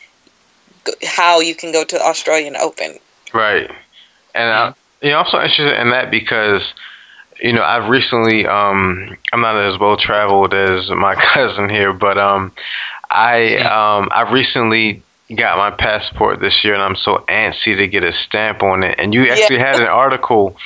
how 1.05 1.39
you 1.39 1.55
can 1.55 1.71
go 1.71 1.83
to 1.83 1.95
the 1.97 2.05
australian 2.05 2.55
open. 2.55 2.99
Right. 3.33 3.71
And 4.33 4.49
I, 4.49 4.73
you 5.01 5.11
know, 5.11 5.19
I'm 5.19 5.29
so 5.29 5.37
interested 5.41 5.79
in 5.79 5.91
that 5.91 6.11
because, 6.11 6.61
you 7.41 7.53
know, 7.53 7.63
I've 7.63 7.89
recently, 7.89 8.45
um, 8.45 9.17
I'm 9.33 9.41
not 9.41 9.55
as 9.57 9.79
well 9.79 9.97
traveled 9.97 10.53
as 10.53 10.89
my 10.89 11.15
cousin 11.33 11.69
here, 11.69 11.93
but 11.93 12.17
um, 12.17 12.51
I, 13.09 13.57
um, 13.57 14.09
I 14.11 14.31
recently 14.31 15.03
got 15.35 15.57
my 15.57 15.71
passport 15.71 16.39
this 16.39 16.63
year, 16.63 16.73
and 16.73 16.83
I'm 16.83 16.95
so 16.95 17.23
antsy 17.29 17.77
to 17.77 17.87
get 17.87 18.03
a 18.03 18.11
stamp 18.27 18.63
on 18.63 18.83
it. 18.83 18.99
And 18.99 19.13
you 19.13 19.27
actually 19.29 19.59
had 19.59 19.75
an 19.77 19.87
article 19.87 20.57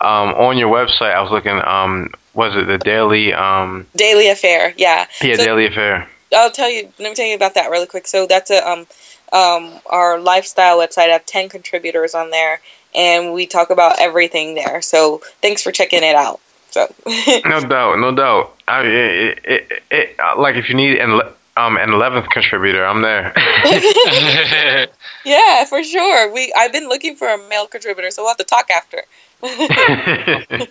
um, 0.00 0.30
on 0.34 0.58
your 0.58 0.72
website. 0.72 1.14
I 1.14 1.22
was 1.22 1.30
looking, 1.30 1.60
um, 1.64 2.10
was 2.34 2.54
it 2.54 2.66
the 2.66 2.78
Daily, 2.78 3.32
um, 3.32 3.86
daily 3.96 4.28
affair 4.28 4.72
yeah 4.76 5.06
yeah, 5.22 5.36
So- 5.36 5.44
Daily 5.44 5.66
Affair. 5.66 6.08
I'll 6.32 6.50
tell 6.50 6.70
you. 6.70 6.88
Let 6.98 7.08
me 7.08 7.14
tell 7.14 7.26
you 7.26 7.34
about 7.34 7.54
that 7.54 7.70
really 7.70 7.86
quick. 7.86 8.06
So 8.06 8.26
that's 8.26 8.50
a 8.50 8.64
um, 8.64 8.86
um, 9.32 9.80
our 9.86 10.20
lifestyle 10.20 10.78
website. 10.78 11.08
I 11.08 11.14
have 11.14 11.26
ten 11.26 11.48
contributors 11.48 12.14
on 12.14 12.30
there, 12.30 12.60
and 12.94 13.32
we 13.32 13.46
talk 13.46 13.70
about 13.70 14.00
everything 14.00 14.54
there. 14.54 14.82
So 14.82 15.18
thanks 15.42 15.62
for 15.62 15.72
checking 15.72 16.02
it 16.02 16.14
out. 16.14 16.40
So 16.70 16.92
No 17.44 17.60
doubt, 17.60 17.98
no 17.98 18.14
doubt. 18.14 18.54
I, 18.68 18.82
it, 18.82 19.38
it, 19.44 19.82
it, 19.90 20.16
like 20.38 20.56
if 20.56 20.68
you 20.68 20.74
need 20.76 20.98
an, 20.98 21.20
um, 21.56 21.76
an 21.76 21.90
11th 21.90 22.28
contributor, 22.30 22.84
I'm 22.84 23.02
there. 23.02 23.32
yeah, 25.24 25.64
for 25.64 25.82
sure. 25.82 26.32
We 26.32 26.52
I've 26.56 26.72
been 26.72 26.88
looking 26.88 27.16
for 27.16 27.28
a 27.28 27.38
male 27.48 27.66
contributor, 27.66 28.10
so 28.10 28.22
we'll 28.22 28.30
have 28.30 28.38
to 28.38 28.44
talk 28.44 28.70
after. 28.70 29.02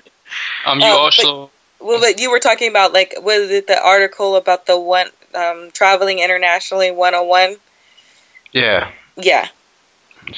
Um, 0.66 0.80
you 0.80 0.86
Oh, 0.86 0.92
but- 0.96 1.26
also 1.26 1.50
Well, 1.80 2.00
but 2.00 2.20
you 2.20 2.30
were 2.30 2.40
talking 2.40 2.70
about 2.70 2.94
like 2.94 3.16
was 3.22 3.50
it 3.50 3.66
the 3.68 3.82
article 3.84 4.36
about 4.36 4.66
the 4.68 4.80
one 4.80 5.08
um, 5.34 5.72
traveling 5.72 6.20
internationally 6.20 6.92
101? 6.92 7.56
yeah. 8.52 8.92
Yeah. 9.18 9.48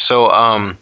So, 0.08 0.30
um, 0.32 0.78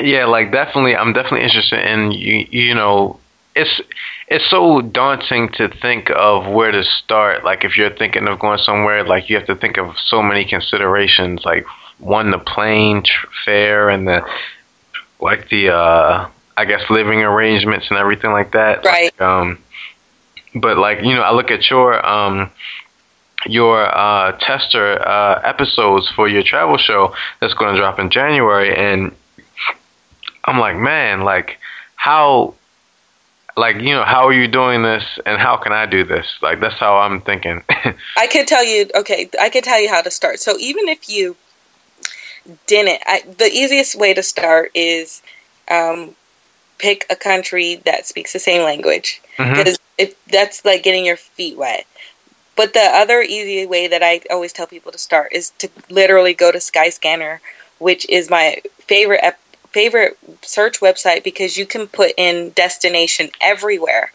yeah, 0.00 0.26
like 0.26 0.52
definitely, 0.52 0.96
I'm 0.96 1.12
definitely 1.12 1.42
interested 1.42 1.84
in 1.84 2.12
you. 2.12 2.46
You 2.50 2.74
know, 2.74 3.18
it's 3.54 3.80
it's 4.28 4.48
so 4.50 4.80
daunting 4.82 5.50
to 5.54 5.68
think 5.68 6.10
of 6.14 6.52
where 6.52 6.70
to 6.70 6.84
start. 6.84 7.44
Like 7.44 7.64
if 7.64 7.76
you're 7.76 7.94
thinking 7.94 8.28
of 8.28 8.38
going 8.38 8.58
somewhere, 8.58 9.04
like 9.04 9.30
you 9.30 9.36
have 9.36 9.46
to 9.46 9.56
think 9.56 9.78
of 9.78 9.94
so 10.06 10.22
many 10.22 10.44
considerations. 10.44 11.44
Like 11.44 11.66
one, 11.98 12.30
the 12.30 12.38
plane 12.38 13.02
tr- 13.04 13.26
fare 13.44 13.88
and 13.88 14.06
the 14.06 14.22
like 15.20 15.48
the 15.48 15.70
uh, 15.70 16.28
I 16.56 16.64
guess 16.64 16.82
living 16.90 17.22
arrangements 17.22 17.86
and 17.88 17.98
everything 17.98 18.32
like 18.32 18.52
that. 18.52 18.84
Right. 18.84 19.12
Like, 19.18 19.20
um, 19.20 19.58
but 20.54 20.76
like 20.76 20.98
you 21.02 21.14
know, 21.14 21.22
I 21.22 21.32
look 21.32 21.50
at 21.50 21.70
your 21.70 22.04
um 22.04 22.50
your 23.46 23.86
uh, 23.86 24.32
tester 24.40 25.00
uh, 25.06 25.40
episodes 25.44 26.10
for 26.16 26.28
your 26.28 26.42
travel 26.42 26.78
show 26.78 27.14
that's 27.40 27.54
going 27.54 27.74
to 27.74 27.80
drop 27.80 27.98
in 27.98 28.10
January, 28.10 28.74
and 28.74 29.12
I'm 30.46 30.58
like, 30.58 30.76
man, 30.76 31.22
like 31.22 31.58
how, 31.96 32.54
like 33.56 33.76
you 33.76 33.94
know, 33.94 34.04
how 34.04 34.26
are 34.28 34.32
you 34.32 34.48
doing 34.48 34.82
this, 34.82 35.04
and 35.26 35.40
how 35.40 35.56
can 35.56 35.72
I 35.72 35.86
do 35.86 36.04
this? 36.04 36.26
Like 36.40 36.60
that's 36.60 36.78
how 36.78 36.98
I'm 36.98 37.20
thinking. 37.20 37.62
I 38.16 38.26
could 38.28 38.46
tell 38.46 38.64
you, 38.64 38.88
okay, 38.94 39.28
I 39.40 39.50
could 39.50 39.64
tell 39.64 39.80
you 39.80 39.88
how 39.88 40.02
to 40.02 40.10
start. 40.10 40.40
So 40.40 40.56
even 40.58 40.88
if 40.88 41.08
you 41.08 41.36
didn't, 42.66 43.02
I, 43.06 43.22
the 43.38 43.46
easiest 43.46 43.96
way 43.96 44.14
to 44.14 44.22
start 44.22 44.70
is 44.74 45.22
um, 45.70 46.14
pick 46.78 47.06
a 47.10 47.16
country 47.16 47.76
that 47.84 48.06
speaks 48.06 48.32
the 48.32 48.38
same 48.38 48.62
language 48.62 49.20
because 49.56 49.78
if 49.98 50.14
that's 50.26 50.64
like 50.64 50.82
getting 50.82 51.04
your 51.04 51.16
feet 51.16 51.56
wet. 51.56 51.86
But 52.54 52.72
the 52.72 52.80
other 52.80 53.20
easy 53.20 53.66
way 53.66 53.88
that 53.88 54.02
I 54.02 54.22
always 54.30 54.52
tell 54.52 54.66
people 54.66 54.92
to 54.92 54.98
start 54.98 55.32
is 55.32 55.50
to 55.58 55.68
literally 55.90 56.32
go 56.32 56.50
to 56.50 56.58
Skyscanner, 56.58 57.40
which 57.78 58.08
is 58.08 58.30
my 58.30 58.62
favorite 58.80 59.20
ep- 59.22 59.40
favorite 59.76 60.16
search 60.40 60.80
website 60.80 61.22
because 61.22 61.54
you 61.58 61.66
can 61.66 61.86
put 61.86 62.10
in 62.16 62.48
destination 62.52 63.28
everywhere. 63.42 64.10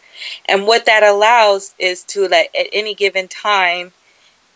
And 0.46 0.66
what 0.66 0.86
that 0.86 1.04
allows 1.04 1.72
is 1.78 2.02
to 2.14 2.26
let 2.26 2.52
at 2.52 2.66
any 2.72 2.96
given 2.96 3.28
time 3.28 3.92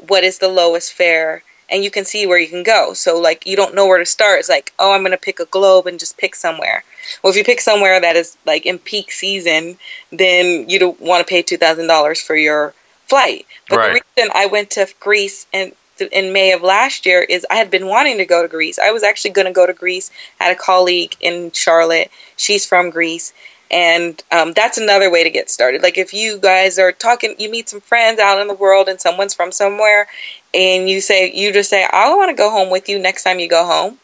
what 0.09 0.25
is 0.25 0.39
the 0.39 0.49
lowest 0.49 0.93
fare 0.93 1.45
and 1.71 1.85
you 1.85 1.93
can 1.93 2.05
see 2.05 2.27
where 2.27 2.41
you 2.41 2.49
can 2.49 2.65
go. 2.65 2.93
So 2.93 3.21
like 3.21 3.47
you 3.47 3.55
don't 3.55 3.77
know 3.77 3.87
where 3.87 3.99
to 3.99 4.05
start. 4.05 4.41
It's 4.41 4.49
like, 4.49 4.73
oh, 4.81 4.93
I'm 4.93 5.03
going 5.03 5.13
to 5.13 5.17
pick 5.17 5.39
a 5.39 5.45
globe 5.45 5.87
and 5.87 6.01
just 6.01 6.19
pick 6.19 6.35
somewhere. 6.35 6.83
Well, 7.23 7.31
if 7.31 7.37
you 7.37 7.45
pick 7.45 7.61
somewhere 7.61 8.01
that 8.01 8.17
is 8.17 8.37
like 8.45 8.67
in 8.67 8.81
peak 8.81 9.13
season, 9.13 9.79
then 10.11 10.69
you 10.69 10.81
don't 10.81 11.01
want 11.01 11.25
to 11.25 11.31
pay 11.31 11.45
$2,000 11.45 12.21
for 12.27 12.35
your 12.35 12.75
flight. 13.07 13.47
But 13.69 13.77
Right. 13.77 13.87
the 13.87 14.03
reason 14.19 14.33
I 14.35 14.47
went 14.47 14.71
to 14.71 14.89
Greece 14.99 15.47
and 15.53 15.71
in 16.01 16.33
May 16.33 16.53
of 16.53 16.63
last 16.63 17.07
year 17.07 17.21
is 17.23 17.47
I 17.51 17.57
had 17.57 17.71
been 17.71 17.87
wanting 17.87 18.19
to 18.19 18.27
go 18.27 18.43
to 18.43 18.49
Greece. 18.49 18.79
I 18.79 18.93
was 18.93 19.03
actually 19.03 19.31
going 19.31 19.47
to 19.47 19.53
go 19.53 19.67
to 19.67 19.73
Greece. 19.73 20.11
I 20.41 20.45
had 20.45 20.57
a 20.57 20.59
colleague 20.59 21.17
in 21.21 21.53
Charlotte. 21.53 22.11
She's 22.37 22.67
from 22.67 22.91
Greece. 22.91 23.33
And 23.71 24.23
um, 24.31 24.53
that's 24.53 24.79
another 24.79 25.11
way 25.11 25.25
to 25.25 25.31
get 25.31 25.51
started. 25.51 25.83
Like 25.83 25.99
if 25.99 26.15
you 26.15 26.39
guys 26.39 26.79
are 26.79 26.93
talking, 26.93 27.35
you 27.39 27.51
meet 27.51 27.69
some 27.69 27.81
friends 27.81 28.21
out 28.21 28.41
in 28.41 28.47
the 28.47 28.55
world 28.55 28.89
and 28.89 29.01
someone's 29.01 29.35
from 29.35 29.51
somewhere 29.51 30.07
and 30.55 30.89
you 30.89 31.01
say, 31.01 31.33
you 31.33 31.53
just 31.53 31.71
say, 31.71 31.85
I 31.85 32.15
want 32.15 32.31
to 32.31 32.37
go 32.37 32.51
home 32.51 32.71
with 32.71 32.89
you 32.89 32.99
next 32.99 33.25
time 33.25 33.41
you 33.41 33.49
go 33.49 33.67
home. 33.67 33.99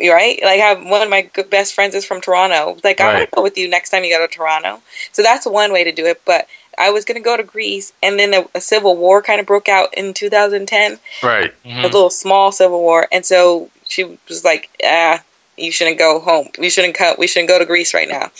Right? 0.00 0.40
Like 0.42 0.60
I 0.60 0.64
have 0.64 0.84
one 0.84 1.02
of 1.02 1.10
my 1.10 1.22
good 1.22 1.50
best 1.50 1.74
friends 1.74 1.94
is 1.94 2.04
from 2.04 2.20
Toronto. 2.20 2.76
Like 2.82 3.00
I 3.00 3.14
want 3.14 3.30
to 3.30 3.36
go 3.36 3.42
with 3.42 3.58
you 3.58 3.68
next 3.68 3.90
time 3.90 4.02
you 4.02 4.16
go 4.16 4.26
to 4.26 4.32
Toronto. 4.32 4.80
So 5.12 5.22
that's 5.22 5.46
one 5.46 5.72
way 5.72 5.84
to 5.84 5.92
do 5.92 6.06
it. 6.06 6.22
But 6.24 6.48
I 6.78 6.90
was 6.90 7.04
going 7.04 7.16
to 7.20 7.24
go 7.24 7.36
to 7.36 7.42
Greece 7.42 7.92
and 8.02 8.18
then 8.18 8.34
a, 8.34 8.44
a 8.54 8.60
civil 8.60 8.96
war 8.96 9.22
kind 9.22 9.40
of 9.40 9.46
broke 9.46 9.68
out 9.68 9.94
in 9.94 10.14
2010 10.14 10.98
right. 11.22 11.52
a 11.64 11.82
little 11.82 12.10
small 12.10 12.52
civil 12.52 12.80
war, 12.80 13.06
and 13.12 13.24
so 13.24 13.70
she 13.86 14.04
was 14.28 14.44
like, 14.44 14.70
"Ah, 14.84 15.22
you 15.56 15.70
shouldn't 15.70 15.98
go 15.98 16.20
home. 16.20 16.48
We 16.58 16.70
shouldn't 16.70 16.96
go. 16.96 17.14
We 17.18 17.26
shouldn't 17.26 17.48
go 17.48 17.58
to 17.58 17.64
Greece 17.66 17.94
right 17.94 18.08
now." 18.08 18.30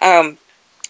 Um, 0.00 0.38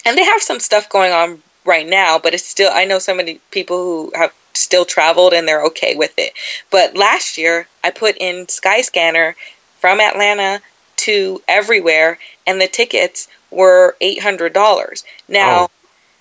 and 0.05 0.16
they 0.16 0.25
have 0.25 0.43
some 0.43 0.61
stuff 0.61 0.89
going 0.89 1.12
on 1.12 1.43
right 1.65 1.87
now, 1.87 2.19
but 2.19 2.35
it's 2.35 2.47
still. 2.47 2.70
I 2.73 2.85
know 2.85 2.99
so 2.99 3.15
many 3.15 3.41
people 3.51 3.77
who 3.77 4.12
have 4.15 4.33
still 4.55 4.85
traveled 4.85 5.33
and 5.33 5.47
they're 5.47 5.65
okay 5.66 5.95
with 5.95 6.12
it. 6.19 6.33
But 6.70 6.97
last 6.97 7.39
year, 7.39 7.69
I 7.85 7.91
put 7.91 8.16
in 8.19 8.47
Skyscanner 8.47 9.35
from 9.81 10.01
Atlanta 10.01 10.61
to 10.97 11.41
everywhere, 11.47 12.19
and 12.47 12.61
the 12.61 12.66
tickets 12.66 13.29
were 13.51 13.97
eight 14.01 14.20
hundred 14.20 14.53
dollars. 14.53 15.05
Now, 15.29 15.65
Oh. 15.65 15.70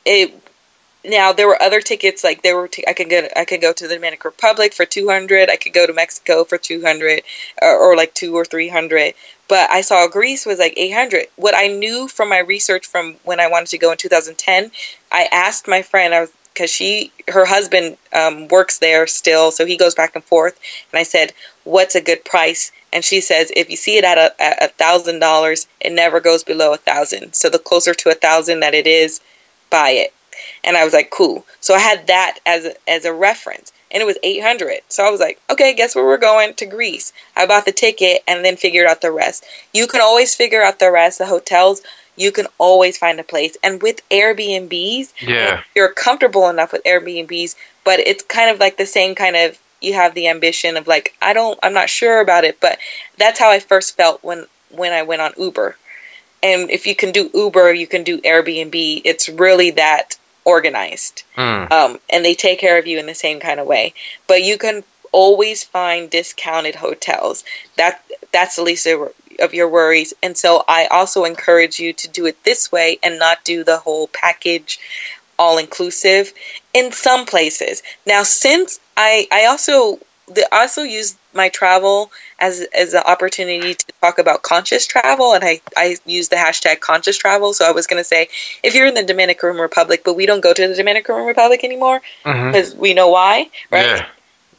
it 0.05 0.33
now 1.05 1.31
there 1.31 1.47
were 1.47 1.61
other 1.61 1.81
tickets 1.81 2.23
like 2.23 2.41
there 2.41 2.55
were 2.55 2.67
t- 2.67 2.85
I 2.87 2.93
could 2.93 3.09
go 3.09 3.27
I 3.35 3.45
could 3.45 3.61
go 3.61 3.73
to 3.73 3.87
the 3.87 3.95
Dominican 3.95 4.29
Republic 4.29 4.73
for 4.73 4.85
200 4.85 5.49
I 5.49 5.55
could 5.55 5.73
go 5.73 5.87
to 5.87 5.93
Mexico 5.93 6.43
for 6.43 6.57
200 6.57 7.23
or, 7.61 7.77
or 7.77 7.95
like 7.95 8.13
2 8.13 8.35
or 8.35 8.45
300 8.45 9.13
but 9.47 9.69
I 9.69 9.81
saw 9.81 10.07
Greece 10.07 10.45
was 10.45 10.59
like 10.59 10.73
800 10.75 11.27
what 11.35 11.55
I 11.55 11.67
knew 11.67 12.07
from 12.07 12.29
my 12.29 12.39
research 12.39 12.85
from 12.85 13.15
when 13.23 13.39
I 13.39 13.47
wanted 13.47 13.69
to 13.69 13.77
go 13.77 13.91
in 13.91 13.97
2010 13.97 14.71
I 15.11 15.27
asked 15.31 15.67
my 15.67 15.81
friend 15.81 16.13
I 16.13 16.21
was 16.21 16.31
because 16.53 16.71
she 16.71 17.11
her 17.27 17.45
husband 17.45 17.97
um, 18.13 18.47
works 18.47 18.79
there 18.79 19.05
still 19.05 19.51
so 19.51 19.65
he 19.65 19.77
goes 19.77 19.93
back 19.93 20.15
and 20.15 20.23
forth 20.23 20.59
and 20.91 20.99
I 20.99 21.03
said 21.03 21.33
what's 21.63 21.95
a 21.95 22.01
good 22.01 22.25
price? 22.25 22.71
And 22.91 23.03
she 23.03 23.21
says 23.21 23.51
if 23.55 23.69
you 23.69 23.75
see 23.75 23.97
it 23.97 24.03
at 24.03 24.17
a 24.17 24.41
at 24.41 24.63
a 24.63 24.73
thousand 24.73 25.19
dollars 25.19 25.67
it 25.79 25.91
never 25.91 26.19
goes 26.19 26.43
below 26.43 26.73
a 26.73 26.77
thousand 26.77 27.33
so 27.33 27.49
the 27.49 27.59
closer 27.59 27.93
to 27.93 28.09
a 28.09 28.15
thousand 28.15 28.61
that 28.61 28.73
it 28.73 28.87
is 28.87 29.21
buy 29.69 29.91
it 29.91 30.13
and 30.63 30.77
I 30.77 30.83
was 30.83 30.93
like, 30.93 31.09
cool. 31.09 31.45
So 31.59 31.73
I 31.73 31.79
had 31.79 32.07
that 32.07 32.39
as 32.45 32.65
a, 32.65 32.73
as 32.89 33.05
a 33.05 33.13
reference, 33.13 33.71
and 33.91 34.01
it 34.01 34.05
was 34.05 34.17
800. 34.23 34.79
So 34.89 35.05
I 35.05 35.09
was 35.09 35.19
like, 35.19 35.39
okay, 35.49 35.73
guess 35.73 35.95
where 35.95 36.05
we're 36.05 36.17
going 36.17 36.53
to 36.55 36.65
Greece. 36.65 37.13
I 37.35 37.45
bought 37.45 37.65
the 37.65 37.71
ticket 37.71 38.23
and 38.27 38.43
then 38.43 38.57
figured 38.57 38.87
out 38.87 39.01
the 39.01 39.11
rest. 39.11 39.45
You 39.73 39.87
can 39.87 40.01
always 40.01 40.35
figure 40.35 40.61
out 40.61 40.79
the 40.79 40.91
rest. 40.91 41.19
The 41.19 41.25
hotels, 41.25 41.81
you 42.15 42.31
can 42.31 42.47
always 42.57 42.97
find 42.97 43.19
a 43.19 43.23
place. 43.23 43.55
And 43.63 43.81
with 43.81 44.01
Airbnbs, 44.09 45.13
Yeah. 45.21 45.63
you're 45.75 45.93
comfortable 45.93 46.49
enough 46.49 46.71
with 46.71 46.83
Airbnbs, 46.83 47.55
but 47.83 47.99
it's 47.99 48.23
kind 48.23 48.49
of 48.49 48.59
like 48.59 48.77
the 48.77 48.85
same 48.85 49.15
kind 49.15 49.35
of 49.35 49.57
you 49.79 49.93
have 49.93 50.15
the 50.15 50.27
ambition 50.27 50.75
of 50.75 50.87
like 50.87 51.15
I 51.21 51.33
don't 51.33 51.57
I'm 51.61 51.73
not 51.73 51.89
sure 51.89 52.19
about 52.19 52.43
it, 52.43 52.59
but 52.59 52.79
that's 53.17 53.39
how 53.39 53.51
I 53.51 53.59
first 53.59 53.95
felt 53.95 54.23
when 54.23 54.45
when 54.71 54.91
I 54.91 55.03
went 55.03 55.21
on 55.21 55.33
Uber. 55.37 55.77
And 56.43 56.69
if 56.69 56.87
you 56.87 56.95
can 56.95 57.11
do 57.11 57.29
Uber, 57.33 57.73
you 57.73 57.87
can 57.87 58.03
do 58.03 58.19
Airbnb. 58.21 59.01
It's 59.05 59.29
really 59.29 59.71
that 59.71 60.17
organized. 60.47 61.23
Mm. 61.35 61.69
Um, 61.69 61.99
and 62.09 62.23
they 62.23 62.33
take 62.33 62.59
care 62.59 62.79
of 62.79 62.87
you 62.87 62.97
in 62.97 63.05
the 63.05 63.13
same 63.13 63.41
kind 63.41 63.59
of 63.59 63.67
way. 63.67 63.93
But 64.27 64.43
you 64.43 64.57
can 64.57 64.83
always 65.11 65.63
find 65.63 66.09
discounted 66.09 66.73
hotels. 66.73 67.43
That 67.75 68.01
that's 68.31 68.55
the 68.55 68.63
least 68.63 68.87
of 68.87 69.13
of 69.39 69.53
your 69.53 69.67
worries. 69.67 70.13
And 70.23 70.35
so 70.35 70.63
I 70.67 70.87
also 70.87 71.25
encourage 71.25 71.79
you 71.79 71.93
to 71.93 72.07
do 72.07 72.25
it 72.25 72.43
this 72.43 72.71
way 72.71 72.97
and 73.03 73.19
not 73.19 73.43
do 73.43 73.63
the 73.63 73.77
whole 73.77 74.07
package 74.07 74.79
all 75.37 75.57
inclusive 75.59 76.33
in 76.73 76.91
some 76.91 77.25
places. 77.25 77.83
Now 78.05 78.23
since 78.23 78.79
I 78.95 79.27
I 79.31 79.45
also 79.45 79.99
the, 80.27 80.47
also 80.51 80.81
use 80.83 81.15
my 81.37 81.49
travel 81.49 82.11
as 82.39 82.65
as 82.75 82.93
an 82.93 83.03
opportunity 83.05 83.75
to 83.75 83.85
talk 84.01 84.19
about 84.19 84.43
conscious 84.43 84.85
travel 84.85 85.33
and 85.33 85.43
I, 85.43 85.61
I 85.77 85.95
use 86.05 86.27
the 86.27 86.35
hashtag 86.35 86.81
conscious 86.81 87.17
travel. 87.17 87.53
So 87.53 87.65
I 87.65 87.71
was 87.71 87.87
gonna 87.87 88.03
say 88.03 88.27
if 88.63 88.75
you're 88.75 88.87
in 88.87 88.95
the 88.95 89.03
Dominican 89.03 89.55
Republic, 89.55 90.01
but 90.03 90.15
we 90.15 90.25
don't 90.25 90.41
go 90.41 90.53
to 90.53 90.67
the 90.67 90.75
Dominican 90.75 91.25
Republic 91.25 91.63
anymore 91.63 92.01
because 92.23 92.75
we 92.75 92.93
know 92.93 93.09
why, 93.09 93.49
right? 93.71 93.85
Yeah. 93.85 94.07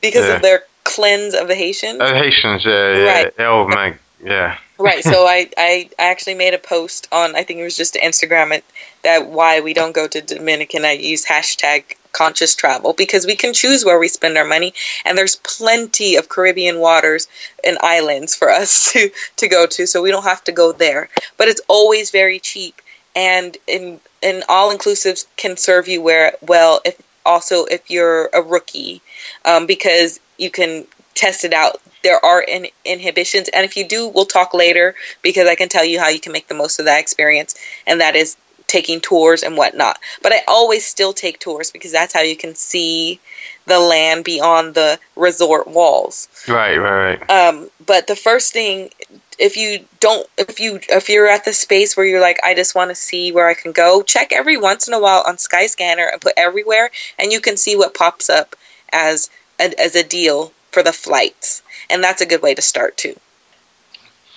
Because 0.01 0.27
yeah. 0.27 0.37
of 0.37 0.43
their 0.43 0.63
cleanse 0.85 1.35
of 1.35 1.49
the 1.49 1.55
Haitians. 1.55 2.01
Uh, 2.01 2.15
Haitians, 2.15 2.65
yeah, 2.65 2.97
yeah. 2.97 3.05
Right. 3.05 3.35
Oh 3.41 3.69
my, 3.69 3.95
yeah. 4.25 4.57
right. 4.79 5.03
So 5.03 5.27
I, 5.27 5.51
I 5.57 5.91
I 5.99 6.05
actually 6.11 6.35
made 6.35 6.55
a 6.55 6.59
post 6.59 7.09
on 7.13 7.37
I 7.37 7.43
think 7.43 7.61
it 7.61 7.65
was 7.65 7.77
just 7.77 7.95
Instagram 7.95 8.53
it 8.53 8.65
that 9.03 9.29
why 9.29 9.61
we 9.61 9.75
don't 9.75 9.95
go 9.95 10.07
to 10.07 10.21
Dominican. 10.21 10.85
I 10.85 10.93
use 10.93 11.27
hashtag 11.27 11.97
conscious 12.13 12.55
travel 12.55 12.93
because 12.93 13.27
we 13.27 13.37
can 13.37 13.53
choose 13.53 13.85
where 13.85 13.99
we 13.99 14.09
spend 14.09 14.37
our 14.37 14.45
money 14.45 14.75
and 15.05 15.17
there's 15.17 15.37
plenty 15.37 16.17
of 16.17 16.29
Caribbean 16.29 16.79
waters 16.81 17.29
and 17.65 17.79
islands 17.81 18.35
for 18.35 18.51
us 18.51 18.93
to, 18.93 19.11
to 19.37 19.49
go 19.49 19.67
to 19.67 19.87
so 19.87 20.03
we 20.03 20.11
don't 20.11 20.25
have 20.25 20.45
to 20.45 20.53
go 20.53 20.73
there. 20.73 21.09
But 21.37 21.49
it's 21.49 21.63
always 21.69 22.11
very 22.11 22.39
cheap 22.39 22.81
and 23.15 23.57
in 23.67 24.01
and 24.23 24.45
all 24.49 24.75
inclusives 24.75 25.27
can 25.37 25.57
serve 25.57 25.89
you 25.89 26.01
where 26.01 26.37
well 26.43 26.81
if 26.85 27.01
also 27.27 27.65
if 27.65 27.91
you're 27.91 28.31
a 28.33 28.41
rookie 28.41 29.03
um, 29.45 29.67
because 29.67 30.21
you 30.39 30.51
can 30.51 30.87
test 31.15 31.45
it 31.45 31.53
out 31.53 31.81
there 32.05 32.25
are 32.25 32.41
in, 32.41 32.69
inhibitions 32.85 33.49
and 33.49 33.65
if 33.65 33.77
you 33.77 33.87
do 33.87 34.07
we'll 34.09 34.25
talk 34.25 34.55
later 34.55 34.95
because 35.23 35.49
i 35.49 35.55
can 35.57 35.69
tell 35.69 35.85
you 35.85 35.99
how 35.99 36.09
you 36.09 36.21
can 36.21 36.33
make 36.33 36.47
the 36.47 36.55
most 36.55 36.79
of 36.79 36.85
that 36.85 37.01
experience 37.01 37.57
and 37.87 38.01
that 38.01 38.15
is 38.15 38.37
taking 38.69 39.01
tours 39.01 39.43
and 39.43 39.57
whatnot 39.57 39.99
but 40.23 40.33
i 40.33 40.41
always 40.47 40.85
still 40.85 41.13
take 41.13 41.41
tours 41.41 41.73
because 41.73 41.91
that's 41.91 42.15
how 42.15 42.21
you 42.21 42.37
can 42.37 42.55
see 42.55 43.19
the 43.67 43.81
land 43.81 44.25
beyond 44.25 44.75
the 44.75 44.99
resort 45.17 45.67
walls 45.67 46.29
Right, 46.47 46.79
right, 46.79 47.21
right. 47.21 47.31
um, 47.31 47.71
but 47.85 48.07
the 48.07 48.17
first 48.17 48.53
thing, 48.53 48.91
if 49.39 49.57
you 49.57 49.85
don't, 50.01 50.27
if 50.39 50.61
you 50.61 50.81
if 50.89 51.09
you're 51.09 51.29
at 51.29 51.45
the 51.45 51.53
space 51.53 51.97
where 51.97 52.07
you're 52.07 52.21
like, 52.21 52.39
I 52.43 52.55
just 52.55 52.75
want 52.75 52.91
to 52.91 52.95
see 52.95 53.33
where 53.33 53.49
I 53.49 53.55
can 53.55 53.73
go, 53.73 54.03
check 54.03 54.33
every 54.33 54.57
once 54.57 54.89
in 54.89 54.95
a 54.95 55.01
while 55.01 55.23
on 55.27 55.37
Skyscanner 55.37 56.11
and 56.11 56.21
put 56.21 56.35
everywhere, 56.37 56.91
and 57.19 57.33
you 57.33 57.41
can 57.41 57.57
see 57.57 57.77
what 57.77 57.95
pops 57.95 58.31
up 58.31 58.57
as 58.93 59.31
a, 59.61 59.79
as 59.79 59.95
a 59.95 60.03
deal 60.03 60.53
for 60.71 60.83
the 60.83 60.93
flights, 60.93 61.63
and 61.91 62.03
that's 62.03 62.23
a 62.23 62.27
good 62.27 62.43
way 62.43 62.55
to 62.55 62.63
start 62.63 62.97
too. 62.97 63.17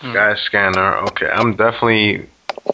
Skyscanner. 0.01 1.07
Okay, 1.09 1.27
I'm 1.27 1.55
definitely 1.55 2.27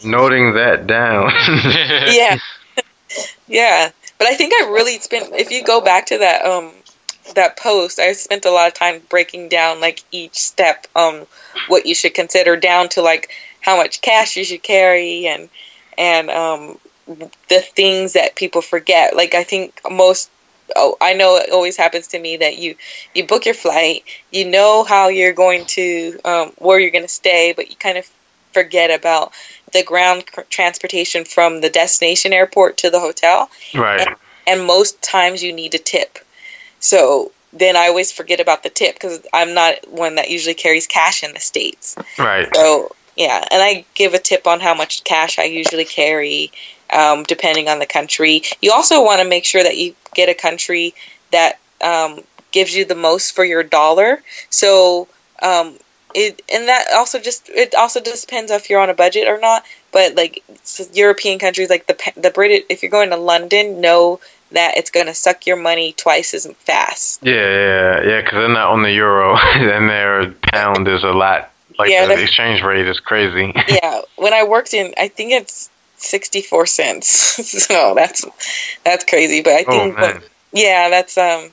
noting 0.04 0.54
that 0.54 0.86
down. 0.86 1.30
yeah, 2.14 2.38
yeah. 3.48 3.90
But 4.18 4.28
I 4.28 4.34
think 4.34 4.52
I 4.54 4.70
really 4.70 4.98
spent. 4.98 5.34
If 5.34 5.50
you 5.50 5.64
go 5.64 5.80
back 5.80 6.06
to 6.06 6.18
that 6.18 6.44
um 6.44 6.72
that 7.34 7.56
post, 7.56 7.98
I 7.98 8.12
spent 8.12 8.44
a 8.44 8.50
lot 8.50 8.68
of 8.68 8.74
time 8.74 9.00
breaking 9.08 9.48
down 9.48 9.80
like 9.80 10.02
each 10.10 10.36
step, 10.36 10.86
um, 10.96 11.26
what 11.68 11.86
you 11.86 11.94
should 11.94 12.14
consider 12.14 12.56
down 12.56 12.88
to 12.90 13.02
like 13.02 13.30
how 13.60 13.76
much 13.76 14.00
cash 14.00 14.36
you 14.36 14.44
should 14.44 14.62
carry 14.62 15.26
and 15.26 15.48
and 15.96 16.30
um 16.30 16.78
the 17.06 17.60
things 17.60 18.14
that 18.14 18.36
people 18.36 18.62
forget. 18.62 19.16
Like 19.16 19.34
I 19.34 19.44
think 19.44 19.80
most. 19.90 20.30
Oh, 20.76 20.98
I 21.00 21.14
know 21.14 21.36
it 21.36 21.50
always 21.50 21.78
happens 21.78 22.08
to 22.08 22.18
me 22.18 22.36
that 22.38 22.58
you 22.58 22.76
you 23.14 23.26
book 23.26 23.46
your 23.46 23.54
flight, 23.54 24.04
you 24.30 24.44
know 24.44 24.84
how 24.84 25.08
you're 25.08 25.32
going 25.32 25.64
to 25.66 26.18
um, 26.26 26.52
where 26.58 26.78
you're 26.78 26.90
going 26.90 27.04
to 27.04 27.08
stay, 27.08 27.54
but 27.56 27.70
you 27.70 27.76
kind 27.76 27.96
of 27.96 28.06
forget 28.58 28.90
about 28.90 29.32
the 29.72 29.82
ground 29.84 30.24
transportation 30.50 31.24
from 31.24 31.60
the 31.60 31.70
destination 31.70 32.32
airport 32.32 32.78
to 32.78 32.90
the 32.90 33.00
hotel. 33.00 33.50
Right. 33.74 34.08
and 34.46 34.66
most 34.66 35.00
times 35.02 35.42
you 35.42 35.52
need 35.52 35.74
a 35.74 35.78
tip. 35.78 36.18
So 36.80 37.32
then 37.52 37.76
i 37.76 37.86
always 37.88 38.12
forget 38.12 38.40
about 38.40 38.62
the 38.62 38.68
tip 38.68 38.94
because 38.94 39.26
i'm 39.32 39.54
not 39.54 39.72
one 39.90 40.16
that 40.16 40.28
usually 40.28 40.54
carries 40.54 40.86
cash 40.86 41.22
in 41.22 41.32
the 41.32 41.40
states. 41.40 41.96
Right. 42.18 42.46
so 42.54 42.94
yeah. 43.16 43.42
And 43.50 43.62
i 43.62 43.84
give 43.94 44.14
a 44.14 44.18
tip 44.18 44.46
on 44.46 44.60
how 44.60 44.74
much 44.74 45.04
cash 45.04 45.38
i 45.38 45.44
usually 45.44 45.84
carry 45.84 46.52
um, 46.90 47.22
depending 47.24 47.68
on 47.68 47.78
the 47.78 47.86
country. 47.86 48.42
You 48.62 48.72
also 48.72 49.04
want 49.04 49.20
to 49.22 49.28
make 49.28 49.44
sure 49.44 49.62
that 49.62 49.76
you 49.76 49.94
get 50.14 50.28
a 50.28 50.34
country 50.34 50.94
that 51.32 51.58
um, 51.82 52.20
gives 52.50 52.74
you 52.74 52.84
the 52.84 52.94
most 52.94 53.34
for 53.34 53.44
your 53.44 53.62
dollar. 53.62 54.22
So 54.50 55.08
um, 55.42 55.78
it 56.14 56.42
and 56.52 56.68
that 56.68 56.86
also 56.94 57.20
just 57.20 57.48
it 57.50 57.74
also 57.74 58.00
just 58.00 58.26
depends 58.28 58.50
if 58.50 58.70
you're 58.70 58.80
on 58.80 58.90
a 58.90 58.94
budget 58.94 59.28
or 59.28 59.38
not 59.38 59.64
but 59.92 60.14
like 60.14 60.42
european 60.92 61.38
countries 61.38 61.68
like 61.70 61.86
the 61.86 62.12
the 62.16 62.30
british 62.30 62.64
if 62.68 62.82
you're 62.82 62.90
going 62.90 63.10
to 63.10 63.16
london 63.16 63.80
know 63.80 64.20
that 64.52 64.76
it's 64.76 64.90
going 64.90 65.06
to 65.06 65.14
suck 65.14 65.46
your 65.46 65.56
money 65.56 65.92
twice 65.92 66.32
as 66.34 66.46
fast 66.60 67.22
Yeah, 67.22 67.34
yeah, 67.34 68.02
yeah. 68.02 68.20
Because 68.22 68.32
they're 68.38 68.48
not 68.48 68.70
on 68.70 68.82
the 68.82 68.90
euro, 68.90 69.36
and 69.54 69.90
their 69.90 70.30
pound 70.52 70.88
is 70.88 71.04
a 71.04 71.08
lot. 71.10 71.50
Like 71.78 71.90
Yeah, 71.90 72.06
the 72.06 72.22
exchange 72.22 72.62
rate 72.62 72.86
is 72.86 72.98
crazy. 72.98 73.52
yeah 73.68 74.00
when 74.16 74.32
i 74.32 74.44
worked 74.44 74.74
in 74.74 74.94
i 74.96 75.08
think 75.08 75.32
it's 75.32 75.70
64 75.98 76.66
cents 76.66 77.08
so 77.66 77.94
that's 77.94 78.24
that's 78.84 79.04
crazy 79.04 79.42
but 79.42 79.52
i 79.52 79.64
oh 79.68 79.92
think 79.92 80.30
yeah 80.52 80.88
that's 80.88 81.18
um 81.18 81.50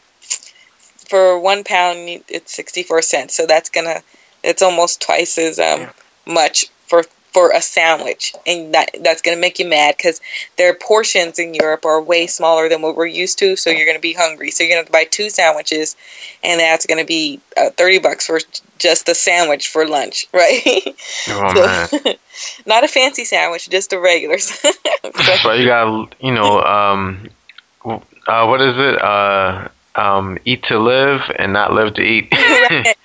for 1.10 1.40
one 1.40 1.64
pound 1.64 1.98
it's 2.30 2.56
64 2.56 3.02
cents 3.02 3.36
so 3.36 3.45
that's 3.45 3.69
gonna 3.69 4.02
it's 4.45 4.61
almost 4.61 5.01
twice 5.01 5.38
as 5.38 5.59
um 5.59 5.88
much 6.26 6.65
for 6.88 7.03
for 7.34 7.51
a 7.51 7.61
sandwich 7.61 8.34
and 8.47 8.73
that 8.73 8.89
that's 9.03 9.22
gonna 9.22 9.35
make 9.35 9.59
you 9.59 9.67
mad 9.67 9.93
because 9.97 10.22
their 10.57 10.73
portions 10.73 11.38
in 11.38 11.53
europe 11.53 11.84
are 11.85 12.01
way 12.01 12.27
smaller 12.27 12.69
than 12.69 12.81
what 12.81 12.95
we're 12.95 13.05
used 13.05 13.38
to 13.39 13.57
so 13.57 13.69
you're 13.69 13.85
gonna 13.85 13.99
be 13.99 14.13
hungry 14.13 14.51
so 14.51 14.63
you're 14.63 14.69
gonna 14.72 14.80
have 14.80 14.85
to 14.85 14.91
buy 14.91 15.03
two 15.03 15.30
sandwiches 15.30 15.97
and 16.43 16.59
that's 16.61 16.85
gonna 16.85 17.03
be 17.03 17.41
uh, 17.57 17.69
30 17.72 17.99
bucks 17.99 18.27
for 18.27 18.39
just 18.80 19.05
the 19.05 19.13
sandwich 19.15 19.67
for 19.67 19.85
lunch 19.85 20.27
right 20.34 20.95
Oh 21.30 21.53
So- 21.53 21.97
man. 22.05 22.15
not 22.65 22.84
a 22.85 22.88
fancy 22.88 23.26
sandwich 23.26 23.67
just 23.69 23.91
a 23.93 23.99
regular 23.99 24.38
But 25.43 25.59
you 25.59 25.65
got 25.65 26.15
you 26.22 26.34
know 26.34 26.61
um, 26.61 27.27
uh, 27.85 28.45
what 28.47 28.61
is 28.61 28.76
it? 28.77 29.01
Uh, 29.01 29.67
um, 29.95 30.38
eat 30.45 30.63
to 30.63 30.80
live 30.80 31.22
and 31.38 31.53
not 31.53 31.73
live 31.73 31.93
to 31.95 32.01
eat. 32.01 32.27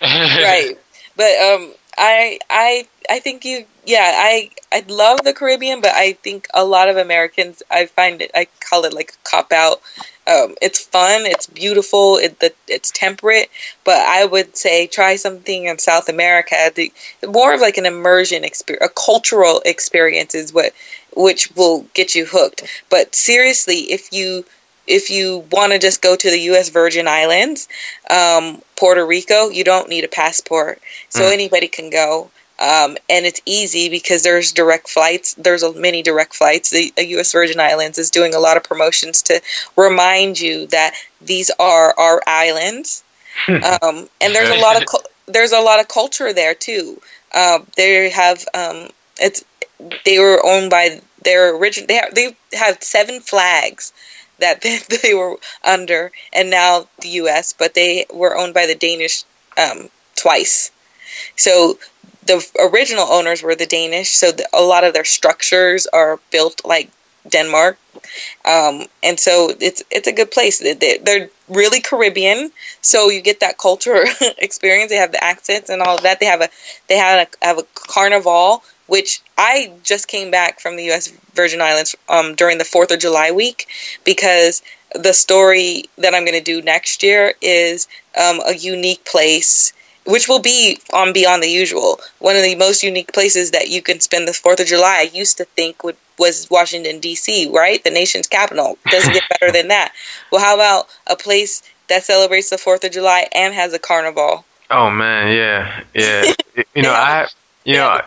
right. 0.00 0.76
But 1.20 1.36
um, 1.38 1.74
I 1.98 2.38
I 2.48 2.86
I 3.10 3.18
think 3.20 3.44
you 3.44 3.66
yeah 3.84 4.10
I 4.16 4.48
I 4.72 4.82
love 4.88 5.18
the 5.22 5.34
Caribbean, 5.34 5.82
but 5.82 5.92
I 5.92 6.14
think 6.14 6.48
a 6.54 6.64
lot 6.64 6.88
of 6.88 6.96
Americans 6.96 7.62
I 7.70 7.84
find 7.84 8.22
it 8.22 8.30
I 8.34 8.46
call 8.60 8.86
it 8.86 8.94
like 8.94 9.10
a 9.12 9.28
cop 9.28 9.52
out. 9.52 9.82
Um, 10.26 10.54
it's 10.62 10.78
fun, 10.78 11.26
it's 11.26 11.46
beautiful, 11.46 12.16
it, 12.16 12.38
the, 12.40 12.54
it's 12.68 12.90
temperate, 12.90 13.50
but 13.84 13.98
I 13.98 14.24
would 14.24 14.56
say 14.56 14.86
try 14.86 15.16
something 15.16 15.64
in 15.66 15.78
South 15.78 16.08
America. 16.08 16.54
The 16.74 16.90
more 17.26 17.52
of 17.52 17.60
like 17.60 17.76
an 17.76 17.84
immersion 17.84 18.42
experience, 18.42 18.86
a 18.86 18.94
cultural 18.94 19.60
experience 19.66 20.34
is 20.34 20.54
what 20.54 20.72
which 21.14 21.50
will 21.54 21.84
get 21.92 22.14
you 22.14 22.24
hooked. 22.24 22.62
But 22.88 23.14
seriously, 23.14 23.92
if 23.92 24.10
you 24.10 24.46
if 24.90 25.08
you 25.10 25.46
want 25.52 25.72
to 25.72 25.78
just 25.78 26.02
go 26.02 26.16
to 26.16 26.30
the 26.30 26.40
U.S. 26.52 26.68
Virgin 26.68 27.06
Islands, 27.08 27.68
um, 28.10 28.60
Puerto 28.76 29.06
Rico, 29.06 29.48
you 29.48 29.64
don't 29.64 29.88
need 29.88 30.04
a 30.04 30.08
passport, 30.08 30.80
so 31.08 31.22
Mm. 31.22 31.32
anybody 31.32 31.68
can 31.68 31.90
go. 31.90 32.30
Um, 32.58 32.98
and 33.08 33.24
it's 33.24 33.40
easy 33.46 33.88
because 33.88 34.22
there's 34.22 34.52
direct 34.52 34.88
flights. 34.90 35.32
There's 35.34 35.62
a, 35.62 35.72
many 35.72 36.02
direct 36.02 36.34
flights. 36.34 36.68
The 36.70 36.92
uh, 36.98 37.02
U.S. 37.02 37.32
Virgin 37.32 37.58
Islands 37.58 37.96
is 37.98 38.10
doing 38.10 38.34
a 38.34 38.38
lot 38.38 38.58
of 38.58 38.64
promotions 38.64 39.22
to 39.22 39.40
remind 39.76 40.38
you 40.38 40.66
that 40.66 40.92
these 41.22 41.50
are 41.58 41.94
our 41.98 42.20
islands. 42.26 43.02
um, 43.48 44.08
and 44.20 44.34
there's 44.34 44.50
a 44.50 44.60
lot 44.60 44.76
of 44.76 44.88
there's 45.26 45.52
a 45.52 45.60
lot 45.60 45.80
of 45.80 45.88
culture 45.88 46.32
there 46.32 46.54
too. 46.54 47.00
Um, 47.32 47.66
they 47.76 48.10
have 48.10 48.44
um, 48.52 48.88
it's 49.18 49.44
they 50.04 50.18
were 50.18 50.44
owned 50.44 50.68
by 50.70 51.00
their 51.24 51.54
origin. 51.54 51.86
They 51.86 51.94
have, 51.94 52.14
they 52.14 52.36
have 52.52 52.82
seven 52.82 53.20
flags 53.20 53.92
that 54.40 54.60
they, 55.02 55.14
were 55.14 55.38
under, 55.64 56.12
and 56.32 56.50
now 56.50 56.86
the 57.00 57.08
U.S. 57.08 57.52
But 57.52 57.74
they 57.74 58.06
were 58.12 58.36
owned 58.36 58.54
by 58.54 58.66
the 58.66 58.74
Danish 58.74 59.24
um, 59.56 59.88
twice. 60.16 60.70
So 61.36 61.78
the 62.26 62.44
original 62.58 63.06
owners 63.10 63.42
were 63.42 63.54
the 63.54 63.66
Danish. 63.66 64.10
So 64.10 64.32
the, 64.32 64.48
a 64.52 64.62
lot 64.62 64.84
of 64.84 64.94
their 64.94 65.04
structures 65.04 65.86
are 65.86 66.20
built 66.30 66.62
like 66.64 66.90
Denmark, 67.28 67.78
um, 68.44 68.86
and 69.02 69.18
so 69.18 69.52
it's 69.60 69.82
it's 69.90 70.08
a 70.08 70.12
good 70.12 70.30
place. 70.30 70.58
They- 70.58 70.74
they- 70.74 70.98
They're 70.98 71.30
really 71.48 71.80
Caribbean, 71.80 72.52
so 72.80 73.10
you 73.10 73.20
get 73.20 73.40
that 73.40 73.58
culture 73.58 74.06
experience. 74.38 74.90
They 74.90 74.96
have 74.96 75.12
the 75.12 75.22
accents 75.22 75.70
and 75.70 75.82
all 75.82 75.96
of 75.96 76.02
that. 76.02 76.20
They 76.20 76.26
have 76.26 76.40
a 76.42 76.48
they 76.88 76.96
have 76.96 77.28
a 77.42 77.46
have 77.46 77.58
a 77.58 77.64
carnival, 77.74 78.62
which 78.86 79.20
I 79.38 79.72
just 79.82 80.08
came 80.08 80.30
back 80.30 80.60
from 80.60 80.76
the 80.76 80.84
U.S. 80.84 81.08
Virgin 81.34 81.60
Islands 81.60 81.96
um, 82.08 82.34
during 82.34 82.58
the 82.58 82.64
Fourth 82.64 82.90
of 82.90 82.98
July 83.00 83.30
week 83.32 83.66
because 84.04 84.62
the 84.94 85.12
story 85.12 85.84
that 85.98 86.14
I'm 86.14 86.24
going 86.24 86.38
to 86.38 86.52
do 86.54 86.62
next 86.62 87.02
year 87.02 87.34
is 87.40 87.86
um, 88.20 88.40
a 88.46 88.54
unique 88.54 89.04
place. 89.04 89.72
Which 90.10 90.28
will 90.28 90.40
be 90.40 90.78
on 90.92 91.12
Beyond 91.12 91.42
the 91.42 91.48
Usual, 91.48 92.00
one 92.18 92.36
of 92.36 92.42
the 92.42 92.56
most 92.56 92.82
unique 92.82 93.12
places 93.12 93.52
that 93.52 93.68
you 93.68 93.80
can 93.80 94.00
spend 94.00 94.26
the 94.26 94.32
Fourth 94.32 94.60
of 94.60 94.66
July. 94.66 95.06
I 95.06 95.16
used 95.16 95.38
to 95.38 95.44
think 95.44 95.84
would 95.84 95.96
was 96.18 96.48
Washington 96.50 97.00
D.C., 97.00 97.48
right, 97.50 97.82
the 97.82 97.90
nation's 97.90 98.26
capital. 98.26 98.76
Doesn't 98.90 99.14
get 99.14 99.22
better 99.40 99.50
than 99.50 99.68
that. 99.68 99.92
Well, 100.30 100.40
how 100.40 100.54
about 100.54 100.86
a 101.06 101.16
place 101.16 101.62
that 101.88 102.04
celebrates 102.04 102.50
the 102.50 102.58
Fourth 102.58 102.84
of 102.84 102.92
July 102.92 103.26
and 103.32 103.54
has 103.54 103.72
a 103.72 103.78
carnival? 103.78 104.44
Oh 104.70 104.90
man, 104.90 105.34
yeah, 105.34 105.82
yeah. 105.94 106.32
you 106.74 106.82
know, 106.82 106.92
I, 106.92 107.26
you 107.64 107.74
know, 107.74 108.00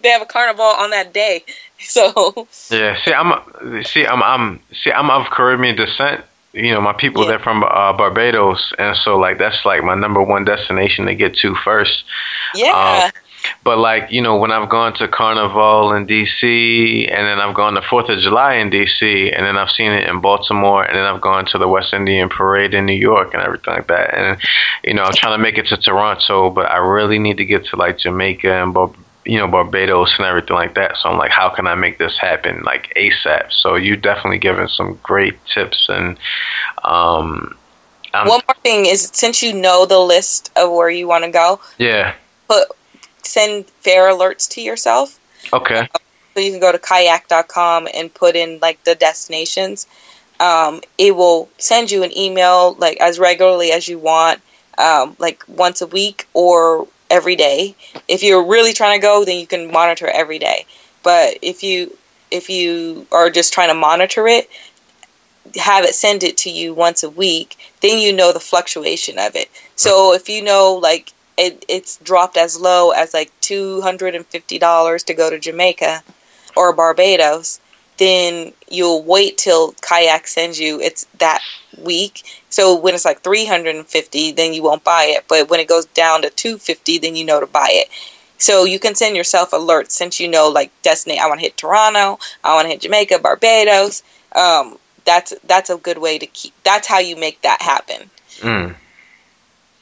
They 0.00 0.10
have 0.10 0.22
a 0.22 0.26
carnival 0.26 0.64
on 0.64 0.90
that 0.90 1.12
day, 1.12 1.44
so 1.78 2.46
yeah. 2.70 2.96
See, 3.04 3.12
I'm, 3.12 3.84
see, 3.84 4.06
I'm, 4.06 4.22
I'm, 4.22 4.60
see, 4.82 4.92
I'm 4.92 5.10
of 5.10 5.26
Caribbean 5.30 5.76
descent. 5.76 6.24
You 6.54 6.72
know, 6.72 6.80
my 6.80 6.92
people 6.92 7.22
Yeah. 7.22 7.30
they're 7.30 7.38
from 7.40 7.64
uh, 7.64 7.92
Barbados, 7.92 8.72
and 8.78 8.96
so 9.04 9.18
like 9.18 9.38
that's 9.38 9.64
like 9.64 9.82
my 9.82 9.94
number 9.94 10.22
one 10.22 10.44
destination 10.44 11.06
to 11.06 11.14
get 11.14 11.36
to 11.38 11.54
first. 11.64 12.04
yeah. 12.54 13.10
But 13.62 13.76
like 13.78 14.10
you 14.10 14.22
know, 14.22 14.36
when 14.38 14.52
I've 14.52 14.70
gone 14.70 14.94
to 14.94 15.06
Carnival 15.08 15.92
in 15.92 16.06
D.C. 16.06 17.06
and 17.10 17.26
then 17.26 17.40
I've 17.40 17.54
gone 17.54 17.74
to 17.74 17.82
Fourth 17.82 18.08
of 18.08 18.18
July 18.20 18.54
in 18.54 18.70
D.C. 18.70 19.32
and 19.32 19.44
then 19.44 19.58
I've 19.58 19.68
seen 19.70 19.92
it 19.92 20.08
in 20.08 20.20
Baltimore 20.22 20.82
and 20.82 20.96
then 20.96 21.04
I've 21.04 21.20
gone 21.20 21.44
to 21.52 21.58
the 21.58 21.68
West 21.68 21.92
Indian 21.92 22.30
Parade 22.30 22.72
in 22.72 22.86
New 22.86 22.94
York 23.10 23.34
and 23.34 23.42
everything 23.42 23.74
like 23.74 23.88
that. 23.88 24.14
And 24.14 24.40
you 24.82 24.94
know, 24.94 25.02
I'm 25.02 25.12
trying 25.12 25.36
to 25.36 25.42
make 25.42 25.58
it 25.58 25.66
to 25.66 25.76
Toronto, 25.76 26.48
but 26.50 26.70
I 26.70 26.78
really 26.78 27.18
need 27.18 27.36
to 27.36 27.44
get 27.44 27.66
to 27.66 27.76
like 27.76 27.98
Jamaica 27.98 28.50
and 28.62 28.72
Bar- 28.72 28.94
you 29.24 29.38
know 29.38 29.48
Barbados 29.48 30.14
and 30.18 30.26
everything 30.26 30.56
like 30.56 30.74
that. 30.74 30.96
So 30.96 31.08
I'm 31.08 31.18
like, 31.18 31.30
how 31.30 31.48
can 31.48 31.66
I 31.66 31.74
make 31.74 31.98
this 31.98 32.16
happen 32.18 32.62
like 32.64 32.92
ASAP? 32.96 33.52
So 33.52 33.76
you 33.76 33.96
definitely 33.96 34.38
given 34.38 34.68
some 34.68 34.98
great 35.02 35.34
tips 35.52 35.86
and 35.88 36.18
um, 36.84 37.56
I'm, 38.12 38.28
One 38.28 38.40
more 38.46 38.56
thing 38.62 38.86
is 38.86 39.10
since 39.12 39.42
you 39.42 39.52
know 39.52 39.86
the 39.86 39.98
list 39.98 40.52
of 40.56 40.70
where 40.70 40.90
you 40.90 41.08
want 41.08 41.24
to 41.24 41.30
go, 41.30 41.60
yeah, 41.78 42.14
put 42.48 42.68
send 43.22 43.66
fare 43.66 44.10
alerts 44.12 44.48
to 44.50 44.60
yourself. 44.60 45.18
okay, 45.52 45.88
So 46.34 46.40
you 46.40 46.52
can 46.52 46.60
go 46.60 46.70
to 46.72 46.78
kayak.com 46.78 47.88
and 47.92 48.12
put 48.12 48.36
in 48.36 48.58
like 48.60 48.82
the 48.84 48.94
destinations. 48.94 49.86
Um, 50.40 50.80
it 50.98 51.16
will 51.16 51.48
send 51.58 51.90
you 51.90 52.02
an 52.02 52.16
email 52.16 52.74
like 52.74 52.98
as 53.00 53.18
regularly 53.18 53.72
as 53.72 53.88
you 53.88 53.98
want, 53.98 54.40
um, 54.78 55.16
like 55.18 55.42
once 55.48 55.80
a 55.80 55.86
week 55.86 56.26
or 56.34 56.86
every 57.10 57.36
day. 57.36 57.74
If 58.08 58.22
you're 58.22 58.46
really 58.46 58.72
trying 58.72 59.00
to 59.00 59.02
go, 59.02 59.24
then 59.24 59.38
you 59.38 59.46
can 59.46 59.70
monitor 59.70 60.08
every 60.08 60.38
day. 60.38 60.66
But 61.02 61.38
if 61.42 61.62
you 61.62 61.96
if 62.30 62.50
you 62.50 63.06
are 63.12 63.30
just 63.30 63.52
trying 63.52 63.68
to 63.68 63.74
monitor 63.74 64.26
it, 64.26 64.50
have 65.56 65.84
it 65.84 65.94
send 65.94 66.24
it 66.24 66.38
to 66.38 66.50
you 66.50 66.74
once 66.74 67.02
a 67.02 67.10
week, 67.10 67.56
then 67.80 67.98
you 67.98 68.12
know 68.12 68.32
the 68.32 68.40
fluctuation 68.40 69.18
of 69.18 69.36
it. 69.36 69.48
So 69.76 70.14
if 70.14 70.28
you 70.28 70.42
know 70.42 70.74
like 70.82 71.12
it, 71.36 71.64
it's 71.68 71.96
dropped 71.98 72.36
as 72.36 72.58
low 72.60 72.90
as 72.90 73.14
like 73.14 73.30
two 73.40 73.80
hundred 73.80 74.14
and 74.14 74.26
fifty 74.26 74.58
dollars 74.58 75.04
to 75.04 75.14
go 75.14 75.30
to 75.30 75.38
Jamaica 75.38 76.02
or 76.56 76.72
Barbados, 76.72 77.60
then 77.98 78.52
you'll 78.68 79.02
wait 79.02 79.38
till 79.38 79.72
kayak 79.80 80.26
sends 80.26 80.58
you 80.58 80.80
it's 80.80 81.06
that 81.18 81.40
week. 81.78 82.22
So 82.50 82.78
when 82.78 82.94
it's 82.94 83.04
like 83.04 83.22
three 83.22 83.46
hundred 83.46 83.76
and 83.76 83.86
fifty, 83.86 84.32
then 84.32 84.54
you 84.54 84.62
won't 84.62 84.84
buy 84.84 85.14
it. 85.16 85.24
But 85.28 85.50
when 85.50 85.60
it 85.60 85.68
goes 85.68 85.86
down 85.86 86.22
to 86.22 86.30
two 86.30 86.58
fifty, 86.58 86.98
then 86.98 87.16
you 87.16 87.24
know 87.24 87.40
to 87.40 87.46
buy 87.46 87.68
it. 87.70 87.88
So 88.38 88.64
you 88.64 88.78
can 88.78 88.94
send 88.94 89.16
yourself 89.16 89.52
alerts 89.52 89.92
since 89.92 90.20
you 90.20 90.28
know 90.28 90.48
like 90.48 90.70
destinate. 90.82 91.18
I 91.20 91.28
want 91.28 91.40
to 91.40 91.46
hit 91.46 91.56
Toronto. 91.56 92.18
I 92.42 92.54
want 92.54 92.66
to 92.66 92.70
hit 92.70 92.80
Jamaica, 92.82 93.20
Barbados. 93.20 94.02
Um, 94.34 94.78
that's 95.04 95.32
that's 95.44 95.70
a 95.70 95.76
good 95.76 95.98
way 95.98 96.18
to 96.18 96.26
keep. 96.26 96.52
That's 96.64 96.86
how 96.86 96.98
you 96.98 97.16
make 97.16 97.40
that 97.42 97.62
happen. 97.62 98.10
mm. 98.40 98.74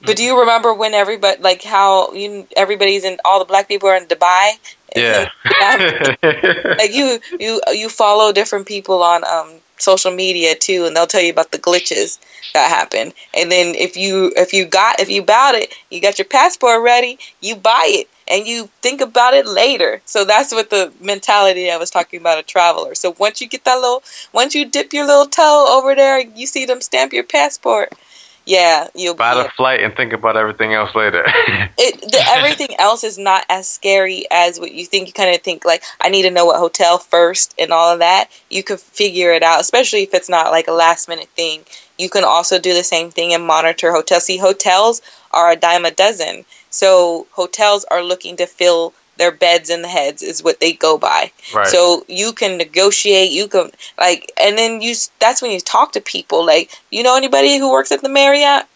But 0.04 0.16
do 0.16 0.24
you 0.24 0.40
remember 0.40 0.74
when 0.74 0.94
everybody 0.94 1.40
like 1.42 1.62
how 1.62 2.12
you 2.12 2.46
everybody's 2.56 3.04
in 3.04 3.18
all 3.24 3.38
the 3.38 3.44
black 3.44 3.68
people 3.68 3.88
are 3.88 3.96
in 3.96 4.06
Dubai? 4.06 4.52
yeah. 4.96 5.28
like 6.78 6.94
you 6.94 7.18
you 7.38 7.60
you 7.72 7.88
follow 7.88 8.32
different 8.32 8.66
people 8.66 9.02
on 9.02 9.24
um 9.24 9.60
social 9.78 10.12
media 10.12 10.54
too 10.54 10.84
and 10.84 10.94
they'll 10.94 11.06
tell 11.06 11.22
you 11.22 11.32
about 11.32 11.50
the 11.50 11.58
glitches 11.58 12.18
that 12.54 12.70
happen 12.70 13.12
and 13.34 13.50
then 13.50 13.74
if 13.74 13.96
you 13.96 14.32
if 14.36 14.52
you 14.52 14.64
got 14.64 15.00
if 15.00 15.10
you 15.10 15.22
bought 15.22 15.56
it 15.56 15.74
you 15.90 16.00
got 16.00 16.18
your 16.18 16.26
passport 16.26 16.80
ready 16.82 17.18
you 17.40 17.56
buy 17.56 17.86
it 17.88 18.08
and 18.28 18.46
you 18.46 18.68
think 18.80 19.00
about 19.00 19.34
it 19.34 19.44
later 19.44 20.00
so 20.04 20.24
that's 20.24 20.52
what 20.52 20.70
the 20.70 20.92
mentality 21.00 21.68
i 21.68 21.76
was 21.76 21.90
talking 21.90 22.20
about 22.20 22.38
a 22.38 22.44
traveler 22.44 22.94
so 22.94 23.14
once 23.18 23.40
you 23.40 23.48
get 23.48 23.64
that 23.64 23.80
little 23.80 24.04
once 24.32 24.54
you 24.54 24.64
dip 24.64 24.92
your 24.92 25.06
little 25.06 25.26
toe 25.26 25.66
over 25.76 25.96
there 25.96 26.20
you 26.20 26.46
see 26.46 26.64
them 26.64 26.80
stamp 26.80 27.12
your 27.12 27.24
passport 27.24 27.92
yeah 28.44 28.88
you'll 28.94 29.14
Buy 29.14 29.34
the 29.34 29.48
flight 29.50 29.82
and 29.82 29.94
think 29.94 30.12
about 30.12 30.36
everything 30.36 30.74
else 30.74 30.94
later. 30.94 31.24
it 31.26 32.00
the, 32.00 32.24
everything 32.36 32.76
else 32.78 33.04
is 33.04 33.18
not 33.18 33.44
as 33.48 33.68
scary 33.68 34.26
as 34.30 34.58
what 34.58 34.72
you 34.72 34.84
think. 34.84 35.06
You 35.06 35.12
kind 35.12 35.34
of 35.34 35.42
think 35.42 35.64
like 35.64 35.82
I 36.00 36.08
need 36.08 36.22
to 36.22 36.30
know 36.30 36.46
what 36.46 36.58
hotel 36.58 36.98
first 36.98 37.54
and 37.58 37.72
all 37.72 37.92
of 37.92 38.00
that. 38.00 38.30
You 38.50 38.62
can 38.62 38.76
figure 38.78 39.32
it 39.32 39.42
out, 39.42 39.60
especially 39.60 40.02
if 40.02 40.14
it's 40.14 40.28
not 40.28 40.50
like 40.50 40.68
a 40.68 40.72
last 40.72 41.08
minute 41.08 41.28
thing. 41.36 41.64
You 41.98 42.08
can 42.08 42.24
also 42.24 42.58
do 42.58 42.74
the 42.74 42.84
same 42.84 43.10
thing 43.10 43.32
and 43.32 43.46
monitor 43.46 43.92
hotels. 43.92 44.24
See, 44.24 44.38
hotels 44.38 45.02
are 45.30 45.52
a 45.52 45.56
dime 45.56 45.84
a 45.84 45.90
dozen, 45.90 46.44
so 46.70 47.26
hotels 47.32 47.84
are 47.84 48.02
looking 48.02 48.36
to 48.36 48.46
fill 48.46 48.92
their 49.16 49.32
beds 49.32 49.70
and 49.70 49.84
the 49.84 49.88
heads 49.88 50.22
is 50.22 50.42
what 50.42 50.60
they 50.60 50.72
go 50.72 50.98
by. 50.98 51.30
right. 51.54 51.66
So 51.66 52.04
you 52.08 52.32
can 52.32 52.58
negotiate, 52.58 53.30
you 53.30 53.48
can 53.48 53.70
like, 53.98 54.32
and 54.40 54.56
then 54.56 54.80
you. 54.80 54.94
That's 55.18 55.42
when 55.42 55.50
you 55.50 55.60
talk 55.60 55.92
to 55.92 56.00
people. 56.00 56.44
Like, 56.44 56.70
you 56.90 57.02
know 57.02 57.16
anybody 57.16 57.58
who 57.58 57.70
works 57.70 57.92
at 57.92 58.02
the 58.02 58.08
Marriott? 58.08 58.66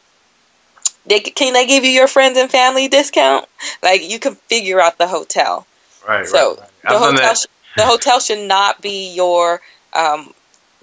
They 1.07 1.21
can 1.21 1.53
they 1.53 1.67
give 1.67 1.85
you 1.85 1.91
your 1.91 2.09
friends 2.09 2.37
and 2.37 2.51
family 2.51 2.89
discount? 2.89 3.47
Like, 3.83 4.09
you 4.09 4.19
can 4.19 4.35
figure 4.35 4.81
out 4.81 4.99
the 4.99 5.07
hotel. 5.07 5.67
right. 6.07 6.27
So 6.27 6.57
right. 6.57 6.69
the 6.83 6.99
hotel, 6.99 7.17
that. 7.17 7.39
sh- 7.39 7.47
the 7.77 7.85
hotel 7.85 8.21
should 8.21 8.47
not 8.47 8.81
be 8.83 9.15
your 9.15 9.61
um, 9.93 10.33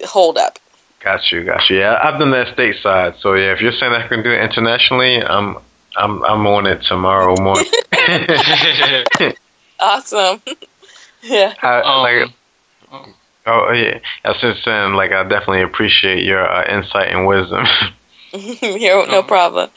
hold 0.05 0.38
up. 0.38 0.59
Got 0.99 1.31
you, 1.31 1.43
got 1.43 1.69
you. 1.69 1.80
Yeah, 1.80 1.99
I've 2.01 2.17
done 2.17 2.31
that 2.31 2.55
stateside. 2.55 3.19
So 3.19 3.34
yeah, 3.34 3.51
if 3.51 3.61
you're 3.61 3.73
saying 3.73 3.91
I 3.91 4.07
can 4.07 4.23
do 4.23 4.31
it 4.31 4.41
internationally, 4.41 5.21
I'm 5.21 5.57
I'm 5.97 6.23
I'm 6.23 6.47
on 6.47 6.65
it 6.65 6.81
tomorrow 6.84 7.35
morning. 7.35 7.65
Awesome. 9.79 10.41
yeah. 11.21 11.53
I, 11.61 11.81
Um, 11.81 12.01
like, 12.03 13.13
oh 13.45 13.71
yeah, 13.73 13.99
I 14.23 14.29
was 14.29 14.41
just 14.41 14.63
saying, 14.63 14.93
like, 14.93 15.11
I 15.11 15.23
definitely 15.23 15.63
appreciate 15.63 16.23
your 16.23 16.47
uh, 16.47 16.65
insight 16.69 17.09
and 17.09 17.27
wisdom. 17.27 17.65
Here, 18.33 19.05
no 19.07 19.21
problem. 19.21 19.69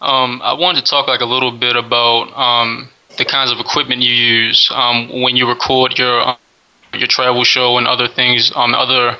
Um, 0.00 0.40
I 0.42 0.54
wanted 0.54 0.84
to 0.84 0.90
talk 0.90 1.06
like 1.06 1.20
a 1.20 1.26
little 1.26 1.52
bit 1.52 1.76
about 1.76 2.36
um, 2.36 2.90
the 3.18 3.24
kinds 3.24 3.52
of 3.52 3.58
equipment 3.60 4.02
you 4.02 4.12
use 4.12 4.68
um, 4.74 5.22
when 5.22 5.36
you 5.36 5.48
record 5.48 5.96
your 5.96 6.28
um, 6.28 6.36
your 6.92 7.06
travel 7.06 7.44
show 7.44 7.78
and 7.78 7.86
other 7.86 8.08
things, 8.08 8.50
um, 8.56 8.74
other 8.74 9.16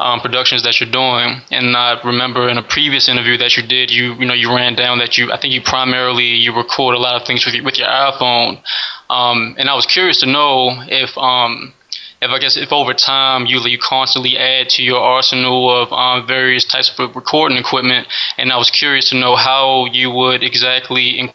um, 0.00 0.20
productions 0.20 0.62
that 0.62 0.80
you're 0.80 0.90
doing. 0.90 1.42
And 1.50 1.76
I 1.76 2.00
remember 2.02 2.48
in 2.48 2.56
a 2.56 2.62
previous 2.62 3.10
interview 3.10 3.36
that 3.38 3.58
you 3.58 3.62
did, 3.62 3.90
you 3.90 4.14
you 4.14 4.24
know 4.24 4.34
you 4.34 4.54
ran 4.54 4.74
down 4.74 4.98
that 5.00 5.18
you 5.18 5.30
I 5.30 5.38
think 5.38 5.52
you 5.52 5.60
primarily 5.60 6.24
you 6.24 6.56
record 6.56 6.94
a 6.94 6.98
lot 6.98 7.20
of 7.20 7.26
things 7.26 7.44
with 7.44 7.54
your, 7.54 7.64
with 7.64 7.78
your 7.78 7.88
iPhone. 7.88 8.62
Um, 9.08 9.56
and 9.58 9.68
I 9.68 9.74
was 9.74 9.86
curious 9.86 10.18
to 10.18 10.26
know 10.26 10.82
if 10.88 11.16
um, 11.16 11.72
if 12.20 12.30
I 12.30 12.38
guess 12.38 12.56
if 12.56 12.72
over 12.72 12.94
time 12.94 13.46
you 13.46 13.60
you 13.60 13.78
constantly 13.78 14.36
add 14.36 14.70
to 14.70 14.82
your 14.82 15.00
arsenal 15.00 15.70
of 15.70 15.92
um, 15.92 16.26
various 16.26 16.64
types 16.64 16.92
of 16.98 17.14
recording 17.14 17.58
equipment, 17.58 18.08
and 18.38 18.52
I 18.52 18.56
was 18.56 18.70
curious 18.70 19.10
to 19.10 19.16
know 19.16 19.36
how 19.36 19.86
you 19.86 20.10
would 20.10 20.42
exactly 20.42 21.30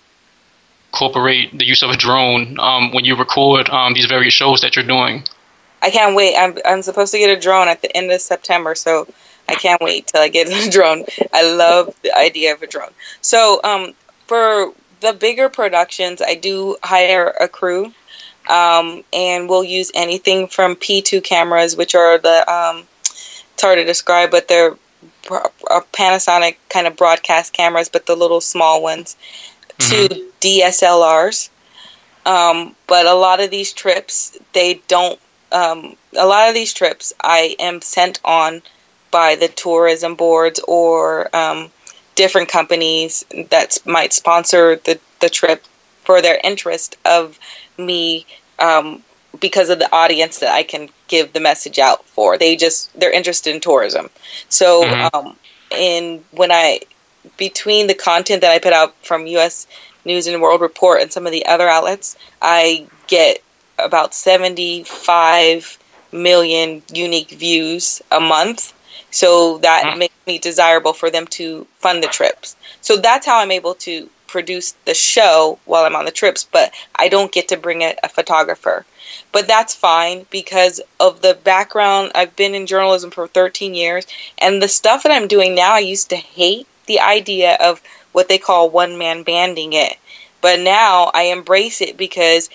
incorporate 0.93 1.57
the 1.57 1.65
use 1.65 1.83
of 1.83 1.91
a 1.91 1.97
drone 1.97 2.59
um, 2.59 2.91
when 2.91 3.05
you 3.05 3.15
record 3.15 3.69
um, 3.69 3.93
these 3.93 4.05
various 4.05 4.33
shows 4.33 4.61
that 4.61 4.75
you're 4.75 4.85
doing. 4.85 5.23
I 5.81 5.89
can't 5.89 6.15
wait. 6.15 6.35
I'm 6.35 6.57
I'm 6.65 6.81
supposed 6.81 7.11
to 7.13 7.19
get 7.19 7.35
a 7.35 7.39
drone 7.39 7.67
at 7.67 7.81
the 7.81 7.95
end 7.95 8.11
of 8.11 8.21
September, 8.21 8.75
so 8.75 9.07
I 9.47 9.55
can't 9.55 9.81
wait 9.81 10.07
till 10.07 10.21
I 10.21 10.27
get 10.27 10.47
a 10.67 10.69
drone. 10.69 11.05
I 11.33 11.53
love 11.53 11.95
the 12.01 12.15
idea 12.17 12.53
of 12.53 12.61
a 12.61 12.67
drone. 12.67 12.91
So 13.21 13.61
um, 13.63 13.93
for 14.27 14.73
the 15.01 15.13
bigger 15.13 15.49
productions, 15.49 16.21
I 16.21 16.35
do 16.35 16.77
hire 16.83 17.27
a 17.27 17.47
crew, 17.47 17.93
um, 18.49 19.03
and 19.11 19.49
we'll 19.49 19.63
use 19.63 19.91
anything 19.93 20.47
from 20.47 20.75
P2 20.75 21.23
cameras, 21.23 21.75
which 21.75 21.95
are 21.95 22.17
the 22.17 22.51
um, 22.51 22.83
it's 23.53 23.61
hard 23.61 23.77
to 23.77 23.83
describe, 23.83 24.31
but 24.31 24.47
they're 24.47 24.77
Panasonic 25.23 26.57
kind 26.69 26.87
of 26.87 26.95
broadcast 26.95 27.53
cameras, 27.53 27.89
but 27.89 28.05
the 28.05 28.15
little 28.15 28.41
small 28.41 28.81
ones, 28.81 29.15
mm-hmm. 29.77 30.07
to 30.07 30.31
DSLRs. 30.39 31.49
Um, 32.25 32.75
but 32.87 33.07
a 33.07 33.13
lot 33.13 33.39
of 33.39 33.49
these 33.49 33.73
trips, 33.73 34.37
they 34.53 34.81
don't 34.87 35.19
um, 35.51 35.95
a 36.17 36.25
lot 36.25 36.49
of 36.49 36.55
these 36.55 36.73
trips 36.73 37.13
I 37.19 37.55
am 37.59 37.81
sent 37.81 38.19
on 38.23 38.61
by 39.09 39.35
the 39.35 39.47
tourism 39.47 40.15
boards 40.15 40.59
or 40.65 41.35
um, 41.35 41.69
different 42.15 42.49
companies 42.49 43.25
that 43.49 43.77
might 43.85 44.13
sponsor 44.13 44.77
the, 44.77 44.99
the 45.19 45.29
trip 45.29 45.63
for 46.03 46.21
their 46.21 46.39
interest 46.43 46.97
of 47.05 47.39
me 47.77 48.25
um, 48.59 49.03
because 49.39 49.69
of 49.69 49.79
the 49.79 49.93
audience 49.93 50.39
that 50.39 50.53
I 50.53 50.63
can 50.63 50.89
give 51.07 51.33
the 51.33 51.39
message 51.39 51.79
out 51.79 52.05
for. 52.05 52.37
They 52.37 52.55
just 52.55 52.97
they're 52.99 53.11
interested 53.11 53.55
in 53.55 53.61
tourism. 53.61 54.09
So 54.49 54.83
mm-hmm. 54.83 55.15
um, 55.15 55.35
and 55.71 56.23
when 56.31 56.51
I 56.51 56.81
between 57.37 57.87
the 57.87 57.93
content 57.93 58.41
that 58.41 58.51
I 58.51 58.59
put 58.59 58.73
out 58.73 58.95
from 59.05 59.27
U.S. 59.27 59.67
News 60.05 60.27
and 60.27 60.41
World 60.41 60.61
Report 60.61 61.01
and 61.01 61.11
some 61.11 61.25
of 61.25 61.31
the 61.31 61.45
other 61.45 61.67
outlets, 61.67 62.17
I 62.41 62.87
get 63.07 63.43
about 63.77 64.13
75 64.13 65.77
million 66.11 66.81
unique 66.91 67.29
views 67.29 68.01
a 68.11 68.19
month. 68.19 68.73
So 69.11 69.59
that 69.59 69.83
mm. 69.83 69.97
makes 69.99 70.15
me 70.25 70.39
desirable 70.39 70.93
for 70.93 71.11
them 71.11 71.27
to 71.27 71.67
fund 71.79 72.01
the 72.01 72.07
trips. 72.07 72.55
So 72.81 72.97
that's 72.97 73.25
how 73.25 73.39
I'm 73.39 73.51
able 73.51 73.75
to 73.75 74.09
produce 74.31 74.73
the 74.85 74.93
show 74.93 75.59
while 75.65 75.83
I'm 75.83 75.95
on 75.95 76.05
the 76.05 76.11
trips, 76.11 76.47
but 76.49 76.73
I 76.95 77.09
don't 77.09 77.31
get 77.31 77.49
to 77.49 77.57
bring 77.57 77.81
a, 77.81 77.95
a 78.01 78.09
photographer. 78.09 78.85
But 79.33 79.47
that's 79.47 79.75
fine 79.75 80.25
because 80.29 80.79
of 80.99 81.21
the 81.21 81.33
background. 81.33 82.13
I've 82.15 82.35
been 82.35 82.55
in 82.55 82.65
journalism 82.65 83.11
for 83.11 83.27
13 83.27 83.73
years, 83.73 84.07
and 84.37 84.61
the 84.61 84.69
stuff 84.69 85.03
that 85.03 85.11
I'm 85.11 85.27
doing 85.27 85.53
now, 85.53 85.73
I 85.73 85.79
used 85.79 86.09
to 86.09 86.15
hate 86.15 86.65
the 86.85 87.01
idea 87.01 87.57
of 87.59 87.81
what 88.13 88.29
they 88.29 88.37
call 88.37 88.69
one 88.69 88.97
man 88.97 89.23
banding 89.23 89.73
it. 89.73 89.97
But 90.39 90.59
now 90.59 91.11
I 91.13 91.23
embrace 91.23 91.81
it 91.81 91.97
because 91.97 92.49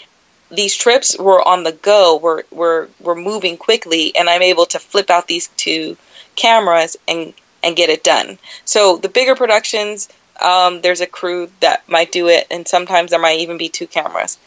these 0.50 0.74
trips 0.74 1.18
were 1.18 1.46
on 1.46 1.64
the 1.64 1.72
go. 1.72 2.16
We're 2.16 2.42
we're 2.50 2.88
we're 3.00 3.14
moving 3.14 3.56
quickly, 3.56 4.14
and 4.16 4.28
I'm 4.28 4.42
able 4.42 4.66
to 4.66 4.78
flip 4.78 5.10
out 5.10 5.28
these 5.28 5.48
two 5.56 5.96
cameras 6.36 6.96
and 7.08 7.34
and 7.62 7.74
get 7.74 7.90
it 7.90 8.04
done. 8.04 8.38
So 8.64 8.96
the 8.96 9.08
bigger 9.08 9.34
productions, 9.34 10.08
um, 10.40 10.82
there's 10.82 11.00
a 11.00 11.06
crew 11.06 11.50
that 11.60 11.88
might 11.88 12.12
do 12.12 12.28
it, 12.28 12.46
and 12.50 12.68
sometimes 12.68 13.10
there 13.10 13.20
might 13.20 13.40
even 13.40 13.58
be 13.58 13.68
two 13.68 13.86
cameras. 13.86 14.38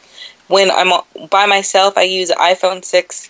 When 0.47 0.71
I'm 0.71 0.91
by 1.29 1.45
myself, 1.45 1.97
I 1.97 2.03
use 2.03 2.31
iPhone 2.31 2.85
six. 2.85 3.29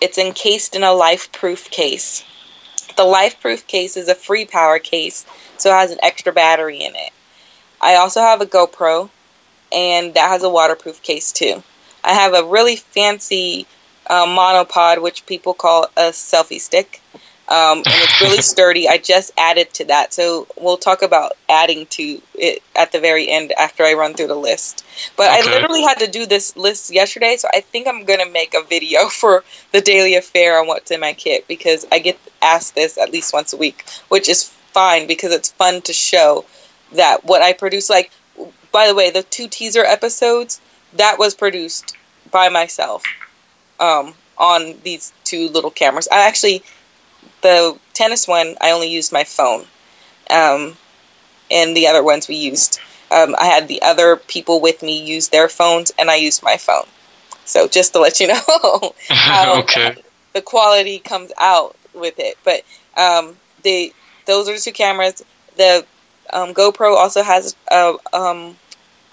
It's 0.00 0.18
encased 0.18 0.76
in 0.76 0.84
a 0.84 0.92
life-proof 0.92 1.70
case. 1.70 2.24
The 2.96 3.04
life-proof 3.04 3.66
case 3.66 3.96
is 3.96 4.08
a 4.08 4.14
free 4.14 4.44
power 4.44 4.78
case, 4.78 5.26
so 5.56 5.70
it 5.70 5.74
has 5.74 5.90
an 5.90 5.98
extra 6.02 6.32
battery 6.32 6.82
in 6.84 6.94
it. 6.94 7.12
I 7.80 7.96
also 7.96 8.20
have 8.20 8.40
a 8.40 8.46
GoPro, 8.46 9.10
and 9.72 10.14
that 10.14 10.28
has 10.28 10.42
a 10.42 10.50
waterproof 10.50 11.02
case 11.02 11.32
too. 11.32 11.62
I 12.04 12.14
have 12.14 12.34
a 12.34 12.44
really 12.44 12.76
fancy 12.76 13.66
uh, 14.06 14.26
monopod, 14.26 15.02
which 15.02 15.26
people 15.26 15.54
call 15.54 15.84
a 15.96 16.10
selfie 16.10 16.60
stick. 16.60 17.00
Um, 17.48 17.78
and 17.78 17.84
it's 17.86 18.20
really 18.20 18.42
sturdy. 18.42 18.88
I 18.88 18.98
just 18.98 19.30
added 19.38 19.72
to 19.74 19.86
that, 19.86 20.12
so 20.12 20.46
we'll 20.60 20.76
talk 20.76 21.02
about 21.02 21.32
adding 21.48 21.86
to 21.86 22.20
it 22.34 22.62
at 22.76 22.92
the 22.92 23.00
very 23.00 23.28
end 23.28 23.52
after 23.52 23.84
I 23.84 23.94
run 23.94 24.14
through 24.14 24.26
the 24.26 24.34
list. 24.34 24.84
But 25.16 25.30
okay. 25.30 25.48
I 25.48 25.54
literally 25.54 25.82
had 25.82 26.00
to 26.00 26.08
do 26.08 26.26
this 26.26 26.56
list 26.56 26.92
yesterday, 26.92 27.36
so 27.36 27.48
I 27.52 27.60
think 27.60 27.88
I'm 27.88 28.04
gonna 28.04 28.28
make 28.28 28.54
a 28.54 28.62
video 28.62 29.08
for 29.08 29.44
the 29.72 29.80
daily 29.80 30.14
affair 30.14 30.60
on 30.60 30.66
what's 30.66 30.90
in 30.90 31.00
my 31.00 31.14
kit 31.14 31.48
because 31.48 31.86
I 31.90 32.00
get 32.00 32.18
asked 32.42 32.74
this 32.74 32.98
at 32.98 33.12
least 33.12 33.32
once 33.32 33.52
a 33.52 33.56
week, 33.56 33.84
which 34.08 34.28
is 34.28 34.44
fine 34.72 35.06
because 35.06 35.32
it's 35.32 35.50
fun 35.50 35.80
to 35.82 35.92
show 35.92 36.44
that 36.92 37.24
what 37.24 37.42
I 37.42 37.52
produce. 37.52 37.88
Like, 37.88 38.10
by 38.72 38.88
the 38.88 38.94
way, 38.94 39.10
the 39.10 39.22
two 39.22 39.48
teaser 39.48 39.84
episodes 39.84 40.60
that 40.94 41.18
was 41.18 41.34
produced 41.34 41.96
by 42.30 42.48
myself 42.48 43.02
um, 43.80 44.14
on 44.36 44.74
these 44.82 45.12
two 45.24 45.48
little 45.48 45.70
cameras. 45.70 46.08
I 46.10 46.26
actually, 46.26 46.62
the 47.42 47.78
tennis 47.94 48.26
one, 48.28 48.56
I 48.60 48.72
only 48.72 48.90
used 48.90 49.12
my 49.12 49.24
phone, 49.24 49.64
um, 50.30 50.76
and 51.50 51.76
the 51.76 51.88
other 51.88 52.02
ones 52.02 52.28
we 52.28 52.36
used. 52.36 52.80
Um, 53.10 53.34
I 53.38 53.46
had 53.46 53.68
the 53.68 53.82
other 53.82 54.16
people 54.16 54.60
with 54.60 54.82
me 54.82 55.02
use 55.04 55.28
their 55.28 55.48
phones, 55.48 55.92
and 55.98 56.10
I 56.10 56.16
used 56.16 56.42
my 56.42 56.56
phone. 56.56 56.86
So 57.44 57.66
just 57.66 57.94
to 57.94 58.00
let 58.00 58.20
you 58.20 58.28
know 58.28 58.92
how 59.08 59.60
okay. 59.62 59.96
the 60.34 60.42
quality 60.42 60.98
comes 60.98 61.32
out 61.38 61.76
with 61.94 62.18
it. 62.18 62.36
But 62.44 62.62
um, 62.96 63.36
the 63.62 63.92
those 64.26 64.48
are 64.48 64.54
the 64.54 64.60
two 64.60 64.72
cameras. 64.72 65.24
The 65.56 65.86
um, 66.30 66.52
GoPro 66.52 66.94
also 66.94 67.22
has 67.22 67.56
a 67.70 67.96
um, 68.12 68.56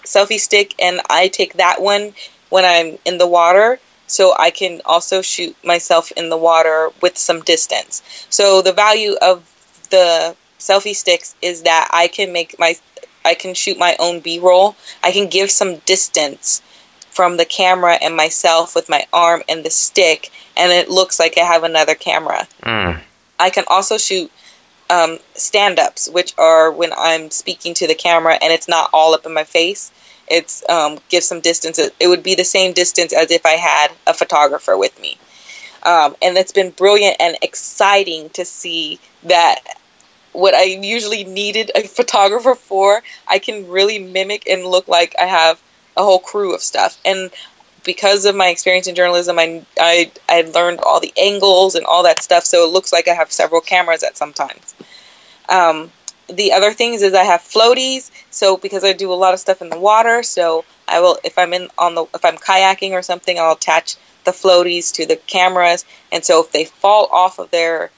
selfie 0.04 0.38
stick, 0.38 0.74
and 0.78 1.00
I 1.08 1.28
take 1.28 1.54
that 1.54 1.80
one 1.80 2.12
when 2.50 2.64
I'm 2.64 2.98
in 3.04 3.18
the 3.18 3.26
water 3.26 3.80
so 4.06 4.34
I 4.38 4.50
can 4.50 4.80
also 4.84 5.22
shoot 5.22 5.56
myself 5.64 6.12
in 6.12 6.28
the 6.28 6.36
water 6.36 6.90
with 7.00 7.18
some 7.18 7.40
distance. 7.42 8.02
So 8.30 8.62
the 8.62 8.72
value 8.72 9.14
of 9.20 9.42
the 9.90 10.36
selfie 10.58 10.94
sticks 10.94 11.34
is 11.42 11.62
that 11.62 11.88
I 11.92 12.08
can 12.08 12.32
make 12.32 12.58
my 12.58 12.76
I 13.24 13.34
can 13.34 13.54
shoot 13.54 13.76
my 13.76 13.96
own 13.98 14.20
B-roll. 14.20 14.76
I 15.02 15.10
can 15.10 15.28
give 15.28 15.50
some 15.50 15.78
distance 15.78 16.62
from 17.10 17.36
the 17.36 17.44
camera 17.44 17.98
and 18.00 18.14
myself 18.14 18.74
with 18.76 18.88
my 18.88 19.04
arm 19.12 19.42
and 19.48 19.64
the 19.64 19.70
stick 19.70 20.30
and 20.56 20.70
it 20.70 20.88
looks 20.88 21.18
like 21.18 21.36
I 21.36 21.44
have 21.44 21.64
another 21.64 21.94
camera. 21.94 22.46
Mm. 22.62 23.00
I 23.40 23.50
can 23.50 23.64
also 23.66 23.98
shoot 23.98 24.30
um, 24.88 25.18
stand-ups, 25.34 26.08
which 26.08 26.34
are 26.38 26.70
when 26.70 26.92
I'm 26.96 27.30
speaking 27.30 27.74
to 27.74 27.88
the 27.88 27.94
camera 27.94 28.38
and 28.40 28.52
it's 28.52 28.68
not 28.68 28.90
all 28.92 29.14
up 29.14 29.26
in 29.26 29.34
my 29.34 29.44
face 29.44 29.90
it's 30.28 30.68
um, 30.68 30.98
give 31.08 31.22
some 31.22 31.40
distance. 31.40 31.78
It 31.78 32.08
would 32.08 32.22
be 32.22 32.34
the 32.34 32.44
same 32.44 32.72
distance 32.72 33.12
as 33.12 33.30
if 33.30 33.46
I 33.46 33.52
had 33.52 33.92
a 34.06 34.14
photographer 34.14 34.76
with 34.76 35.00
me. 35.00 35.18
Um, 35.82 36.16
and 36.20 36.36
it's 36.36 36.52
been 36.52 36.70
brilliant 36.70 37.16
and 37.20 37.36
exciting 37.42 38.30
to 38.30 38.44
see 38.44 38.98
that 39.24 39.60
what 40.32 40.54
I 40.54 40.64
usually 40.64 41.24
needed 41.24 41.70
a 41.74 41.82
photographer 41.86 42.54
for, 42.54 43.02
I 43.28 43.38
can 43.38 43.68
really 43.68 43.98
mimic 43.98 44.48
and 44.48 44.64
look 44.64 44.88
like 44.88 45.14
I 45.18 45.26
have 45.26 45.60
a 45.96 46.02
whole 46.02 46.18
crew 46.18 46.54
of 46.54 46.60
stuff. 46.60 46.98
And 47.04 47.30
because 47.84 48.24
of 48.24 48.34
my 48.34 48.48
experience 48.48 48.86
in 48.88 48.94
journalism, 48.94 49.38
I, 49.38 49.64
I, 49.78 50.10
I 50.28 50.42
learned 50.42 50.80
all 50.80 51.00
the 51.00 51.12
angles 51.16 51.76
and 51.76 51.86
all 51.86 52.02
that 52.02 52.22
stuff, 52.22 52.44
so 52.44 52.66
it 52.66 52.72
looks 52.72 52.92
like 52.92 53.08
I 53.08 53.14
have 53.14 53.30
several 53.30 53.60
cameras 53.60 54.02
at 54.02 54.16
sometimes. 54.16 54.74
Um, 55.48 55.92
the 56.28 56.52
other 56.52 56.72
things 56.72 57.02
is 57.02 57.14
I 57.14 57.24
have 57.24 57.40
floaties. 57.40 58.10
So 58.30 58.56
because 58.56 58.84
I 58.84 58.92
do 58.92 59.12
a 59.12 59.14
lot 59.14 59.34
of 59.34 59.40
stuff 59.40 59.62
in 59.62 59.70
the 59.70 59.78
water, 59.78 60.22
so 60.22 60.64
I 60.88 61.00
will 61.00 61.18
if 61.24 61.38
I'm 61.38 61.52
in 61.52 61.68
on 61.78 61.94
the 61.94 62.04
if 62.14 62.24
I'm 62.24 62.36
kayaking 62.36 62.92
or 62.92 63.02
something, 63.02 63.38
I'll 63.38 63.52
attach 63.52 63.96
the 64.24 64.32
floaties 64.32 64.92
to 64.94 65.06
the 65.06 65.16
cameras, 65.16 65.84
and 66.10 66.24
so 66.24 66.42
if 66.42 66.50
they 66.52 66.64
fall 66.64 67.08
off 67.12 67.38
of 67.38 67.50
their 67.50 67.90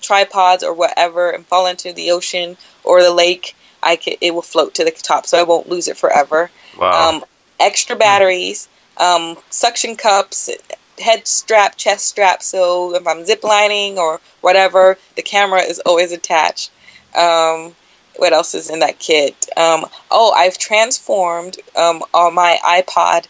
tripods 0.00 0.64
or 0.64 0.74
whatever 0.74 1.30
and 1.30 1.46
fall 1.46 1.66
into 1.66 1.92
the 1.92 2.10
ocean 2.10 2.56
or 2.84 3.02
the 3.02 3.12
lake, 3.12 3.54
I 3.82 3.96
can 3.96 4.16
it 4.20 4.34
will 4.34 4.42
float 4.42 4.74
to 4.74 4.84
the 4.84 4.90
top, 4.90 5.26
so 5.26 5.38
I 5.38 5.44
won't 5.44 5.68
lose 5.68 5.88
it 5.88 5.96
forever. 5.96 6.50
Wow. 6.78 7.10
Um, 7.10 7.24
extra 7.60 7.96
batteries, 7.96 8.68
um, 8.96 9.36
suction 9.50 9.96
cups, 9.96 10.50
head 10.98 11.26
strap, 11.26 11.76
chest 11.76 12.06
strap. 12.06 12.42
So 12.42 12.94
if 12.94 13.06
I'm 13.06 13.24
ziplining 13.24 13.96
or 13.96 14.20
whatever, 14.40 14.98
the 15.16 15.22
camera 15.22 15.60
is 15.60 15.78
always 15.80 16.12
attached. 16.12 16.70
Um, 17.16 17.74
what 18.16 18.32
else 18.32 18.54
is 18.54 18.70
in 18.70 18.80
that 18.80 18.98
kit? 18.98 19.48
Um, 19.56 19.86
oh, 20.10 20.32
I've 20.32 20.58
transformed 20.58 21.56
um, 21.76 22.02
on 22.12 22.34
my 22.34 22.58
iPod 22.64 23.26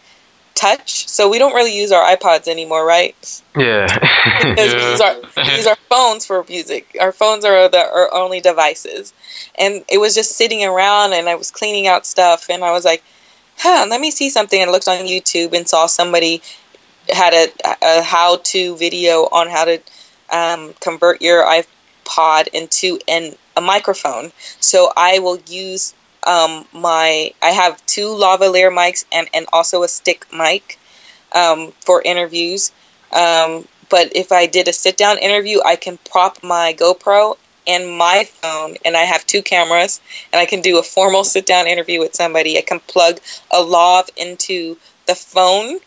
Touch, 0.55 1.07
so 1.07 1.29
we 1.29 1.39
don't 1.39 1.53
really 1.53 1.73
use 1.73 1.93
our 1.93 2.03
iPods 2.03 2.49
anymore, 2.49 2.85
right? 2.85 3.15
Yeah. 3.55 3.85
because 4.43 4.73
we, 4.73 4.81
use 4.81 4.99
our, 4.99 5.15
we 5.37 5.55
use 5.55 5.67
our 5.67 5.77
phones 5.89 6.25
for 6.25 6.43
music. 6.49 6.97
Our 6.99 7.13
phones 7.13 7.45
are 7.45 7.69
the 7.69 7.79
our 7.79 8.13
only 8.13 8.41
devices, 8.41 9.13
and 9.55 9.85
it 9.87 9.99
was 9.99 10.15
just 10.15 10.35
sitting 10.35 10.65
around, 10.65 11.13
and 11.13 11.29
I 11.29 11.35
was 11.35 11.49
cleaning 11.49 11.87
out 11.87 12.05
stuff, 12.05 12.49
and 12.49 12.61
I 12.61 12.73
was 12.73 12.83
like, 12.83 13.03
"Huh, 13.57 13.85
let 13.89 14.01
me 14.01 14.11
see 14.11 14.29
something." 14.29 14.61
And 14.61 14.69
I 14.69 14.73
looked 14.73 14.89
on 14.89 15.05
YouTube 15.05 15.53
and 15.53 15.65
saw 15.65 15.85
somebody 15.85 16.41
had 17.07 17.33
a, 17.33 17.47
a 17.81 18.01
how-to 18.01 18.75
video 18.75 19.29
on 19.31 19.47
how 19.47 19.63
to 19.63 19.81
um, 20.29 20.73
convert 20.81 21.21
your 21.21 21.45
iPod 22.09 22.47
into 22.49 22.99
an, 23.07 23.35
a 23.55 23.61
microphone. 23.61 24.31
So 24.59 24.91
I 24.95 25.19
will 25.19 25.39
use 25.47 25.93
um, 26.25 26.65
my 26.73 27.33
I 27.41 27.51
have 27.51 27.83
two 27.85 28.07
lavalier 28.07 28.71
mics 28.71 29.05
and, 29.11 29.27
and 29.33 29.45
also 29.53 29.83
a 29.83 29.87
stick 29.87 30.25
mic 30.33 30.77
um, 31.31 31.71
for 31.85 32.01
interviews. 32.01 32.71
Um, 33.11 33.67
but 33.89 34.15
if 34.15 34.31
I 34.31 34.45
did 34.45 34.67
a 34.67 34.73
sit 34.73 34.97
down 34.97 35.17
interview, 35.17 35.59
I 35.65 35.75
can 35.75 35.97
prop 35.97 36.43
my 36.43 36.75
GoPro 36.77 37.37
and 37.65 37.97
my 37.97 38.23
phone, 38.23 38.75
and 38.83 38.95
I 38.97 39.03
have 39.03 39.25
two 39.27 39.41
cameras, 39.43 40.01
and 40.31 40.39
I 40.39 40.45
can 40.45 40.61
do 40.61 40.79
a 40.79 40.83
formal 40.83 41.23
sit 41.23 41.45
down 41.45 41.67
interview 41.67 41.99
with 41.99 42.15
somebody. 42.15 42.57
I 42.57 42.61
can 42.61 42.79
plug 42.79 43.19
a 43.51 43.61
lav 43.61 44.09
into 44.17 44.77
the 45.05 45.15
phone 45.15 45.79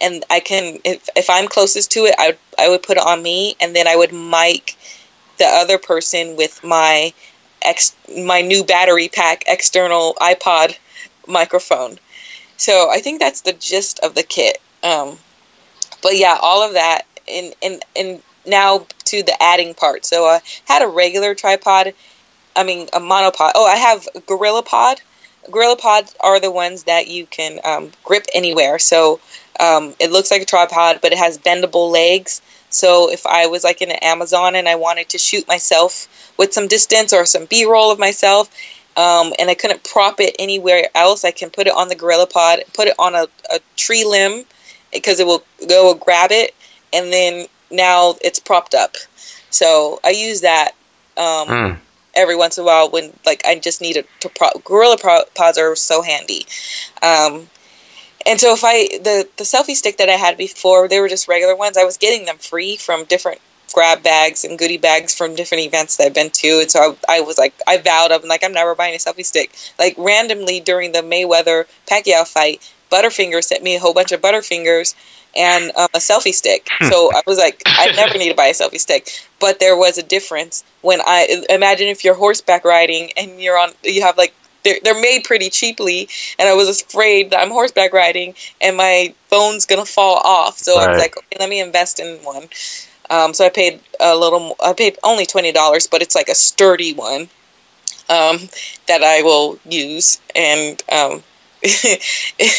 and 0.00 0.24
I 0.30 0.40
can 0.40 0.78
if 0.84 1.08
if 1.16 1.30
I'm 1.30 1.48
closest 1.48 1.92
to 1.92 2.00
it, 2.00 2.14
I 2.18 2.28
would 2.28 2.38
I 2.58 2.68
would 2.68 2.82
put 2.82 2.96
it 2.96 3.06
on 3.06 3.22
me, 3.22 3.56
and 3.60 3.74
then 3.74 3.86
I 3.86 3.96
would 3.96 4.12
mic 4.12 4.76
the 5.38 5.46
other 5.46 5.78
person 5.78 6.36
with 6.36 6.62
my 6.64 7.12
ex 7.62 7.96
my 8.16 8.40
new 8.40 8.62
battery 8.64 9.08
pack 9.08 9.44
external 9.46 10.14
iPod 10.20 10.76
microphone. 11.26 11.98
So 12.56 12.90
I 12.90 13.00
think 13.00 13.20
that's 13.20 13.42
the 13.42 13.52
gist 13.52 13.98
of 14.00 14.14
the 14.14 14.22
kit. 14.22 14.58
Um, 14.82 15.18
but 16.02 16.16
yeah, 16.16 16.38
all 16.40 16.66
of 16.66 16.74
that 16.74 17.02
and 17.28 17.54
and 17.62 17.82
and 17.96 18.22
now 18.46 18.86
to 19.04 19.22
the 19.22 19.42
adding 19.42 19.74
part. 19.74 20.04
So 20.04 20.24
I 20.24 20.40
had 20.66 20.82
a 20.82 20.88
regular 20.88 21.34
tripod. 21.34 21.94
I 22.56 22.62
mean 22.62 22.88
a 22.92 23.00
monopod. 23.00 23.52
Oh, 23.54 23.66
I 23.66 23.76
have 23.76 24.06
Gorilla 24.26 24.62
Pod. 24.62 25.00
Gorilla 25.50 25.76
Pods 25.76 26.14
are 26.20 26.40
the 26.40 26.50
ones 26.50 26.84
that 26.84 27.08
you 27.08 27.26
can 27.26 27.60
um, 27.64 27.90
grip 28.02 28.26
anywhere. 28.34 28.78
So 28.78 29.20
um, 29.60 29.94
it 30.00 30.10
looks 30.10 30.30
like 30.30 30.42
a 30.42 30.46
tripod, 30.46 31.00
but 31.02 31.12
it 31.12 31.18
has 31.18 31.38
bendable 31.38 31.90
legs. 31.90 32.40
So 32.74 33.10
if 33.10 33.24
I 33.26 33.46
was 33.46 33.62
like 33.64 33.80
in 33.82 33.90
an 33.90 33.98
Amazon 34.02 34.56
and 34.56 34.68
I 34.68 34.74
wanted 34.74 35.08
to 35.10 35.18
shoot 35.18 35.46
myself 35.46 36.08
with 36.36 36.52
some 36.52 36.66
distance 36.66 37.12
or 37.12 37.24
some 37.24 37.46
B 37.46 37.64
roll 37.64 37.92
of 37.92 37.98
myself, 37.98 38.50
um, 38.96 39.32
and 39.38 39.48
I 39.48 39.54
couldn't 39.54 39.84
prop 39.84 40.20
it 40.20 40.36
anywhere 40.38 40.88
else, 40.94 41.24
I 41.24 41.30
can 41.30 41.50
put 41.50 41.66
it 41.66 41.74
on 41.74 41.88
the 41.88 41.94
Gorilla 41.94 42.26
Pod, 42.26 42.60
put 42.74 42.88
it 42.88 42.94
on 42.98 43.14
a, 43.14 43.26
a 43.52 43.60
tree 43.76 44.04
limb 44.04 44.44
because 44.92 45.20
it 45.20 45.26
will 45.26 45.42
go 45.68 45.94
grab 45.94 46.30
it, 46.32 46.54
and 46.92 47.12
then 47.12 47.46
now 47.70 48.14
it's 48.22 48.38
propped 48.38 48.74
up. 48.74 48.96
So 49.50 50.00
I 50.04 50.10
use 50.10 50.40
that 50.42 50.72
um, 51.16 51.48
Mm. 51.48 51.78
every 52.14 52.36
once 52.36 52.58
in 52.58 52.62
a 52.62 52.66
while 52.66 52.90
when 52.90 53.12
like 53.24 53.42
I 53.46 53.56
just 53.56 53.80
need 53.80 53.96
it 53.96 54.08
to 54.20 54.28
prop. 54.28 54.64
Gorilla 54.64 54.96
Pro- 54.98 55.24
Pods 55.34 55.58
are 55.58 55.76
so 55.76 56.02
handy. 56.02 56.46
Um, 57.02 57.48
and 58.26 58.40
so 58.40 58.52
if 58.54 58.64
I 58.64 58.86
the 58.98 59.28
the 59.36 59.44
selfie 59.44 59.74
stick 59.74 59.98
that 59.98 60.08
I 60.08 60.12
had 60.12 60.36
before, 60.36 60.88
they 60.88 61.00
were 61.00 61.08
just 61.08 61.28
regular 61.28 61.56
ones. 61.56 61.76
I 61.76 61.84
was 61.84 61.98
getting 61.98 62.26
them 62.26 62.38
free 62.38 62.76
from 62.76 63.04
different 63.04 63.40
grab 63.72 64.02
bags 64.02 64.44
and 64.44 64.58
goodie 64.58 64.78
bags 64.78 65.14
from 65.14 65.34
different 65.34 65.64
events 65.64 65.96
that 65.96 66.06
I've 66.06 66.14
been 66.14 66.30
to. 66.30 66.60
And 66.60 66.70
so 66.70 66.96
I, 67.08 67.18
I 67.18 67.20
was 67.20 67.36
like, 67.36 67.54
I 67.66 67.78
vowed, 67.78 68.12
I'm 68.12 68.26
like, 68.28 68.44
I'm 68.44 68.52
never 68.52 68.74
buying 68.74 68.94
a 68.94 68.98
selfie 68.98 69.24
stick. 69.24 69.54
Like 69.78 69.96
randomly 69.98 70.60
during 70.60 70.92
the 70.92 71.00
Mayweather 71.00 71.64
Pacquiao 71.90 72.26
fight, 72.26 72.70
Butterfinger 72.90 73.42
sent 73.42 73.62
me 73.62 73.74
a 73.74 73.80
whole 73.80 73.92
bunch 73.92 74.12
of 74.12 74.20
Butterfingers 74.20 74.94
and 75.36 75.72
um, 75.76 75.88
a 75.94 75.98
selfie 75.98 76.32
stick. 76.32 76.68
So 76.88 77.10
I 77.12 77.22
was 77.26 77.38
like, 77.38 77.62
I 77.66 77.90
never 77.96 78.16
need 78.18 78.28
to 78.28 78.36
buy 78.36 78.46
a 78.46 78.52
selfie 78.52 78.78
stick. 78.78 79.08
But 79.40 79.58
there 79.58 79.76
was 79.76 79.98
a 79.98 80.02
difference 80.02 80.62
when 80.80 81.00
I 81.04 81.44
imagine 81.50 81.88
if 81.88 82.04
you're 82.04 82.14
horseback 82.14 82.64
riding 82.64 83.10
and 83.16 83.40
you're 83.40 83.58
on, 83.58 83.70
you 83.82 84.02
have 84.02 84.16
like 84.16 84.32
they're, 84.64 84.78
they're 84.82 85.00
made 85.00 85.24
pretty 85.24 85.50
cheaply 85.50 86.08
and 86.38 86.48
i 86.48 86.54
was 86.54 86.82
afraid 86.82 87.30
that 87.30 87.40
i'm 87.40 87.50
horseback 87.50 87.92
riding 87.92 88.34
and 88.60 88.76
my 88.76 89.14
phone's 89.28 89.66
gonna 89.66 89.84
fall 89.84 90.16
off. 90.16 90.58
So 90.58 90.78
i 90.78 90.88
was 90.88 90.98
like 90.98 91.16
okay, 91.16 91.36
let 91.38 91.48
me 91.48 91.60
invest 91.60 92.00
in 92.00 92.16
one. 92.24 92.48
Um, 93.10 93.34
so 93.34 93.44
i 93.44 93.50
paid 93.50 93.80
a 94.00 94.16
little 94.16 94.56
i 94.64 94.72
paid 94.72 94.98
only 95.02 95.26
$20 95.26 95.90
but 95.90 96.02
it's 96.02 96.14
like 96.14 96.28
a 96.28 96.34
sturdy 96.34 96.94
one 96.94 97.28
um, 98.08 98.38
that 98.88 99.02
i 99.02 99.22
will 99.22 99.58
use. 99.68 100.20
And 100.34 100.82
um, 100.90 101.22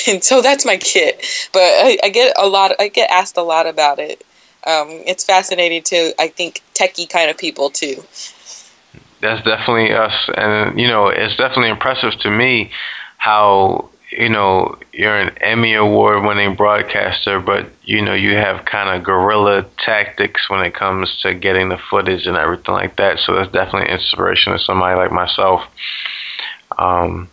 and 0.08 0.24
so 0.24 0.42
that's 0.42 0.66
my 0.66 0.78
kit. 0.78 1.24
But 1.54 1.62
I, 1.62 1.98
I 2.04 2.10
get 2.10 2.34
a 2.38 2.48
lot 2.48 2.74
i 2.80 2.88
get 2.88 3.10
asked 3.12 3.38
a 3.38 3.44
lot 3.44 3.68
about 3.68 4.00
it. 4.00 4.26
Um, 4.68 4.88
it's 4.90 5.24
fascinating 5.24 5.84
to 5.84 6.14
i 6.20 6.28
think 6.28 6.62
techie 6.74 7.10
kind 7.10 7.30
of 7.30 7.38
people 7.38 7.70
too 7.70 8.04
That's 9.22 9.44
definitely 9.46 9.94
us, 9.94 10.14
and 10.36 10.80
you 10.80 10.88
know, 10.88 11.08
it's 11.08 11.36
definitely 11.38 11.70
impressive 11.70 12.14
to 12.22 12.30
me 12.30 12.72
how 13.18 13.90
you 14.12 14.30
know 14.30 14.78
you're 14.94 15.18
an 15.18 15.38
Emmy 15.42 15.74
award-winning 15.74 16.56
broadcaster, 16.56 17.40
but 17.40 17.68
you 17.84 18.02
know 18.02 18.14
you 18.14 18.36
have 18.36 18.66
kind 18.66 18.90
of 18.96 19.04
guerrilla 19.04 19.66
tactics 19.84 20.50
when 20.50 20.62
it 20.62 20.74
comes 20.74 21.18
to 21.22 21.34
getting 21.34 21.70
the 21.70 21.78
footage 21.90 22.28
and 22.28 22.38
everything 22.38 22.74
like 22.74 22.98
that. 22.98 23.20
So 23.20 23.36
that's 23.36 23.52
definitely 23.52 23.92
inspiration 23.94 24.54
to 24.54 24.60
somebody 24.60 24.96
like 24.98 25.12
myself. 25.12 25.62
Um, 26.78 27.30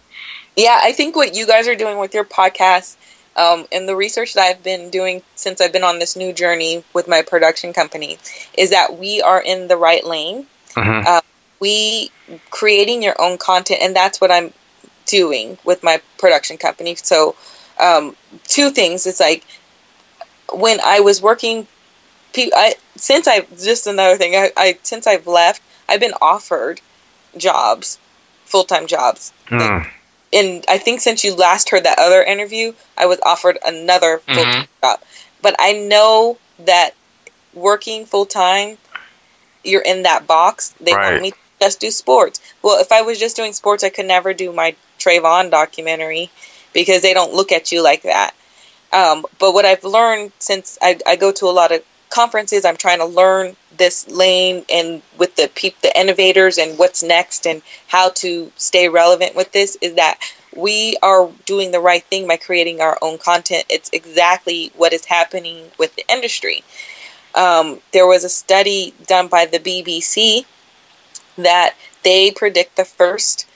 Yeah, 0.56 0.78
I 0.82 0.92
think 0.92 1.16
what 1.16 1.34
you 1.34 1.46
guys 1.46 1.68
are 1.68 1.74
doing 1.76 1.98
with 1.98 2.14
your 2.14 2.24
podcast 2.24 2.96
um, 3.36 3.66
and 3.72 3.88
the 3.88 3.96
research 3.96 4.34
that 4.34 4.42
I've 4.42 4.62
been 4.62 4.90
doing 4.90 5.22
since 5.34 5.60
I've 5.60 5.72
been 5.72 5.84
on 5.84 5.98
this 5.98 6.16
new 6.16 6.32
journey 6.32 6.84
with 6.94 7.08
my 7.08 7.22
production 7.22 7.72
company 7.72 8.18
is 8.56 8.70
that 8.70 8.98
we 8.98 9.22
are 9.22 9.40
in 9.40 9.68
the 9.68 9.76
right 9.76 10.04
lane. 10.04 10.46
mhm. 10.76 11.06
Uh, 11.06 11.20
we 11.62 12.10
creating 12.50 13.02
your 13.02 13.14
own 13.20 13.38
content, 13.38 13.80
and 13.82 13.94
that's 13.94 14.20
what 14.20 14.32
I'm 14.32 14.52
doing 15.06 15.56
with 15.64 15.82
my 15.84 16.00
production 16.18 16.56
company. 16.58 16.96
So, 16.96 17.36
um, 17.80 18.16
two 18.48 18.70
things. 18.70 19.06
It's 19.06 19.20
like 19.20 19.44
when 20.52 20.80
I 20.84 21.00
was 21.00 21.22
working, 21.22 21.66
I, 22.36 22.74
since 22.96 23.28
I've 23.28 23.48
just 23.58 23.86
another 23.86 24.16
thing. 24.16 24.34
I, 24.34 24.50
I 24.56 24.78
since 24.82 25.06
I've 25.06 25.28
left, 25.28 25.62
I've 25.88 26.00
been 26.00 26.14
offered 26.20 26.80
jobs, 27.38 27.98
full 28.46 28.64
time 28.64 28.88
jobs 28.88 29.32
Mm. 29.48 29.86
and 30.32 30.64
I 30.68 30.78
think 30.78 31.00
since 31.00 31.24
you 31.24 31.34
last 31.36 31.68
heard 31.68 31.84
that 31.84 31.98
other 31.98 32.22
interview, 32.22 32.72
I 32.96 33.06
was 33.06 33.18
offered 33.24 33.58
another 33.64 34.18
full 34.18 34.44
time 34.44 34.66
job. 34.82 35.00
But 35.42 35.56
I 35.58 35.72
know 35.74 36.38
that 36.60 36.94
working 37.54 38.06
full 38.06 38.26
time, 38.26 38.78
you're 39.62 39.82
in 39.82 40.04
that 40.04 40.26
box. 40.26 40.74
They 40.80 40.94
Right. 40.94 41.10
want 41.10 41.22
me 41.22 41.30
to 41.32 41.36
just 41.62 41.80
do 41.80 41.90
sports. 41.90 42.40
Well, 42.60 42.80
if 42.80 42.90
I 42.90 43.02
was 43.02 43.18
just 43.20 43.36
doing 43.36 43.52
sports, 43.52 43.84
I 43.84 43.88
could 43.88 44.06
never 44.06 44.34
do 44.34 44.52
my 44.52 44.74
Trayvon 44.98 45.50
documentary 45.50 46.30
because 46.72 47.02
they 47.02 47.14
don't 47.14 47.34
look 47.34 47.52
at 47.52 47.70
you 47.70 47.82
like 47.82 48.02
that. 48.02 48.34
Um, 48.92 49.24
but 49.38 49.54
what 49.54 49.64
I've 49.64 49.84
learned 49.84 50.32
since 50.38 50.76
I, 50.82 50.98
I 51.06 51.16
go 51.16 51.30
to 51.32 51.46
a 51.46 51.54
lot 51.60 51.70
of 51.70 51.82
conferences, 52.10 52.64
I'm 52.64 52.76
trying 52.76 52.98
to 52.98 53.06
learn 53.06 53.56
this 53.76 54.08
lane 54.08 54.64
and 54.70 55.02
with 55.18 55.36
the 55.36 55.48
peop, 55.54 55.80
the 55.80 55.98
innovators 55.98 56.58
and 56.58 56.78
what's 56.78 57.02
next 57.02 57.46
and 57.46 57.62
how 57.86 58.10
to 58.10 58.50
stay 58.56 58.88
relevant 58.88 59.36
with 59.36 59.52
this 59.52 59.78
is 59.80 59.94
that 59.94 60.18
we 60.54 60.98
are 61.00 61.30
doing 61.46 61.70
the 61.70 61.80
right 61.80 62.04
thing 62.04 62.26
by 62.26 62.36
creating 62.36 62.80
our 62.80 62.98
own 63.00 63.18
content. 63.18 63.64
It's 63.70 63.90
exactly 63.92 64.72
what 64.76 64.92
is 64.92 65.04
happening 65.04 65.70
with 65.78 65.94
the 65.94 66.04
industry. 66.10 66.64
Um, 67.34 67.80
there 67.92 68.06
was 68.06 68.24
a 68.24 68.28
study 68.28 68.92
done 69.06 69.28
by 69.28 69.46
the 69.46 69.58
BBC 69.58 70.44
that 71.38 71.74
they 72.02 72.30
predict 72.30 72.76
the 72.76 72.84
first 72.84 73.46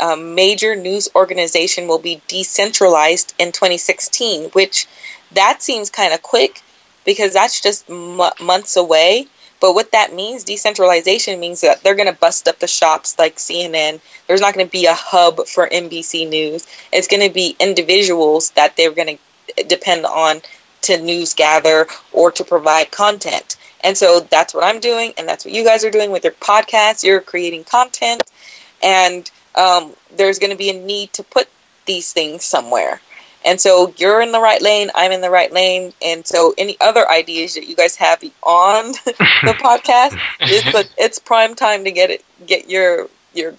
um, 0.00 0.34
major 0.34 0.74
news 0.76 1.08
organization 1.14 1.86
will 1.86 1.98
be 1.98 2.20
decentralized 2.28 3.34
in 3.38 3.52
2016, 3.52 4.50
which 4.50 4.86
that 5.32 5.62
seems 5.62 5.90
kind 5.90 6.12
of 6.12 6.22
quick 6.22 6.60
because 7.04 7.32
that's 7.32 7.60
just 7.60 7.88
m- 7.88 8.20
months 8.40 8.76
away. 8.76 9.26
But 9.60 9.74
what 9.74 9.92
that 9.92 10.12
means, 10.12 10.44
decentralization 10.44 11.40
means 11.40 11.62
that 11.62 11.82
they're 11.82 11.94
going 11.94 12.12
to 12.12 12.18
bust 12.18 12.48
up 12.48 12.58
the 12.58 12.66
shops 12.66 13.18
like 13.18 13.36
CNN. 13.36 14.00
There's 14.26 14.40
not 14.40 14.52
going 14.54 14.66
to 14.66 14.72
be 14.72 14.86
a 14.86 14.94
hub 14.94 15.46
for 15.46 15.68
NBC 15.68 16.28
News. 16.28 16.66
It's 16.92 17.08
going 17.08 17.26
to 17.26 17.32
be 17.32 17.56
individuals 17.58 18.50
that 18.50 18.76
they're 18.76 18.90
going 18.90 19.18
to 19.56 19.64
depend 19.64 20.04
on 20.04 20.42
to 20.82 21.00
news 21.00 21.32
gather 21.32 21.86
or 22.12 22.30
to 22.32 22.44
provide 22.44 22.90
content. 22.90 23.56
And 23.84 23.96
so 23.96 24.20
that's 24.20 24.54
what 24.54 24.64
I'm 24.64 24.80
doing, 24.80 25.12
and 25.18 25.28
that's 25.28 25.44
what 25.44 25.52
you 25.54 25.64
guys 25.64 25.84
are 25.84 25.90
doing 25.90 26.10
with 26.10 26.24
your 26.24 26.32
podcasts. 26.32 27.04
You're 27.04 27.20
creating 27.20 27.64
content, 27.64 28.22
and 28.82 29.30
um, 29.54 29.92
there's 30.16 30.38
going 30.38 30.50
to 30.52 30.56
be 30.56 30.70
a 30.70 30.80
need 30.80 31.12
to 31.14 31.22
put 31.22 31.48
these 31.86 32.12
things 32.12 32.44
somewhere. 32.44 33.00
And 33.44 33.60
so 33.60 33.92
you're 33.98 34.22
in 34.22 34.32
the 34.32 34.40
right 34.40 34.62
lane, 34.62 34.90
I'm 34.94 35.12
in 35.12 35.20
the 35.20 35.30
right 35.30 35.52
lane, 35.52 35.92
and 36.02 36.26
so 36.26 36.54
any 36.56 36.78
other 36.80 37.08
ideas 37.08 37.54
that 37.54 37.66
you 37.66 37.76
guys 37.76 37.94
have 37.96 38.20
beyond 38.20 38.94
the 39.04 39.12
podcast, 39.60 40.18
it's 40.40 40.92
it's 40.96 41.18
prime 41.18 41.54
time 41.54 41.84
to 41.84 41.92
get 41.92 42.10
it, 42.10 42.24
get 42.46 42.70
your 42.70 43.08
your 43.34 43.54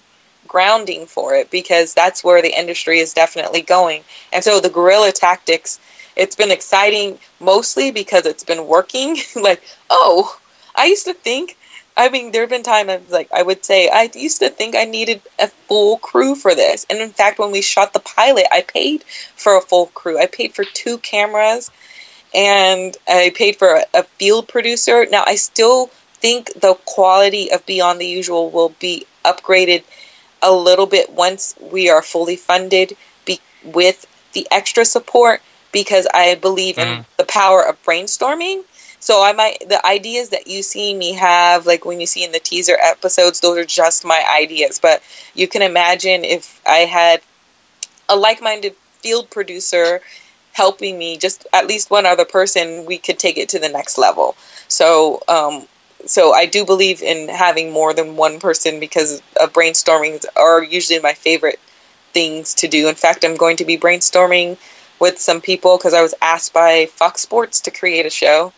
grounding 0.48 1.06
for 1.06 1.34
it 1.34 1.50
because 1.50 1.94
that's 1.94 2.24
where 2.24 2.42
the 2.42 2.58
industry 2.58 2.98
is 2.98 3.12
definitely 3.12 3.62
going. 3.62 4.02
And 4.32 4.42
so 4.42 4.60
the 4.60 4.70
guerrilla 4.70 5.12
tactics, 5.12 5.78
it's 6.16 6.36
been 6.36 6.50
exciting 6.50 7.18
mostly 7.40 7.90
because 7.90 8.26
it's 8.26 8.44
been 8.44 8.66
working. 8.66 9.18
like, 9.36 9.62
oh, 9.90 10.38
I 10.74 10.86
used 10.86 11.06
to 11.06 11.14
think. 11.14 11.56
I 11.98 12.10
mean, 12.10 12.30
there 12.32 12.42
have 12.42 12.50
been 12.50 12.62
times 12.62 13.10
like 13.10 13.30
I 13.32 13.42
would 13.42 13.64
say 13.64 13.88
I 13.88 14.10
used 14.14 14.40
to 14.40 14.50
think 14.50 14.74
I 14.76 14.84
needed 14.84 15.22
a 15.38 15.48
full 15.48 15.96
crew 15.98 16.34
for 16.34 16.54
this, 16.54 16.86
and 16.90 16.98
in 16.98 17.10
fact, 17.10 17.38
when 17.38 17.52
we 17.52 17.62
shot 17.62 17.92
the 17.94 18.00
pilot, 18.00 18.46
I 18.52 18.62
paid 18.62 19.02
for 19.04 19.56
a 19.56 19.62
full 19.62 19.86
crew. 19.86 20.18
I 20.18 20.26
paid 20.26 20.54
for 20.54 20.64
two 20.64 20.98
cameras, 20.98 21.70
and 22.34 22.96
I 23.08 23.32
paid 23.34 23.56
for 23.56 23.76
a, 23.76 23.84
a 23.94 24.02
field 24.02 24.48
producer. 24.48 25.06
Now, 25.10 25.24
I 25.26 25.36
still 25.36 25.86
think 26.20 26.52
the 26.60 26.74
quality 26.84 27.52
of 27.52 27.64
Beyond 27.64 28.00
the 28.00 28.06
Usual 28.06 28.50
will 28.50 28.74
be 28.80 29.06
upgraded 29.24 29.82
a 30.42 30.52
little 30.52 30.86
bit 30.86 31.10
once 31.10 31.54
we 31.60 31.88
are 31.88 32.02
fully 32.02 32.36
funded 32.36 32.96
be- 33.24 33.40
with 33.64 34.06
the 34.34 34.46
extra 34.50 34.84
support 34.84 35.40
because 35.72 36.06
I 36.12 36.34
believe 36.36 36.78
in 36.78 36.88
Mhm. 36.88 37.04
the 37.16 37.24
power 37.24 37.62
of 37.62 37.82
brainstorming. 37.84 38.64
So 39.00 39.22
I 39.22 39.32
might 39.32 39.68
the 39.68 39.84
ideas 39.86 40.30
that 40.30 40.46
you 40.46 40.62
see 40.62 40.94
me 40.94 41.12
have, 41.14 41.66
like 41.66 41.84
when 41.84 42.00
you 42.00 42.06
see 42.06 42.24
in 42.24 42.32
the 42.32 42.40
teaser 42.40 42.76
episodes, 42.80 43.40
those 43.40 43.58
are 43.58 43.64
just 43.64 44.04
my 44.04 44.24
ideas. 44.40 44.78
But 44.80 45.02
you 45.34 45.46
can 45.48 45.62
imagine 45.62 46.24
if 46.24 46.60
I 46.66 46.78
had 46.78 47.20
a 48.08 48.16
like-minded 48.16 48.74
field 49.02 49.30
producer 49.30 50.00
helping 50.52 50.98
me, 50.98 51.18
just 51.18 51.46
at 51.52 51.66
least 51.66 51.90
one 51.90 52.06
other 52.06 52.24
person, 52.24 52.86
we 52.86 52.98
could 52.98 53.18
take 53.18 53.36
it 53.38 53.50
to 53.50 53.58
the 53.58 53.68
next 53.68 53.98
level. 53.98 54.36
So 54.68 55.22
um, 55.28 55.66
so 56.06 56.32
I 56.32 56.46
do 56.46 56.64
believe 56.64 57.02
in 57.02 57.28
having 57.28 57.72
more 57.72 57.92
than 57.92 58.16
one 58.16 58.38
person 58.40 58.80
because 58.80 59.20
of 59.40 59.52
brainstorming 59.52 60.24
are 60.36 60.62
usually 60.62 61.00
my 61.00 61.12
favorite 61.14 61.60
things 62.12 62.54
to 62.56 62.68
do. 62.68 62.88
In 62.88 62.94
fact, 62.94 63.24
I'm 63.24 63.36
going 63.36 63.56
to 63.58 63.64
be 63.64 63.76
brainstorming 63.78 64.56
with 64.98 65.18
some 65.18 65.40
people 65.40 65.76
because 65.76 65.94
I 65.94 66.02
was 66.02 66.14
asked 66.22 66.52
by 66.52 66.86
Fox 66.86 67.20
Sports 67.20 67.60
to 67.62 67.70
create 67.70 68.06
a 68.06 68.10
show, 68.10 68.52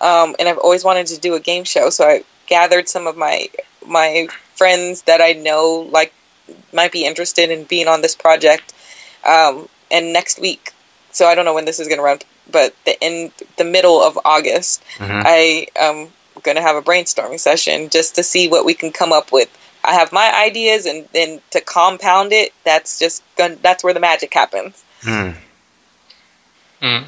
um, 0.00 0.34
and 0.38 0.48
I've 0.48 0.58
always 0.58 0.84
wanted 0.84 1.06
to 1.08 1.18
do 1.18 1.34
a 1.34 1.40
game 1.40 1.64
show. 1.64 1.90
So 1.90 2.04
I 2.04 2.24
gathered 2.46 2.88
some 2.88 3.06
of 3.06 3.16
my 3.16 3.48
my 3.86 4.28
friends 4.54 5.02
that 5.02 5.20
I 5.20 5.32
know 5.32 5.88
like 5.90 6.12
might 6.72 6.92
be 6.92 7.04
interested 7.04 7.50
in 7.50 7.64
being 7.64 7.88
on 7.88 8.02
this 8.02 8.14
project. 8.14 8.74
Um, 9.24 9.68
and 9.90 10.12
next 10.12 10.40
week, 10.40 10.72
so 11.12 11.26
I 11.26 11.34
don't 11.34 11.44
know 11.44 11.54
when 11.54 11.64
this 11.64 11.78
is 11.78 11.86
going 11.88 11.98
to 11.98 12.04
run, 12.04 12.18
but 12.50 12.74
the 12.84 12.98
in 13.00 13.30
the 13.56 13.64
middle 13.64 14.02
of 14.02 14.18
August, 14.24 14.82
Mhm. 14.98 15.22
I 15.24 15.66
am 15.76 16.12
going 16.42 16.56
to 16.56 16.62
have 16.62 16.76
a 16.76 16.82
brainstorming 16.82 17.38
session 17.38 17.90
just 17.90 18.16
to 18.16 18.22
see 18.22 18.48
what 18.48 18.64
we 18.64 18.74
can 18.74 18.90
come 18.90 19.12
up 19.12 19.30
with. 19.30 19.48
I 19.84 19.94
have 19.94 20.12
my 20.12 20.32
ideas, 20.34 20.86
and 20.86 21.08
then 21.12 21.40
to 21.50 21.60
compound 21.60 22.32
it, 22.32 22.52
that's 22.64 22.98
just 22.98 23.22
going 23.36 23.58
that's 23.62 23.84
where 23.84 23.94
the 23.94 24.00
magic 24.00 24.32
happens. 24.32 24.82
Hmm. 25.02 25.30
Mm. 26.82 27.04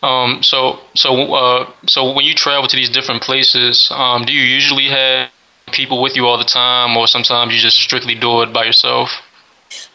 Um, 0.00 0.42
so 0.42 0.78
so 0.94 1.34
uh, 1.34 1.70
so 1.86 2.12
when 2.12 2.24
you 2.24 2.34
travel 2.34 2.68
to 2.68 2.76
these 2.76 2.88
different 2.90 3.22
places, 3.22 3.90
um, 3.92 4.24
do 4.24 4.32
you 4.32 4.42
usually 4.42 4.86
have 4.86 5.30
people 5.72 6.00
with 6.00 6.16
you 6.16 6.26
all 6.26 6.38
the 6.38 6.44
time, 6.44 6.96
or 6.96 7.06
sometimes 7.06 7.52
you 7.52 7.58
just 7.60 7.76
strictly 7.76 8.14
do 8.14 8.42
it 8.42 8.52
by 8.52 8.64
yourself? 8.64 9.10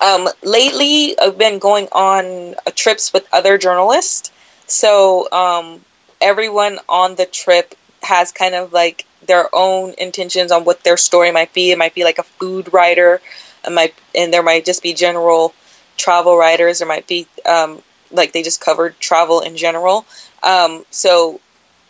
Um, 0.01 0.27
lately, 0.43 1.17
I've 1.17 1.37
been 1.37 1.59
going 1.59 1.87
on 1.91 2.55
uh, 2.55 2.71
trips 2.75 3.13
with 3.13 3.25
other 3.31 3.57
journalists. 3.57 4.31
So 4.67 5.31
um, 5.31 5.83
everyone 6.21 6.79
on 6.89 7.15
the 7.15 7.25
trip 7.25 7.75
has 8.01 8.31
kind 8.31 8.55
of 8.55 8.73
like 8.73 9.05
their 9.25 9.47
own 9.53 9.93
intentions 9.97 10.51
on 10.51 10.65
what 10.65 10.83
their 10.83 10.97
story 10.97 11.31
might 11.31 11.53
be. 11.53 11.71
It 11.71 11.77
might 11.77 11.95
be 11.95 12.03
like 12.03 12.19
a 12.19 12.23
food 12.23 12.73
writer, 12.73 13.21
it 13.65 13.71
might, 13.71 13.93
and 14.13 14.33
there 14.33 14.43
might 14.43 14.65
just 14.65 14.83
be 14.83 14.93
general 14.93 15.53
travel 15.97 16.37
writers. 16.37 16.79
There 16.79 16.87
might 16.87 17.07
be 17.07 17.27
um, 17.45 17.81
like 18.13 18.31
they 18.31 18.43
just 18.43 18.61
covered 18.61 18.99
travel 18.99 19.41
in 19.41 19.57
general. 19.57 20.05
Um, 20.41 20.85
so 20.91 21.41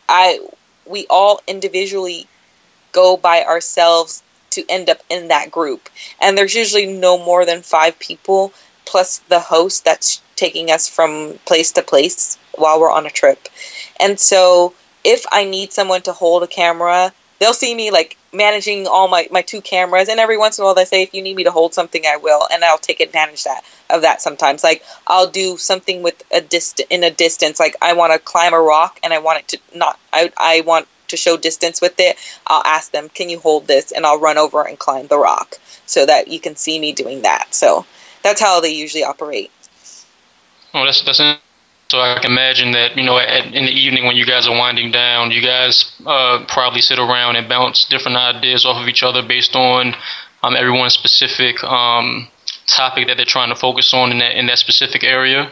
I 0.10 0.40
we 0.86 1.06
all 1.10 1.42
individually 1.48 2.28
go 2.92 3.18
by 3.18 3.44
ourselves 3.44 4.24
to 4.52 4.64
end 4.70 4.90
up 4.90 5.00
in 5.10 5.30
that 5.30 5.52
group. 5.52 5.90
And 6.22 6.38
there's 6.38 6.56
usually 6.56 6.86
no 6.86 7.18
more 7.18 7.46
than 7.46 7.62
five 7.62 7.98
people 8.00 8.54
plus 8.86 9.20
the 9.30 9.40
host 9.40 9.86
that's 9.86 10.22
taking 10.36 10.70
us 10.70 10.88
from 10.88 11.40
place 11.46 11.72
to 11.74 11.82
place 11.82 12.38
while 12.56 12.80
we're 12.80 12.92
on 12.92 13.06
a 13.06 13.10
trip. 13.10 13.48
And 14.00 14.20
so 14.20 14.74
if 15.04 15.26
I 15.32 15.46
need 15.46 15.74
someone 15.74 16.02
to 16.04 16.14
hold 16.14 16.44
a 16.44 16.48
camera, 16.48 17.12
they'll 17.44 17.54
see 17.54 17.76
me 17.76 17.92
like 17.92 18.16
managing 18.32 18.88
all 18.88 19.10
my, 19.10 19.28
my 19.30 19.42
two 19.42 19.60
cameras 19.60 20.08
and 20.08 20.18
every 20.18 20.38
once 20.38 20.58
in 20.58 20.64
a 20.64 20.66
while 20.66 20.74
they 20.74 20.86
say 20.86 21.04
if 21.04 21.14
you 21.14 21.22
need 21.22 21.36
me 21.36 21.44
to 21.44 21.52
hold 21.52 21.74
something 21.74 22.06
I 22.08 22.16
will 22.16 22.48
and 22.50 22.64
I'll 22.64 22.78
take 22.78 23.02
advantage 23.02 23.44
that 23.44 23.66
of 23.90 24.04
that 24.04 24.22
sometimes. 24.22 24.64
Like 24.64 24.82
I'll 25.06 25.28
do 25.28 25.58
something 25.58 26.04
with 26.04 26.24
a 26.32 26.40
dist 26.40 26.80
in 26.90 27.04
a 27.04 27.12
distance 27.12 27.60
like 27.60 27.76
I 27.82 27.94
want 27.94 28.14
to 28.14 28.20
climb 28.20 28.54
a 28.54 28.62
rock 28.62 28.98
and 29.04 29.12
I 29.12 29.20
want 29.20 29.40
it 29.40 29.48
to 29.50 29.78
not 29.78 30.00
I 30.14 30.32
I 30.38 30.62
want 30.62 30.88
to 31.10 31.18
show 31.18 31.36
distance 31.36 31.82
with 31.82 32.00
it, 32.00 32.18
I'll 32.48 32.64
ask 32.64 32.92
them, 32.92 33.10
"Can 33.10 33.30
you 33.30 33.40
hold 33.40 33.68
this?" 33.68 33.92
and 33.92 34.06
I'll 34.06 34.20
run 34.20 34.38
over 34.38 34.66
and 34.66 34.80
climb 34.80 35.08
the 35.08 35.18
rock 35.18 35.60
so 35.86 36.06
that 36.06 36.30
you 36.30 36.40
can 36.40 36.56
see 36.56 36.80
me 36.80 36.94
doing 36.94 37.24
that. 37.24 37.54
So 37.54 37.86
that's 38.24 38.40
how 38.40 38.62
they 38.62 38.70
usually 38.70 39.04
operate. 39.04 39.52
Oh, 40.74 40.86
that's 40.86 41.02
that's. 41.04 41.20
So 41.94 42.02
I 42.02 42.18
can 42.18 42.32
imagine 42.32 42.72
that 42.72 42.98
you 42.98 43.04
know, 43.04 43.20
at, 43.20 43.54
in 43.54 43.66
the 43.66 43.72
evening 43.72 44.06
when 44.06 44.16
you 44.16 44.26
guys 44.26 44.48
are 44.48 44.58
winding 44.58 44.90
down, 44.90 45.30
you 45.30 45.44
guys 45.44 45.94
uh, 46.08 46.44
probably 46.48 46.82
sit 46.82 46.98
around 46.98 47.36
and 47.36 47.48
bounce 47.48 47.86
different 47.86 48.18
ideas 48.18 48.66
off 48.66 48.82
of 48.82 48.88
each 48.88 49.04
other 49.04 49.22
based 49.22 49.56
on 49.56 49.94
um, 50.42 50.56
everyone's 50.56 50.96
specific 50.96 51.64
um, 51.64 52.30
topic 52.66 53.06
that 53.06 53.18
they're 53.18 53.28
trying 53.28 53.50
to 53.50 53.56
focus 53.56 53.94
on 53.94 54.12
in 54.12 54.18
that 54.18 54.36
in 54.36 54.48
that 54.48 54.58
specific 54.58 55.04
area. 55.04 55.52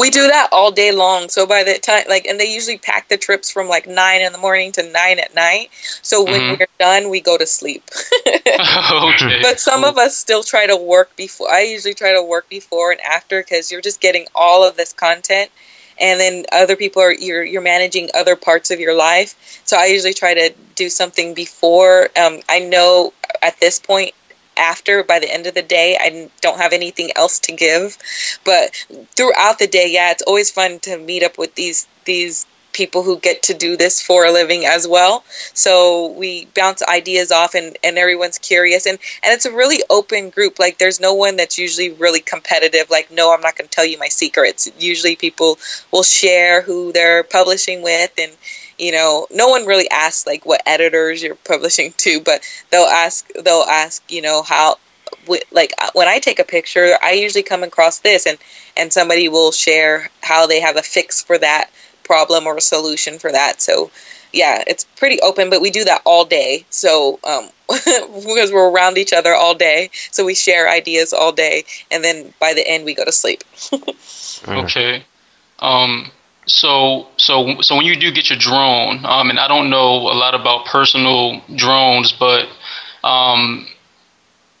We 0.00 0.10
do 0.10 0.28
that 0.28 0.48
all 0.52 0.72
day 0.72 0.92
long. 0.92 1.28
So 1.28 1.46
by 1.46 1.64
the 1.64 1.78
time, 1.78 2.04
like, 2.08 2.26
and 2.26 2.40
they 2.40 2.52
usually 2.52 2.78
pack 2.78 3.08
the 3.08 3.18
trips 3.18 3.50
from 3.50 3.68
like 3.68 3.86
nine 3.86 4.22
in 4.22 4.32
the 4.32 4.38
morning 4.38 4.72
to 4.72 4.82
nine 4.82 5.18
at 5.20 5.34
night. 5.34 5.70
So 6.02 6.24
when 6.24 6.42
Mhm. 6.42 6.58
we're 6.60 6.66
done, 6.78 7.10
we 7.10 7.20
go 7.20 7.38
to 7.38 7.46
sleep. 7.46 7.90
okay. 8.92 9.42
but 9.42 9.60
some 9.60 9.84
of 9.84 9.98
us 9.98 10.16
still 10.16 10.42
try 10.42 10.66
to 10.66 10.76
work 10.76 11.16
before. 11.16 11.52
I 11.52 11.62
usually 11.62 11.94
try 11.94 12.12
to 12.14 12.22
work 12.22 12.48
before 12.48 12.92
and 12.92 13.00
after 13.02 13.42
because 13.42 13.70
you're 13.72 13.82
just 13.82 14.00
getting 14.00 14.26
all 14.34 14.66
of 14.66 14.76
this 14.76 14.92
content, 14.92 15.50
and 15.98 16.20
then 16.20 16.46
other 16.52 16.76
people 16.76 17.02
are 17.02 17.12
you're 17.12 17.44
you're 17.44 17.62
managing 17.62 18.10
other 18.14 18.36
parts 18.36 18.70
of 18.70 18.80
your 18.80 18.94
life. 18.94 19.34
So 19.64 19.76
I 19.78 19.86
usually 19.86 20.14
try 20.14 20.34
to 20.34 20.50
do 20.76 20.88
something 20.88 21.34
before. 21.34 22.10
Um, 22.16 22.40
I 22.48 22.60
know 22.60 23.12
at 23.42 23.60
this 23.60 23.78
point. 23.78 24.12
After 24.60 25.02
by 25.02 25.18
the 25.18 25.32
end 25.32 25.46
of 25.46 25.54
the 25.54 25.62
day, 25.62 25.96
I 26.00 26.30
don't 26.42 26.60
have 26.60 26.72
anything 26.72 27.10
else 27.16 27.38
to 27.40 27.52
give, 27.52 27.96
but 28.44 28.76
throughout 29.16 29.58
the 29.58 29.66
day, 29.66 29.86
yeah, 29.88 30.10
it's 30.12 30.22
always 30.22 30.50
fun 30.50 30.78
to 30.80 30.98
meet 30.98 31.22
up 31.22 31.38
with 31.38 31.54
these 31.54 31.88
these 32.04 32.46
people 32.72 33.02
who 33.02 33.18
get 33.18 33.42
to 33.44 33.54
do 33.54 33.76
this 33.76 34.00
for 34.00 34.24
a 34.24 34.32
living 34.32 34.64
as 34.64 34.86
well. 34.86 35.24
So 35.54 36.12
we 36.12 36.46
bounce 36.54 36.82
ideas 36.82 37.32
off 37.32 37.54
and, 37.54 37.76
and 37.82 37.98
everyone's 37.98 38.38
curious 38.38 38.86
and, 38.86 38.98
and 39.22 39.32
it's 39.32 39.44
a 39.44 39.52
really 39.52 39.82
open 39.90 40.30
group. 40.30 40.58
Like 40.58 40.78
there's 40.78 41.00
no 41.00 41.14
one 41.14 41.36
that's 41.36 41.58
usually 41.58 41.90
really 41.90 42.20
competitive, 42.20 42.90
like, 42.90 43.10
no, 43.10 43.34
I'm 43.34 43.40
not 43.40 43.56
gonna 43.56 43.68
tell 43.68 43.84
you 43.84 43.98
my 43.98 44.08
secrets. 44.08 44.70
Usually 44.78 45.16
people 45.16 45.58
will 45.92 46.02
share 46.02 46.62
who 46.62 46.92
they're 46.92 47.24
publishing 47.24 47.82
with 47.82 48.12
and 48.18 48.32
you 48.80 48.92
know, 48.92 49.26
no 49.30 49.48
one 49.48 49.66
really 49.66 49.88
asks 49.90 50.26
like 50.26 50.46
what 50.46 50.62
editors 50.66 51.22
you're 51.22 51.34
publishing 51.34 51.92
to, 51.98 52.20
but 52.20 52.42
they'll 52.70 52.82
ask 52.82 53.28
they'll 53.32 53.66
ask, 53.68 54.02
you 54.10 54.22
know, 54.22 54.42
how 54.42 54.76
like 55.52 55.72
uh, 55.78 55.90
when 55.94 56.08
I 56.08 56.18
take 56.18 56.38
a 56.38 56.44
picture, 56.44 56.94
I 57.02 57.12
usually 57.12 57.42
come 57.42 57.62
across 57.62 57.98
this 57.98 58.26
and 58.26 58.38
and 58.76 58.92
somebody 58.92 59.28
will 59.28 59.52
share 59.52 60.08
how 60.22 60.46
they 60.46 60.60
have 60.60 60.76
a 60.76 60.82
fix 60.82 61.22
for 61.22 61.36
that 61.38 61.70
problem 62.04 62.46
or 62.46 62.56
a 62.56 62.60
solution 62.60 63.18
for 63.18 63.30
that. 63.30 63.60
So 63.60 63.90
yeah, 64.32 64.62
it's 64.66 64.84
pretty 64.84 65.20
open, 65.20 65.50
but 65.50 65.60
we 65.60 65.70
do 65.70 65.84
that 65.84 66.02
all 66.04 66.24
day. 66.24 66.64
So 66.70 67.18
um, 67.24 67.48
because 67.68 68.52
we're 68.52 68.70
around 68.70 68.98
each 68.98 69.12
other 69.12 69.34
all 69.34 69.54
day, 69.54 69.90
so 70.10 70.24
we 70.24 70.34
share 70.34 70.68
ideas 70.68 71.12
all 71.12 71.32
day, 71.32 71.64
and 71.90 72.02
then 72.02 72.32
by 72.40 72.54
the 72.54 72.66
end 72.66 72.84
we 72.84 72.94
go 72.94 73.04
to 73.04 73.12
sleep. 73.12 73.44
Okay. 74.48 75.04
Um. 75.58 76.10
So 76.50 77.06
so 77.16 77.60
so 77.60 77.76
when 77.76 77.86
you 77.86 77.96
do 77.96 78.10
get 78.10 78.28
your 78.28 78.38
drone, 78.38 79.04
um, 79.04 79.30
and 79.30 79.38
I 79.38 79.46
don't 79.46 79.70
know 79.70 79.92
a 80.10 80.16
lot 80.18 80.34
about 80.34 80.66
personal 80.66 81.40
drones, 81.54 82.12
but 82.12 82.48
um, 83.04 83.66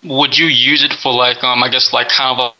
would 0.04 0.38
you 0.38 0.46
use 0.46 0.84
it 0.84 0.92
for 0.92 1.12
like 1.12 1.42
um, 1.42 1.62
I 1.64 1.68
guess 1.68 1.92
like 1.92 2.08
kind 2.08 2.40
of 2.40 2.54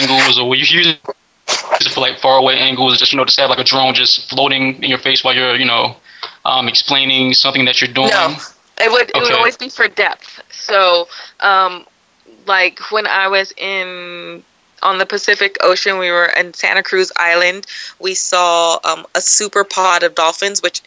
angles, 0.00 0.38
or 0.38 0.48
would 0.48 0.58
you 0.58 0.78
use 0.78 0.86
it 0.86 1.92
for 1.92 2.00
like 2.00 2.18
far 2.20 2.38
away 2.38 2.56
angles, 2.56 2.98
just 2.98 3.12
you 3.12 3.16
know, 3.16 3.24
just 3.24 3.40
have 3.40 3.50
like 3.50 3.58
a 3.58 3.64
drone 3.64 3.94
just 3.94 4.30
floating 4.30 4.82
in 4.82 4.88
your 4.88 4.98
face 4.98 5.24
while 5.24 5.34
you're 5.34 5.56
you 5.56 5.66
know, 5.66 5.96
um, 6.44 6.68
explaining 6.68 7.34
something 7.34 7.64
that 7.64 7.80
you're 7.80 7.92
doing? 7.92 8.10
No. 8.10 8.36
It 8.78 8.90
would 8.90 9.10
it 9.10 9.20
would 9.20 9.32
always 9.32 9.56
be 9.56 9.68
for 9.68 9.88
depth. 9.88 10.40
So, 10.50 11.08
um, 11.40 11.84
like 12.46 12.78
when 12.90 13.06
I 13.06 13.28
was 13.28 13.52
in 13.58 14.42
on 14.82 14.98
the 14.98 15.06
Pacific 15.06 15.56
Ocean, 15.62 15.98
we 15.98 16.10
were 16.10 16.26
in 16.26 16.54
Santa 16.54 16.82
Cruz 16.82 17.12
Island. 17.16 17.66
We 17.98 18.14
saw 18.14 18.78
um, 18.84 19.06
a 19.14 19.20
super 19.20 19.64
pod 19.64 20.02
of 20.02 20.14
dolphins, 20.14 20.62
which 20.62 20.82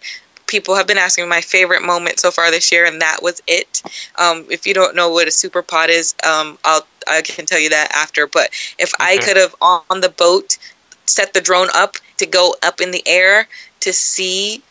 people 0.47 0.75
have 0.75 0.85
been 0.85 0.97
asking 0.97 1.25
me 1.25 1.29
my 1.29 1.41
favorite 1.41 1.81
moment 1.81 2.19
so 2.19 2.29
far 2.31 2.51
this 2.51 2.71
year, 2.71 2.85
and 2.85 3.01
that 3.01 3.23
was 3.23 3.41
it. 3.47 3.81
Um, 4.17 4.45
if 4.49 4.67
you 4.67 4.73
don't 4.73 4.95
know 4.95 5.09
what 5.09 5.27
a 5.27 5.31
super 5.31 5.61
pod 5.61 5.89
is, 5.89 6.15
um, 6.23 6.57
I'll 6.63 6.85
I 7.07 7.21
can 7.21 7.45
tell 7.45 7.59
you 7.59 7.69
that 7.69 7.91
after. 7.93 8.27
But 8.27 8.49
if 8.77 8.93
I 8.99 9.17
could 9.17 9.37
have 9.37 9.55
on 9.61 10.01
the 10.01 10.09
boat 10.09 10.57
set 11.05 11.33
the 11.33 11.41
drone 11.41 11.67
up 11.73 11.97
to 12.17 12.25
go 12.25 12.55
up 12.63 12.81
in 12.81 12.91
the 12.91 13.03
air 13.05 13.47
to 13.81 13.91
see 13.93 14.63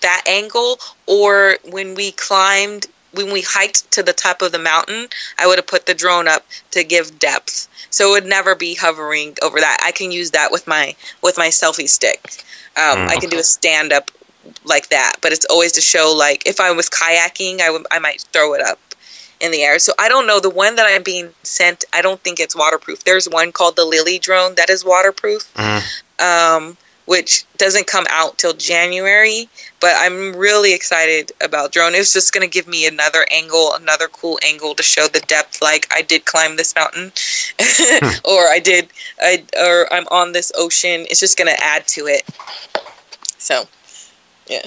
that 0.00 0.24
angle, 0.26 0.78
or 1.06 1.58
when 1.70 1.94
we 1.94 2.12
climbed, 2.12 2.86
when 3.12 3.32
we 3.32 3.42
hiked 3.42 3.90
to 3.92 4.02
the 4.02 4.12
top 4.12 4.42
of 4.42 4.52
the 4.52 4.58
mountain, 4.58 5.08
I 5.38 5.46
would 5.46 5.58
have 5.58 5.66
put 5.66 5.86
the 5.86 5.94
drone 5.94 6.28
up 6.28 6.44
to 6.72 6.84
give 6.84 7.18
depth. 7.18 7.68
So 7.90 8.08
it 8.08 8.12
would 8.12 8.26
never 8.26 8.54
be 8.54 8.74
hovering 8.74 9.36
over 9.42 9.60
that. 9.60 9.78
I 9.84 9.92
can 9.92 10.10
use 10.10 10.30
that 10.32 10.50
with 10.50 10.66
my 10.66 10.94
with 11.22 11.38
my 11.38 11.48
selfie 11.48 11.88
stick. 11.88 12.44
Um, 12.76 12.98
Mm. 13.00 13.08
I 13.08 13.16
can 13.18 13.28
do 13.30 13.38
a 13.38 13.44
stand 13.44 13.92
up 13.92 14.10
like 14.64 14.88
that, 14.88 15.16
but 15.20 15.32
it's 15.32 15.44
always 15.46 15.72
to 15.72 15.80
show 15.80 16.14
like 16.16 16.46
if 16.46 16.58
I 16.60 16.72
was 16.72 16.88
kayaking, 16.88 17.60
I 17.60 17.70
would 17.70 17.86
I 17.90 17.98
might 17.98 18.22
throw 18.32 18.54
it 18.54 18.62
up 18.62 18.78
in 19.40 19.50
the 19.50 19.62
air. 19.62 19.78
So 19.78 19.92
I 19.98 20.08
don't 20.08 20.26
know 20.26 20.40
the 20.40 20.50
one 20.50 20.76
that 20.76 20.86
I'm 20.88 21.02
being 21.02 21.30
sent. 21.42 21.84
I 21.92 22.00
don't 22.00 22.20
think 22.22 22.40
it's 22.40 22.56
waterproof. 22.56 23.04
There's 23.04 23.28
one 23.28 23.52
called 23.52 23.76
the 23.76 23.84
Lily 23.84 24.18
drone 24.18 24.54
that 24.54 24.70
is 24.70 24.84
waterproof 24.84 25.52
Mhm. 25.54 25.82
um, 26.24 26.76
which 27.12 27.44
doesn't 27.58 27.86
come 27.86 28.06
out 28.08 28.38
till 28.38 28.54
January. 28.54 29.46
But 29.80 29.92
I'm 29.98 30.34
really 30.34 30.72
excited 30.72 31.30
about 31.42 31.70
drone. 31.70 31.94
It's 31.94 32.14
just 32.14 32.32
going 32.32 32.48
to 32.48 32.50
give 32.50 32.66
me 32.66 32.86
another 32.86 33.26
angle, 33.30 33.74
another 33.74 34.08
cool 34.08 34.38
angle 34.42 34.74
to 34.76 34.82
show 34.82 35.08
the 35.08 35.20
depth. 35.20 35.60
Like 35.60 35.86
I 35.94 36.00
did 36.00 36.24
climb 36.24 36.56
this 36.56 36.74
mountain, 36.74 37.12
or 38.24 38.48
I 38.48 38.60
did, 38.64 38.88
I 39.20 39.44
or 39.60 39.92
I'm 39.92 40.06
on 40.10 40.32
this 40.32 40.52
ocean. 40.56 41.02
It's 41.10 41.20
just 41.20 41.36
going 41.36 41.54
to 41.54 41.62
add 41.62 41.86
to 41.88 42.06
it. 42.06 42.22
So, 43.36 43.64
yeah. 44.46 44.62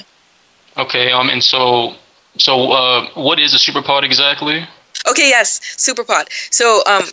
Okay. 0.77 1.11
Um. 1.11 1.31
And 1.31 1.43
so, 1.43 1.95
so 2.37 2.71
uh, 2.73 3.07
what 3.15 3.39
is 3.39 3.55
a 3.55 3.59
super 3.59 3.81
pod 3.81 4.03
exactly? 4.03 4.67
Okay, 5.09 5.29
yes, 5.29 5.61
super 5.77 6.03
superpod. 6.03 6.27
So, 6.51 6.83
um, 6.85 7.05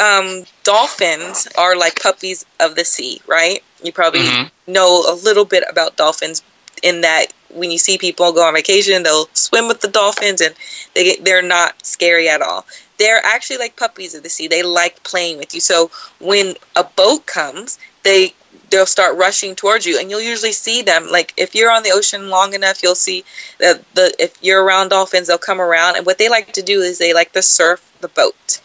um, 0.00 0.44
dolphins 0.64 1.48
are 1.56 1.76
like 1.76 2.00
puppies 2.00 2.44
of 2.60 2.74
the 2.74 2.84
sea, 2.84 3.20
right? 3.26 3.62
You 3.82 3.92
probably 3.92 4.20
Mhm. 4.20 4.50
know 4.66 5.04
a 5.08 5.14
little 5.14 5.44
bit 5.44 5.64
about 5.68 5.96
dolphins 5.96 6.42
in 6.82 7.02
that 7.02 7.26
when 7.50 7.70
you 7.70 7.78
see 7.78 7.98
people 7.98 8.32
go 8.32 8.44
on 8.44 8.54
vacation, 8.54 9.02
they'll 9.02 9.28
swim 9.34 9.68
with 9.68 9.80
the 9.80 9.88
dolphins, 9.88 10.40
and 10.40 10.54
they 10.94 11.04
get, 11.04 11.24
they're 11.24 11.42
not 11.42 11.74
scary 11.84 12.28
at 12.28 12.42
all. 12.42 12.66
They're 12.98 13.24
actually 13.24 13.58
like 13.58 13.76
puppies 13.76 14.14
of 14.14 14.22
the 14.22 14.28
sea. 14.28 14.46
They 14.48 14.62
like 14.62 15.02
playing 15.02 15.38
with 15.38 15.54
you. 15.54 15.60
So 15.60 15.90
when 16.20 16.54
a 16.76 16.84
boat 16.84 17.26
comes, 17.26 17.78
they 18.04 18.34
they'll 18.70 18.86
start 18.86 19.16
rushing 19.16 19.54
towards 19.56 19.84
you, 19.86 19.98
and 19.98 20.10
you'll 20.10 20.20
usually 20.20 20.52
see 20.52 20.82
them. 20.82 21.08
Like 21.10 21.34
if 21.36 21.54
you're 21.54 21.70
on 21.72 21.82
the 21.82 21.90
ocean 21.90 22.28
long 22.30 22.54
enough, 22.54 22.82
you'll 22.82 22.94
see 22.94 23.24
that 23.58 23.82
the 23.94 24.14
if 24.18 24.36
you're 24.42 24.62
around 24.62 24.90
dolphins, 24.90 25.26
they'll 25.28 25.38
come 25.38 25.60
around, 25.60 25.96
and 25.96 26.06
what 26.06 26.18
they 26.18 26.28
like 26.28 26.52
to 26.52 26.62
do 26.62 26.80
is 26.80 26.98
they 26.98 27.12
like 27.14 27.32
to 27.32 27.42
surf 27.42 27.82
the 28.00 28.08
boat 28.08 28.60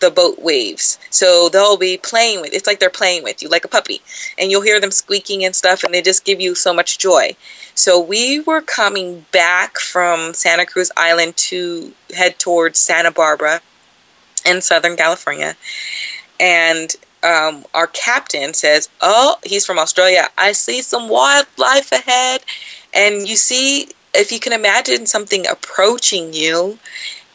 the 0.00 0.10
boat 0.10 0.40
waves. 0.40 0.98
So 1.10 1.48
they'll 1.48 1.76
be 1.76 1.96
playing 1.96 2.40
with 2.40 2.52
it's 2.52 2.66
like 2.66 2.80
they're 2.80 2.90
playing 2.90 3.22
with 3.22 3.42
you 3.42 3.48
like 3.48 3.64
a 3.64 3.68
puppy. 3.68 4.00
And 4.38 4.50
you'll 4.50 4.62
hear 4.62 4.80
them 4.80 4.90
squeaking 4.90 5.44
and 5.44 5.54
stuff 5.54 5.84
and 5.84 5.94
they 5.94 6.02
just 6.02 6.24
give 6.24 6.40
you 6.40 6.54
so 6.54 6.74
much 6.74 6.98
joy. 6.98 7.36
So 7.74 8.00
we 8.00 8.40
were 8.40 8.60
coming 8.60 9.24
back 9.32 9.78
from 9.78 10.34
Santa 10.34 10.66
Cruz 10.66 10.90
Island 10.96 11.36
to 11.36 11.92
head 12.14 12.38
towards 12.38 12.78
Santa 12.78 13.10
Barbara 13.10 13.60
in 14.44 14.60
Southern 14.60 14.96
California. 14.96 15.56
And 16.38 16.94
um, 17.22 17.64
our 17.74 17.86
captain 17.86 18.54
says, 18.54 18.88
Oh, 19.00 19.36
he's 19.44 19.66
from 19.66 19.78
Australia. 19.78 20.28
I 20.38 20.52
see 20.52 20.82
some 20.82 21.08
wildlife 21.08 21.92
ahead. 21.92 22.42
And 22.94 23.28
you 23.28 23.36
see, 23.36 23.88
if 24.14 24.32
you 24.32 24.40
can 24.40 24.52
imagine 24.52 25.06
something 25.06 25.46
approaching 25.46 26.32
you, 26.32 26.78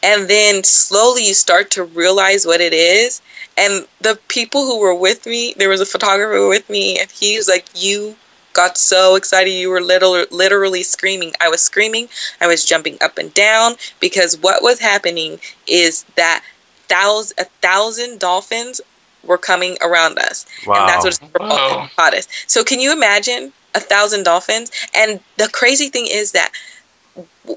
and 0.06 0.28
then 0.28 0.64
slowly 0.64 1.26
you 1.26 1.34
start 1.34 1.72
to 1.72 1.84
realize 1.84 2.46
what 2.46 2.62
it 2.62 2.74
is. 2.74 3.22
And 3.58 3.86
the 4.00 4.18
people 4.28 4.66
who 4.66 4.80
were 4.80 4.94
with 4.96 5.26
me, 5.26 5.54
there 5.58 5.70
was 5.70 5.82
a 5.82 5.86
photographer 5.86 6.48
with 6.48 6.68
me, 6.70 6.98
and 7.00 7.10
he 7.12 7.36
was 7.36 7.48
like, 7.48 7.66
You 7.74 8.16
got 8.54 8.78
so 8.78 9.16
excited. 9.16 9.50
You 9.50 9.70
were 9.70 9.82
literally, 9.82 10.26
literally 10.32 10.84
screaming. 10.84 11.34
I 11.40 11.50
was 11.50 11.62
screaming. 11.62 12.08
I 12.40 12.48
was 12.48 12.64
jumping 12.64 12.98
up 13.02 13.18
and 13.18 13.34
down 13.34 13.76
because 14.00 14.38
what 14.38 14.62
was 14.62 14.80
happening 14.80 15.40
is 15.68 16.04
that 16.16 16.44
thousand, 16.88 17.36
a 17.38 17.44
thousand 17.62 18.20
dolphins 18.20 18.80
were 19.24 19.38
coming 19.38 19.76
around 19.82 20.18
us. 20.18 20.46
And 20.74 20.88
that's 20.88 21.04
what 21.04 21.14
a 21.14 21.16
super 21.26 21.40
Wow. 21.50 21.88
pod 21.96 22.14
is. 22.14 22.28
So 22.46 22.64
can 22.64 22.80
you 22.80 22.92
imagine 22.92 23.52
a 23.74 23.80
thousand 23.80 24.24
dolphins? 24.24 24.70
And 24.94 25.20
the 25.38 25.48
crazy 25.52 25.90
thing 25.90 26.06
is 26.10 26.32
that 26.32 26.52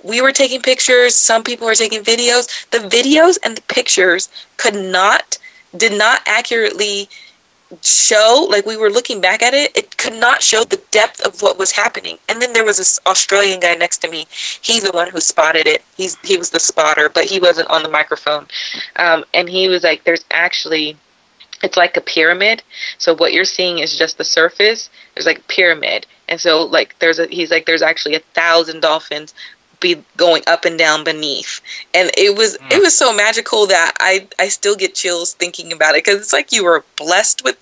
we 0.03 0.21
were 0.21 0.31
taking 0.31 0.61
pictures, 0.61 1.15
some 1.15 1.43
people 1.43 1.67
were 1.67 1.75
taking 1.75 2.03
videos. 2.03 2.69
The 2.71 2.79
videos 2.79 3.37
and 3.43 3.57
the 3.57 3.61
pictures 3.63 4.29
could 4.57 4.75
not 4.75 5.37
did 5.75 5.97
not 5.97 6.21
accurately 6.25 7.09
show 7.83 8.47
like 8.49 8.65
we 8.65 8.75
were 8.75 8.89
looking 8.89 9.21
back 9.21 9.43
at 9.43 9.53
it 9.53 9.75
it 9.77 9.95
could 9.97 10.15
not 10.15 10.41
show 10.41 10.63
the 10.63 10.81
depth 10.89 11.21
of 11.21 11.41
what 11.41 11.59
was 11.59 11.71
happening. 11.71 12.17
And 12.27 12.41
then 12.41 12.53
there 12.53 12.65
was 12.65 12.77
this 12.77 12.99
australian 13.05 13.59
guy 13.59 13.75
next 13.75 13.99
to 13.99 14.09
me. 14.09 14.25
He's 14.61 14.83
the 14.83 14.91
one 14.91 15.09
who 15.09 15.19
spotted 15.21 15.67
it. 15.67 15.83
He's 15.95 16.17
he 16.23 16.37
was 16.37 16.49
the 16.49 16.59
spotter 16.59 17.09
but 17.09 17.25
he 17.25 17.39
wasn't 17.39 17.69
on 17.69 17.83
the 17.83 17.89
microphone. 17.89 18.47
Um, 18.95 19.23
and 19.33 19.47
he 19.47 19.67
was 19.67 19.83
like 19.83 20.03
there's 20.03 20.25
actually 20.31 20.97
it's 21.61 21.77
like 21.77 21.97
a 21.97 22.01
pyramid. 22.01 22.63
So 22.97 23.15
what 23.15 23.33
you're 23.33 23.45
seeing 23.45 23.79
is 23.79 23.97
just 23.97 24.17
the 24.17 24.23
surface. 24.23 24.89
There's 25.13 25.25
like 25.25 25.39
a 25.39 25.43
pyramid. 25.43 26.07
And 26.27 26.39
so 26.39 26.63
like 26.63 26.97
there's 26.99 27.19
a 27.19 27.27
he's 27.27 27.51
like 27.51 27.65
there's 27.65 27.81
actually 27.81 28.15
a 28.15 28.21
thousand 28.33 28.81
dolphins 28.81 29.33
be 29.79 30.03
going 30.17 30.43
up 30.47 30.65
and 30.65 30.77
down 30.77 31.03
beneath. 31.03 31.61
And 31.93 32.09
it 32.17 32.35
was 32.35 32.55
it 32.69 32.81
was 32.81 32.97
so 32.97 33.13
magical 33.13 33.67
that 33.67 33.93
i 33.99 34.27
i 34.39 34.47
still 34.49 34.75
get 34.75 34.95
chills 34.95 35.33
thinking 35.33 35.71
about 35.71 35.95
it 35.95 36.03
because 36.03 36.19
it's 36.21 36.33
like 36.33 36.51
you 36.51 36.63
were 36.63 36.83
blessed 36.97 37.43
with 37.43 37.57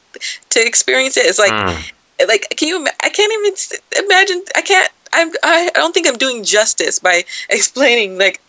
to 0.50 0.66
experience 0.66 1.18
it. 1.18 1.26
It's 1.26 1.40
like 1.40 1.52
Mm. 1.52 1.92
like 2.28 2.48
can 2.56 2.68
you 2.68 2.88
i 3.04 3.10
can't 3.10 3.32
even 3.34 4.06
imagine 4.06 4.44
i 4.56 4.62
can't 4.62 4.92
i'm 5.14 5.32
I 5.44 5.70
don't 5.74 5.94
think 5.94 6.08
i'm 6.08 6.18
doing 6.18 6.44
justice 6.44 7.00
by 7.00 7.24
explaining 7.50 8.18
like 8.18 8.42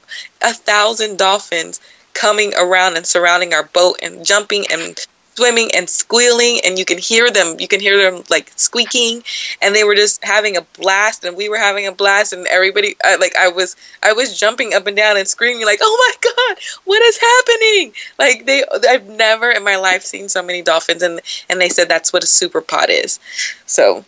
a 0.42 0.52
thousand 0.52 1.18
dolphins 1.18 1.80
coming 2.14 2.52
around 2.56 2.96
and 2.96 3.06
surrounding 3.06 3.54
our 3.54 3.64
boat 3.64 3.98
and 4.02 4.24
jumping 4.24 4.64
and 4.70 4.98
swimming 5.38 5.70
and 5.76 5.88
squealing 5.88 6.58
and 6.64 6.78
you 6.78 6.84
can 6.84 6.98
hear 6.98 7.30
them 7.30 7.56
you 7.60 7.68
can 7.68 7.80
hear 7.80 7.96
them 7.96 8.24
like 8.28 8.50
squeaking 8.56 9.22
and 9.62 9.74
they 9.74 9.84
were 9.84 9.94
just 9.94 10.24
having 10.24 10.56
a 10.56 10.62
blast 10.78 11.24
and 11.24 11.36
we 11.36 11.48
were 11.48 11.56
having 11.56 11.86
a 11.86 11.92
blast 11.92 12.32
and 12.32 12.46
everybody 12.48 12.96
I, 13.04 13.16
like 13.16 13.36
i 13.36 13.46
was 13.46 13.76
i 14.02 14.12
was 14.12 14.38
jumping 14.38 14.74
up 14.74 14.86
and 14.88 14.96
down 14.96 15.16
and 15.16 15.28
screaming 15.28 15.64
like 15.64 15.78
oh 15.80 15.96
my 16.08 16.30
god 16.30 16.58
what 16.84 17.02
is 17.02 17.18
happening? 17.18 17.92
Like 18.18 18.46
they 18.46 18.64
i've 18.88 19.06
never 19.06 19.50
in 19.50 19.64
my 19.64 19.76
life 19.76 20.02
seen 20.02 20.28
so 20.28 20.42
many 20.42 20.62
dolphins 20.62 21.02
and 21.02 21.20
and 21.48 21.60
they 21.60 21.68
said 21.68 21.88
that's 21.88 22.12
what 22.12 22.24
a 22.24 22.26
super 22.26 22.60
pod 22.60 22.90
is. 22.90 23.20
So 23.66 24.04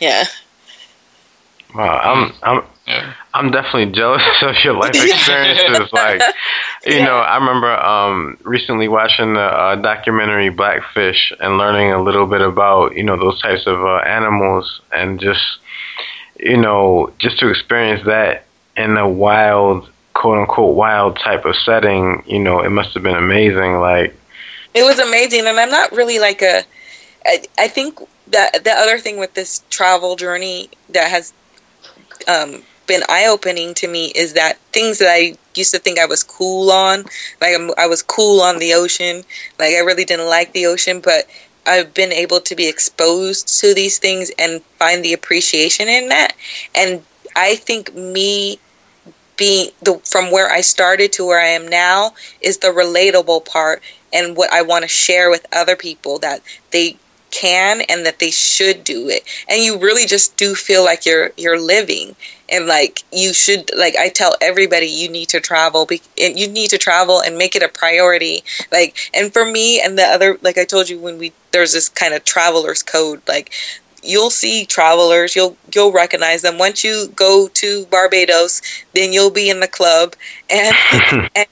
yeah. 0.00 0.24
Wow, 1.74 1.98
I'm 1.98 2.32
I'm 2.42 2.64
Yeah. 2.86 3.14
I'm 3.34 3.50
definitely 3.50 3.92
jealous 3.92 4.22
of 4.42 4.54
your 4.62 4.74
life 4.74 4.94
experiences. 4.94 5.92
like, 5.92 6.20
you 6.86 7.00
know, 7.00 7.18
I 7.18 7.36
remember 7.36 7.72
um, 7.72 8.38
recently 8.42 8.88
watching 8.88 9.34
the 9.34 9.40
uh, 9.40 9.76
documentary 9.76 10.50
Blackfish 10.50 11.32
and 11.40 11.58
learning 11.58 11.92
a 11.92 12.02
little 12.02 12.26
bit 12.26 12.40
about 12.40 12.96
you 12.96 13.02
know 13.02 13.16
those 13.16 13.40
types 13.42 13.66
of 13.66 13.82
uh, 13.82 13.96
animals 13.98 14.80
and 14.92 15.18
just 15.18 15.58
you 16.38 16.56
know 16.56 17.12
just 17.18 17.38
to 17.40 17.48
experience 17.48 18.04
that 18.06 18.44
in 18.76 18.96
a 18.96 19.08
wild 19.08 19.88
quote 20.14 20.38
unquote 20.38 20.76
wild 20.76 21.18
type 21.18 21.44
of 21.44 21.56
setting. 21.56 22.22
You 22.26 22.38
know, 22.38 22.60
it 22.60 22.70
must 22.70 22.94
have 22.94 23.02
been 23.02 23.16
amazing. 23.16 23.80
Like, 23.80 24.14
it 24.76 24.84
was 24.84 24.98
amazing 24.98 25.46
and 25.46 25.58
i'm 25.58 25.70
not 25.70 25.90
really 25.92 26.18
like 26.18 26.42
a 26.42 26.62
i, 27.24 27.42
I 27.58 27.68
think 27.68 27.98
that 28.28 28.62
the 28.62 28.72
other 28.72 28.98
thing 28.98 29.18
with 29.18 29.32
this 29.34 29.62
travel 29.70 30.16
journey 30.16 30.68
that 30.90 31.10
has 31.10 31.32
um, 32.28 32.62
been 32.86 33.02
eye-opening 33.08 33.74
to 33.74 33.88
me 33.88 34.06
is 34.06 34.34
that 34.34 34.58
things 34.72 34.98
that 34.98 35.08
i 35.08 35.34
used 35.54 35.72
to 35.72 35.78
think 35.78 35.98
i 35.98 36.06
was 36.06 36.22
cool 36.22 36.70
on 36.70 37.04
like 37.40 37.54
I'm, 37.54 37.70
i 37.78 37.86
was 37.86 38.02
cool 38.02 38.40
on 38.40 38.58
the 38.58 38.74
ocean 38.74 39.22
like 39.58 39.74
i 39.74 39.80
really 39.80 40.04
didn't 40.04 40.28
like 40.28 40.52
the 40.52 40.66
ocean 40.66 41.00
but 41.00 41.26
i've 41.66 41.92
been 41.94 42.12
able 42.12 42.40
to 42.40 42.54
be 42.54 42.68
exposed 42.68 43.60
to 43.60 43.74
these 43.74 43.98
things 43.98 44.30
and 44.38 44.62
find 44.78 45.04
the 45.04 45.12
appreciation 45.12 45.88
in 45.88 46.08
that. 46.08 46.34
And 46.74 47.02
i 47.34 47.56
think 47.56 47.94
me 47.94 48.58
being 49.36 49.70
the 49.82 50.00
from 50.04 50.30
where 50.30 50.50
I 50.50 50.62
started 50.62 51.12
to 51.14 51.26
where 51.26 51.40
I 51.40 51.48
am 51.48 51.68
now 51.68 52.14
is 52.40 52.58
the 52.58 52.68
relatable 52.68 53.44
part 53.44 53.82
and 54.12 54.36
what 54.36 54.52
I 54.52 54.62
want 54.62 54.82
to 54.82 54.88
share 54.88 55.30
with 55.30 55.46
other 55.52 55.76
people 55.76 56.20
that 56.20 56.40
they 56.70 56.96
can 57.30 57.80
and 57.82 58.06
that 58.06 58.18
they 58.18 58.30
should 58.30 58.84
do 58.84 59.08
it 59.08 59.22
and 59.48 59.62
you 59.62 59.78
really 59.78 60.06
just 60.06 60.36
do 60.36 60.54
feel 60.54 60.84
like 60.84 61.06
you're 61.06 61.30
you're 61.36 61.60
living 61.60 62.14
and 62.48 62.66
like 62.66 63.02
you 63.12 63.34
should 63.34 63.70
like 63.76 63.96
I 63.96 64.08
tell 64.08 64.36
everybody 64.40 64.86
you 64.86 65.08
need 65.08 65.30
to 65.30 65.40
travel 65.40 65.86
be, 65.86 66.00
and 66.20 66.38
you 66.38 66.48
need 66.48 66.70
to 66.70 66.78
travel 66.78 67.20
and 67.20 67.36
make 67.36 67.56
it 67.56 67.62
a 67.62 67.68
priority 67.68 68.44
like 68.70 68.96
and 69.12 69.32
for 69.32 69.44
me 69.44 69.80
and 69.80 69.98
the 69.98 70.04
other 70.04 70.38
like 70.42 70.56
I 70.56 70.64
told 70.64 70.88
you 70.88 70.98
when 70.98 71.18
we 71.18 71.32
there's 71.50 71.72
this 71.72 71.88
kind 71.88 72.14
of 72.14 72.24
traveler's 72.24 72.82
code 72.82 73.22
like 73.26 73.52
you'll 74.06 74.30
see 74.30 74.64
travelers. 74.64 75.34
You'll 75.36 75.56
you'll 75.74 75.92
recognize 75.92 76.42
them 76.42 76.58
once 76.58 76.84
you 76.84 77.08
go 77.14 77.48
to 77.48 77.86
Barbados. 77.86 78.62
Then 78.94 79.12
you'll 79.12 79.30
be 79.30 79.50
in 79.50 79.60
the 79.60 79.68
club, 79.68 80.14
and 80.48 80.74
and, 81.34 81.46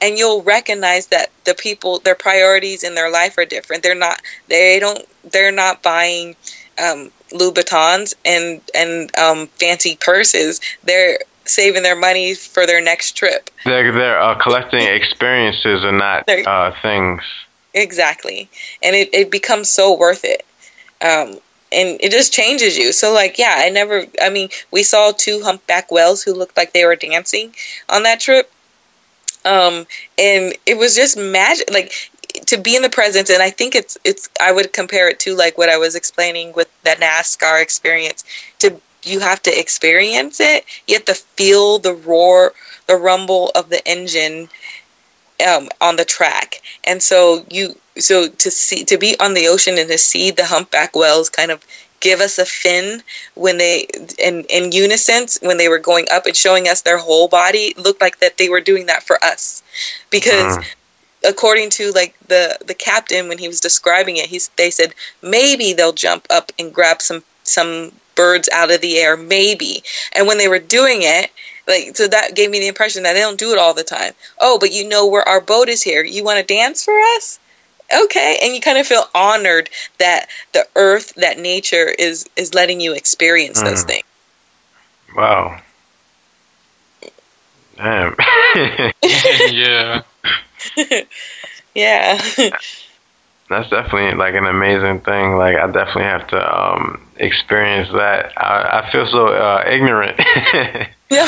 and 0.00 0.16
you'll 0.18 0.42
recognize 0.42 1.08
that 1.08 1.30
the 1.44 1.54
people, 1.54 1.98
their 2.00 2.14
priorities 2.14 2.82
in 2.84 2.94
their 2.94 3.10
life 3.10 3.36
are 3.38 3.44
different. 3.44 3.82
They're 3.82 3.94
not. 3.94 4.20
They 4.48 4.78
don't. 4.78 5.04
They're 5.30 5.52
not 5.52 5.82
buying. 5.82 6.36
Um, 6.82 7.10
Louboutins 7.32 8.14
and 8.24 8.60
and 8.74 9.16
um, 9.16 9.46
fancy 9.48 9.96
purses. 9.96 10.60
They're 10.84 11.18
saving 11.44 11.82
their 11.82 11.96
money 11.96 12.34
for 12.34 12.66
their 12.66 12.80
next 12.80 13.12
trip. 13.12 13.50
They're 13.64 13.92
they're 13.92 14.20
uh, 14.20 14.34
collecting 14.36 14.82
experiences 14.82 15.84
and 15.84 15.98
not 15.98 16.28
uh, 16.28 16.72
things. 16.82 17.22
Exactly, 17.74 18.48
and 18.82 18.96
it, 18.96 19.10
it 19.12 19.30
becomes 19.30 19.70
so 19.70 19.96
worth 19.96 20.24
it. 20.24 20.44
Um, 21.02 21.38
and 21.72 22.00
it 22.00 22.10
just 22.10 22.32
changes 22.32 22.76
you. 22.76 22.92
So 22.92 23.12
like, 23.12 23.38
yeah, 23.38 23.54
I 23.58 23.68
never. 23.68 24.04
I 24.20 24.30
mean, 24.30 24.48
we 24.70 24.82
saw 24.82 25.12
two 25.12 25.42
humpback 25.42 25.90
whales 25.90 26.22
who 26.22 26.34
looked 26.34 26.56
like 26.56 26.72
they 26.72 26.84
were 26.84 26.96
dancing 26.96 27.54
on 27.88 28.02
that 28.04 28.20
trip. 28.20 28.50
Um, 29.44 29.86
and 30.18 30.54
it 30.66 30.76
was 30.76 30.94
just 30.94 31.16
magic. 31.16 31.70
Like 31.70 31.92
to 32.46 32.58
be 32.58 32.76
in 32.76 32.82
the 32.82 32.90
presence, 32.90 33.30
and 33.30 33.42
I 33.42 33.50
think 33.50 33.74
it's 33.74 33.96
it's. 34.04 34.28
I 34.40 34.52
would 34.52 34.72
compare 34.72 35.08
it 35.08 35.20
to 35.20 35.34
like 35.34 35.58
what 35.58 35.68
I 35.68 35.78
was 35.78 35.94
explaining 35.94 36.52
with 36.52 36.68
that 36.84 37.00
NASCAR 37.00 37.62
experience. 37.62 38.24
To 38.60 38.80
you 39.02 39.20
have 39.20 39.42
to 39.42 39.58
experience 39.58 40.40
it. 40.40 40.64
You 40.86 40.96
have 40.96 41.06
to 41.06 41.14
feel 41.14 41.78
the 41.78 41.94
roar, 41.94 42.52
the 42.86 42.96
rumble 42.96 43.50
of 43.54 43.70
the 43.70 43.86
engine 43.88 44.48
um, 45.46 45.68
on 45.80 45.96
the 45.96 46.04
track, 46.04 46.60
and 46.84 47.02
so 47.02 47.44
you 47.50 47.76
so 47.98 48.28
to 48.28 48.50
see 48.50 48.84
to 48.84 48.98
be 48.98 49.18
on 49.18 49.34
the 49.34 49.48
ocean 49.48 49.78
and 49.78 49.88
to 49.88 49.98
see 49.98 50.30
the 50.30 50.44
humpback 50.44 50.94
whales 50.94 51.30
kind 51.30 51.50
of 51.50 51.64
give 52.00 52.20
us 52.20 52.38
a 52.38 52.46
fin 52.46 53.02
when 53.34 53.58
they 53.58 53.86
in 54.18 54.44
in 54.44 54.72
unison 54.72 55.26
when 55.42 55.58
they 55.58 55.68
were 55.68 55.78
going 55.78 56.06
up 56.10 56.26
and 56.26 56.34
showing 56.34 56.66
us 56.66 56.82
their 56.82 56.98
whole 56.98 57.28
body 57.28 57.74
looked 57.76 58.00
like 58.00 58.18
that 58.18 58.38
they 58.38 58.48
were 58.48 58.60
doing 58.60 58.86
that 58.86 59.02
for 59.02 59.22
us. 59.22 59.62
Because 60.10 60.56
mm. 60.56 60.64
according 61.28 61.70
to 61.70 61.92
like 61.92 62.18
the 62.26 62.58
the 62.66 62.74
captain 62.74 63.28
when 63.28 63.38
he 63.38 63.48
was 63.48 63.60
describing 63.60 64.16
it 64.16 64.26
he's 64.26 64.48
they 64.56 64.70
said 64.70 64.94
maybe 65.22 65.72
they'll 65.72 65.92
jump 65.92 66.26
up 66.30 66.50
and 66.58 66.74
grab 66.74 67.00
some 67.02 67.22
some 67.44 67.92
birds 68.14 68.48
out 68.52 68.72
of 68.72 68.80
the 68.80 68.96
air 68.98 69.16
maybe. 69.16 69.82
And 70.14 70.26
when 70.26 70.38
they 70.38 70.48
were 70.48 70.58
doing 70.58 71.00
it 71.02 71.30
like 71.68 71.96
so 71.96 72.08
that 72.08 72.34
gave 72.34 72.50
me 72.50 72.60
the 72.60 72.68
impression 72.68 73.02
that 73.02 73.12
they 73.12 73.20
don't 73.20 73.38
do 73.38 73.52
it 73.52 73.58
all 73.58 73.74
the 73.74 73.84
time. 73.84 74.14
Oh 74.40 74.58
but 74.58 74.72
you 74.72 74.88
know 74.88 75.06
where 75.06 75.28
our 75.28 75.40
boat 75.40 75.68
is 75.68 75.82
here. 75.82 76.02
You 76.02 76.24
want 76.24 76.38
to 76.38 76.54
dance 76.54 76.84
for 76.84 76.98
us 77.16 77.39
okay. 78.04 78.38
And 78.42 78.54
you 78.54 78.60
kind 78.60 78.78
of 78.78 78.86
feel 78.86 79.04
honored 79.14 79.70
that 79.98 80.28
the 80.52 80.66
earth 80.76 81.14
that 81.16 81.38
nature 81.38 81.86
is 81.86 82.28
is 82.36 82.54
letting 82.54 82.80
you 82.80 82.94
experience 82.94 83.60
mm. 83.60 83.64
those 83.64 83.84
things. 83.84 84.04
Wow. 85.16 85.60
Damn. 87.76 88.16
Yeah. 89.50 90.02
Yeah. 91.72 92.20
That's 93.48 93.70
definitely 93.70 94.16
like 94.16 94.34
an 94.34 94.46
amazing 94.46 95.00
thing. 95.00 95.36
Like 95.36 95.56
i 95.56 95.66
definitely 95.66 96.02
have 96.02 96.26
to 96.28 96.58
um 96.58 97.00
experience 97.16 97.88
that. 97.92 98.32
I, 98.36 98.80
I 98.80 98.90
feel 98.90 99.06
so 99.06 99.28
uh, 99.28 99.64
ignorant. 99.66 100.20
No 101.10 101.26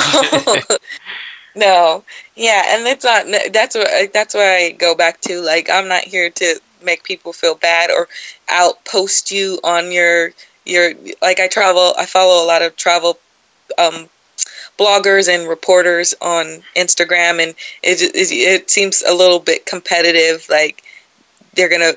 no, 1.54 2.04
yeah, 2.34 2.76
and 2.76 2.86
it's 2.86 3.04
not. 3.04 3.26
That's 3.52 3.74
what. 3.74 4.12
That's 4.12 4.34
why 4.34 4.56
I 4.56 4.70
go 4.70 4.94
back 4.94 5.20
to. 5.22 5.40
Like, 5.40 5.68
I'm 5.70 5.88
not 5.88 6.04
here 6.04 6.30
to 6.30 6.60
make 6.82 7.04
people 7.04 7.32
feel 7.32 7.54
bad 7.54 7.90
or 7.90 8.08
outpost 8.50 9.30
you 9.30 9.58
on 9.62 9.92
your 9.92 10.32
your. 10.64 10.92
Like, 11.20 11.40
I 11.40 11.48
travel. 11.48 11.94
I 11.98 12.06
follow 12.06 12.44
a 12.44 12.46
lot 12.46 12.62
of 12.62 12.76
travel 12.76 13.18
um, 13.78 14.08
bloggers 14.78 15.28
and 15.28 15.48
reporters 15.48 16.14
on 16.20 16.62
Instagram, 16.76 17.42
and 17.42 17.54
it 17.82 18.00
it, 18.02 18.32
it 18.32 18.70
seems 18.70 19.02
a 19.02 19.14
little 19.14 19.38
bit 19.38 19.66
competitive. 19.66 20.46
Like, 20.48 20.82
they're 21.54 21.68
gonna 21.70 21.92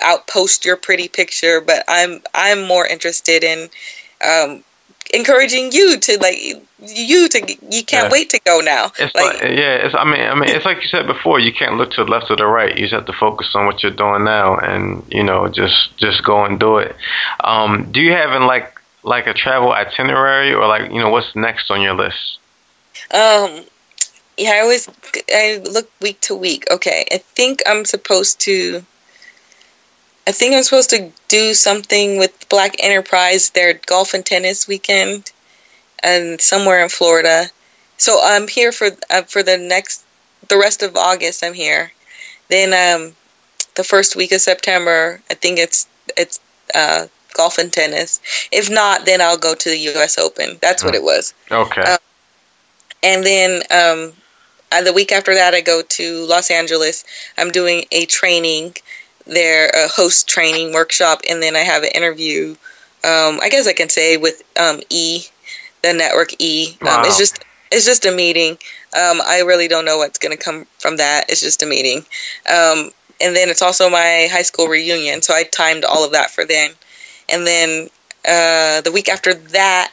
outpost 0.00 0.64
your 0.64 0.76
pretty 0.76 1.08
picture, 1.08 1.60
but 1.60 1.84
I'm 1.88 2.22
I'm 2.34 2.66
more 2.66 2.86
interested 2.86 3.44
in 3.44 3.68
um, 4.22 4.62
encouraging 5.14 5.72
you 5.72 5.98
to 5.98 6.18
like 6.18 6.38
you 6.78 7.28
to 7.28 7.56
you 7.70 7.84
can't 7.84 8.06
yeah. 8.06 8.10
wait 8.10 8.30
to 8.30 8.40
go 8.40 8.60
now. 8.60 8.86
It's 8.98 9.14
like, 9.14 9.34
like 9.34 9.42
yeah, 9.42 9.86
it's 9.86 9.94
I 9.94 10.04
mean 10.04 10.20
I 10.20 10.34
mean 10.34 10.48
it's 10.48 10.64
like 10.64 10.82
you 10.82 10.88
said 10.88 11.06
before, 11.06 11.38
you 11.38 11.52
can't 11.52 11.76
look 11.76 11.90
to 11.92 12.04
the 12.04 12.10
left 12.10 12.30
or 12.30 12.36
the 12.36 12.46
right. 12.46 12.76
You 12.76 12.84
just 12.84 12.94
have 12.94 13.06
to 13.06 13.12
focus 13.12 13.50
on 13.54 13.66
what 13.66 13.82
you're 13.82 13.92
doing 13.92 14.24
now 14.24 14.56
and 14.56 15.04
you 15.10 15.22
know 15.22 15.48
just 15.48 15.96
just 15.98 16.24
go 16.24 16.44
and 16.44 16.58
do 16.58 16.78
it. 16.78 16.96
Um, 17.40 17.92
do 17.92 18.00
you 18.00 18.12
have 18.12 18.32
in 18.32 18.46
like 18.46 18.80
like 19.02 19.26
a 19.26 19.34
travel 19.34 19.72
itinerary 19.72 20.52
or 20.52 20.66
like 20.66 20.90
you 20.90 21.00
know 21.00 21.10
what's 21.10 21.34
next 21.34 21.70
on 21.70 21.80
your 21.80 21.94
list? 21.94 22.38
Um 23.12 23.64
yeah, 24.36 24.52
I 24.52 24.60
always 24.60 24.88
I 25.32 25.62
look 25.70 25.90
week 26.00 26.20
to 26.22 26.34
week. 26.34 26.64
Okay, 26.70 27.06
I 27.12 27.18
think 27.18 27.62
I'm 27.66 27.84
supposed 27.84 28.40
to 28.40 28.84
I 30.30 30.32
think 30.32 30.54
I'm 30.54 30.62
supposed 30.62 30.90
to 30.90 31.10
do 31.26 31.54
something 31.54 32.16
with 32.16 32.48
Black 32.48 32.76
Enterprise, 32.78 33.50
their 33.50 33.74
golf 33.74 34.14
and 34.14 34.24
tennis 34.24 34.68
weekend, 34.68 35.32
and 36.04 36.40
somewhere 36.40 36.84
in 36.84 36.88
Florida. 36.88 37.46
So 37.96 38.20
I'm 38.22 38.46
here 38.46 38.70
for 38.70 38.90
uh, 39.10 39.22
for 39.22 39.42
the 39.42 39.58
next, 39.58 40.04
the 40.46 40.56
rest 40.56 40.84
of 40.84 40.94
August. 40.94 41.42
I'm 41.42 41.52
here. 41.52 41.90
Then 42.48 42.68
um, 42.68 43.16
the 43.74 43.82
first 43.82 44.14
week 44.14 44.30
of 44.30 44.40
September, 44.40 45.20
I 45.28 45.34
think 45.34 45.58
it's 45.58 45.88
it's 46.16 46.38
uh, 46.76 47.08
golf 47.34 47.58
and 47.58 47.72
tennis. 47.72 48.20
If 48.52 48.70
not, 48.70 49.06
then 49.06 49.20
I'll 49.20 49.36
go 49.36 49.56
to 49.56 49.68
the 49.68 49.78
U.S. 49.78 50.16
Open. 50.16 50.58
That's 50.62 50.84
what 50.84 50.94
it 50.94 51.02
was. 51.02 51.34
Okay. 51.50 51.82
Uh, 51.82 51.98
and 53.02 53.26
then 53.26 53.62
um, 53.72 54.12
uh, 54.70 54.82
the 54.82 54.92
week 54.92 55.10
after 55.10 55.34
that, 55.34 55.54
I 55.54 55.60
go 55.60 55.82
to 55.82 56.26
Los 56.26 56.52
Angeles. 56.52 57.04
I'm 57.36 57.50
doing 57.50 57.84
a 57.90 58.06
training 58.06 58.76
their 59.26 59.74
uh, 59.74 59.88
host 59.88 60.28
training 60.28 60.72
workshop, 60.72 61.22
and 61.28 61.42
then 61.42 61.56
I 61.56 61.60
have 61.60 61.82
an 61.82 61.90
interview. 61.94 62.56
Um, 63.02 63.40
I 63.42 63.48
guess 63.50 63.66
I 63.66 63.72
can 63.72 63.88
say 63.88 64.16
with 64.16 64.42
um, 64.58 64.80
E, 64.90 65.24
the 65.82 65.92
network 65.92 66.40
E. 66.40 66.76
Um, 66.80 66.86
wow. 66.86 67.02
It's 67.04 67.18
just 67.18 67.44
it's 67.70 67.86
just 67.86 68.06
a 68.06 68.12
meeting. 68.12 68.52
Um, 68.92 69.20
I 69.24 69.42
really 69.46 69.68
don't 69.68 69.84
know 69.84 69.98
what's 69.98 70.18
going 70.18 70.36
to 70.36 70.42
come 70.42 70.66
from 70.78 70.96
that. 70.96 71.30
It's 71.30 71.40
just 71.40 71.62
a 71.62 71.66
meeting. 71.66 71.98
Um, 72.48 72.90
and 73.20 73.36
then 73.36 73.48
it's 73.48 73.62
also 73.62 73.88
my 73.88 74.28
high 74.30 74.42
school 74.42 74.66
reunion, 74.66 75.22
so 75.22 75.34
I 75.34 75.44
timed 75.44 75.84
all 75.84 76.04
of 76.04 76.12
that 76.12 76.30
for 76.30 76.44
then. 76.44 76.72
And 77.28 77.46
then 77.46 77.88
uh, 78.26 78.80
the 78.80 78.90
week 78.92 79.08
after 79.08 79.34
that, 79.34 79.92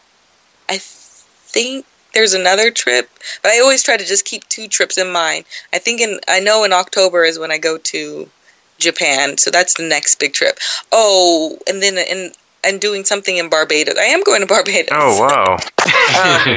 I 0.69 0.77
think 0.79 1.85
there's 2.13 2.33
another 2.33 2.71
trip, 2.71 3.09
but 3.43 3.51
I 3.51 3.59
always 3.59 3.83
try 3.83 3.97
to 3.97 4.05
just 4.05 4.25
keep 4.25 4.47
two 4.47 4.67
trips 4.67 4.97
in 4.97 5.11
mind. 5.11 5.45
I 5.71 5.77
think 5.77 6.01
in 6.01 6.19
I 6.27 6.39
know 6.39 6.63
in 6.63 6.73
October 6.73 7.23
is 7.23 7.37
when 7.37 7.51
I 7.51 7.57
go 7.57 7.77
to 7.77 8.29
Japan. 8.77 9.37
So 9.37 9.51
that's 9.51 9.75
the 9.75 9.83
next 9.83 10.19
big 10.19 10.33
trip. 10.33 10.59
Oh, 10.91 11.57
and 11.67 11.81
then 11.81 11.97
in 11.97 12.31
and 12.63 12.81
doing 12.81 13.05
something 13.05 13.37
in 13.37 13.49
Barbados. 13.49 13.97
I 13.97 14.05
am 14.05 14.23
going 14.23 14.41
to 14.41 14.47
Barbados. 14.47 14.89
Oh 14.91 15.19
wow. 15.19 15.57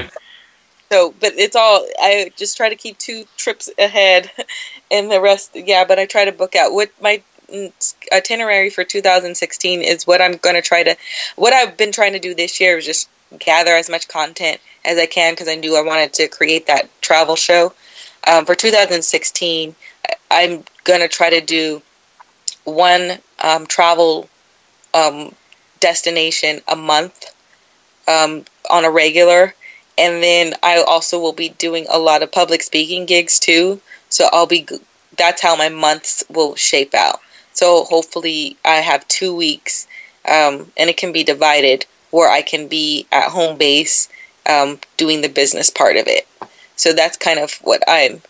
um, 0.01 0.09
so, 0.91 1.15
but 1.21 1.35
it's 1.37 1.57
all 1.57 1.87
I 2.01 2.33
just 2.37 2.57
try 2.57 2.69
to 2.69 2.77
keep 2.77 2.99
two 2.99 3.25
trips 3.37 3.71
ahead, 3.79 4.31
and 4.91 5.11
the 5.11 5.21
rest, 5.21 5.53
yeah. 5.55 5.85
But 5.85 5.99
I 5.99 6.07
try 6.07 6.25
to 6.25 6.33
book 6.33 6.57
out 6.57 6.73
what 6.73 6.91
my 7.01 7.23
itinerary 8.13 8.71
for 8.71 8.85
2016 8.85 9.83
is. 9.83 10.07
What 10.07 10.21
I'm 10.21 10.37
going 10.37 10.55
to 10.55 10.63
try 10.63 10.83
to, 10.83 10.97
what 11.37 11.53
I've 11.53 11.77
been 11.77 11.93
trying 11.93 12.13
to 12.13 12.19
do 12.19 12.35
this 12.35 12.61
year 12.61 12.79
is 12.79 12.87
just 12.87 13.09
gather 13.39 13.73
as 13.73 13.91
much 13.91 14.09
content 14.09 14.61
as 14.85 14.99
I 14.99 15.07
can 15.07 15.33
because 15.33 15.49
I 15.49 15.57
knew 15.57 15.77
I 15.77 15.83
wanted 15.83 16.13
to 16.15 16.29
create 16.29 16.67
that 16.67 16.89
travel 17.01 17.37
show. 17.37 17.73
Um, 18.27 18.45
for 18.45 18.55
2016, 18.55 19.75
I'm 20.31 20.65
going 20.85 21.01
to 21.01 21.09
try 21.09 21.31
to 21.31 21.41
do 21.41 21.83
one 22.71 23.19
um, 23.39 23.67
travel 23.67 24.29
um, 24.95 25.35
destination 25.81 26.61
a 26.69 26.77
month 26.77 27.35
um, 28.09 28.45
on 28.69 28.85
a 28.85 28.91
regular. 28.91 29.55
And 29.99 30.23
then 30.23 30.55
I 30.63 30.83
also 30.83 31.21
will 31.21 31.33
be 31.33 31.51
doing 31.51 31.87
a 31.89 31.99
lot 31.99 32.23
of 32.23 32.33
public 32.33 32.63
speaking 32.63 33.07
gigs 33.07 33.39
too. 33.39 33.81
So 34.09 34.29
I'll 34.33 34.47
be, 34.47 34.67
that's 35.17 35.43
how 35.43 35.57
my 35.57 35.69
months 35.69 36.25
will 36.31 36.55
shape 36.57 36.95
out. 36.95 37.21
So 37.53 37.85
hopefully 37.85 38.57
I 38.65 38.77
have 38.77 39.07
two 39.09 39.35
weeks 39.35 39.87
um, 40.25 40.71
and 40.77 40.89
it 40.89 40.97
can 40.97 41.13
be 41.13 41.25
divided 41.25 41.87
where 42.11 42.31
I 42.31 42.43
can 42.43 42.69
be 42.69 43.07
at 43.13 43.31
home 43.31 43.59
base 43.59 44.09
um, 44.49 44.79
doing 44.97 45.21
the 45.21 45.29
business 45.29 45.71
part 45.71 45.97
of 45.97 46.07
it. 46.07 46.27
So 46.77 46.93
that's 46.93 47.17
kind 47.17 47.39
of 47.39 47.53
what 47.57 47.83
I'm 47.87 48.23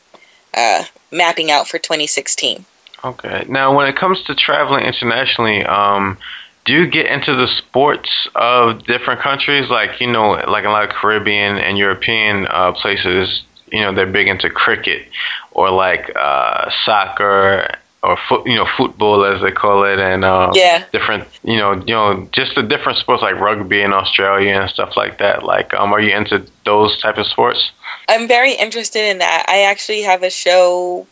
uh, 0.55 0.85
mapping 1.11 1.51
out 1.51 1.69
for 1.69 1.79
2016. 1.79 2.65
Okay. 3.05 3.47
Now, 3.49 3.75
when 3.75 3.87
it 3.87 3.97
comes 3.97 4.23
to 4.25 4.35
traveling 4.35 4.85
internationally, 4.85 5.65
um, 5.65 6.19
do 6.67 6.73
you 6.73 6.87
get 6.87 7.07
into 7.07 7.35
the 7.35 7.47
sports 7.59 8.11
of 8.35 8.85
different 8.85 9.21
countries? 9.21 9.71
Like, 9.71 10.01
you 10.01 10.07
know, 10.11 10.33
like 10.49 10.65
a 10.65 10.69
lot 10.69 10.85
of 10.85 10.91
Caribbean 10.91 11.57
and 11.57 11.79
European 11.79 12.47
uh, 12.47 12.73
places, 12.73 13.43
you 13.73 13.81
know, 13.81 13.95
they're 13.95 14.07
big 14.11 14.29
into 14.29 14.51
cricket 14.51 15.09
or 15.53 15.71
like 15.71 16.13
uh, 16.15 16.71
soccer 16.85 17.75
or 18.03 18.19
foot, 18.29 18.47
you 18.47 18.57
know, 18.57 18.67
football 18.77 19.25
as 19.25 19.43
they 19.43 19.51
call 19.51 19.85
it, 19.85 19.99
and 19.99 20.25
uh, 20.25 20.51
Yeah. 20.55 20.85
different, 20.93 21.29
you 21.43 21.57
know, 21.57 21.73
you 21.75 21.95
know, 21.95 22.29
just 22.33 22.55
the 22.55 22.63
different 22.63 22.99
sports 22.99 23.23
like 23.23 23.39
rugby 23.39 23.83
in 23.83 23.93
Australia 23.93 24.55
and 24.55 24.71
stuff 24.71 24.97
like 24.97 25.19
that. 25.19 25.43
Like, 25.43 25.75
um, 25.75 25.93
are 25.93 26.01
you 26.01 26.15
into 26.15 26.47
those 26.65 26.99
type 27.01 27.19
of 27.19 27.27
sports? 27.27 27.71
I'm 28.09 28.27
very 28.27 28.53
interested 28.53 29.11
in 29.11 29.19
that. 29.19 29.45
I 29.49 29.63
actually 29.63 30.03
have 30.03 30.23
a 30.23 30.31
show 30.31 31.07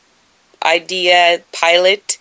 idea 0.65 1.43
pilot 1.53 2.19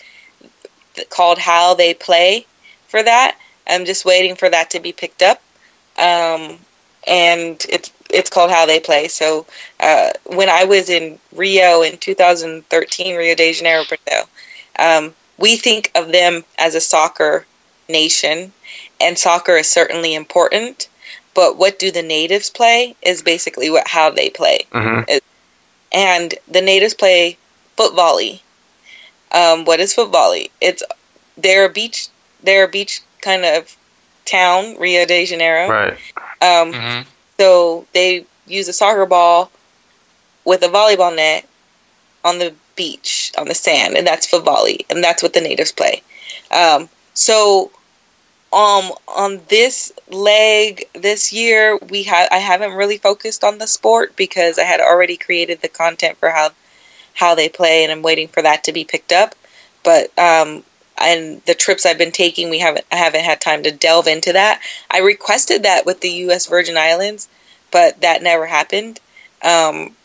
called 1.10 1.38
How 1.38 1.74
They 1.74 1.94
Play 1.94 2.46
for 2.88 3.02
that. 3.02 3.38
I'm 3.68 3.86
just 3.86 4.06
waiting 4.06 4.36
for 4.36 4.50
that 4.50 4.72
to 4.72 4.80
be 4.80 4.92
picked 4.94 5.22
up. 5.22 5.42
Um, 5.98 6.58
and 7.08 7.66
it's 7.70 7.92
it's 8.10 8.30
called 8.30 8.52
How 8.52 8.66
They 8.66 8.80
Play. 8.80 9.08
So 9.08 9.46
uh, 9.80 10.12
when 10.26 10.50
I 10.50 10.66
was 10.66 10.90
in 10.90 11.20
Rio 11.34 11.82
in 11.82 11.98
2013, 11.98 13.16
Rio 13.18 13.36
de 13.36 13.54
Janeiro, 13.54 13.84
Brazil, 13.86 14.30
um, 14.80 15.14
we 15.38 15.58
think 15.58 15.92
of 15.96 16.12
them 16.12 16.44
as 16.58 16.76
a 16.76 16.82
soccer 16.82 17.46
nation, 17.90 18.52
and 19.02 19.18
soccer 19.18 19.58
is 19.58 19.68
certainly 19.68 20.14
important. 20.16 20.90
But 21.34 21.58
what 21.58 21.78
do 21.80 21.92
the 21.92 22.02
natives 22.02 22.50
play 22.50 22.96
is 23.02 23.22
basically 23.22 23.70
what 23.70 23.88
how 23.88 24.10
they 24.10 24.30
play 24.30 24.66
hmm 24.72 25.02
and 25.92 26.36
the 26.48 26.62
natives 26.62 26.94
play 26.94 27.38
foot 27.78 27.96
volley. 27.96 28.42
Um, 29.32 29.66
what 29.66 29.80
is 29.80 29.94
foot 29.94 30.12
volley? 30.12 30.52
It's 30.60 30.84
they're 31.38 31.66
a 31.66 31.70
beach 31.70 32.10
they're 32.44 32.66
a 32.66 32.70
beach 32.70 33.02
kind 33.22 33.46
of 33.46 33.76
town, 34.26 34.78
Rio 34.78 35.06
de 35.06 35.26
Janeiro. 35.26 35.70
Right. 35.70 35.98
Um, 36.42 36.74
hmm 36.74 37.02
so 37.38 37.86
they 37.94 38.26
use 38.48 38.68
a 38.68 38.74
soccer 38.74 39.06
ball 39.06 39.52
with 40.44 40.64
a 40.64 40.68
volleyball 40.68 41.16
net 41.16 41.48
on 42.24 42.40
the 42.40 42.54
beach 42.76 43.32
on 43.38 43.48
the 43.48 43.54
sand, 43.54 43.96
and 43.96 44.08
that's 44.08 44.26
foot 44.26 44.44
volley, 44.44 44.86
and 44.90 45.04
that's 45.04 45.22
what 45.22 45.34
the 45.34 45.42
natives 45.42 45.72
play. 45.72 46.02
Um, 46.52 46.90
so, 47.14 47.72
um, 48.54 48.92
on 49.08 49.42
this 49.50 49.92
leg 50.10 50.86
this 50.94 51.32
year, 51.32 51.78
we 51.78 52.04
have 52.04 52.30
I 52.32 52.38
haven't 52.38 52.74
really 52.74 52.98
focused 52.98 53.44
on 53.44 53.58
the 53.58 53.68
sport 53.68 54.16
because 54.16 54.58
I 54.58 54.64
had 54.64 54.80
already 54.80 55.18
created 55.18 55.62
the 55.62 55.70
content 55.70 56.18
for 56.18 56.30
how 56.30 56.50
how 57.18 57.34
they 57.34 57.50
play, 57.50 57.84
and 57.84 57.92
I'm 57.92 58.04
waiting 58.04 58.28
for 58.28 58.44
that 58.44 58.66
to 58.66 58.72
be 58.72 58.86
picked 58.86 59.12
up. 59.12 59.34
But 59.84 60.18
um, 60.20 60.64
and 61.00 61.42
the 61.46 61.56
trips 61.56 61.86
I've 61.86 61.98
been 61.98 62.12
taking, 62.12 62.50
we 62.50 62.60
haven't 62.60 62.86
I 62.92 62.96
haven't 62.96 63.24
had 63.24 63.42
time 63.42 63.64
to 63.64 63.72
delve 63.72 64.08
into 64.08 64.34
that. 64.34 64.62
I 64.90 65.00
requested 65.00 65.64
that 65.64 65.86
with 65.86 66.00
the 66.00 66.12
U.S. 66.26 66.46
Virgin 66.46 66.78
Islands, 66.78 67.28
but 67.72 68.02
that 68.02 68.22
never 68.22 68.46
happened. 68.46 69.00
Um, 69.44 69.96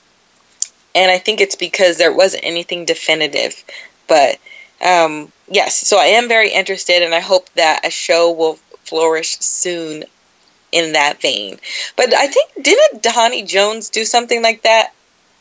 and 0.95 1.11
I 1.11 1.19
think 1.19 1.41
it's 1.41 1.55
because 1.55 1.99
there 1.99 2.15
wasn't 2.15 2.45
anything 2.45 2.87
definitive. 2.87 3.63
But 4.09 4.39
um, 4.83 5.31
yes, 5.49 5.87
so 5.87 5.99
I 5.99 6.07
am 6.07 6.29
very 6.29 6.51
interested, 6.51 7.03
and 7.03 7.15
I 7.15 7.21
hope 7.21 7.51
that 7.57 7.87
a 7.87 7.91
show 7.91 8.33
will 8.33 8.59
flourish 8.85 9.39
soon 9.41 10.05
in 10.71 10.95
that 10.95 11.21
vein. 11.21 11.59
But 11.95 12.15
I 12.15 12.27
think 12.29 12.51
didn't 12.63 13.03
Dhani 13.03 13.47
Jones 13.47 13.91
do 13.91 14.07
something 14.07 14.43
like 14.43 14.63
that 14.63 14.95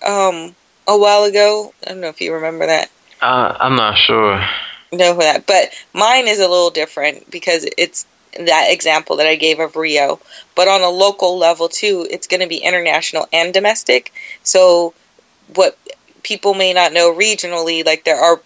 um, 0.05 0.53
a 0.87 0.97
while 0.97 1.23
ago? 1.23 1.73
I 1.85 1.89
don't 1.89 2.01
know 2.01 2.09
if 2.09 2.21
you 2.21 2.33
remember 2.33 2.67
that 2.67 2.89
Uh, 3.21 3.55
I'm 3.59 3.75
not 3.75 3.97
sure. 3.97 4.43
know 4.91 5.13
who 5.13 5.21
that, 5.21 5.45
but 5.45 5.69
mine 5.93 6.27
is 6.27 6.39
a 6.39 6.47
little 6.47 6.69
different 6.69 7.29
because 7.29 7.65
it's 7.77 8.05
that 8.39 8.67
example 8.69 9.17
that 9.17 9.27
I 9.27 9.35
gave 9.35 9.59
of 9.59 9.75
Rio, 9.75 10.19
but 10.55 10.67
on 10.67 10.81
a 10.81 10.89
local 10.89 11.37
level 11.37 11.67
too, 11.69 12.07
it's 12.09 12.27
going 12.27 12.41
to 12.41 12.47
be 12.47 12.57
international 12.57 13.27
and 13.33 13.53
domestic. 13.53 14.13
So, 14.43 14.93
what 15.55 15.77
people 16.23 16.53
may 16.53 16.73
not 16.73 16.93
know 16.93 17.13
regionally, 17.13 17.85
like 17.85 18.05
there 18.05 18.19
are 18.19 18.41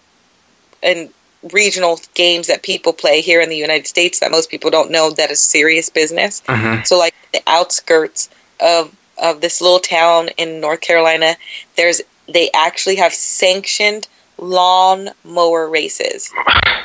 and 0.82 1.10
regional 1.52 2.00
games 2.14 2.48
that 2.48 2.62
people 2.62 2.92
play 2.92 3.20
here 3.20 3.40
in 3.40 3.48
the 3.48 3.56
United 3.56 3.86
States 3.86 4.20
that 4.20 4.30
most 4.30 4.50
people 4.50 4.70
don't 4.70 4.90
know 4.90 5.10
that 5.10 5.30
is 5.30 5.40
serious 5.40 5.88
business. 5.90 6.42
hmm 6.46 6.82
So 6.84 6.98
like 6.98 7.14
the 7.32 7.42
outskirts 7.46 8.28
of 8.60 8.94
of 9.18 9.40
this 9.40 9.60
little 9.60 9.78
town 9.78 10.28
in 10.36 10.60
North 10.60 10.80
Carolina, 10.80 11.36
there's 11.76 12.02
they 12.28 12.50
actually 12.54 12.96
have 12.96 13.14
sanctioned 13.14 14.08
lawn 14.38 15.08
mower 15.24 15.68
races 15.68 16.30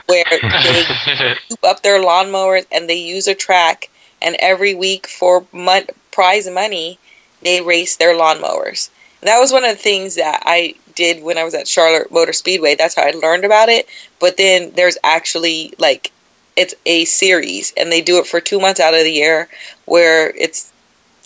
where 0.06 0.26
they 0.30 0.84
scoop 1.46 1.64
up 1.64 1.84
their 1.84 2.02
lawnmowers 2.02 2.66
and 2.72 2.90
they 2.90 2.96
use 2.96 3.28
a 3.28 3.36
track 3.36 3.90
and 4.22 4.36
every 4.40 4.74
week 4.74 5.08
for 5.08 5.46
mon- 5.52 5.88
prize 6.12 6.50
money 6.50 6.98
they 7.42 7.62
race 7.62 7.98
their 7.98 8.16
lawnmowers. 8.16 8.90
And 9.22 9.28
that 9.28 9.40
was 9.40 9.52
one 9.52 9.64
of 9.64 9.72
the 9.72 9.84
things 9.84 10.16
that 10.16 10.44
I 10.46 10.76
did 10.96 11.24
when 11.24 11.38
I 11.38 11.44
was 11.44 11.54
at 11.54 11.68
Charlotte 11.68 12.12
Motor 12.12 12.34
Speedway. 12.34 12.76
That's 12.76 12.96
how 12.96 13.04
I 13.04 13.12
learned 13.12 13.46
about 13.46 13.70
it. 13.70 13.88
But 14.20 14.38
then 14.38 14.72
there's 14.76 14.98
actually 15.04 15.74
like 15.78 16.12
it's 16.56 16.76
a 16.86 17.06
series 17.06 17.74
and 17.78 17.92
they 17.92 18.02
do 18.02 18.20
it 18.20 18.28
for 18.28 18.40
2 18.42 18.60
months 18.60 18.80
out 18.80 18.94
of 18.94 19.04
the 19.04 19.12
year 19.12 19.48
where 19.86 20.30
it's 20.30 20.72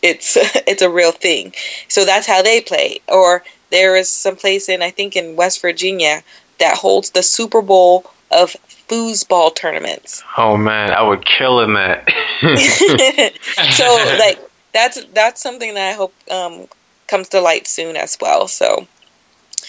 it's 0.01 0.37
it's 0.67 0.81
a 0.81 0.89
real 0.89 1.11
thing. 1.11 1.53
So 1.87 2.05
that's 2.05 2.27
how 2.27 2.41
they 2.41 2.61
play. 2.61 2.99
Or 3.07 3.43
there 3.75 3.97
is 3.97 4.07
some 4.09 4.37
place 4.37 4.69
in 4.69 4.81
I 4.81 4.91
think 4.91 5.15
in 5.17 5.35
West 5.35 5.61
Virginia 5.61 6.23
that 6.59 6.77
holds 6.77 7.09
the 7.11 7.21
Super 7.21 7.61
Bowl 7.61 8.09
of 8.31 8.55
foosball 8.89 9.53
tournaments. 9.53 10.23
Oh 10.37 10.55
man, 10.57 10.91
I 10.91 11.01
would 11.01 11.25
kill 11.25 11.59
in 11.59 11.73
that. 11.73 12.07
so 13.71 14.15
like 14.19 14.39
that's 14.73 15.03
that's 15.13 15.41
something 15.41 15.73
that 15.73 15.89
I 15.89 15.93
hope 15.93 16.13
um, 16.31 16.67
comes 17.07 17.29
to 17.29 17.41
light 17.41 17.67
soon 17.67 17.97
as 17.97 18.17
well. 18.21 18.47
So 18.47 18.87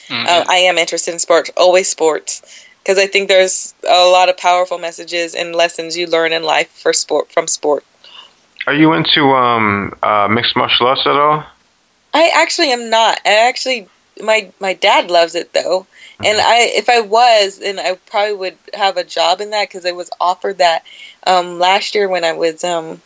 Mhm. 0.09 0.27
uh, 0.27 0.45
I 0.49 0.57
am 0.71 0.79
interested 0.79 1.13
in 1.13 1.19
sports, 1.19 1.51
always 1.57 1.89
sports, 1.89 2.43
because 2.83 2.99
I 2.99 3.07
think 3.09 3.29
there's 3.29 3.75
a 3.89 4.05
lot 4.07 4.29
of 4.29 4.37
powerful 4.37 4.79
messages 4.79 5.35
and 5.35 5.55
lessons 5.55 5.97
you 5.97 6.07
learn 6.07 6.33
in 6.33 6.45
life 6.45 6.71
for 6.71 6.93
sport 6.93 7.33
from 7.33 7.49
sport. 7.49 7.85
Are 8.69 8.75
you 8.75 8.93
into 8.95 9.23
um 9.33 9.93
uh 10.03 10.29
mixed 10.29 10.55
martial 10.57 10.87
arts 10.87 11.07
at 11.07 11.17
all? 11.17 11.45
I 12.15 12.31
actually 12.35 12.73
am 12.73 12.89
not. 12.91 13.21
I 13.25 13.49
actually 13.49 13.89
my 14.23 14.51
my 14.61 14.75
dad 14.75 15.11
loves 15.11 15.35
it 15.35 15.53
though, 15.53 15.87
and 16.25 16.39
I 16.41 16.71
if 16.75 16.89
I 16.89 17.01
was, 17.01 17.59
then 17.59 17.79
I 17.79 17.99
probably 18.07 18.35
would 18.35 18.57
have 18.75 18.97
a 18.97 19.05
job 19.05 19.41
in 19.41 19.51
that 19.51 19.69
because 19.69 19.87
I 19.87 19.93
was 19.93 20.11
offered 20.21 20.59
that 20.59 20.85
um, 21.27 21.59
last 21.59 21.95
year 21.95 22.09
when 22.09 22.25
I 22.25 22.33
was 22.33 22.65
um 22.65 23.01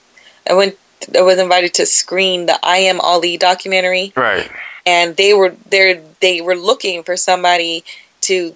I 0.49 0.55
went 0.55 0.77
I 1.17 1.23
was 1.23 1.39
invited 1.39 1.75
to 1.75 1.87
screen 1.87 2.47
the 2.47 2.59
I 2.63 2.79
Am 2.79 3.01
Ali 3.01 3.37
documentary, 3.37 4.13
Right. 4.17 4.51
and 4.87 5.17
they 5.17 5.35
were 5.35 5.55
they 5.69 6.01
they 6.21 6.41
were 6.41 6.57
looking 6.57 7.03
for 7.03 7.17
somebody 7.17 7.85
to 8.23 8.55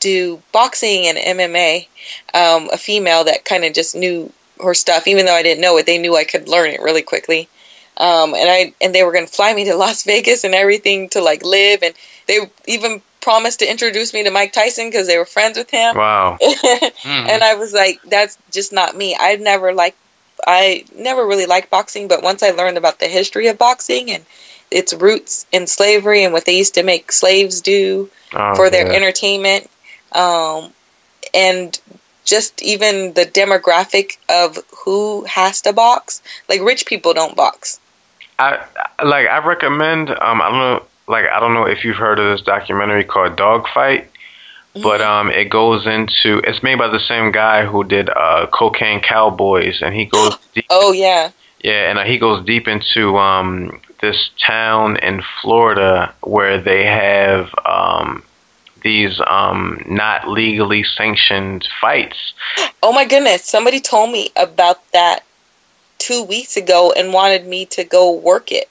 do 0.00 0.42
boxing 0.52 1.06
and 1.06 1.18
MMA, 1.18 1.88
um, 2.34 2.68
a 2.72 2.76
female 2.76 3.24
that 3.24 3.44
kind 3.44 3.64
of 3.64 3.72
just 3.72 3.96
knew 3.96 4.30
her 4.62 4.74
stuff, 4.74 5.06
even 5.06 5.26
though 5.26 5.34
I 5.34 5.42
didn't 5.42 5.62
know 5.62 5.76
it. 5.78 5.86
They 5.86 5.98
knew 5.98 6.16
I 6.16 6.24
could 6.24 6.48
learn 6.48 6.70
it 6.70 6.80
really 6.80 7.02
quickly, 7.02 7.48
um, 7.96 8.34
and 8.34 8.48
I 8.48 8.72
and 8.80 8.94
they 8.94 9.02
were 9.02 9.12
going 9.12 9.26
to 9.26 9.32
fly 9.32 9.52
me 9.54 9.64
to 9.64 9.76
Las 9.76 10.04
Vegas 10.04 10.44
and 10.44 10.54
everything 10.54 11.08
to 11.10 11.20
like 11.20 11.44
live, 11.44 11.82
and 11.82 11.94
they 12.26 12.40
even 12.66 13.02
promised 13.20 13.58
to 13.58 13.70
introduce 13.70 14.12
me 14.14 14.22
to 14.24 14.30
Mike 14.30 14.52
Tyson 14.52 14.88
because 14.88 15.06
they 15.08 15.18
were 15.18 15.24
friends 15.24 15.58
with 15.58 15.70
him. 15.70 15.96
Wow. 15.96 16.38
Mhm. 16.40 16.92
and 17.28 17.42
I 17.42 17.54
was 17.54 17.72
like, 17.72 18.00
that's 18.02 18.38
just 18.52 18.72
not 18.72 18.96
me. 18.96 19.16
I 19.18 19.36
never 19.36 19.72
liked, 19.72 19.98
I 20.46 20.84
never 20.94 21.26
really 21.26 21.46
liked 21.46 21.68
boxing, 21.70 22.06
but 22.06 22.22
once 22.22 22.42
I 22.44 22.50
learned 22.50 22.78
about 22.78 23.00
the 23.00 23.08
history 23.08 23.48
of 23.48 23.58
boxing 23.58 24.12
and 24.12 24.24
its 24.70 24.94
roots 24.94 25.46
in 25.50 25.66
slavery 25.66 26.22
and 26.22 26.32
what 26.32 26.44
they 26.44 26.56
used 26.56 26.74
to 26.74 26.82
make 26.82 27.10
slaves 27.12 27.60
do 27.62 28.10
Oh, 28.32 28.54
for 28.54 28.70
their 28.70 28.86
yeah. 28.86 28.92
entertainment, 28.92 29.70
um, 30.12 30.72
and 31.32 31.78
just 32.24 32.60
even 32.62 33.14
the 33.14 33.24
demographic 33.24 34.18
of 34.28 34.58
who 34.84 35.24
has 35.24 35.62
to 35.62 35.72
box, 35.72 36.22
like 36.48 36.60
rich 36.60 36.86
people 36.86 37.14
don't 37.14 37.36
box. 37.36 37.80
I 38.38 38.64
like 39.02 39.28
I 39.28 39.38
recommend 39.46 40.10
um 40.10 40.42
I 40.42 40.50
don't 40.50 40.58
know 40.58 40.84
like 41.08 41.24
I 41.30 41.40
don't 41.40 41.54
know 41.54 41.64
if 41.64 41.84
you've 41.84 41.96
heard 41.96 42.18
of 42.18 42.36
this 42.36 42.44
documentary 42.44 43.04
called 43.04 43.36
Dawg 43.36 43.66
Fight, 43.72 44.10
but 44.74 45.00
um 45.00 45.30
it 45.30 45.48
goes 45.48 45.86
into 45.86 46.40
it's 46.44 46.62
made 46.62 46.78
by 46.78 46.88
the 46.88 47.00
same 47.00 47.32
guy 47.32 47.64
who 47.64 47.84
did 47.84 48.10
uh 48.10 48.46
Cocaine 48.52 49.00
Cowboys 49.00 49.80
and 49.80 49.94
he 49.94 50.06
goes 50.06 50.36
deep 50.54 50.66
Oh 50.70 50.92
yeah, 50.92 51.30
yeah 51.62 51.90
and 51.90 51.98
uh, 51.98 52.04
he 52.04 52.18
goes 52.18 52.44
deep 52.44 52.68
into 52.68 53.16
um 53.16 53.80
this 54.00 54.30
town 54.46 54.96
in 54.98 55.22
Florida 55.40 56.14
where 56.22 56.60
they 56.60 56.84
have 56.84 57.48
um 57.64 58.22
these 58.82 59.18
um 59.26 59.82
not 59.86 60.28
legally 60.28 60.84
sanctioned 60.84 61.66
fights. 61.80 62.34
Oh 62.82 62.92
my 62.92 63.04
goodness, 63.04 63.44
somebody 63.44 63.80
told 63.80 64.12
me 64.12 64.30
about 64.36 64.78
that 64.92 65.24
two 65.98 66.22
weeks 66.24 66.56
ago 66.56 66.92
and 66.96 67.12
wanted 67.12 67.46
me 67.46 67.66
to 67.66 67.84
go 67.84 68.12
work 68.12 68.52
it. 68.52 68.68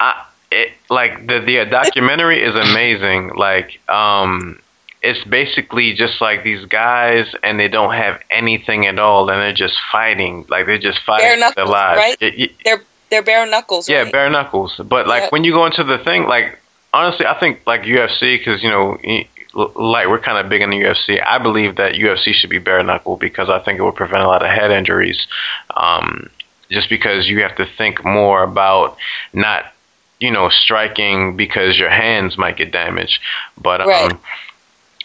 I 0.00 0.24
it 0.50 0.72
like 0.90 1.26
the 1.26 1.40
the 1.40 1.64
documentary 1.66 2.42
is 2.42 2.54
amazing. 2.54 3.32
Like 3.36 3.78
um 3.88 4.58
it's 5.02 5.22
basically 5.28 5.94
just 5.94 6.20
like 6.20 6.42
these 6.42 6.64
guys 6.66 7.26
and 7.44 7.58
they 7.60 7.68
don't 7.68 7.94
have 7.94 8.20
anything 8.30 8.86
at 8.86 8.98
all 8.98 9.30
and 9.30 9.40
they're 9.40 9.52
just 9.52 9.76
fighting. 9.92 10.44
Like 10.48 10.66
they're 10.66 10.78
just 10.78 10.98
fighting 11.06 11.38
Bare 11.40 11.50
for 11.50 11.54
their 11.54 11.64
knuckles, 11.66 11.70
lives. 11.70 11.98
right? 11.98 12.16
Y- 12.20 12.34
y- 12.38 12.48
They're 12.64 12.82
they're 13.10 13.22
bare 13.22 13.46
knuckles. 13.46 13.88
yeah, 13.88 14.02
right? 14.02 14.12
bare 14.12 14.28
knuckles. 14.30 14.74
But 14.84 15.06
like 15.06 15.22
Yep. 15.24 15.32
when 15.32 15.44
you 15.44 15.52
go 15.52 15.66
into 15.66 15.84
the 15.84 15.98
thing, 15.98 16.24
like 16.26 16.58
honestly, 16.92 17.26
I 17.26 17.38
think 17.38 17.60
like 17.66 17.82
UFC 17.82 18.38
because 18.38 18.62
you 18.62 18.70
know 18.70 18.98
like 19.54 20.08
we're 20.08 20.18
kind 20.20 20.38
of 20.38 20.48
big 20.50 20.62
in 20.62 20.70
the 20.70 20.76
UFC. 20.76 21.22
I 21.24 21.38
believe 21.38 21.76
that 21.76 21.92
UFC 21.94 22.32
should 22.34 22.50
be 22.50 22.58
bare 22.58 22.82
knuckle 22.82 23.16
because 23.16 23.48
I 23.48 23.60
think 23.60 23.78
it 23.78 23.82
would 23.82 23.94
prevent 23.96 24.22
a 24.22 24.26
lot 24.28 24.42
of 24.42 24.50
head 24.50 24.70
injuries. 24.70 25.26
Um, 25.74 26.28
just 26.70 26.88
because 26.88 27.28
you 27.28 27.42
have 27.42 27.56
to 27.56 27.66
think 27.76 28.04
more 28.04 28.42
about 28.42 28.96
not, 29.32 29.64
you 30.20 30.30
know, 30.30 30.48
striking 30.48 31.36
because 31.36 31.78
your 31.78 31.90
hands 31.90 32.36
might 32.38 32.56
get 32.56 32.72
damaged, 32.72 33.18
but 33.56 33.80
um, 33.80 33.86
Right. 33.88 34.18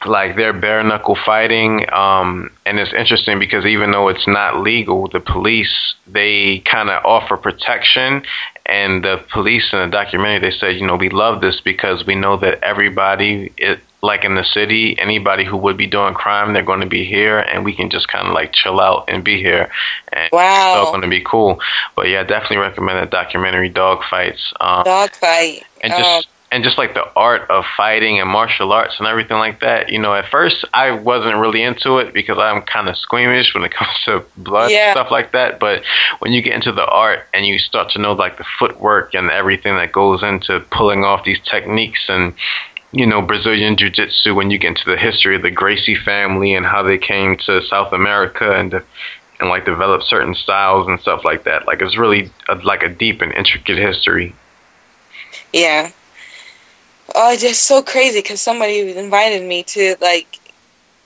like 0.05 0.35
they're 0.35 0.53
bare 0.53 0.83
knuckle 0.83 1.15
fighting 1.25 1.85
um 1.93 2.49
and 2.65 2.77
it's 2.79 2.93
interesting 2.93 3.39
because 3.39 3.65
even 3.65 3.91
though 3.91 4.09
it's 4.09 4.27
not 4.27 4.59
legal 4.61 5.07
the 5.07 5.19
police 5.19 5.95
they 6.07 6.59
kind 6.59 6.89
of 6.89 7.03
offer 7.05 7.37
protection 7.37 8.21
and 8.65 9.03
the 9.03 9.23
police 9.31 9.71
in 9.71 9.79
the 9.79 9.87
documentary 9.87 10.49
they 10.51 10.57
said 10.57 10.75
you 10.75 10.85
know 10.85 10.95
we 10.95 11.09
love 11.09 11.39
this 11.41 11.61
because 11.61 12.05
we 12.05 12.15
know 12.15 12.35
that 12.37 12.61
everybody 12.63 13.51
it 13.57 13.79
like 14.03 14.23
in 14.23 14.35
the 14.35 14.43
city 14.43 14.95
anybody 14.99 15.43
who 15.45 15.57
would 15.57 15.77
be 15.77 15.87
doing 15.87 16.13
crime 16.13 16.53
they're 16.53 16.61
going 16.61 16.81
to 16.81 16.85
be 16.99 17.05
here 17.05 17.39
and 17.39 17.63
we 17.65 17.73
can 17.75 17.89
just 17.89 18.07
kind 18.07 18.27
of 18.27 18.33
like 18.33 18.51
chill 18.53 18.79
out 18.79 19.05
and 19.07 19.23
be 19.23 19.37
here 19.41 19.69
and 20.11 20.29
Wow. 20.31 20.73
it's 20.73 20.77
all 20.77 20.91
going 20.91 21.01
to 21.01 21.07
be 21.09 21.23
cool 21.25 21.59
but 21.95 22.07
yeah 22.09 22.21
definitely 22.23 22.57
recommend 22.57 22.99
that 22.99 23.09
documentary 23.09 23.69
dog 23.69 24.03
fights 24.09 24.53
um 24.59 24.83
Dawg 24.83 25.11
Fight. 25.15 25.63
and 25.81 25.93
Um, 25.93 25.99
just 25.99 26.27
and 26.51 26.63
just 26.63 26.77
like 26.77 26.93
the 26.93 27.03
art 27.15 27.49
of 27.49 27.63
fighting 27.75 28.19
and 28.19 28.29
martial 28.29 28.71
arts 28.73 28.93
and 28.99 29.07
everything 29.07 29.37
like 29.39 29.61
that. 29.61 29.89
You 29.89 29.97
know, 29.97 30.13
at 30.13 30.29
first 30.29 30.63
I 30.71 30.91
wasn't 30.91 31.37
really 31.37 31.63
into 31.63 31.97
it 31.97 32.13
because 32.13 32.37
I'm 32.37 32.61
kind 32.61 32.87
of 32.87 32.95
squeamish 32.95 33.55
when 33.55 33.63
it 33.63 33.73
comes 33.79 33.89
to 34.05 34.23
blood 34.37 34.69
Yeah. 34.69 34.91
and 34.91 34.95
stuff 34.95 35.09
like 35.09 35.31
that. 35.31 35.59
But 35.59 35.81
when 36.19 36.31
you 36.31 36.43
get 36.43 36.53
into 36.53 36.71
the 36.71 36.85
art 36.85 37.21
and 37.33 37.43
you 37.47 37.57
start 37.57 37.89
to 37.93 37.99
know 37.99 38.13
like 38.13 38.37
the 38.37 38.45
footwork 38.59 39.15
and 39.15 39.31
everything 39.31 39.75
that 39.77 39.91
goes 39.93 40.21
into 40.21 40.59
pulling 40.69 41.03
off 41.03 41.25
these 41.25 41.39
techniques 41.49 42.01
and 42.07 42.35
you 42.93 43.05
know 43.05 43.21
Brazilian 43.21 43.75
jiu-jitsu 43.75 44.33
when 44.33 44.51
you 44.51 44.57
get 44.57 44.69
into 44.69 44.85
the 44.85 44.97
history 44.97 45.35
of 45.35 45.41
the 45.41 45.51
Gracie 45.51 45.95
family 45.95 46.53
and 46.53 46.65
how 46.65 46.83
they 46.83 46.97
came 46.97 47.35
to 47.37 47.61
South 47.63 47.91
America 47.91 48.53
and 48.53 48.81
and 49.39 49.49
like 49.49 49.65
develop 49.65 50.03
certain 50.03 50.35
styles 50.35 50.87
and 50.87 50.99
stuff 51.01 51.25
like 51.25 51.43
that. 51.43 51.67
Like 51.67 51.81
it's 51.81 51.97
really 51.97 52.31
a, 52.47 52.55
like 52.55 52.83
a 52.83 52.89
deep 52.89 53.21
and 53.21 53.33
intricate 53.33 53.77
history. 53.77 54.33
Yeah. 55.51 55.91
Oh, 57.15 57.33
it's 57.33 57.41
just 57.41 57.63
so 57.63 57.81
crazy 57.81 58.19
because 58.19 58.41
somebody 58.41 58.95
invited 58.95 59.45
me 59.47 59.63
to 59.63 59.95
like, 59.99 60.39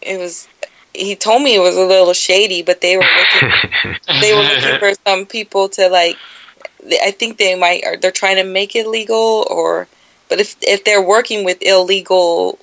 it 0.02 0.20
was. 0.20 0.48
He 0.94 1.16
told 1.16 1.44
me 1.44 1.56
it 1.56 1.60
was 1.60 1.76
a 1.76 1.86
little 1.86 2.14
shady, 2.14 2.64
but 2.64 2.82
they 2.82 2.98
were 2.98 3.04
looking. 3.04 3.96
they 4.22 4.34
were 4.34 4.42
looking 4.42 4.80
for 4.80 4.94
some 5.06 5.26
people 5.26 5.70
to 5.70 5.90
like. 5.90 6.18
I 7.02 7.12
think 7.12 7.38
they 7.38 7.56
might. 7.56 7.84
Or 7.86 7.98
they're 7.98 8.12
trying 8.12 8.38
to 8.38 8.44
make 8.44 8.76
it 8.76 8.88
legal, 8.88 9.46
or 9.50 9.88
but 10.30 10.40
if 10.40 10.56
if 10.62 10.84
they're 10.84 11.02
working 11.02 11.46
with 11.46 11.58
illegal 11.62 12.60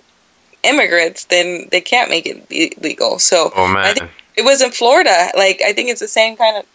immigrants, 0.62 1.24
then 1.24 1.68
they 1.70 1.80
can't 1.80 2.10
make 2.10 2.26
it 2.26 2.82
legal. 2.82 3.18
So 3.18 3.52
oh 3.54 3.64
I 3.64 3.72
man. 3.72 3.94
think 3.94 4.10
it 4.36 4.44
was 4.44 4.62
in 4.62 4.70
Florida. 4.70 5.30
Like 5.36 5.60
I 5.64 5.72
think 5.72 5.90
it's 5.90 6.00
the 6.00 6.08
same 6.08 6.36
kind 6.36 6.56
of 6.56 6.66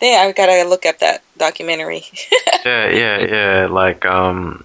thing. 0.00 0.16
I 0.16 0.32
gotta 0.32 0.68
look 0.68 0.84
at 0.86 0.98
that 1.00 1.22
documentary. 1.36 2.02
yeah, 2.64 2.90
yeah, 2.90 3.18
yeah. 3.18 3.66
Like, 3.70 4.04
um, 4.04 4.64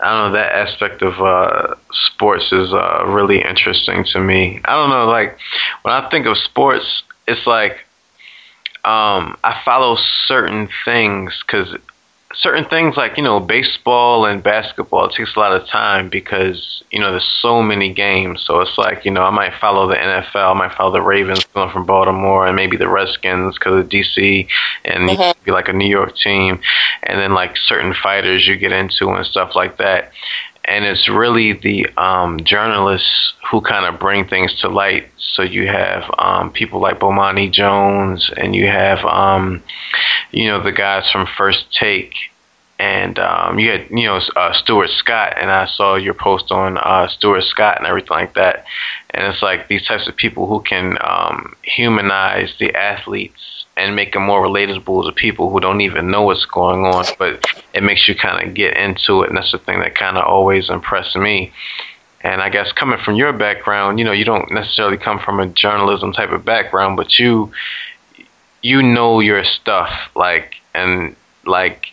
I 0.00 0.10
don't 0.10 0.32
know 0.32 0.38
that 0.38 0.52
aspect 0.52 1.02
of 1.02 1.20
uh, 1.20 1.76
sports 1.92 2.50
is 2.50 2.72
uh, 2.72 3.04
really 3.06 3.42
interesting 3.42 4.04
to 4.12 4.20
me. 4.20 4.60
I 4.64 4.74
don't 4.74 4.90
know, 4.90 5.06
like 5.06 5.38
when 5.82 5.94
I 5.94 6.08
think 6.10 6.26
of 6.26 6.36
sports, 6.38 7.02
it's 7.28 7.46
like 7.46 7.78
um, 8.84 9.36
I 9.44 9.60
follow 9.64 9.96
certain 10.26 10.68
things 10.84 11.42
because 11.46 11.74
certain 12.36 12.64
things 12.68 12.96
like 12.96 13.16
you 13.16 13.22
know 13.22 13.40
baseball 13.40 14.24
and 14.26 14.42
basketball 14.42 15.06
it 15.06 15.14
takes 15.16 15.34
a 15.36 15.38
lot 15.38 15.52
of 15.52 15.66
time 15.68 16.08
because 16.08 16.82
you 16.90 17.00
know 17.00 17.10
there's 17.10 17.38
so 17.42 17.62
many 17.62 17.92
games. 17.92 18.42
So 18.46 18.60
it's 18.60 18.76
like 18.78 19.04
you 19.04 19.10
know 19.10 19.22
i 19.22 19.30
might 19.30 19.52
follow 19.60 19.88
the 19.88 19.94
nfl 19.96 20.54
i 20.54 20.54
might 20.54 20.76
follow 20.76 20.92
the 20.92 21.02
ravens 21.02 21.44
going 21.54 21.70
from 21.70 21.86
baltimore 21.86 22.46
and 22.46 22.56
maybe 22.56 22.76
the 22.76 22.88
redskins 22.88 23.56
because 23.58 23.84
of 23.84 23.88
dc 23.88 24.46
and 24.84 25.10
you 25.10 25.16
Mhm. 25.16 25.34
be 25.44 25.50
like 25.52 25.68
a 25.68 25.72
new 25.72 25.88
york 25.88 26.16
team. 26.16 26.60
And 27.02 27.18
then 27.20 27.34
like 27.34 27.56
certain 27.56 27.94
fighters 28.02 28.46
you 28.46 28.56
get 28.56 28.72
into 28.72 29.08
and 29.10 29.24
stuff 29.26 29.50
like 29.54 29.76
that 29.78 30.10
and 30.64 30.84
it's 30.84 31.08
really 31.08 31.52
the 31.52 31.86
um, 31.96 32.40
journalists 32.44 33.34
who 33.50 33.60
kind 33.60 33.86
of 33.86 34.00
bring 34.00 34.26
things 34.26 34.54
to 34.60 34.68
light. 34.68 35.08
So 35.34 35.42
you 35.42 35.66
have 35.66 36.02
um, 36.18 36.52
people 36.52 36.80
like 36.80 37.00
Bomani 37.00 37.52
Jones, 37.52 38.30
and 38.36 38.54
you 38.54 38.66
have 38.66 39.04
um, 39.04 39.62
you 40.30 40.48
know 40.48 40.62
the 40.62 40.72
guys 40.72 41.10
from 41.10 41.26
First 41.36 41.66
Take, 41.78 42.14
and 42.78 43.18
um, 43.18 43.58
you 43.58 43.70
had 43.70 43.90
you 43.90 44.06
know 44.06 44.20
uh, 44.36 44.52
Stuart 44.54 44.90
Scott, 44.90 45.34
and 45.36 45.50
I 45.50 45.66
saw 45.66 45.96
your 45.96 46.14
post 46.14 46.50
on 46.50 46.78
uh, 46.78 47.08
Stuart 47.08 47.44
Scott 47.44 47.78
and 47.78 47.86
everything 47.86 48.10
like 48.10 48.34
that. 48.34 48.64
And 49.10 49.32
it's 49.32 49.42
like 49.42 49.68
these 49.68 49.86
types 49.86 50.08
of 50.08 50.16
people 50.16 50.46
who 50.46 50.62
can 50.62 50.96
um, 51.00 51.54
humanize 51.62 52.54
the 52.58 52.74
athletes 52.74 53.53
and 53.76 53.96
make 53.96 54.12
them 54.12 54.22
more 54.22 54.42
relatable 54.44 55.04
to 55.06 55.12
people 55.12 55.50
who 55.50 55.60
don't 55.60 55.80
even 55.80 56.10
know 56.10 56.22
what's 56.22 56.44
going 56.46 56.84
on, 56.84 57.04
but 57.18 57.44
it 57.72 57.82
makes 57.82 58.06
you 58.08 58.14
kind 58.14 58.46
of 58.46 58.54
get 58.54 58.76
into 58.76 59.22
it, 59.22 59.28
and 59.28 59.36
that's 59.36 59.50
the 59.52 59.58
thing 59.58 59.80
that 59.80 59.94
kind 59.96 60.16
of 60.16 60.24
always 60.24 60.70
impressed 60.70 61.16
me. 61.16 61.52
And 62.20 62.40
I 62.40 62.48
guess 62.48 62.72
coming 62.72 62.98
from 63.04 63.16
your 63.16 63.32
background, 63.32 63.98
you 63.98 64.04
know, 64.04 64.12
you 64.12 64.24
don't 64.24 64.50
necessarily 64.52 64.96
come 64.96 65.18
from 65.18 65.40
a 65.40 65.46
journalism 65.46 66.12
type 66.12 66.30
of 66.30 66.44
background, 66.44 66.96
but 66.96 67.18
you 67.18 67.52
you 68.62 68.82
know 68.82 69.20
your 69.20 69.44
stuff, 69.44 69.90
like 70.14 70.54
and 70.74 71.14
like 71.44 71.88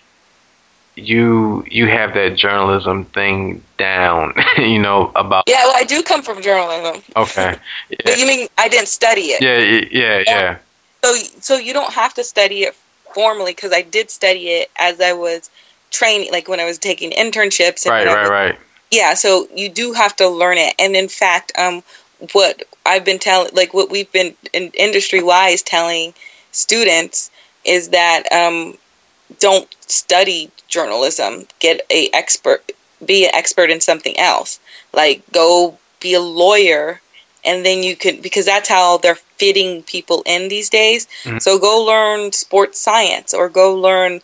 you 0.95 1.65
you 1.69 1.87
have 1.87 2.13
that 2.13 2.35
journalism 2.37 3.05
thing 3.05 3.63
down, 3.77 4.33
you 4.57 4.79
know 4.79 5.11
about. 5.15 5.45
yeah, 5.47 5.63
well, 5.65 5.75
I 5.75 5.83
do 5.83 6.01
come 6.03 6.21
from 6.21 6.41
journalism. 6.41 7.01
Okay. 7.15 7.57
But 8.05 8.17
you 8.19 8.25
mean 8.27 8.47
I 8.57 8.67
didn't 8.69 8.87
study 8.87 9.31
it? 9.33 9.41
Yeah. 9.41 9.57
y- 9.57 9.89
Yeah. 9.91 10.23
Yeah. 10.25 10.57
So 11.03 11.13
so 11.39 11.55
you 11.57 11.73
don't 11.73 11.93
have 11.93 12.13
to 12.15 12.23
study 12.23 12.63
it 12.63 12.75
formally 13.13 13.51
because 13.53 13.73
I 13.73 13.81
did 13.81 14.09
study 14.09 14.49
it 14.49 14.71
as 14.77 15.01
I 15.01 15.13
was 15.13 15.49
training, 15.89 16.31
like 16.31 16.47
when 16.47 16.59
I 16.59 16.65
was 16.65 16.77
taking 16.77 17.11
internships. 17.11 17.85
And 17.85 17.91
Right. 17.93 18.07
Right. 18.07 18.21
was- 18.21 18.29
Right. 18.29 18.59
Yeah, 18.91 19.13
so 19.13 19.47
you 19.55 19.69
do 19.69 19.93
have 19.93 20.15
to 20.17 20.27
learn 20.27 20.57
it, 20.57 20.75
and 20.77 20.97
in 20.97 21.07
fact, 21.07 21.53
um, 21.57 21.81
what 22.33 22.63
I've 22.85 23.05
been 23.05 23.19
telling, 23.19 23.51
like 23.53 23.73
what 23.73 23.89
we've 23.89 24.11
been 24.11 24.35
in 24.51 24.69
industry 24.73 25.23
wise 25.23 25.61
telling 25.61 26.13
students 26.51 27.31
is 27.63 27.89
that 27.89 28.23
um, 28.33 28.77
don't 29.39 29.73
study 29.89 30.51
journalism. 30.67 31.45
Get 31.59 31.85
a 31.89 32.09
expert, 32.13 32.69
be 33.05 33.25
an 33.25 33.31
expert 33.33 33.69
in 33.71 33.79
something 33.79 34.17
else. 34.19 34.59
Like 34.93 35.23
go 35.31 35.77
be 36.01 36.13
a 36.13 36.19
lawyer, 36.19 36.99
and 37.45 37.65
then 37.65 37.83
you 37.83 37.95
could 37.95 38.21
because 38.21 38.45
that's 38.45 38.67
how 38.67 38.97
they're 38.97 39.17
fitting 39.41 39.81
people 39.95 40.19
in 40.35 40.41
these 40.53 40.69
days. 40.69 41.07
Mhm. 41.23 41.41
So 41.41 41.57
go 41.57 41.73
learn 41.93 42.31
sports 42.31 42.77
science 42.87 43.33
or 43.33 43.49
go 43.49 43.67
learn, 43.87 44.21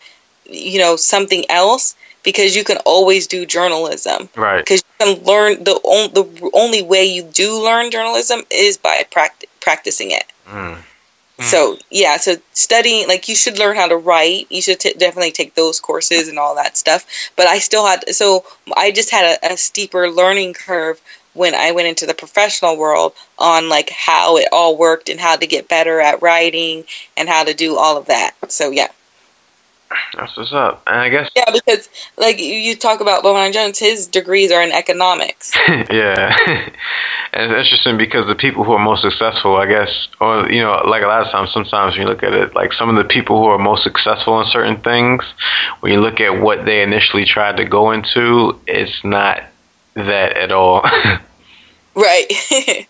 you 0.48 0.78
know, 0.78 0.94
something 0.96 1.42
else 1.62 1.84
because 2.22 2.50
you 2.58 2.64
can 2.70 2.78
always 2.94 3.26
do 3.26 3.40
journalism 3.56 4.28
Right. 4.36 4.60
because 4.62 4.80
you 4.86 4.94
can 5.04 5.12
learn 5.30 5.64
the 5.68 5.74
on, 5.94 6.02
the 6.18 6.26
only 6.62 6.82
way 6.92 7.04
you 7.16 7.22
do 7.44 7.48
learn 7.68 7.90
journalism 7.90 8.40
is 8.66 8.76
by 8.88 8.96
pract- 9.14 9.48
practicing 9.60 10.10
it. 10.20 10.26
Mm. 10.46 10.78
So 11.52 11.78
yeah, 12.02 12.16
so 12.18 12.30
studying 12.52 13.06
like 13.12 13.28
you 13.30 13.36
should 13.36 13.58
learn 13.62 13.76
how 13.76 13.86
to 13.94 13.96
write. 13.96 14.46
You 14.50 14.60
should 14.60 14.80
t- 14.80 14.98
definitely 15.04 15.30
take 15.30 15.54
those 15.54 15.78
courses 15.88 16.26
and 16.30 16.36
all 16.42 16.54
that 16.56 16.76
stuff. 16.76 17.02
But 17.36 17.46
I 17.46 17.58
still 17.60 17.86
had 17.86 18.00
so 18.20 18.44
I 18.76 18.90
just 18.90 19.10
had 19.16 19.24
a, 19.42 19.52
a 19.52 19.56
steeper 19.56 20.10
learning 20.20 20.54
curve 20.54 21.00
when 21.34 21.54
I 21.54 21.72
went 21.72 21.88
into 21.88 22.06
the 22.06 22.14
professional 22.14 22.76
world 22.76 23.12
on 23.38 23.68
like 23.68 23.90
how 23.90 24.36
it 24.38 24.48
all 24.52 24.76
worked 24.76 25.08
and 25.08 25.20
how 25.20 25.36
to 25.36 25.46
get 25.46 25.68
better 25.68 26.00
at 26.00 26.22
writing 26.22 26.84
and 27.16 27.28
how 27.28 27.44
to 27.44 27.54
do 27.54 27.76
all 27.76 27.96
of 27.96 28.06
that. 28.06 28.34
So 28.48 28.70
yeah. 28.70 28.88
That's 30.14 30.36
what's 30.36 30.52
up. 30.52 30.82
And 30.86 31.00
I 31.00 31.08
guess 31.08 31.30
Yeah, 31.34 31.50
because 31.50 31.88
like 32.16 32.40
you, 32.40 32.76
talk 32.76 33.00
about 33.00 33.22
Bomani 33.22 33.52
Jones, 33.52 33.78
his 33.78 34.06
degrees 34.06 34.52
are 34.52 34.62
in 34.62 34.70
economics. 34.70 35.54
yeah. 35.68 36.36
and 37.32 37.52
it's 37.52 37.64
interesting 37.64 37.96
because 37.96 38.26
the 38.26 38.34
people 38.34 38.64
who 38.64 38.72
are 38.72 38.78
most 38.78 39.02
successful, 39.02 39.56
I 39.56 39.66
guess, 39.66 40.08
or, 40.20 40.50
you 40.50 40.60
know, 40.60 40.82
like 40.86 41.02
a 41.02 41.06
lot 41.06 41.24
of 41.24 41.32
times, 41.32 41.52
sometimes 41.52 41.94
when 41.94 42.06
you 42.06 42.08
look 42.12 42.22
at 42.22 42.32
it, 42.32 42.54
like 42.54 42.72
some 42.74 42.90
of 42.90 42.96
the 42.96 43.08
people 43.08 43.38
who 43.38 43.46
are 43.46 43.58
most 43.58 43.82
successful 43.82 44.40
in 44.40 44.48
certain 44.50 44.80
things, 44.82 45.24
when 45.80 45.92
you 45.92 46.00
look 46.00 46.20
at 46.20 46.40
what 46.40 46.64
they 46.64 46.82
initially 46.82 47.24
tried 47.24 47.56
to 47.56 47.64
go 47.64 47.92
into, 47.92 48.60
it's 48.66 49.04
not 49.04 49.42
that 49.94 50.36
at 50.36 50.52
all. 50.52 50.82
Right. 51.98 52.32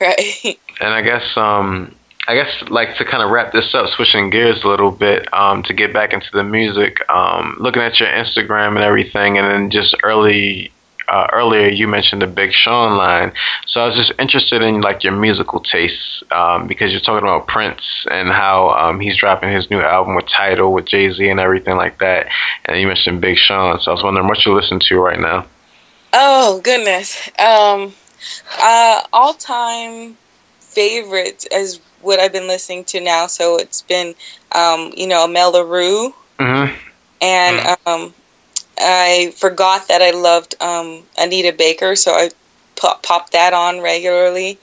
right. 0.00 0.58
and 0.80 0.92
I 0.92 1.00
guess, 1.02 1.36
um, 1.36 1.94
I 2.26 2.34
guess 2.34 2.68
like 2.68 2.96
to 2.96 3.04
kind 3.04 3.22
of 3.22 3.30
wrap 3.30 3.52
this 3.52 3.72
up, 3.72 3.88
switching 3.94 4.30
gears 4.30 4.64
a 4.64 4.68
little 4.68 4.90
bit, 4.90 5.32
um, 5.32 5.62
to 5.64 5.74
get 5.74 5.92
back 5.92 6.12
into 6.12 6.26
the 6.32 6.42
music, 6.42 6.98
um, 7.08 7.56
looking 7.60 7.82
at 7.82 8.00
your 8.00 8.08
Instagram 8.08 8.74
and 8.74 8.84
everything, 8.84 9.38
and 9.38 9.46
then 9.48 9.70
just 9.70 9.96
early, 10.02 10.72
uh, 11.06 11.28
earlier 11.32 11.68
you 11.68 11.86
mentioned 11.86 12.20
the 12.20 12.26
Big 12.26 12.50
Sean 12.52 12.98
line. 12.98 13.32
So 13.68 13.80
I 13.80 13.86
was 13.86 13.96
just 13.96 14.12
interested 14.18 14.60
in 14.60 14.80
like 14.80 15.04
your 15.04 15.12
musical 15.14 15.60
tastes, 15.60 16.24
um, 16.32 16.66
because 16.66 16.90
you're 16.90 17.00
talking 17.00 17.26
about 17.28 17.46
Prince 17.46 17.82
and 18.10 18.28
how 18.28 18.70
um, 18.70 18.98
he's 18.98 19.16
dropping 19.16 19.52
his 19.52 19.70
new 19.70 19.80
album 19.80 20.16
with 20.16 20.26
Tidal 20.36 20.72
with 20.72 20.86
Jay 20.86 21.12
Z 21.12 21.28
and 21.28 21.38
everything 21.38 21.76
like 21.76 22.00
that, 22.00 22.26
and 22.64 22.80
you 22.80 22.88
mentioned 22.88 23.20
Big 23.20 23.36
Sean. 23.36 23.78
So 23.80 23.92
I 23.92 23.94
was 23.94 24.02
wondering 24.02 24.26
what 24.26 24.44
you 24.44 24.52
listen 24.52 24.80
to 24.88 24.96
right 24.96 25.20
now. 25.20 25.46
Oh 26.12 26.60
goodness. 26.60 27.30
Um 27.38 27.94
Uh, 28.60 29.02
all 29.12 29.34
time 29.34 30.16
favorites 30.60 31.46
is 31.52 31.80
what 32.02 32.20
I've 32.20 32.32
been 32.32 32.48
listening 32.48 32.84
to 32.86 33.00
now. 33.00 33.26
So 33.26 33.58
it's 33.58 33.82
been, 33.82 34.14
um, 34.52 34.92
you 34.96 35.06
know, 35.06 35.26
Mel 35.26 35.52
LaRue. 35.52 36.14
Mm-hmm. 36.38 36.74
And 37.20 37.76
um, 37.86 38.14
I 38.78 39.32
forgot 39.36 39.88
that 39.88 40.02
I 40.02 40.10
loved 40.10 40.54
um, 40.60 41.02
Anita 41.18 41.52
Baker, 41.52 41.96
so 41.96 42.12
I 42.12 42.30
pop, 42.76 43.02
popped 43.02 43.32
that 43.32 43.52
on 43.54 43.80
regularly. 43.80 44.58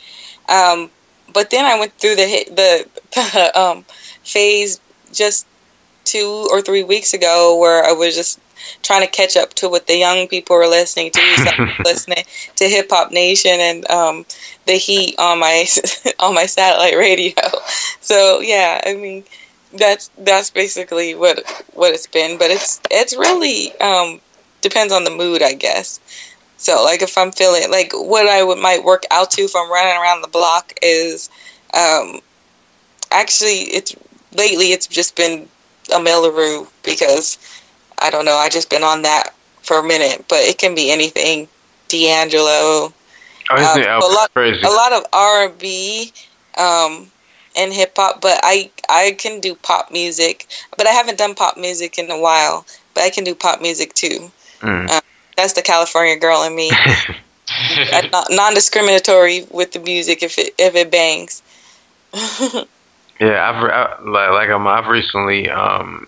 Um, 0.50 0.90
but 1.34 1.50
then 1.50 1.66
I 1.66 1.80
went 1.80 1.94
through 1.94 2.16
the 2.16 2.46
the, 2.50 2.90
the 3.16 3.60
um, 3.60 3.86
phase 4.24 4.80
just 5.14 5.46
two 6.06 6.48
or 6.52 6.62
three 6.62 6.84
weeks 6.84 7.14
ago 7.14 7.58
where 7.60 7.84
I 7.84 7.92
was 7.92 8.16
just 8.16 8.40
trying 8.84 9.02
to 9.02 9.12
catch 9.12 9.36
up 9.36 9.54
to 9.56 9.70
what 9.70 9.88
the 9.88 9.98
young 9.98 10.28
people 10.28 10.56
were 10.56 10.68
listening 10.68 11.12
to. 11.12 11.22
So 11.38 11.52
listening 11.86 12.24
to 12.56 12.66
Hip 12.66 12.88
Hop 12.90 13.12
Nation 13.12 13.60
and 13.60 13.90
um, 13.90 14.26
the 14.66 14.74
Heat 14.74 15.16
on 15.20 15.40
my 15.40 15.66
on 16.20 16.34
my 16.34 16.46
satellite 16.46 16.96
radio. 16.96 17.34
So 18.02 18.40
yeah, 18.40 18.82
I 18.86 18.96
mean 18.96 19.24
that's 19.74 20.10
that's 20.18 20.52
basically 20.52 21.16
what 21.16 21.44
what 21.74 21.94
it's 21.94 22.08
been. 22.08 22.38
But 22.38 22.52
it's 22.52 22.80
it's 22.90 23.16
really 23.16 23.78
um, 23.80 24.22
depends 24.62 24.94
on 24.94 25.04
the 25.04 25.12
mood, 25.12 25.42
I 25.42 25.54
guess. 25.54 26.00
So 26.58 26.84
like 26.84 27.02
if 27.02 27.18
I'm 27.18 27.32
feeling 27.32 27.70
like 27.70 27.92
what 27.94 28.28
I 28.28 28.44
would 28.44 28.58
might 28.58 28.84
work 28.84 29.04
out 29.12 29.32
to 29.32 29.42
if 29.42 29.56
I'm 29.56 29.72
running 29.72 30.02
around 30.02 30.22
the 30.22 30.30
block 30.30 30.74
is 30.82 31.30
um, 31.74 32.22
actually 33.12 33.62
it's 33.62 33.96
lately 34.34 34.72
it's 34.72 34.88
just 34.88 35.16
been 35.16 35.48
a 35.94 36.00
LaRue 36.00 36.68
because 36.84 37.38
I 38.00 38.10
don't 38.10 38.26
know 38.26 38.36
I 38.36 38.50
just 38.50 38.70
been 38.70 38.84
on 38.84 39.04
that 39.04 39.34
for 39.62 39.80
a 39.80 39.84
minute, 39.84 40.26
but 40.28 40.40
it 40.40 40.58
can 40.58 40.76
be 40.76 40.92
anything. 40.92 41.48
D'Angelo, 41.88 42.92
Oh, 43.52 43.56
um, 43.56 43.80
a 43.80 44.00
lot 44.00 44.34
crazy. 44.34 44.62
a 44.64 44.70
lot 44.70 44.94
of 44.94 45.06
R 45.14 45.46
and 45.46 45.58
B 45.60 46.12
um, 46.58 47.12
and 47.56 47.72
hip 47.72 47.94
hop, 47.96 48.22
but 48.22 48.40
I 48.44 48.72
I 48.90 49.16
can 49.18 49.40
do 49.40 49.56
pop 49.56 49.92
music, 49.92 50.48
but 50.78 50.88
I 50.88 50.92
haven't 50.92 51.18
done 51.18 51.36
pop 51.36 51.58
music 51.58 51.98
in 52.00 52.10
a 52.10 52.20
while. 52.20 52.66
But 52.94 53.04
I 53.04 53.10
can 53.10 53.24
do 53.24 53.36
pop 53.36 53.62
music 53.62 53.94
too. 53.94 54.32
Mm. 54.62 54.90
Uh, 54.90 55.02
that's 55.38 55.54
the 55.54 55.62
California 55.62 56.18
girl 56.18 56.44
in 56.44 56.56
me. 56.56 56.72
Non-discriminatory 58.30 59.46
with 59.52 59.74
the 59.74 59.80
music 59.80 60.24
if 60.24 60.40
it 60.40 60.56
if 60.58 60.76
it 60.76 60.92
bangs. 60.92 61.44
Yeah, 63.20 63.50
I've 63.50 63.64
re- 63.64 63.72
I, 63.72 64.30
like 64.30 64.50
um, 64.50 64.68
I've 64.68 64.88
recently 64.88 65.50
um 65.50 66.08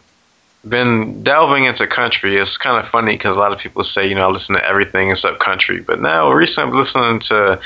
been 0.68 1.24
delving 1.24 1.66
into 1.66 1.88
country. 1.88 2.38
It's 2.38 2.58
kind 2.58 2.84
of 2.84 2.92
funny 2.92 3.14
because 3.16 3.36
a 3.36 3.40
lot 3.40 3.53
of 3.53 3.60
people 3.60 3.84
say 3.84 4.08
you 4.08 4.16
know 4.16 4.27
I 4.27 4.32
listen 4.32 4.56
to 4.56 4.66
everything 4.66 5.11
except 5.11 5.40
country, 5.40 5.82
but 5.82 6.02
now 6.02 6.32
recently 6.32 6.64
I'm 6.64 6.84
listening 6.84 7.19
to 7.30 7.60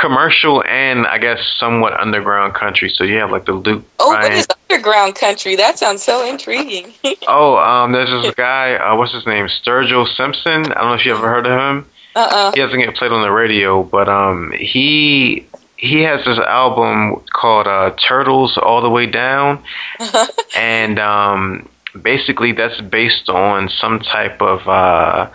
commercial 0.00 0.64
and 0.64 1.06
I 1.06 1.18
guess 1.18 1.38
somewhat 1.58 1.92
underground 1.98 2.54
country. 2.54 2.88
So 2.88 3.04
you 3.04 3.18
have 3.18 3.30
like 3.30 3.44
the 3.44 3.52
Luke. 3.52 3.84
Oh, 3.98 4.08
what 4.08 4.20
Bryan- 4.20 4.38
is 4.38 4.46
underground 4.70 5.14
country? 5.14 5.54
That 5.56 5.78
sounds 5.78 6.02
so 6.02 6.26
intriguing. 6.28 6.92
Oh, 7.28 7.56
um, 7.56 7.92
there's 7.92 8.10
this 8.10 8.34
guy. 8.34 8.74
Uh, 8.74 8.96
what's 8.96 9.12
his 9.12 9.26
name? 9.26 9.46
Sturgill 9.46 10.08
Simpson. 10.16 10.72
I 10.72 10.80
don't 10.80 10.88
know 10.88 10.94
if 10.94 11.06
you 11.06 11.14
ever 11.14 11.28
heard 11.28 11.46
of 11.46 11.52
him. 11.52 11.86
uh-uh. 12.16 12.50
He 12.52 12.60
doesn't 12.60 12.78
get 12.80 12.96
played 12.96 13.12
on 13.12 13.22
the 13.22 13.30
radio, 13.30 13.84
but 13.84 14.08
um, 14.08 14.52
he 14.58 15.46
he 15.82 16.02
has 16.02 16.24
this 16.24 16.38
album 16.38 17.24
called 17.32 17.66
uh, 17.66 17.90
Turtles 18.08 18.56
All 18.56 18.82
the 18.82 18.88
Way 18.88 19.06
Down, 19.06 19.64
and 20.56 20.96
um, 21.00 21.68
basically 22.00 22.52
that's 22.52 22.80
based 22.80 23.28
on 23.28 23.68
some 23.68 23.98
type 23.98 24.40
of 24.40 24.60
uh, 24.68 25.28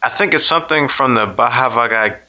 I 0.00 0.16
think 0.16 0.32
it's 0.32 0.48
something 0.48 0.88
from 0.96 1.16
the 1.16 1.26
Bhagavad. 1.26 2.20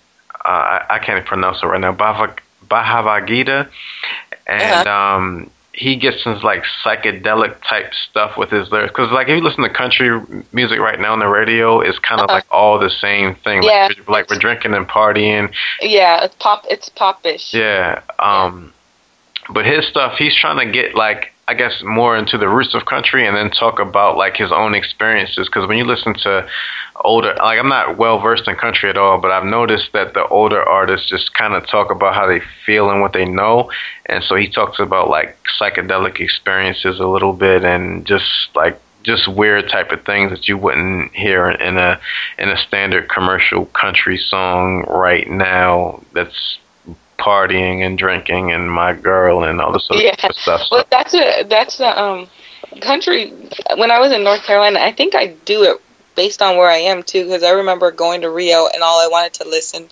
Uh, 0.43 0.47
I, 0.47 0.85
I 0.89 0.99
can't 1.05 1.23
pronounce 1.23 1.61
it 1.61 1.67
right 1.67 1.79
now. 1.79 1.91
Bhagavad, 1.91 3.27
Gita, 3.27 3.69
and 4.47 4.87
um, 4.87 5.51
he 5.79 5.95
gets 5.95 6.21
some 6.25 6.37
like 6.41 6.63
psychedelic 6.83 7.55
type 7.67 7.93
stuff 8.09 8.37
with 8.37 8.49
his 8.49 8.69
lyrics. 8.69 8.91
Because 8.91 9.11
like 9.13 9.29
if 9.29 9.37
you 9.37 9.41
listen 9.41 9.63
to 9.63 9.69
country 9.69 10.09
music 10.51 10.77
right 10.79 10.99
now 10.99 11.13
on 11.13 11.19
the 11.19 11.27
radio, 11.27 11.79
it's 11.79 11.97
kind 11.99 12.19
of 12.19 12.25
Uh-huh. 12.25 12.35
like 12.39 12.45
all 12.51 12.77
the 12.77 12.89
same 12.89 13.35
thing. 13.45 13.63
Yeah. 13.63 13.87
Like, 13.87 13.97
we're- 13.97 14.05
like 14.13 14.29
we're 14.29 14.37
drinking 14.39 14.73
and 14.73 14.87
partying. 14.87 15.51
yeah, 15.81 16.25
it's 16.25 16.35
pop. 16.39 16.65
It's 16.69 16.89
popish. 16.89 17.53
Yeah. 17.53 18.01
Um, 18.19 18.73
but 19.51 19.65
his 19.65 19.87
stuff, 19.87 20.17
he's 20.17 20.35
trying 20.35 20.59
to 20.65 20.71
get 20.71 20.95
like 20.95 21.31
I 21.49 21.55
guess 21.55 21.81
more 21.83 22.15
into 22.15 22.37
the 22.37 22.47
roots 22.47 22.75
of 22.75 22.85
country 22.85 23.25
and 23.25 23.35
then 23.35 23.49
talk 23.49 23.79
about 23.79 24.17
like 24.17 24.37
his 24.37 24.51
own 24.51 24.75
experiences. 24.75 25.47
Because 25.47 25.67
when 25.67 25.79
you 25.79 25.83
listen 25.83 26.13
to 26.21 26.47
older, 27.03 27.33
like 27.39 27.57
I'm 27.57 27.69
not 27.69 27.97
well 27.97 28.19
versed 28.19 28.47
in 28.47 28.55
country 28.55 28.87
at 28.87 28.97
all, 28.97 29.19
but 29.19 29.31
I've 29.31 29.45
noticed 29.45 29.89
that 29.93 30.13
the 30.13 30.27
older 30.27 30.61
artists 30.61 31.09
just 31.09 31.33
kind 31.33 31.55
of 31.55 31.67
talk 31.67 31.89
about 31.89 32.13
how 32.13 32.27
they 32.27 32.41
feel 32.67 32.91
and 32.91 33.01
what 33.01 33.13
they 33.13 33.25
know. 33.25 33.71
And 34.05 34.23
so 34.23 34.35
he 34.35 34.47
talks 34.47 34.79
about 34.79 35.09
like 35.09 35.39
psychedelic 35.59 36.19
experiences 36.19 36.99
a 36.99 37.07
little 37.07 37.33
bit 37.33 37.63
and 37.63 38.05
just 38.05 38.29
like 38.53 38.79
just 39.01 39.27
weird 39.27 39.69
type 39.69 39.91
of 39.91 40.05
things 40.05 40.29
that 40.29 40.47
you 40.47 40.55
wouldn't 40.55 41.15
hear 41.15 41.49
in 41.49 41.79
a 41.79 41.99
in 42.37 42.49
a 42.49 42.57
standard 42.57 43.09
commercial 43.09 43.65
country 43.65 44.19
song 44.19 44.85
right 44.87 45.27
now. 45.27 46.03
That's 46.13 46.59
partying 47.19 47.85
and 47.85 47.97
drinking 47.97 48.51
and 48.51 48.71
my 48.71 48.93
girl 48.93 49.43
and 49.43 49.59
all 49.61 49.71
this 49.71 49.87
other 49.89 50.01
Yeah. 50.01 50.15
of 50.27 50.35
stuff. 50.35 50.61
Well, 50.71 50.85
that's 50.89 51.13
a 51.13 51.43
that's 51.43 51.79
a 51.79 51.99
um 52.01 52.27
country. 52.81 53.31
When 53.77 53.91
I 53.91 53.99
was 53.99 54.11
in 54.11 54.23
North 54.23 54.43
Carolina, 54.43 54.79
I 54.79 54.91
think 54.91 55.15
I 55.15 55.27
do 55.27 55.63
it 55.63 55.77
based 56.15 56.41
on 56.41 56.57
where 56.57 56.69
I 56.69 56.77
am 56.77 57.03
too, 57.03 57.25
because 57.25 57.43
I 57.43 57.51
remember 57.51 57.91
going 57.91 58.21
to 58.21 58.29
Rio 58.29 58.67
and 58.73 58.83
all 58.83 58.99
I 58.99 59.07
wanted 59.07 59.33
to 59.35 59.47
listen 59.47 59.87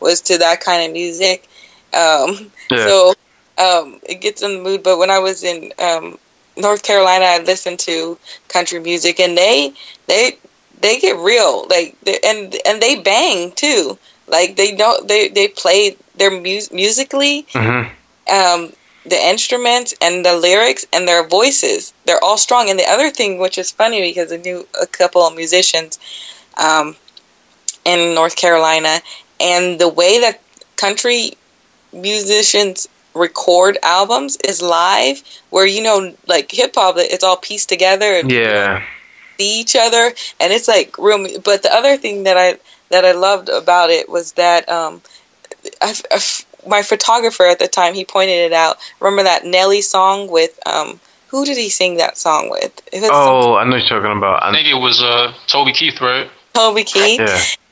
was 0.00 0.20
to 0.22 0.38
that 0.38 0.60
kind 0.60 0.86
of 0.86 0.92
music. 0.92 1.48
Um, 1.94 2.50
Yeah. 2.70 2.86
So 2.88 3.14
um, 3.58 4.00
it 4.08 4.20
gets 4.20 4.42
in 4.42 4.56
the 4.56 4.62
mood. 4.62 4.82
But 4.82 4.98
when 4.98 5.10
I 5.10 5.18
was 5.18 5.42
in 5.44 5.72
um, 5.78 6.18
North 6.56 6.82
Carolina, 6.82 7.24
I 7.26 7.38
listened 7.42 7.78
to 7.80 8.18
country 8.48 8.80
music, 8.80 9.20
and 9.20 9.36
they 9.36 9.72
they 10.06 10.38
they 10.80 10.98
get 10.98 11.16
real, 11.18 11.66
like 11.68 11.96
they, 12.02 12.18
and 12.24 12.54
and 12.66 12.82
they 12.82 13.00
bang 13.00 13.52
too. 13.52 13.98
Like 14.26 14.56
they 14.56 14.74
don't 14.74 15.06
they 15.08 15.28
they 15.28 15.48
play 15.48 15.96
their 16.16 16.30
mus- 16.30 16.72
musically 16.72 17.46
hmm 17.52 17.82
um, 18.32 18.72
the 19.04 19.16
instruments 19.28 19.94
and 20.00 20.24
the 20.24 20.36
lyrics 20.36 20.86
and 20.92 21.08
their 21.08 21.26
voices. 21.26 21.92
They're 22.06 22.22
all 22.22 22.38
strong. 22.38 22.70
And 22.70 22.78
the 22.78 22.88
other 22.88 23.10
thing, 23.10 23.38
which 23.38 23.58
is 23.58 23.70
funny 23.70 24.00
because 24.00 24.32
I 24.32 24.36
knew 24.36 24.66
a 24.80 24.86
couple 24.86 25.22
of 25.22 25.34
musicians 25.34 25.98
um, 26.56 26.94
in 27.84 28.14
North 28.14 28.36
Carolina, 28.36 29.00
and 29.40 29.78
the 29.78 29.88
way 29.88 30.20
that 30.20 30.40
country 30.76 31.32
musicians 31.92 32.88
record 33.14 33.78
albums 33.82 34.36
is 34.44 34.62
live, 34.62 35.22
where 35.50 35.66
you 35.66 35.82
know, 35.82 36.14
like 36.26 36.50
hip 36.50 36.74
hop, 36.74 36.94
it's 36.98 37.24
all 37.24 37.36
pieced 37.36 37.68
together 37.68 38.06
and 38.14 38.30
Yeah. 38.30 38.82
see 39.38 39.60
each 39.60 39.76
other, 39.76 40.12
and 40.40 40.52
it's 40.52 40.68
like 40.68 40.96
real. 40.98 41.40
But 41.40 41.62
the 41.62 41.72
other 41.74 41.96
thing 41.96 42.24
that 42.24 42.36
I 42.36 42.58
that 42.92 43.04
I 43.04 43.12
loved 43.12 43.48
about 43.48 43.90
it 43.90 44.08
was 44.08 44.32
that 44.32 44.68
um, 44.68 45.00
I, 45.80 45.94
I, 46.10 46.20
my 46.68 46.82
photographer 46.82 47.44
at 47.44 47.58
the 47.58 47.66
time 47.66 47.94
he 47.94 48.04
pointed 48.04 48.36
it 48.36 48.52
out. 48.52 48.76
Remember 49.00 49.24
that 49.24 49.44
Nelly 49.44 49.80
song 49.80 50.30
with 50.30 50.58
um, 50.66 51.00
who 51.28 51.46
did 51.46 51.56
he 51.56 51.70
sing 51.70 51.96
that 51.96 52.18
song 52.18 52.50
with? 52.50 52.82
It 52.92 53.00
was 53.00 53.10
Oh, 53.10 53.56
I 53.56 53.64
know 53.64 53.76
what 53.76 53.88
you're 53.88 54.00
talking 54.00 54.16
about. 54.16 54.42
I 54.42 54.50
I, 54.50 54.52
think 54.52 54.68
it 54.68 54.74
was 54.74 55.02
uh, 55.02 55.32
Toby 55.46 55.72
Keith, 55.72 56.00
right? 56.00 56.30
Toby 56.52 56.84
Keith. 56.84 57.20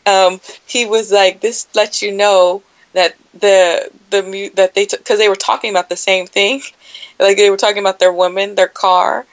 yeah. 0.07 0.27
um, 0.27 0.41
he 0.67 0.87
was 0.87 1.13
like, 1.13 1.41
"This 1.41 1.69
lets 1.75 2.01
you 2.01 2.13
know 2.13 2.63
that 2.95 3.15
the 3.35 3.91
the 4.09 4.23
mu- 4.23 4.51
that 4.55 4.75
they 4.75 4.87
because 4.87 5.19
they 5.19 5.29
were 5.29 5.37
talking 5.37 5.71
about 5.71 5.91
the 5.91 5.97
same 5.97 6.27
thing, 6.27 6.63
like 7.21 7.37
they 7.37 7.51
were 7.51 7.59
talking 7.59 7.81
about 7.81 7.99
their 7.99 8.13
woman, 8.13 8.55
their 8.55 8.69
car, 8.69 9.27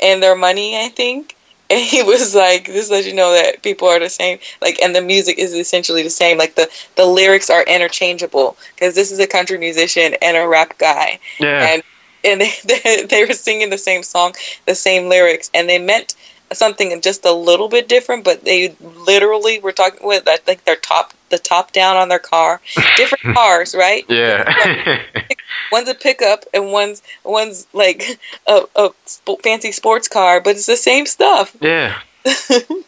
and 0.00 0.22
their 0.22 0.34
money, 0.34 0.78
I 0.78 0.88
think." 0.88 1.36
And 1.70 1.80
he 1.80 2.02
was 2.02 2.34
like, 2.34 2.66
"This 2.66 2.90
lets 2.90 3.06
you 3.06 3.14
know 3.14 3.32
that 3.32 3.62
people 3.62 3.88
are 3.88 3.98
the 3.98 4.08
same, 4.08 4.38
like, 4.60 4.80
and 4.82 4.94
the 4.94 5.00
music 5.02 5.38
is 5.38 5.52
essentially 5.54 6.02
the 6.02 6.10
same. 6.10 6.38
Like 6.38 6.54
the 6.54 6.68
the 6.96 7.06
lyrics 7.06 7.50
are 7.50 7.62
interchangeable 7.64 8.56
because 8.74 8.94
this 8.94 9.10
is 9.10 9.18
a 9.18 9.26
country 9.26 9.58
musician 9.58 10.14
and 10.22 10.36
a 10.36 10.46
rap 10.46 10.78
guy, 10.78 11.18
Yeah. 11.38 11.74
and 11.74 11.82
and 12.24 12.40
they, 12.40 12.50
they 12.64 13.02
they 13.04 13.24
were 13.24 13.32
singing 13.32 13.70
the 13.70 13.78
same 13.78 14.02
song, 14.02 14.34
the 14.66 14.74
same 14.74 15.08
lyrics, 15.08 15.50
and 15.54 15.68
they 15.68 15.78
meant 15.78 16.14
something 16.52 17.00
just 17.00 17.24
a 17.24 17.32
little 17.32 17.68
bit 17.68 17.88
different, 17.88 18.24
but 18.24 18.44
they 18.44 18.74
literally 18.80 19.58
were 19.58 19.72
talking 19.72 20.06
with 20.06 20.28
I 20.28 20.36
think 20.36 20.64
their 20.64 20.76
top 20.76 21.12
the 21.28 21.38
top 21.38 21.72
down 21.72 21.96
on 21.96 22.08
their 22.08 22.18
car, 22.18 22.60
different 22.96 23.36
cars, 23.36 23.74
right? 23.74 24.04
yeah. 24.08 25.02
One's 25.72 25.88
a 25.88 25.94
pickup 25.94 26.44
and 26.54 26.70
one's 26.70 27.02
one's 27.24 27.66
like 27.72 28.20
a, 28.46 28.62
a 28.76 28.90
sp- 29.04 29.42
fancy 29.42 29.72
sports 29.72 30.06
car, 30.06 30.40
but 30.40 30.50
it's 30.50 30.66
the 30.66 30.76
same 30.76 31.06
stuff. 31.06 31.56
yeah. 31.60 31.98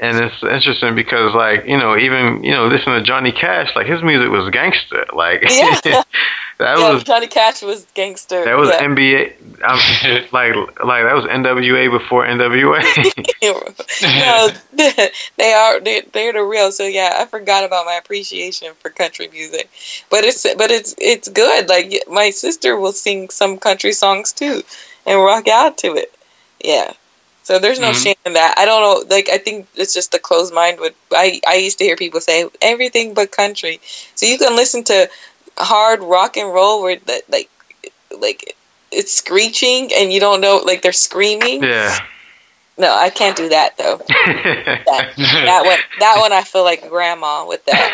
And 0.00 0.16
it's 0.16 0.42
interesting 0.42 0.94
because, 0.94 1.34
like, 1.34 1.66
you 1.66 1.76
know, 1.76 1.96
even 1.96 2.42
you 2.42 2.52
know, 2.52 2.68
listening 2.68 2.98
to 2.98 3.02
Johnny 3.02 3.32
Cash, 3.32 3.76
like 3.76 3.86
his 3.86 4.02
music 4.02 4.30
was 4.30 4.48
gangster. 4.50 5.04
Like, 5.12 5.42
Yeah. 5.50 6.02
That 6.60 6.76
yeah, 6.78 6.92
was 6.92 7.04
Johnny 7.04 7.26
Cash 7.26 7.62
was 7.62 7.86
gangster. 7.94 8.44
that 8.44 8.58
was 8.58 8.68
yeah. 8.68 8.86
NBA. 8.86 9.32
Um, 9.64 10.24
like 10.32 10.54
like 10.84 11.04
that 11.04 11.14
was 11.14 11.24
NWA 11.24 11.90
before 11.90 12.26
NWA. 12.26 12.82
no, 14.02 14.48
they 15.38 15.52
are 15.54 15.80
they're, 15.80 16.02
they're 16.12 16.34
the 16.34 16.42
real. 16.42 16.70
So 16.70 16.84
yeah, 16.84 17.14
I 17.18 17.24
forgot 17.24 17.64
about 17.64 17.86
my 17.86 17.94
appreciation 17.94 18.74
for 18.80 18.90
country 18.90 19.28
music, 19.28 19.70
but 20.10 20.24
it's 20.24 20.42
but 20.54 20.70
it's 20.70 20.94
it's 20.98 21.28
good. 21.30 21.70
Like 21.70 22.04
my 22.10 22.28
sister 22.28 22.76
will 22.76 22.92
sing 22.92 23.30
some 23.30 23.56
country 23.56 23.92
songs 23.92 24.32
too, 24.32 24.62
and 25.06 25.18
rock 25.18 25.48
out 25.48 25.78
to 25.78 25.94
it. 25.94 26.12
Yeah. 26.62 26.92
So 27.50 27.58
there's 27.58 27.80
no 27.80 27.90
Mhm. 27.90 27.94
shame 27.94 28.14
in 28.24 28.34
that. 28.34 28.54
I 28.58 28.64
don't 28.64 28.80
know. 28.80 29.14
Like 29.14 29.28
I 29.28 29.38
think 29.38 29.66
it's 29.74 29.92
just 29.92 30.12
the 30.12 30.20
closed 30.20 30.54
mind. 30.54 30.78
Would 30.80 30.94
I? 31.12 31.40
I 31.46 31.56
used 31.56 31.78
to 31.78 31.84
hear 31.84 31.96
people 31.96 32.20
say 32.20 32.46
everything 32.62 33.14
but 33.14 33.32
country. 33.32 33.80
So 34.14 34.26
you 34.26 34.38
can 34.38 34.54
listen 34.56 34.84
to 34.84 35.10
hard 35.58 36.00
rock 36.02 36.36
and 36.36 36.52
roll 36.52 36.82
where 36.82 36.96
that 37.06 37.22
like 37.30 37.50
like 38.20 38.56
it's 38.92 39.12
screeching 39.12 39.90
and 39.94 40.12
you 40.12 40.20
don't 40.20 40.40
know 40.40 40.62
like 40.64 40.82
they're 40.82 40.92
screaming. 40.92 41.62
yeah. 41.64 41.98
No, 42.78 42.94
I 42.94 43.10
can't 43.10 43.36
do 43.36 43.48
that 43.50 43.76
though. 43.78 44.00
That, 44.86 45.16
that 45.44 45.64
one, 45.64 45.78
that 45.98 46.18
one, 46.18 46.32
I 46.32 46.42
feel 46.42 46.64
like 46.64 46.88
grandma 46.88 47.46
with 47.46 47.64
that. 47.66 47.92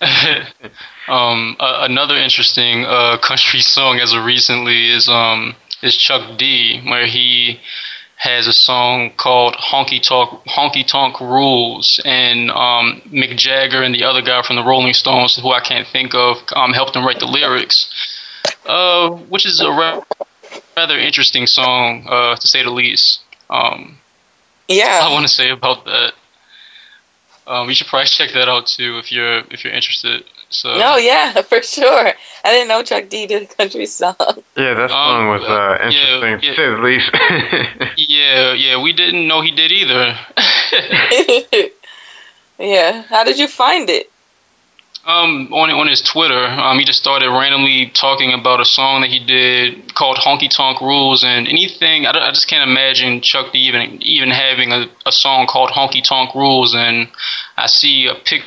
um, 1.08 1.56
a- 1.60 1.84
another 1.84 2.16
interesting 2.16 2.84
uh, 2.84 3.18
country 3.18 3.60
song 3.60 3.98
as 3.98 4.12
of 4.12 4.24
recently 4.24 4.90
is 4.90 5.08
um 5.08 5.54
is 5.82 5.96
Chuck 5.96 6.38
D, 6.38 6.80
where 6.86 7.06
he 7.06 7.60
has 8.22 8.46
a 8.46 8.52
song 8.52 9.10
called 9.16 9.56
Honky 9.56 10.00
Tonk 10.00 10.44
Honky 10.46 10.86
Tonk 10.86 11.20
Rules, 11.20 12.00
and 12.04 12.52
um, 12.52 13.02
Mick 13.10 13.36
Jagger 13.36 13.82
and 13.82 13.92
the 13.92 14.04
other 14.04 14.22
guy 14.22 14.42
from 14.42 14.54
the 14.54 14.62
Rolling 14.62 14.92
Stones, 14.92 15.34
who 15.36 15.50
I 15.50 15.58
can't 15.58 15.88
think 15.88 16.14
of, 16.14 16.36
um, 16.54 16.72
helped 16.72 16.94
him 16.94 17.04
write 17.04 17.18
the 17.18 17.26
lyrics, 17.26 17.90
uh, 18.64 19.10
which 19.10 19.44
is 19.44 19.60
a 19.60 19.68
ra- 19.68 20.04
rather 20.76 20.96
interesting 20.96 21.48
song, 21.48 22.06
uh, 22.08 22.36
to 22.36 22.46
say 22.46 22.62
the 22.62 22.70
least. 22.70 23.22
Um, 23.50 23.98
I 25.04 25.12
want 25.12 25.26
to 25.26 25.32
say 25.32 25.50
about 25.50 25.84
that. 25.86 26.12
Um, 27.48 27.68
you 27.68 27.74
should 27.74 27.88
probably 27.88 28.06
check 28.06 28.30
that 28.34 28.48
out 28.48 28.68
too 28.68 28.98
if 28.98 29.10
you're 29.10 29.38
if 29.50 29.64
you're 29.64 29.74
interested. 29.74 30.22
So 30.52 30.76
no, 30.78 30.96
yeah, 30.96 31.40
for 31.50 31.62
sure. 31.62 32.12
I 32.44 32.50
didn't 32.52 32.68
know 32.68 32.82
Chuck 32.82 33.08
D 33.08 33.26
did 33.26 33.42
a 33.42 33.46
country 33.54 33.86
song. 33.86 34.14
yeah, 34.56 34.74
that 34.74 34.84
Um, 34.84 34.88
song 34.90 35.28
was 35.28 35.42
uh, 35.42 35.78
interesting 35.84 36.32
yeah. 36.32 36.50
to 36.50 36.54
say 36.54 36.66
the 36.70 36.82
least. 36.82 37.10
yeah, 38.08 38.52
yeah, 38.52 38.82
we 38.82 38.92
didn't 38.92 39.26
know 39.26 39.40
he 39.40 39.50
did 39.50 39.72
either. 39.72 40.16
yeah, 42.58 43.02
how 43.02 43.24
did 43.24 43.38
you 43.38 43.48
find 43.48 43.88
it? 43.90 44.08
um, 45.04 45.48
on 45.52 45.68
on 45.70 45.88
his 45.88 46.00
Twitter, 46.00 46.44
um, 46.46 46.78
he 46.78 46.84
just 46.84 47.00
started 47.00 47.28
randomly 47.28 47.90
talking 47.92 48.32
about 48.32 48.60
a 48.60 48.64
song 48.64 49.00
that 49.00 49.10
he 49.10 49.18
did 49.18 49.94
called 49.96 50.16
"Honky 50.16 50.48
Tonk 50.48 50.80
Rules," 50.80 51.24
and 51.24 51.48
anything. 51.48 52.06
I, 52.06 52.10
I 52.10 52.30
just 52.30 52.46
can't 52.48 52.68
imagine 52.70 53.20
Chuck 53.20 53.52
D 53.52 53.58
even 53.60 54.00
even 54.02 54.30
having 54.30 54.70
a, 54.70 54.86
a 55.04 55.10
song 55.10 55.46
called 55.48 55.70
"Honky 55.70 56.04
Tonk 56.04 56.34
Rules," 56.36 56.74
and 56.76 57.08
I 57.56 57.66
see 57.66 58.06
a 58.06 58.14
pic. 58.14 58.42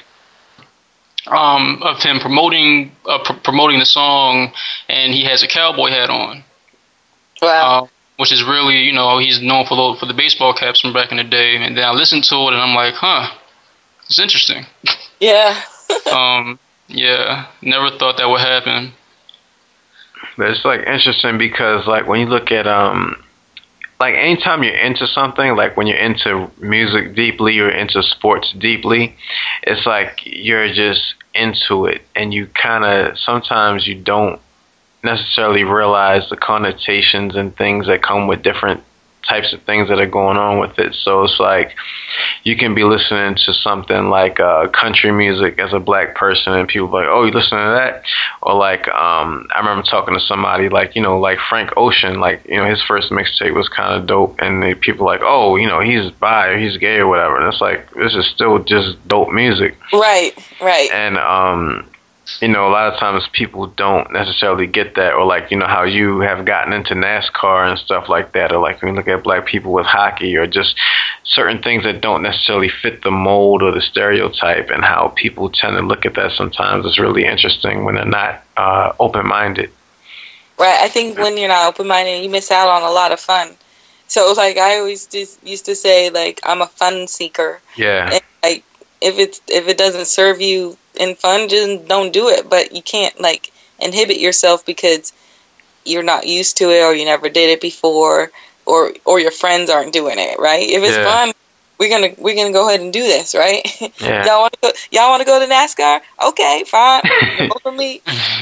Um, 1.28 1.82
of 1.82 2.04
him 2.04 2.20
promoting 2.20 2.92
uh, 3.06 3.18
pr- 3.24 3.40
promoting 3.44 3.80
the 3.80 3.86
song, 3.86 4.54
and 4.88 5.12
he 5.12 5.26
has 5.26 5.42
a 5.42 5.48
cowboy 5.48 5.90
hat 5.90 6.12
on. 6.12 6.44
Wow. 7.42 7.84
uh, 7.84 7.88
which 8.18 8.32
is 8.32 8.44
really, 8.44 8.78
you 8.80 8.94
know, 8.94 9.20
he's 9.20 9.42
known 9.42 9.66
for 9.66 9.76
the 9.76 10.00
for 10.00 10.06
the 10.06 10.14
baseball 10.14 10.54
caps 10.54 10.80
from 10.80 10.94
back 10.94 11.12
in 11.12 11.18
the 11.18 11.24
day. 11.24 11.56
And 11.58 11.76
then 11.76 11.84
I 11.84 11.92
listened 11.92 12.24
to 12.26 12.36
it, 12.36 12.54
and 12.54 12.62
I'm 12.62 12.76
like, 12.76 12.94
huh, 12.94 13.36
it's 14.06 14.20
interesting. 14.20 14.66
yeah. 15.20 15.62
um, 16.14 16.60
yeah, 16.88 17.48
never 17.62 17.90
thought 17.98 18.18
that 18.18 18.30
would 18.30 18.40
happen. 18.42 18.94
But 20.38 20.50
it's 20.50 20.66
like 20.66 20.82
interesting 20.82 21.38
because 21.38 21.88
like 21.88 22.08
when 22.08 22.22
you 22.22 22.28
look 22.28 22.52
at 22.52 22.68
um 22.68 23.24
like 24.00 24.16
anytime 24.16 24.64
you're 24.64 24.78
into 24.78 25.08
something, 25.08 25.56
like 25.56 25.78
when 25.78 25.88
you're 25.88 25.98
into 25.98 26.52
music 26.60 27.16
deeply 27.16 27.60
or 27.60 27.70
into 27.70 28.04
sports 28.04 28.54
deeply, 28.58 29.16
it's 29.64 29.86
like 29.86 30.20
you're 30.24 30.74
just 30.74 31.16
into 31.34 31.86
it. 31.86 32.02
And 32.16 32.34
you 32.34 32.48
kind 32.48 32.84
of 32.84 33.18
sometimes 33.18 33.88
you 33.88 33.96
don't 33.96 34.42
necessarily 35.04 35.64
realize 35.64 36.28
the 36.30 36.38
connotations 36.38 37.36
and 37.36 37.56
things 37.56 37.88
that 37.88 38.02
come 38.02 38.28
with 38.28 38.42
different 38.42 38.84
types 39.28 39.54
of 39.54 39.62
things 39.64 39.90
that 39.90 40.00
are 40.00 40.06
going 40.06 40.38
on 40.38 40.60
with 40.60 40.78
it. 40.80 40.94
So 41.04 41.24
it's 41.24 41.40
like 41.40 41.76
you 42.44 42.56
can 42.56 42.76
be 42.76 42.84
listening 42.84 43.36
to 43.46 43.54
something 43.54 44.10
like 44.10 44.40
uh, 44.40 44.68
country 44.70 45.12
music 45.12 45.60
as 45.60 45.74
a 45.74 45.80
black 45.80 46.16
person, 46.16 46.54
and 46.54 46.68
people 46.68 46.88
are 46.96 47.02
like, 47.02 47.10
"Oh, 47.10 47.26
you 47.26 47.32
listen 47.32 47.58
to 47.58 47.74
that?" 47.78 48.04
Or 48.42 48.56
like, 48.56 48.88
um, 48.88 49.48
I 49.54 49.60
remember 49.60 49.84
talking 49.84 50.14
to 50.14 50.20
somebody 50.20 50.70
like, 50.70 50.96
you 50.96 51.02
know, 51.02 51.18
like 51.20 51.40
Frank 51.50 51.72
Ocean, 51.76 52.20
like 52.20 52.46
you 52.46 52.58
know, 52.58 52.70
his 52.70 52.82
first 52.84 53.12
mixtape 53.12 53.54
was 53.56 53.68
kind 53.70 54.00
of 54.00 54.08
dope, 54.08 54.36
and 54.40 54.62
they, 54.62 54.76
people 54.76 55.06
like, 55.06 55.22
"Oh, 55.24 55.56
you 55.56 55.68
know, 55.68 55.80
he's 55.82 56.12
bi 56.12 56.48
or 56.48 56.58
he's 56.58 56.78
gay 56.78 56.98
or 56.98 57.08
whatever," 57.08 57.38
and 57.38 57.48
it's 57.52 57.62
like 57.62 57.90
this 57.96 58.14
is 58.16 58.28
still 58.34 58.60
just 58.64 59.06
dope 59.08 59.32
music, 59.32 59.76
Right. 59.92 60.34
Right. 60.62 60.90
and 60.92 61.18
um, 61.18 61.90
you 62.42 62.48
know, 62.48 62.68
a 62.68 62.72
lot 62.72 62.92
of 62.92 63.00
times 63.00 63.28
people 63.32 63.68
don't 63.68 64.12
necessarily 64.12 64.68
get 64.68 64.96
that, 64.96 65.14
or 65.14 65.26
like 65.26 65.52
you 65.52 65.58
know 65.58 65.68
how 65.68 65.84
you 65.84 66.20
have 66.20 66.46
gotten 66.46 66.74
into 66.74 66.94
NASCAR 66.94 67.70
and 67.70 67.80
stuff 67.80 68.10
like 68.10 68.32
that, 68.34 68.52
or 68.52 68.60
like 68.60 68.82
when 68.82 68.92
you 68.92 68.98
look 68.98 69.08
at 69.08 69.24
black 69.24 69.46
people 69.46 69.72
with 69.72 69.86
hockey, 69.86 70.36
or 70.36 70.48
just 70.48 70.76
certain 71.24 71.62
things 71.62 71.84
that 71.84 72.02
don't 72.02 72.24
necessarily 72.24 72.70
fit 72.70 73.04
the 73.04 73.12
mold 73.12 73.62
or 73.62 73.72
the 73.72 73.82
stereotype, 73.82 74.70
and 74.70 74.84
how 74.84 75.14
people 75.16 75.50
tend 75.50 75.76
to 75.78 75.82
look 75.82 76.06
at 76.06 76.16
that 76.16 76.32
sometimes 76.32 76.86
is 76.86 76.98
really 76.98 77.26
interesting 77.26 77.86
when 77.86 77.96
they're 77.96 78.06
not 78.06 78.44
uh, 78.58 78.94
open 79.00 79.28
minded. 79.28 79.70
Right. 80.58 80.80
I 80.80 80.88
think 80.88 81.18
when 81.18 81.38
you're 81.38 81.50
not 81.50 81.68
open 81.68 81.88
minded, 81.88 82.24
you 82.24 82.30
miss 82.30 82.50
out 82.50 82.70
on 82.70 82.82
a 82.82 82.92
lot 82.92 83.12
of 83.12 83.20
fun. 83.20 83.56
So 84.08 84.26
it 84.26 84.30
was 84.30 84.38
like 84.38 84.58
I 84.58 84.78
always 84.78 85.06
just 85.06 85.46
used 85.46 85.66
to 85.66 85.76
say 85.76 86.10
like 86.10 86.40
I'm 86.44 86.62
a 86.62 86.68
fun 86.68 87.08
seeker. 87.08 87.60
Yeah, 87.76 88.10
And, 88.12 88.22
like 88.44 88.64
if 89.02 89.20
it's 89.20 89.42
if 89.48 89.68
it 89.68 89.78
doesn't 89.78 90.08
serve 90.08 90.42
you 90.42 90.78
in 91.00 91.16
fun, 91.16 91.50
just 91.50 91.88
don't 91.88 92.14
do 92.14 92.30
it. 92.30 92.50
But 92.50 92.74
you 92.76 92.82
can't 92.82 93.20
like 93.20 93.52
inhibit 93.80 94.18
yourself 94.20 94.66
because 94.66 95.14
you're 95.86 96.04
not 96.04 96.28
used 96.28 96.58
to 96.58 96.70
it 96.72 96.82
or 96.84 96.94
you 96.94 97.06
never 97.06 97.30
did 97.30 97.50
it 97.50 97.62
before 97.62 98.32
or 98.66 98.94
or 99.06 99.20
your 99.20 99.32
friends 99.32 99.70
aren't 99.70 99.94
doing 99.94 100.18
it, 100.20 100.40
right? 100.40 100.68
If 100.68 100.84
it's 100.84 100.98
Yeah. 100.98 101.04
fun, 101.04 101.32
we're 101.80 101.90
gonna 101.90 102.14
we're 102.18 102.36
gonna 102.36 102.54
go 102.54 102.68
ahead 102.68 102.82
and 102.82 102.94
do 102.94 103.02
this, 103.04 103.36
right? 103.36 103.62
yeah. 104.02 104.24
y'all 104.26 104.42
want 104.42 104.54
to 104.54 104.60
go? 104.62 104.72
Y'all 104.92 105.10
want 105.10 105.22
to 105.22 105.26
go 105.26 105.40
to 105.40 105.46
NASCAR? 105.46 106.00
Okay, 106.30 106.64
fine. 106.66 107.02
go 107.50 107.58
for 107.62 107.72
me. 107.72 108.02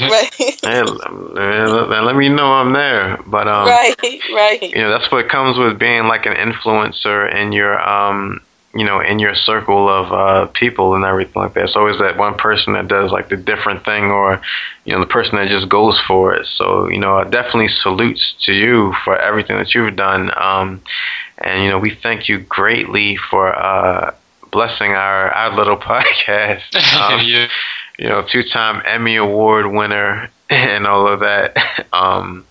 Let, 0.10 0.40
let- 0.64 2.04
let 2.04 2.16
me 2.16 2.30
know 2.30 2.54
I'm 2.54 2.74
there. 2.74 3.18
But 3.26 3.48
um, 3.48 3.68
right. 3.68 3.96
Right. 4.34 4.62
you 4.74 4.82
know 4.82 4.90
that's 4.90 5.12
what 5.12 5.30
comes 5.30 5.58
with 5.58 5.80
being 5.80 6.06
like 6.08 6.26
an 6.26 6.34
influencer 6.36 7.34
in 7.34 7.52
your 7.52 7.80
um 7.80 8.42
you 8.76 8.84
know 8.86 9.00
in 9.00 9.20
your 9.20 9.36
circle 9.36 9.88
of 9.88 10.12
uh 10.12 10.48
people 10.54 10.96
and 10.96 11.06
everything 11.06 11.42
like 11.42 11.54
that. 11.54 11.66
It's 11.66 11.76
always 11.76 12.00
that 12.00 12.18
one 12.18 12.36
person 12.36 12.74
that 12.74 12.88
does 12.88 13.12
like 13.12 13.30
the 13.30 13.38
different 13.38 13.86
thing 13.86 14.06
or 14.06 14.42
you 14.86 14.94
know 14.94 15.00
the 15.00 15.06
person 15.06 15.36
that 15.36 15.48
just 15.48 15.70
goes 15.70 16.00
for 16.08 16.34
it. 16.34 16.48
So 16.58 16.90
you 16.90 17.00
know 17.00 17.24
definitely 17.24 17.70
salutes 17.82 18.34
to 18.46 18.54
you 18.54 18.94
for 19.04 19.18
everything 19.18 19.58
that 19.58 19.74
you've 19.76 19.96
done. 19.96 20.32
Um 20.36 20.82
and 21.38 21.64
you 21.64 21.70
know 21.70 21.80
we 21.80 21.96
thank 22.02 22.28
you 22.30 22.40
greatly 22.40 23.18
for 23.30 23.54
uh 23.56 24.14
blessing 24.52 24.92
our 24.92 25.30
our 25.32 25.56
little 25.56 25.78
podcast. 25.92 26.62
Um, 27.00 27.22
yeah. 27.26 27.48
you 28.00 28.10
know 28.10 28.26
two-time 28.32 28.82
emmy 28.86 29.18
award 29.18 29.68
winner 29.68 30.30
and 30.50 30.88
all 30.88 31.08
of 31.08 31.20
that. 31.22 31.56
Um 31.94 32.46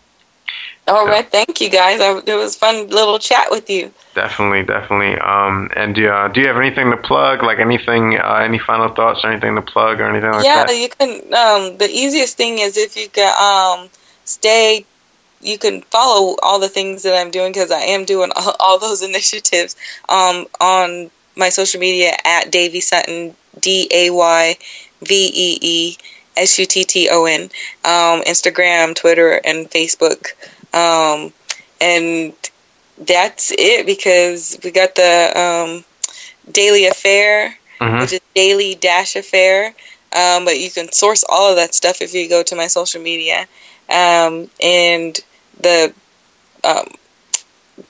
All 0.93 1.07
right. 1.07 1.27
Thank 1.27 1.63
you 1.63 1.71
guys. 1.71 2.03
I, 2.03 2.19
it 2.19 2.37
was 2.37 2.55
fun 2.55 2.89
little 2.89 3.19
chat 3.19 3.51
with 3.51 3.71
you. 3.71 3.93
Definitely, 4.15 4.65
definitely. 4.65 5.19
Um, 5.19 5.71
and 5.75 5.95
do, 5.95 6.07
uh, 6.07 6.29
do 6.29 6.43
you 6.43 6.49
have 6.49 6.59
anything 6.59 6.91
to 6.91 6.99
plug? 6.99 7.43
Like 7.43 7.61
anything, 7.61 8.19
uh, 8.19 8.43
any 8.45 8.59
final 8.59 8.95
thoughts 8.95 9.25
or 9.25 9.31
anything 9.31 9.55
to 9.55 9.63
plug 9.63 10.01
or 10.01 10.05
anything 10.05 10.31
like 10.31 10.45
yeah, 10.45 10.65
that? 10.65 10.69
Yeah, 10.69 10.83
you 10.83 10.89
can. 10.91 11.11
Um, 11.33 11.79
the 11.79 11.89
easiest 11.91 12.37
thing 12.37 12.59
is 12.59 12.77
if 12.77 12.97
you 12.97 13.09
can 13.09 13.33
um, 13.41 13.89
stay. 14.25 14.85
You 15.41 15.59
can 15.59 15.81
follow 15.83 16.37
all 16.41 16.61
the 16.61 16.69
things 16.69 17.03
that 17.03 17.19
I'm 17.19 17.33
doing 17.33 17.53
because 17.53 17.73
I 17.73 17.81
am 17.81 18.05
doing 18.05 18.31
all, 18.37 18.55
all 18.61 18.79
those 18.79 19.03
initiatives 19.03 19.75
um, 20.09 20.47
on 20.61 21.11
my 21.37 21.49
social 21.49 21.81
media 21.81 22.13
at 22.25 22.53
Dayvee 22.53 22.83
Sutton, 22.83 23.35
D 23.59 23.89
A 23.91 24.11
Y 24.11 24.57
V 25.01 25.31
E 25.35 25.59
E 25.61 25.97
S 26.37 26.59
U 26.59 26.67
T 26.67 26.85
T 26.85 27.09
O 27.11 27.25
N, 27.25 27.45
um, 27.85 28.23
Instagram, 28.23 28.95
Twitter, 28.95 29.41
and 29.45 29.71
Facebook. 29.71 30.33
Um, 30.75 31.33
and 31.81 32.33
that's 32.99 33.53
it 33.57 33.87
because 33.87 34.59
we 34.63 34.71
got 34.71 34.95
the 34.95 35.33
um, 35.39 35.85
Daily 36.53 36.87
Affair 36.87 37.57
Mhm. 37.83 38.01
which 38.01 38.13
is 38.13 38.21
daily 38.35 38.75
dash 38.77 39.17
affair. 39.17 39.75
Um, 40.13 40.45
but 40.45 40.59
you 40.61 40.71
can 40.71 40.93
source 40.93 41.25
all 41.29 41.51
of 41.51 41.57
that 41.57 41.75
stuff 41.75 42.01
if 42.01 42.15
you 42.15 42.29
go 42.29 42.43
to 42.43 42.55
my 42.55 42.67
social 42.69 43.01
media. 43.03 43.49
Um, 43.89 44.49
and 44.61 45.19
the 45.61 45.93
um, 46.63 46.87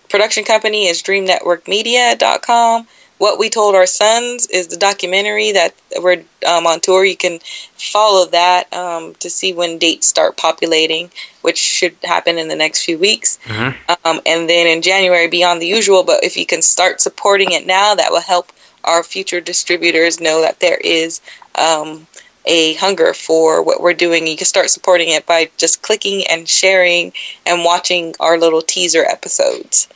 production 0.08 0.44
company 0.44 0.86
is 0.86 1.02
dreamnetworkmedia.com. 1.02 2.86
What 3.22 3.38
We 3.38 3.50
Told 3.50 3.76
Our 3.76 3.86
Sons 3.86 4.46
is 4.46 4.66
the 4.66 4.76
documentary 4.76 5.52
that 5.52 5.76
we're 6.00 6.24
um, 6.44 6.66
on 6.66 6.80
tour. 6.80 7.04
You 7.04 7.16
can 7.16 7.38
follow 7.76 8.26
that 8.26 8.74
um, 8.74 9.14
to 9.20 9.30
see 9.30 9.52
when 9.52 9.78
dates 9.78 10.08
start 10.08 10.36
populating, 10.36 11.08
which 11.40 11.56
should 11.56 11.94
happen 12.02 12.36
in 12.36 12.48
the 12.48 12.56
next 12.56 12.84
few 12.84 12.98
weeks. 12.98 13.38
Mm-hmm. 13.44 13.92
Um, 14.04 14.20
and 14.26 14.50
then 14.50 14.66
in 14.66 14.82
January, 14.82 15.28
beyond 15.28 15.62
the 15.62 15.68
usual. 15.68 16.02
But 16.02 16.24
if 16.24 16.36
you 16.36 16.44
can 16.44 16.62
start 16.62 17.00
supporting 17.00 17.52
it 17.52 17.64
now, 17.64 17.94
that 17.94 18.10
will 18.10 18.20
help 18.20 18.50
our 18.82 19.04
future 19.04 19.40
distributors 19.40 20.20
know 20.20 20.40
that 20.40 20.58
there 20.58 20.78
is 20.82 21.20
um, 21.54 22.08
a 22.44 22.74
hunger 22.74 23.14
for 23.14 23.62
what 23.62 23.80
we're 23.80 23.94
doing. 23.94 24.26
You 24.26 24.36
can 24.36 24.46
start 24.46 24.68
supporting 24.68 25.10
it 25.10 25.26
by 25.26 25.48
just 25.58 25.80
clicking 25.82 26.24
and 26.28 26.48
sharing 26.48 27.12
and 27.46 27.62
watching 27.62 28.16
our 28.18 28.36
little 28.36 28.62
teaser 28.62 29.04
episodes. 29.04 29.86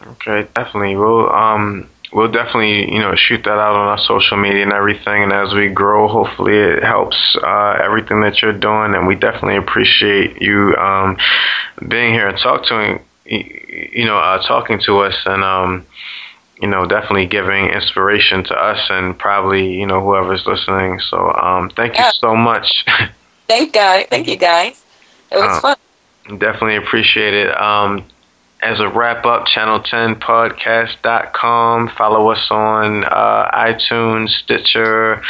Okay, 0.00 0.46
definitely. 0.54 0.94
We'll 0.94 1.28
um 1.32 1.88
we'll 2.16 2.32
definitely 2.32 2.92
you 2.92 3.00
know 3.00 3.14
shoot 3.16 3.42
that 3.44 3.58
out 3.58 3.76
on 3.76 3.88
our 3.88 3.98
social 3.98 4.38
media 4.38 4.64
and 4.64 4.72
everything. 4.72 5.24
And 5.24 5.32
as 5.32 5.54
we 5.54 5.68
grow, 5.68 6.08
hopefully 6.08 6.56
it 6.56 6.84
helps 6.84 7.18
uh, 7.42 7.78
everything 7.84 8.22
that 8.22 8.42
you're 8.42 8.58
doing. 8.58 8.94
And 8.96 9.06
we 9.06 9.16
definitely 9.16 9.56
appreciate 9.58 10.42
you 10.42 10.74
um 10.76 11.16
being 11.88 12.14
here 12.14 12.28
and 12.28 12.38
talk 12.38 12.64
to 12.66 13.00
you 13.26 14.06
know 14.06 14.18
uh, 14.18 14.42
talking 14.46 14.80
to 14.86 14.98
us 15.00 15.14
and 15.26 15.44
um 15.44 15.86
you 16.60 16.68
know 16.68 16.86
definitely 16.86 17.26
giving 17.26 17.66
inspiration 17.66 18.44
to 18.44 18.54
us 18.54 18.80
and 18.90 19.18
probably 19.18 19.66
you 19.74 19.86
know 19.86 20.00
whoever's 20.00 20.44
listening. 20.46 20.98
So 21.10 21.18
um 21.32 21.70
thank 21.76 21.98
you 21.98 22.04
Yeah. 22.04 22.12
so 22.20 22.34
much. 22.36 22.84
Thank 23.48 23.72
guys, 23.72 24.06
thank 24.10 24.26
you 24.28 24.36
guys. 24.36 24.84
It 25.30 25.36
was 25.38 25.56
Uh, 25.56 25.60
fun. 25.60 25.76
Definitely 26.38 26.76
appreciate 26.76 27.34
it. 27.34 27.60
Um, 27.60 28.04
as 28.62 28.80
a 28.80 28.88
wrap 28.88 29.24
up, 29.26 29.46
channel10podcast.com. 29.46 31.90
Follow 31.96 32.30
us 32.30 32.46
on 32.50 33.04
uh, 33.04 33.50
iTunes, 33.52 34.30
Stitcher, 34.30 35.22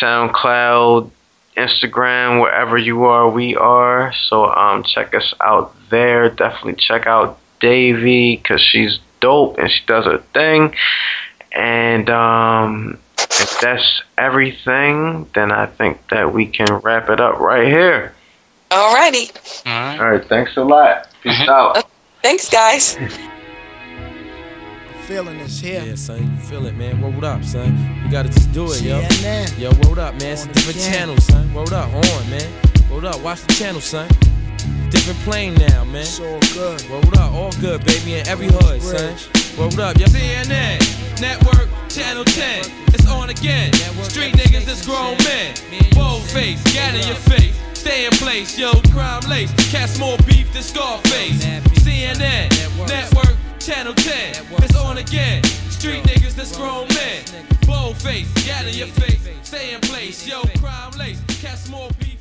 SoundCloud, 0.00 1.10
Instagram, 1.56 2.40
wherever 2.40 2.76
you 2.76 3.04
are, 3.04 3.28
we 3.30 3.54
are. 3.56 4.12
So 4.28 4.46
um, 4.46 4.82
check 4.82 5.14
us 5.14 5.32
out 5.40 5.74
there. 5.90 6.28
Definitely 6.30 6.74
check 6.76 7.06
out 7.06 7.38
Dayvee 7.60 8.42
because 8.42 8.60
she's 8.60 8.98
dope 9.20 9.58
and 9.58 9.70
she 9.70 9.84
does 9.86 10.06
her 10.06 10.18
thing. 10.32 10.74
And 11.52 12.10
um, 12.10 12.98
if 13.18 13.60
that's 13.60 14.02
everything, 14.18 15.28
then 15.34 15.52
I 15.52 15.66
think 15.66 16.00
that 16.10 16.32
we 16.32 16.46
can 16.46 16.80
wrap 16.82 17.08
it 17.10 17.20
up 17.20 17.38
right 17.38 17.68
here. 17.68 18.14
Alrighty, 18.70 19.30
All 19.66 19.72
right. 19.72 20.00
All 20.00 20.10
right, 20.10 20.24
thanks 20.28 20.56
a 20.56 20.64
lot. 20.64 21.06
Peace 21.22 21.38
Mhm. 21.38 21.48
out. 21.48 21.84
Thanks 22.24 22.48
guys. 22.48 22.96
Feeling 25.02 25.38
is 25.40 25.60
here. 25.60 25.84
Yeah, 25.84 25.94
son, 25.94 26.22
you 26.22 26.36
feel 26.38 26.64
it, 26.64 26.74
man. 26.74 27.02
Word 27.02 27.22
up, 27.22 27.44
son. 27.44 27.76
You 28.02 28.10
gotta 28.10 28.30
just 28.30 28.50
do 28.52 28.64
it, 28.72 28.80
yo. 28.80 29.02
CNN. 29.02 29.58
Yo, 29.58 29.68
word 29.86 29.98
up, 29.98 30.14
man. 30.14 30.32
It's 30.32 30.46
a 30.46 30.48
different 30.48 30.78
again. 30.78 30.92
channel, 30.92 31.16
son. 31.18 31.52
Word 31.52 31.74
up, 31.74 31.92
on, 31.92 32.30
man. 32.30 32.50
Word 32.90 33.04
up, 33.04 33.20
watch 33.20 33.42
the 33.42 33.52
channel, 33.52 33.82
son. 33.82 34.08
Different 34.90 35.18
plane 35.20 35.54
now, 35.54 35.84
man. 35.84 36.02
It's 36.02 36.20
all 36.20 36.40
good. 36.54 36.82
Word 36.88 37.18
up, 37.18 37.32
all 37.32 37.52
good, 37.60 37.84
baby, 37.84 38.14
in 38.14 38.28
every 38.28 38.48
hood, 38.48 38.80
son. 38.80 39.16
Word 39.58 39.78
up, 39.78 39.98
yo. 39.98 40.06
CNN, 40.06 40.80
Network, 41.20 41.68
Channel 41.88 42.24
10. 42.24 42.64
It's 42.94 43.06
on 43.08 43.30
again. 43.30 43.72
Street 44.02 44.34
niggas, 44.34 44.64
this 44.64 44.84
grown 44.84 45.16
men. 45.24 45.54
Bold 45.92 46.22
face, 46.22 46.62
gat 46.72 46.94
in 46.94 47.06
your 47.06 47.16
face. 47.16 47.54
Stay 47.72 48.06
in 48.06 48.12
place, 48.12 48.58
yo, 48.58 48.72
crime 48.92 49.22
lace. 49.28 49.52
Cast 49.70 50.00
more 50.00 50.16
beef 50.26 50.52
than 50.52 50.62
Scarface. 50.62 51.44
CNN, 51.84 52.48
Network, 52.88 53.36
Channel 53.58 53.94
10. 53.94 54.46
It's 54.62 54.76
on 54.76 54.98
again. 54.98 55.42
Street 55.68 56.02
niggas, 56.04 56.34
this 56.34 56.56
grown 56.56 56.88
men. 56.88 57.22
Bold 57.66 57.96
face, 57.96 58.32
gat 58.46 58.66
in 58.66 58.74
your 58.74 58.86
face. 58.88 59.20
Stay 59.42 59.74
in 59.74 59.80
place, 59.82 60.26
yo, 60.26 60.42
crime 60.60 60.92
lace. 60.98 61.20
Cast 61.42 61.70
more 61.70 61.90
beef. 61.98 62.13